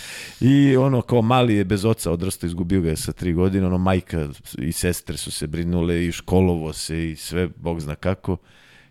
I 0.40 0.76
ono, 0.76 1.02
kao 1.02 1.22
mali 1.22 1.54
je 1.54 1.64
bez 1.64 1.84
oca 1.84 2.12
odrastao, 2.12 2.46
izgubio 2.46 2.80
ga 2.80 2.88
je 2.88 2.96
sa 2.96 3.12
tri 3.12 3.32
godine, 3.32 3.66
ono, 3.66 3.78
majka 3.78 4.28
i 4.58 4.72
sestre 4.72 5.16
su 5.16 5.30
se 5.30 5.46
brinule 5.46 6.06
i 6.06 6.12
školovo 6.12 6.72
se 6.72 7.10
i 7.10 7.16
sve, 7.16 7.48
bog 7.56 7.80
zna 7.80 7.94
kako. 7.94 8.36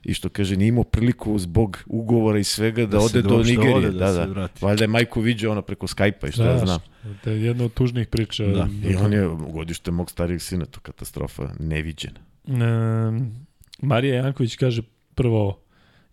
I 0.03 0.13
što 0.13 0.29
kaže, 0.29 0.55
nije 0.57 0.67
imao 0.67 0.83
priliku 0.83 1.39
zbog 1.39 1.77
ugovora 1.85 2.39
i 2.39 2.43
svega 2.43 2.81
da, 2.81 2.87
Da 2.87 2.99
ode 2.99 3.21
do 3.21 3.37
da 3.37 3.43
Nigerije. 3.43 3.75
ode, 3.75 3.91
da 3.91 4.11
da, 4.11 4.25
da. 4.25 4.47
Valjda 4.61 4.83
je 4.83 4.87
majku 4.87 5.21
viđao 5.21 5.51
ono 5.51 5.61
preko 5.61 5.87
Skype-a 5.87 6.27
i 6.27 6.31
što 6.31 6.43
ja 6.43 6.57
znam. 6.57 6.79
To 7.23 7.29
je 7.29 7.43
jedna 7.43 7.65
od 7.65 7.73
tužnih 7.73 8.07
priča. 8.07 8.45
Da. 8.45 8.67
I 8.83 8.95
on 8.95 9.13
je 9.13 9.29
godište 9.53 9.91
mog 9.91 10.11
starijeg 10.11 10.41
sina, 10.41 10.65
to 10.65 10.79
katastrofa, 10.79 11.49
neviđena. 11.59 12.19
E, 12.47 13.46
Marija 13.81 14.15
Janković 14.15 14.55
kaže 14.55 14.81
prvo 15.15 15.41
ovo. 15.41 15.59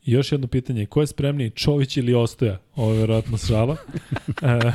I 0.05 0.13
još 0.13 0.33
jedno 0.33 0.47
pitanje, 0.47 0.87
ko 0.87 1.01
je 1.01 1.07
spremniji, 1.07 1.51
Čović 1.51 1.97
ili 1.97 2.15
Ostoja? 2.15 2.59
Ovo 2.77 2.93
je 2.93 2.99
verovatno 3.01 3.39
šala. 3.39 3.77
E, 4.43 4.73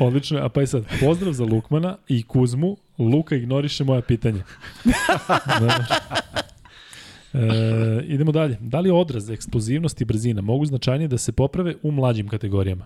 odlično, 0.00 0.38
a 0.38 0.48
pa 0.48 0.60
je 0.60 0.66
sad, 0.66 0.84
pozdrav 1.00 1.32
za 1.32 1.44
Lukmana 1.44 1.96
i 2.08 2.22
Kuzmu, 2.22 2.76
Luka 2.98 3.36
ignoriše 3.36 3.84
moja 3.84 4.00
pitanja. 4.00 4.42
da. 5.60 5.84
E, 7.34 8.04
idemo 8.06 8.32
dalje. 8.32 8.58
Da 8.60 8.80
li 8.80 8.90
odraz, 8.90 9.30
eksplozivnost 9.30 10.00
i 10.00 10.04
brzina 10.04 10.42
mogu 10.42 10.66
značajnije 10.66 11.08
da 11.08 11.18
se 11.18 11.32
poprave 11.32 11.74
u 11.82 11.90
mlađim 11.90 12.28
kategorijama? 12.28 12.84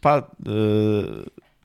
Pa, 0.00 0.16
e, 0.16 0.22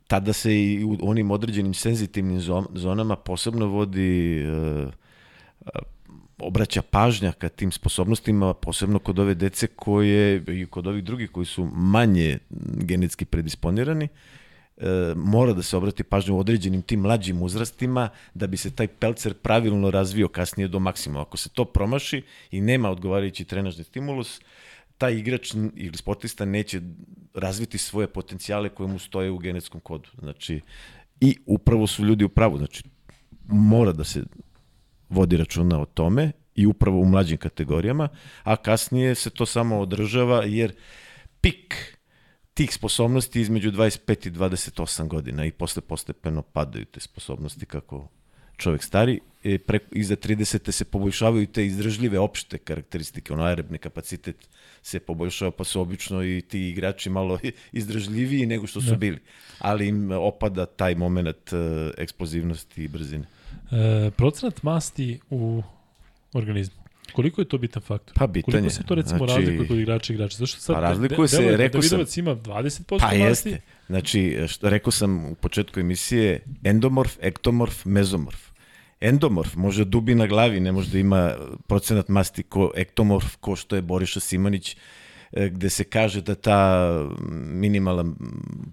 tada 0.08 0.34
se 0.34 0.56
i 0.56 0.84
u 0.84 0.98
onim 1.02 1.32
određenim 1.32 1.74
senzitivnim 1.74 2.40
zo- 2.40 2.66
zonama 2.74 3.16
posebno 3.16 3.66
vodi 3.66 4.42
e, 4.42 4.88
obraća 6.42 6.82
pažnja 6.82 7.32
ka 7.32 7.50
tim 7.50 7.72
sposobnostima, 7.72 8.54
posebno 8.54 9.00
kod 9.00 9.20
ove 9.20 9.36
dece 9.36 9.68
koje, 9.68 10.44
i 10.48 10.66
kod 10.66 10.88
ovih 10.88 11.04
drugih 11.04 11.32
koji 11.32 11.46
su 11.46 11.70
manje 11.74 12.38
genetski 12.76 13.26
predisponirani, 13.26 14.08
e, 14.78 14.88
mora 15.16 15.54
da 15.54 15.62
se 15.62 15.78
obrati 15.78 16.04
pažnja 16.04 16.34
u 16.34 16.40
određenim 16.40 16.82
tim 16.82 17.00
mlađim 17.00 17.42
uzrastima 17.42 18.10
da 18.34 18.48
bi 18.48 18.58
se 18.58 18.76
taj 18.76 18.88
pelcer 18.88 19.34
pravilno 19.34 19.92
razvio 19.92 20.28
kasnije 20.28 20.68
do 20.68 20.80
maksimuma. 20.80 21.22
Ako 21.22 21.38
se 21.38 21.50
to 21.50 21.66
promaši 21.66 22.24
i 22.52 22.62
nema 22.62 22.90
odgovarajući 22.90 23.46
trenažni 23.46 23.84
stimulus, 23.84 24.42
taj 24.98 25.14
igrač 25.14 25.54
ili 25.76 25.98
sportista 25.98 26.46
neće 26.46 26.82
razviti 27.34 27.78
svoje 27.78 28.08
potencijale 28.08 28.70
koje 28.70 28.88
mu 28.88 29.00
stoje 29.00 29.32
u 29.32 29.38
genetskom 29.38 29.82
kodu. 29.82 30.10
Znači, 30.20 30.62
i 31.22 31.38
upravo 31.46 31.88
su 31.88 32.06
ljudi 32.06 32.24
u 32.24 32.30
pravu. 32.30 32.58
Znači, 32.58 32.84
mora 33.48 33.92
da 33.92 34.04
se 34.04 34.24
vodi 35.12 35.38
računa 35.38 35.82
o 35.82 35.86
tome 35.86 36.32
i 36.56 36.66
upravo 36.66 37.00
u 37.00 37.06
mlađim 37.06 37.38
kategorijama, 37.38 38.10
a 38.44 38.56
kasnije 38.56 39.16
se 39.16 39.30
to 39.30 39.46
samo 39.46 39.80
održava 39.80 40.44
jer 40.46 40.74
pik 41.42 41.98
tih 42.54 42.74
sposobnosti 42.74 43.42
između 43.42 43.72
25 43.72 44.28
i 44.28 44.32
28 44.32 45.08
godina 45.08 45.46
i 45.46 45.52
posle 45.52 45.82
postepeno 45.82 46.42
padaju 46.42 46.86
te 46.86 47.00
sposobnosti 47.00 47.66
kako 47.66 48.08
čovek 48.58 48.84
stari, 48.84 49.20
e, 49.44 49.58
pre, 49.58 49.80
iza 49.92 50.16
30. 50.16 50.72
se 50.72 50.86
poboljšavaju 50.86 51.48
te 51.48 51.66
izdržljive 51.66 52.20
opšte 52.20 52.58
karakteristike, 52.58 53.34
ono 53.34 53.44
aerobni 53.44 53.78
kapacitet 53.78 54.50
se 54.82 55.00
poboljšava, 55.00 55.52
pa 55.52 55.64
su 55.64 55.82
obično 55.82 56.24
i 56.24 56.42
ti 56.42 56.70
igrači 56.70 57.10
malo 57.10 57.40
izdržljiviji 57.80 58.46
nego 58.46 58.68
što 58.68 58.82
su 58.82 58.90
Da. 58.90 58.96
bili. 58.96 59.20
Ali 59.60 59.88
im 59.88 60.12
opada 60.12 60.66
taj 60.66 60.96
moment 60.96 61.54
e, 61.54 61.58
eksplozivnosti 61.98 62.84
i 62.84 62.88
brzine. 62.88 63.26
E, 63.72 64.12
procenat 64.12 64.64
masti 64.64 65.20
u 65.30 65.64
organizmu. 66.34 66.82
Koliko 67.14 67.42
je 67.42 67.46
to 67.46 67.58
bitan 67.58 67.82
faktor? 67.82 68.16
Pa 68.16 68.28
bitan 68.28 68.52
Koliko 68.52 68.70
se 68.70 68.84
to 68.84 68.96
recimo 68.96 69.18
Znači- 69.18 69.34
razlikuje 69.34 69.68
kod 69.68 69.78
igrača 69.78 70.14
i 70.14 70.16
igrača? 70.16 70.38
Zašto 70.38 70.60
sad 70.60 70.76
Pa 70.76 70.80
razlikuje 70.82 71.28
se, 71.28 71.44
da 71.44 71.56
rekao 71.56 71.82
sam- 71.82 72.00
ima 72.16 72.36
20% 72.36 73.00
Pa 73.00 73.06
masti? 73.06 73.20
jeste. 73.20 73.62
Znači, 73.88 74.38
što 74.48 74.70
rekao 74.70 74.92
sam 74.92 75.26
u 75.26 75.36
početku 75.36 75.80
emisije, 75.80 76.40
endomorf, 76.64 77.18
ektomorf, 77.22 77.86
mezomorf. 77.86 78.52
Endomorf 79.02 79.56
može 79.56 79.86
dubi 79.86 80.16
na 80.16 80.28
glavi, 80.28 80.60
ne 80.60 80.72
može 80.72 80.92
da 80.92 80.98
ima 80.98 81.36
procenat 81.68 82.08
masti 82.08 82.44
ko 82.44 82.72
ektomorf, 82.76 83.36
ko 83.36 83.56
što 83.56 83.76
je 83.76 83.82
Boriša 83.82 84.20
Simanić, 84.20 84.78
e, 85.32 85.50
gde 85.50 85.70
se 85.70 85.84
kaže 85.84 86.22
da 86.22 86.36
ta 86.36 86.90
minimalan 87.32 88.16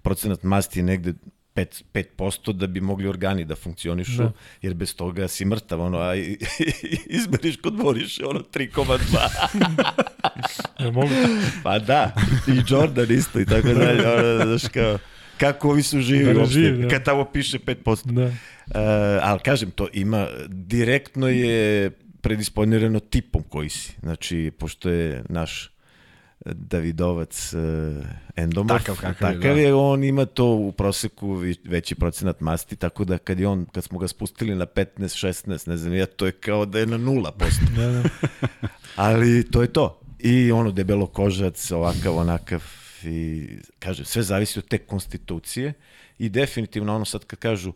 procenat 0.03 0.43
masti 0.43 0.79
je 0.79 0.83
negde 0.83 1.13
5, 1.59 1.83
5% 1.93 2.53
da 2.53 2.67
bi 2.67 2.81
mogli 2.81 3.07
organi 3.07 3.45
da 3.45 3.55
funkcionišu, 3.55 4.17
Da. 4.17 4.23
da. 4.23 4.31
jer 4.61 4.73
bez 4.73 4.95
toga 4.95 5.27
si 5.27 5.45
mrtav, 5.45 5.81
ono, 5.81 5.97
a 5.97 6.15
izmeriš 7.19 7.57
kod 7.57 7.73
Boriše, 7.73 8.25
ono, 8.25 8.39
3,2. 8.39 9.89
Ja, 10.79 10.91
mogu... 10.91 11.09
Pa 11.63 11.79
da, 11.79 12.13
i 12.47 12.51
Jordan 12.67 13.11
isto 13.11 13.39
i 13.39 13.45
tako 13.45 13.67
dalje, 13.67 14.07
ono, 14.07 14.45
znaš 14.45 14.71
kao, 14.73 14.97
kako 15.37 15.69
ovi 15.69 15.83
su 15.83 15.99
živi 16.01 16.25
Da 16.25 16.33
ne 16.33 16.39
uopšte, 16.39 16.53
živi, 16.53 16.81
da. 16.81 16.87
kad 16.87 17.03
tamo 17.03 17.25
piše 17.25 17.59
5%. 17.59 18.11
Da. 18.11 18.25
Uh, 18.25 18.31
ali 19.21 19.39
kažem, 19.39 19.71
to 19.71 19.87
ima, 19.93 20.27
direktno 20.47 21.27
je 21.27 21.91
predisponirano 22.21 22.99
tipom 22.99 23.43
koji 23.49 23.69
si. 23.69 23.93
Znači, 24.01 24.51
pošto 24.59 24.89
je 24.89 25.23
naš 25.29 25.71
Davidovac 26.45 27.53
uh, 27.53 27.59
endomorf, 28.35 28.83
Takav 28.83 28.95
kakav 28.95 29.31
je, 29.31 29.39
takav 29.39 29.55
da. 29.55 29.61
je, 29.61 29.73
on 29.73 30.03
ima 30.03 30.25
to 30.25 30.45
u 30.45 30.71
proseku 30.71 31.33
veći 31.63 31.95
procenat 31.95 32.41
masti, 32.41 32.75
tako 32.75 33.05
da 33.05 33.17
kad 33.17 33.39
je 33.39 33.47
on, 33.47 33.65
kad 33.65 33.83
smo 33.83 33.99
ga 33.99 34.07
spustili 34.07 34.55
na 34.55 34.65
15, 34.65 34.85
16, 34.97 35.67
ne 35.67 35.77
znam 35.77 35.93
ja, 35.93 36.05
to 36.05 36.25
je 36.25 36.31
kao 36.31 36.65
da 36.65 36.79
je 36.79 36.85
na 36.85 36.97
0%. 36.97 37.31
Da, 37.75 37.87
da. 37.91 38.03
Ali 38.95 39.51
to 39.51 39.61
je 39.61 39.73
to. 39.73 40.01
I 40.19 40.51
ono 40.51 40.71
debelo 40.71 41.07
kožac, 41.07 41.71
ovakav, 41.71 42.17
onakav 42.17 42.63
i 43.03 43.47
kažem, 43.79 44.05
sve 44.05 44.23
zavisi 44.23 44.59
od 44.59 44.67
te 44.67 44.77
konstitucije 44.77 45.73
i 46.19 46.29
definitivno 46.29 46.95
ono 46.95 47.05
sad 47.05 47.25
kad 47.25 47.39
kažu 47.39 47.73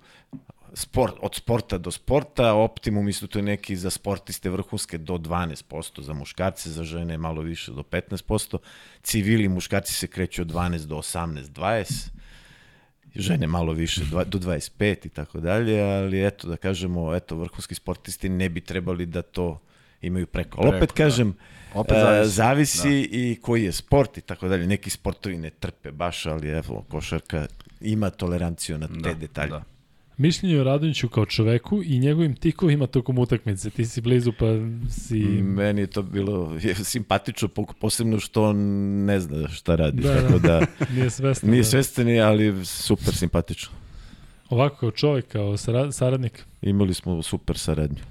sport, 0.74 1.14
od 1.22 1.36
sporta 1.36 1.78
do 1.78 1.92
sporta, 1.92 2.54
optimum 2.54 3.10
isto 3.10 3.28
to 3.28 3.40
je 3.40 3.44
neki 3.44 3.76
za 3.76 3.90
sportiste 3.90 4.50
vrhunske 4.50 4.98
do 4.98 5.14
12%, 5.14 6.02
za 6.02 6.14
muškarce, 6.14 6.70
za 6.70 6.84
žene 6.84 7.18
malo 7.18 7.42
više 7.42 7.72
do 7.72 7.82
15%, 7.84 8.58
civili 9.02 9.48
muškarci 9.48 9.94
se 9.94 10.08
kreću 10.08 10.42
od 10.42 10.48
12 10.48 10.86
do 10.86 10.96
18, 10.96 11.44
20, 11.44 12.10
žene 13.16 13.48
malo 13.48 13.74
više, 13.74 14.04
dva, 14.04 14.24
do 14.24 14.40
25 14.40 15.06
i 15.06 15.10
tako 15.10 15.40
dalje, 15.40 15.82
ali 15.82 16.26
eto 16.28 16.48
da 16.48 16.58
kažemo, 16.58 17.16
eto 17.16 17.36
vrhunski 17.36 17.76
sportisti 17.76 18.30
ne 18.30 18.50
bi 18.50 18.62
trebali 18.62 19.06
da 19.06 19.22
to 19.22 19.60
imaju 20.02 20.28
preko. 20.28 20.62
Ali 20.62 20.70
opet 20.70 20.90
da. 20.90 20.96
kažem, 20.96 21.36
Opet 21.74 21.98
e, 21.98 22.00
zavisi. 22.00 22.32
zavisi 22.32 23.10
i 23.12 23.40
koji 23.42 23.64
je 23.64 23.72
sport 23.72 24.18
i 24.18 24.22
tako 24.22 24.48
dalje. 24.48 24.68
Neki 24.68 24.90
sportovi 24.90 25.38
ne 25.38 25.50
trpe 25.50 25.92
baš, 25.92 26.26
ali 26.26 26.50
evo, 26.50 26.86
košarka 26.90 27.48
ima 27.82 28.10
toleranciju 28.10 28.78
na 28.78 28.88
te 28.88 28.94
Da, 28.94 29.14
detalje. 29.14 29.50
da. 29.50 29.64
Mišljenje 30.18 30.60
o 30.60 30.64
Radonjiću 30.64 31.10
kao 31.10 31.26
čoveku 31.26 31.82
i 31.86 32.00
njegovim 32.00 32.36
tikovima 32.36 32.88
tokom 32.88 33.18
utakmice. 33.18 33.70
Ti 33.70 33.86
si 33.86 34.02
blizu 34.02 34.32
pa 34.40 34.46
si... 34.90 35.20
Meni 35.42 35.82
je 35.82 35.88
to 35.88 36.02
bilo 36.02 36.58
je 36.62 36.76
simpatično, 36.94 37.50
posebno 37.80 38.20
što 38.20 38.44
on 38.44 38.58
ne 39.06 39.20
zna 39.20 39.48
šta 39.48 39.76
radi. 39.76 40.02
Da, 40.02 40.22
tako 40.22 40.40
da, 40.40 40.60
da 40.60 40.66
nije 40.96 41.10
svestan. 41.10 41.50
Nije 41.50 41.62
da. 41.62 41.68
svestan, 41.68 42.20
ali 42.20 42.66
super 42.66 43.16
simpatično. 43.16 43.72
Ovako, 44.50 44.76
kao 44.76 44.92
čovek, 44.92 45.28
kao 45.28 45.58
saradnik? 45.92 46.46
Imali 46.62 46.94
smo 46.94 47.24
super 47.24 47.58
saradnju. 47.58 48.02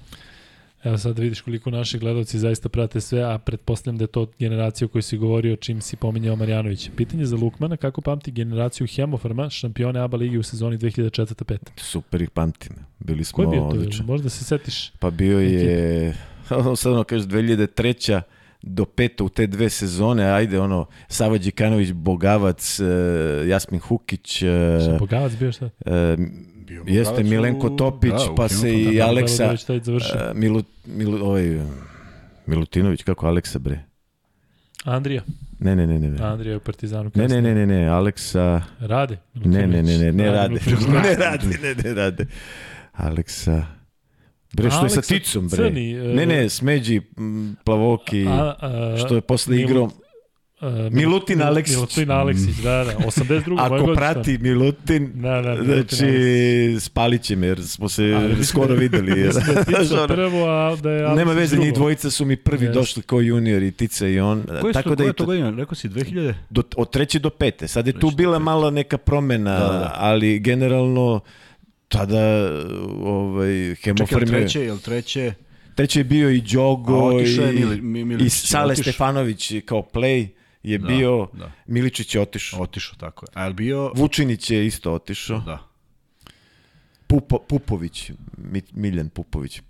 Evo 0.84 0.98
sad 0.98 1.16
da 1.16 1.22
vidiš 1.22 1.40
koliko 1.40 1.70
naši 1.70 1.98
gledalci 1.98 2.38
zaista 2.38 2.68
prate 2.68 3.00
sve, 3.00 3.22
a 3.22 3.38
pretpostavljam 3.38 3.98
da 3.98 4.04
je 4.04 4.08
to 4.08 4.26
generacija 4.38 4.86
o 4.86 4.88
kojoj 4.88 5.02
si 5.02 5.18
govorio 5.18 5.56
čim 5.56 5.80
si 5.80 5.96
pominjao 5.96 6.36
Marjanović. 6.36 6.90
Pitanje 6.96 7.26
za 7.26 7.36
Lukmana, 7.36 7.76
kako 7.76 8.00
pamti 8.00 8.30
generaciju 8.30 8.86
Hemofarma, 8.86 9.50
šampione 9.50 10.00
ABA 10.00 10.16
ligi 10.16 10.38
u 10.38 10.42
sezoni 10.42 10.78
2004-2005? 10.78 11.56
Super 11.76 12.22
ih 12.22 12.30
pamtim. 12.30 12.72
Bili 12.98 13.24
smo 13.24 13.36
Ko 13.36 13.42
je 13.42 13.48
bio 13.48 13.88
to? 13.88 14.04
Možda 14.04 14.28
se 14.28 14.44
setiš? 14.44 14.92
Pa 14.98 15.10
bio 15.10 15.40
je, 15.40 16.14
sad 16.76 16.92
ono 16.92 17.04
kažeš, 17.04 17.26
2003 17.26 18.20
do 18.62 18.84
peta 18.84 19.24
u 19.24 19.28
te 19.28 19.46
dve 19.46 19.70
sezone, 19.70 20.24
ajde 20.24 20.60
ono, 20.60 20.86
Sava 21.08 21.38
Đikanović, 21.38 21.92
Bogavac, 21.92 22.80
uh, 22.80 23.48
Jasmin 23.48 23.80
Hukić. 23.80 24.42
Uh, 24.42 24.98
Bogavac 24.98 25.32
bio 25.36 25.52
šta? 25.52 25.64
Uh, 25.64 25.92
bio. 26.80 26.84
Jeste 26.86 27.22
Milenko 27.22 27.70
Topić, 27.70 28.10
da, 28.10 28.34
pa 28.36 28.48
se 28.48 28.74
i 28.74 28.96
da, 28.96 29.06
Aleksa... 29.06 29.54
Da, 29.68 29.78
da, 29.78 29.92
uh, 29.92 30.00
Milu, 30.34 30.62
Milu, 30.86 31.26
ovaj, 31.26 31.60
Milutinović, 32.46 33.02
kako 33.02 33.26
Aleksa 33.26 33.58
bre? 33.58 33.80
Andrija. 34.84 35.22
Ne, 35.58 35.76
ne, 35.76 35.86
ne, 35.86 35.98
ne. 35.98 36.24
Andrija 36.24 36.50
je 36.50 36.56
u 36.56 36.60
Partizanu. 36.60 37.10
Ne, 37.14 37.28
ne, 37.28 37.42
ne, 37.42 37.54
ne, 37.54 37.66
ne, 37.66 37.88
Aleksa... 37.88 38.62
Rade? 38.80 39.18
Ne, 39.34 39.66
ne, 39.66 39.82
ne, 39.82 39.98
ne, 39.98 40.12
ne 40.12 40.32
rade. 40.32 40.60
ne 41.02 41.14
rade, 41.14 41.46
ne, 41.62 41.74
ne 41.84 41.94
rade. 41.94 42.26
Aleksa... 42.92 43.66
Bre, 44.52 44.70
što 44.70 44.78
Aleksa 44.78 44.98
je 44.98 45.02
sa 45.02 45.14
Ticom, 45.14 45.48
bre? 45.48 45.56
Crni, 45.56 46.00
uh, 46.00 46.06
ne, 46.14 46.26
ne, 46.26 46.48
Smeđi, 46.48 47.00
Plavoki, 47.64 48.26
a, 48.28 48.54
a, 48.60 48.96
što 48.98 49.14
je 49.14 49.20
posle 49.20 49.60
igrao... 49.60 49.90
Uh, 50.62 50.92
Milutin 50.92 51.42
Aleksić. 51.42 51.76
Milutin 51.76 52.10
Aleksić, 52.10 52.56
da, 52.56 52.84
da. 52.84 52.94
82. 53.06 53.56
Ako 53.58 53.94
prati 53.94 54.38
Milutin, 54.38 55.10
da, 55.14 55.40
da, 55.40 55.64
znači 55.64 56.76
spalit 56.80 57.22
će 57.22 57.36
me, 57.36 57.46
jer 57.46 57.66
smo 57.66 57.88
se 57.88 58.14
Ali, 58.16 58.44
skoro 58.44 58.74
videli. 58.74 59.20
Jer, 59.20 59.34
da 59.90 60.06
prvo, 60.06 60.46
a 60.46 60.76
da 60.76 60.90
je 60.90 61.14
Nema 61.14 61.32
veze, 61.32 61.56
njih 61.56 61.74
dvojica 61.74 62.10
su 62.10 62.24
mi 62.24 62.36
prvi 62.36 62.66
yes. 62.66 62.72
došli 62.72 63.02
kao 63.02 63.20
junior 63.20 63.62
i 63.62 63.72
Tica 63.72 64.06
i 64.06 64.20
on. 64.20 64.42
Koje 64.60 64.72
Tako 64.72 64.88
su, 64.88 64.94
da 64.94 65.02
koje 65.04 65.12
to 65.12 65.24
godina? 65.24 65.50
Rekao 65.50 65.74
si 65.74 65.88
2000? 65.88 66.34
Do, 66.50 66.62
od 66.76 66.90
treće 66.90 67.18
do 67.18 67.30
pete. 67.30 67.68
Sad 67.68 67.86
je 67.86 68.00
tu 68.00 68.10
bila 68.10 68.38
malo 68.38 68.70
neka 68.70 68.98
promena, 68.98 69.58
da, 69.58 69.66
da. 69.66 69.94
ali 69.96 70.38
generalno 70.38 71.20
tada 71.88 72.50
ovaj, 73.02 73.74
hemofarme... 73.74 74.26
Čekaj, 74.26 74.40
treće, 74.40 74.64
ili 74.64 74.80
treće? 74.80 75.32
Treće 75.74 76.00
je 76.00 76.04
bio 76.04 76.30
i 76.30 76.40
Đogo 76.40 77.20
i, 77.20 77.38
Mili, 77.54 77.80
Mili, 77.80 78.24
i 78.24 78.28
Sale 78.28 78.76
Stefanović 78.76 79.52
kao 79.66 79.88
play 79.92 80.28
je 80.62 80.78
da, 80.78 80.86
bio, 80.86 81.28
da. 81.32 81.52
Miličić 81.66 82.14
je 82.14 82.20
otišao. 82.20 82.60
Otišao, 82.60 82.96
tako 82.98 83.26
je. 83.26 83.42
A 83.42 83.46
je 83.46 83.54
bio... 83.54 83.92
Vučinić 83.94 84.50
je 84.50 84.66
isto 84.66 84.92
otišao. 84.92 85.40
Da. 85.40 85.58
Pupo, 87.06 87.38
Pupović, 87.48 88.10
Miljan 88.72 89.08
Pupović, 89.08 89.62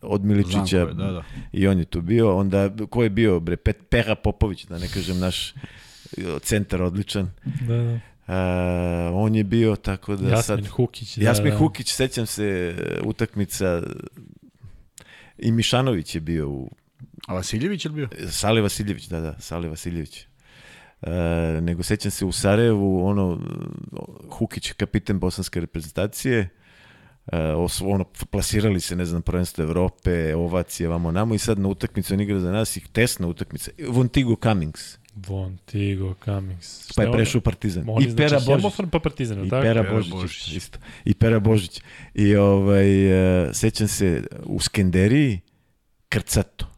od 0.00 0.24
Miličića 0.24 0.78
je, 0.78 0.84
da, 0.84 1.12
da. 1.12 1.24
i 1.52 1.66
on 1.68 1.78
je 1.78 1.84
tu 1.84 2.00
bio. 2.00 2.36
Onda, 2.36 2.70
ko 2.90 3.02
je 3.02 3.10
bio, 3.10 3.40
bre, 3.40 3.56
Pet, 3.56 3.76
Pera 3.88 4.14
Popović, 4.14 4.66
da 4.66 4.78
ne 4.78 4.88
kažem 4.88 5.18
naš 5.18 5.54
centar 6.42 6.82
odličan. 6.82 7.30
Da, 7.44 7.76
da. 7.76 8.00
Uh, 8.26 8.34
on 9.14 9.34
je 9.34 9.44
bio 9.44 9.76
tako 9.76 10.16
da 10.16 10.28
Jasmin 10.28 10.64
sad... 10.64 10.68
Hukić. 10.68 11.16
Da, 11.16 11.24
Jasmin 11.24 11.50
da. 11.50 11.58
Hukić, 11.58 11.92
sećam 11.92 12.26
se 12.26 12.76
utakmica 13.04 13.82
i 15.38 15.52
Mišanović 15.52 16.14
je 16.14 16.20
bio 16.20 16.50
u 16.50 16.70
A 17.26 17.34
Vasiljević 17.34 17.84
je 17.84 17.90
bio? 17.90 18.08
Sale 18.30 18.60
Vasiljević, 18.60 19.06
da, 19.06 19.20
da, 19.20 19.34
Sale 19.38 19.68
Vasiljević. 19.68 20.26
E, 21.02 21.10
nego 21.60 21.82
sećam 21.82 22.10
se 22.10 22.24
u 22.24 22.32
Sarajevu, 22.32 23.06
ono, 23.06 23.40
Hukić, 24.30 24.72
kapiten 24.72 25.18
bosanske 25.18 25.60
reprezentacije, 25.60 26.48
e, 27.26 27.38
ono, 27.84 28.04
plasirali 28.04 28.80
se, 28.80 28.96
ne 28.96 29.04
znam, 29.04 29.22
prvenstvo 29.22 29.64
Evrope, 29.64 30.34
ovacije, 30.34 30.88
vamo 30.88 31.10
namo 31.10 31.34
i 31.34 31.38
sad 31.38 31.58
na 31.58 31.68
utakmicu 31.68 32.14
on 32.14 32.20
igra 32.20 32.40
za 32.40 32.52
nas 32.52 32.76
i 32.76 32.80
tesna 32.92 33.26
utakmica. 33.26 33.70
Vontigo 33.88 34.36
Cummings. 34.42 34.98
Vontigo 35.14 36.14
Cummings. 36.24 36.92
Pa 36.96 37.02
je 37.02 37.12
prešao 37.12 37.40
Partizan. 37.40 37.82
I 37.82 38.10
znači 38.10 38.16
Pera 38.16 38.40
Božić. 38.46 38.90
pa 38.92 38.98
Partizan, 38.98 39.46
I 39.46 39.50
tako? 39.50 39.62
Pera 39.62 39.92
Božić, 39.92 40.12
Božić. 40.12 40.52
Isto. 40.52 40.78
I 41.04 41.14
Pera 41.14 41.40
Božić. 41.40 41.82
I 42.14 42.36
ovaj, 42.36 43.06
uh, 43.46 43.52
sećam 43.52 43.88
se 43.88 44.22
u 44.44 44.60
Skenderiji, 44.60 45.40
Krcato. 46.08 46.75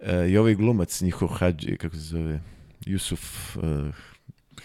E, 0.00 0.30
I 0.30 0.38
ovaj 0.38 0.54
glumac, 0.54 1.00
njihov 1.00 1.28
Hadži, 1.28 1.76
kako 1.76 1.96
se 1.96 2.02
zove, 2.02 2.40
Jusuf... 2.86 3.56
Uh, 3.56 3.62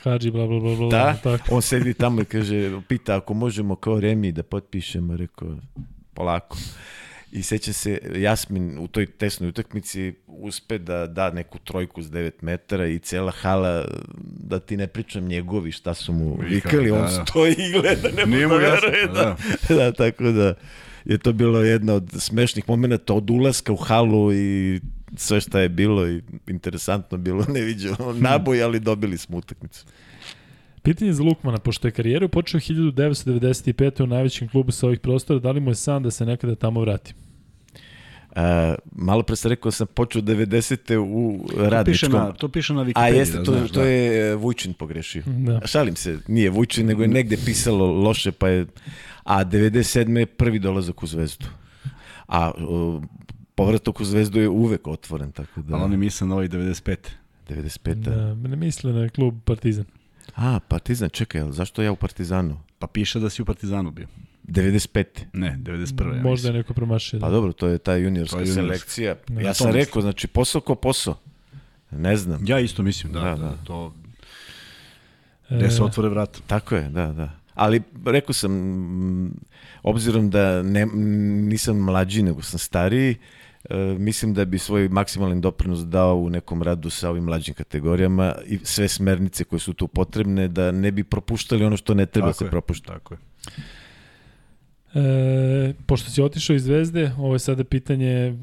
Hadži, 0.04 0.32
bla, 0.32 0.48
bla, 0.48 0.60
bla, 0.60 0.76
bla. 0.76 0.90
Da, 0.90 1.20
tako. 1.24 1.56
on 1.56 1.62
sedi 1.62 1.94
tamo 1.94 2.22
i 2.22 2.26
kaže, 2.26 2.72
pita 2.88 3.16
ako 3.16 3.34
možemo 3.34 3.76
kao 3.76 4.00
Remi 4.00 4.32
da 4.32 4.44
potpišemo, 4.44 5.18
rekao, 5.18 5.58
polako. 6.14 6.58
I 7.32 7.44
seća 7.44 7.74
se, 7.74 8.00
Jasmin 8.16 8.78
u 8.80 8.88
toj 8.88 9.06
tesnoj 9.06 9.50
utakmici 9.50 10.14
uspe 10.28 10.78
da 10.78 11.08
da 11.08 11.32
neku 11.32 11.60
trojku 11.60 12.02
s 12.02 12.06
9 12.06 12.32
metara 12.42 12.88
i 12.88 13.00
cela 13.00 13.32
hala, 13.32 13.86
da 14.24 14.60
ti 14.60 14.78
ne 14.78 14.88
pričam 14.88 15.28
njegovi 15.28 15.72
šta 15.72 15.94
su 15.94 16.14
mu 16.14 16.38
vikali, 16.50 16.90
da, 16.90 16.96
on 16.96 17.02
da. 17.02 17.26
stoji 17.26 17.56
i 17.58 17.72
gleda, 17.72 18.10
ne 18.18 18.26
Nije 18.26 18.48
mu 18.48 18.54
jasno, 18.54 18.90
da. 19.14 19.36
da. 19.70 19.76
da, 19.76 19.92
tako 19.92 20.24
da 20.24 20.54
je 21.06 21.18
to 21.18 21.34
bilo 21.34 21.60
jedna 21.60 21.94
od 21.94 22.12
smešnih 22.18 22.64
momenta 22.68 23.14
od 23.14 23.30
ulaska 23.30 23.74
u 23.74 23.76
halu 23.76 24.34
i 24.34 24.80
sve 25.16 25.42
šta 25.42 25.60
je 25.60 25.70
bilo 25.70 26.08
i 26.10 26.22
interesantno 26.48 27.18
bilo 27.18 27.46
neviđeno 27.56 27.96
hmm. 28.12 28.22
naboj, 28.22 28.64
ali 28.64 28.80
dobili 28.80 29.18
smo 29.18 29.38
utakmicu. 29.38 29.86
Pitanje 30.82 31.14
za 31.14 31.24
Lukmana, 31.24 31.58
pošto 31.58 31.88
je 31.88 31.92
karijeru 31.92 32.30
počeo 32.30 32.60
1995. 32.60 34.04
u 34.04 34.08
najvećem 34.08 34.50
klubu 34.50 34.72
sa 34.72 34.88
ovih 34.88 35.00
prostora, 35.00 35.40
da 35.40 35.52
li 35.52 35.60
mu 35.60 35.72
je 35.72 35.76
san 35.76 36.04
da 36.04 36.12
se 36.12 36.26
nekada 36.26 36.56
tamo 36.56 36.82
vrati? 36.82 37.14
Uh, 38.36 38.40
malo 38.92 39.24
pre 39.24 39.36
sam 39.36 39.50
rekao 39.50 39.70
da 39.70 39.72
sam 39.72 39.88
počeo 39.88 40.22
90. 40.22 40.98
u 40.98 41.48
radničkom. 41.58 42.12
To 42.12 42.16
piše 42.16 42.26
na, 42.26 42.32
to 42.32 42.48
piše 42.48 42.74
na 42.74 42.82
Wikipediji. 42.82 43.04
A 43.04 43.08
jeste, 43.08 43.38
da, 43.38 43.44
to, 43.44 43.52
znaš, 43.52 43.72
to 43.72 43.80
da. 43.80 43.88
je 43.88 44.32
e, 44.32 44.36
Vujčin 44.36 44.74
pogrešio. 44.74 45.24
Da. 45.26 45.62
Šalim 45.66 45.96
se, 45.96 46.20
nije 46.28 46.50
Vujčin, 46.50 46.88
nego 46.88 47.02
je 47.02 47.08
negde 47.08 47.38
pisalo 47.46 47.86
loše, 47.86 48.32
pa 48.32 48.50
je... 48.50 48.66
A 49.24 49.46
97. 49.46 50.18
je 50.18 50.26
prvi 50.26 50.60
dolazak 50.60 51.04
u 51.04 51.08
Zvezdu. 51.08 51.46
A 52.28 52.52
uh, 52.52 53.04
povratak 53.56 54.00
u 54.00 54.06
Zvezdu 54.06 54.40
je 54.40 54.50
uvek 54.50 54.88
otvoren, 54.88 55.32
tako 55.32 55.62
da... 55.62 55.76
Ali 55.76 55.84
oni 55.84 55.98
misle 55.98 56.28
na 56.28 56.34
ovaj 56.36 56.48
95. 56.48 56.96
95. 57.50 57.94
Da, 57.94 58.34
ne 58.34 58.56
misle 58.56 58.94
na 58.94 59.10
klub 59.10 59.36
Partizan. 59.46 59.86
A, 60.36 60.60
Partizan, 60.68 61.10
čekaj, 61.10 61.42
zašto 61.52 61.82
ja 61.82 61.92
u 61.92 61.96
Partizanu? 61.96 62.60
Pa 62.80 62.88
piše 62.88 63.20
da 63.20 63.30
si 63.30 63.42
u 63.42 63.46
Partizanu 63.46 63.92
bio. 63.92 64.08
95. 64.48 65.06
Ne, 65.34 65.60
91. 65.64 66.16
Ja 66.16 66.24
Možda 66.24 66.48
je 66.48 66.54
neko 66.54 66.74
promašio. 66.74 67.20
Da. 67.20 67.26
Pa 67.26 67.32
dobro, 67.32 67.54
to 67.54 67.68
je 67.68 67.78
ta 67.78 67.96
juniorska 67.96 68.40
je 68.40 68.48
selekcija. 68.48 69.16
Da, 69.28 69.42
ja 69.42 69.54
sam 69.54 69.72
rekao, 69.72 70.02
znači 70.02 70.28
posao 70.28 70.62
ko 70.62 70.76
posao. 70.76 71.16
Ne 71.92 72.18
znam. 72.18 72.42
Ja 72.48 72.60
isto 72.60 72.84
mislim, 72.84 73.14
da, 73.14 73.20
da, 73.20 73.30
da, 73.30 73.36
da. 73.36 73.58
to... 73.64 73.94
Gde 75.50 75.72
se 75.72 75.84
otvore 75.84 76.10
vrat. 76.10 76.42
Tako 76.48 76.76
je, 76.76 76.90
da, 76.90 77.08
da. 77.08 77.32
Ali 77.54 77.82
rekao 78.06 78.34
sam, 78.34 78.52
obzirom 79.84 80.30
da 80.30 80.64
ne, 80.64 80.86
nisam 80.86 81.78
mlađi 81.78 82.24
nego 82.24 82.42
sam 82.42 82.60
stariji, 82.60 83.12
e, 83.12 83.18
mislim 83.98 84.34
da 84.34 84.46
bi 84.46 84.60
svoj 84.60 84.90
maksimalni 84.90 85.42
doprinos 85.42 85.80
dao 85.80 86.16
u 86.16 86.30
nekom 86.30 86.64
radu 86.64 86.90
sa 86.90 87.10
ovim 87.10 87.24
mlađim 87.24 87.54
kategorijama 87.54 88.36
i 88.46 88.60
sve 88.64 88.88
smernice 88.88 89.44
koje 89.44 89.60
su 89.60 89.74
tu 89.74 89.88
potrebne 89.88 90.48
da 90.48 90.72
ne 90.72 90.92
bi 90.92 91.04
propuštali 91.04 91.66
ono 91.66 91.78
što 91.78 91.94
ne 91.94 92.06
treba 92.06 92.28
tako 92.28 92.38
se 92.46 92.50
propušta. 92.50 92.94
Tako 92.94 93.14
je. 93.14 93.20
E, 94.96 95.74
pošto 95.86 96.10
si 96.10 96.22
otišao 96.22 96.56
iz 96.56 96.64
Zvezde, 96.64 97.12
ovo 97.18 97.34
je 97.36 97.40
sada 97.40 97.64
pitanje 97.64 98.12
e, 98.12 98.34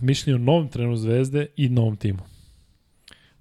mišljenja 0.00 0.36
o 0.36 0.44
novom 0.44 0.68
trenu 0.68 0.96
Zvezde 0.96 1.46
i 1.56 1.68
novom 1.68 1.96
timu. 1.96 2.29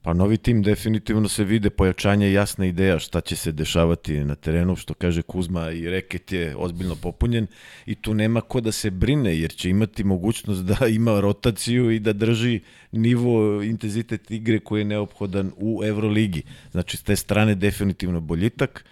Pa 0.01 0.13
novi 0.13 0.37
tim 0.37 0.63
definitivno 0.63 1.27
se 1.27 1.43
vide 1.43 1.69
pojačanje 1.69 2.31
jasna 2.31 2.65
ideja 2.65 2.99
šta 2.99 3.21
će 3.21 3.35
se 3.35 3.51
dešavati 3.51 4.23
na 4.23 4.35
terenu, 4.35 4.75
što 4.75 4.93
kaže 4.93 5.21
Kuzma 5.21 5.71
i 5.71 5.89
reket 5.89 6.31
je 6.31 6.55
ozbiljno 6.57 6.95
popunjen 6.95 7.47
i 7.85 7.95
tu 7.95 8.13
nema 8.13 8.41
ko 8.41 8.61
da 8.61 8.71
se 8.71 8.89
brine 8.89 9.37
jer 9.39 9.51
će 9.51 9.69
imati 9.69 10.03
mogućnost 10.03 10.63
da 10.63 10.87
ima 10.99 11.19
rotaciju 11.19 11.91
i 11.91 11.99
da 11.99 12.13
drži 12.13 12.59
nivo 12.91 13.63
intenzitet 13.63 14.31
igre 14.31 14.59
koji 14.59 14.81
je 14.81 14.85
neophodan 14.85 15.51
u 15.57 15.81
Euroligi. 15.85 16.43
Znači 16.71 16.97
s 16.97 17.03
te 17.03 17.15
strane 17.15 17.55
definitivno 17.55 18.19
boljitak 18.19 18.85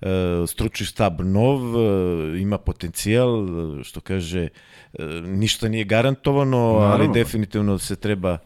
e, 0.00 0.06
stručni 0.46 0.86
štab 0.86 1.20
nov, 1.20 1.60
e, 1.76 2.40
ima 2.40 2.58
potencijal, 2.58 3.46
što 3.84 4.00
kaže, 4.00 4.42
e, 4.42 4.48
ništa 5.24 5.68
nije 5.68 5.84
garantovano, 5.84 6.58
ali 6.68 7.08
definitivno 7.14 7.78
se 7.78 7.96
treba 7.96 8.38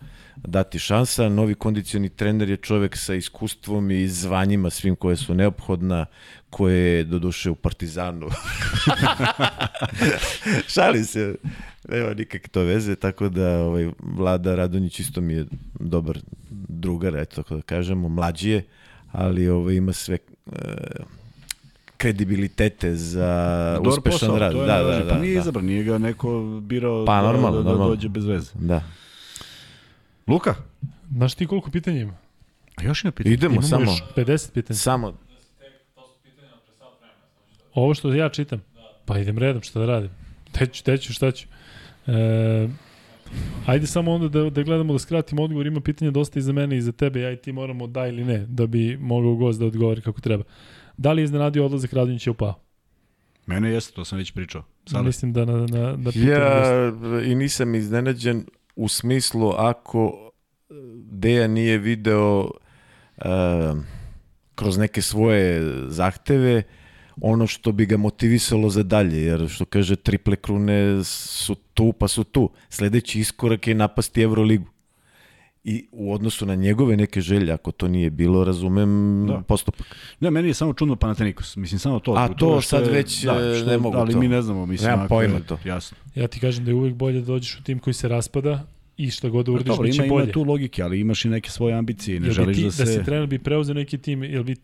dati 0.47 0.79
šansa. 0.79 1.29
Novi 1.29 1.55
kondicioni 1.55 2.09
trener 2.09 2.51
je 2.51 2.57
čovek 2.57 2.97
sa 2.97 3.15
iskustvom 3.15 3.91
i 3.91 4.09
zvanjima 4.09 4.71
svim 4.71 4.97
koje 4.97 5.17
su 5.17 5.35
neophodna, 5.35 6.07
koje 6.51 6.97
je 6.97 7.05
doduše 7.05 7.51
u 7.51 7.55
Partizanu. 7.55 8.29
Šali 10.75 11.05
se, 11.05 11.35
nema 11.89 12.15
nikakve 12.15 12.49
to 12.49 12.63
veze, 12.63 12.97
tako 12.97 13.29
da 13.29 13.59
ovaj, 13.59 13.91
Vlada 13.99 14.55
Radonjić 14.55 15.01
isto 15.01 15.21
mi 15.21 15.35
je 15.35 15.47
dobar 15.81 16.19
drugar, 16.69 17.17
eto 17.17 17.43
tako 17.43 17.57
da 17.57 17.63
kažemo, 17.63 18.09
mlađi 18.09 18.51
je, 18.51 18.65
ali 19.13 19.49
ovaj, 19.49 19.75
ima 19.75 19.93
sve 19.93 20.19
e, 20.47 20.59
kredibilitete 21.97 22.95
za 22.97 23.73
Dobar 23.77 23.93
uspešan 23.93 24.19
posao, 24.19 24.39
rad. 24.39 24.53
To 24.53 24.61
je 24.61 24.67
da, 24.67 24.83
da, 24.83 24.85
da, 24.85 25.05
da, 25.05 25.11
pa 25.15 25.19
nije 25.19 25.35
da. 25.35 25.41
izabran, 25.41 25.65
nije 25.65 25.85
ga 25.85 25.99
neko 25.99 26.61
birao 26.63 27.05
Pa, 27.05 27.23
da, 27.23 27.33
normalno, 27.33 27.57
da, 27.57 27.63
da, 27.63 27.69
normalno. 27.69 27.95
dođe 27.95 28.09
bez 28.09 28.25
veze. 28.25 28.51
Da. 28.55 28.83
Luka, 30.27 30.55
Znaš 31.11 31.35
ti 31.35 31.47
koliko 31.47 31.71
pitanja 31.71 32.01
ima? 32.01 32.17
a 32.77 32.85
još 32.85 33.05
ima 33.05 33.13
pitanje. 33.13 33.35
Idemo 33.35 33.55
Imamo 33.55 33.69
samo, 33.69 33.83
još 33.85 34.03
50 34.17 34.53
pitanja. 34.53 34.77
samo 34.77 35.19
Ovo 37.75 37.95
što 37.95 38.15
ja 38.15 38.29
čitam? 38.29 38.63
Pa 39.05 39.19
idem 39.19 39.39
redom, 39.39 39.63
šta 39.63 39.79
da 39.81 39.87
radim? 39.87 40.11
Teću, 40.53 40.85
teću, 40.85 41.13
šta 41.13 41.31
ću? 41.31 41.47
E, 42.07 42.69
ajde 43.67 43.87
samo 43.87 44.13
onda 44.13 44.29
da, 44.29 44.51
da 44.51 44.63
gledamo 44.63 44.93
da 44.93 44.99
skratimo 44.99 45.43
odgovor. 45.43 45.67
Ima 45.67 45.81
pitanja 45.81 46.11
dosta 46.11 46.39
i 46.39 46.43
za 46.43 46.53
mene 46.53 46.77
i 46.77 46.83
za 46.83 46.93
tebe. 46.93 47.21
Ja 47.21 47.33
i 47.33 47.37
ti 47.37 47.53
moramo 47.53 47.87
da 47.87 48.07
ili 48.07 48.25
ne, 48.25 48.39
da 48.39 48.67
bi 48.67 48.97
mogao 48.97 49.35
gost 49.35 49.61
da 49.61 49.67
odgovori 49.67 50.01
kako 50.01 50.21
treba. 50.21 50.45
Da 50.97 51.13
li 51.13 51.23
je 51.23 51.25
iznenadio 51.25 51.65
odlazak 51.65 51.93
Radonjića 51.93 52.31
u 52.31 52.35
PAO? 52.35 52.55
Mene 53.47 53.71
jeste, 53.71 53.95
to 53.95 54.05
sam 54.05 54.19
već 54.19 54.33
pričao. 54.33 54.65
Sada. 54.87 55.03
Mislim 55.03 55.33
da 55.33 55.45
na, 55.45 55.53
na, 55.53 55.97
da 55.97 56.11
pitanje 56.11 56.31
Ja 56.31 56.93
i 57.25 57.35
nisam 57.35 57.75
iznenađen 57.75 58.45
u 58.77 58.89
smislu 58.89 59.51
ako 59.57 60.23
Deja 61.11 61.47
nije 61.47 61.79
video 61.79 62.41
uh, 62.41 63.79
kroz 64.55 64.79
neke 64.79 65.03
svoje 65.03 65.63
zahteve 65.89 66.63
ono 67.21 67.47
što 67.47 67.73
bi 67.73 67.87
ga 67.87 67.97
motivisalo 67.97 68.71
za 68.71 68.83
dalje, 68.83 69.23
jer 69.23 69.49
što 69.49 69.65
kaže 69.65 69.97
triple 69.97 70.37
krune 70.37 71.05
su 71.05 71.55
tu 71.55 71.93
pa 71.93 72.09
su 72.09 72.25
tu. 72.25 72.51
Sledeći 72.69 73.21
iskorak 73.21 73.67
je 73.67 73.75
napasti 73.75 74.23
Euroligu. 74.23 74.76
I 75.69 75.87
u 75.93 76.13
odnosu 76.13 76.47
na 76.47 76.55
njegove 76.55 76.97
neke 76.97 77.21
želje, 77.21 77.53
ako 77.53 77.73
to 77.73 77.89
nije 77.89 78.11
bilo, 78.11 78.45
razumem 78.45 79.25
Da. 79.27 79.41
postupak. 79.41 79.87
Ne, 80.21 80.31
meni 80.31 80.49
je 80.49 80.55
samo 80.55 80.73
čudno 80.73 80.97
Panathinaikos. 80.97 81.57
Mislim, 81.57 81.79
samo 81.79 82.01
to. 82.01 82.13
A 82.13 82.29
to 82.29 82.61
sad 82.61 82.87
je- 82.87 82.93
već, 82.93 83.23
da, 83.23 83.33
e, 83.35 83.55
što, 83.57 83.67
ne 83.67 83.79
mogu 83.79 83.97
Ali 83.97 84.13
to. 84.13 84.19
mi 84.21 84.29
ne 84.29 84.43
znamo, 84.43 84.67
mislim. 84.67 84.91
Nemam 84.91 85.09
pojma 85.09 85.41
to. 85.41 85.59
Jasno. 85.65 85.97
Ja 86.15 86.29
ti 86.29 86.41
kažem 86.41 86.65
da 86.65 86.71
je 86.71 86.75
uvek 86.75 86.95
bolje 86.95 87.21
da 87.21 87.27
dođeš 87.27 87.57
u 87.57 87.63
tim 87.63 87.79
koji 87.79 87.95
se 87.95 88.09
raspada 88.09 88.67
i 88.97 89.11
šta 89.11 89.29
god 89.29 89.47
da 89.47 89.53
uradiš, 89.53 89.67
Dobro, 89.69 89.83
bit 89.83 89.95
će 89.95 90.03
ima, 90.03 90.09
bolje. 90.09 90.25
ima 90.25 90.33
tu 90.33 90.43
logike, 90.43 90.83
ali 90.83 91.01
imaš 91.01 91.25
i 91.25 91.29
neke 91.29 91.51
svoje 91.51 91.75
ambicije 91.75 92.21
ne 92.21 92.27
Jel 92.27 92.35
želiš 92.35 92.57
ti, 92.57 92.63
da 92.63 92.67
da, 92.67 92.73
se... 92.73 92.87
si 92.87 93.05
trener 93.05 93.27
bi 93.27 93.39
preuzeo 93.39 93.75
neki 93.75 93.99
tim, 93.99 94.23
jel 94.23 94.43
bi, 94.43 94.57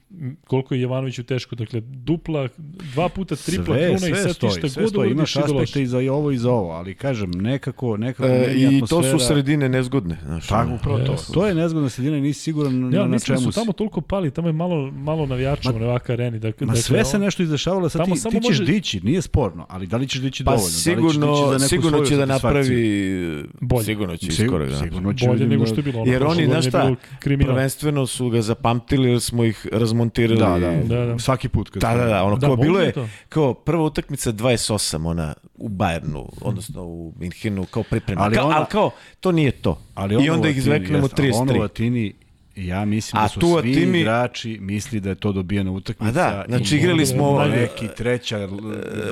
koliko 0.46 0.74
je 0.74 0.80
Jovanoviću 0.80 1.22
teško, 1.22 1.54
dakle, 1.54 1.80
dupla, 1.80 2.48
dva 2.94 3.08
puta 3.08 3.36
tripla 3.36 3.64
sve, 3.64 3.84
kruna 3.84 3.98
sve 3.98 4.10
i 4.10 4.14
sad 4.14 4.26
ti 4.26 4.34
stoji, 4.34 4.52
šta 4.52 4.68
sve 4.68 4.82
god 4.82 4.90
stoji, 4.90 5.12
uradiš 5.12 5.36
imaš 5.36 5.46
da 5.46 5.56
aspekte 5.56 5.82
i 5.82 5.86
za 5.86 6.00
i 6.00 6.08
ovo 6.08 6.30
i 6.30 6.38
za 6.38 6.50
ovo, 6.50 6.70
ali 6.70 6.94
kažem, 6.94 7.30
nekako, 7.30 7.96
nekako 7.96 8.28
E, 8.28 8.54
I 8.56 8.82
to 8.88 9.02
su 9.02 9.18
sredine 9.18 9.68
nezgodne. 9.68 10.18
Znaš, 10.24 10.46
Tako, 10.46 10.74
upravo 10.74 10.98
to. 10.98 11.16
To 11.34 11.46
je 11.46 11.54
nezgodna 11.54 11.88
sredina 11.88 12.16
i 12.16 12.20
nisi 12.20 12.40
siguran 12.40 12.80
na, 12.80 12.96
Ja, 12.96 13.02
na 13.02 13.08
mislim 13.08 13.34
da 13.34 13.40
čemu 13.40 13.52
su 13.52 13.60
tamo 13.60 13.72
toliko 13.72 14.00
pali, 14.00 14.30
tamo 14.30 14.48
je 14.48 14.52
malo, 14.52 14.90
malo 14.90 15.26
navijača 15.26 15.70
u 15.72 15.78
Nevaka 15.78 16.12
areni. 16.12 16.38
Dakle, 16.38 16.66
Ma 16.66 16.70
dakle, 16.72 16.82
sve 16.82 17.04
se 17.04 17.18
nešto 17.18 17.42
izdešavalo, 17.42 17.88
sad 17.88 18.04
ti, 18.04 18.10
ti 18.12 18.18
ćeš 18.18 18.48
može- 18.48 18.64
dići, 18.64 19.00
nije 19.00 19.22
sporno, 19.22 19.66
ali 19.68 19.86
da 19.86 19.96
li 19.96 20.08
ćeš 20.08 20.20
dići 20.20 20.44
Pa 20.44 20.50
dovoljno? 20.50 20.64
da 20.64 20.70
dići 20.70 20.80
sigurno, 20.80 21.58
sigurno 21.58 22.04
će 22.04 22.16
da 22.16 22.26
napravi 22.26 23.44
sigurno 23.84 24.16
će 24.22 24.32
Sigur- 24.32 24.44
iskorak 24.44 24.70
da 24.70 24.78
sigurno 24.78 25.12
će 25.12 25.26
bolje 25.26 25.46
nego 25.46 25.60
da- 25.60 25.66
što 25.66 25.76
je 25.76 25.82
bilo. 25.82 26.00
Ono 26.00 26.12
Jer 26.12 26.20
prošle 26.20 26.36
oni, 26.36 26.46
znaš 26.46 26.66
šta. 26.66 26.94
Prvenstveno 27.20 28.06
su 28.06 28.28
ga 28.28 28.42
zapamtili 28.42 29.10
jer 29.10 29.20
smo 29.20 29.44
ih 29.44 29.66
razmontirali. 29.72 30.40
Da, 30.40 30.58
da, 30.58 30.96
Da, 30.96 31.06
da. 31.06 31.18
svaki 31.18 31.48
put. 31.48 31.70
Kad 31.70 31.82
Da, 31.82 31.94
da, 31.94 32.04
da, 32.04 32.24
ono 32.24 32.36
Da, 32.36 32.46
kao 32.46 32.56
bilo 32.56 32.80
je, 32.80 32.92
to. 32.92 33.08
kao 33.28 33.54
prva 33.54 33.84
utakmica 33.84 34.32
28, 34.32 34.70
ona 35.04 35.34
u 35.54 35.68
Bayernu, 35.68 36.28
odnosno 36.40 36.82
u 36.82 37.12
Minhinu, 37.16 37.64
kao 37.64 37.82
priprema. 37.82 38.22
Ali 38.22 38.34
kao, 38.36 38.46
ona- 38.46 38.56
ali 38.56 38.66
kao, 38.66 38.90
to 39.20 39.32
nije 39.32 39.50
to. 39.52 39.82
Ali 39.94 40.14
I 40.14 40.18
ono 40.18 40.32
onda 40.32 40.48
u 40.48 40.50
ih 40.50 40.56
jeste, 40.56 40.70
ali 40.70 40.86
Ono 40.88 41.04
u 41.04 41.08
33. 41.08 41.64
Atini, 41.64 42.12
ja 42.56 42.84
mislim 42.84 43.18
A 43.18 43.22
da 43.22 43.28
su 43.28 43.40
tu 43.40 43.46
svi 43.52 43.70
Atini- 43.70 43.98
igrači 43.98 44.58
misli 44.60 45.00
da 45.00 45.08
je 45.08 45.14
to 45.14 45.32
dobijena 45.32 45.70
utakmica. 45.72 46.08
A 46.10 46.12
da, 46.12 46.44
i 46.44 46.50
znači 46.50 46.76
igrali 46.76 47.06
smo 47.06 47.30
možda 47.32 47.54
e, 47.54 47.58
neki 47.58 47.88
treća 47.88 48.48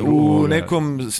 u 0.02 0.46
nekom 0.48 1.10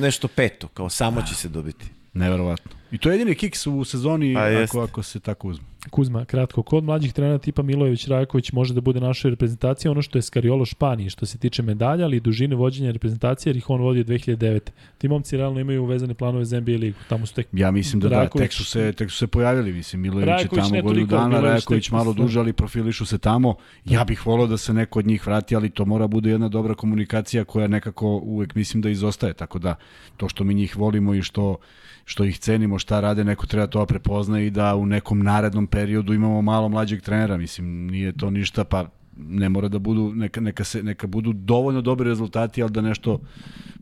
nešto 0.00 0.28
peto, 0.28 0.68
kao 0.68 0.88
samo 0.88 1.22
će 1.22 1.34
se 1.34 1.48
dobiti. 1.48 1.86
Neverovatno. 2.14 2.70
I 2.92 2.98
to 2.98 3.08
je 3.10 3.14
jedini 3.14 3.34
kiks 3.34 3.66
u 3.66 3.84
sezoni 3.84 4.34
Pa 4.34 4.40
ako, 4.62 4.80
ako 4.80 5.02
se 5.02 5.20
tako 5.20 5.48
uzme. 5.48 5.64
Kuzma, 5.90 6.24
kratko, 6.24 6.62
kod 6.62 6.84
mlađih 6.84 7.12
trenera 7.12 7.38
tipa 7.38 7.62
Milojević 7.62 8.06
Rajaković 8.08 8.52
može 8.52 8.74
da 8.74 8.80
bude 8.80 9.00
naša 9.00 9.28
reprezentacija, 9.28 9.90
ono 9.90 10.02
što 10.02 10.18
je 10.18 10.22
Skariolo 10.22 10.64
Španiji, 10.64 11.10
što 11.10 11.26
se 11.26 11.38
tiče 11.38 11.62
medalja, 11.62 12.04
ali 12.04 12.16
i 12.16 12.20
dužine 12.20 12.56
vođenja 12.56 12.90
reprezentacije, 12.90 13.50
jer 13.50 13.56
ih 13.56 13.70
on 13.70 13.80
vodi 13.80 14.00
od 14.00 14.06
2009. 14.06 14.60
Ti 14.98 15.08
momci 15.08 15.36
realno 15.36 15.60
imaju 15.60 15.82
uvezane 15.82 16.14
planove 16.14 16.44
za 16.44 16.60
NBA 16.60 16.72
ligu, 16.72 16.98
tamo 17.08 17.26
su 17.26 17.34
tek 17.34 17.46
Ja 17.52 17.70
mislim 17.70 18.00
da 18.00 18.08
da, 18.08 18.16
Rajaković- 18.16 18.38
tek 18.38 18.52
su 18.52 18.64
se, 18.64 18.92
tek 18.92 19.10
su 19.10 19.16
se 19.16 19.26
pojavili, 19.26 19.72
mislim, 19.72 20.02
Milojević 20.02 20.28
je 20.28 20.34
Rajaković 20.34 20.64
tamo 20.64 20.82
godinu 20.82 21.06
dana, 21.06 21.28
Milojević 21.28 21.48
Rajaković 21.50 21.88
tek- 21.88 21.92
malo 21.92 22.12
da. 22.12 22.22
duže, 22.22 22.40
ali 22.40 22.52
profilišu 22.52 23.06
se 23.06 23.18
tamo. 23.18 23.54
Ja 23.84 24.04
bih 24.04 24.26
volao 24.26 24.46
da 24.46 24.56
se 24.56 24.74
neko 24.74 24.98
od 24.98 25.06
njih 25.06 25.26
vrati, 25.26 25.56
ali 25.56 25.70
to 25.70 25.84
mora 25.84 26.06
bude 26.06 26.30
jedna 26.30 26.48
dobra 26.48 26.74
komunikacija 26.74 27.44
koja 27.44 27.68
nekako 27.68 28.06
uvek 28.16 28.54
mislim 28.54 28.82
da 28.82 28.90
izostaje, 28.90 29.32
tako 29.32 29.58
da 29.58 29.74
to 30.16 30.28
što 30.28 30.44
mi 30.44 30.54
njih 30.54 30.76
volimo 30.76 31.14
i 31.14 31.22
što 31.22 31.56
što 32.04 32.24
ih 32.24 32.38
cenimo, 32.38 32.78
šta 32.78 33.00
rade, 33.00 33.24
neko 33.24 33.46
treba 33.46 33.66
to 33.66 33.78
da 33.78 33.86
prepozna 33.86 34.40
i 34.40 34.50
da 34.50 34.74
u 34.74 34.86
nekom 34.86 35.22
narednom 35.22 35.66
periodu 35.66 36.14
imamo 36.14 36.42
malo 36.42 36.68
mlađeg 36.68 37.02
trenera, 37.02 37.36
mislim, 37.36 37.86
nije 37.86 38.12
to 38.12 38.30
ništa, 38.30 38.64
pa 38.64 38.88
ne 39.16 39.48
mora 39.48 39.68
da 39.68 39.78
budu, 39.78 40.12
neka, 40.14 40.40
neka, 40.40 40.64
se, 40.64 40.82
neka 40.82 41.06
budu 41.06 41.32
dovoljno 41.32 41.80
dobri 41.80 42.08
rezultati, 42.08 42.62
ali 42.62 42.72
da 42.72 42.80
nešto 42.80 43.20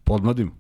podmladimo. 0.05 0.51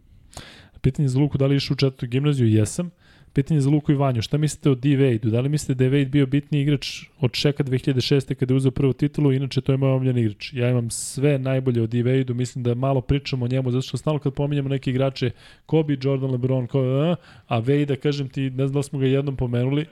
Pitanje 0.81 1.09
za 1.09 1.19
Luku, 1.19 1.39
da 1.39 1.47
li 1.47 1.57
išao 1.57 1.75
u 1.75 1.77
četvrtu 1.77 2.07
gimnaziju? 2.07 2.49
Jesam. 2.49 2.91
Pitanje 3.33 3.61
za 3.61 3.71
Luku 3.71 3.93
i 3.93 3.95
Vanju, 3.95 4.23
šta 4.23 4.39
mislite 4.39 4.71
o 4.71 4.75
D. 4.75 4.89
Wade-u? 4.89 5.31
Da 5.31 5.41
li 5.41 5.49
mislite 5.49 5.75
da 5.75 5.85
je 5.85 5.91
Wade 5.91 6.11
bio 6.11 6.27
bitni 6.27 6.61
igrač 6.61 7.05
od 7.21 7.31
Šeka 7.35 7.65
2006. 7.65 8.35
kada 8.35 8.53
je 8.53 8.57
uzeo 8.57 8.71
prvu 8.71 8.93
titulu? 8.93 9.33
Inače, 9.33 9.61
to 9.61 9.73
je 9.73 9.79
moj 9.79 9.91
omljen 9.91 10.19
igrač. 10.19 10.53
Ja 10.53 10.71
imam 10.71 10.91
sve 10.91 11.39
najbolje 11.39 11.83
o 11.83 11.87
D. 11.87 12.03
Wade-u, 12.03 12.35
mislim 12.35 12.65
da 12.65 12.75
malo 12.75 13.01
pričamo 13.01 13.45
o 13.45 13.49
njemu, 13.49 13.71
zato 13.71 13.83
što 13.83 13.97
stalno 13.97 14.19
kad 14.19 14.35
pominjamo 14.35 14.69
neke 14.69 14.91
igrače, 14.91 15.31
Kobe, 15.67 15.97
Jordan, 16.03 16.31
LeBron, 16.31 16.67
ko, 16.67 16.81
a, 16.81 17.17
a 17.49 17.61
Wade-a, 17.61 17.97
kažem 17.97 18.29
ti, 18.29 18.51
ne 18.51 18.67
znam 18.67 18.73
da 18.73 18.83
smo 18.83 18.99
ga 18.99 19.07
jednom 19.07 19.37
pomenuli, 19.37 19.87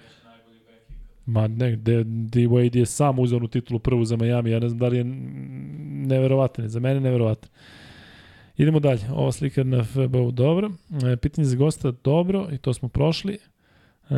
Ma 1.26 1.48
ne, 1.48 1.76
D. 1.76 2.04
D. 2.04 2.40
Wade 2.40 2.78
je 2.78 2.86
sam 2.86 3.18
uzeo 3.18 3.36
onu 3.36 3.48
titulu 3.48 3.78
prvu 3.78 4.04
za 4.04 4.16
Miami, 4.16 4.50
ja 4.50 4.58
ne 4.58 4.68
znam 4.68 4.78
da 4.78 4.88
li 4.88 4.96
je 4.96 5.04
neverovatan, 6.06 6.68
za 6.68 6.80
mene 6.80 7.00
neverovatan. 7.00 7.50
Idemo 8.60 8.80
dalje. 8.80 9.00
Ova 9.12 9.32
slika 9.32 9.64
na 9.64 9.84
FBU, 9.84 10.30
dobro. 10.30 10.70
E, 11.12 11.16
pitanje 11.16 11.46
za 11.46 11.56
gosta, 11.56 11.90
dobro, 12.04 12.48
i 12.52 12.58
to 12.58 12.74
smo 12.74 12.88
prošli. 12.88 13.38
E, 14.10 14.14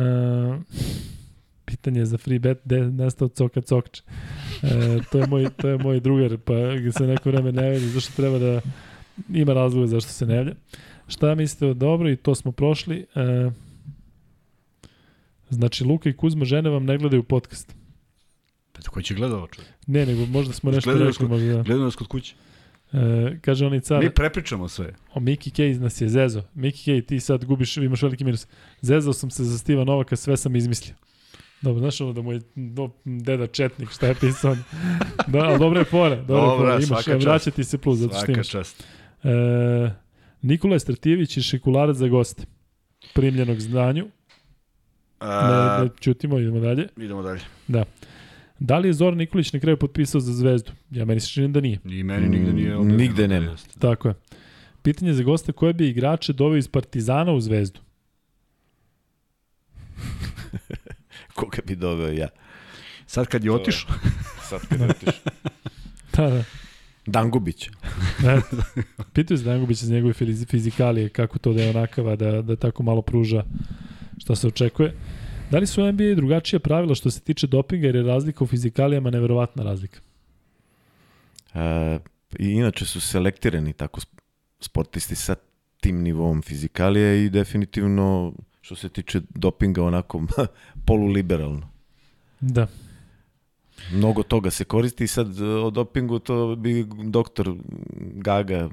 pitanje 1.65 2.05
za 2.05 2.17
free 2.17 2.39
bet, 2.39 2.59
gde 2.65 2.75
je 2.75 2.91
nestao 2.91 3.27
Coka 3.27 3.61
Cokč? 3.61 3.99
E, 3.99 4.03
to, 5.11 5.19
je 5.19 5.27
moj, 5.27 5.49
to 5.57 5.67
je 5.67 5.77
moj 5.77 5.99
drugar, 5.99 6.37
pa 6.37 6.53
ga 6.53 6.91
se 6.91 7.07
neko 7.07 7.29
vreme 7.29 7.51
ne 7.51 7.69
vidi, 7.69 7.87
zašto 7.87 8.13
treba 8.15 8.39
da 8.39 8.61
ima 9.33 9.53
razloga 9.53 9.87
zašto 9.87 10.11
se 10.11 10.25
ne 10.25 10.35
javlja. 10.35 10.53
Šta 11.07 11.35
mislite 11.35 11.65
o 11.65 11.73
dobro 11.73 12.09
i 12.11 12.15
to 12.15 12.35
smo 12.35 12.51
prošli. 12.51 13.05
E, 13.15 13.51
znači, 15.49 15.83
Luka 15.83 16.09
i 16.09 16.13
Kuzma 16.13 16.45
žene 16.45 16.69
vam 16.69 16.85
ne 16.85 16.97
gledaju 16.97 17.23
podcast. 17.23 17.75
Pa 18.73 18.81
ko 18.81 19.01
će 19.01 19.13
gleda 19.13 19.35
ovo 19.35 19.47
čovjek? 19.47 19.71
Ne, 19.87 20.05
nego 20.05 20.25
možda 20.25 20.53
smo 20.53 20.71
nešto 20.71 20.89
Gledaju 20.89 21.09
rekli. 21.09 21.27
Možda, 21.27 21.53
da. 21.53 21.61
Gleda 21.61 21.83
nas 21.83 21.95
kod 21.95 22.07
kuće. 22.07 22.35
E, 22.93 22.97
kaže 23.41 23.65
onaj 23.65 23.79
car, 23.79 24.03
Mi 24.03 24.09
prepričamo 24.09 24.67
sve. 24.67 24.93
O 25.13 25.19
Miki 25.19 25.51
Kej 25.51 25.73
nas 25.73 26.01
je 26.01 26.09
zezo. 26.09 26.41
Miki 26.53 26.83
Kej, 26.83 27.01
ti 27.01 27.19
sad 27.19 27.45
gubiš, 27.45 27.77
imaš 27.77 28.01
veliki 28.01 28.23
minus. 28.23 28.47
Zezao 28.81 29.13
sam 29.13 29.31
se 29.31 29.43
za 29.43 29.57
Stiva 29.57 29.83
Novaka, 29.83 30.15
sve 30.15 30.37
sam 30.37 30.55
izmislio. 30.55 30.95
Dobro, 31.61 31.79
znaš 31.79 32.01
ono 32.01 32.13
da 32.13 32.21
mu 32.21 32.33
je 32.33 32.41
do, 32.55 32.89
deda 33.05 33.47
Četnik, 33.47 33.89
šta 33.89 34.07
je 34.07 34.15
pisao? 34.15 34.55
da, 35.27 35.39
ali 35.39 35.59
dobra 35.59 35.79
je 35.79 35.85
fora. 35.85 36.15
Dobra, 36.15 36.25
Dobra, 36.35 36.57
fora. 36.57 36.73
Imaš, 36.73 36.87
svaka 36.87 37.03
čast. 37.03 37.25
vraća 37.25 37.51
ti 37.51 37.63
se 37.63 37.77
plus, 37.77 37.97
zato 37.97 38.09
što 38.09 38.19
Svaka 38.19 38.31
imaš. 38.31 38.49
čast. 38.49 38.83
E, 39.23 39.29
Nikola 40.41 40.79
Stratijević 40.79 41.37
i 41.37 41.41
Šekularac 41.41 41.97
za 41.97 42.07
goste. 42.07 42.43
Primljenog 43.13 43.59
znanju. 43.59 44.07
A, 45.19 45.77
Ne, 45.77 45.83
ne 45.83 45.89
čutimo, 45.99 46.39
idemo 46.39 46.59
dalje. 46.59 46.87
idemo 46.97 47.21
dalje. 47.21 47.41
Da 47.67 47.85
li 48.71 48.87
je 48.87 48.93
Zoran 48.93 49.17
Nikolić 49.17 49.53
na 49.53 49.59
kraju 49.59 49.77
potpisao 49.77 50.21
za 50.21 50.33
zvezdu? 50.33 50.71
Ja 50.91 51.05
meni 51.05 51.19
se 51.19 51.27
čini 51.27 51.47
da 51.47 51.61
nije. 51.61 51.79
I 51.85 52.03
meni 52.03 52.29
nigde 52.29 52.53
nije 52.53 52.69
Mm, 52.69 52.71
objavljeno. 52.71 52.97
nigde 52.97 53.27
nema. 53.27 53.51
Jeste. 53.51 53.79
Tako 53.79 54.07
je. 54.07 54.13
Pitanje 54.81 55.13
za 55.13 55.23
goste, 55.23 55.51
koje 55.51 55.73
bi 55.73 55.87
igrače 55.87 56.33
doveo 56.33 56.57
iz 56.57 56.67
Partizana 56.67 57.31
u 57.31 57.41
zvezdu? 57.41 57.79
Koga 61.35 61.57
bi 61.65 61.75
doveo 61.75 62.09
ja? 62.09 62.27
Sad 63.07 63.27
kad 63.27 63.43
je 63.43 63.47
je- 63.49 63.53
otišao, 63.53 63.89
Sad 64.41 64.61
kad 64.61 64.81
otiš. 64.81 65.15
Da, 66.13 66.29
da. 66.29 66.43
Dangubić. 67.05 67.69
Pitaju 69.13 69.37
se 69.37 69.43
Dangubića 69.43 69.85
za 69.85 69.93
njegove 69.93 70.13
fizi- 70.13 70.47
fizikalije, 70.47 71.09
kako 71.09 71.39
to 71.39 71.53
da 71.53 71.61
je 71.61 71.69
onakava, 71.69 72.15
da, 72.15 72.41
da 72.41 72.55
tako 72.55 72.83
malo 72.83 73.01
pruža 73.01 73.43
šta 74.17 74.35
se 74.35 74.47
očekuje. 74.47 74.93
Da 75.53 75.59
li 75.59 75.67
su 75.67 75.83
u 75.83 75.91
NBA 75.91 76.15
drugačije 76.15 76.59
pravila 76.59 76.95
što 76.95 77.11
se 77.11 77.19
tiče 77.19 77.47
dopinga 77.47 77.85
jer 77.87 77.95
je 77.95 78.03
razlika 78.03 78.43
u 78.43 78.47
fizikalijama 78.47 79.09
neverovatna 79.09 79.63
razlika? 79.63 79.99
E, 81.53 81.99
I 82.39 82.49
inače 82.49 82.85
su 82.85 83.01
selektirani 83.01 83.73
tako 83.73 84.01
sportisti 84.59 85.15
sa 85.15 85.35
tim 85.79 86.01
nivom 86.01 86.41
fizikalije 86.41 87.25
i 87.25 87.29
definitivno 87.29 88.33
što 88.61 88.75
se 88.75 88.89
tiče 88.89 89.21
dopinga 89.29 89.83
onako 89.83 90.23
poluliberalno. 90.87 91.69
Da. 92.39 92.67
Mnogo 93.91 94.23
toga 94.23 94.51
se 94.51 94.65
koristi 94.65 95.03
i 95.03 95.07
sad 95.07 95.39
e, 95.39 95.45
o 95.45 95.69
dopingu 95.69 96.19
to 96.19 96.55
bi 96.55 96.85
doktor 97.03 97.55
Gaga 97.99 98.69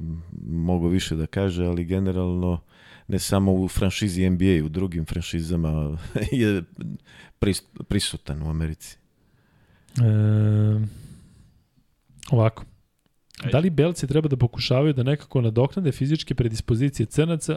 mogo 0.47 0.89
više 0.89 1.17
da 1.17 1.27
kaže, 1.27 1.67
ali 1.67 1.85
generalno 1.85 2.61
ne 3.11 3.19
samo 3.19 3.53
u 3.53 3.69
franšizi 3.69 4.31
NBA, 4.31 4.65
u 4.65 4.69
drugim 4.69 5.05
franšizama 5.05 5.99
je 6.33 6.63
prisutan 7.89 8.43
u 8.43 8.51
Americi. 8.51 8.97
E, 9.99 10.81
ovako. 12.31 12.65
Da 13.53 13.59
li 13.59 13.71
belci 13.71 14.07
treba 14.07 14.29
da 14.29 14.37
pokušavaju 14.37 14.93
da 14.93 15.03
nekako 15.03 15.41
nadoknade 15.41 15.93
fizičke 15.93 16.35
predispozicije 16.35 17.07
crnaca 17.07 17.57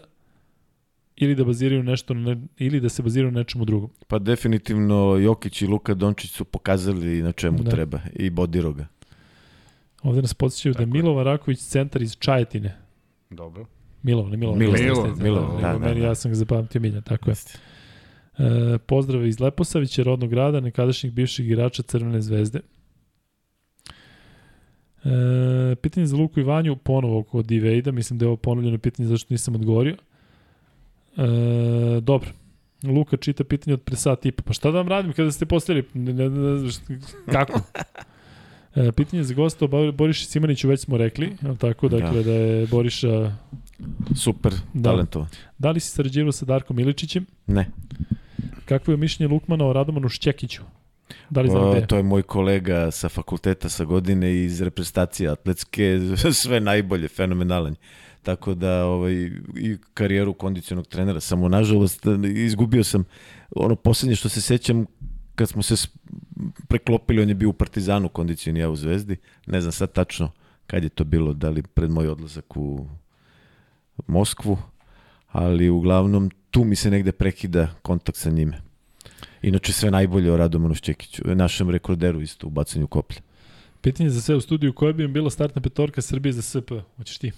ili 1.15 1.35
da 1.35 1.43
baziraju 1.43 1.83
nešto 1.83 2.14
ne, 2.14 2.41
ili 2.57 2.80
da 2.80 2.90
se 2.90 3.03
baziraju 3.03 3.32
na 3.32 3.40
nečemu 3.40 3.65
drugom? 3.65 3.90
Pa 4.07 4.19
definitivno 4.19 5.17
Jokić 5.17 5.61
i 5.61 5.67
Luka 5.67 5.93
Dončić 5.93 6.32
su 6.32 6.45
pokazali 6.45 7.22
na 7.22 7.32
čemu 7.32 7.64
da. 7.64 7.72
treba 7.72 7.99
i 8.14 8.30
Bodiroga. 8.30 8.88
Ovde 10.03 10.22
nas 10.22 10.33
podsjećaju 10.33 10.73
da 10.73 10.82
je 10.82 10.85
Milova 10.85 11.23
Raković 11.23 11.59
centar 11.59 12.01
iz 12.01 12.15
Čajetine. 12.19 12.77
Dobro. 13.30 13.65
Milova. 14.03 14.30
Milova, 14.30 14.57
Milova, 14.57 15.15
Milova, 15.15 15.61
da, 15.61 15.80
da, 15.80 15.93
da, 15.93 15.99
Ja 15.99 16.15
sam 16.15 16.32
ga 16.32 16.35
zapamtio 16.35 16.82
Milja, 16.82 17.01
tako 17.01 17.30
je. 17.30 17.35
E, 18.38 18.77
pozdrav 18.77 19.25
iz 19.25 19.40
Leposavića, 19.40 20.03
rodnog 20.03 20.30
grada, 20.30 20.59
nekadašnjih 20.59 21.14
bivših 21.14 21.45
igrača 21.45 21.83
Crvene 21.83 22.22
zvezde. 22.22 22.59
E, 25.03 25.75
pitanje 25.75 26.06
za 26.06 26.17
Luku 26.17 26.40
i 26.40 26.43
Vanju, 26.43 26.75
ponovo 26.75 27.23
kod 27.23 27.45
Divejda, 27.45 27.91
mislim 27.91 28.19
da 28.19 28.25
je 28.25 28.27
ovo 28.27 28.38
ponovljeno 28.38 28.77
pitanje 28.77 29.07
zašto 29.07 29.33
nisam 29.33 29.56
odgovorio. 29.56 29.95
E, 31.17 32.01
dobro. 32.01 32.30
Luka 32.83 33.17
čita 33.17 33.43
pitanje 33.43 33.73
od 33.73 33.82
pre 33.82 33.95
sat 33.95 34.19
tipa. 34.19 34.43
Pa 34.43 34.53
šta 34.53 34.72
da 34.72 34.77
vam 34.77 34.88
radim 34.88 35.14
kada 35.14 35.32
ste 35.32 35.45
postavili? 35.45 35.88
Ne, 35.93 36.14
ne, 36.14 36.30
ne, 36.30 36.69
kako? 37.32 37.61
E, 38.75 38.91
pitanje 38.91 39.23
za 39.23 39.33
gosta 39.33 39.65
o 39.65 39.91
Boriši 39.91 40.25
Simaniću 40.25 40.67
već 40.67 40.80
smo 40.80 40.98
rekli, 40.98 41.35
tako, 41.59 41.88
dakle 41.90 42.17
da, 42.17 42.23
da 42.23 42.33
je 42.33 42.67
Boriša 42.67 43.32
super 44.15 44.53
da. 44.73 44.89
talentovan. 44.89 45.27
Da 45.57 45.71
li 45.71 45.79
si 45.79 45.91
sarađivao 45.91 46.31
sa 46.31 46.45
Darkom 46.45 46.79
Iličićem? 46.79 47.25
Ne. 47.47 47.69
Kakvo 48.65 48.91
je 48.91 48.97
mišljenje 48.97 49.33
Lukmana 49.33 49.65
o 49.65 49.73
Radomanu 49.73 50.09
Šćekiću? 50.09 50.61
Da 51.29 51.41
li 51.41 51.49
o, 51.51 51.81
to 51.87 51.97
je 51.97 52.03
moj 52.03 52.23
kolega 52.23 52.91
sa 52.91 53.09
fakulteta 53.09 53.69
sa 53.69 53.85
godine 53.85 54.43
iz 54.43 54.61
reprezentacije 54.61 55.29
atletske, 55.29 55.99
sve 56.43 56.59
najbolje, 56.59 57.07
fenomenalan. 57.07 57.75
Tako 58.21 58.53
da 58.53 58.85
ovaj, 58.85 59.13
i 59.55 59.77
karijeru 59.93 60.33
kondicionog 60.33 60.87
trenera. 60.87 61.19
Samo 61.19 61.49
nažalost 61.49 62.05
izgubio 62.35 62.83
sam 62.83 63.03
ono 63.55 63.75
poslednje 63.75 64.15
što 64.15 64.29
se 64.29 64.41
sećam 64.41 64.85
kad 65.35 65.49
smo 65.49 65.63
se 65.63 65.87
preklopili, 66.67 67.21
on 67.21 67.29
je 67.29 67.35
bio 67.35 67.49
u 67.49 67.53
Partizanu 67.53 68.09
kondicioni, 68.09 68.59
ja 68.59 68.69
u 68.69 68.75
Zvezdi. 68.75 69.17
Ne 69.47 69.61
znam 69.61 69.71
sad 69.71 69.91
tačno 69.91 70.31
kad 70.67 70.83
je 70.83 70.89
to 70.89 71.03
bilo, 71.03 71.33
da 71.33 71.49
li 71.49 71.61
pred 71.61 71.91
moj 71.91 72.07
odlazak 72.07 72.57
u 72.57 72.87
Moskvu, 74.07 74.57
ali 75.31 75.69
uglavnom 75.69 76.31
tu 76.51 76.63
mi 76.63 76.75
se 76.75 76.91
negde 76.91 77.11
prekida 77.11 77.67
kontakt 77.81 78.17
sa 78.17 78.30
njime. 78.30 78.61
Inače 79.41 79.73
sve 79.73 79.91
najbolje 79.91 80.31
o 80.31 80.38
Radomanu 80.38 80.75
Šćekiću, 80.75 81.35
našem 81.35 81.69
rekorderu 81.69 82.22
isto 82.22 82.47
u 82.47 82.49
bacanju 82.49 82.88
koplja. 82.88 83.22
Pitanje 83.81 84.09
za 84.09 84.22
sve 84.22 84.35
u 84.35 84.41
studiju, 84.41 84.73
koja 84.73 84.93
bi 84.93 85.03
im 85.03 85.13
bila 85.13 85.30
startna 85.30 85.61
petorka 85.61 86.01
Srbije 86.01 86.33
za 86.33 86.41
SP? 86.41 86.69
Hoćeš 86.97 87.17
ti? 87.17 87.31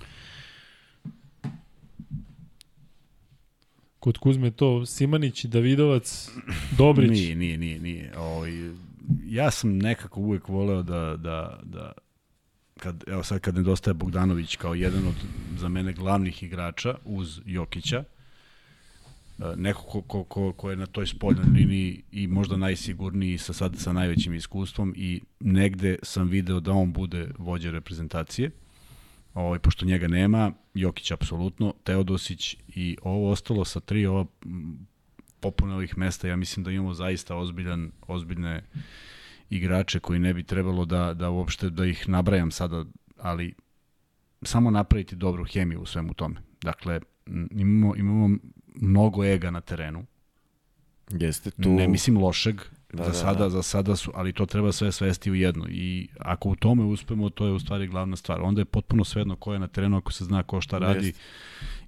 Kod 4.00 4.18
Kuzme 4.18 4.52
to 4.52 4.86
Simanić, 4.86 5.46
Davidovac, 5.46 6.30
Dobrić. 6.78 7.12
Nije, 7.12 7.36
nije, 7.36 7.58
nije, 7.58 7.80
nije. 7.80 8.14
O, 8.18 8.22
ovaj, 8.22 8.52
ja 9.26 9.52
sam 9.52 9.78
nekako 9.78 10.20
uvek 10.20 10.48
voleo 10.48 10.84
da, 10.84 11.18
da, 11.18 11.60
da 11.64 11.92
kad, 12.86 13.04
evo 13.08 13.24
sad 13.24 13.40
kad 13.40 13.56
nedostaje 13.56 13.94
Bogdanović 13.94 14.56
kao 14.56 14.76
jedan 14.76 15.08
od 15.08 15.16
za 15.60 15.70
mene 15.70 15.94
glavnih 15.94 16.44
igrača 16.44 16.96
uz 17.06 17.42
Jokića, 17.46 18.04
e, 19.40 19.56
neko 19.56 19.82
ko, 19.82 20.02
ko, 20.02 20.24
ko, 20.24 20.54
ko 20.54 20.70
je 20.70 20.76
na 20.76 20.86
toj 20.86 21.08
spoljnoj 21.08 21.46
liniji 21.46 22.04
i 22.12 22.28
možda 22.28 22.58
najsigurniji 22.58 23.38
sa 23.38 23.54
sad 23.54 23.76
sa 23.78 23.94
najvećim 23.94 24.34
iskustvom 24.34 24.94
i 24.98 25.22
negde 25.40 25.98
sam 26.04 26.28
video 26.28 26.60
da 26.60 26.72
on 26.72 26.94
bude 26.94 27.28
vođa 27.38 27.72
reprezentacije. 27.72 28.52
Ovaj 29.34 29.60
pošto 29.60 29.86
njega 29.86 30.08
nema, 30.08 30.52
Jokić 30.74 31.12
apsolutno, 31.12 31.74
Teodosić 31.84 32.58
i 32.68 32.98
ovo 33.02 33.32
ostalo 33.32 33.66
sa 33.66 33.80
tri 33.80 34.06
ova 34.06 34.26
popune 35.40 35.74
ovih 35.74 35.98
mesta, 35.98 36.28
ja 36.28 36.36
mislim 36.36 36.64
da 36.64 36.72
imamo 36.72 36.94
zaista 36.94 37.36
ozbiljan 37.36 37.92
ozbiljne 38.08 38.64
igrače 39.50 40.00
koji 40.00 40.20
ne 40.20 40.34
bi 40.34 40.44
trebalo 40.44 40.86
da, 40.86 41.14
da 41.14 41.30
uopšte 41.30 41.70
da 41.70 41.86
ih 41.86 42.10
nabrajam 42.10 42.52
sada, 42.52 42.86
ali 43.18 43.54
samo 44.42 44.72
napraviti 44.72 45.16
dobru 45.16 45.46
hemiju 45.46 45.82
u 45.82 45.86
svemu 45.86 46.14
tome. 46.14 46.36
Dakle, 46.62 47.00
imamo, 47.52 47.96
imamo 47.96 48.38
mnogo 48.76 49.24
ega 49.24 49.52
na 49.52 49.62
terenu. 49.62 50.06
Jeste 51.10 51.52
tu... 51.52 51.70
Ne 51.70 51.88
mislim 51.88 52.18
lošeg, 52.18 52.62
da, 52.94 53.04
za, 53.04 53.10
da, 53.10 53.14
sada, 53.14 53.40
da. 53.40 53.50
za 53.50 53.64
sada 53.64 53.96
su, 53.96 54.12
ali 54.16 54.34
to 54.34 54.46
treba 54.46 54.72
sve 54.72 54.92
svesti 54.92 55.32
u 55.32 55.36
jedno. 55.36 55.66
I 55.70 56.08
ako 56.20 56.50
u 56.50 56.56
tome 56.56 56.84
uspemo, 56.84 57.30
to 57.30 57.46
je 57.46 57.52
u 57.52 57.60
stvari 57.60 57.88
glavna 57.88 58.16
stvar. 58.16 58.42
Onda 58.42 58.62
je 58.62 58.66
potpuno 58.66 59.04
svejedno 59.04 59.36
ko 59.36 59.54
je 59.54 59.60
na 59.60 59.68
terenu, 59.68 59.98
ako 59.98 60.12
se 60.12 60.26
zna 60.26 60.44
ko 60.44 60.62
šta 60.62 60.78
radi. 60.78 61.06
Jeste 61.06 61.22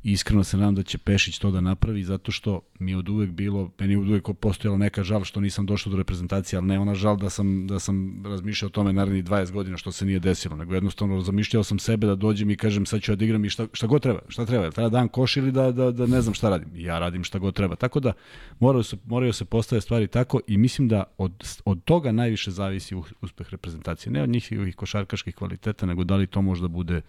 iskreno 0.04 0.44
se 0.44 0.58
nadam 0.58 0.76
da 0.76 0.84
će 0.84 0.98
Pešić 0.98 1.40
to 1.40 1.52
da 1.52 1.62
napravi 1.62 2.04
zato 2.04 2.32
što 2.32 2.62
mi 2.80 2.92
je 2.92 2.98
od 2.98 3.10
uvek 3.10 3.30
bilo, 3.30 3.72
meni 3.80 3.94
je 3.94 4.00
od 4.00 4.10
uvek 4.10 4.28
postojala 4.40 4.78
neka 4.78 5.04
žal 5.04 5.24
što 5.24 5.42
nisam 5.42 5.66
došao 5.66 5.92
do 5.92 5.98
reprezentacije, 5.98 6.58
ali 6.58 6.68
ne 6.68 6.80
ona 6.80 6.96
žal 6.96 7.18
da 7.18 7.30
sam, 7.30 7.68
da 7.68 7.80
sam 7.80 8.24
razmišljao 8.26 8.68
o 8.68 8.70
tome 8.70 8.94
narednih 8.94 9.24
20 9.24 9.52
godina 9.52 9.78
što 9.78 9.92
se 9.92 10.06
nije 10.06 10.20
desilo, 10.20 10.56
nego 10.56 10.74
jednostavno 10.74 11.22
zamišljao 11.22 11.64
sam 11.64 11.80
sebe 11.80 12.08
da 12.08 12.16
dođem 12.16 12.50
i 12.50 12.56
kažem 12.58 12.86
sad 12.86 13.02
ću 13.02 13.12
ja 13.12 13.16
da 13.16 13.26
igram 13.26 13.46
i 13.46 13.50
šta, 13.50 13.68
šta 13.74 13.88
god 13.88 14.02
treba, 14.02 14.20
šta 14.28 14.46
treba, 14.46 14.72
treba 14.72 14.90
dan 14.90 15.08
koš 15.08 15.38
ili 15.38 15.52
da, 15.52 15.72
da, 15.72 15.92
da 15.92 16.06
ne 16.06 16.22
znam 16.22 16.34
šta 16.34 16.50
radim. 16.50 16.70
Ja 16.76 17.00
radim 17.00 17.24
šta 17.24 17.40
god 17.40 17.56
treba. 17.56 17.76
Tako 17.76 18.00
da 18.00 18.14
moraju 18.60 18.84
se, 18.84 18.98
moraju 19.06 19.34
se 19.34 19.46
postave 19.46 19.82
stvari 19.82 20.08
tako 20.08 20.40
i 20.48 20.58
mislim 20.58 20.88
da 20.88 21.04
od, 21.18 21.60
od 21.66 21.84
toga 21.84 22.12
najviše 22.12 22.52
zavisi 22.52 22.96
uspeh 23.22 23.50
reprezentacije. 23.50 24.12
Ne 24.12 24.24
od 24.24 24.30
njih 24.30 24.52
košarkaških 24.76 25.36
kvaliteta, 25.36 25.86
nego 25.86 26.04
da 26.04 26.16
li 26.16 26.28
to 26.28 26.42
možda 26.42 26.68
bude 26.68 27.02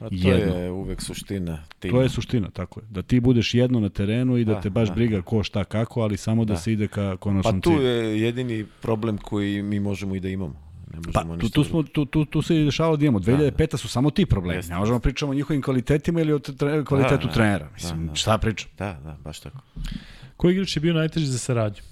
A 0.00 0.08
to 0.08 0.14
jedno. 0.28 0.54
je 0.54 0.70
uvek 0.70 1.02
suština 1.02 1.64
tima. 1.78 1.92
To 1.92 2.02
je 2.02 2.08
suština, 2.08 2.50
tako 2.50 2.80
je. 2.80 2.86
Da 2.90 3.02
ti 3.02 3.20
budeš 3.20 3.54
jedno 3.54 3.80
na 3.80 3.88
terenu 3.88 4.36
i 4.36 4.44
da, 4.44 4.54
da 4.54 4.60
te 4.60 4.70
baš 4.70 4.88
da. 4.88 4.94
briga 4.94 5.22
ko 5.22 5.42
šta 5.42 5.64
kako, 5.64 6.00
ali 6.00 6.16
samo 6.16 6.44
da, 6.44 6.54
da 6.54 6.60
se 6.60 6.72
ide 6.72 6.88
ka 6.88 7.16
konačnom 7.16 7.60
cilju. 7.62 7.76
Pa 7.76 7.80
tu 7.80 7.86
je 7.86 8.20
jedini 8.20 8.64
problem 8.82 9.18
koji 9.18 9.62
mi 9.62 9.80
možemo 9.80 10.14
i 10.14 10.20
da 10.20 10.28
imamo. 10.28 10.64
Ne 10.94 11.12
pa, 11.12 11.24
tu, 11.40 11.48
tu, 11.48 11.64
smo, 11.64 11.82
tu, 11.82 12.04
tu, 12.04 12.24
tu 12.24 12.42
se 12.42 12.60
i 12.60 12.64
dešavalo 12.64 12.96
da 12.96 13.04
imamo. 13.04 13.20
2005. 13.20 13.56
Da, 13.56 13.66
da. 13.66 13.76
su 13.76 13.88
samo 13.88 14.10
ti 14.10 14.26
problemi. 14.26 14.58
Jeste. 14.58 14.72
Ne 14.72 14.78
možemo 14.78 14.98
pričamo 14.98 15.32
o 15.32 15.34
njihovim 15.34 15.62
kvalitetima 15.62 16.20
ili 16.20 16.32
o 16.32 16.38
tre, 16.38 16.84
kvalitetu 16.84 17.16
da, 17.16 17.26
da, 17.26 17.32
trenera. 17.32 17.68
Mislim, 17.74 18.06
da, 18.06 18.10
da. 18.10 18.14
šta 18.14 18.38
pričam? 18.38 18.70
Da, 18.78 19.00
da, 19.04 19.16
baš 19.24 19.40
tako. 19.40 19.58
Koji 20.36 20.52
igrač 20.52 20.76
je 20.76 20.80
bio 20.80 20.94
najteži 20.94 21.26
za 21.26 21.38
saradnju? 21.38 21.82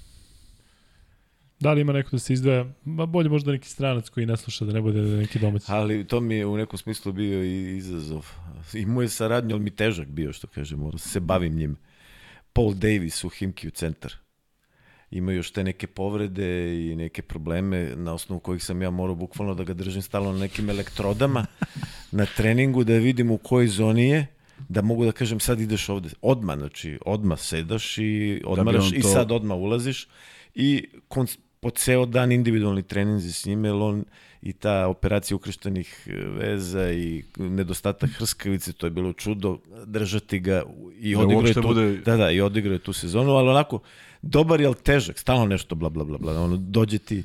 Da 1.62 1.72
li 1.72 1.80
ima 1.80 1.92
neko 1.92 2.10
da 2.10 2.18
se 2.18 2.32
izdvaja? 2.32 2.66
Ma 2.84 3.06
bolje 3.06 3.28
možda 3.28 3.52
neki 3.52 3.68
stranac 3.68 4.08
koji 4.08 4.26
ne 4.26 4.36
sluša, 4.36 4.64
da 4.64 4.72
ne 4.72 4.80
bude 4.80 5.00
neki 5.00 5.38
domaći. 5.38 5.64
Ali 5.68 6.06
to 6.06 6.20
mi 6.20 6.34
je 6.34 6.46
u 6.46 6.56
nekom 6.56 6.78
smislu 6.78 7.12
bio 7.12 7.44
i 7.44 7.76
izazov. 7.76 8.26
I 8.74 8.86
moje 8.86 9.08
saradnje, 9.08 9.54
ali 9.54 9.62
mi 9.62 9.70
težak 9.70 10.08
bio, 10.08 10.32
što 10.32 10.46
kažem, 10.46 10.98
se 10.98 11.20
bavim 11.20 11.54
njim. 11.54 11.76
Paul 12.52 12.74
Davis 12.74 13.24
u 13.24 13.28
Himki 13.28 13.68
u 13.68 13.70
centar. 13.70 14.12
Ima 15.10 15.32
još 15.32 15.50
te 15.50 15.64
neke 15.64 15.86
povrede 15.86 16.74
i 16.74 16.96
neke 16.96 17.22
probleme 17.22 17.92
na 17.96 18.14
osnovu 18.14 18.40
kojih 18.40 18.64
sam 18.64 18.82
ja 18.82 18.90
morao 18.90 19.14
bukvalno 19.14 19.54
da 19.54 19.64
ga 19.64 19.74
držim 19.74 20.02
stalno 20.02 20.32
na 20.32 20.38
nekim 20.38 20.70
elektrodama 20.70 21.46
na 22.18 22.26
treningu 22.36 22.84
da 22.84 22.92
vidim 22.92 23.30
u 23.30 23.38
kojoj 23.38 23.68
zoni 23.68 24.08
je 24.08 24.26
da 24.68 24.82
mogu 24.82 25.04
da 25.04 25.12
kažem 25.12 25.40
sad 25.40 25.60
ideš 25.60 25.88
ovde 25.88 26.08
odma 26.22 26.56
znači 26.56 26.98
odma 27.06 27.36
sedaš 27.36 27.98
i 27.98 28.42
odmaraš 28.46 28.84
da 28.84 28.90
to... 28.90 28.96
i 28.96 29.02
sad 29.02 29.32
odma 29.32 29.54
ulaziš 29.54 30.08
i 30.54 30.88
po 31.62 31.70
ceo 31.70 32.06
dan 32.06 32.32
individualni 32.32 32.82
treninzi 32.82 33.32
s 33.32 33.46
njime, 33.46 33.68
jer 33.68 33.74
on 33.74 34.04
i 34.42 34.52
ta 34.52 34.86
operacija 34.88 35.36
ukrštenih 35.36 36.08
e, 36.10 36.14
veza 36.14 36.90
i 36.92 37.22
nedostatak 37.36 38.10
hrskavice, 38.10 38.72
to 38.72 38.86
je 38.86 38.90
bilo 38.90 39.12
čudo 39.12 39.58
držati 39.86 40.38
ga 40.38 40.62
i 41.00 41.14
da 41.14 41.20
odigrao 41.20 41.52
tu, 41.52 41.62
bude... 41.62 41.96
da, 41.96 42.16
da, 42.16 42.30
i 42.30 42.40
odigrao 42.40 42.78
tu 42.78 42.92
sezonu, 42.92 43.32
ali 43.32 43.48
onako 43.48 43.78
dobar 44.22 44.60
je, 44.60 44.66
ali 44.66 44.74
težak, 44.74 45.18
stalno 45.18 45.46
nešto 45.46 45.74
bla 45.74 45.88
bla 45.88 46.04
bla 46.04 46.18
bla, 46.18 46.40
ono 46.40 46.56
dođe 46.56 46.98
ti 46.98 47.24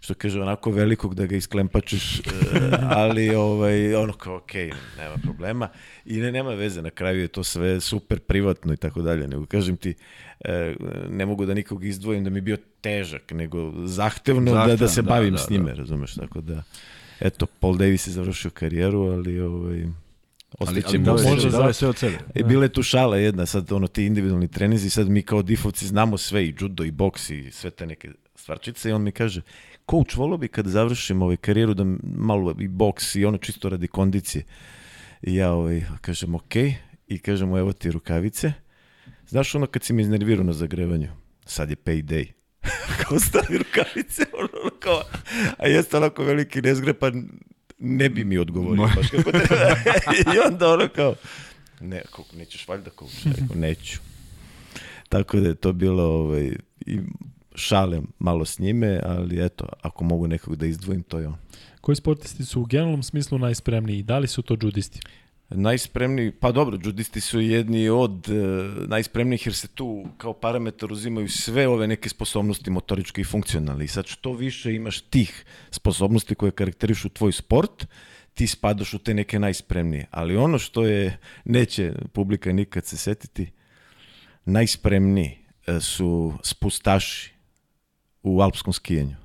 što 0.00 0.14
kaže, 0.14 0.40
onako 0.40 0.70
velikog 0.70 1.14
da 1.14 1.26
ga 1.26 1.36
isklempačiš, 1.36 2.18
e, 2.18 2.22
ali 3.02 3.34
ovaj, 3.34 3.94
ono 3.94 4.12
kao, 4.12 4.36
ok, 4.36 4.54
nema 4.98 5.16
problema. 5.22 5.68
I 6.04 6.16
ne, 6.16 6.32
nema 6.32 6.50
veze, 6.50 6.82
na 6.82 6.90
kraju 6.90 7.20
je 7.20 7.28
to 7.28 7.44
sve 7.44 7.80
super 7.80 8.18
privatno 8.20 8.72
i 8.72 8.76
tako 8.76 9.02
dalje, 9.02 9.28
nego 9.28 9.46
kažem 9.46 9.76
ti, 9.76 9.94
e, 10.40 10.74
ne 11.10 11.26
mogu 11.26 11.46
da 11.46 11.54
nikog 11.54 11.84
izdvojim 11.84 12.24
da 12.24 12.30
mi 12.30 12.36
je 12.36 12.42
bio 12.42 12.56
težak, 12.80 13.32
nego 13.32 13.72
zahtevno 13.86 14.50
Zahtevan, 14.50 14.68
da, 14.68 14.76
da 14.76 14.88
se 14.88 15.02
da, 15.02 15.08
bavim 15.08 15.32
da, 15.32 15.38
s 15.38 15.50
njime, 15.50 15.70
da. 15.70 15.76
razumeš, 15.76 16.14
tako 16.14 16.40
da, 16.40 16.62
eto, 17.20 17.46
Paul 17.46 17.76
Davis 17.76 18.06
je 18.06 18.12
završio 18.12 18.50
karijeru, 18.50 19.00
ali 19.00 19.40
ovaj, 19.40 19.84
Ostaćemo 20.58 21.10
ali, 21.10 21.20
ali 21.20 21.30
može 21.30 21.50
da 21.50 21.72
sve 21.72 21.88
od 21.88 21.96
sebe. 21.96 22.18
E, 22.34 22.42
bile 22.42 22.68
tu 22.68 22.82
šala 22.82 23.16
jedna, 23.16 23.46
sad 23.46 23.72
ono 23.72 23.86
ti 23.86 24.04
individualni 24.04 24.48
trenizi, 24.48 24.90
sad 24.90 25.08
mi 25.08 25.22
kao 25.22 25.42
difovci 25.42 25.86
znamo 25.86 26.18
sve 26.18 26.44
i 26.44 26.54
judo 26.60 26.84
i 26.84 26.90
boks 26.90 27.30
i 27.30 27.50
sve 27.50 27.70
te 27.70 27.86
neke 27.86 28.10
stvarčice 28.34 28.90
i 28.90 28.92
on 28.92 29.02
mi 29.02 29.12
kaže, 29.12 29.42
coach, 29.90 30.16
volio 30.16 30.36
bi 30.36 30.48
kad 30.48 30.66
završim 30.66 31.22
ovaj 31.22 31.36
karijeru 31.36 31.74
da 31.74 31.84
malo 32.02 32.54
i 32.58 32.68
boks 32.68 33.14
i 33.14 33.24
ono 33.24 33.38
čisto 33.38 33.68
radi 33.68 33.88
kondicije. 33.88 34.44
I 35.22 35.34
ja 35.34 35.52
ovaj, 35.52 35.82
kažem, 36.00 36.34
ok, 36.34 36.56
i 37.06 37.18
kažem 37.18 37.56
evo 37.56 37.72
ti 37.72 37.90
rukavice. 37.90 38.52
Znaš 39.26 39.54
ono 39.54 39.66
kad 39.66 39.82
si 39.82 39.92
mi 39.92 40.02
iznervirao 40.02 40.44
na 40.44 40.52
zagrevanju? 40.52 41.08
Sad 41.46 41.70
je 41.70 41.76
payday. 41.76 42.26
kao 43.02 43.18
stavi 43.18 43.58
rukavice, 43.58 44.22
ono, 44.32 44.70
kao, 44.80 45.02
a 45.58 45.66
jeste 45.66 45.96
onako 45.96 46.24
veliki 46.24 46.62
nezgre, 46.62 46.94
pa 46.94 47.10
ne 47.78 48.08
bi 48.08 48.24
mi 48.24 48.38
odgovorio 48.38 48.88
baš 48.96 49.10
kako 49.10 49.32
treba. 49.32 49.76
I 50.34 50.52
onda 50.52 50.72
ono 50.72 50.88
kao, 50.88 51.14
ne, 51.80 52.02
kako, 52.02 52.36
nećeš 52.36 52.68
valjda 52.68 52.90
kao, 52.90 53.08
neću. 53.54 53.98
Tako 55.08 55.40
da 55.40 55.48
je 55.48 55.54
to 55.54 55.72
bilo, 55.72 56.04
ovaj, 56.04 56.56
i 56.86 57.00
šalim 57.58 58.06
malo 58.18 58.44
s 58.44 58.58
njime, 58.58 59.00
ali 59.04 59.44
eto, 59.44 59.66
ako 59.82 60.04
mogu 60.04 60.26
nekog 60.26 60.56
da 60.56 60.66
izdvojim, 60.66 61.02
to 61.02 61.18
je 61.18 61.26
on. 61.26 61.36
Koji 61.80 61.96
sportisti 61.96 62.44
su 62.44 62.60
u 62.60 62.64
generalnom 62.64 63.02
smislu 63.02 63.38
najspremniji? 63.38 64.02
Da 64.02 64.18
li 64.18 64.28
su 64.28 64.42
to 64.42 64.56
judisti? 64.62 65.00
Najspremniji, 65.50 66.30
pa 66.30 66.52
dobro, 66.52 66.78
judisti 66.84 67.20
su 67.20 67.40
jedni 67.40 67.88
od 67.88 68.28
e, 68.28 68.32
najspremnijih 68.86 69.46
jer 69.46 69.54
se 69.54 69.68
tu 69.68 70.06
kao 70.18 70.32
parametar 70.32 70.92
uzimaju 70.92 71.28
sve 71.28 71.68
ove 71.68 71.86
neke 71.86 72.08
sposobnosti 72.08 72.70
motoričke 72.70 73.20
i 73.20 73.24
funkcionalne. 73.24 73.84
I 73.84 73.88
sad 73.88 74.06
što 74.06 74.32
više 74.32 74.74
imaš 74.74 75.00
tih 75.00 75.44
sposobnosti 75.70 76.34
koje 76.34 76.50
karakterišu 76.50 77.08
tvoj 77.08 77.32
sport, 77.32 77.86
ti 78.34 78.46
spadaš 78.46 78.94
u 78.94 78.98
te 78.98 79.14
neke 79.14 79.38
najspremnije. 79.38 80.06
Ali 80.10 80.36
ono 80.36 80.58
što 80.58 80.84
je, 80.84 81.18
neće 81.44 81.92
publika 82.12 82.52
nikad 82.52 82.86
se 82.86 82.96
setiti, 82.96 83.50
najspremniji 84.44 85.38
e, 85.66 85.80
su 85.80 86.34
spustaši 86.42 87.37
u 88.22 88.40
alpskom 88.40 88.72
skijanju, 88.72 89.16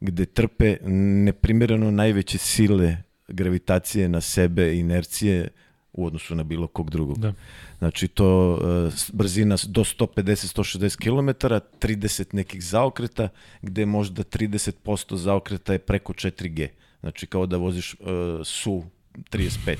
gde 0.00 0.26
trpe 0.26 0.76
neprimereno 1.24 1.90
najveće 1.90 2.38
sile 2.38 2.96
gravitacije 3.28 4.08
na 4.08 4.20
sebe, 4.20 4.78
inercije 4.78 5.48
u 5.92 6.06
odnosu 6.06 6.34
na 6.34 6.42
bilo 6.42 6.66
kog 6.66 6.90
drugog. 6.90 7.18
Da. 7.18 7.32
Znači 7.78 8.08
to 8.08 8.54
uh, 8.54 8.92
brzina 9.12 9.56
do 9.66 9.84
150-160 9.84 10.96
km, 10.96 11.46
30 11.80 12.34
nekih 12.34 12.64
zaokreta, 12.64 13.28
gde 13.62 13.86
možda 13.86 14.22
30% 14.22 15.16
zaokreta 15.16 15.72
je 15.72 15.78
preko 15.78 16.12
4G. 16.12 16.68
Znači 17.00 17.26
kao 17.26 17.46
da 17.46 17.56
voziš 17.56 17.94
uh, 17.94 18.06
SU 18.44 18.82
35. 19.30 19.76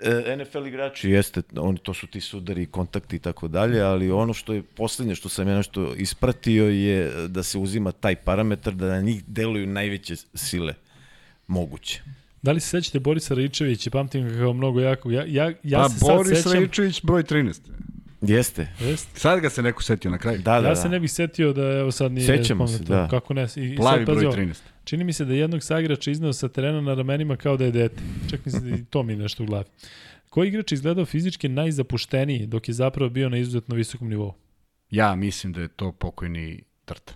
E, 0.00 0.36
NFL 0.36 0.66
igrači 0.66 1.10
jeste, 1.10 1.42
oni 1.56 1.78
to 1.78 1.94
su 1.94 2.06
ti 2.06 2.20
sudari, 2.20 2.66
kontakti 2.66 3.16
i 3.16 3.18
tako 3.18 3.48
dalje, 3.48 3.80
ali 3.80 4.10
ono 4.10 4.32
što 4.32 4.52
je 4.52 4.62
poslednje 4.62 5.14
što 5.14 5.28
sam 5.28 5.48
ja 5.48 5.56
nešto 5.56 5.94
ispratio 5.94 6.68
je 6.68 7.28
da 7.28 7.42
se 7.42 7.58
uzima 7.58 7.92
taj 7.92 8.16
parametar 8.16 8.74
da 8.74 8.86
na 8.86 9.00
njih 9.00 9.24
deluju 9.26 9.66
najveće 9.66 10.14
sile 10.34 10.74
moguće. 11.46 12.02
Da 12.42 12.52
li 12.52 12.60
se 12.60 12.68
sećate 12.68 13.00
Borisa 13.00 13.34
Raičevića, 13.34 13.90
pamtim 13.90 14.28
ga 14.28 14.34
kao 14.34 14.52
mnogo 14.52 14.80
jako. 14.80 15.10
Ja, 15.10 15.24
ja, 15.26 15.52
ja 15.62 15.78
pa 15.78 15.88
se 15.88 15.98
Boris 16.00 16.42
sad 16.42 16.52
Raičević 16.52 17.02
broj 17.02 17.22
13. 17.22 17.60
Jeste. 18.20 18.68
Jeste. 18.80 19.20
Sad 19.20 19.40
ga 19.40 19.50
se 19.50 19.62
neko 19.62 19.82
setio 19.82 20.10
na 20.10 20.18
kraju. 20.18 20.38
Da, 20.38 20.60
da, 20.60 20.68
ja 20.68 20.74
da. 20.74 20.76
se 20.76 20.88
ne 20.88 21.00
bih 21.00 21.12
setio 21.12 21.52
da 21.52 21.62
evo 21.62 21.92
sad 21.92 22.12
nije 22.12 22.26
Sećamo 22.26 22.68
se, 22.68 22.84
da. 22.84 23.08
Kako 23.08 23.34
ne? 23.34 23.46
I, 23.56 23.76
Plavi 23.76 24.06
sad, 24.06 24.16
broj 24.16 24.32
13. 24.32 24.54
Čini 24.86 25.04
mi 25.04 25.12
se 25.12 25.24
da 25.24 25.34
jednog 25.34 25.62
sagrača 25.62 26.10
iznao 26.10 26.32
sa 26.32 26.48
terena 26.48 26.80
na 26.80 26.94
ramenima 26.94 27.36
kao 27.36 27.56
da 27.56 27.64
je 27.64 27.70
dete. 27.70 28.02
Čak 28.30 28.44
mi 28.44 28.52
se 28.52 28.60
da 28.60 28.76
i 28.76 28.84
to 28.84 29.02
mi 29.02 29.16
nešto 29.16 29.42
u 29.42 29.46
glavi. 29.46 29.64
Koji 30.30 30.48
igrač 30.48 30.72
izgledao 30.72 31.04
fizički 31.04 31.48
najzapušteniji 31.48 32.46
dok 32.46 32.68
je 32.68 32.74
zapravo 32.74 33.10
bio 33.10 33.28
na 33.28 33.36
izuzetno 33.36 33.74
visokom 33.74 34.08
nivou? 34.08 34.34
Ja 34.90 35.14
mislim 35.14 35.52
da 35.52 35.60
je 35.60 35.68
to 35.68 35.92
pokojni 35.92 36.62
Trt. 36.84 37.14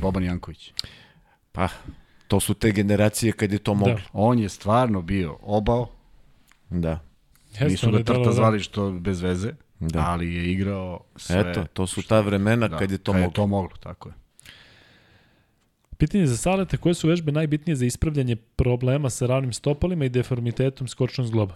Boban 0.00 0.24
Janković. 0.24 0.72
Pa, 1.52 1.68
to 2.28 2.40
su 2.40 2.54
te 2.54 2.72
generacije 2.72 3.32
kad 3.32 3.52
je 3.52 3.58
to 3.58 3.74
moglo. 3.74 3.94
Da. 3.94 4.02
On 4.12 4.38
je 4.38 4.48
stvarno 4.48 5.02
bio 5.02 5.38
obao. 5.42 5.88
Da. 6.70 7.00
Jeste, 7.50 7.64
Nisu 7.64 7.90
ga 7.90 8.02
Trta 8.02 8.24
da. 8.24 8.32
zvali 8.32 8.60
što 8.60 8.90
bez 8.92 9.20
veze, 9.20 9.52
da. 9.80 10.04
ali 10.06 10.34
je 10.34 10.52
igrao 10.52 11.00
sve. 11.16 11.40
Eto, 11.50 11.64
to 11.72 11.86
su 11.86 12.02
ta 12.02 12.20
vremena 12.20 12.68
da, 12.68 12.78
kad 12.78 12.90
je 12.90 12.98
to 12.98 13.12
kad 13.12 13.20
moglo. 13.20 13.30
je 13.30 13.34
to 13.34 13.46
moglo, 13.46 13.76
tako 13.76 14.08
je. 14.08 14.21
Pitanje 16.02 16.26
za 16.26 16.36
Saleta, 16.36 16.76
koje 16.76 16.94
su 16.94 17.08
vežbe 17.08 17.32
najbitnije 17.32 17.76
za 17.76 17.86
ispravljanje 17.86 18.36
problema 18.36 19.10
sa 19.10 19.26
ravnim 19.26 19.52
stopalima 19.52 20.04
i 20.04 20.08
deformitetom 20.08 20.88
skočnog 20.88 21.26
zgloba? 21.26 21.54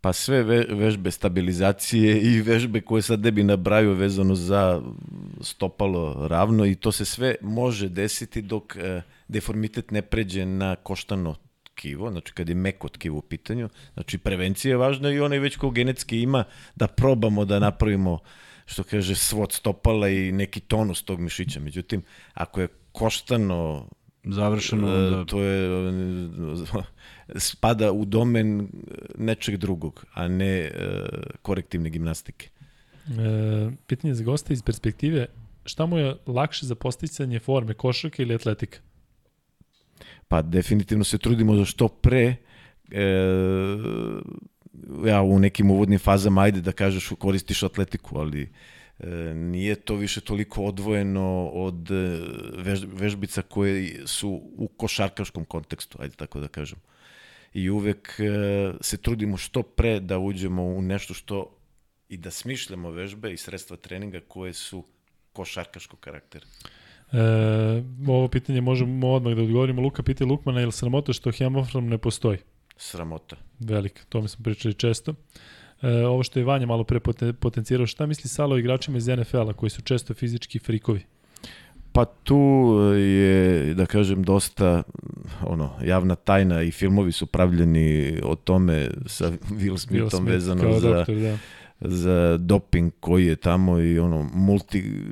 Pa 0.00 0.12
sve 0.12 0.42
ve, 0.42 0.66
vežbe 0.68 1.10
stabilizacije 1.10 2.20
i 2.20 2.40
vežbe 2.40 2.80
koje 2.80 3.02
sad 3.02 3.24
ne 3.24 3.30
bi 3.30 3.42
nabraju 3.42 3.94
vezano 3.94 4.34
za 4.34 4.82
stopalo 5.40 6.28
ravno 6.28 6.66
i 6.66 6.74
to 6.74 6.92
se 6.92 7.04
sve 7.04 7.34
može 7.40 7.88
desiti 7.88 8.42
dok 8.42 8.76
e, 8.76 9.00
deformitet 9.28 9.90
ne 9.90 10.02
pređe 10.02 10.44
na 10.46 10.76
koštano 10.76 11.34
tkivo, 11.64 12.10
znači 12.10 12.32
kad 12.32 12.48
je 12.48 12.54
meko 12.54 12.88
tkivo 12.88 13.18
u 13.18 13.22
pitanju, 13.22 13.68
znači 13.94 14.18
prevencija 14.18 14.72
je 14.72 14.76
važna 14.76 15.10
i 15.10 15.20
onaj 15.20 15.38
već 15.38 15.56
ko 15.56 15.70
genetski 15.70 16.20
ima 16.20 16.44
da 16.76 16.86
probamo 16.86 17.44
da 17.44 17.58
napravimo 17.58 18.18
što 18.66 18.84
kaže 18.84 19.14
svod 19.14 19.52
stopala 19.52 20.08
i 20.08 20.32
neki 20.32 20.60
tonus 20.60 21.02
tog 21.02 21.20
mišića. 21.20 21.60
Međutim, 21.60 22.02
ako 22.34 22.60
je 22.60 22.68
koštano 22.98 23.88
završeno, 24.24 24.88
da... 25.10 25.24
to 25.24 25.42
je 25.42 25.70
spada 27.36 27.92
u 27.92 28.04
domen 28.04 28.68
nečeg 29.18 29.56
drugog, 29.56 30.04
a 30.14 30.28
ne 30.28 30.56
e, 30.58 30.70
korektivne 31.42 31.90
gimnastike. 31.90 32.48
E, 33.08 33.70
pitanje 33.86 34.14
za 34.14 34.24
gosta 34.24 34.52
iz 34.52 34.62
perspektive, 34.62 35.26
šta 35.64 35.86
mu 35.86 35.98
je 35.98 36.16
lakše 36.26 36.66
za 36.66 36.74
posticanje 36.74 37.38
forme, 37.38 37.74
košarka 37.74 38.22
ili 38.22 38.34
atletika? 38.34 38.78
Pa 40.28 40.42
definitivno 40.42 41.04
se 41.04 41.18
trudimo 41.18 41.56
za 41.56 41.64
što 41.64 41.88
pre 41.88 42.36
e, 42.90 43.04
ja 45.06 45.22
u 45.22 45.38
nekim 45.38 45.70
uvodnim 45.70 45.98
fazama 45.98 46.42
ajde 46.42 46.60
da 46.60 46.72
kažeš 46.72 47.08
koristiš 47.18 47.62
atletiku, 47.62 48.18
ali 48.18 48.42
e, 48.42 48.48
nije 49.34 49.74
to 49.74 49.94
više 49.94 50.20
toliko 50.20 50.64
odvojeno 50.64 51.48
od 51.48 51.90
e, 51.90 52.20
vež, 52.56 52.84
vežbica 52.92 53.42
koje 53.42 54.06
su 54.06 54.42
u 54.56 54.68
košarkaškom 54.68 55.44
kontekstu, 55.44 55.98
ajde 56.00 56.16
tako 56.16 56.40
da 56.40 56.48
kažem. 56.48 56.78
I 57.54 57.70
uvek 57.70 58.20
e, 58.20 58.72
se 58.80 58.96
trudimo 58.96 59.36
što 59.36 59.62
pre 59.62 60.00
da 60.00 60.18
uđemo 60.18 60.62
u 60.62 60.82
nešto 60.82 61.14
što 61.14 61.56
i 62.08 62.16
da 62.16 62.30
smišljamo 62.30 62.90
vežbe 62.90 63.32
i 63.32 63.36
sredstva 63.36 63.76
treninga 63.76 64.20
koje 64.28 64.52
su 64.52 64.84
košarkaškog 65.32 66.00
karaktera. 66.00 66.46
E, 67.12 67.18
ovo 68.08 68.28
pitanje 68.28 68.60
možemo 68.60 69.08
odmah 69.12 69.34
da 69.34 69.42
odgovorimo. 69.42 69.82
Luka 69.82 70.02
pita 70.02 70.24
Lukmana, 70.24 70.60
je 70.60 70.66
li 70.66 70.72
sramota 70.72 71.12
što 71.12 71.32
hemofrom 71.32 71.88
ne 71.88 71.98
postoji? 71.98 72.38
Sramota. 72.76 73.36
Velik, 73.60 74.04
to 74.08 74.22
mi 74.22 74.28
smo 74.28 74.42
pričali 74.44 74.74
često. 74.74 75.10
E, 75.10 75.57
ovo 75.82 76.22
što 76.22 76.38
je 76.38 76.44
Vanja 76.44 76.66
malo 76.66 76.84
pre 76.84 77.00
potencirao, 77.40 77.86
šta 77.86 78.06
misli 78.06 78.28
Salo 78.28 78.54
o 78.54 78.58
igračima 78.58 78.98
iz 78.98 79.08
NFL-a 79.08 79.52
koji 79.52 79.70
su 79.70 79.82
često 79.82 80.14
fizički 80.14 80.58
frikovi? 80.58 81.00
Pa 81.92 82.04
tu 82.04 82.74
je, 82.96 83.74
da 83.74 83.86
kažem, 83.86 84.22
dosta 84.22 84.82
ono, 85.46 85.70
javna 85.84 86.14
tajna 86.14 86.62
i 86.62 86.70
filmovi 86.70 87.12
su 87.12 87.26
pravljeni 87.26 88.20
o 88.22 88.34
tome 88.34 88.90
sa 89.06 89.30
Will 89.30 89.78
Smithom 89.78 90.08
Will 90.08 90.10
Smith, 90.10 90.32
vezano 90.32 90.80
za, 90.80 90.94
doktor, 90.94 91.14
da 91.14 91.38
za 91.80 92.36
doping 92.36 92.92
koji 93.00 93.26
je 93.26 93.36
tamo 93.36 93.80
i 93.80 93.98
ono 93.98 94.30
multi 94.34 95.02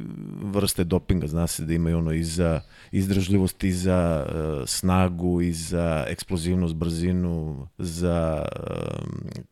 vrste 0.43 0.85
dopinga 0.85 1.27
zna 1.27 1.47
se 1.47 1.65
da 1.65 1.75
imaju 1.75 1.99
ono 1.99 2.13
i 2.13 2.25
za 2.25 2.61
izdržljivost 2.91 3.65
i 3.65 3.73
za 3.73 4.27
uh, 4.29 4.69
snagu 4.69 5.41
i 5.41 5.53
za 5.53 6.05
eksplozivnost, 6.09 6.75
brzinu, 6.75 7.69
za 7.79 8.45
um, 9.03 9.45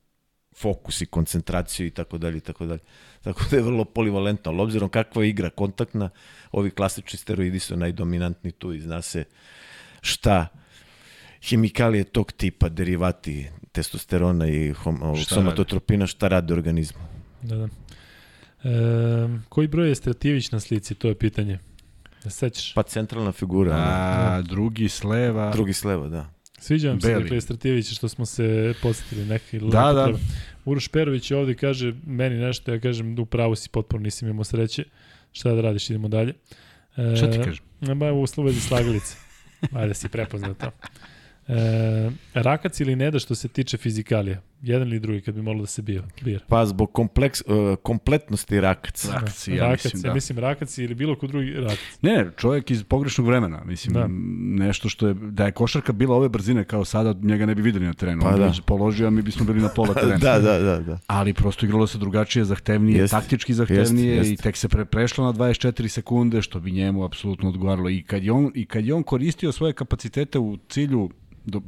fokus 0.56 1.00
i 1.00 1.06
koncentraciju 1.06 1.86
i 1.86 1.90
tako 1.90 2.18
dalje 2.18 2.36
i 2.36 2.40
tako 2.40 2.66
dalje. 2.66 2.80
Tako 3.22 3.44
da 3.50 3.56
je 3.56 3.62
vrlo 3.62 3.84
polivalentno, 3.84 4.52
ali 4.52 4.60
obzirom 4.60 4.88
kakva 4.88 5.22
je 5.22 5.28
igra 5.28 5.50
kontaktna, 5.50 6.10
ovi 6.52 6.70
klasični 6.70 7.18
steroidi 7.18 7.58
su 7.58 7.76
najdominantni 7.76 8.52
tu 8.52 8.72
i 8.72 8.80
zna 8.80 9.02
se 9.02 9.24
šta 10.00 10.46
hemikalije 11.48 12.04
tog 12.04 12.32
tipa, 12.32 12.68
derivati 12.68 13.46
testosterona 13.72 14.48
i 14.48 14.72
hom, 14.72 15.16
somatotropina, 15.24 16.06
šta 16.06 16.28
rade 16.28 16.54
organizmu. 16.54 17.00
Da, 17.42 17.56
da. 17.56 17.68
E, 18.64 19.28
koji 19.48 19.68
broj 19.68 19.88
je 19.88 19.94
Stratijević 19.94 20.50
na 20.50 20.60
slici, 20.60 20.94
to 20.94 21.08
je 21.08 21.14
pitanje. 21.14 21.58
Da 22.24 22.30
sećaš? 22.30 22.74
Pa 22.74 22.82
centralna 22.82 23.32
figura. 23.32 23.72
A, 23.74 24.42
drugi 24.42 24.88
sleva. 24.88 25.50
Drugi 25.52 25.72
sleva, 25.72 26.08
da. 26.08 26.33
Sviđa 26.64 26.88
vam 26.88 27.00
se 27.00 27.14
dakle 27.14 27.40
Stratijević 27.40 27.92
što 27.94 28.08
smo 28.08 28.26
se 28.26 28.74
posetili 28.82 29.26
neki 29.26 29.58
Da, 29.58 29.92
da. 29.92 30.12
Uroš 30.64 30.88
Perović 30.88 31.30
ovde 31.30 31.54
kaže 31.54 31.94
meni 32.06 32.36
nešto, 32.36 32.72
ja 32.72 32.80
kažem 32.80 33.14
da 33.14 33.22
upravo 33.22 33.56
si 33.56 33.68
potpuno 33.68 34.02
nisam 34.02 34.28
imao 34.28 34.44
sreće. 34.44 34.84
Šta 35.32 35.52
da 35.52 35.60
radiš, 35.60 35.90
idemo 35.90 36.08
dalje. 36.08 36.34
E, 36.96 37.16
Šta 37.16 37.30
ti 37.30 37.38
kažem? 37.44 37.64
Ba, 37.98 38.12
u 38.12 38.26
slovezi 38.26 38.60
slagalice. 38.60 39.16
Ajde 39.72 39.94
si 39.94 40.08
prepoznao 40.08 40.54
to. 40.54 40.70
E, 41.48 42.10
rakac 42.34 42.80
ili 42.80 42.96
ne 42.96 43.10
da 43.10 43.18
što 43.18 43.34
se 43.34 43.48
tiče 43.48 43.76
fizikalija? 43.76 44.42
Jedan 44.64 44.88
ili 44.88 45.00
drugi 45.00 45.20
kad 45.20 45.34
bi 45.34 45.42
moralo 45.42 45.60
da 45.60 45.66
se 45.66 45.82
bio, 45.82 46.02
bira. 46.22 46.40
Pa 46.48 46.66
zbog 46.66 46.92
kompleks, 46.92 47.40
uh, 47.40 47.46
kompletnosti 47.76 48.60
rakac. 48.60 49.08
Rakac, 49.08 49.48
ja 49.48 49.54
rakac, 49.56 49.84
mislim, 49.84 50.02
da. 50.02 50.14
mislim 50.14 50.38
rakac 50.38 50.78
ili 50.78 50.94
bilo 50.94 51.16
ko 51.16 51.26
drugi 51.26 51.50
rakac. 51.50 51.78
Ne, 52.02 52.12
ne, 52.14 52.30
čovjek 52.36 52.70
iz 52.70 52.84
pogrešnog 52.84 53.26
vremena. 53.26 53.64
Mislim, 53.64 53.94
Da. 53.94 54.00
da. 54.00 54.06
nešto 54.64 54.88
što 54.88 55.08
je, 55.08 55.14
da 55.14 55.46
je 55.46 55.52
košarka 55.52 55.92
bila 55.92 56.16
ove 56.16 56.28
brzine 56.28 56.64
kao 56.64 56.84
sada, 56.84 57.14
njega 57.22 57.46
ne 57.46 57.54
bi 57.54 57.62
videli 57.62 57.86
na 57.86 57.94
terenu. 57.94 58.22
Pa 58.22 58.28
On 58.28 58.34
bi 58.34 58.40
da. 58.40 58.52
položio, 58.66 59.06
a 59.06 59.10
mi 59.10 59.22
bismo 59.22 59.44
bili 59.46 59.60
na 59.60 59.68
pola 59.68 59.94
terena. 60.02 60.16
da, 60.16 60.38
da, 60.38 60.58
da, 60.58 60.78
da. 60.78 60.98
Ali 61.06 61.34
prosto 61.34 61.66
igralo 61.66 61.86
se 61.86 61.98
drugačije, 61.98 62.44
zahtevnije, 62.44 62.98
Jeste, 62.98 63.16
taktički 63.16 63.54
zahtevnije 63.54 64.08
jeste, 64.08 64.28
i 64.28 64.32
jeste. 64.32 64.42
tek 64.42 64.56
se 64.56 64.68
pre, 64.68 64.84
prešlo 64.84 65.24
na 65.24 65.32
24 65.32 65.88
sekunde, 65.88 66.42
što 66.42 66.60
bi 66.60 66.70
njemu 66.72 67.04
apsolutno 67.04 67.48
odgovaralo. 67.48 67.90
I 67.90 68.02
kad 68.02 68.24
je 68.24 68.32
on, 68.32 68.50
i 68.54 68.66
kad 68.66 68.84
je 68.84 68.94
on 68.94 69.02
koristio 69.02 69.52
svoje 69.52 69.72
kapacitete 69.72 70.38
u 70.38 70.58
cilju 70.68 71.10
do, 71.44 71.60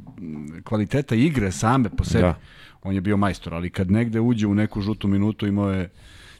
kvaliteta 0.63 1.15
igre 1.15 1.51
same 1.51 1.89
po 1.89 2.03
sebi, 2.03 2.21
Da. 2.21 2.27
da. 2.27 2.39
on 2.83 2.95
je 2.95 3.01
bio 3.01 3.17
majstor, 3.17 3.53
ali 3.53 3.69
kad 3.69 3.91
negde 3.91 4.19
uđe 4.19 4.47
u 4.47 4.55
neku 4.55 4.81
žutu 4.81 5.07
minutu 5.07 5.47
imao 5.47 5.71
je 5.71 5.89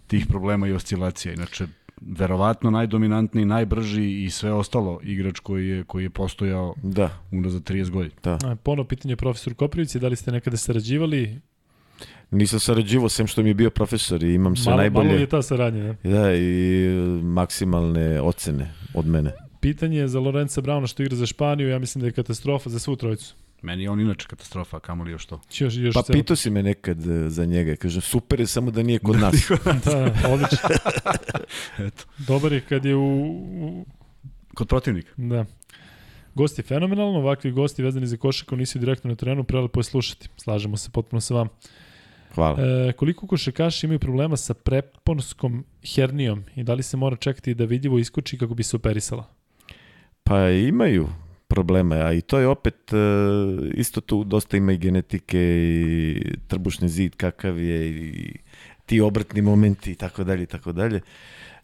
tih 0.07 0.25
problema 0.25 0.67
i 0.67 0.73
oscilacija. 0.73 1.33
Inače, 1.33 1.67
verovatno 2.01 2.71
najdominantniji, 2.71 3.45
najbrži 3.45 4.23
i 4.23 4.29
sve 4.29 4.51
ostalo 4.53 4.99
igrač 5.03 5.39
koji 5.39 5.67
je, 5.67 5.83
koji 5.83 6.03
je 6.03 6.09
postojao 6.09 6.75
Da, 6.83 7.09
unazad 7.31 7.63
30 7.63 7.89
godina. 7.89 8.15
da. 8.23 8.37
A, 8.45 8.55
ponovo 8.55 8.87
pitanje 8.87 9.15
profesor 9.15 9.53
Koprivici, 9.53 9.99
da 9.99 10.07
li 10.07 10.15
ste 10.15 10.31
nekada 10.31 10.57
sarađivali? 10.57 11.39
Nisam 12.31 12.59
sarađivo, 12.59 13.09
sem 13.09 13.27
što 13.27 13.43
mi 13.43 13.49
je 13.49 13.53
bio 13.53 13.69
profesor 13.69 14.23
i 14.23 14.33
imam 14.33 14.55
sve 14.55 14.69
malo, 14.69 14.81
najbolje. 14.81 15.07
Malo 15.07 15.19
je 15.19 15.27
ta 15.27 15.41
saradnja, 15.41 15.83
ne? 15.83 15.95
Da, 16.03 16.33
i 16.33 16.85
e, 16.85 16.89
maksimalne 17.23 18.21
ocene 18.21 18.73
od 18.93 19.07
mene. 19.07 19.31
Pitanje 19.59 19.99
je 19.99 20.07
za 20.07 20.19
Lorenza 20.19 20.61
Brauna 20.61 20.87
što 20.87 21.03
igra 21.03 21.15
za 21.15 21.25
Španiju, 21.25 21.69
ja 21.69 21.79
mislim 21.79 21.99
da 22.01 22.07
je 22.07 22.11
katastrofa 22.11 22.69
za 22.69 22.79
svu 22.79 22.95
trojicu. 22.95 23.35
Meni 23.61 23.83
je 23.83 23.89
on 23.89 23.99
inače 23.99 24.27
katastrofa, 24.27 24.77
a 24.77 24.79
kamoli 24.79 25.11
još 25.11 25.25
to. 25.25 25.41
Još, 25.57 25.75
još 25.75 25.93
Pa 25.93 26.03
pitao 26.11 26.35
si 26.35 26.49
me 26.49 26.63
nekad 26.63 27.07
e, 27.07 27.29
za 27.29 27.45
njega. 27.45 27.75
Kažem, 27.75 28.01
super 28.01 28.39
je 28.39 28.47
samo 28.47 28.71
da 28.71 28.83
nije 28.83 28.99
kod 28.99 29.19
nas. 29.23 29.51
Da, 29.85 30.13
odlično. 30.29 30.69
Eto. 31.87 32.03
Dobar 32.17 32.53
je 32.53 32.61
kad 32.61 32.85
je 32.85 32.95
u, 32.95 33.17
u 33.37 33.85
Kod 34.57 34.67
protivnika. 34.67 35.11
Da. 35.17 35.45
Gost 36.35 36.59
je 36.59 36.63
fenomenalno, 36.63 37.19
ovakvi 37.19 37.51
gosti 37.51 37.83
vezani 37.83 38.07
za 38.07 38.17
košarku 38.17 38.55
nisu 38.55 38.79
direktno 38.79 39.09
na 39.09 39.15
terenu, 39.15 39.43
prelepo 39.43 39.79
je 39.79 39.83
slušati. 39.83 40.29
Slažemo 40.37 40.77
se 40.77 40.89
potpuno 40.89 41.21
sa 41.21 41.33
vam. 41.33 41.47
Hvala. 42.35 42.57
E, 42.59 42.93
koliko 42.93 43.27
košarkaši 43.27 43.85
imaju 43.85 43.99
problema 43.99 44.37
sa 44.37 44.53
preponskom 44.53 45.65
hernijom 45.95 46.43
i 46.55 46.63
da 46.63 46.73
li 46.73 46.83
se 46.83 46.97
mora 46.97 47.15
čekati 47.15 47.53
da 47.53 47.65
vidljivo 47.65 47.99
iskoči 47.99 48.37
kako 48.37 48.53
bi 48.53 48.63
se 48.63 48.75
operisala? 48.75 49.36
Pa 50.27 50.49
imaju 50.49 51.07
problema, 51.47 51.95
a 51.95 52.13
i 52.13 52.21
to 52.21 52.39
je 52.39 52.47
opet 52.47 52.93
e, 52.93 52.97
isto 53.73 54.01
tu 54.01 54.23
dosta 54.23 54.57
ima 54.57 54.73
i 54.73 54.77
genetike 54.77 55.39
i 55.39 56.21
trbušni 56.47 56.89
zid 56.89 57.15
kakav 57.15 57.59
je 57.59 57.89
i 57.89 58.33
ti 58.85 59.01
obratni 59.01 59.41
momenti 59.41 59.91
i 59.91 59.95
tako 59.95 60.23
dalje 60.23 60.43
i 60.43 60.45
tako 60.45 60.71
dalje. 60.71 61.01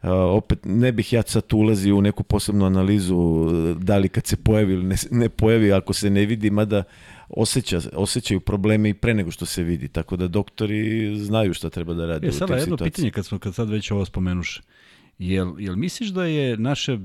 E, 0.04 0.10
opet 0.10 0.60
ne 0.64 0.92
bih 0.92 1.14
ja 1.14 1.24
sad 1.26 1.44
ulazio 1.54 1.96
u 1.98 2.02
neku 2.02 2.24
posebnu 2.24 2.66
analizu 2.66 3.16
e, 3.16 3.84
da 3.84 3.98
li 3.98 4.10
kad 4.10 4.26
se 4.26 4.38
pojavi 4.38 4.74
ili 4.74 4.84
ne, 4.84 4.96
ne 5.12 5.30
pojavi 5.30 5.74
ako 5.74 5.94
se 5.94 6.10
ne 6.10 6.26
vidi, 6.26 6.50
mada 6.50 6.84
osjeća, 7.30 7.80
osjećaju 7.94 8.40
probleme 8.40 8.90
i 8.90 8.94
pre 8.94 9.14
nego 9.14 9.32
što 9.32 9.46
se 9.46 9.64
vidi, 9.64 9.88
tako 9.88 10.16
da 10.16 10.28
doktori 10.28 11.16
znaju 11.20 11.54
šta 11.54 11.70
treba 11.70 11.94
da 11.94 12.06
rade 12.06 12.28
E, 12.28 12.30
u 12.30 12.34
sada 12.34 12.46
tim 12.46 12.54
jedno 12.54 12.66
situacijama. 12.66 12.92
pitanje 12.92 13.12
kad, 13.12 13.26
smo, 13.26 13.40
kad 13.40 13.56
sad 13.56 13.70
već 13.70 13.92
ovo 13.92 14.06
spomenuše. 14.06 14.62
Jel, 15.20 15.54
jel 15.60 15.76
misliš 15.76 16.10
da 16.10 16.26
je 16.26 16.58
naše 16.58 16.98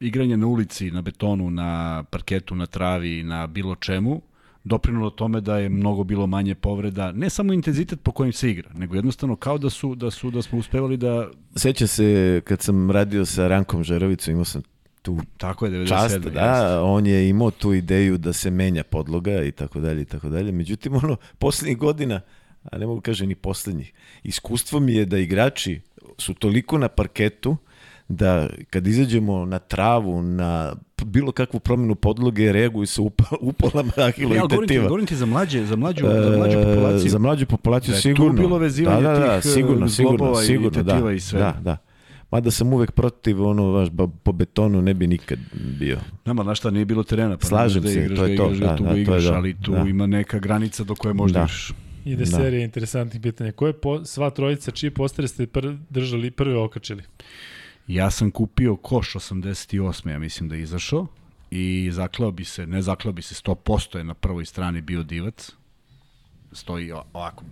igranje 0.00 0.36
na 0.36 0.46
ulici, 0.46 0.90
na 0.90 1.02
betonu, 1.02 1.50
na 1.50 2.04
parketu, 2.10 2.54
na 2.54 2.66
travi, 2.66 3.22
na 3.22 3.46
bilo 3.46 3.74
čemu, 3.74 4.22
doprinulo 4.64 5.10
tome 5.10 5.40
da 5.40 5.58
je 5.58 5.68
mnogo 5.68 6.04
bilo 6.04 6.26
manje 6.26 6.54
povreda, 6.54 7.12
ne 7.12 7.30
samo 7.30 7.52
intenzitet 7.52 8.02
po 8.02 8.12
kojem 8.12 8.32
se 8.32 8.50
igra, 8.50 8.70
nego 8.74 8.94
jednostavno 8.94 9.36
kao 9.36 9.58
da 9.58 9.70
su 9.70 9.94
da 9.94 10.10
su 10.10 10.30
da 10.30 10.42
smo 10.42 10.58
uspevali 10.58 10.96
da 10.96 11.30
Seća 11.56 11.86
se 11.86 12.40
kad 12.44 12.62
sam 12.62 12.90
radio 12.90 13.26
sa 13.26 13.48
Rankom 13.48 13.84
Žerovicom, 13.84 14.32
imao 14.32 14.44
sam 14.44 14.62
tu 15.02 15.18
tako 15.36 15.66
je 15.66 15.72
97. 15.72 15.88
čast, 15.88 16.14
jeste. 16.14 16.30
da, 16.30 16.82
on 16.82 17.06
je 17.06 17.28
imao 17.28 17.50
tu 17.50 17.74
ideju 17.74 18.18
da 18.18 18.32
se 18.32 18.50
menja 18.50 18.84
podloga 18.84 19.42
i 19.42 19.52
tako 19.52 19.80
dalje 19.80 20.02
i 20.02 20.04
tako 20.04 20.28
dalje. 20.28 20.52
Međutim, 20.52 20.94
ono, 20.94 21.16
poslednjih 21.38 21.78
godina, 21.78 22.20
a 22.66 22.78
ne 22.78 22.86
mogu 22.86 23.00
kaže 23.00 23.26
ni 23.26 23.34
poslednjih, 23.34 23.92
iskustvo 24.22 24.80
mi 24.80 24.94
je 24.94 25.04
da 25.04 25.18
igrači 25.18 25.80
su 26.18 26.34
toliko 26.34 26.78
na 26.78 26.88
parketu 26.88 27.56
da 28.08 28.48
kad 28.70 28.86
izađemo 28.86 29.44
na 29.44 29.58
travu, 29.58 30.22
na 30.22 30.74
bilo 31.04 31.32
kakvu 31.32 31.60
promenu 31.60 31.94
podloge, 31.94 32.52
reaguju 32.52 32.86
se 32.86 33.00
upa, 33.00 33.24
upola 33.42 33.84
mahilo 33.88 34.30
Ja, 34.30 34.36
i 34.36 34.40
ali 34.40 34.40
govorim, 34.40 34.60
ti, 34.60 34.66
tetiva. 34.66 34.84
govorim 34.84 35.06
ti 35.06 35.16
za 35.16 35.26
mlađe, 35.26 35.64
za 35.64 35.76
mlađu, 35.76 36.06
za 36.06 36.36
mlađu 36.38 36.58
E, 36.58 36.64
populaciju. 36.64 37.10
Za 37.10 37.18
mlađu 37.18 37.46
populaciju 37.46 37.92
Da 37.92 37.96
je 37.96 38.02
tu 38.02 38.08
sigurno. 38.08 38.32
bilo 38.34 38.58
vezivanje 38.58 39.02
da, 39.02 39.08
da, 39.10 39.18
da, 39.18 39.40
tih, 39.40 39.50
e, 39.50 39.52
sigurno, 39.52 39.88
sigurno, 39.88 40.16
zglobova 40.16 40.42
i 40.42 40.46
sigurno, 40.46 40.70
tetiva 40.72 41.00
da, 41.00 41.12
i 41.12 41.20
svega. 41.20 41.44
Da, 41.44 41.60
da. 41.62 41.76
Mada 42.30 42.50
sam 42.50 42.72
uvek 42.72 42.90
protiv 42.90 43.42
ono, 43.42 43.72
baš, 43.72 43.88
ba- 43.90 44.08
po 44.22 44.32
betonu 44.32 44.82
ne 44.82 44.94
bi 44.94 45.06
nikad 45.06 45.38
bio. 45.78 45.98
Nama, 46.24 46.42
znaš 46.42 46.58
šta, 46.58 46.70
nije 46.70 46.84
bilo 46.84 47.02
terena, 47.02 47.36
pa 47.36 47.46
Slažem 47.46 47.82
da 47.82 47.88
se, 47.88 48.00
igraš, 48.00 48.18
to 48.18 48.24
je 48.24 48.30
da 48.30 48.36
to, 48.38 48.44
igraš, 48.44 48.58
da, 48.60 48.66
da, 48.66 48.72
da, 48.74 48.88
to 48.90 48.94
je 48.94 49.02
igraš, 49.02 49.24
da, 49.24 49.34
ali 49.34 49.54
tu 49.54 49.72
da. 49.72 49.78
ima 49.80 50.06
neka 50.06 50.38
granica 50.38 50.84
do 50.84 50.94
koje 50.94 51.14
možda 51.14 51.34
Da. 51.34 51.44
igraš. 51.44 51.72
Ide 52.06 52.24
Da. 52.24 52.36
serija 52.36 52.64
interesantnih 52.64 53.22
pitanja. 53.22 53.52
Koje 53.52 53.72
po, 53.80 54.04
sva 54.04 54.30
trojica, 54.30 54.70
čiji 54.70 54.90
postere 54.90 55.28
ste 55.28 55.46
pr, 55.46 55.72
držali, 55.90 56.30
prve 56.30 56.56
okačili? 56.58 57.02
Ja 57.86 58.10
sam 58.10 58.30
kupio 58.30 58.76
koš 58.76 59.14
88. 59.14 60.10
ja 60.10 60.18
mislim 60.18 60.48
da 60.48 60.54
je 60.54 60.62
izašao 60.62 61.06
i 61.50 61.90
zaklao 61.92 62.30
bi 62.30 62.44
se, 62.44 62.66
ne 62.66 62.82
zaklao 62.82 63.12
bi 63.12 63.22
se, 63.22 63.34
100% 63.34 63.98
je 63.98 64.04
na 64.04 64.14
prvoj 64.14 64.44
strani 64.44 64.80
bio 64.80 65.02
divac. 65.02 65.52
Stoji 66.52 66.92
ovako 66.92 67.44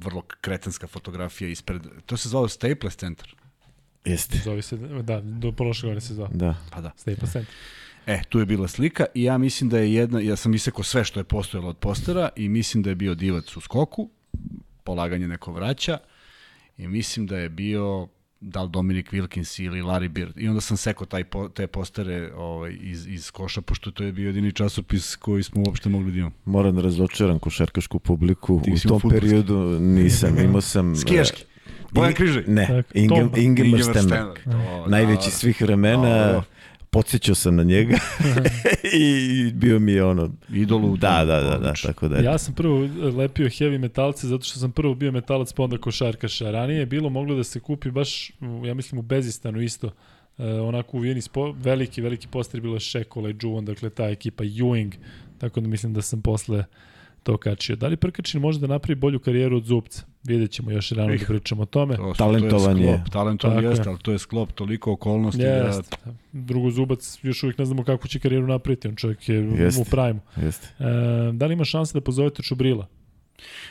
vrlo 0.00 0.22
kretenska 0.40 0.86
fotografija 0.86 1.48
ispred, 1.50 1.82
to 2.06 2.16
se 2.16 2.28
zvao 2.28 2.48
Staples 2.48 2.96
Center. 2.96 3.34
Jeste, 4.04 4.38
Zove 4.44 4.62
se, 4.62 4.76
da, 5.02 5.20
do 5.20 5.52
prošle 5.52 5.86
godine 5.86 6.00
se 6.00 6.14
zvao. 6.14 6.28
da. 6.32 6.54
Pa 6.70 6.80
da. 6.80 6.92
Staples 6.96 7.32
Center. 7.32 7.54
E, 8.06 8.22
tu 8.28 8.38
je 8.38 8.46
bila 8.46 8.68
slika 8.68 9.04
i 9.14 9.22
ja 9.22 9.38
mislim 9.38 9.70
da 9.70 9.78
je 9.78 9.94
jedna, 9.94 10.20
ja 10.20 10.36
sam 10.36 10.54
isekao 10.54 10.82
sve 10.82 11.04
što 11.04 11.20
je 11.20 11.24
postojalo 11.24 11.68
od 11.68 11.76
postera 11.76 12.28
i 12.36 12.48
mislim 12.48 12.82
da 12.82 12.90
je 12.90 12.94
bio 12.94 13.14
divac 13.14 13.56
u 13.56 13.60
skoku, 13.60 14.10
polaganje 14.84 15.28
neko 15.28 15.52
vraća 15.52 15.98
i 16.78 16.88
mislim 16.88 17.26
da 17.26 17.38
je 17.38 17.48
bio 17.48 18.08
da 18.40 18.62
li 18.62 18.70
Dominic 18.70 19.06
Wilkins 19.06 19.62
ili 19.62 19.82
Larry 19.82 20.08
Bird. 20.08 20.32
I 20.36 20.48
onda 20.48 20.60
sam 20.60 20.76
sekao 20.76 21.06
taj 21.06 21.24
po, 21.24 21.48
te 21.48 21.66
postere 21.66 22.32
ovaj, 22.36 22.76
iz, 22.80 23.06
iz 23.06 23.30
koša, 23.30 23.60
pošto 23.60 23.90
to 23.90 24.04
je 24.04 24.12
bio 24.12 24.26
jedini 24.26 24.52
časopis 24.52 25.16
koji 25.16 25.42
smo 25.42 25.62
uopšte 25.66 25.88
mogli 25.88 26.12
da 26.12 26.18
imamo. 26.18 26.34
Moram 26.44 26.76
da 26.76 26.82
razočaram 26.82 27.38
košarkašku 27.38 27.98
publiku. 27.98 28.60
Ti 28.64 28.72
U 28.72 28.88
tom 28.88 29.10
periodu 29.10 29.80
nisam, 29.80 30.38
imao 30.38 30.60
sam... 30.60 30.96
Skijaški. 31.00 31.44
Bojan 31.90 32.14
Križaj. 32.14 32.44
Ne, 32.46 32.82
Ingem. 32.94 33.30
Ingemar 33.36 33.80
to, 33.80 34.34
Najveći 34.86 35.26
da, 35.26 35.30
svih 35.30 35.62
vremena. 35.62 36.26
Dobro. 36.26 36.42
Podsjećao 36.96 37.34
sam 37.34 37.56
na 37.56 37.62
njega 37.62 37.98
i 39.00 39.52
bio 39.52 39.78
mi 39.78 39.92
je 39.92 40.04
ono... 40.04 40.30
Idol 40.48 40.84
u 40.84 40.96
Da, 40.96 41.24
da, 41.24 41.40
da, 41.40 41.58
da, 41.58 41.72
tako 41.82 42.08
da. 42.08 42.18
Ja 42.18 42.38
sam 42.38 42.54
prvo 42.54 42.88
lepio 43.16 43.46
heavy 43.46 43.78
metalce 43.78 44.26
zato 44.26 44.44
što 44.44 44.58
sam 44.58 44.72
prvo 44.72 44.94
bio 44.94 45.12
metalac 45.12 45.52
pa 45.52 45.62
onda 45.62 45.78
košarkaš. 45.78 46.40
A 46.40 46.50
ranije 46.50 46.78
je 46.78 46.86
bilo 46.86 47.08
moglo 47.08 47.34
da 47.34 47.44
se 47.44 47.60
kupi 47.60 47.90
baš, 47.90 48.30
ja 48.64 48.74
mislim 48.74 48.98
u 48.98 49.02
Bezistanu 49.02 49.60
isto, 49.60 49.90
e, 50.38 50.44
onako 50.44 50.96
uvijeni 50.96 51.22
spo, 51.22 51.52
veliki, 51.52 52.02
veliki 52.02 52.28
poster 52.28 52.58
je 52.58 52.62
bilo 52.62 52.80
Šekola 52.80 53.30
i 53.30 53.36
Juvan, 53.42 53.64
dakle 53.64 53.90
ta 53.90 54.08
ekipa 54.08 54.44
Ewing, 54.44 54.92
tako 55.38 55.60
da 55.60 55.68
mislim 55.68 55.94
da 55.94 56.02
sam 56.02 56.22
posle 56.22 56.64
to 57.26 57.36
kačio. 57.36 57.76
Da 57.76 57.86
li 57.86 57.96
Prkačin 57.96 58.40
može 58.40 58.60
da 58.60 58.66
napravi 58.66 58.94
bolju 58.94 59.18
karijeru 59.18 59.56
od 59.56 59.64
Zubca? 59.64 60.02
Vidjet 60.24 60.50
ćemo 60.50 60.70
još 60.70 60.90
rano 60.90 61.08
da 61.08 61.14
Ih. 61.14 61.24
pričamo 61.28 61.62
o 61.62 61.66
tome. 61.66 61.96
To 61.96 62.12
Talentovan 62.18 62.76
to 62.76 62.82
je. 62.82 62.94
Sklop, 62.94 63.10
talentovan 63.12 63.56
Tako 63.56 63.68
jeste, 63.68 63.82
je. 63.82 63.90
ali 63.90 63.98
to 63.98 64.12
je 64.12 64.18
sklop 64.18 64.52
toliko 64.52 64.92
okolnosti 64.92 65.42
da... 65.42 65.48
Jeste. 65.48 65.96
Drugo 66.32 66.70
Zubac, 66.70 67.18
još 67.22 67.42
uvijek 67.42 67.58
ne 67.58 67.64
znamo 67.64 67.84
kako 67.84 68.08
će 68.08 68.18
karijeru 68.18 68.46
napraviti, 68.46 68.88
on 68.88 68.96
čovjek 68.96 69.28
je 69.28 69.36
Jeste. 69.36 69.80
u 69.80 69.84
prajmu. 69.84 70.20
Jeste. 70.36 70.68
E, 70.78 70.84
da 71.32 71.46
li 71.46 71.52
ima 71.52 71.64
šanse 71.64 71.94
da 71.94 72.00
pozovete 72.00 72.42
Čubrila? 72.42 72.86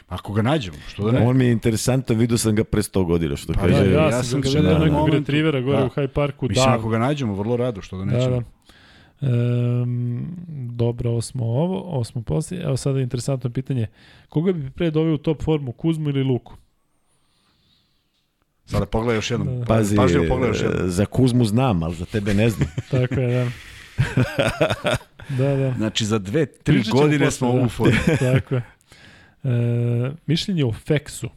Ako 0.07 0.33
ga 0.33 0.41
nađemo, 0.41 0.77
što 0.87 1.05
da 1.05 1.11
ne? 1.11 1.27
On 1.27 1.37
mi 1.37 1.45
je 1.45 1.51
interesantan, 1.51 2.17
vidio 2.17 2.37
sam 2.37 2.55
ga 2.55 2.63
pre 2.63 2.81
100 2.81 3.05
godina, 3.05 3.35
što 3.35 3.53
Pa 3.53 3.59
kaže. 3.59 3.73
Da, 3.73 3.91
ja, 3.91 4.05
ja 4.05 4.23
sam 4.23 4.41
ga 4.41 4.49
vidio 4.49 4.73
na 4.73 4.79
nekog 4.79 5.09
retrivera 5.09 5.61
gore 5.61 5.77
Da. 5.77 5.85
u 5.85 5.89
High 5.89 6.13
Parku. 6.13 6.47
Mislim, 6.49 6.65
da, 6.65 6.75
ako 6.77 6.89
ga 6.89 6.97
nađemo, 6.97 7.33
vrlo 7.33 7.57
rado, 7.57 7.81
što 7.81 7.97
da 7.97 8.05
da, 8.05 8.11
nećemo. 8.11 8.39
da. 8.39 8.54
Um, 9.21 10.27
dobro, 10.71 11.09
ovo 11.09 11.21
smo 11.21 11.45
ovo, 11.45 11.81
ovo 11.81 12.03
smo 12.03 12.21
poslije. 12.21 12.63
Evo 12.63 12.77
sada 12.77 12.99
interesantno 12.99 13.49
pitanje. 13.49 13.87
Koga 14.29 14.51
bi 14.51 14.69
pre 14.71 14.91
doveo 14.91 15.13
u 15.13 15.17
top 15.17 15.43
formu, 15.43 15.71
Kuzmu 15.71 16.09
ili 16.09 16.23
Luku? 16.23 16.55
Sada 18.65 18.85
pogledaj 18.85 19.17
još 19.17 19.31
jednom. 19.31 19.59
Da. 19.59 19.65
Pazi, 19.65 19.95
Pažljivo 19.95 20.25
pogledaj 20.27 20.49
još 20.49 20.61
jednom. 20.61 20.89
za 20.89 21.05
Kuzmu 21.05 21.45
znam, 21.45 21.83
ali 21.83 21.95
za 21.95 22.05
tebe 22.05 22.33
ne 22.33 22.49
znam. 22.49 22.69
Tako 22.91 23.19
je, 23.19 23.45
da. 23.45 23.51
da, 25.29 25.55
da. 25.55 25.73
Znači, 25.77 26.05
za 26.05 26.19
dve, 26.19 26.45
tri 26.45 26.75
Pričat 26.75 26.93
godine 26.93 27.31
smo 27.31 27.53
da. 27.53 27.61
u 27.61 27.69
formu. 27.69 27.99
Tako 28.19 28.55
je. 28.55 28.63
E, 29.43 30.11
mišljenje 30.25 30.65
o 30.65 30.73
Feksu. 30.73 31.29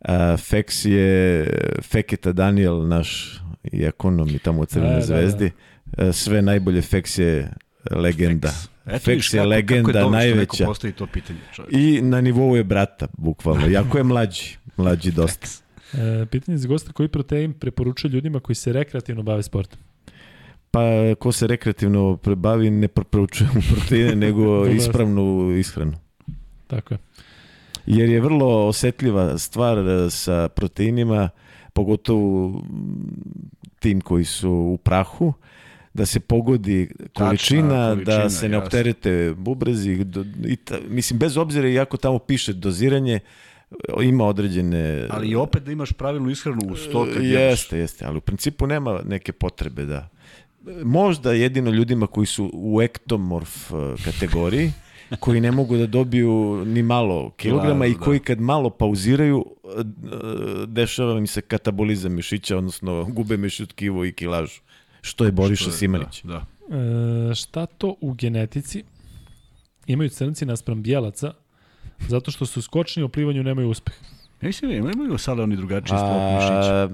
A, 0.00 0.36
Feks 0.36 0.84
je 0.84 1.46
Feketa 1.82 2.32
Daniel, 2.32 2.88
naš 2.88 3.40
i 3.64 3.82
ekonom 3.82 4.28
i 4.28 4.38
tamo 4.38 4.60
u 4.60 4.64
Crvenoj 4.64 4.94
da, 4.94 5.00
zvezdi. 5.00 5.48
Da, 5.48 5.54
da. 5.54 5.71
Sve 6.12 6.42
najbolje 6.42 6.82
Feks 6.82 7.18
je 7.18 7.52
legenda. 7.90 8.48
Feks. 8.48 8.72
Eto 8.86 8.98
Feks 8.98 9.34
je 9.34 9.38
kako, 9.38 9.48
legenda 9.48 9.92
kako 9.92 10.04
je 10.04 10.10
najveća. 10.10 10.66
to 10.96 11.06
pitanje, 11.06 11.38
I 11.70 12.00
na 12.02 12.20
nivou 12.20 12.56
je 12.56 12.64
brata, 12.64 13.06
bukvalno. 13.18 13.66
Jako 13.66 13.98
je 13.98 14.04
mlađi. 14.04 14.56
Mlađi 14.76 15.12
dosta. 15.12 15.46
E, 15.92 16.26
pitanje 16.26 16.58
za 16.58 16.68
gosta, 16.68 16.92
koji 16.92 17.08
protein 17.08 17.52
preporučuje 17.52 18.10
ljudima 18.10 18.40
koji 18.40 18.56
se 18.56 18.72
rekreativno 18.72 19.22
bave 19.22 19.42
sportom? 19.42 19.78
Pa 20.70 20.80
ko 21.18 21.32
se 21.32 21.46
rekreativno 21.46 22.18
bavi 22.36 22.70
ne 22.70 22.88
preporučuje 22.88 23.50
mu 23.54 23.60
proteine, 23.74 24.14
nego 24.14 24.66
ispravnu 24.76 25.56
ishranu. 25.58 25.92
Tako 26.66 26.94
je. 26.94 26.98
Jer 27.86 28.08
je 28.08 28.20
vrlo 28.20 28.66
osetljiva 28.68 29.38
stvar 29.38 29.78
e, 29.78 30.10
sa 30.10 30.48
proteinima, 30.48 31.28
pogotovo 31.72 32.62
tim 33.78 34.00
koji 34.00 34.24
su 34.24 34.50
u 34.50 34.78
prahu, 34.78 35.32
da 35.94 36.06
se 36.06 36.20
pogodi 36.20 36.90
količina, 37.14 37.68
Tačna, 37.68 37.94
količina 37.94 38.18
da 38.18 38.30
se 38.30 38.48
ne 38.48 38.58
opterete 38.58 39.34
bubrezi, 39.36 40.06
i 40.46 40.56
ta, 40.56 40.78
mislim, 40.88 41.18
bez 41.18 41.36
obzira 41.36 41.68
iako 41.68 41.96
tamo 41.96 42.18
piše 42.18 42.52
doziranje, 42.52 43.20
ima 44.02 44.26
određene... 44.26 45.06
Ali 45.10 45.28
i 45.28 45.34
opet 45.34 45.62
da 45.62 45.72
imaš 45.72 45.92
pravilnu 45.92 46.30
ishranu 46.30 46.60
u 46.72 46.76
sto 46.76 47.06
kad 47.14 47.24
Jeste, 47.24 47.78
jeste, 47.78 48.04
ali 48.04 48.18
u 48.18 48.20
principu 48.20 48.66
nema 48.66 49.00
neke 49.04 49.32
potrebe 49.32 49.84
da... 49.84 50.08
Možda 50.84 51.32
jedino 51.32 51.70
ljudima 51.70 52.06
koji 52.06 52.26
su 52.26 52.50
u 52.52 52.82
ektomorf 52.82 53.70
e, 53.70 53.74
kategoriji, 54.04 54.72
koji 55.20 55.40
ne 55.40 55.50
mogu 55.50 55.76
da 55.76 55.86
dobiju 55.86 56.64
ni 56.66 56.82
malo 56.82 57.30
kilograma 57.30 57.86
i 57.86 57.94
da. 57.94 58.00
koji 58.00 58.18
kad 58.18 58.40
malo 58.40 58.70
pauziraju 58.70 59.46
e, 59.64 59.68
dešava 60.66 61.20
mi 61.20 61.26
se 61.26 61.40
katabolizam 61.40 62.12
mišića, 62.12 62.58
odnosno 62.58 63.04
gube 63.04 63.36
mišić 63.36 63.68
tkivo 63.68 64.04
i 64.04 64.12
kilažu, 64.12 64.60
što 65.02 65.24
je 65.24 65.32
Boriša 65.32 65.70
Simanić. 65.70 66.22
Da, 66.22 66.44
da. 66.68 66.76
E, 67.30 67.34
šta 67.34 67.66
to 67.66 67.94
u 68.00 68.12
genetici 68.14 68.84
imaju 69.86 70.10
crnci 70.10 70.46
naspram 70.46 70.82
bijelaca 70.82 71.32
zato 72.08 72.30
što 72.30 72.46
su 72.46 72.62
skočni 72.62 73.02
u 73.02 73.08
plivanju 73.08 73.42
nemaju 73.42 73.70
uspeh? 73.70 73.94
Ja 74.42 74.46
mislim, 74.46 74.70
imaju 74.70 75.18
sada 75.18 75.42
oni 75.42 75.56
drugačiji 75.56 75.98
strop 75.98 76.22
mišića. 76.34 76.88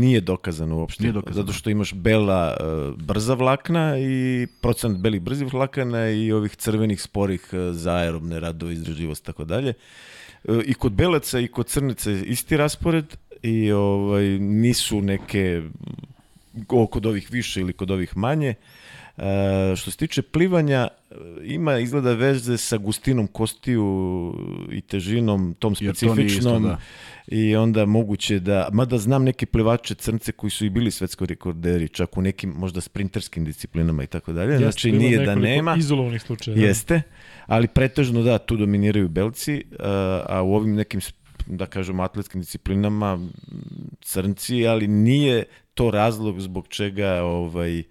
Nije 0.00 0.20
dokazano 0.20 0.76
uopšte. 0.76 1.02
Nije 1.02 1.12
dokazano. 1.12 1.42
Zato 1.42 1.52
što 1.52 1.70
imaš 1.70 1.94
bela 1.94 2.56
uh, 2.60 3.02
brza 3.02 3.34
vlakna 3.34 3.98
i 3.98 4.46
procent 4.62 4.98
belih 4.98 5.20
brzih 5.20 5.52
vlakana 5.54 6.10
i 6.10 6.32
ovih 6.32 6.56
crvenih 6.56 7.02
sporih 7.02 7.48
uh, 7.52 7.58
za 7.72 7.94
aerobne 7.94 8.40
radove, 8.40 8.72
izdržljivost 8.72 9.24
tako 9.24 9.44
dalje. 9.44 9.74
Uh, 10.44 10.58
I 10.66 10.74
kod 10.74 10.92
belaca 10.92 11.40
i 11.40 11.48
kod 11.48 11.66
crnica 11.66 12.10
isti 12.10 12.56
raspored 12.56 13.16
i 13.42 13.72
ovaj 13.72 14.24
nisu 14.38 15.00
neke 15.00 15.62
kod 16.66 17.06
ovih 17.06 17.28
više 17.30 17.60
ili 17.60 17.72
kod 17.72 17.90
ovih 17.90 18.16
manje. 18.16 18.54
E, 19.20 19.76
što 19.76 19.90
se 19.90 19.96
tiče 19.96 20.22
plivanja, 20.22 20.88
ima 21.44 21.78
izgleda 21.78 22.12
veze 22.12 22.58
sa 22.58 22.76
gustinom 22.76 23.26
kostiju 23.26 24.34
i 24.72 24.80
težinom 24.80 25.54
tom 25.58 25.74
specifičnom. 25.74 26.62
Da. 26.62 26.78
I 27.26 27.56
onda 27.56 27.86
moguće 27.86 28.38
da, 28.38 28.68
mada 28.72 28.98
znam 28.98 29.24
neke 29.24 29.46
plivače 29.46 29.94
crnce 29.94 30.32
koji 30.32 30.50
su 30.50 30.64
i 30.64 30.70
bili 30.70 30.90
svetski 30.90 31.26
rekorderi, 31.26 31.88
čak 31.88 32.16
u 32.16 32.22
nekim 32.22 32.50
možda 32.50 32.80
sprinterskim 32.80 33.44
disciplinama 33.44 34.02
i 34.02 34.06
tako 34.06 34.32
dalje. 34.32 34.58
Znači 34.58 34.92
nije 34.92 35.24
da 35.24 35.34
nema. 35.34 35.76
Izolovanih 35.78 36.22
slučaja. 36.22 36.56
Jeste, 36.56 37.02
ali 37.46 37.68
pretežno 37.68 38.22
da, 38.22 38.38
tu 38.38 38.56
dominiraju 38.56 39.08
belci, 39.08 39.64
a, 39.78 40.24
a 40.28 40.42
u 40.42 40.54
ovim 40.54 40.74
nekim 40.74 41.00
da 41.46 41.66
kažem 41.66 42.00
atletskim 42.00 42.40
disciplinama 42.40 43.28
crnci, 44.00 44.66
ali 44.66 44.88
nije 44.88 45.44
to 45.80 45.90
razlog 45.90 46.40
zbog 46.40 46.68
čega 46.68 47.22
ovaj 47.22 47.82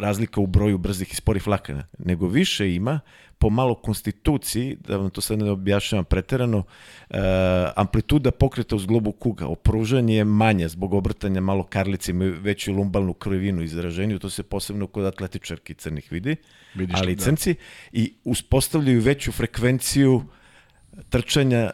razlika 0.00 0.40
u 0.40 0.46
broju 0.46 0.78
brzih 0.78 1.12
i 1.12 1.16
sporih 1.16 1.46
vlakana, 1.46 1.86
nego 1.98 2.26
više 2.28 2.74
ima 2.74 3.00
po 3.38 3.50
malo 3.50 3.74
konstituciji, 3.74 4.76
da 4.86 4.96
vam 4.96 5.10
to 5.10 5.20
sad 5.20 5.38
ne 5.38 5.50
objašnjavam 5.50 6.04
preterano, 6.04 6.62
e, 7.10 7.18
amplituda 7.76 8.30
pokreta 8.30 8.76
uz 8.76 8.86
globu 8.86 9.12
kuga, 9.12 9.46
opružanje 9.46 10.16
je 10.16 10.24
manje 10.24 10.68
zbog 10.68 10.94
obrtanja 10.94 11.40
malo 11.40 11.62
karlice, 11.62 12.10
imaju 12.10 12.34
veću 12.40 12.72
lumbalnu 12.72 13.14
krvinu 13.14 13.62
izraženju, 13.62 14.18
to 14.18 14.30
se 14.30 14.42
posebno 14.42 14.86
kod 14.86 15.04
atletičarki 15.04 15.74
crnih 15.74 16.12
vidi, 16.12 16.36
Vidiš 16.74 16.96
ali 16.98 17.16
da. 17.16 17.22
crnci, 17.22 17.54
i 17.92 18.14
uspostavljaju 18.24 19.00
veću 19.00 19.32
frekvenciju 19.32 20.22
trčanja 21.08 21.70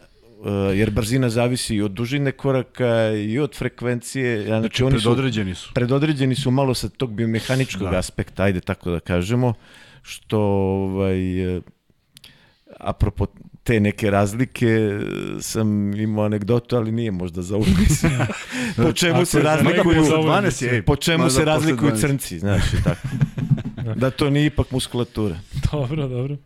jer 0.75 0.91
brzina 0.91 1.31
zavisi 1.31 1.75
i 1.75 1.83
od 1.83 1.91
dužine 1.91 2.33
koraka 2.33 3.10
i 3.10 3.39
od 3.39 3.57
frekvencije. 3.57 4.44
Znači, 4.44 4.60
znači 4.60 4.84
oni 4.84 4.97
predodređeni 4.97 5.55
su. 5.55 5.70
Predodređeni 5.75 6.34
su 6.34 6.50
malo 6.50 6.75
sa 6.75 6.89
tog 6.89 7.12
biomehaničkog 7.12 7.91
da. 7.91 7.99
aspekta, 7.99 8.42
ajde 8.42 8.60
tako 8.60 8.91
da 8.91 9.00
kažemo, 9.00 9.55
što 10.02 10.41
ovaj, 10.41 11.57
uh, 11.57 11.62
apropo 12.81 13.26
te 13.62 13.81
neke 13.81 14.10
razlike 14.10 14.99
sam 15.41 15.94
imao 15.94 16.25
anegdotu, 16.25 16.76
ali 16.76 16.92
nije 16.92 17.10
možda 17.10 17.42
za 17.42 17.57
upis. 17.57 18.05
po 18.84 18.92
čemu 18.92 19.25
se 19.25 19.42
razlikuju 19.42 20.02
12 20.02 20.65
je, 20.65 20.83
po 20.83 20.97
čemu 20.97 21.31
se 21.31 21.44
razlikuju 21.44 21.97
crnci, 21.97 22.39
znači 22.39 22.76
tako. 22.84 23.08
da 24.00 24.10
to 24.10 24.31
nije 24.31 24.47
ipak 24.47 24.70
muskulatura. 24.70 25.36
Dobro, 25.73 26.08
dobro. 26.08 26.36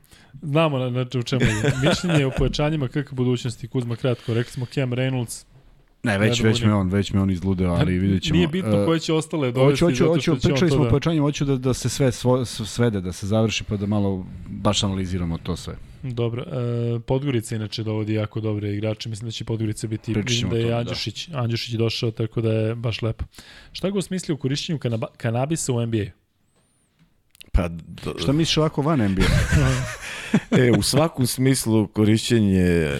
Znamo 0.43 0.79
na, 0.79 0.91
na, 0.91 1.07
u 1.19 1.23
čemu 1.23 1.45
je. 1.45 1.73
Mišljenje 1.89 2.27
o 2.27 2.31
pojačanjima 2.39 2.89
kakve 2.89 3.17
budućnosti, 3.17 3.69
Kuzma 3.69 3.97
kratko, 3.97 4.35
rekli 4.35 4.53
smo 4.53 4.67
Cam 4.67 4.91
Reynolds, 4.91 5.45
Ne, 6.03 6.19
već, 6.19 6.41
već 6.41 6.63
me 6.63 6.75
on, 6.75 6.89
već 6.89 7.13
me 7.13 7.21
on 7.21 7.31
izludeo, 7.31 7.73
ali 7.73 7.99
vidjet 7.99 8.23
ćemo. 8.23 8.37
Nije 8.37 8.49
bitno 8.49 8.85
koje 8.85 9.01
će 9.01 9.13
ostale 9.13 9.53
dovesti. 9.53 9.85
Hoću, 9.85 10.05
hoću, 10.05 10.31
hoću, 10.33 10.49
pričali 10.49 10.71
smo 10.71 10.83
o 10.83 10.89
pojačanju, 10.89 11.23
hoću 11.23 11.45
da, 11.45 11.57
da 11.57 11.75
se 11.75 11.89
sve 11.89 12.13
svo, 12.13 12.45
svede, 12.45 13.01
da 13.01 13.13
se 13.13 13.27
završi, 13.27 13.65
pa 13.65 13.77
da 13.77 13.87
malo 13.87 14.27
baš 14.49 14.83
analiziramo 14.83 15.39
to 15.39 15.57
sve. 15.57 15.75
Dobro, 16.03 16.43
e, 16.43 17.01
Podgorica 17.01 17.57
inače 17.57 17.83
dovodi 17.83 18.15
jako 18.15 18.41
dobre 18.41 18.73
igrače, 18.75 19.09
mislim 19.09 19.29
da 19.29 19.33
će 19.33 19.45
Podgorica 19.45 19.87
biti, 19.87 20.15
vidim 20.15 20.51
da 20.51 20.57
je 20.57 20.71
to, 20.71 20.77
Andjušić, 20.77 21.29
da. 21.29 21.39
Andjušić 21.39 21.75
došao, 21.75 22.11
tako 22.11 22.41
da 22.41 22.53
je 22.53 22.75
baš 22.75 23.03
lepo. 23.03 23.25
Šta 23.73 23.91
go 23.91 24.03
smisli 24.03 24.35
u 24.35 24.37
korišćenju 24.37 24.79
kanabisa 25.17 25.73
u 25.73 25.87
NBA? 25.87 26.05
Pa, 27.53 27.69
do... 27.69 28.15
Šta 28.19 28.33
misliš 28.33 28.57
ovako 28.57 28.83
van 28.83 29.11
NBA? 29.11 29.25
e, 30.59 30.71
u 30.79 30.83
svakom 30.83 31.27
smislu 31.27 31.87
korišćenje 31.87 32.61
e, 32.61 32.99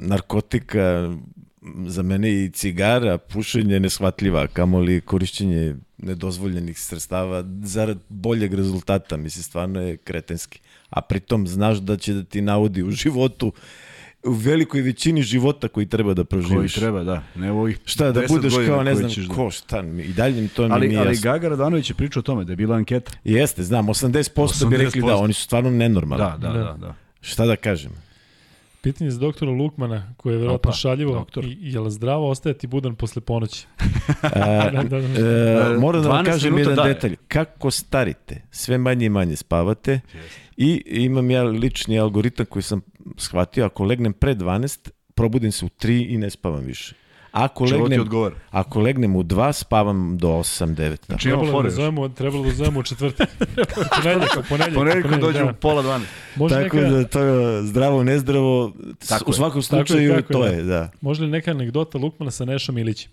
narkotika 0.00 1.14
za 1.86 2.02
mene 2.02 2.44
i 2.44 2.50
cigara, 2.50 3.18
pušenje 3.18 3.80
neshvatljiva, 3.80 4.46
kamoli 4.46 5.00
korišćenje 5.00 5.76
nedozvoljenih 5.98 6.80
sredstava 6.80 7.44
zarad 7.62 7.98
boljeg 8.08 8.54
rezultata, 8.54 9.16
mislim, 9.16 9.42
stvarno 9.42 9.80
je 9.80 9.96
kretenski. 9.96 10.60
A 10.90 11.00
pritom 11.00 11.46
znaš 11.46 11.78
da 11.78 11.96
će 11.96 12.12
da 12.14 12.24
ti 12.24 12.40
navodi 12.40 12.82
u 12.82 12.90
životu 12.90 13.52
u 14.24 14.32
velikoj 14.32 14.80
većini 14.80 15.22
života 15.22 15.68
koji 15.68 15.86
treba 15.86 16.14
da 16.14 16.24
proživiš. 16.24 16.74
Koji 16.74 16.82
treba, 16.82 17.02
da. 17.04 17.22
Ne 17.34 17.52
ovih 17.52 17.78
šta, 17.84 18.12
da 18.12 18.22
budeš 18.28 18.54
kao 18.66 18.82
ne 18.82 18.94
znam 18.94 19.10
da... 19.28 19.34
ko, 19.34 19.50
šta, 19.50 19.84
i 20.04 20.12
dalje 20.12 20.42
mi 20.42 20.48
to 20.48 20.62
ali, 20.70 20.88
nije 20.88 21.00
Ali 21.00 21.08
jasno. 21.08 21.32
Gaga 21.32 21.48
Radanović 21.48 21.90
je 21.90 21.94
pričao 21.94 22.20
o 22.20 22.22
tome 22.22 22.44
da 22.44 22.52
je 22.52 22.56
bila 22.56 22.76
anketa. 22.76 23.12
Jeste, 23.24 23.62
znam, 23.62 23.86
80%, 23.86 24.30
80%. 24.34 24.68
bi 24.68 24.76
rekli 24.76 25.02
da, 25.02 25.16
oni 25.16 25.32
su 25.32 25.42
stvarno 25.42 25.70
nenormalni. 25.70 26.24
Da, 26.24 26.48
da, 26.48 26.52
da. 26.52 26.64
da. 26.64 26.76
da. 26.80 26.94
Šta 27.20 27.46
da 27.46 27.56
kažem? 27.56 27.90
Pitanje 28.80 29.10
za 29.10 29.18
doktora 29.18 29.50
Lukmana, 29.50 30.14
koje 30.16 30.34
je 30.34 30.38
verovatno 30.38 30.72
šaljivo. 30.72 31.14
Doktor. 31.14 31.44
I, 31.44 31.58
je 31.60 31.80
li 31.80 31.90
zdravo 31.90 32.30
ostajati 32.30 32.66
budan 32.66 32.94
posle 32.94 33.22
ponoći? 33.22 33.66
A, 34.22 34.70
da, 34.70 34.82
da, 34.82 35.00
da. 35.00 35.74
E, 35.74 35.78
moram 35.78 36.02
da 36.02 36.08
vam 36.08 36.24
kažem 36.24 36.58
jedan 36.58 36.74
daje. 36.74 36.94
detalj. 36.94 37.16
Kako 37.28 37.70
starite, 37.70 38.42
sve 38.50 38.78
manje 38.78 39.06
i 39.06 39.08
manje 39.08 39.36
spavate 39.36 39.92
Jeste. 39.92 40.40
i 40.56 40.82
imam 40.86 41.30
ja 41.30 41.42
lični 41.42 41.98
algoritam 41.98 42.46
koji 42.46 42.62
sam 42.62 42.80
shvatio, 43.16 43.64
ako 43.64 43.84
legnem 43.84 44.12
pre 44.12 44.34
12, 44.34 44.90
probudim 45.14 45.52
se 45.52 45.64
u 45.64 45.68
3 45.68 46.14
i 46.14 46.18
ne 46.18 46.30
spavam 46.30 46.64
više. 46.64 46.94
Ako 47.34 47.68
Čelo 47.68 47.84
legnem, 47.84 48.32
ako 48.50 48.80
legnem 48.80 49.16
u 49.16 49.22
2, 49.22 49.52
spavam 49.52 50.18
do 50.18 50.28
8, 50.28 50.74
9. 50.74 50.96
Da. 51.08 51.16
Trebalo, 51.16 51.62
da 51.62 51.70
zovemo, 51.70 52.08
trebalo 52.08 52.44
da 52.44 52.50
zovemo 52.50 52.80
u 52.80 52.82
četvrtak. 52.82 53.28
ponedjeljak, 54.02 54.48
ponedjeljak. 54.48 54.74
Ponedjeljak 54.74 55.20
dođe 55.20 55.38
da. 55.38 55.50
u 55.50 55.54
pola 55.54 55.82
12. 55.82 56.00
Može 56.36 56.54
tako 56.54 56.76
neka... 56.76 56.90
da 56.90 57.04
to 57.04 57.20
je 57.20 57.62
zdravo, 57.62 58.04
nezdravo, 58.04 58.72
tako 59.08 59.30
u 59.30 59.32
svakom 59.32 59.62
slučaju 59.62 60.08
tako 60.08 60.18
je, 60.18 60.22
tako 60.22 60.32
to 60.32 60.46
je, 60.46 60.62
da. 60.62 60.90
Može 61.00 61.22
li 61.22 61.30
neka 61.30 61.50
anegdota 61.50 61.98
Lukmana 61.98 62.30
sa 62.30 62.44
Nešom 62.44 62.78
Ilićem? 62.78 63.10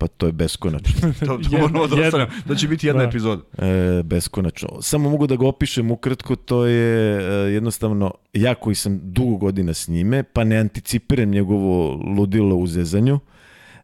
Pa 0.00 0.06
to 0.06 0.26
je 0.26 0.32
beskonačno. 0.32 1.12
to, 1.26 1.26
to 1.26 1.58
moramo 1.58 1.86
da 1.86 1.96
ostavljamo. 1.96 2.32
To 2.48 2.54
će 2.54 2.68
biti 2.68 2.86
jedna 2.86 3.02
da. 3.02 3.08
epizoda. 3.08 3.42
E, 3.58 4.02
beskonačno. 4.02 4.68
Samo 4.82 5.10
mogu 5.10 5.26
da 5.26 5.36
ga 5.36 5.46
opišem 5.46 5.90
ukratko, 5.90 6.36
to 6.36 6.66
je 6.66 7.20
e, 7.20 7.52
jednostavno 7.52 8.14
ja 8.32 8.54
koji 8.54 8.74
sam 8.74 9.00
dugo 9.02 9.36
godina 9.36 9.74
s 9.74 9.88
njime, 9.88 10.22
pa 10.22 10.44
ne 10.44 10.56
anticipiram 10.56 11.30
njegovo 11.30 11.94
ludilo 12.16 12.56
u 12.56 12.66
zezanju. 12.66 13.20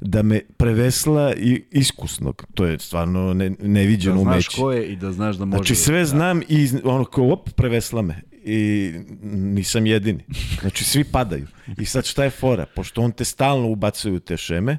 da 0.01 0.23
me 0.23 0.41
prevesla 0.57 1.35
i 1.35 1.65
iskusnog. 1.71 2.45
To 2.55 2.65
je 2.65 2.79
stvarno 2.79 3.35
ne, 3.35 3.51
neviđeno 3.61 4.17
da 4.17 4.23
umeće. 4.23 4.35
znaš 4.35 4.49
ko 4.49 4.73
je 4.73 4.87
i 4.87 4.97
da 4.97 5.13
znaš 5.13 5.37
da 5.37 5.45
može. 5.45 5.57
Znači 5.57 5.75
sve 5.75 5.99
da, 5.99 6.05
znam 6.05 6.43
i 6.49 6.69
ono 6.85 7.05
kao 7.05 7.33
op, 7.33 7.51
prevesla 7.51 8.03
me 8.03 8.23
i 8.45 8.93
nisam 9.23 9.87
jedini. 9.87 10.25
Znači 10.61 10.85
svi 10.85 11.05
padaju. 11.05 11.47
I 11.79 11.85
sad 11.85 12.05
šta 12.05 12.25
je 12.25 12.31
fora? 12.31 12.67
Pošto 12.75 13.03
on 13.03 13.13
te 13.13 13.25
stalno 13.25 13.69
ubacuje 13.69 14.15
u 14.15 14.21
te 14.21 14.37
šeme, 14.37 14.79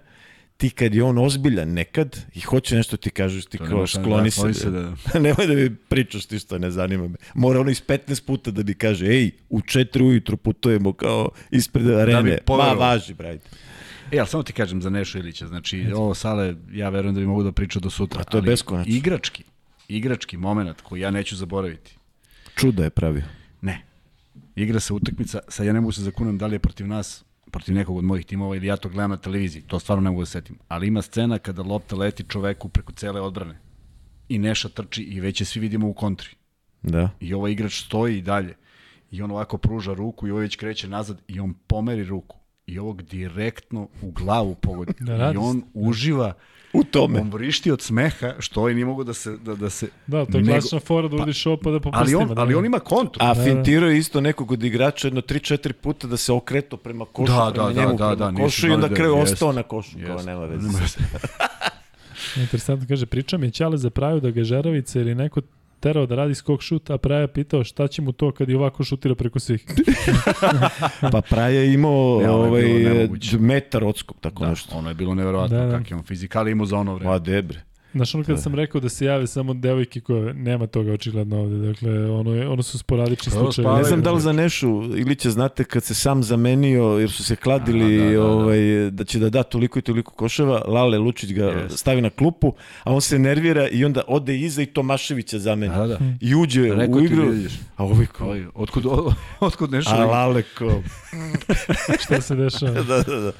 ti 0.57 0.69
kad 0.69 0.95
je 0.95 1.03
on 1.03 1.17
ozbiljan 1.17 1.69
nekad 1.69 2.17
i 2.33 2.39
hoće 2.39 2.75
nešto 2.75 2.97
ti 2.97 3.09
kažeš, 3.09 3.45
ti 3.45 3.57
To 3.57 3.65
kao 3.65 3.87
šta 3.87 4.01
skloni 4.01 4.23
da, 4.23 4.31
se. 4.31 4.35
skloni 4.35 4.53
se 4.53 4.69
da- 4.69 4.93
Nemoj 5.19 5.47
da 5.47 5.53
mi 5.53 5.75
pričaš 5.75 6.25
ti 6.25 6.39
što 6.39 6.57
ne 6.57 6.71
zanima 6.71 7.07
me. 7.07 7.15
Mora 7.33 7.59
ono 7.59 7.69
iz 7.69 7.83
15 7.83 8.25
puta 8.25 8.51
da 8.51 8.63
mi 8.63 8.73
kaže, 8.73 9.05
ej, 9.07 9.31
u 9.49 9.59
4 9.59 10.01
ujutru 10.03 10.37
putujemo 10.37 10.93
kao 10.93 11.29
ispred 11.51 11.87
arene. 11.89 12.31
Ma, 12.31 12.37
poverovao. 12.45 12.75
važi, 12.79 13.13
brajte. 13.13 13.49
E, 14.11 14.19
ali 14.19 14.27
samo 14.27 14.43
ti 14.43 14.53
kažem 14.53 14.81
za 14.81 14.89
Nešu 14.89 15.17
Ilića, 15.17 15.47
znači 15.47 15.87
ovo 15.95 16.13
sale, 16.13 16.55
ja 16.71 16.89
verujem 16.89 17.15
da 17.15 17.21
bi 17.21 17.27
mogu 17.27 17.43
da 17.43 17.51
priča 17.51 17.79
do 17.79 17.89
sutra. 17.89 18.21
A 18.21 18.23
to 18.23 18.37
je 18.37 18.41
beskonačno. 18.41 18.93
Igrački, 18.93 19.43
igrački 19.87 20.37
moment 20.37 20.81
koji 20.81 21.01
ja 21.01 21.11
neću 21.11 21.35
zaboraviti. 21.35 21.95
Čuda 22.55 22.83
je 22.83 22.89
pravio. 22.89 23.23
Ne. 23.61 23.81
Igra 24.55 24.79
se 24.79 24.93
utakmica, 24.93 25.39
sad 25.47 25.65
ja 25.65 25.73
ne 25.73 25.81
mogu 25.81 25.91
se 25.91 26.01
zakunem 26.01 26.37
da 26.37 26.47
li 26.47 26.55
je 26.55 26.59
protiv 26.59 26.87
nas, 26.87 27.23
protiv 27.51 27.75
nekog 27.75 27.97
od 27.97 28.03
mojih 28.03 28.25
timova 28.25 28.55
ili 28.55 28.67
ja 28.67 28.77
to 28.77 28.89
gledam 28.89 29.11
na 29.11 29.17
televiziji, 29.17 29.63
to 29.67 29.79
stvarno 29.79 30.03
ne 30.03 30.09
mogu 30.09 30.21
da 30.21 30.25
se 30.25 30.31
setim. 30.31 30.59
Ali 30.67 30.87
ima 30.87 31.01
scena 31.01 31.39
kada 31.39 31.61
lopta 31.61 31.95
leti 31.95 32.23
čoveku 32.27 32.69
preko 32.69 32.91
cele 32.91 33.21
odbrane 33.21 33.59
i 34.29 34.39
Neša 34.39 34.69
trči 34.69 35.03
i 35.03 35.19
već 35.19 35.41
je 35.41 35.45
svi 35.45 35.59
vidimo 35.59 35.87
u 35.87 35.93
kontri. 35.93 36.29
Da. 36.81 37.09
I 37.19 37.33
ovaj 37.33 37.51
igrač 37.51 37.85
stoji 37.85 38.17
i 38.17 38.21
dalje. 38.21 38.55
I 39.11 39.21
on 39.21 39.31
ovako 39.31 39.57
pruža 39.57 39.93
ruku 39.93 40.27
i 40.27 40.31
ovaj 40.31 40.41
već 40.41 40.55
kreće 40.55 40.87
nazad 40.87 41.21
i 41.27 41.39
on 41.39 41.53
pomeri 41.53 42.03
ruku. 42.03 42.37
I 42.65 42.79
ovog 42.79 43.01
direktno 43.01 43.87
u 44.01 44.11
glavu 44.11 44.55
pogodi. 44.55 44.93
Da, 44.99 45.31
I 45.33 45.37
on 45.37 45.63
uživa 45.73 46.33
U 46.77 46.83
tome. 46.83 47.19
On 47.21 47.29
vrišti 47.29 47.71
od 47.71 47.81
smeha 47.81 48.33
što 48.39 48.59
ovaj 48.59 48.73
nije 48.73 48.85
mogu 48.85 49.03
da 49.03 49.13
se 49.13 49.37
da, 49.37 49.55
da 49.55 49.69
se 49.69 49.87
Da, 50.07 50.25
to 50.25 50.37
je 50.37 50.43
nego- 50.43 50.51
klasična 50.51 50.79
fora 50.79 51.07
da 51.07 51.15
uradiš 51.15 51.45
ovo 51.45 51.57
pa 51.57 51.71
da 51.71 51.79
popustimo. 51.79 52.19
ali 52.19 52.29
on 52.29 52.35
da, 52.35 52.41
ali 52.41 52.55
on 52.55 52.65
ima 52.65 52.79
kontru. 52.79 53.19
A 53.21 53.27
Da, 53.27 53.33
da. 53.35 53.43
fintirao 53.45 53.89
je 53.89 53.97
isto 53.97 54.21
nekog 54.21 54.51
od 54.51 54.63
igrača 54.63 55.07
jedno 55.07 55.21
3-4 55.21 55.73
puta 55.73 56.07
da 56.07 56.17
se 56.17 56.33
okreto 56.33 56.77
prema 56.77 57.05
košu, 57.07 57.33
Da, 57.33 57.51
prema 57.51 57.67
da, 57.67 57.73
da, 57.73 57.81
njemu, 57.81 57.89
da, 57.89 58.05
prema 58.07 58.15
da, 58.15 58.31
nisu 58.31 58.43
košu 58.43 58.67
i 58.67 58.71
onda 58.71 58.77
znali 58.77 58.89
da- 58.89 58.95
kraju 58.95 59.15
jest, 59.15 59.33
ostao 59.33 59.51
na 59.51 59.63
košu, 59.63 59.97
kao 59.99 60.15
Jest. 60.15 60.25
nema 60.25 60.41
veze. 60.41 60.67
Interesantno 62.37 62.87
kaže, 62.87 63.05
priča 63.05 63.37
mi 63.37 63.47
je 63.47 63.51
Ćale 63.51 63.77
za 63.77 63.89
Praju 63.89 64.19
da 64.19 64.31
ga 64.31 64.43
Žeravica 64.43 64.99
ili 64.99 65.15
neko 65.15 65.41
terao 65.79 66.05
da 66.05 66.15
radi 66.15 66.35
skok 66.35 66.61
šut, 66.61 66.89
a 66.89 66.97
Praja 66.97 67.27
pitao 67.27 67.63
šta 67.63 67.87
će 67.87 68.01
mu 68.01 68.11
to 68.11 68.31
kad 68.31 68.49
je 68.49 68.57
ovako 68.57 68.83
šutira 68.83 69.15
preko 69.15 69.39
svih. 69.39 69.65
Pa 71.11 71.21
Praja 71.21 71.49
je 71.51 71.73
imao 71.73 72.17
Ne, 72.17 72.23
je 72.23 72.29
ovaj, 72.31 72.63
nemoguće. 72.63 73.37
metar 73.37 73.83
odskok, 73.83 74.17
tako 74.19 74.43
Da, 74.43 74.49
nešto. 74.49 74.77
ono 74.77 74.89
je 74.89 74.95
bilo 74.95 75.15
neverovatno 75.15 75.57
Da, 75.57 75.63
da, 75.63 75.65
da. 75.65 75.71
da. 75.71 75.77
kak 75.79 75.91
je 75.91 75.97
on 75.97 76.03
fizikali 76.03 76.51
imao 76.51 76.65
za 76.65 76.77
ono 76.77 76.95
vreme. 76.95 77.11
Ma 77.11 77.19
debre. 77.19 77.61
Znaš, 77.93 78.15
ono 78.15 78.23
kada 78.23 78.37
sam 78.37 78.55
rekao 78.55 78.81
da 78.81 78.89
se 78.89 79.05
jave 79.05 79.27
samo 79.27 79.53
devojke 79.53 79.99
koje 79.99 80.33
nema 80.33 80.67
toga 80.67 80.93
očigledno 80.93 81.39
ovde, 81.39 81.67
dakle, 81.67 82.11
ono, 82.11 82.33
je, 82.33 82.47
ono 82.47 82.63
su 82.63 82.77
sporadični 82.77 83.31
Pa, 83.33 83.39
slučajevi. 83.39 83.77
Ne 83.77 83.83
znam 83.83 84.01
da 84.01 84.11
li 84.11 84.21
za 84.21 84.31
Nešu 84.31 84.83
Ilića 84.97 85.29
znate 85.29 85.63
kad 85.63 85.83
se 85.83 85.93
sam 85.93 86.23
zamenio 86.23 86.83
jer 86.83 87.11
su 87.11 87.23
se 87.23 87.35
kladili 87.35 88.01
A, 88.01 88.03
da, 88.03 88.09
da, 88.09 88.15
da. 88.15 88.25
Ovaj, 88.25 88.59
da 88.91 89.03
će 89.03 89.19
da 89.19 89.29
da 89.29 89.43
toliko 89.43 89.79
i 89.79 89.81
toliko 89.81 90.11
koševa, 90.11 90.63
Lale 90.67 90.97
Lučić 90.97 91.33
ga 91.33 91.45
Jest. 91.45 91.77
stavi 91.77 92.01
na 92.01 92.09
klupu, 92.09 92.53
a 92.83 92.93
on 92.93 93.01
se 93.01 93.19
nervira 93.19 93.67
i 93.67 93.85
onda 93.85 94.01
ode 94.07 94.37
iza 94.37 94.61
i 94.61 94.65
Tomaševića 94.65 95.39
zameni. 95.39 95.75
Da, 95.75 95.87
da. 95.87 95.97
I 96.21 96.35
uđe 96.35 96.73
Rekao 96.75 96.99
u 96.99 97.03
igru, 97.03 97.25
da 97.25 97.49
a 97.75 97.83
ovaj 97.83 98.05
Ovaj, 98.19 98.45
otkud, 98.55 98.85
otkud 99.39 99.71
nešto? 99.71 99.91
a 99.95 100.05
Lale 100.05 100.43
kao, 100.57 100.81
Šta 102.03 102.21
se 102.21 102.35
dešava? 102.35 102.81
da, 102.89 103.03
da, 103.03 103.19
da. 103.19 103.31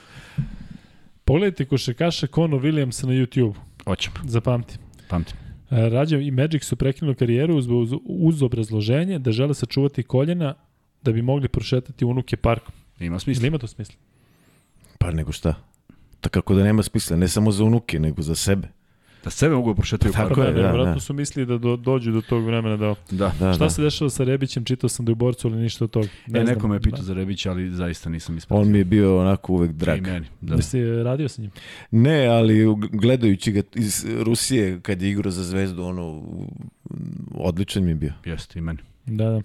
Pogledajte 1.26 1.66
košarkaša 1.66 2.28
Conor 2.28 2.62
Williamsa 2.62 3.06
na 3.06 3.14
YouTube, 3.14 3.54
Hoćemo, 3.88 4.16
zapamti. 4.26 4.78
pamtim. 5.10 5.36
E, 5.72 5.90
Rađa 5.90 6.18
i 6.18 6.32
Magic 6.32 6.64
su 6.64 6.76
prekinuli 6.76 7.16
karijeru 7.16 7.56
uz, 7.58 7.68
uz, 7.70 7.94
uz 8.06 8.44
obrazloženje 8.44 9.20
da 9.20 9.32
žele 9.32 9.54
sačuvati 9.54 10.04
koljena 10.04 10.54
da 11.02 11.12
bi 11.12 11.22
mogli 11.22 11.48
prošetati 11.48 12.06
unuke 12.06 12.38
parkom. 12.38 12.74
Ima 13.00 13.14
Ili 13.14 13.20
smisla. 13.20 13.48
ima 13.48 13.58
to 13.58 13.68
smisla? 13.68 13.96
Pa 15.00 15.12
nego 15.12 15.32
šta? 15.32 15.54
Tako 16.22 16.34
kako 16.34 16.54
da 16.56 16.64
nema 16.64 16.84
smisla, 16.84 17.18
ne 17.18 17.28
samo 17.28 17.52
za 17.52 17.64
unuke, 17.64 18.00
nego 18.00 18.22
za 18.22 18.36
sebe. 18.36 18.68
Da 19.28 19.32
sebe 19.32 19.56
mogu 19.56 19.76
prošetati 19.76 20.10
u 20.10 20.14
Tako 20.14 20.28
parku. 20.28 20.42
je, 20.42 20.46
da, 20.54 20.60
vjerojatno 20.62 20.94
da. 20.94 21.00
su 21.00 21.14
mislili 21.14 21.46
da 21.46 21.58
do, 21.58 21.76
dođu 21.76 22.12
do 22.12 22.22
tog 22.22 22.46
vremena 22.46 22.78
da... 22.78 22.96
Da. 23.12 23.32
Da, 23.40 23.54
Šta 23.54 23.64
da. 23.64 23.70
se 23.70 23.82
dešava 23.82 24.10
sa 24.10 24.24
Rebićem, 24.24 24.64
čitao 24.66 24.90
sam 24.90 25.06
da 25.06 25.10
je 25.10 25.14
u 25.14 25.16
borcu, 25.16 25.48
ali 25.48 25.58
ništa 25.58 25.84
od 25.86 25.92
toga. 25.92 26.08
Ne, 26.28 26.40
znam. 26.40 26.56
neko 26.56 26.68
me 26.68 26.76
je 26.76 26.82
pitao 26.82 27.02
za 27.04 27.14
Rebića, 27.14 27.52
ali 27.52 27.72
zaista 27.72 28.10
nisam 28.10 28.38
ispratio. 28.38 28.62
On 28.62 28.72
mi 28.72 28.78
je 28.78 28.86
bio 28.86 29.20
onako 29.20 29.54
uvek 29.54 29.72
I 29.72 29.74
drag. 29.74 30.02
meni. 30.02 30.26
Da. 30.42 30.50
Da. 30.50 30.56
da 30.56 30.62
si 30.62 30.86
radio 30.86 31.30
sa 31.30 31.42
njim? 31.42 31.52
Ne, 31.92 32.26
ali 32.26 32.66
gledajući 32.92 33.52
ga 33.52 33.62
iz 33.76 34.06
Rusije 34.20 34.80
kad 34.82 35.02
je 35.02 35.10
igrao 35.12 35.32
za 35.32 35.44
zvezdu, 35.44 35.84
ono, 35.84 36.24
odličan 37.36 37.84
mi 37.84 37.92
je 37.92 37.96
bio. 37.96 38.14
Jeste 38.26 38.60
i 38.60 38.62
meni. 38.62 38.80
Da, 39.06 39.30
da. 39.30 39.42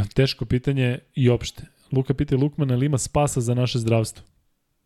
E, 0.00 0.04
Teško 0.14 0.44
pitanje 0.44 0.98
i 1.14 1.28
opšte. 1.28 1.62
Luka 1.92 2.14
pita 2.14 2.34
je 2.34 2.38
Lukmana 2.38 2.74
ili 2.74 2.86
ima 2.86 2.98
spasa 2.98 3.40
za 3.40 3.54
naše 3.54 3.78
zdravstvo? 3.78 4.24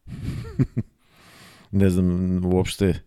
Ne 1.73 1.91
znam, 1.91 2.41
uopšte 2.45 3.01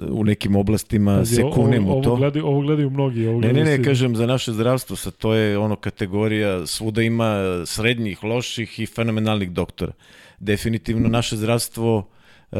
u 0.00 0.24
nekim 0.24 0.56
oblastima 0.56 1.16
Pazi, 1.16 1.34
se 1.34 1.44
ovo- 1.44 1.52
kunem 1.52 1.86
u 1.86 1.90
ovo, 1.90 2.02
to. 2.02 2.16
Gledaju, 2.16 2.46
ovo 2.46 2.60
gledaju 2.60 2.90
mnogi. 2.90 3.26
Ovo 3.26 3.40
Ne, 3.40 3.46
ne, 3.46 3.52
gledaju 3.52 3.64
ne, 3.66 3.76
svi. 3.76 3.84
kažem 3.84 4.16
za 4.16 4.26
naše 4.26 4.52
zdravstvo, 4.52 4.96
sad 4.96 5.16
to 5.16 5.34
je 5.34 5.58
ono 5.58 5.76
kategorija, 5.76 6.66
svuda 6.66 7.02
ima 7.02 7.36
srednjih, 7.66 8.24
loših 8.24 8.80
i 8.80 8.86
fenomenalnih 8.86 9.50
doktora. 9.50 9.92
Definitivno 10.38 11.08
naše 11.08 11.36
zdravstvo 11.36 12.08
e, 12.52 12.56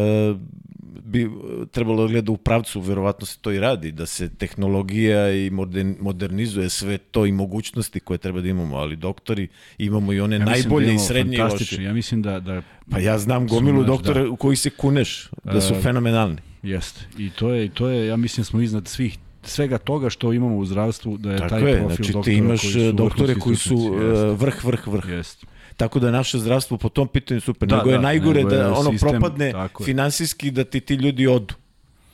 bi 1.05 1.31
trebalo 1.71 2.03
da 2.03 2.09
gleda 2.09 2.33
u 2.33 2.37
pravcu, 2.37 2.81
verovatno 2.81 3.27
se 3.27 3.39
to 3.39 3.53
i 3.53 3.59
radi, 3.61 3.93
da 3.93 4.07
se 4.07 4.29
tehnologija 4.29 5.33
i 5.33 5.51
modern, 5.51 5.95
modernizuje 6.01 6.69
sve 6.69 6.99
to 6.99 7.27
i 7.27 7.33
mogućnosti 7.33 8.01
koje 8.01 8.19
treba 8.19 8.41
da 8.41 8.49
imamo, 8.49 8.77
ali 8.77 8.97
doktori 8.97 9.49
imamo 9.79 10.13
i 10.13 10.21
one 10.21 10.37
Ja 10.37 10.39
mislim 10.39 10.53
najbolje 10.53 10.87
da 10.87 10.93
i 10.93 10.99
srednje 10.99 11.37
i 11.37 11.41
loše. 11.41 11.83
Ja 11.83 11.93
mislim 11.93 12.23
da, 12.23 12.41
da 12.41 12.63
Pa 12.91 12.99
ja 12.99 13.19
znam 13.19 13.47
gomilu 13.49 13.77
Znaš, 13.79 13.87
doktora 13.89 14.29
u 14.29 14.37
koji 14.37 14.57
se 14.57 14.71
kuneš, 14.71 15.31
da 15.45 15.61
su 15.61 15.75
E, 15.75 15.81
fenomenalni. 15.81 16.37
Jeste. 16.63 17.01
I 17.19 17.31
to 17.31 17.51
je, 17.51 17.69
to 17.69 17.89
je, 17.89 18.07
ja 18.07 18.17
mislim, 18.17 18.45
smo 18.45 18.61
iznad 18.61 18.89
svih 18.89 19.19
svega 19.43 19.79
toga 19.79 20.11
što 20.11 20.33
imamo 20.33 20.57
u 20.57 20.65
zdravstvu, 20.65 21.17
da 21.17 21.33
je 21.33 21.39
Tako 21.39 21.49
taj 21.49 21.71
je, 21.71 21.79
profil 21.79 21.97
znači 21.97 22.13
doktora 22.13 22.25
ti 22.25 22.39
imaš 22.39 22.61
koji 22.61 22.73
su 22.73 22.81
e, 22.81 22.93
doktore 22.93 23.35
vrhunski 23.35 23.69
koji 23.69 23.79
su 23.79 23.95
Jeste. 24.01 24.27
vrh, 24.27 24.65
vrh, 24.65 24.87
vrh. 24.87 25.09
Jeste. 25.09 25.47
Tako 25.77 25.99
da 25.99 26.11
naše 26.11 26.39
zdravstvo 26.39 26.77
po 26.79 26.89
tom 26.89 27.09
pitanju 27.09 27.41
super. 27.41 27.69
Da, 27.69 27.77
nego 27.77 27.91
je 27.91 27.97
da, 27.97 28.03
najgore 28.03 28.45
nego 28.45 28.55
je 28.55 28.59
da 28.59 28.73
ono 28.73 28.91
sistem, 28.91 29.11
propadne 29.11 29.47
je. 29.47 29.55
finansijski 29.85 30.51
da 30.51 30.65
ti 30.65 30.81
ti 30.81 30.95
ljudi 30.95 31.27
odu. 31.27 31.55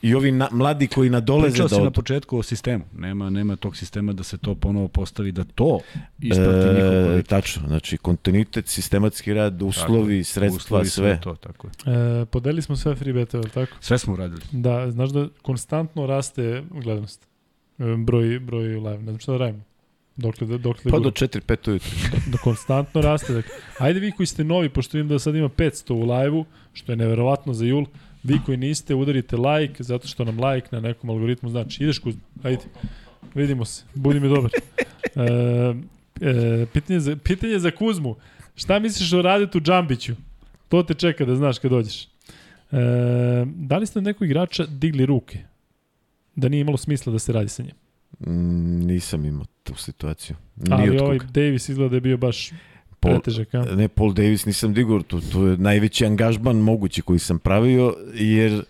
I 0.01 0.15
ovi 0.15 0.31
na, 0.31 0.47
mladi 0.51 0.87
koji 0.87 1.09
nadoleze 1.09 1.51
Pričao 1.53 1.67
da 1.67 1.75
si 1.75 1.81
na 1.81 1.91
početku 1.91 2.37
o 2.37 2.43
sistemu. 2.43 2.83
Nema, 2.97 3.29
nema 3.29 3.55
tog 3.55 3.77
sistema 3.77 4.13
da 4.13 4.23
se 4.23 4.37
to 4.37 4.55
ponovo 4.55 4.87
postavi, 4.87 5.31
da 5.31 5.43
to 5.43 5.79
isprati 6.19 6.67
e, 6.69 6.73
njihov 6.73 7.17
E, 7.17 7.23
tačno, 7.23 7.67
znači 7.67 7.97
kontinuitet, 7.97 8.67
sistematski 8.67 9.33
rad, 9.33 9.61
uslovi, 9.61 10.17
je. 10.17 10.23
sredstva, 10.23 10.57
Uslovi, 10.57 10.85
sve. 10.85 11.19
To, 11.21 11.35
tako 11.35 11.67
je. 11.67 11.93
E, 12.21 12.25
podelili 12.25 12.61
smo 12.61 12.75
sve 12.75 12.95
free 12.95 13.13
betove, 13.13 13.49
tako? 13.49 13.71
Sve 13.79 13.97
smo 13.97 14.13
uradili. 14.13 14.41
Da, 14.51 14.91
znaš 14.91 15.09
da 15.09 15.27
konstantno 15.41 16.05
raste 16.05 16.63
gledanost. 16.71 17.27
E, 17.79 17.83
broj, 17.97 18.39
broj 18.39 18.67
live. 18.67 18.97
Ne 18.97 19.03
znam 19.03 19.19
šta 19.19 19.31
da 19.31 19.37
radimo. 19.37 19.63
Dokle, 20.15 20.47
da, 20.47 20.57
dokle 20.57 20.83
Pa 20.83 20.97
guramo. 20.97 21.03
do 21.03 21.09
4-5 21.11 21.69
ujutru. 21.69 21.89
da 22.31 22.37
konstantno 22.37 23.01
raste. 23.01 23.33
Dakle, 23.33 23.51
ajde 23.79 23.99
vi 23.99 24.11
koji 24.11 24.27
ste 24.27 24.43
novi, 24.43 24.69
pošto 24.69 24.97
vidim 24.97 25.09
da 25.09 25.19
sad 25.19 25.35
ima 25.35 25.49
500 25.49 25.93
u 25.93 26.11
live-u, 26.11 26.45
što 26.73 26.91
je 26.91 26.95
neverovatno 26.95 27.53
za 27.53 27.65
jul, 27.65 27.85
vi 28.23 28.39
koji 28.45 28.57
niste, 28.57 28.95
udarite 28.95 29.37
like, 29.37 29.83
zato 29.83 30.07
što 30.07 30.25
nam 30.25 30.39
like 30.39 30.67
na 30.71 30.79
nekom 30.79 31.09
algoritmu 31.09 31.49
znači. 31.49 31.83
Ideš 31.83 31.99
Kuzma, 31.99 32.21
ajde. 32.43 32.63
Vidimo 33.35 33.65
se, 33.65 33.83
budi 33.93 34.19
mi 34.19 34.29
dobar. 34.29 34.51
E, 35.15 35.73
e, 36.21 36.65
pitanje, 36.73 36.99
za, 36.99 37.15
pitanje 37.15 37.59
za 37.59 37.71
Kuzmu. 37.71 38.15
Šta 38.55 38.79
misliš 38.79 39.13
o 39.13 39.21
Radetu 39.21 39.59
Džambiću? 39.59 40.13
To 40.67 40.83
te 40.83 40.93
čeka 40.93 41.25
da 41.25 41.35
znaš 41.35 41.59
kad 41.59 41.71
dođeš. 41.71 42.03
E, 42.03 42.07
da 43.45 43.77
li 43.77 43.85
ste 43.85 43.99
od 43.99 44.05
nekog 44.05 44.27
igrača 44.27 44.65
digli 44.65 45.05
ruke? 45.05 45.39
Da 46.35 46.49
nije 46.49 46.61
imalo 46.61 46.77
smisla 46.77 47.13
da 47.13 47.19
se 47.19 47.33
radi 47.33 47.49
sa 47.49 47.63
njim. 47.63 47.75
Mm, 48.19 48.85
nisam 48.85 49.25
imao 49.25 49.45
tu 49.63 49.75
situaciju. 49.75 50.35
Ni 50.55 50.73
Ali 50.73 50.89
od 50.89 51.01
ovaj. 51.01 51.19
Davis 51.33 51.69
izgleda 51.69 51.89
da 51.89 51.95
je 51.95 52.01
bio 52.01 52.17
baš 52.17 52.51
Paul- 52.99 53.21
pretežak. 53.21 53.55
a? 53.55 53.65
Ne, 53.75 53.87
Paul 53.87 54.13
Davis 54.13 54.45
nisam 54.45 54.73
digao, 54.73 55.01
to, 55.01 55.19
to 55.31 55.47
je 55.47 55.57
najveći 55.57 56.05
angažman 56.05 56.55
mogući 56.55 57.01
koji 57.01 57.19
sam 57.19 57.39
pravio, 57.39 57.95
jer 58.13 58.53
e, 58.53 58.63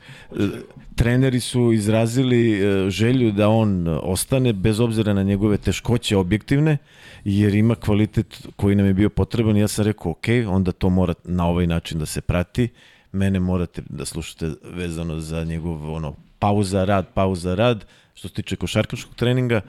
treneri 0.95 1.40
su 1.40 1.74
izrazili 1.74 2.53
e, 2.53 2.90
želju 2.90 3.32
da 3.32 3.49
on 3.49 3.88
ostane 3.88 4.53
bez 4.53 4.80
obzira 4.80 5.14
na 5.14 5.24
njegove 5.24 5.58
teškoće 5.58 6.17
objektivne, 6.17 6.77
jer 7.24 7.56
ima 7.56 7.75
kvalitet 7.75 8.48
koji 8.56 8.75
nam 8.75 8.85
je 8.85 8.93
bio 8.93 9.09
potreban 9.09 9.58
ja 9.58 9.67
sam 9.67 9.85
rekao, 9.85 10.11
ok, 10.11 10.25
onda 10.48 10.72
to 10.72 10.90
mora 10.90 11.14
na 11.24 11.48
ovaj 11.48 11.67
način 11.67 11.99
da 11.99 12.06
se 12.06 12.22
prati, 12.22 12.69
mene 13.11 13.40
morate 13.40 13.82
da 13.90 14.06
slušate 14.06 14.51
vezano 14.64 15.19
za 15.19 15.43
njegov 15.43 15.93
ono, 15.93 16.16
pauza, 16.40 16.85
rad, 16.85 17.08
pauza, 17.14 17.56
rad, 17.56 17.85
što 18.14 18.27
se 18.27 18.33
tiče 18.33 18.56
košarkaškog 18.56 19.16
treninga, 19.16 19.61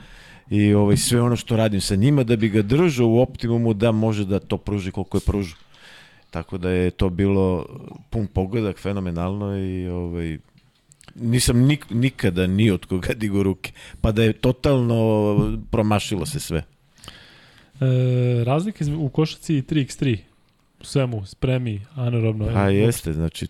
i 0.50 0.74
ovaj 0.74 0.96
sve 0.96 1.22
ono 1.22 1.36
što 1.36 1.56
radim 1.56 1.80
sa 1.80 1.96
njima 1.96 2.24
da 2.24 2.36
bi 2.36 2.48
ga 2.48 2.62
držao 2.62 3.08
u 3.08 3.20
optimumu 3.20 3.74
da 3.74 3.92
može 3.92 4.24
da 4.24 4.38
to 4.38 4.56
pruži 4.56 4.90
koliko 4.90 5.16
je 5.16 5.20
pružio. 5.26 5.56
Tako 6.30 6.58
da 6.58 6.70
je 6.70 6.90
to 6.90 7.10
bilo 7.10 7.66
pun 8.10 8.26
pogodak, 8.26 8.78
fenomenalno 8.78 9.58
i 9.58 9.88
ovaj, 9.88 10.38
nisam 11.14 11.58
nik, 11.58 11.86
nikada 11.90 12.46
ni 12.46 12.70
od 12.70 12.86
koga 12.86 13.14
digo 13.14 13.42
ruke. 13.42 13.72
Pa 14.00 14.12
da 14.12 14.22
je 14.22 14.32
totalno 14.32 15.58
promašilo 15.70 16.26
se 16.26 16.40
sve. 16.40 16.64
E, 17.80 18.44
razlika 18.44 18.84
u 18.98 19.08
košaci 19.08 19.62
3x3 19.62 20.18
u 20.80 20.84
svemu, 20.84 21.26
spremi, 21.26 21.80
anaerobno. 21.94 22.46
A 22.54 22.68
jeste, 22.68 23.12
znači 23.12 23.46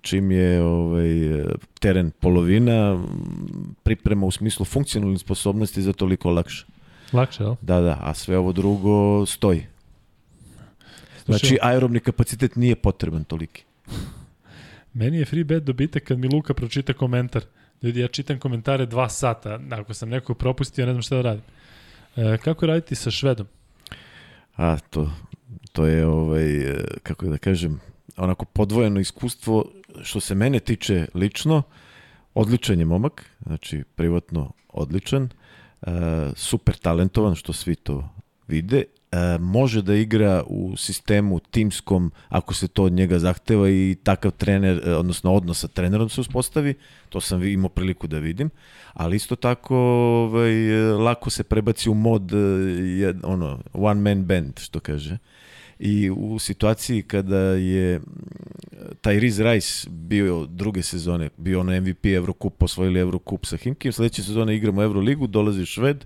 čim 0.00 0.30
je 0.30 0.62
ovaj, 0.62 1.08
teren 1.80 2.10
polovina, 2.10 3.04
priprema 3.82 4.26
u 4.26 4.30
smislu 4.30 4.64
funkcionalnih 4.64 5.20
sposobnosti 5.20 5.82
za 5.82 5.92
toliko 5.92 6.30
lakše. 6.30 6.66
Lakše, 7.12 7.42
jel? 7.42 7.54
Da, 7.60 7.80
da, 7.80 7.98
a 8.00 8.14
sve 8.14 8.38
ovo 8.38 8.52
drugo 8.52 9.26
stoji. 9.26 9.66
Znači, 11.24 11.58
aerobni 11.62 12.00
kapacitet 12.00 12.56
nije 12.56 12.76
potreban 12.76 13.24
toliki. 13.24 13.64
Meni 14.92 15.18
je 15.18 15.24
free 15.24 15.44
bet 15.44 15.64
dobitak 15.64 16.02
kad 16.02 16.18
mi 16.18 16.28
Luka 16.28 16.54
pročita 16.54 16.92
komentar. 16.92 17.42
Ljudi, 17.82 18.00
ja 18.00 18.08
čitam 18.08 18.38
komentare 18.38 18.86
dva 18.86 19.08
sata. 19.08 19.60
Ako 19.70 19.94
sam 19.94 20.08
nekog 20.08 20.38
propustio, 20.38 20.86
ne 20.86 20.92
znam 20.92 21.02
šta 21.02 21.16
da 21.16 21.22
radim. 21.22 21.44
E, 22.16 22.38
kako 22.38 22.66
raditi 22.66 22.94
sa 22.94 23.10
Švedom? 23.10 23.46
A, 24.56 24.78
to, 24.90 25.10
to 25.72 25.86
je, 25.86 26.06
ovaj, 26.06 26.46
kako 27.02 27.26
da 27.26 27.38
kažem, 27.38 27.80
onako 28.16 28.44
podvojeno 28.44 29.00
iskustvo 29.00 29.64
što 30.02 30.20
se 30.20 30.34
mene 30.34 30.60
tiče 30.60 31.06
lično, 31.14 31.62
odličan 32.34 32.78
je 32.78 32.84
momak, 32.84 33.30
znači 33.46 33.84
privatno 33.94 34.52
odličan, 34.68 35.28
e, 35.82 35.90
super 36.34 36.76
talentovan 36.76 37.34
što 37.34 37.52
svi 37.52 37.74
to 37.74 38.08
vide 38.48 38.84
e, 38.84 39.38
može 39.38 39.82
da 39.82 39.94
igra 39.94 40.44
u 40.46 40.76
sistemu 40.76 41.40
timskom 41.40 42.12
ako 42.28 42.54
se 42.54 42.68
to 42.68 42.84
od 42.84 42.92
njega 42.92 43.18
zahteva 43.18 43.70
i 43.70 43.96
takav 44.02 44.30
trener, 44.30 44.82
e, 44.84 44.94
odnosno 44.94 45.34
odnos 45.34 45.60
sa 45.60 45.68
trenerom 45.68 46.08
se 46.08 46.20
uspostavi, 46.20 46.74
to 47.08 47.20
sam 47.20 47.42
imao 47.42 47.68
priliku 47.68 48.06
da 48.06 48.18
vidim, 48.18 48.50
ali 48.92 49.16
isto 49.16 49.36
tako 49.36 49.76
ovaj, 49.76 50.70
lako 50.80 51.30
se 51.30 51.44
prebaci 51.44 51.90
u 51.90 51.94
mod 51.94 52.32
ono, 53.22 53.58
one 53.72 54.00
man 54.00 54.24
band, 54.24 54.60
što 54.60 54.80
kaže. 54.80 55.18
I 55.78 56.10
u 56.10 56.38
situaciji 56.38 57.02
kada 57.02 57.38
je 57.38 58.00
taj 59.00 59.20
Riz 59.20 59.40
Rice 59.40 59.90
bio 59.90 60.46
druge 60.46 60.82
sezone, 60.82 61.30
bio 61.36 61.60
ono 61.60 61.80
MVP 61.80 62.04
Evrokup, 62.06 62.58
posvojili 62.58 63.00
Evrokup 63.00 63.46
sa 63.46 63.56
Himkim, 63.56 63.92
sledeće 63.92 64.22
sezone 64.22 64.56
igramo 64.56 64.82
Euroligu, 64.82 65.26
dolazi 65.26 65.66
Šved, 65.66 66.04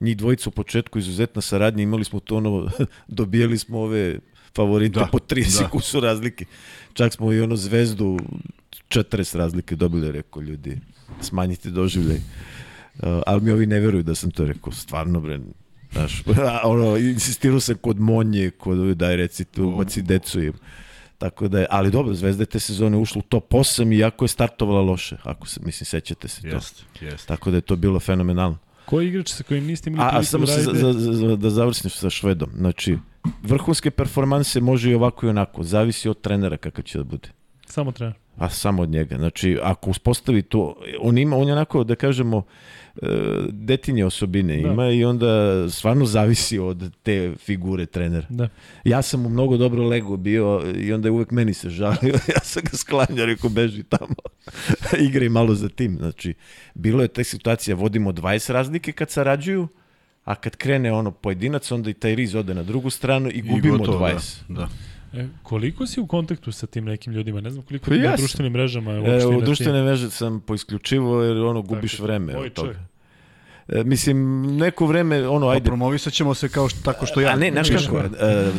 njih 0.00 0.16
dvojica 0.16 0.48
u 0.48 0.52
početku 0.52 0.98
izuzetna 0.98 1.42
saradnja, 1.42 1.82
imali 1.82 2.04
smo 2.04 2.20
to 2.20 2.36
ono, 2.36 2.70
dobijali 3.08 3.58
smo 3.58 3.80
ove 3.80 4.18
favorite 4.56 5.00
da, 5.00 5.08
po 5.12 5.18
30 5.18 5.62
da. 5.62 5.68
kusu 5.68 6.00
razlike. 6.00 6.44
Čak 6.92 7.12
smo 7.12 7.32
i 7.32 7.40
ono 7.40 7.56
zvezdu 7.56 8.18
40 8.88 9.36
razlike 9.36 9.76
dobili, 9.76 10.12
rekao 10.12 10.42
ljudi, 10.42 10.78
smanjite 11.20 11.70
doživljaj. 11.70 12.16
Uh, 12.16 12.22
ali 13.26 13.40
mi 13.40 13.50
ovi 13.50 13.66
ne 13.66 13.80
veruju 13.80 14.02
da 14.02 14.14
sam 14.14 14.30
to 14.30 14.44
rekao, 14.44 14.72
stvarno 14.72 15.20
bre, 15.20 15.40
znaš, 15.94 16.22
ono, 16.72 16.96
insistirao 16.96 17.60
sam 17.60 17.76
kod 17.76 18.00
Monje, 18.00 18.50
kod 18.50 18.96
daj 18.96 19.16
reci 19.16 19.44
tu, 19.44 19.74
baci 19.78 20.02
decu 20.02 20.42
im. 20.42 20.52
Tako 21.18 21.48
da 21.48 21.60
je, 21.60 21.66
ali 21.70 21.90
dobro, 21.90 22.14
Zvezda 22.14 22.42
je 22.42 22.46
te 22.46 22.60
sezone 22.60 22.96
ušla 22.96 23.18
u 23.18 23.22
top 23.22 23.52
8 23.52 23.98
iako 23.98 24.24
je 24.24 24.28
startovala 24.28 24.80
loše, 24.80 25.16
ako 25.22 25.48
se, 25.48 25.60
mislim, 25.64 25.86
sećate 25.86 26.28
se 26.28 26.42
to. 26.42 26.48
Jest, 26.48 26.84
jest. 27.00 27.28
Tako 27.28 27.50
da 27.50 27.56
je 27.56 27.60
to 27.60 27.76
bilo 27.76 28.00
fenomenalno. 28.00 28.58
Koji 28.84 29.08
igrač 29.08 29.28
sa 29.28 29.42
kojim 29.42 29.64
niste 29.64 29.90
imali 29.90 30.08
A, 30.12 30.18
a 30.18 30.22
samo 30.22 30.46
da 30.46 30.52
se, 30.52 30.62
za, 30.62 30.72
za, 30.92 31.12
za, 31.12 31.36
da 31.36 31.50
završim 31.50 31.90
sa 31.90 32.10
Švedom. 32.10 32.50
Znači, 32.56 32.98
vrhunske 33.42 33.90
performanse 33.90 34.60
može 34.60 34.90
i 34.90 34.94
ovako 34.94 35.26
i 35.26 35.28
onako. 35.28 35.62
Zavisi 35.62 36.08
od 36.08 36.20
trenera 36.20 36.56
kakav 36.56 36.84
će 36.84 36.98
da 36.98 37.04
bude. 37.04 37.28
Samo 37.66 37.92
trener. 37.92 38.14
A 38.36 38.48
samo 38.50 38.82
od 38.82 38.88
njega. 38.88 39.16
Znači, 39.16 39.58
ako 39.62 39.90
uspostavi 39.90 40.42
to, 40.42 40.76
on 41.00 41.18
ima, 41.18 41.36
on 41.36 41.46
je 41.46 41.52
onako, 41.52 41.84
da 41.84 41.94
kažemo, 41.94 42.38
e, 42.38 42.83
detinje 43.50 44.04
osobine 44.04 44.56
da. 44.62 44.68
ima 44.68 44.90
i 44.90 45.04
onda 45.04 45.64
stvarno 45.70 46.06
zavisi 46.06 46.58
od 46.58 46.90
te 47.02 47.34
figure 47.38 47.86
trenera. 47.86 48.26
Da. 48.30 48.48
Ja 48.84 49.02
sam 49.02 49.20
mu 49.20 49.28
mnogo 49.28 49.56
dobro 49.56 49.84
lego 49.84 50.16
bio 50.16 50.62
i 50.76 50.92
onda 50.92 51.08
je 51.08 51.12
uvek 51.12 51.30
meni 51.30 51.54
se 51.54 51.70
žalio. 51.70 52.14
ja 52.34 52.40
sam 52.42 52.62
ga 52.70 52.76
sklanjao, 52.76 53.26
rekao, 53.26 53.50
beži 53.50 53.82
tamo. 53.82 54.14
Igraj 55.08 55.28
malo 55.28 55.54
za 55.54 55.68
tim. 55.68 55.96
Znači, 55.98 56.34
bilo 56.74 57.02
je 57.02 57.08
ta 57.08 57.24
situacija, 57.24 57.76
vodimo 57.76 58.12
20 58.12 58.52
razlike 58.52 58.92
kad 58.92 59.10
sarađuju, 59.10 59.68
a 60.24 60.34
kad 60.34 60.56
krene 60.56 60.92
ono 60.92 61.10
pojedinac, 61.10 61.72
onda 61.72 61.90
i 61.90 61.94
taj 61.94 62.14
riz 62.14 62.34
ode 62.34 62.54
na 62.54 62.62
drugu 62.62 62.90
stranu 62.90 63.30
i 63.32 63.42
gubimo 63.42 63.74
I 63.74 63.78
gotovo, 63.78 64.08
20. 64.08 64.34
Da, 64.48 64.54
da. 64.54 64.68
E, 65.16 65.28
koliko 65.42 65.86
si 65.86 66.00
u 66.00 66.06
kontaktu 66.06 66.52
sa 66.52 66.66
tim 66.66 66.84
nekim 66.84 67.12
ljudima? 67.12 67.40
Ne 67.40 67.50
znam 67.50 67.64
koliko 67.64 67.90
pa 67.90 67.96
na 67.96 68.16
društvenim 68.16 68.52
mrežama 68.52 68.92
je 68.92 69.22
e, 69.22 69.26
U 69.26 69.40
društvene 69.40 69.82
mreže 69.82 70.10
sam 70.10 70.40
poisključivo 70.40 71.22
jer 71.22 71.36
ono 71.36 71.62
gubiš 71.62 71.92
Tako, 71.92 72.02
vreme 72.02 72.36
od 72.36 72.52
toga. 72.52 72.94
E, 73.68 73.84
mislim, 73.84 74.46
neko 74.56 74.86
vreme, 74.86 75.28
ono, 75.28 75.48
ajde... 75.48 75.64
Pa 75.64 75.68
promovisat 75.68 76.12
ćemo 76.12 76.34
se 76.34 76.48
kao 76.48 76.68
što, 76.68 76.80
tako 76.82 77.06
što 77.06 77.20
ja... 77.20 77.30
A 77.30 77.36
ne, 77.36 77.50
znaš 77.50 77.68
kako, 77.68 77.98
e, 77.98 78.10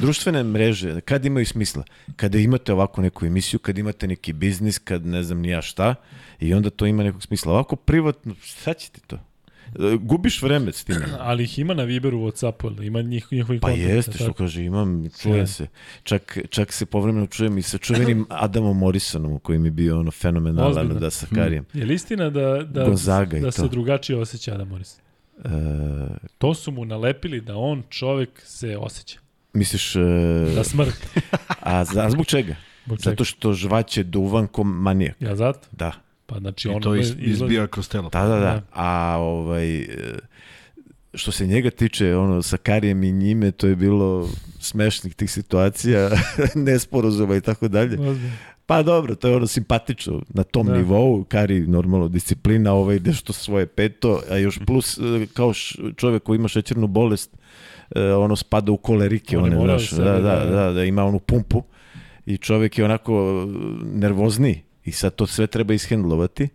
društvene 0.02 0.44
mreže, 0.44 1.02
kad 1.02 1.26
imaju 1.26 1.46
smisla? 1.46 1.84
Kada 2.16 2.38
imate 2.38 2.74
ovako 2.74 3.02
neku 3.02 3.26
emisiju, 3.26 3.60
kad 3.60 3.78
imate 3.78 4.08
neki 4.08 4.34
biznis, 4.34 4.78
kad 4.78 5.06
ne 5.06 5.24
znam 5.24 5.40
ni 5.40 5.50
ja 5.50 5.62
šta, 5.62 5.96
i 6.40 6.54
onda 6.54 6.70
to 6.70 6.86
ima 6.86 7.04
nekog 7.04 7.24
smisla. 7.24 7.54
Ovako 7.54 7.76
privatno, 7.76 8.36
šta 8.42 8.74
će 8.74 8.92
ti 8.92 9.02
to? 9.08 9.20
Gubiš 10.00 10.42
vreme 10.42 10.72
s 10.72 10.84
tim. 10.84 10.96
Ali 11.20 11.44
ih 11.44 11.60
ima 11.60 11.74
na 11.74 11.84
Viberu, 11.84 12.20
Whatsappu, 12.20 12.86
ima 12.86 13.02
njih, 13.02 13.28
njihovi 13.32 13.60
Pa 13.60 13.70
jeste, 13.70 14.18
što 14.18 14.34
kaže, 14.34 14.64
imam, 14.64 15.10
čujem 15.22 15.48
se. 15.48 15.68
Čak, 16.04 16.38
čak 16.50 16.74
se 16.74 16.86
povremeno 16.86 17.28
čujem 17.28 17.58
i 17.58 17.62
sa 17.62 17.78
čuvenim 17.78 18.26
Adamom 18.46 18.78
Morrisonom, 18.78 19.40
koji 19.40 19.60
mi 19.60 19.68
je 19.68 19.72
bio 19.72 20.00
ono 20.00 20.12
fenomenalan 20.12 20.78
Ozbiljno. 20.78 21.00
da 21.00 21.10
sa 21.10 21.28
Karijem. 21.36 21.66
Hmm. 21.72 21.82
Je 21.82 21.86
li 21.86 21.94
istina 21.94 22.30
da, 22.30 22.64
da, 22.64 22.86
Gonzaga 22.86 23.40
da 23.40 23.52
se 23.52 23.68
drugačije 23.68 24.20
osjeća 24.20 24.54
Adam 24.54 24.68
Morrison? 24.68 25.00
E... 25.44 25.50
To 26.38 26.54
su 26.54 26.72
mu 26.72 26.86
nalepili 26.86 27.42
da 27.42 27.58
on 27.58 27.84
čovek 27.90 28.42
se 28.46 28.78
osjeća. 28.78 29.20
Misliš... 29.54 29.96
E... 29.96 30.00
Da 30.56 30.64
smrt. 30.64 31.08
a, 31.62 31.86
a 31.98 32.10
zbog 32.10 32.26
čega? 32.26 32.56
Zbog 32.86 33.00
čega? 33.00 33.10
Zato 33.10 33.24
što 33.24 33.54
žvaće 33.54 34.04
duvan 34.04 34.48
ko 34.48 34.64
manijak. 34.64 35.16
Ja 35.20 35.36
zato? 35.36 35.68
Da. 35.72 36.05
Pa 36.26 36.40
znači 36.40 36.68
I 36.68 36.72
ono 36.72 36.80
to 36.80 36.96
iz, 36.96 37.16
izbija 37.18 37.68
kroz 37.68 37.90
telo. 37.90 38.10
Da, 38.10 38.24
da, 38.24 38.36
da, 38.36 38.40
da. 38.40 38.62
A 38.72 39.18
ovaj 39.20 39.88
što 41.14 41.32
se 41.32 41.48
njega 41.48 41.70
tiče, 41.70 42.16
ono, 42.16 42.42
sa 42.42 42.58
Karijem 42.58 43.04
i 43.04 43.12
njime, 43.12 43.52
to 43.52 43.68
je 43.68 43.76
bilo 43.76 44.30
smešnih 44.60 45.16
tih 45.16 45.32
situacija, 45.32 46.10
nesporozuma 46.56 47.36
i 47.36 47.42
tako 47.42 47.68
dalje. 47.68 47.98
Pa 48.66 48.84
dobro, 48.84 49.16
to 49.16 49.28
je 49.28 49.36
ono 49.36 49.48
simpatično 49.48 50.22
na 50.30 50.44
tom 50.44 50.68
da. 50.68 50.78
nivou, 50.78 51.24
Kari 51.24 51.68
normalno 51.68 52.08
disciplina, 52.08 52.74
ovaj 52.74 53.00
nešto 53.00 53.34
svoje 53.34 53.66
peto, 53.66 54.22
a 54.30 54.38
još 54.38 54.60
plus 54.68 54.98
e, 54.98 55.02
kao 55.34 55.54
čovjek 55.96 56.24
koji 56.24 56.36
ima 56.36 56.48
šećernu 56.48 56.88
bolest, 56.88 57.38
e, 57.96 58.14
ono 58.14 58.36
spada 58.36 58.72
u 58.72 58.78
kolerike, 58.78 59.38
one, 59.38 59.56
znaš, 59.56 59.92
da, 59.92 60.04
da, 60.04 60.20
da, 60.20 60.46
da, 60.46 60.72
da, 60.72 60.84
ima 60.84 61.04
onu 61.04 61.20
pumpu 61.20 61.64
i 62.26 62.38
čovjek 62.38 62.78
je 62.78 62.86
onako 62.86 63.48
nervozni 63.84 64.65
I 64.86 64.92
sad 64.92 65.16
to 65.16 65.28
sve 65.28 65.48
treba 65.48 65.74
ishendlovati. 65.74 66.48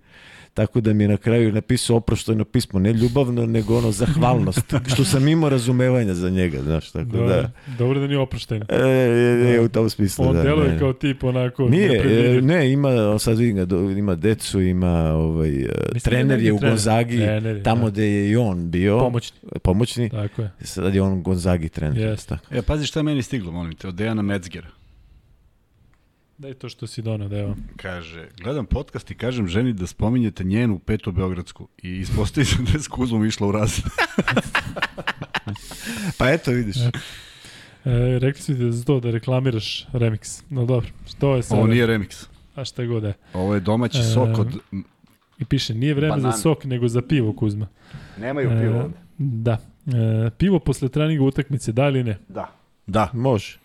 Tako 0.55 0.81
da 0.81 0.93
mi 0.93 1.05
je 1.05 1.09
na 1.09 1.17
kraju 1.17 1.53
napisao 1.53 1.97
oproštojno 1.97 2.45
pismo, 2.45 2.81
ne 2.81 2.93
ljubavno, 2.93 3.47
nego 3.47 3.79
ono 3.79 3.93
zahvalnost, 3.93 4.75
što 4.95 5.05
sam 5.05 5.29
imao 5.29 5.51
razumevanja 5.51 6.15
za 6.15 6.31
njega, 6.31 6.63
znaš, 6.63 6.91
tako 6.91 7.05
dobro, 7.05 7.29
da. 7.29 7.51
Dobro 7.79 8.01
da 8.01 8.07
nije 8.07 8.19
oproštajno. 8.19 8.67
E, 8.69 8.77
je, 8.79 9.53
je, 9.53 9.61
u 9.61 9.69
tom 9.69 9.91
smislu, 9.91 10.29
On 10.29 10.35
da. 10.35 10.41
On 10.41 10.47
deluje 10.47 10.79
kao 10.79 10.93
tip 10.93 11.25
onako 11.25 11.69
Nije, 11.69 12.37
e, 12.37 12.41
ne, 12.43 12.73
ima, 12.73 13.19
sad 13.19 13.39
vidim 13.39 13.57
ga, 13.57 13.77
ima 13.99 14.15
decu, 14.15 14.61
ima 14.61 15.13
ovaj, 15.13 15.63
e, 15.63 15.69
Mislim, 15.95 16.11
trener 16.11 16.43
je 16.43 16.53
u 16.53 16.59
trener. 16.59 16.73
Gonzagi, 16.73 17.17
trener, 17.17 17.63
tamo 17.63 17.85
da. 17.85 17.91
gde 17.91 18.05
je 18.05 18.31
i 18.31 18.37
on 18.37 18.71
bio. 18.71 18.99
Pomoćni. 18.99 19.39
Pomoćni. 19.63 20.11
Tako 20.11 20.43
je. 20.43 20.51
Sad 20.61 20.95
je 20.95 21.03
on 21.03 21.23
Gonzagi 21.23 21.69
trener. 21.69 21.99
Yes. 21.99 22.29
Tako. 22.29 22.45
E, 22.55 22.63
pazi 22.63 22.87
šta 22.87 23.01
je 23.01 23.05
meni 23.05 23.23
stiglo, 23.23 23.53
molim 23.53 23.75
te, 23.75 23.89
od 23.89 23.95
Dejana 23.95 24.23
Metzgera. 24.23 24.80
Daj 26.41 26.55
to 26.55 26.69
što 26.69 26.87
si 26.87 27.03
donao, 27.03 27.29
da 27.29 27.39
evo. 27.39 27.57
Kaže, 27.77 28.29
gledam 28.43 28.67
podcast 28.67 29.11
i 29.11 29.15
kažem 29.15 29.49
ženi 29.49 29.73
da 29.73 29.87
spominjete 29.87 30.45
njenu 30.45 30.79
petu 30.79 31.13
Beogradsku 31.13 31.69
i 31.83 31.97
ispostavi 31.97 32.45
se 32.45 32.63
da 32.63 32.73
je 32.73 32.81
s 32.81 32.89
Kuzmom 32.89 33.25
išla 33.25 33.47
u 33.47 33.53
raz. 33.53 33.81
pa 36.19 36.31
eto, 36.31 36.51
vidiš. 36.51 36.77
E, 36.77 36.91
e, 37.85 38.19
rekli 38.19 38.43
si 38.43 38.55
da 38.55 38.73
za 38.73 38.85
to 38.85 39.01
da 39.01 39.11
reklamiraš 39.11 39.87
remix. 39.93 40.43
No 40.51 40.67
dobro, 40.67 40.89
što 41.07 41.37
je 41.37 41.43
sad? 41.43 41.59
Ovo 41.59 41.67
nije 41.67 41.87
remix. 41.87 42.27
A 42.55 42.65
šta 42.65 42.85
god 42.85 43.03
je. 43.03 43.15
Ovo 43.35 43.55
je 43.55 43.61
domaći 43.61 43.99
e, 43.99 44.03
sok 44.03 44.39
od... 44.39 44.59
I 45.39 45.45
piše, 45.45 45.75
nije 45.75 45.95
vreme 45.95 46.17
Banan. 46.17 46.33
za 46.33 46.39
sok, 46.39 46.65
nego 46.65 46.89
za 46.89 47.03
pivo, 47.03 47.33
Kuzma. 47.33 47.67
Nemaju 48.19 48.49
pivo 48.49 48.81
e, 48.81 48.89
Da. 49.19 49.59
E, 49.87 50.31
pivo 50.39 50.59
posle 50.59 50.89
treninga 50.89 51.25
utakmice, 51.25 51.73
da 51.73 51.89
ili 51.89 52.05
ne? 52.05 52.19
Da. 52.29 52.51
Da. 52.87 53.11
Može. 53.13 53.59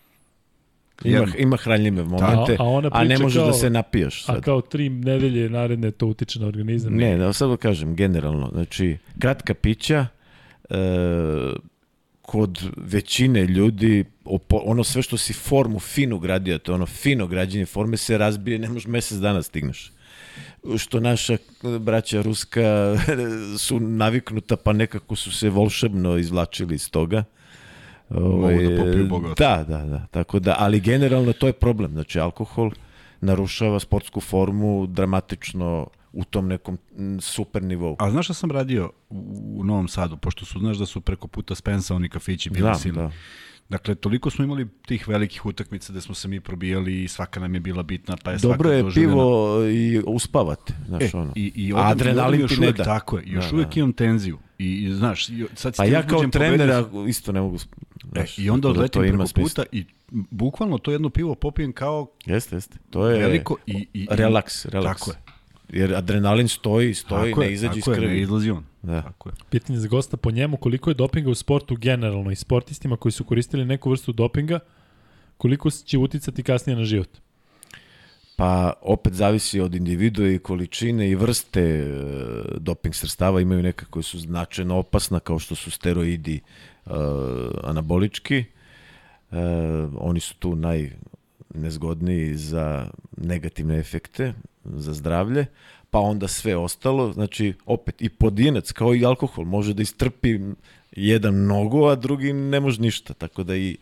Ima, 1.03 1.27
ima 1.37 1.57
hranljive 1.57 2.03
momente, 2.03 2.57
a, 2.59 2.63
a, 2.63 2.89
a 2.91 3.03
ne 3.03 3.17
možeš 3.17 3.35
da 3.35 3.41
kao, 3.41 3.51
da 3.51 3.53
se 3.53 3.69
napijaš 3.69 4.23
sad. 4.23 4.37
A 4.37 4.41
kao 4.41 4.61
tri 4.61 4.89
nedelje 4.89 5.49
naredne 5.49 5.91
to 5.91 6.07
utiče 6.07 6.39
na 6.39 6.47
organizam? 6.47 6.93
Ne, 6.93 7.17
da 7.17 7.33
sad 7.33 7.49
da 7.49 7.57
kažem, 7.57 7.95
generalno, 7.95 8.49
znači, 8.53 8.97
kratka 9.19 9.53
pića, 9.53 10.07
e, 10.69 10.77
kod 12.21 12.63
većine 12.77 13.45
ljudi 13.45 14.05
ono 14.49 14.83
sve 14.83 15.01
što 15.01 15.17
si 15.17 15.33
formu 15.33 15.79
finu 15.79 16.19
gradio, 16.19 16.57
to 16.57 16.73
ono 16.73 16.85
fino 16.85 17.27
građenje 17.27 17.65
forme 17.65 17.97
se 17.97 18.17
razbije, 18.17 18.59
ne 18.59 18.69
možeš 18.69 18.87
mesec 18.87 19.17
dana 19.17 19.43
stigneš 19.43 19.91
što 20.77 20.99
naša 20.99 21.37
braća 21.79 22.21
Ruska 22.21 22.97
su 23.65 23.79
naviknuta 23.79 24.55
pa 24.55 24.73
nekako 24.73 25.15
su 25.15 25.31
se 25.31 25.49
volšebno 25.49 26.17
izvlačili 26.17 26.75
iz 26.75 26.91
toga. 26.91 27.23
Mogu 28.09 28.47
da 28.47 28.83
popiju 28.83 29.07
boga. 29.07 29.33
Da, 29.37 29.65
da, 29.67 29.85
da. 29.85 30.07
Tako 30.11 30.39
da, 30.39 30.55
ali 30.59 30.79
generalno 30.79 31.33
to 31.33 31.47
je 31.47 31.53
problem. 31.53 31.91
Znači, 31.91 32.19
alkohol 32.19 32.71
narušava 33.21 33.79
sportsku 33.79 34.21
formu 34.21 34.87
dramatično 34.87 35.87
u 36.13 36.23
tom 36.23 36.47
nekom 36.47 36.77
super 37.21 37.63
nivou. 37.63 37.95
A 37.99 38.11
znaš 38.11 38.25
šta 38.25 38.33
sam 38.33 38.51
radio 38.51 38.91
u, 39.09 39.53
u 39.57 39.63
Novom 39.63 39.87
Sadu, 39.87 40.17
pošto 40.17 40.45
su, 40.45 40.59
znaš 40.59 40.77
da 40.77 40.85
su 40.85 41.01
preko 41.01 41.27
puta 41.27 41.55
Spensa 41.55 41.95
oni 41.95 42.09
kafići 42.09 42.49
bili 42.49 42.63
da, 42.63 42.75
silni. 42.75 42.97
Da. 42.97 43.11
Dakle, 43.69 43.95
toliko 43.95 44.29
smo 44.29 44.45
imali 44.45 44.67
tih 44.85 45.07
velikih 45.07 45.45
utakmica 45.45 45.93
da 45.93 46.01
smo 46.01 46.15
se 46.15 46.27
mi 46.27 46.39
probijali 46.39 47.03
i 47.03 47.07
svaka 47.07 47.39
nam 47.39 47.53
je 47.53 47.59
bila 47.59 47.83
bitna, 47.83 48.17
pa 48.23 48.31
je 48.31 48.37
Dobro 48.37 48.71
je 48.71 48.85
pivo 48.93 49.57
i 49.65 50.01
uspavate, 50.05 50.73
znaš 50.87 51.13
e, 51.13 51.17
ono. 51.17 51.31
I, 51.35 51.51
i 51.55 51.73
odem, 51.73 51.85
Adrenalin 51.85 52.41
još 52.41 52.57
uvek, 52.57 52.77
tako 52.77 53.17
je, 53.17 53.23
još 53.27 53.49
da, 53.49 53.55
uvek 53.55 53.67
da. 53.67 53.79
imam 53.79 53.93
tenziju. 53.93 54.37
I, 54.59 54.85
i 54.85 54.93
znaš, 54.93 55.29
sad 55.53 55.75
pa 55.77 55.85
ja 55.85 56.07
kao 56.07 56.27
trenera 56.27 56.85
isto 57.07 57.31
ne 57.31 57.41
mogu... 57.41 57.57
Znaš, 58.11 58.39
e, 58.39 58.41
I 58.41 58.49
onda 58.49 58.65
da 58.65 58.69
odletim 58.69 59.01
preko 59.01 59.25
puta 59.35 59.63
i 59.71 59.85
bukvalno 60.11 60.77
to 60.77 60.91
jedno 60.91 61.09
pivo 61.09 61.35
popijem 61.35 61.73
kao 61.73 62.07
jeste, 62.25 62.55
jeste. 62.55 62.77
To 62.89 63.07
je 63.07 63.19
veliko 63.19 63.57
i, 63.65 63.87
i, 63.93 64.07
relaks, 64.09 64.65
relaks. 64.65 64.99
Tako 64.99 65.11
je. 65.11 65.34
Jer 65.69 65.95
adrenalin 65.95 66.47
stoji, 66.47 66.93
stoji, 66.93 67.31
tako 67.31 67.41
ne 67.41 67.53
izađe 67.53 67.79
iz 67.79 67.83
krvi. 67.83 67.95
Tako 67.95 68.07
je, 68.07 68.13
ne 68.13 68.21
izlazi 68.21 68.51
on. 68.51 68.63
Da. 68.81 69.01
Tako 69.01 69.29
je. 69.29 69.33
Pitanje 69.49 69.79
za 69.79 69.87
gosta 69.87 70.17
po 70.17 70.31
njemu, 70.31 70.57
koliko 70.57 70.89
je 70.89 70.93
dopinga 70.93 71.29
u 71.29 71.35
sportu 71.35 71.75
generalno 71.75 72.31
i 72.31 72.35
sportistima 72.35 72.97
koji 72.97 73.11
su 73.11 73.23
koristili 73.23 73.65
neku 73.65 73.89
vrstu 73.89 74.11
dopinga, 74.11 74.59
koliko 75.37 75.69
će 75.71 75.97
uticati 75.97 76.43
kasnije 76.43 76.75
na 76.75 76.85
život? 76.85 77.09
Pa 78.37 78.73
opet 78.81 79.13
zavisi 79.13 79.59
od 79.59 79.75
individua 79.75 80.27
i 80.27 80.39
količine 80.39 81.09
i 81.09 81.15
vrste 81.15 81.61
e, 81.61 81.89
doping 82.57 82.95
sredstava. 82.95 83.41
Imaju 83.41 83.63
neka 83.63 83.85
koji 83.85 84.03
su 84.03 84.19
značajno 84.19 84.77
opasna 84.77 85.19
kao 85.19 85.39
što 85.39 85.55
su 85.55 85.71
steroidi 85.71 86.41
uh, 86.85 86.93
anabolički. 87.63 88.43
Uh, 89.31 89.37
oni 89.97 90.19
su 90.19 90.35
tu 90.35 90.55
najnezgodniji 90.55 92.35
za 92.35 92.87
negativne 93.17 93.79
efekte 93.79 94.33
za 94.65 94.93
zdravlje, 94.93 95.45
pa 95.89 95.99
onda 95.99 96.27
sve 96.27 96.57
ostalo, 96.57 97.13
znači 97.13 97.53
opet 97.65 98.01
i 98.01 98.09
podinac 98.09 98.71
kao 98.71 98.95
i 98.95 99.05
alkohol 99.05 99.45
može 99.45 99.73
da 99.73 99.81
istrpi 99.81 100.39
jedan 100.91 101.33
mnogo, 101.33 101.87
a 101.87 101.95
drugi 101.95 102.33
ne 102.33 102.59
može 102.59 102.81
ništa, 102.81 103.13
tako 103.13 103.43
da 103.43 103.55
i 103.55 103.77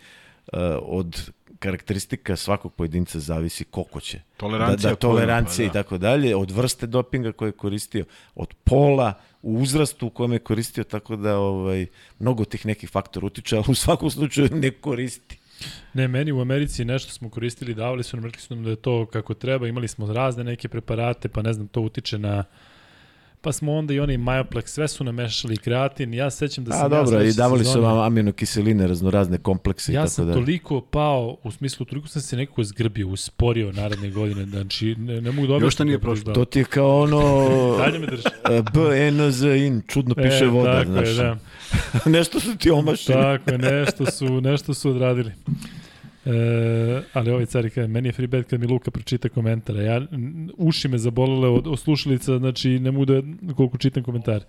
uh, 0.53 0.59
od 0.81 1.31
karakteristika 1.59 2.35
svakog 2.35 2.73
pojedinca 2.73 3.19
zavisi 3.19 3.63
koliko 3.63 3.99
će. 3.99 4.19
Tolerancija, 4.37 4.89
da, 4.89 4.89
da, 4.89 4.95
tolerancija 4.95 5.67
pa, 5.67 5.73
da. 5.73 5.79
i 5.79 5.83
tako 5.83 5.97
dalje, 5.97 6.35
od 6.35 6.51
vrste 6.51 6.87
dopinga 6.87 7.31
koje 7.31 7.49
je 7.49 7.51
koristio, 7.51 8.05
od 8.35 8.53
pola, 8.63 9.13
u 9.41 9.53
uzrastu 9.53 10.07
u 10.07 10.09
kojem 10.09 10.33
je 10.33 10.39
koristio, 10.39 10.83
tako 10.83 11.15
da 11.15 11.37
ovaj, 11.37 11.85
mnogo 12.19 12.45
tih 12.45 12.65
nekih 12.65 12.89
faktora 12.89 13.25
utiče, 13.25 13.55
ali 13.55 13.65
u 13.67 13.75
svakom 13.75 14.09
slučaju 14.09 14.49
ne 14.51 14.71
koristi. 14.71 15.37
Ne, 15.93 16.07
meni 16.07 16.31
u 16.31 16.41
Americi 16.41 16.85
nešto 16.85 17.11
smo 17.11 17.29
koristili, 17.29 17.73
davali 17.73 18.03
su 18.03 18.17
nam, 18.17 18.25
rekli 18.25 18.41
su 18.41 18.55
nam 18.55 18.63
da 18.63 18.69
je 18.69 18.75
to 18.75 19.05
kako 19.05 19.33
treba, 19.33 19.67
imali 19.67 19.87
smo 19.87 20.13
razne 20.13 20.43
neke 20.43 20.69
preparate, 20.69 21.29
pa 21.29 21.41
ne 21.41 21.53
znam, 21.53 21.67
to 21.67 21.81
utiče 21.81 22.17
na 22.17 22.43
pa 23.43 23.51
smo 23.51 23.73
onda 23.73 23.93
i 23.93 23.99
oni 23.99 24.17
Majoplex, 24.17 24.65
sve 24.65 24.87
su 24.87 25.03
namešali 25.03 25.57
kreatin, 25.57 26.13
ja 26.13 26.29
sećam 26.29 26.63
da 26.63 26.71
sam... 26.71 26.85
A 26.85 26.89
dobro, 26.89 27.19
ja 27.19 27.23
i 27.23 27.33
davali 27.33 27.65
su 27.65 27.81
vam 27.81 27.99
aminokiseline, 27.99 28.87
raznorazne 28.87 29.37
komplekse 29.37 29.93
ja 29.93 29.93
i 29.93 30.03
tako 30.03 30.09
sam 30.09 30.27
da. 30.27 30.33
toliko 30.33 30.81
pao, 30.81 31.37
u 31.43 31.51
smislu, 31.51 31.85
toliko 31.85 32.07
sam 32.07 32.21
se 32.21 32.37
nekako 32.37 32.63
zgrbio, 32.63 33.07
usporio 33.07 33.71
naredne 33.71 34.09
godine, 34.09 34.45
znači 34.45 34.95
ne, 34.95 35.21
ne 35.21 35.31
mogu 35.31 35.47
dobiti... 35.47 35.65
Još 35.65 35.73
šta 35.73 35.83
nije 35.83 35.99
prošlo. 35.99 36.33
To 36.33 36.45
ti 36.45 36.59
je 36.59 36.65
kao 36.65 37.01
ono... 37.01 37.19
Dalje 37.85 37.99
me 37.99 38.07
drži. 38.07 38.23
B, 38.73 39.07
N, 39.07 39.31
Z, 39.31 39.57
in, 39.57 39.81
čudno 39.87 40.15
piše 40.15 40.43
e, 40.43 40.47
voda, 40.47 40.79
tako 40.79 40.91
znaš. 40.91 41.07
Je, 41.07 41.15
da. 41.15 41.37
nešto 42.05 42.39
su 42.39 42.57
ti 42.57 42.71
omašili. 42.71 43.17
Tako 43.17 43.51
je, 43.51 43.57
nešto 43.57 44.05
su, 44.05 44.41
nešto 44.41 44.73
su 44.73 44.89
odradili. 44.89 45.31
E, 46.25 47.01
ali 47.13 47.31
ovaj 47.31 47.45
cari 47.45 47.69
kaže, 47.69 47.87
meni 47.87 48.07
je 48.07 48.13
free 48.13 48.27
bet 48.27 48.49
kad 48.49 48.59
mi 48.59 48.67
Luka 48.67 48.91
pročita 48.91 49.29
komentare. 49.29 49.83
Ja, 49.83 50.01
uši 50.57 50.87
me 50.87 50.97
zabolele 50.97 51.47
od, 51.47 51.67
od 51.67 51.79
slušalica, 51.79 52.37
znači 52.37 52.79
ne 52.79 52.91
mogu 52.91 53.05
da 53.05 53.21
koliko 53.55 53.77
čitam 53.77 54.03
komentare. 54.03 54.45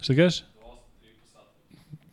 Šta 0.00 0.14
kažeš? 0.14 0.42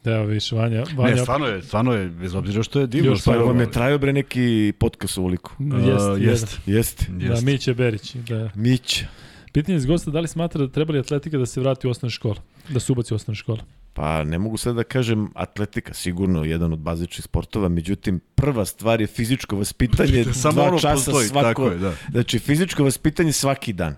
Da, 0.03 0.11
evo 0.11 0.25
više, 0.25 0.55
Vanja, 0.55 0.83
Vanja... 0.95 1.15
Ne, 1.15 1.21
stvarno 1.21 1.47
je, 1.47 1.61
stvarno 1.61 1.93
je, 1.93 2.09
bez 2.09 2.35
obzira 2.35 2.63
što 2.63 2.79
je 2.79 2.87
divno. 2.87 3.11
Još 3.11 3.23
pa 3.23 3.31
vam 3.31 3.59
je 3.59 3.71
trajao 3.71 3.97
bre 3.97 4.13
neki 4.13 4.73
podcast 4.79 5.17
ovoliko. 5.17 5.55
Jeste, 5.59 6.11
uh, 6.11 6.21
jeste. 6.21 6.57
Jeste. 6.65 7.05
Da, 7.09 7.41
Miće 7.41 7.73
Berić. 7.73 8.15
Da. 8.15 8.49
Mić. 8.55 9.03
Pitanje 9.51 9.77
iz 9.77 9.85
gosta, 9.85 10.11
da 10.11 10.19
li 10.19 10.27
smatra 10.27 10.65
da 10.65 10.71
trebali 10.71 10.99
atletika 10.99 11.37
da 11.37 11.45
se 11.45 11.61
vrati 11.61 11.87
u 11.87 11.89
osnovne 11.89 12.11
škole? 12.11 12.35
Da 12.69 12.79
se 12.79 12.91
ubaci 12.91 13.13
u 13.13 13.15
osnovne 13.15 13.35
škole? 13.35 13.59
Pa 13.95 14.23
ne 14.23 14.39
mogu 14.39 14.57
sad 14.57 14.75
da 14.75 14.83
kažem 14.83 15.29
atletika, 15.35 15.93
sigurno 15.93 16.43
jedan 16.43 16.73
od 16.73 16.79
bazičnih 16.79 17.23
sportova, 17.23 17.69
međutim 17.69 18.19
prva 18.35 18.65
stvar 18.65 19.01
je 19.01 19.07
fizičko 19.07 19.55
vaspitanje, 19.55 20.25
Samo 20.43 20.53
dva 20.53 20.79
časa 20.79 20.95
postoji, 20.95 21.27
svako, 21.27 21.47
tako 21.47 21.67
je, 21.67 21.77
da. 21.77 21.93
znači 22.11 22.39
fizičko 22.39 22.83
vaspitanje 22.83 23.31
svaki 23.31 23.73
dan. 23.73 23.95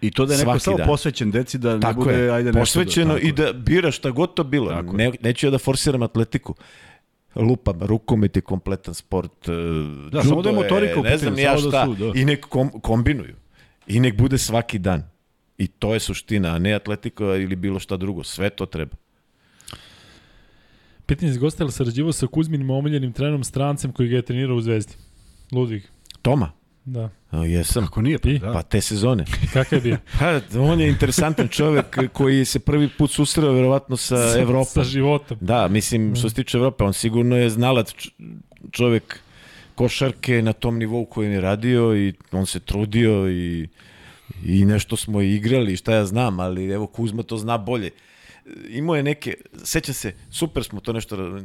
I 0.00 0.10
to 0.10 0.26
da 0.26 0.34
je 0.34 0.38
neko 0.38 0.58
samo 0.58 0.78
posvećen 0.86 1.30
deci 1.30 1.58
da 1.58 1.74
ne 1.74 1.80
tako 1.80 2.00
bude 2.00 2.14
je, 2.14 2.30
ajde 2.30 2.52
nešto. 2.52 2.60
Posvećeno 2.60 3.14
da, 3.14 3.20
i 3.20 3.32
da 3.32 3.52
bira 3.52 3.90
šta 3.90 4.10
god 4.10 4.34
to 4.34 4.44
bilo. 4.44 4.82
ne, 4.82 5.10
neću 5.20 5.46
ja 5.46 5.50
da 5.50 5.58
forsiram 5.58 6.02
atletiku 6.02 6.54
lupam, 7.34 7.82
rukomet 7.82 8.36
je 8.36 8.42
kompletan 8.42 8.94
sport. 8.94 9.48
E, 9.48 9.52
da, 10.12 10.22
samo 10.22 10.42
da 10.42 10.48
je 10.48 10.54
motorika 10.54 11.00
ne 11.00 11.18
znam 11.18 11.38
ja 11.38 11.52
da 11.52 11.58
šta, 11.58 11.70
da 11.70 11.84
su, 11.84 11.94
da. 11.94 12.20
i 12.20 12.24
nek 12.24 12.46
kom, 12.48 12.70
kombinuju. 12.70 13.36
I 13.86 14.00
nek 14.00 14.16
bude 14.16 14.38
svaki 14.38 14.78
dan. 14.78 15.02
I 15.58 15.66
to 15.66 15.94
je 15.94 16.00
suština, 16.00 16.54
a 16.54 16.58
ne 16.58 16.74
atletika 16.74 17.24
ili 17.24 17.56
bilo 17.56 17.78
šta 17.78 17.96
drugo. 17.96 18.24
Sve 18.24 18.50
to 18.50 18.66
treba. 18.66 19.01
Pitanje 21.12 21.38
gosta, 21.38 21.64
ali 21.64 21.72
sarađivao 21.72 22.12
sa 22.12 22.26
Kuzminim 22.26 22.70
omiljenim 22.70 23.12
trenerom 23.12 23.44
strancem 23.44 23.92
koji 23.92 24.08
ga 24.08 24.16
je 24.16 24.22
trenirao 24.22 24.56
u 24.56 24.60
Zvezdi? 24.60 24.94
Ludvig. 25.52 25.82
Toma? 26.22 26.52
Da. 26.84 27.10
O, 27.32 27.44
jesam. 27.44 27.84
Kako 27.86 28.02
nije? 28.02 28.18
Pa, 28.18 28.28
da. 28.28 28.52
pa 28.52 28.62
te 28.62 28.80
sezone. 28.80 29.24
Kakav 29.52 29.76
je 29.76 29.80
bio? 29.80 29.96
pa, 30.18 30.40
on 30.60 30.80
je 30.80 30.88
interesantan 30.88 31.48
čovek 31.48 31.98
koji 32.12 32.44
se 32.44 32.58
prvi 32.58 32.88
put 32.98 33.10
susreo 33.10 33.52
verovatno 33.52 33.96
sa, 33.96 34.30
sa 34.30 34.40
Evropom. 34.40 34.64
Sa 34.64 34.84
životom. 34.84 35.38
Da, 35.40 35.68
mislim, 35.68 36.16
što 36.16 36.28
se 36.28 36.34
tiče 36.34 36.58
Evrope, 36.58 36.84
on 36.84 36.92
sigurno 36.92 37.36
je 37.36 37.50
znalac 37.50 37.94
čovek 38.70 39.20
košarke 39.74 40.42
na 40.42 40.52
tom 40.52 40.78
nivou 40.78 41.04
kojem 41.04 41.32
je 41.32 41.40
radio 41.40 41.96
i 41.96 42.12
on 42.32 42.46
se 42.46 42.60
trudio 42.60 43.30
i, 43.30 43.68
i 44.44 44.64
nešto 44.64 44.96
smo 44.96 45.20
igrali, 45.20 45.76
šta 45.76 45.94
ja 45.94 46.06
znam, 46.06 46.40
ali 46.40 46.70
evo 46.70 46.86
Kuzma 46.86 47.22
to 47.22 47.36
zna 47.36 47.58
bolje. 47.58 47.90
Imao 48.68 48.96
je 48.96 49.02
neke, 49.02 49.34
seća 49.64 49.92
se, 49.92 50.12
super 50.30 50.64
smo 50.64 50.80
to 50.80 50.92
nešto 50.92 51.16
e, 51.16 51.40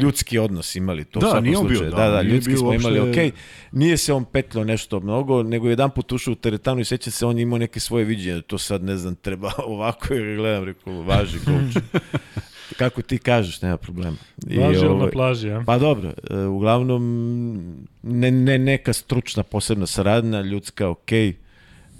ljudski 0.00 0.38
odnos 0.38 0.76
imali 0.76 1.04
to 1.04 1.20
da, 1.20 1.40
nije 1.40 1.58
on 1.58 1.68
bio, 1.68 1.80
da, 1.80 1.90
da, 1.90 2.10
da 2.10 2.22
ljudski 2.22 2.56
smo 2.56 2.74
imali, 2.74 3.00
okej. 3.00 3.30
Okay. 3.30 3.32
Nije 3.72 3.96
se 3.96 4.12
on 4.12 4.24
petlo 4.24 4.64
nešto 4.64 5.00
mnogo, 5.00 5.42
nego 5.42 5.68
jedan 5.68 5.90
put 5.90 6.12
ušao 6.12 6.32
u 6.32 6.34
teretanu 6.34 6.80
i 6.80 6.84
seća 6.84 7.10
se 7.10 7.26
on 7.26 7.38
imao 7.38 7.58
neke 7.58 7.80
svoje 7.80 8.04
viđenje, 8.04 8.42
to 8.42 8.58
sad 8.58 8.84
ne 8.84 8.96
znam, 8.96 9.14
treba 9.14 9.52
ovako, 9.66 10.14
jer 10.14 10.36
gledam, 10.36 10.64
rekao, 10.64 11.02
važi 11.02 11.38
coach. 11.38 11.84
kako 12.78 13.02
ti 13.02 13.18
kažeš, 13.18 13.62
nema 13.62 13.76
problema. 13.76 14.16
I, 14.46 14.58
Važi 14.58 14.86
ovaj, 14.86 15.06
na 15.06 15.10
plaži, 15.10 15.48
ja? 15.48 15.62
Pa 15.66 15.78
dobro, 15.78 16.12
e, 16.30 16.36
uglavnom 16.36 17.02
ne, 18.02 18.30
ne 18.30 18.58
neka 18.58 18.92
stručna 18.92 19.42
posebna 19.42 19.86
saradnja, 19.86 20.40
ljudska, 20.40 20.88
ok, 20.88 21.10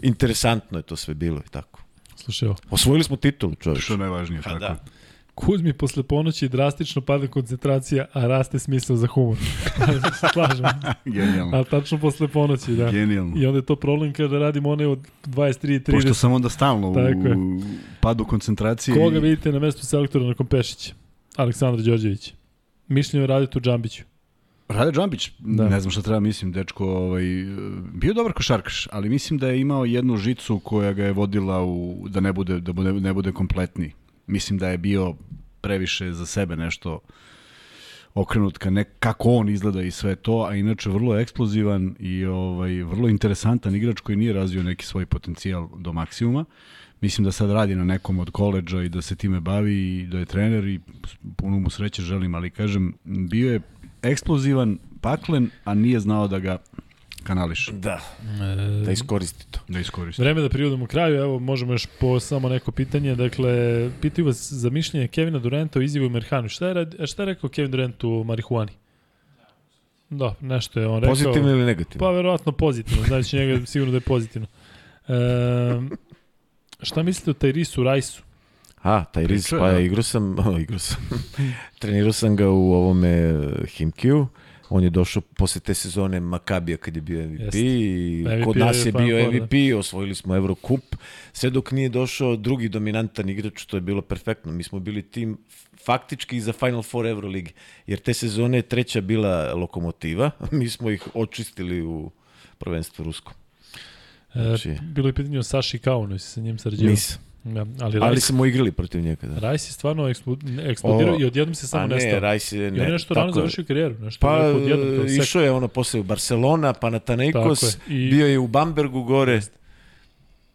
interesantno 0.03 0.79
je 0.79 0.83
to 0.83 0.97
sve 0.97 1.15
bilo 1.15 1.41
i 1.47 1.51
tako. 1.51 1.82
Slušaj 2.25 2.49
ovo. 2.49 2.57
Osvojili 2.71 3.05
smo 3.05 3.17
titulu, 3.17 3.55
čovječ. 3.55 3.85
Što 3.85 3.95
je 3.95 3.99
najvažnije, 3.99 4.43
pa 4.43 4.51
tako. 4.51 4.61
Da. 4.61 4.85
Kuzmi 5.35 5.73
posle 5.73 6.03
ponoći 6.03 6.49
drastično 6.49 7.03
pada 7.03 7.27
koncentracija, 7.27 8.07
a 8.13 8.27
raste 8.27 8.59
smisao 8.59 8.97
za 8.97 9.07
humor. 9.07 9.37
Slažem. 10.33 10.65
Genijalno. 11.05 11.57
A 11.59 11.65
tačno 11.65 11.99
posle 11.99 12.29
ponoći, 12.29 12.73
da. 12.73 12.91
Genijalno. 12.91 13.33
I 13.37 13.47
onda 13.47 13.59
je 13.59 13.67
to 13.67 13.77
problem 13.77 14.13
kada 14.13 14.39
radimo 14.39 14.71
one 14.71 14.87
od 14.87 14.99
23 15.27 15.81
30. 15.81 15.91
Pošto 15.91 16.15
sam 16.15 16.33
onda 16.33 16.49
stalno 16.49 16.95
Tako 16.95 17.39
u 17.39 17.61
padu 18.01 18.25
koncentracije. 18.25 18.97
Koga 18.97 19.17
i... 19.17 19.21
vidite 19.21 19.53
na 19.53 19.59
mestu 19.59 19.87
selektora 19.87 20.25
nakon 20.25 20.47
Pešića? 20.47 20.95
Aleksandar 21.37 21.85
Đorđević. 21.85 22.35
Mišljenje 22.89 23.25
o 23.25 23.27
Radetu 23.27 23.61
Džambiću. 23.61 24.03
Rade 24.73 24.93
Džambić, 24.93 25.31
da. 25.39 25.69
ne 25.69 25.81
znam 25.81 25.91
šta 25.91 26.03
treba 26.03 26.21
mislim, 26.21 26.53
dečko, 26.53 26.87
ovaj, 26.87 27.25
bio 27.95 28.15
dobar 28.15 28.33
košarkaš, 28.33 28.89
ali 28.93 29.09
mislim 29.09 29.39
da 29.39 29.49
je 29.49 29.61
imao 29.61 29.85
jednu 29.85 30.17
žicu 30.17 30.59
koja 30.59 30.93
ga 30.93 31.05
je 31.05 31.13
vodila 31.13 31.65
u, 31.65 32.07
da 32.09 32.21
ne 32.21 32.33
bude, 32.33 32.61
da 32.61 32.73
bude, 32.73 32.93
ne 32.93 33.13
bude 33.13 33.33
kompletni 33.33 33.93
mislim 34.27 34.59
da 34.59 34.69
je 34.69 34.79
bio 34.79 35.15
previše 35.61 36.13
za 36.13 36.27
sebe 36.27 36.57
nešto 36.57 37.01
okrenut 38.15 38.59
ka 38.59 38.71
nek, 38.71 38.89
kako 38.99 39.31
on 39.31 39.49
izgleda 39.49 39.83
i 39.83 39.91
sve 39.91 40.17
to, 40.17 40.47
a 40.51 40.55
inače 40.55 40.91
vrlo 40.91 41.19
eksplozivan 41.19 41.95
i 41.99 42.25
ovaj, 42.25 42.83
vrlo 42.83 43.09
interesantan 43.09 43.75
igrač 43.75 44.01
koji 44.01 44.17
nije 44.17 44.33
razvio 44.33 44.63
neki 44.63 44.87
svoj 44.87 45.07
potencijal 45.07 45.69
do 45.79 45.93
maksimuma. 45.93 46.45
Mislim 47.01 47.25
da 47.25 47.33
sad 47.33 47.51
radi 47.51 47.75
na 47.75 47.85
nekom 47.85 48.19
od 48.19 48.31
koleđa 48.31 48.83
i 48.83 48.89
da 48.89 49.03
se 49.03 49.17
time 49.17 49.41
bavi 49.41 49.99
i 49.99 50.07
da 50.07 50.19
je 50.19 50.25
trener 50.25 50.65
i 50.65 50.81
puno 51.37 51.59
mu 51.59 51.71
sreće 51.71 52.03
želim, 52.03 52.35
ali 52.35 52.51
kažem, 52.51 52.95
bio 53.05 53.53
je 53.53 53.61
eksplozivan, 54.03 54.79
paklen, 55.01 55.51
a 55.65 55.75
nije 55.75 56.01
znao 56.01 56.29
da 56.29 56.39
ga 56.39 56.59
kanališ. 57.23 57.69
Da, 57.73 58.01
e, 58.81 58.85
da 58.85 58.93
iskoristi 58.93 59.47
to. 59.51 59.61
Da 59.69 59.81
iskoristi. 59.81 60.23
Vreme 60.23 60.41
da 60.41 60.49
privodimo 60.49 60.87
kraju, 60.87 61.17
evo 61.17 61.39
možemo 61.39 61.73
još 61.73 61.87
po 62.01 62.21
samo 62.21 62.49
neko 62.49 62.73
pitanje. 62.73 63.15
Dakle, 63.15 63.53
pitaju 64.01 64.27
vas 64.27 64.53
za 64.53 64.71
mišljenje 64.71 65.09
Kevina 65.09 65.39
Duranta 65.39 65.79
o 65.79 65.83
izjavu 65.83 66.09
Merhanu. 66.09 66.49
Šta 66.49 66.69
je, 66.69 67.07
šta 67.07 67.23
je 67.23 67.27
rekao 67.27 67.51
Kevin 67.51 67.71
Durant 67.71 68.05
u 68.05 68.25
marihuani? 68.25 68.73
Da, 70.11 70.35
nešto 70.41 70.81
je 70.81 70.87
on 70.87 71.01
rekao. 71.01 71.13
Pozitivno 71.13 71.51
ili 71.51 71.65
negativno? 71.65 72.07
Pa 72.07 72.11
verovatno 72.11 72.53
pozitivno, 72.53 73.05
znači 73.05 73.37
njega 73.37 73.67
sigurno 73.67 73.91
da 73.91 73.97
je 73.97 74.01
pozitivno. 74.01 74.47
E, 75.09 75.15
šta 76.83 77.03
mislite 77.03 77.31
o 77.31 77.35
Tyrisu 77.35 77.85
Rajsu? 77.85 78.23
A, 78.83 79.05
Tyrese, 79.15 79.59
pa 79.59 79.69
ja 79.69 79.79
igrao 79.79 80.03
sam, 80.03 80.39
o, 80.49 80.59
igrao 80.59 80.79
sam, 80.79 81.09
trenirao 81.81 82.13
sam 82.13 82.37
ga 82.37 82.49
u 82.49 82.73
ovome 82.73 83.35
Himkiju 83.67 84.29
on 84.75 84.85
je 84.85 84.91
došao 84.91 85.23
posle 85.23 85.61
te 85.61 85.75
sezone 85.75 86.21
Makabija 86.21 86.77
kad 86.77 86.97
je 86.97 87.03
bio 87.03 87.29
MVP 87.29 87.55
i 87.55 88.25
MVP 88.27 88.45
kod 88.45 88.57
nas 88.57 88.77
je, 88.77 88.89
je 88.89 88.93
bio 88.93 89.31
MVP, 89.31 89.53
osvojili 89.79 90.15
smo 90.15 90.37
Eurocup, 90.37 90.97
sve 91.33 91.51
dok 91.51 91.71
nije 91.71 91.89
došao 91.89 92.37
drugi 92.37 92.69
dominantan 92.69 93.29
igrač, 93.29 93.65
to 93.65 93.77
je 93.77 93.81
bilo 93.81 94.03
perfektno. 94.03 94.53
Mi 94.53 94.63
smo 94.63 94.81
bili 94.81 95.03
tim 95.03 95.39
faktički 95.85 96.41
za 96.41 96.53
Final 96.53 96.83
Four 96.83 97.07
Euroligi, 97.07 97.53
jer 97.87 97.99
te 97.99 98.15
sezone 98.15 98.59
je 98.59 98.63
treća 98.63 99.01
bila 99.01 99.55
lokomotiva, 99.55 100.31
mi 100.51 100.69
smo 100.69 100.91
ih 100.91 101.09
očistili 101.15 101.83
u 101.83 102.11
prvenstvu 102.59 103.05
Ruskom. 103.05 103.35
E, 104.35 104.43
znači... 104.43 104.71
E, 104.71 104.79
bilo 104.83 105.09
je 105.09 105.13
pitanje 105.13 105.39
o 105.39 105.43
Saši 105.43 105.79
Kaunu, 105.79 106.19
si 106.19 106.29
sa 106.29 106.41
njim 106.41 106.59
sarađivao? 106.59 106.91
Nisam. 106.91 107.32
Ja, 107.45 107.67
ali, 107.81 107.99
ali 108.01 108.21
smo 108.21 108.47
igrali 108.47 108.73
protiv 108.73 109.01
njega. 109.01 109.27
Da. 109.27 109.39
Rajs 109.39 109.69
je 109.69 109.73
stvarno 109.73 110.09
eksplodirao 110.09 111.21
i 111.21 111.25
odjednom 111.25 111.55
se 111.55 111.67
samo 111.69 111.87
nestao. 111.87 112.13
Ne, 112.13 112.21
Rajs 112.21 112.53
je... 112.53 112.71
Ne, 112.71 112.79
I 112.79 112.81
on 112.81 112.87
je 112.87 112.93
nešto 112.93 113.15
rano 113.15 113.33
završio 113.33 113.65
karijeru. 113.65 113.95
Nešto 114.01 114.27
pa 114.27 114.37
odjednom, 114.39 115.07
išao 115.07 115.43
je 115.43 115.51
ono 115.51 115.69
posle 115.69 116.01
u 116.01 116.03
Barcelona, 116.03 116.73
pa 116.73 116.91
na 116.91 116.99
Tanejkos, 116.99 117.79
I... 117.89 118.11
bio 118.11 118.27
je 118.27 118.39
u 118.39 118.47
Bambergu 118.47 119.03
gore. 119.03 119.41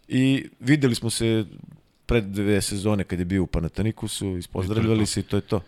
I 0.07 0.45
videli 0.59 0.95
smo 0.95 1.09
se 1.09 1.45
pred 2.05 2.23
dve 2.23 2.61
sezone 2.61 3.03
kad 3.03 3.19
je 3.19 3.25
bio 3.25 3.43
u 3.43 3.47
Panatanikusu, 3.47 4.37
ispozdravljali 4.37 5.05
se 5.05 5.19
i 5.19 5.23
to 5.23 5.35
je 5.35 5.41
to. 5.41 5.61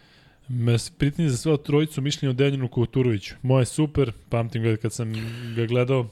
Pitanje 0.97 1.29
za 1.29 1.37
sve 1.37 1.57
trojicu 1.57 2.01
mišljenje 2.01 2.29
o 2.29 2.33
Deljanu 2.33 2.67
Kuturoviću. 2.67 3.35
Moje 3.41 3.65
super, 3.65 4.11
pamtim 4.29 4.63
ga 4.63 4.75
kad 4.75 4.93
sam 4.93 5.13
ga 5.55 5.65
gledao. 5.65 6.07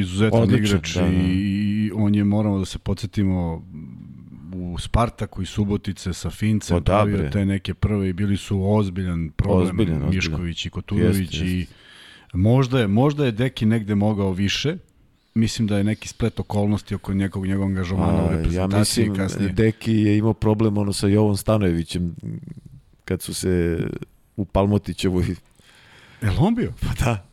Izuzetan 0.00 0.42
Odličan, 0.42 0.64
igrač 0.64 0.94
da, 0.94 1.00
da. 1.00 1.08
i 1.08 1.90
on 1.94 2.14
je, 2.14 2.24
moramo 2.24 2.58
da 2.58 2.64
se 2.64 2.78
podsjetimo, 2.78 3.64
u 4.54 4.78
Spartaku 4.78 5.42
i 5.42 5.46
Subotice 5.46 6.12
sa 6.12 6.30
Fincem 6.30 6.76
pa 6.76 6.84
pravio 6.84 7.30
te 7.32 7.44
neke 7.44 7.74
prve 7.74 8.08
i 8.08 8.12
bili 8.12 8.36
su 8.36 8.74
ozbiljan 8.74 9.30
problem 9.36 9.68
ozbiljan, 9.68 10.02
ozbiljan. 10.02 10.14
Mišković 10.14 10.66
i 10.66 10.70
Koturović 10.70 11.34
jest, 11.34 11.44
i 11.44 11.66
možda 12.32 12.80
je, 12.80 12.86
možda 12.86 13.24
je 13.24 13.32
Deki 13.32 13.66
negde 13.66 13.94
mogao 13.94 14.32
više, 14.32 14.76
mislim 15.34 15.68
da 15.68 15.78
je 15.78 15.84
neki 15.84 16.08
splet 16.08 16.40
okolnosti 16.40 16.94
oko 16.94 17.14
njegovog 17.14 17.46
njegovog 17.46 17.70
angažovana 17.70 18.24
u 18.24 18.30
reprezentaciji 18.30 19.04
ja 19.04 19.08
mislim, 19.10 19.26
kasnije. 19.26 19.52
Deki 19.52 19.92
je 19.92 20.18
imao 20.18 20.34
problem 20.34 20.78
ono 20.78 20.92
sa 20.92 21.08
Jovom 21.08 21.36
Stanojevićem 21.36 22.14
kad 23.04 23.22
su 23.22 23.34
se 23.34 23.78
u 24.36 24.44
Palmotićevoj 24.44 25.24
Je 26.22 26.30
on 26.38 26.54
bio? 26.54 26.72
Pa 26.80 27.04
da. 27.04 27.26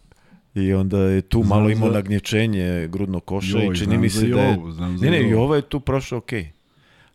I 0.55 0.73
onda 0.73 0.99
je 0.99 1.21
tu 1.21 1.43
znam 1.43 1.59
malo 1.59 1.69
imao 1.69 1.89
za... 1.89 1.95
nagnječenje 1.95 2.87
grudno 2.87 3.19
koša 3.19 3.57
Joj, 3.57 3.73
i 3.73 3.77
čini 3.77 3.97
mi 3.97 4.09
se 4.09 4.27
da 4.27 4.41
je... 4.41 4.57
Ne, 5.01 5.11
ne, 5.11 5.29
Jova 5.29 5.55
je 5.55 5.61
tu 5.61 5.79
prošao 5.79 6.17
okej. 6.17 6.41
Okay. 6.41 6.60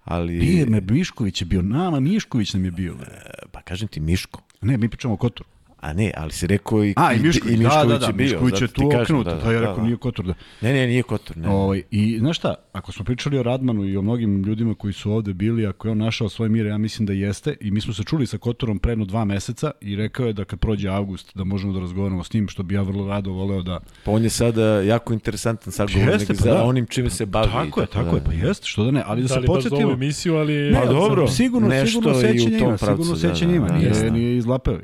Ali... 0.07 0.39
Bije 0.39 0.67
me, 0.67 0.81
Mišković 0.81 1.43
je 1.43 1.45
bio, 1.45 1.63
nama 1.63 2.01
Mišković 2.01 2.55
nam 2.55 2.65
je 2.65 2.71
bio. 2.71 2.93
E, 2.93 3.47
pa 3.53 3.63
kažem 3.63 3.89
ti 3.89 4.01
Miško. 4.01 4.43
Ne, 4.61 4.79
mi 4.79 4.89
pričamo 4.89 5.15
o 5.15 5.17
Kotoru. 5.17 5.49
A 5.87 5.93
ne, 5.93 6.13
ali 6.17 6.33
se 6.33 6.47
rekao 6.47 6.85
i, 6.85 6.95
A, 6.97 7.13
i 7.13 7.19
Mišković, 7.19 7.55
i 7.55 7.59
Mišković 7.59 7.89
da, 7.89 7.93
da, 7.93 7.99
da, 7.99 8.07
je 8.07 8.13
bio. 8.13 8.25
Mišković 8.25 8.61
je 8.61 8.69
tu 8.69 8.87
okrenut, 8.87 9.25
da, 9.25 9.35
da, 9.35 9.41
da, 9.41 9.53
ja 9.53 9.61
rekao 9.61 9.75
da, 9.75 9.81
da. 9.81 9.87
nije 9.87 9.97
Kotor. 9.97 10.27
Da. 10.27 10.35
Ne, 10.61 10.73
ne, 10.73 10.87
nije 10.87 11.03
Kotor. 11.03 11.37
Ne. 11.37 11.49
O, 11.49 11.53
ovaj, 11.53 11.83
I 11.91 12.19
znaš 12.19 12.37
šta, 12.37 12.55
ako 12.73 12.93
smo 12.93 13.05
pričali 13.05 13.39
o 13.39 13.43
Radmanu 13.43 13.85
i 13.85 13.97
o 13.97 14.03
mnogim 14.03 14.43
ljudima 14.43 14.75
koji 14.75 14.93
su 14.93 15.13
ovde 15.13 15.35
bili, 15.35 15.67
ako 15.67 15.89
je 15.89 15.93
on 15.93 15.99
našao 15.99 16.29
svoj 16.29 16.49
mir, 16.49 16.67
ja 16.67 16.79
mislim 16.79 17.07
da 17.07 17.13
jeste. 17.13 17.57
I 17.61 17.71
mi 17.71 17.81
smo 17.81 17.93
se 17.93 18.05
čuli 18.05 18.27
sa 18.27 18.39
Kotorom 18.39 18.79
predno 18.79 19.05
dva 19.05 19.25
meseca 19.25 19.71
i 19.81 19.97
rekao 19.97 20.27
je 20.27 20.33
da 20.33 20.45
kad 20.45 20.59
prođe 20.59 20.89
avgust 20.89 21.33
da 21.35 21.45
možemo 21.45 21.73
da 21.73 21.81
razgovaramo 21.81 22.25
s 22.25 22.33
njim, 22.33 22.49
što 22.49 22.63
bi 22.63 22.75
ja 22.75 22.83
vrlo 22.83 23.09
rado 23.09 23.31
voleo 23.31 23.63
da... 23.63 23.81
Pa 24.05 24.11
on 24.11 24.23
je 24.23 24.31
sada 24.31 24.65
jako 24.65 25.13
interesantan 25.13 25.73
sagovornik 25.73 26.29
pa 26.29 26.35
za 26.35 26.51
da. 26.51 26.65
onim 26.65 26.87
čime 26.87 27.11
se 27.11 27.27
bavi. 27.27 27.49
Tako 27.53 27.81
je, 27.81 27.87
tako 27.87 28.11
da. 28.11 28.17
je, 28.17 28.23
pa 28.25 28.33
jeste, 28.33 28.67
što 28.67 28.85
da 28.85 28.91
ne, 28.91 29.03
ali 29.07 29.23
da, 29.23 29.29
da 29.29 29.35
se 29.35 29.47
podsjetimo... 29.47 29.81
Da 29.81 29.87
li 29.87 29.93
emisiju, 29.93 30.37
ali... 30.37 30.75
Pa 30.75 30.87
dobro, 30.87 31.29
sigurno, 31.29 31.87
sigurno 31.87 32.15
sećanje 32.15 32.59
ima, 32.59 32.79
sigurno 32.79 33.17
sećanje 33.17 33.57
ima, 33.57 33.69
nije, 33.69 34.11
nije 34.11 34.37
izlapeo. 34.37 34.79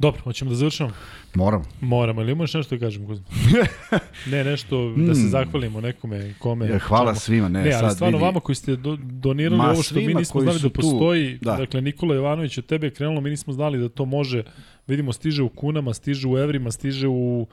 Dobro, 0.00 0.20
hoćemo 0.22 0.50
da 0.50 0.56
završamo. 0.56 0.90
Moram. 1.34 1.64
Moramo, 1.80 2.20
ali 2.20 2.32
imaš 2.32 2.54
nešto 2.54 2.76
da 2.76 2.80
kažem, 2.80 3.06
Kuzma? 3.06 3.24
ne, 4.32 4.44
nešto 4.44 4.94
da 4.96 5.14
se 5.14 5.20
hmm. 5.20 5.30
zahvalimo 5.30 5.80
nekome, 5.80 6.34
kome. 6.38 6.68
Ja, 6.68 6.78
hvala 6.78 7.10
čemu. 7.12 7.20
svima, 7.20 7.48
ne, 7.48 7.62
ne 7.62 7.72
ali 7.72 7.80
sad 7.80 7.94
stvarno 7.94 8.18
vidi. 8.18 8.24
vama 8.24 8.40
koji 8.40 8.56
ste 8.56 8.76
do, 8.76 8.98
donirali 9.00 9.56
Ma, 9.56 9.70
ovo 9.70 9.82
što 9.82 9.94
mi 9.94 10.14
nismo 10.14 10.40
znali 10.40 10.60
da 10.60 10.70
postoji, 10.70 11.38
da. 11.40 11.56
dakle 11.56 11.80
Nikola 11.80 12.14
Jovanović 12.14 12.58
od 12.58 12.66
tebe 12.66 12.86
je 12.86 12.90
krenulo, 12.90 13.20
mi 13.20 13.30
nismo 13.30 13.52
znali 13.52 13.78
da 13.78 13.88
to 13.88 14.04
može 14.04 14.42
vidimo 14.90 15.12
stiže 15.12 15.42
u 15.42 15.48
kunama, 15.48 15.94
stiže 15.94 16.28
u 16.28 16.38
evrima, 16.38 16.70
stiže 16.70 17.08
u, 17.08 17.46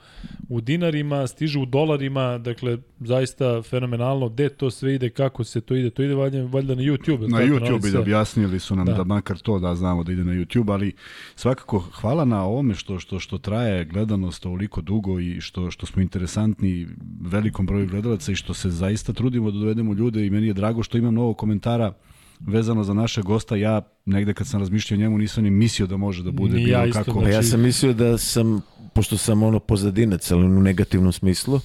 u 0.48 0.60
dinarima, 0.60 1.26
stiže 1.26 1.58
u 1.58 1.66
dolarima, 1.66 2.38
dakle 2.38 2.78
zaista 3.00 3.62
fenomenalno, 3.62 4.28
gde 4.28 4.48
to 4.48 4.70
sve 4.70 4.94
ide, 4.94 5.10
kako 5.10 5.44
se 5.44 5.60
to 5.60 5.74
ide, 5.74 5.90
to 5.90 6.02
ide 6.02 6.14
valjda, 6.14 6.42
valjda 6.42 6.74
na 6.74 6.82
YouTube. 6.82 7.30
Na 7.30 7.38
YouTube 7.38 7.92
da 7.92 8.00
objasnili 8.00 8.60
su 8.60 8.76
nam 8.76 8.86
da. 8.86 8.92
da 8.92 9.04
makar 9.04 9.38
to 9.38 9.58
da 9.58 9.74
znamo 9.74 10.04
da 10.04 10.12
ide 10.12 10.24
na 10.24 10.32
YouTube, 10.32 10.72
ali 10.72 10.92
svakako 11.36 11.78
hvala 11.78 12.24
na 12.24 12.44
ovome 12.44 12.74
što 12.74 12.98
što 12.98 13.18
što 13.18 13.38
traje 13.38 13.84
gledanost 13.84 14.46
ovoliko 14.46 14.80
dugo 14.80 15.20
i 15.20 15.40
što 15.40 15.70
što 15.70 15.86
smo 15.86 16.02
interesantni 16.02 16.86
velikom 17.20 17.66
broju 17.66 17.86
gledalaca 17.86 18.32
i 18.32 18.36
što 18.36 18.54
se 18.54 18.70
zaista 18.70 19.12
trudimo 19.12 19.50
da 19.50 19.58
dovedemo 19.58 19.94
ljude 19.94 20.26
i 20.26 20.30
meni 20.30 20.46
je 20.46 20.52
drago 20.52 20.82
što 20.82 20.98
imam 20.98 21.12
mnogo 21.12 21.34
komentara 21.34 21.92
vezano 22.40 22.84
za 22.84 22.94
naše 22.94 23.22
gosta, 23.22 23.56
ja 23.56 23.80
negde 24.06 24.34
kad 24.34 24.46
sam 24.46 24.60
razmišljao 24.60 24.96
o 24.96 25.00
njemu 25.00 25.18
nisam 25.18 25.44
ni 25.44 25.50
mislio 25.50 25.86
da 25.86 25.96
može 25.96 26.22
da 26.22 26.30
bude 26.30 26.56
ni 26.56 26.64
bilo 26.64 26.78
ja 26.78 26.92
kako. 26.92 27.12
Znači... 27.12 27.24
Pa 27.24 27.30
ja 27.30 27.42
sam 27.42 27.60
mislio 27.60 27.92
da 27.92 28.18
sam, 28.18 28.60
pošto 28.94 29.16
sam 29.16 29.42
ono 29.42 29.58
pozadinac, 29.58 30.30
ali 30.30 30.44
u 30.44 30.48
negativnom 30.48 31.12
smislu, 31.12 31.60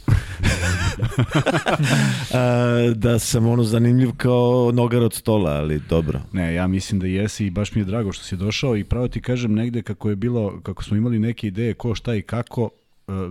da 2.96 3.20
sam 3.20 3.48
ono 3.48 3.64
zanimljiv 3.64 4.12
kao 4.18 4.72
nogar 4.74 5.04
od 5.04 5.14
stola, 5.14 5.52
ali 5.52 5.82
dobro. 5.90 6.22
Ne, 6.32 6.54
ja 6.54 6.68
mislim 6.68 7.00
da 7.00 7.08
jesi 7.08 7.46
i 7.46 7.50
baš 7.50 7.76
mi 7.76 7.82
je 7.82 7.86
drago 7.86 8.12
što 8.12 8.24
si 8.24 8.36
došao 8.36 8.78
i 8.78 8.84
pravo 8.84 9.08
ti 9.08 9.22
kažem 9.22 9.54
negde 9.54 9.82
kako 9.82 10.10
je 10.10 10.16
bilo, 10.16 10.60
kako 10.64 10.84
smo 10.84 10.98
imali 10.98 11.20
neke 11.20 11.48
ideje 11.48 11.74
ko 11.74 11.96
šta 11.96 12.16
i 12.16 12.22
kako, 12.22 12.70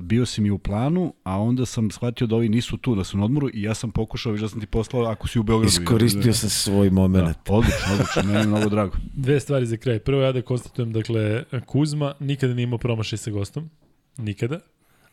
bio 0.03 0.27
si 0.27 0.41
mi 0.41 0.51
u 0.51 0.59
planu, 0.59 1.15
a 1.25 1.39
onda 1.39 1.67
sam 1.67 1.91
shvatio 1.91 2.27
da 2.27 2.37
ovi 2.37 2.49
nisu 2.49 2.77
tu, 2.77 2.95
da 2.95 3.05
su 3.05 3.19
na 3.19 3.25
odmoru 3.25 3.51
i 3.55 3.63
ja 3.63 3.75
sam 3.75 3.91
pokušao, 3.91 4.33
viš 4.33 4.41
da 4.41 4.49
sam 4.49 4.61
ti 4.61 4.67
poslao 4.67 5.05
ako 5.05 5.29
si 5.29 5.39
u 5.39 5.43
Beogradu. 5.43 5.69
Iskoristio 5.69 6.33
sam 6.33 6.51
svoj 6.51 6.91
moment. 6.91 7.27
Da, 7.27 7.55
odlično, 7.55 7.93
odlično, 7.93 8.23
meni 8.23 8.39
je 8.39 8.47
mnogo 8.47 8.69
drago. 8.69 8.97
Dve 9.25 9.41
stvari 9.41 9.67
za 9.67 9.77
kraj. 9.77 9.99
Prvo 9.99 10.23
ja 10.23 10.33
da 10.33 10.43
konstatujem, 10.43 10.93
dakle, 10.93 11.45
Kuzma 11.67 12.15
nikada 12.21 12.55
nije 12.55 12.65
imao 12.65 12.79
promašaj 12.79 13.19
sa 13.19 13.31
gostom. 13.31 13.71
Nikada. 14.19 14.61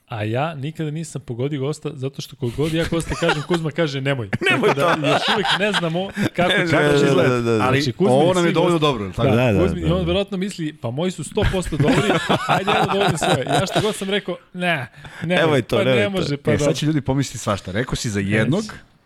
A 0.10 0.24
ja 0.24 0.56
nikada 0.56 0.92
nisam 0.92 1.22
pogodio 1.22 1.60
gosta, 1.60 1.90
zato 1.94 2.22
što 2.22 2.36
kod 2.36 2.52
god 2.58 2.74
ja 2.74 2.86
gosta 2.92 3.16
kažem, 3.16 3.44
Kuzma 3.48 3.72
kaže 3.72 4.02
nemoj. 4.02 4.30
nemoj 4.52 4.74
da, 4.76 4.96
to. 4.96 5.08
Još 5.08 5.22
uvijek 5.34 5.48
ne 5.60 5.72
znamo 5.72 6.10
kako 6.36 6.52
će 6.52 6.76
da, 6.76 7.14
da, 7.14 7.24
da, 7.24 7.30
da, 7.30 7.58
da. 7.58 7.64
Ali 7.64 7.82
znači, 7.82 7.98
ovo 8.00 8.34
nam 8.34 8.46
je 8.46 8.52
dovoljno 8.52 8.80
dobro. 8.80 9.12
Tako? 9.16 9.30
Da, 9.30 9.36
da, 9.36 9.52
da, 9.52 9.60
Kuzmi, 9.64 9.82
da, 9.82 9.88
da. 9.88 9.94
I 9.94 9.98
on 9.98 10.06
verovatno 10.06 10.38
misli, 10.38 10.74
pa 10.74 10.92
moji 10.92 11.12
su 11.12 11.24
100% 11.24 11.70
dobri, 11.70 12.12
ajde 12.48 12.72
ja 12.72 12.86
da 12.86 12.94
dovoljno 12.94 13.18
svoje. 13.18 13.46
Ja 13.46 13.66
što 13.66 13.82
god 13.82 13.96
sam 13.96 14.10
rekao, 14.10 14.38
ne, 14.54 14.88
nemoj, 15.24 15.62
to, 15.62 15.78
pa 15.78 15.84
ne 15.84 16.10
može. 16.10 16.38
Pa 16.38 16.52
e, 16.52 16.58
sad 16.60 16.76
će 16.76 16.86
ljudi 16.86 17.02
pomisliti 17.02 17.38
svašta. 17.38 17.72
Rekao 17.72 17.96
si 17.96 18.10
za 18.10 18.20
jednog, 18.20 18.64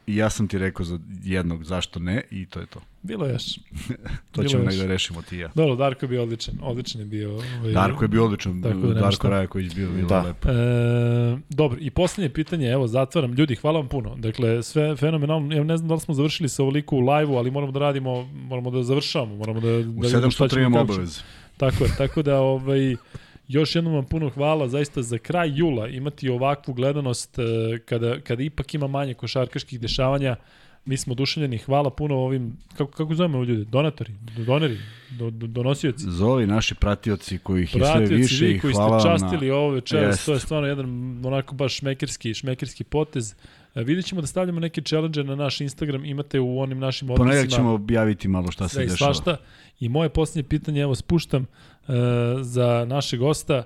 I 0.08 0.16
ja 0.16 0.30
sam 0.30 0.48
ti 0.48 0.58
rekao 0.58 0.86
za 0.86 1.00
jednog 1.24 1.64
zašto 1.64 2.00
ne 2.00 2.22
i 2.32 2.46
to 2.46 2.60
je 2.60 2.66
to. 2.66 2.80
Bilo 3.02 3.28
još. 3.28 3.44
to 4.32 4.42
Bilo 4.42 4.50
ćemo 4.50 4.64
negde 4.64 4.88
rešimo 4.88 5.22
ti 5.22 5.36
i 5.36 5.40
ja. 5.40 5.50
Dobro, 5.56 5.76
Darko 5.76 6.06
je 6.06 6.10
bio 6.10 6.24
odličan. 6.24 6.56
Odličan 6.62 7.02
je 7.02 7.06
bio. 7.06 7.32
Ovaj, 7.34 7.74
Darko 7.74 8.04
je 8.04 8.08
bio 8.08 8.26
odličan. 8.26 8.62
Da 8.62 8.74
Darko 8.74 9.30
Rajaković 9.30 9.76
bio, 9.76 9.90
bilo 9.90 10.08
da. 10.08 10.22
lepo. 10.22 10.50
E, 10.50 10.54
dobro, 11.50 11.78
i 11.82 11.90
poslednje 11.90 12.30
pitanje, 12.30 12.68
evo, 12.68 12.88
zatvaram. 12.88 13.34
Ljudi, 13.34 13.56
hvala 13.56 13.80
vam 13.80 13.88
puno. 13.88 14.16
Dakle, 14.16 14.64
sve 14.64 14.96
fenomenalno. 14.96 15.56
Ja 15.56 15.64
ne 15.64 15.78
znam 15.78 15.88
da 15.88 15.94
li 15.94 16.00
smo 16.00 16.14
završili 16.14 16.50
sa 16.50 16.64
ovoliko 16.64 16.96
u 16.96 17.00
live-u, 17.00 17.36
ali 17.36 17.52
moramo 17.52 17.72
da 17.72 17.80
radimo, 17.80 18.24
moramo 18.34 18.72
da 18.72 18.84
završavamo. 18.84 19.36
Moramo 19.36 19.60
da, 19.60 19.68
da 19.68 19.78
u 19.78 19.84
703 19.84 20.60
imamo 20.60 20.80
obavez. 20.80 21.22
Tako 21.58 21.84
je, 21.84 21.90
tako 21.98 22.22
da, 22.22 22.40
ovaj, 22.40 22.96
Još 23.48 23.76
jednom 23.76 23.94
vam 23.94 24.06
puno 24.06 24.30
hvala, 24.30 24.68
zaista 24.68 25.02
za 25.02 25.18
kraj 25.18 25.52
jula 25.56 25.88
imati 25.88 26.30
ovakvu 26.30 26.74
gledanost 26.74 27.40
e, 27.40 27.44
kada, 27.86 28.20
kada 28.20 28.44
ipak 28.44 28.74
ima 28.74 28.88
manje 28.88 29.14
košarkaških 29.14 29.80
dešavanja. 29.80 30.36
Mi 30.86 30.98
smo 30.98 31.12
oduševljeni, 31.12 31.58
hvala 31.58 31.90
puno 31.90 32.16
ovim, 32.16 32.58
kako, 32.78 32.92
kako 32.92 33.16
zovemo 33.16 33.44
ljudi, 33.44 33.66
donatori, 33.66 34.14
doneri, 34.46 34.78
do, 35.10 35.30
do, 35.30 35.48
donosioci. 35.48 36.06
Zovi 36.08 36.48
naši 36.48 36.76
pratioci 36.76 37.38
koji 37.38 37.64
ih 37.64 37.76
je 37.76 37.82
sve 37.86 38.06
više 38.06 38.52
i 38.52 38.58
hvala 38.58 38.90
koji 38.90 39.00
ste 39.00 39.10
častili 39.10 39.48
na... 39.48 39.56
ovo 39.56 39.70
večeras, 39.70 40.26
to 40.26 40.34
je 40.34 40.40
stvarno 40.40 40.68
jedan 40.68 40.86
onako 41.26 41.56
baš 41.56 41.78
šmekerski, 41.78 42.34
šmekerski 42.34 42.84
potez. 42.84 43.36
E, 43.76 43.84
vidjet 43.84 44.06
ćemo 44.06 44.22
da 44.22 44.28
stavljamo 44.28 44.60
neke 44.60 44.82
challenge 44.82 45.24
na 45.24 45.36
naš 45.36 45.62
Instagram, 45.62 46.06
imate 46.06 46.40
u 46.40 46.60
onim 46.60 46.80
našim 46.80 47.10
odnosima. 47.10 47.30
Ponedjak 47.30 47.52
ćemo 47.52 47.72
objaviti 47.72 48.28
malo 48.28 48.52
šta 48.52 48.68
se 48.68 48.80
dešava. 48.80 49.14
Svašta. 49.14 49.38
I 49.80 49.90
moje 49.90 50.10
posljednje 50.10 50.50
pitanje, 50.50 50.82
evo 50.82 50.96
spuštam 50.96 51.42
uh, 51.42 51.73
za 52.42 52.86
našeg 52.88 53.20
gosta, 53.20 53.64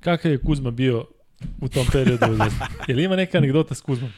kakav 0.00 0.32
je 0.32 0.38
Kuzma 0.38 0.70
bio 0.70 1.04
u 1.60 1.68
tom 1.68 1.86
periodu? 1.92 2.26
je 2.88 2.94
li 2.94 3.04
ima 3.04 3.16
neka 3.16 3.38
anegdota 3.38 3.74
s 3.74 3.80
Kuzmom? 3.80 4.10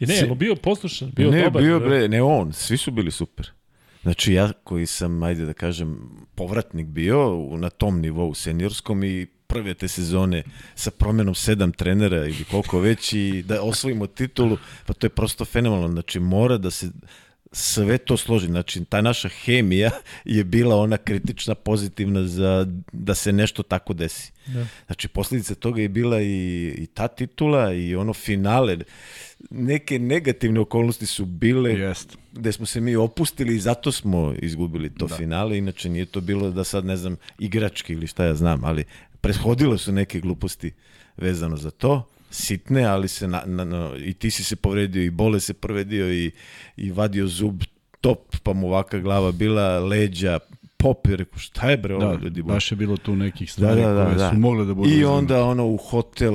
I 0.00 0.06
ne, 0.06 0.14
je 0.14 0.34
bio 0.34 0.54
poslušan, 0.56 1.10
bio 1.16 1.30
ne, 1.30 1.42
dobar. 1.42 1.62
Bio, 1.62 1.80
bre, 1.80 2.08
ne 2.08 2.22
on, 2.22 2.52
svi 2.52 2.76
su 2.76 2.90
bili 2.90 3.10
super. 3.10 3.50
Znači 4.02 4.32
ja 4.32 4.52
koji 4.64 4.86
sam, 4.86 5.22
ajde 5.22 5.44
da 5.44 5.52
kažem, 5.52 6.10
povratnik 6.34 6.86
bio 6.86 7.48
na 7.56 7.70
tom 7.70 8.00
nivou 8.00 8.34
seniorskom 8.34 9.04
i 9.04 9.26
prve 9.46 9.74
te 9.74 9.88
sezone 9.88 10.42
sa 10.74 10.90
promenom 10.90 11.34
sedam 11.34 11.72
trenera 11.72 12.16
ili 12.16 12.44
koliko 12.50 12.80
već 12.80 13.12
i 13.12 13.42
da 13.42 13.62
osvojimo 13.62 14.06
titulu, 14.06 14.58
pa 14.86 14.92
to 14.92 15.06
je 15.06 15.10
prosto 15.10 15.44
fenomenalno. 15.44 15.92
Znači 15.92 16.20
mora 16.20 16.58
da 16.58 16.70
se 16.70 16.90
sve 17.52 17.98
to 17.98 18.16
složi. 18.16 18.46
Znači, 18.46 18.84
ta 18.84 19.00
naša 19.00 19.28
hemija 19.28 19.90
je 20.24 20.44
bila 20.44 20.76
ona 20.76 20.96
kritična, 20.96 21.54
pozitivna 21.54 22.22
za 22.22 22.66
da 22.92 23.14
se 23.14 23.32
nešto 23.32 23.62
tako 23.62 23.92
desi. 23.92 24.32
Da. 24.46 24.66
Znači, 24.86 25.08
posljedica 25.08 25.54
toga 25.54 25.82
je 25.82 25.88
bila 25.88 26.20
i, 26.20 26.74
i 26.78 26.86
ta 26.86 27.08
titula 27.08 27.72
i 27.72 27.96
ono 27.96 28.14
finale. 28.14 28.78
Neke 29.50 29.98
negativne 29.98 30.60
okolnosti 30.60 31.06
su 31.06 31.24
bile 31.24 31.70
Jest. 31.70 32.16
gde 32.32 32.52
smo 32.52 32.66
se 32.66 32.80
mi 32.80 32.96
opustili 32.96 33.56
i 33.56 33.60
zato 33.60 33.92
smo 33.92 34.34
izgubili 34.38 34.94
to 34.94 35.06
da. 35.06 35.16
finale. 35.16 35.58
Inače, 35.58 35.88
nije 35.88 36.06
to 36.06 36.20
bilo 36.20 36.50
da 36.50 36.64
sad, 36.64 36.84
ne 36.84 36.96
znam, 36.96 37.16
igrački 37.38 37.92
ili 37.92 38.06
šta 38.06 38.24
ja 38.24 38.34
znam, 38.34 38.64
ali 38.64 38.84
prethodile 39.20 39.78
su 39.78 39.92
neke 39.92 40.20
gluposti 40.20 40.72
vezano 41.16 41.56
za 41.56 41.70
to 41.70 42.08
sitne, 42.30 42.84
ali 42.84 43.08
se 43.08 43.28
na, 43.28 43.42
na, 43.46 43.64
na, 43.64 43.90
i 43.96 44.14
ti 44.14 44.30
si 44.30 44.44
se 44.44 44.56
povredio 44.56 45.02
i 45.02 45.10
Bole 45.10 45.40
se 45.40 45.54
povredio 45.54 46.12
i, 46.12 46.30
i 46.76 46.90
vadio 46.90 47.26
zub 47.26 47.62
top, 48.00 48.36
pa 48.42 48.52
mu 48.52 48.66
ovaka 48.66 48.98
glava 48.98 49.32
bila, 49.32 49.78
leđa, 49.78 50.38
pop 50.78 51.06
je 51.06 51.16
rekao 51.16 51.38
šta 51.38 51.70
je 51.70 51.76
bre 51.76 51.94
ovo 51.94 52.16
da, 52.16 52.22
ljudi 52.22 52.42
baš 52.42 52.72
je 52.72 52.76
bilo 52.76 52.96
tu 52.96 53.16
nekih 53.16 53.52
stvari 53.52 53.82
da, 53.82 53.88
da, 53.88 53.94
da, 53.94 54.04
koje 54.04 54.16
da. 54.16 54.30
su 54.30 54.38
mogle 54.38 54.64
da 54.64 54.74
budu 54.74 54.90
i 54.90 55.04
onda 55.04 55.44
ono 55.44 55.66
u 55.66 55.76
hotel 55.76 56.34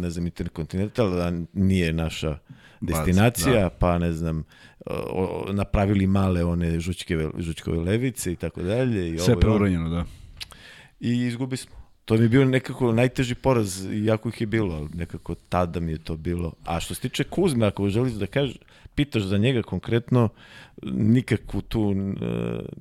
ne 0.00 0.10
znam 0.10 0.26
Intercontinental 0.26 1.20
a 1.22 1.32
nije 1.52 1.92
naša 1.92 2.38
destinacija 2.80 3.60
da. 3.60 3.70
pa 3.70 3.98
ne 3.98 4.12
znam 4.12 4.44
o, 4.86 5.46
napravili 5.52 6.06
male 6.06 6.44
one 6.44 6.80
žučke 6.80 7.28
žučkove 7.38 7.78
levice 7.78 8.32
i 8.32 8.36
tako 8.36 8.62
dalje 8.62 9.14
i 9.14 9.18
sve 9.18 9.40
preuranjeno 9.40 9.88
da. 9.88 10.04
I 11.00 11.26
izgubi 11.26 11.56
smo 11.56 11.83
To 12.04 12.14
mi 12.14 12.22
je 12.22 12.28
bio 12.28 12.44
nekako 12.44 12.92
najteži 12.92 13.34
poraz, 13.34 13.86
jako 13.92 14.28
ih 14.28 14.40
je 14.40 14.46
bilo, 14.46 14.74
ali 14.74 14.88
nekako 14.94 15.34
tada 15.34 15.80
mi 15.80 15.92
je 15.92 15.98
to 15.98 16.16
bilo. 16.16 16.52
A 16.64 16.80
što 16.80 16.94
se 16.94 17.00
tiče 17.00 17.24
Kuzme, 17.24 17.66
ako 17.66 17.88
želiš 17.88 18.12
da 18.12 18.26
kažeš, 18.26 18.56
pitaš 18.94 19.22
za 19.22 19.38
njega 19.38 19.62
konkretno, 19.62 20.28
nikakvu 20.82 21.60
tu, 21.60 21.94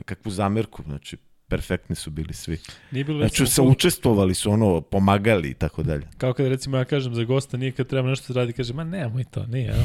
kakvu 0.05 0.31
zamerku, 0.31 0.83
znači, 0.83 1.17
perfektni 1.47 1.95
su 1.95 2.11
bili 2.11 2.33
svi. 2.33 2.57
Nije 2.91 3.03
bilo 3.03 3.19
znači, 3.19 3.47
sa 3.47 3.63
učestvovali 3.63 4.33
su, 4.33 4.51
ono, 4.51 4.81
pomagali 4.81 5.49
i 5.49 5.53
tako 5.53 5.83
dalje. 5.83 6.07
Kao 6.17 6.33
kada 6.33 6.49
recimo 6.49 6.77
ja 6.77 6.85
kažem 6.85 7.15
za 7.15 7.23
gosta, 7.23 7.57
nije 7.57 7.71
kad 7.71 7.87
treba 7.87 8.09
nešto 8.09 8.33
da 8.33 8.39
radi, 8.39 8.53
kaže, 8.53 8.73
ma 8.73 8.83
nemamo 8.83 9.19
i 9.19 9.23
to, 9.23 9.45
nije, 9.45 9.65
ja. 9.65 9.83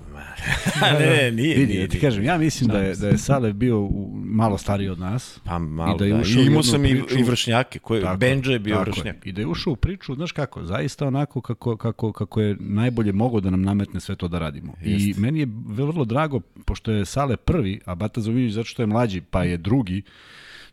ne, 1.00 1.30
nije, 1.30 1.56
Vidi, 1.56 1.72
nije, 1.72 1.88
ti 1.88 2.00
kažem, 2.00 2.24
ja 2.24 2.38
mislim 2.38 2.70
da 2.70 2.78
je, 2.78 2.94
da 2.94 3.08
je 3.08 3.18
Sale 3.18 3.52
bio 3.52 3.80
u, 3.80 4.12
malo 4.14 4.58
stariji 4.58 4.88
od 4.88 4.98
nas. 4.98 5.40
Pa 5.44 5.58
malo, 5.58 5.94
i 5.94 5.98
da. 5.98 6.04
Je 6.04 6.12
da. 6.12 6.40
I 6.40 6.46
imao 6.46 6.62
sam 6.62 6.82
priču, 6.82 7.18
i, 7.18 7.22
vršnjake, 7.22 7.78
koji, 7.78 8.02
tako, 8.02 8.16
Benja 8.16 8.50
je 8.50 8.58
bio 8.58 8.76
tako 8.76 8.90
vršnjak. 8.90 9.26
I 9.26 9.32
da 9.32 9.40
je 9.40 9.46
ušao 9.46 9.72
u 9.72 9.76
priču, 9.76 10.14
znaš 10.14 10.32
kako, 10.32 10.64
zaista 10.64 11.06
onako 11.06 11.40
kako, 11.40 11.76
kako, 11.76 12.12
kako 12.12 12.40
je 12.40 12.56
najbolje 12.60 13.12
mogo 13.12 13.40
da 13.40 13.50
nam 13.50 13.62
nametne 13.62 14.00
sve 14.00 14.16
to 14.16 14.28
da 14.28 14.38
radimo. 14.38 14.74
Jest. 14.82 15.18
I 15.18 15.20
meni 15.20 15.40
je 15.40 15.48
vrlo 15.66 16.04
drago, 16.04 16.40
pošto 16.64 16.92
je 16.92 17.04
Sale 17.04 17.36
prvi, 17.36 17.80
a 17.84 17.94
Bata 17.94 18.20
Zovinić 18.20 18.52
zato 18.52 18.64
što 18.64 18.82
je 18.82 18.86
mlađi, 18.86 19.20
pa 19.20 19.44
je 19.44 19.56
drugi, 19.56 20.02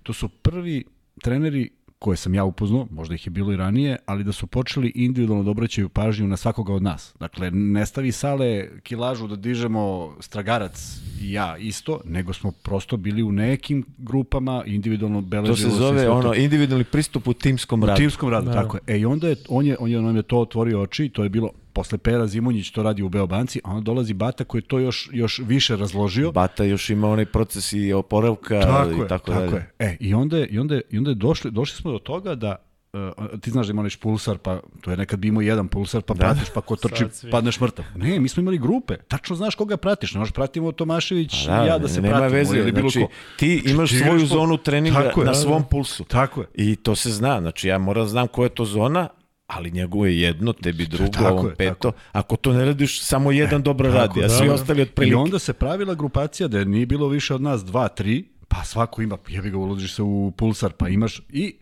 to 0.04 0.14
su 0.14 0.30
prvi 0.30 0.84
treneri 1.22 1.70
koje 2.00 2.18
sam 2.18 2.36
ja 2.36 2.44
upoznao, 2.44 2.88
možda 2.92 3.16
ih 3.16 3.28
je 3.28 3.30
bilo 3.30 3.53
i 3.53 3.58
ranije, 3.58 3.98
ali 4.06 4.24
da 4.24 4.32
su 4.32 4.48
počeli 4.48 4.92
individualno 4.95 5.44
da 5.44 5.52
obraćaju 5.52 5.90
pažnju 5.90 6.28
na 6.28 6.38
svakoga 6.38 6.74
od 6.74 6.84
nas. 6.84 7.14
Dakle, 7.19 7.52
ne 7.52 7.86
stavi 7.86 8.11
sale 8.11 8.68
kilažu 8.84 9.28
da 9.28 9.36
dižemo 9.36 10.16
stragarac 10.19 11.02
i 11.22 11.32
ja 11.32 11.58
isto, 11.58 12.02
nego 12.06 12.34
smo 12.34 12.52
prosto 12.52 12.98
bili 12.98 13.24
u 13.24 13.32
nekim 13.32 13.86
grupama, 13.98 14.64
individualno 14.66 15.22
beležilo 15.22 15.56
se. 15.56 15.64
To 15.64 15.69
se 15.69 15.76
zove 15.76 16.00
se 16.00 16.10
ono, 16.10 16.34
individualni 16.34 16.84
pristup 16.84 17.28
u 17.28 17.34
timskom 17.34 17.84
radu. 17.84 17.94
U 17.94 17.98
timskom 17.98 18.30
radu, 18.30 18.45
da. 18.45 18.53
tako 18.53 18.78
je. 18.78 18.95
E, 18.95 19.00
i 19.00 19.06
onda 19.06 19.28
je, 19.28 19.36
on 19.50 19.66
je, 19.66 19.78
on 19.80 19.92
je, 19.92 20.00
on 20.00 20.16
je 20.16 20.24
to 20.24 20.40
otvorio 20.40 20.82
oči, 20.82 21.10
to 21.10 21.24
je 21.24 21.30
bilo 21.30 21.50
posle 21.74 21.98
Pera 21.98 22.28
Zimonjić 22.28 22.72
to 22.72 22.84
radi 22.84 23.04
u 23.04 23.10
Beobanci, 23.10 23.62
a 23.64 23.72
onda 23.72 23.82
dolazi 23.82 24.14
Bata 24.14 24.44
koji 24.44 24.62
je 24.62 24.68
to 24.68 24.80
još, 24.80 25.10
još 25.14 25.40
više 25.46 25.76
razložio. 25.76 26.32
Bata 26.32 26.64
još 26.64 26.90
ima 26.90 27.10
onaj 27.10 27.26
proces 27.26 27.74
i 27.74 27.94
oporavka 27.94 28.62
tako 28.62 28.90
i 28.90 29.00
je, 29.00 29.08
tako, 29.08 29.32
tako 29.32 29.32
dalje. 29.32 29.56
Je. 29.56 29.72
E, 29.80 29.98
i 30.00 30.14
onda, 30.14 30.38
je, 30.38 30.48
i 30.48 30.60
onda, 30.60 30.76
je, 30.76 30.82
i 30.90 30.98
onda 30.98 31.12
je 31.12 31.16
došli, 31.16 31.52
došli 31.52 31.78
smo 31.78 31.92
do 31.92 32.00
toga 32.00 32.36
da 32.36 32.56
Uh, 32.94 33.40
ti 33.40 33.52
znaš 33.52 33.68
da 33.68 33.72
imaš 33.72 33.96
pulsar, 33.96 34.38
pa 34.38 34.60
to 34.82 34.92
je 34.92 34.98
nekad 34.98 35.20
bi 35.20 35.28
imao 35.28 35.42
jedan 35.42 35.68
pulsar, 35.68 36.02
pa 36.02 36.14
da. 36.14 36.20
pratiš, 36.20 36.50
pa 36.54 36.62
ko 36.62 36.76
trči, 36.76 37.06
padneš 37.32 37.60
mrtav. 37.60 37.86
Ne, 37.96 38.20
mi 38.20 38.30
smo 38.30 38.42
imali 38.42 38.58
grupe. 38.58 38.96
Tačno 39.08 39.36
znaš 39.36 39.56
koga 39.56 39.78
pratiš. 39.78 40.14
Ne 40.14 40.20
možeš 40.20 40.34
pratimo 40.34 40.72
Tomašević 40.72 41.46
pa 41.48 41.56
da, 41.56 41.66
ja 41.66 41.78
da 41.78 41.88
se 41.88 42.02
nema 42.02 42.18
pratimo. 42.18 42.38
Veze, 42.38 42.58
ili 42.58 42.72
bilo 42.72 42.90
znači, 42.90 43.06
ko. 43.06 43.12
Ti 43.38 43.62
imaš 43.66 43.90
ti 43.90 43.98
svoju 43.98 44.26
zonu 44.26 44.58
treninga 44.58 45.00
je, 45.00 45.12
na 45.18 45.24
da, 45.24 45.34
svom 45.34 45.62
da. 45.62 45.68
pulsu. 45.68 46.04
Tako 46.04 46.42
je. 46.42 46.48
I 46.54 46.76
to 46.76 46.96
se 46.96 47.12
zna. 47.12 47.40
Znači, 47.40 47.68
ja 47.68 47.78
moram 47.78 48.04
da 48.04 48.10
znam 48.10 48.28
koja 48.28 48.46
je 48.46 48.50
to 48.50 48.66
zona, 48.66 49.08
ali 49.50 49.72
njegovo 49.72 50.06
je 50.06 50.22
jedno, 50.22 50.53
tebi 50.53 50.86
drugo, 50.86 51.11
tako 51.11 51.34
ovom 51.34 51.48
je, 51.48 51.56
peto. 51.56 51.92
Tako. 51.92 51.98
Ako 52.11 52.36
to 52.36 52.53
ne 52.53 52.66
radiš, 52.66 53.02
samo 53.02 53.32
jedan 53.32 53.61
e, 53.61 53.64
dobro 53.64 53.92
radi, 53.92 54.19
a 54.19 54.28
da, 54.28 54.30
svi 54.30 54.48
da. 54.48 54.53
ostali 54.53 54.82
otprilike. 54.82 55.11
I 55.11 55.16
onda 55.16 55.40
se 55.40 55.53
pravila 55.53 55.95
grupacija 55.95 56.48
da 56.48 56.64
nije 56.64 56.86
bilo 56.86 57.08
više 57.08 57.36
od 57.36 57.42
nas 57.42 57.66
dva, 57.66 57.88
tri, 57.88 58.26
pa 58.48 58.64
svako 58.64 59.02
ima, 59.02 59.18
jebi 59.28 59.50
ga, 59.50 59.58
uložiš 59.58 59.95
se 59.95 60.02
u 60.02 60.34
pulsar, 60.38 60.74
pa 60.74 60.90
imaš 60.90 61.22
i 61.30 61.56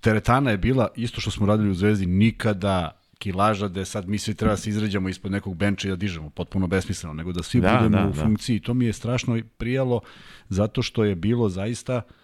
teretana 0.00 0.50
je 0.50 0.56
bila, 0.56 0.88
isto 0.96 1.20
što 1.20 1.30
smo 1.30 1.46
radili 1.46 1.70
u 1.70 1.74
Zvezdi, 1.74 2.06
nikada 2.06 3.00
kilaža 3.18 3.68
da 3.68 3.84
sad 3.84 4.08
mi 4.08 4.18
svi 4.18 4.34
treba 4.34 4.52
da 4.52 4.56
se 4.56 4.70
izređamo 4.70 5.08
ispod 5.08 5.32
nekog 5.32 5.56
benča 5.56 5.88
i 5.88 5.90
da 5.90 5.96
dižemo, 5.96 6.30
potpuno 6.30 6.66
besmisleno, 6.66 7.14
nego 7.14 7.32
da 7.32 7.42
svi 7.42 7.60
da, 7.60 7.76
budemo 7.76 8.02
da, 8.02 8.08
u 8.08 8.12
da. 8.12 8.22
funkciji. 8.22 8.60
To 8.60 8.74
mi 8.74 8.84
je 8.84 8.92
strašno 8.92 9.40
prijalo 9.58 10.00
zato 10.48 10.82
što 10.82 11.04
je 11.04 11.14
bilo 11.14 11.48
zaista 11.48 11.96
uh, 11.96 12.17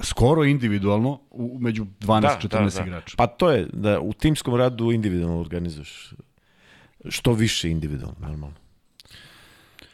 skoro 0.00 0.44
individualno 0.44 1.20
u, 1.30 1.58
među 1.60 1.86
12-14 2.00 2.48
da, 2.48 2.58
da, 2.58 2.70
da. 2.70 2.82
igrača. 2.82 3.14
Pa 3.16 3.26
to 3.26 3.50
je 3.50 3.68
da 3.72 4.00
u 4.00 4.12
timskom 4.12 4.54
radu 4.54 4.92
individualno 4.92 5.40
organizuješ 5.40 6.14
što 7.08 7.32
više 7.32 7.70
individualno, 7.70 8.16
normalno. 8.20 8.56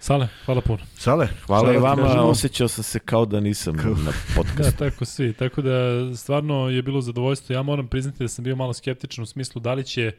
Sale, 0.00 0.28
hvala 0.44 0.60
puno. 0.60 0.78
Sale, 0.96 1.28
hvala 1.46 1.74
i 1.74 1.76
vama, 1.76 2.02
kažemo. 2.02 2.22
osjećao 2.22 2.68
sam 2.68 2.84
se 2.84 2.98
kao 2.98 3.26
da 3.26 3.40
nisam 3.40 3.76
kao... 3.76 3.94
na 3.94 4.12
podcastu. 4.36 4.62
Da, 4.84 4.90
tako 4.90 5.04
svi, 5.04 5.32
tako 5.32 5.62
da 5.62 5.72
stvarno 6.16 6.68
je 6.68 6.82
bilo 6.82 7.00
zadovoljstvo. 7.00 7.54
Ja 7.54 7.62
moram 7.62 7.88
priznati 7.88 8.24
da 8.24 8.28
sam 8.28 8.44
bio 8.44 8.56
malo 8.56 8.72
skeptičan 8.72 9.22
u 9.22 9.26
smislu 9.26 9.60
da 9.60 9.74
li 9.74 9.84
će 9.84 10.12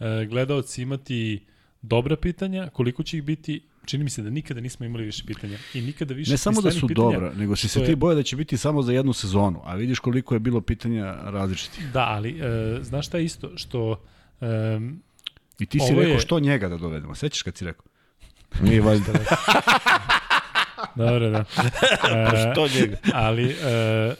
e, 0.00 0.26
gledalci 0.28 0.82
imati 0.82 1.46
dobra 1.82 2.16
pitanja, 2.16 2.68
koliko 2.72 3.02
će 3.02 3.16
ih 3.16 3.22
biti 3.22 3.68
čini 3.86 4.04
mi 4.04 4.10
se 4.10 4.22
da 4.22 4.30
nikada 4.30 4.60
nismo 4.60 4.86
imali 4.86 5.04
više 5.04 5.24
pitanja 5.26 5.58
i 5.74 5.80
nikada 5.80 6.14
više 6.14 6.30
Ne 6.30 6.36
samo 6.36 6.60
da 6.60 6.70
su 6.70 6.86
pitanja, 6.86 7.10
dobra, 7.10 7.32
nego 7.34 7.56
si 7.56 7.68
se 7.68 7.84
ti 7.84 7.94
boja 7.94 8.14
da 8.14 8.22
će 8.22 8.36
biti 8.36 8.56
samo 8.56 8.82
za 8.82 8.92
jednu 8.92 9.12
sezonu, 9.12 9.60
a 9.64 9.74
vidiš 9.74 9.98
koliko 9.98 10.34
je 10.34 10.40
bilo 10.40 10.60
pitanja 10.60 11.16
različitih. 11.24 11.92
Da, 11.92 12.04
ali 12.04 12.40
e, 12.40 12.78
znaš 12.82 13.06
šta 13.06 13.18
je 13.18 13.24
isto, 13.24 13.50
što... 13.56 14.02
E, 14.40 14.80
I 15.58 15.66
ti 15.66 15.80
si 15.80 15.94
rekao 15.94 16.12
je... 16.12 16.18
što 16.18 16.40
njega 16.40 16.68
da 16.68 16.76
dovedemo, 16.76 17.14
sećaš 17.14 17.42
kad 17.42 17.56
si 17.56 17.64
rekao? 17.64 17.84
Nije 18.62 18.80
valjda. 18.80 19.12
Dobro, 20.96 21.30
da. 21.30 21.44
E, 22.10 22.52
što 22.52 22.68
njega? 22.68 22.96
Ali, 23.12 23.50
e, 23.50 24.14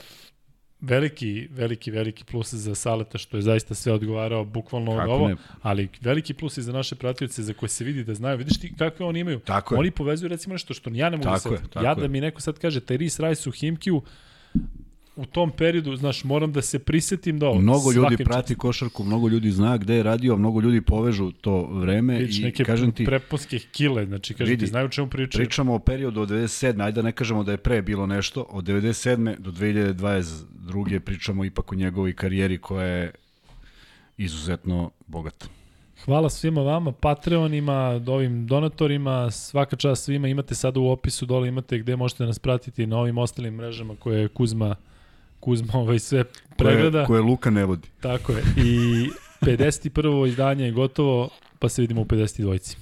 veliki, 0.81 1.47
veliki, 1.51 1.91
veliki 1.91 2.23
plus 2.23 2.53
za 2.53 2.75
Saleta 2.75 3.17
što 3.17 3.37
je 3.37 3.41
zaista 3.41 3.75
sve 3.75 3.93
odgovarao 3.93 4.45
bukvalno 4.45 4.91
od 4.91 5.09
ovo, 5.09 5.27
ne? 5.27 5.35
ali 5.61 5.89
veliki 6.01 6.33
plus 6.33 6.57
i 6.57 6.61
za 6.61 6.71
naše 6.71 6.95
pratioce 6.95 7.43
za 7.43 7.53
koje 7.53 7.69
se 7.69 7.83
vidi 7.83 8.03
da 8.03 8.13
znaju. 8.13 8.37
Vidiš 8.37 8.59
ti 8.59 8.73
kakve 8.77 9.05
oni 9.05 9.19
imaju? 9.19 9.39
Tako 9.39 9.75
oni 9.75 9.87
je. 9.87 9.91
povezuju 9.91 10.29
recimo 10.29 10.53
nešto 10.53 10.73
što 10.73 10.89
ja 10.93 11.09
ne 11.09 11.17
mogu 11.17 11.29
tako 11.29 11.39
sad. 11.39 11.51
Je, 11.51 11.59
tako 11.69 11.85
ja 11.85 11.95
da 11.95 12.07
mi 12.07 12.21
neko 12.21 12.41
sad 12.41 12.59
kaže 12.59 12.79
Tyrese 12.79 13.29
Rice 13.29 13.49
u 13.49 13.51
Himkiju, 13.51 14.01
u 15.17 15.25
tom 15.25 15.51
periodu, 15.51 15.95
znaš, 15.95 16.23
moram 16.23 16.51
da 16.51 16.61
se 16.61 16.79
prisetim 16.79 17.39
da 17.39 17.47
ovo. 17.47 17.59
Mnogo 17.59 17.91
ljudi 17.91 18.17
prati 18.23 18.53
čast. 18.53 18.59
košarku, 18.59 19.03
mnogo 19.03 19.27
ljudi 19.27 19.51
zna 19.51 19.77
gde 19.77 19.95
je 19.95 20.03
radio, 20.03 20.37
mnogo 20.37 20.61
ljudi 20.61 20.81
povežu 20.81 21.31
to 21.31 21.69
vreme 21.71 22.19
Vič, 22.19 22.39
i 22.39 22.41
neke 22.41 22.63
kažem 22.63 22.91
ti... 22.91 23.05
preposke 23.05 23.59
kile, 23.59 24.05
znači 24.05 24.33
kažem 24.33 24.51
vidi, 24.51 24.65
ti, 24.65 24.69
znaju 24.69 24.89
čemu 24.89 25.09
pričaju. 25.09 25.45
Pričamo 25.45 25.75
o 25.75 25.79
periodu 25.79 26.21
od 26.21 26.29
97. 26.29 26.83
Ajde 26.83 26.95
da 26.95 27.01
ne 27.01 27.11
kažemo 27.11 27.43
da 27.43 27.51
je 27.51 27.57
pre 27.57 27.81
bilo 27.81 28.05
nešto. 28.05 28.45
Od 28.49 28.63
97. 28.63 29.37
do 29.39 29.51
2022. 29.51 30.99
pričamo 30.99 31.45
ipak 31.45 31.71
o 31.71 31.75
njegovoj 31.75 32.13
karijeri 32.13 32.57
koja 32.57 32.85
je 32.85 33.11
izuzetno 34.17 34.91
bogata. 35.07 35.47
Hvala 36.05 36.29
svima 36.29 36.61
vama, 36.61 36.91
Patreonima, 36.91 38.01
ovim 38.07 38.47
donatorima, 38.47 39.31
svaka 39.31 39.75
čast 39.75 40.03
svima 40.03 40.27
imate 40.27 40.55
sada 40.55 40.79
u 40.79 40.89
opisu, 40.89 41.25
dole 41.25 41.47
imate 41.47 41.79
gde 41.79 41.95
možete 41.95 42.25
nas 42.25 42.39
pratiti 42.39 42.87
na 42.87 42.97
ovim 42.97 43.17
ostalim 43.17 43.55
mrežama 43.55 43.95
koje 43.95 44.27
Kuzma, 44.27 44.75
Kuzma 45.39 45.73
ovaj 45.73 45.99
sve 45.99 46.23
pregleda. 46.57 46.97
Koje, 47.05 47.05
koje 47.07 47.21
Luka 47.21 47.49
ne 47.49 47.65
vodi. 47.65 47.87
Tako 48.01 48.31
je. 48.31 48.43
I 48.57 49.09
51. 49.41 50.27
izdanje 50.27 50.65
je 50.65 50.71
gotovo, 50.71 51.29
pa 51.59 51.69
se 51.69 51.81
vidimo 51.81 52.01
u 52.01 52.05
52. 52.05 52.75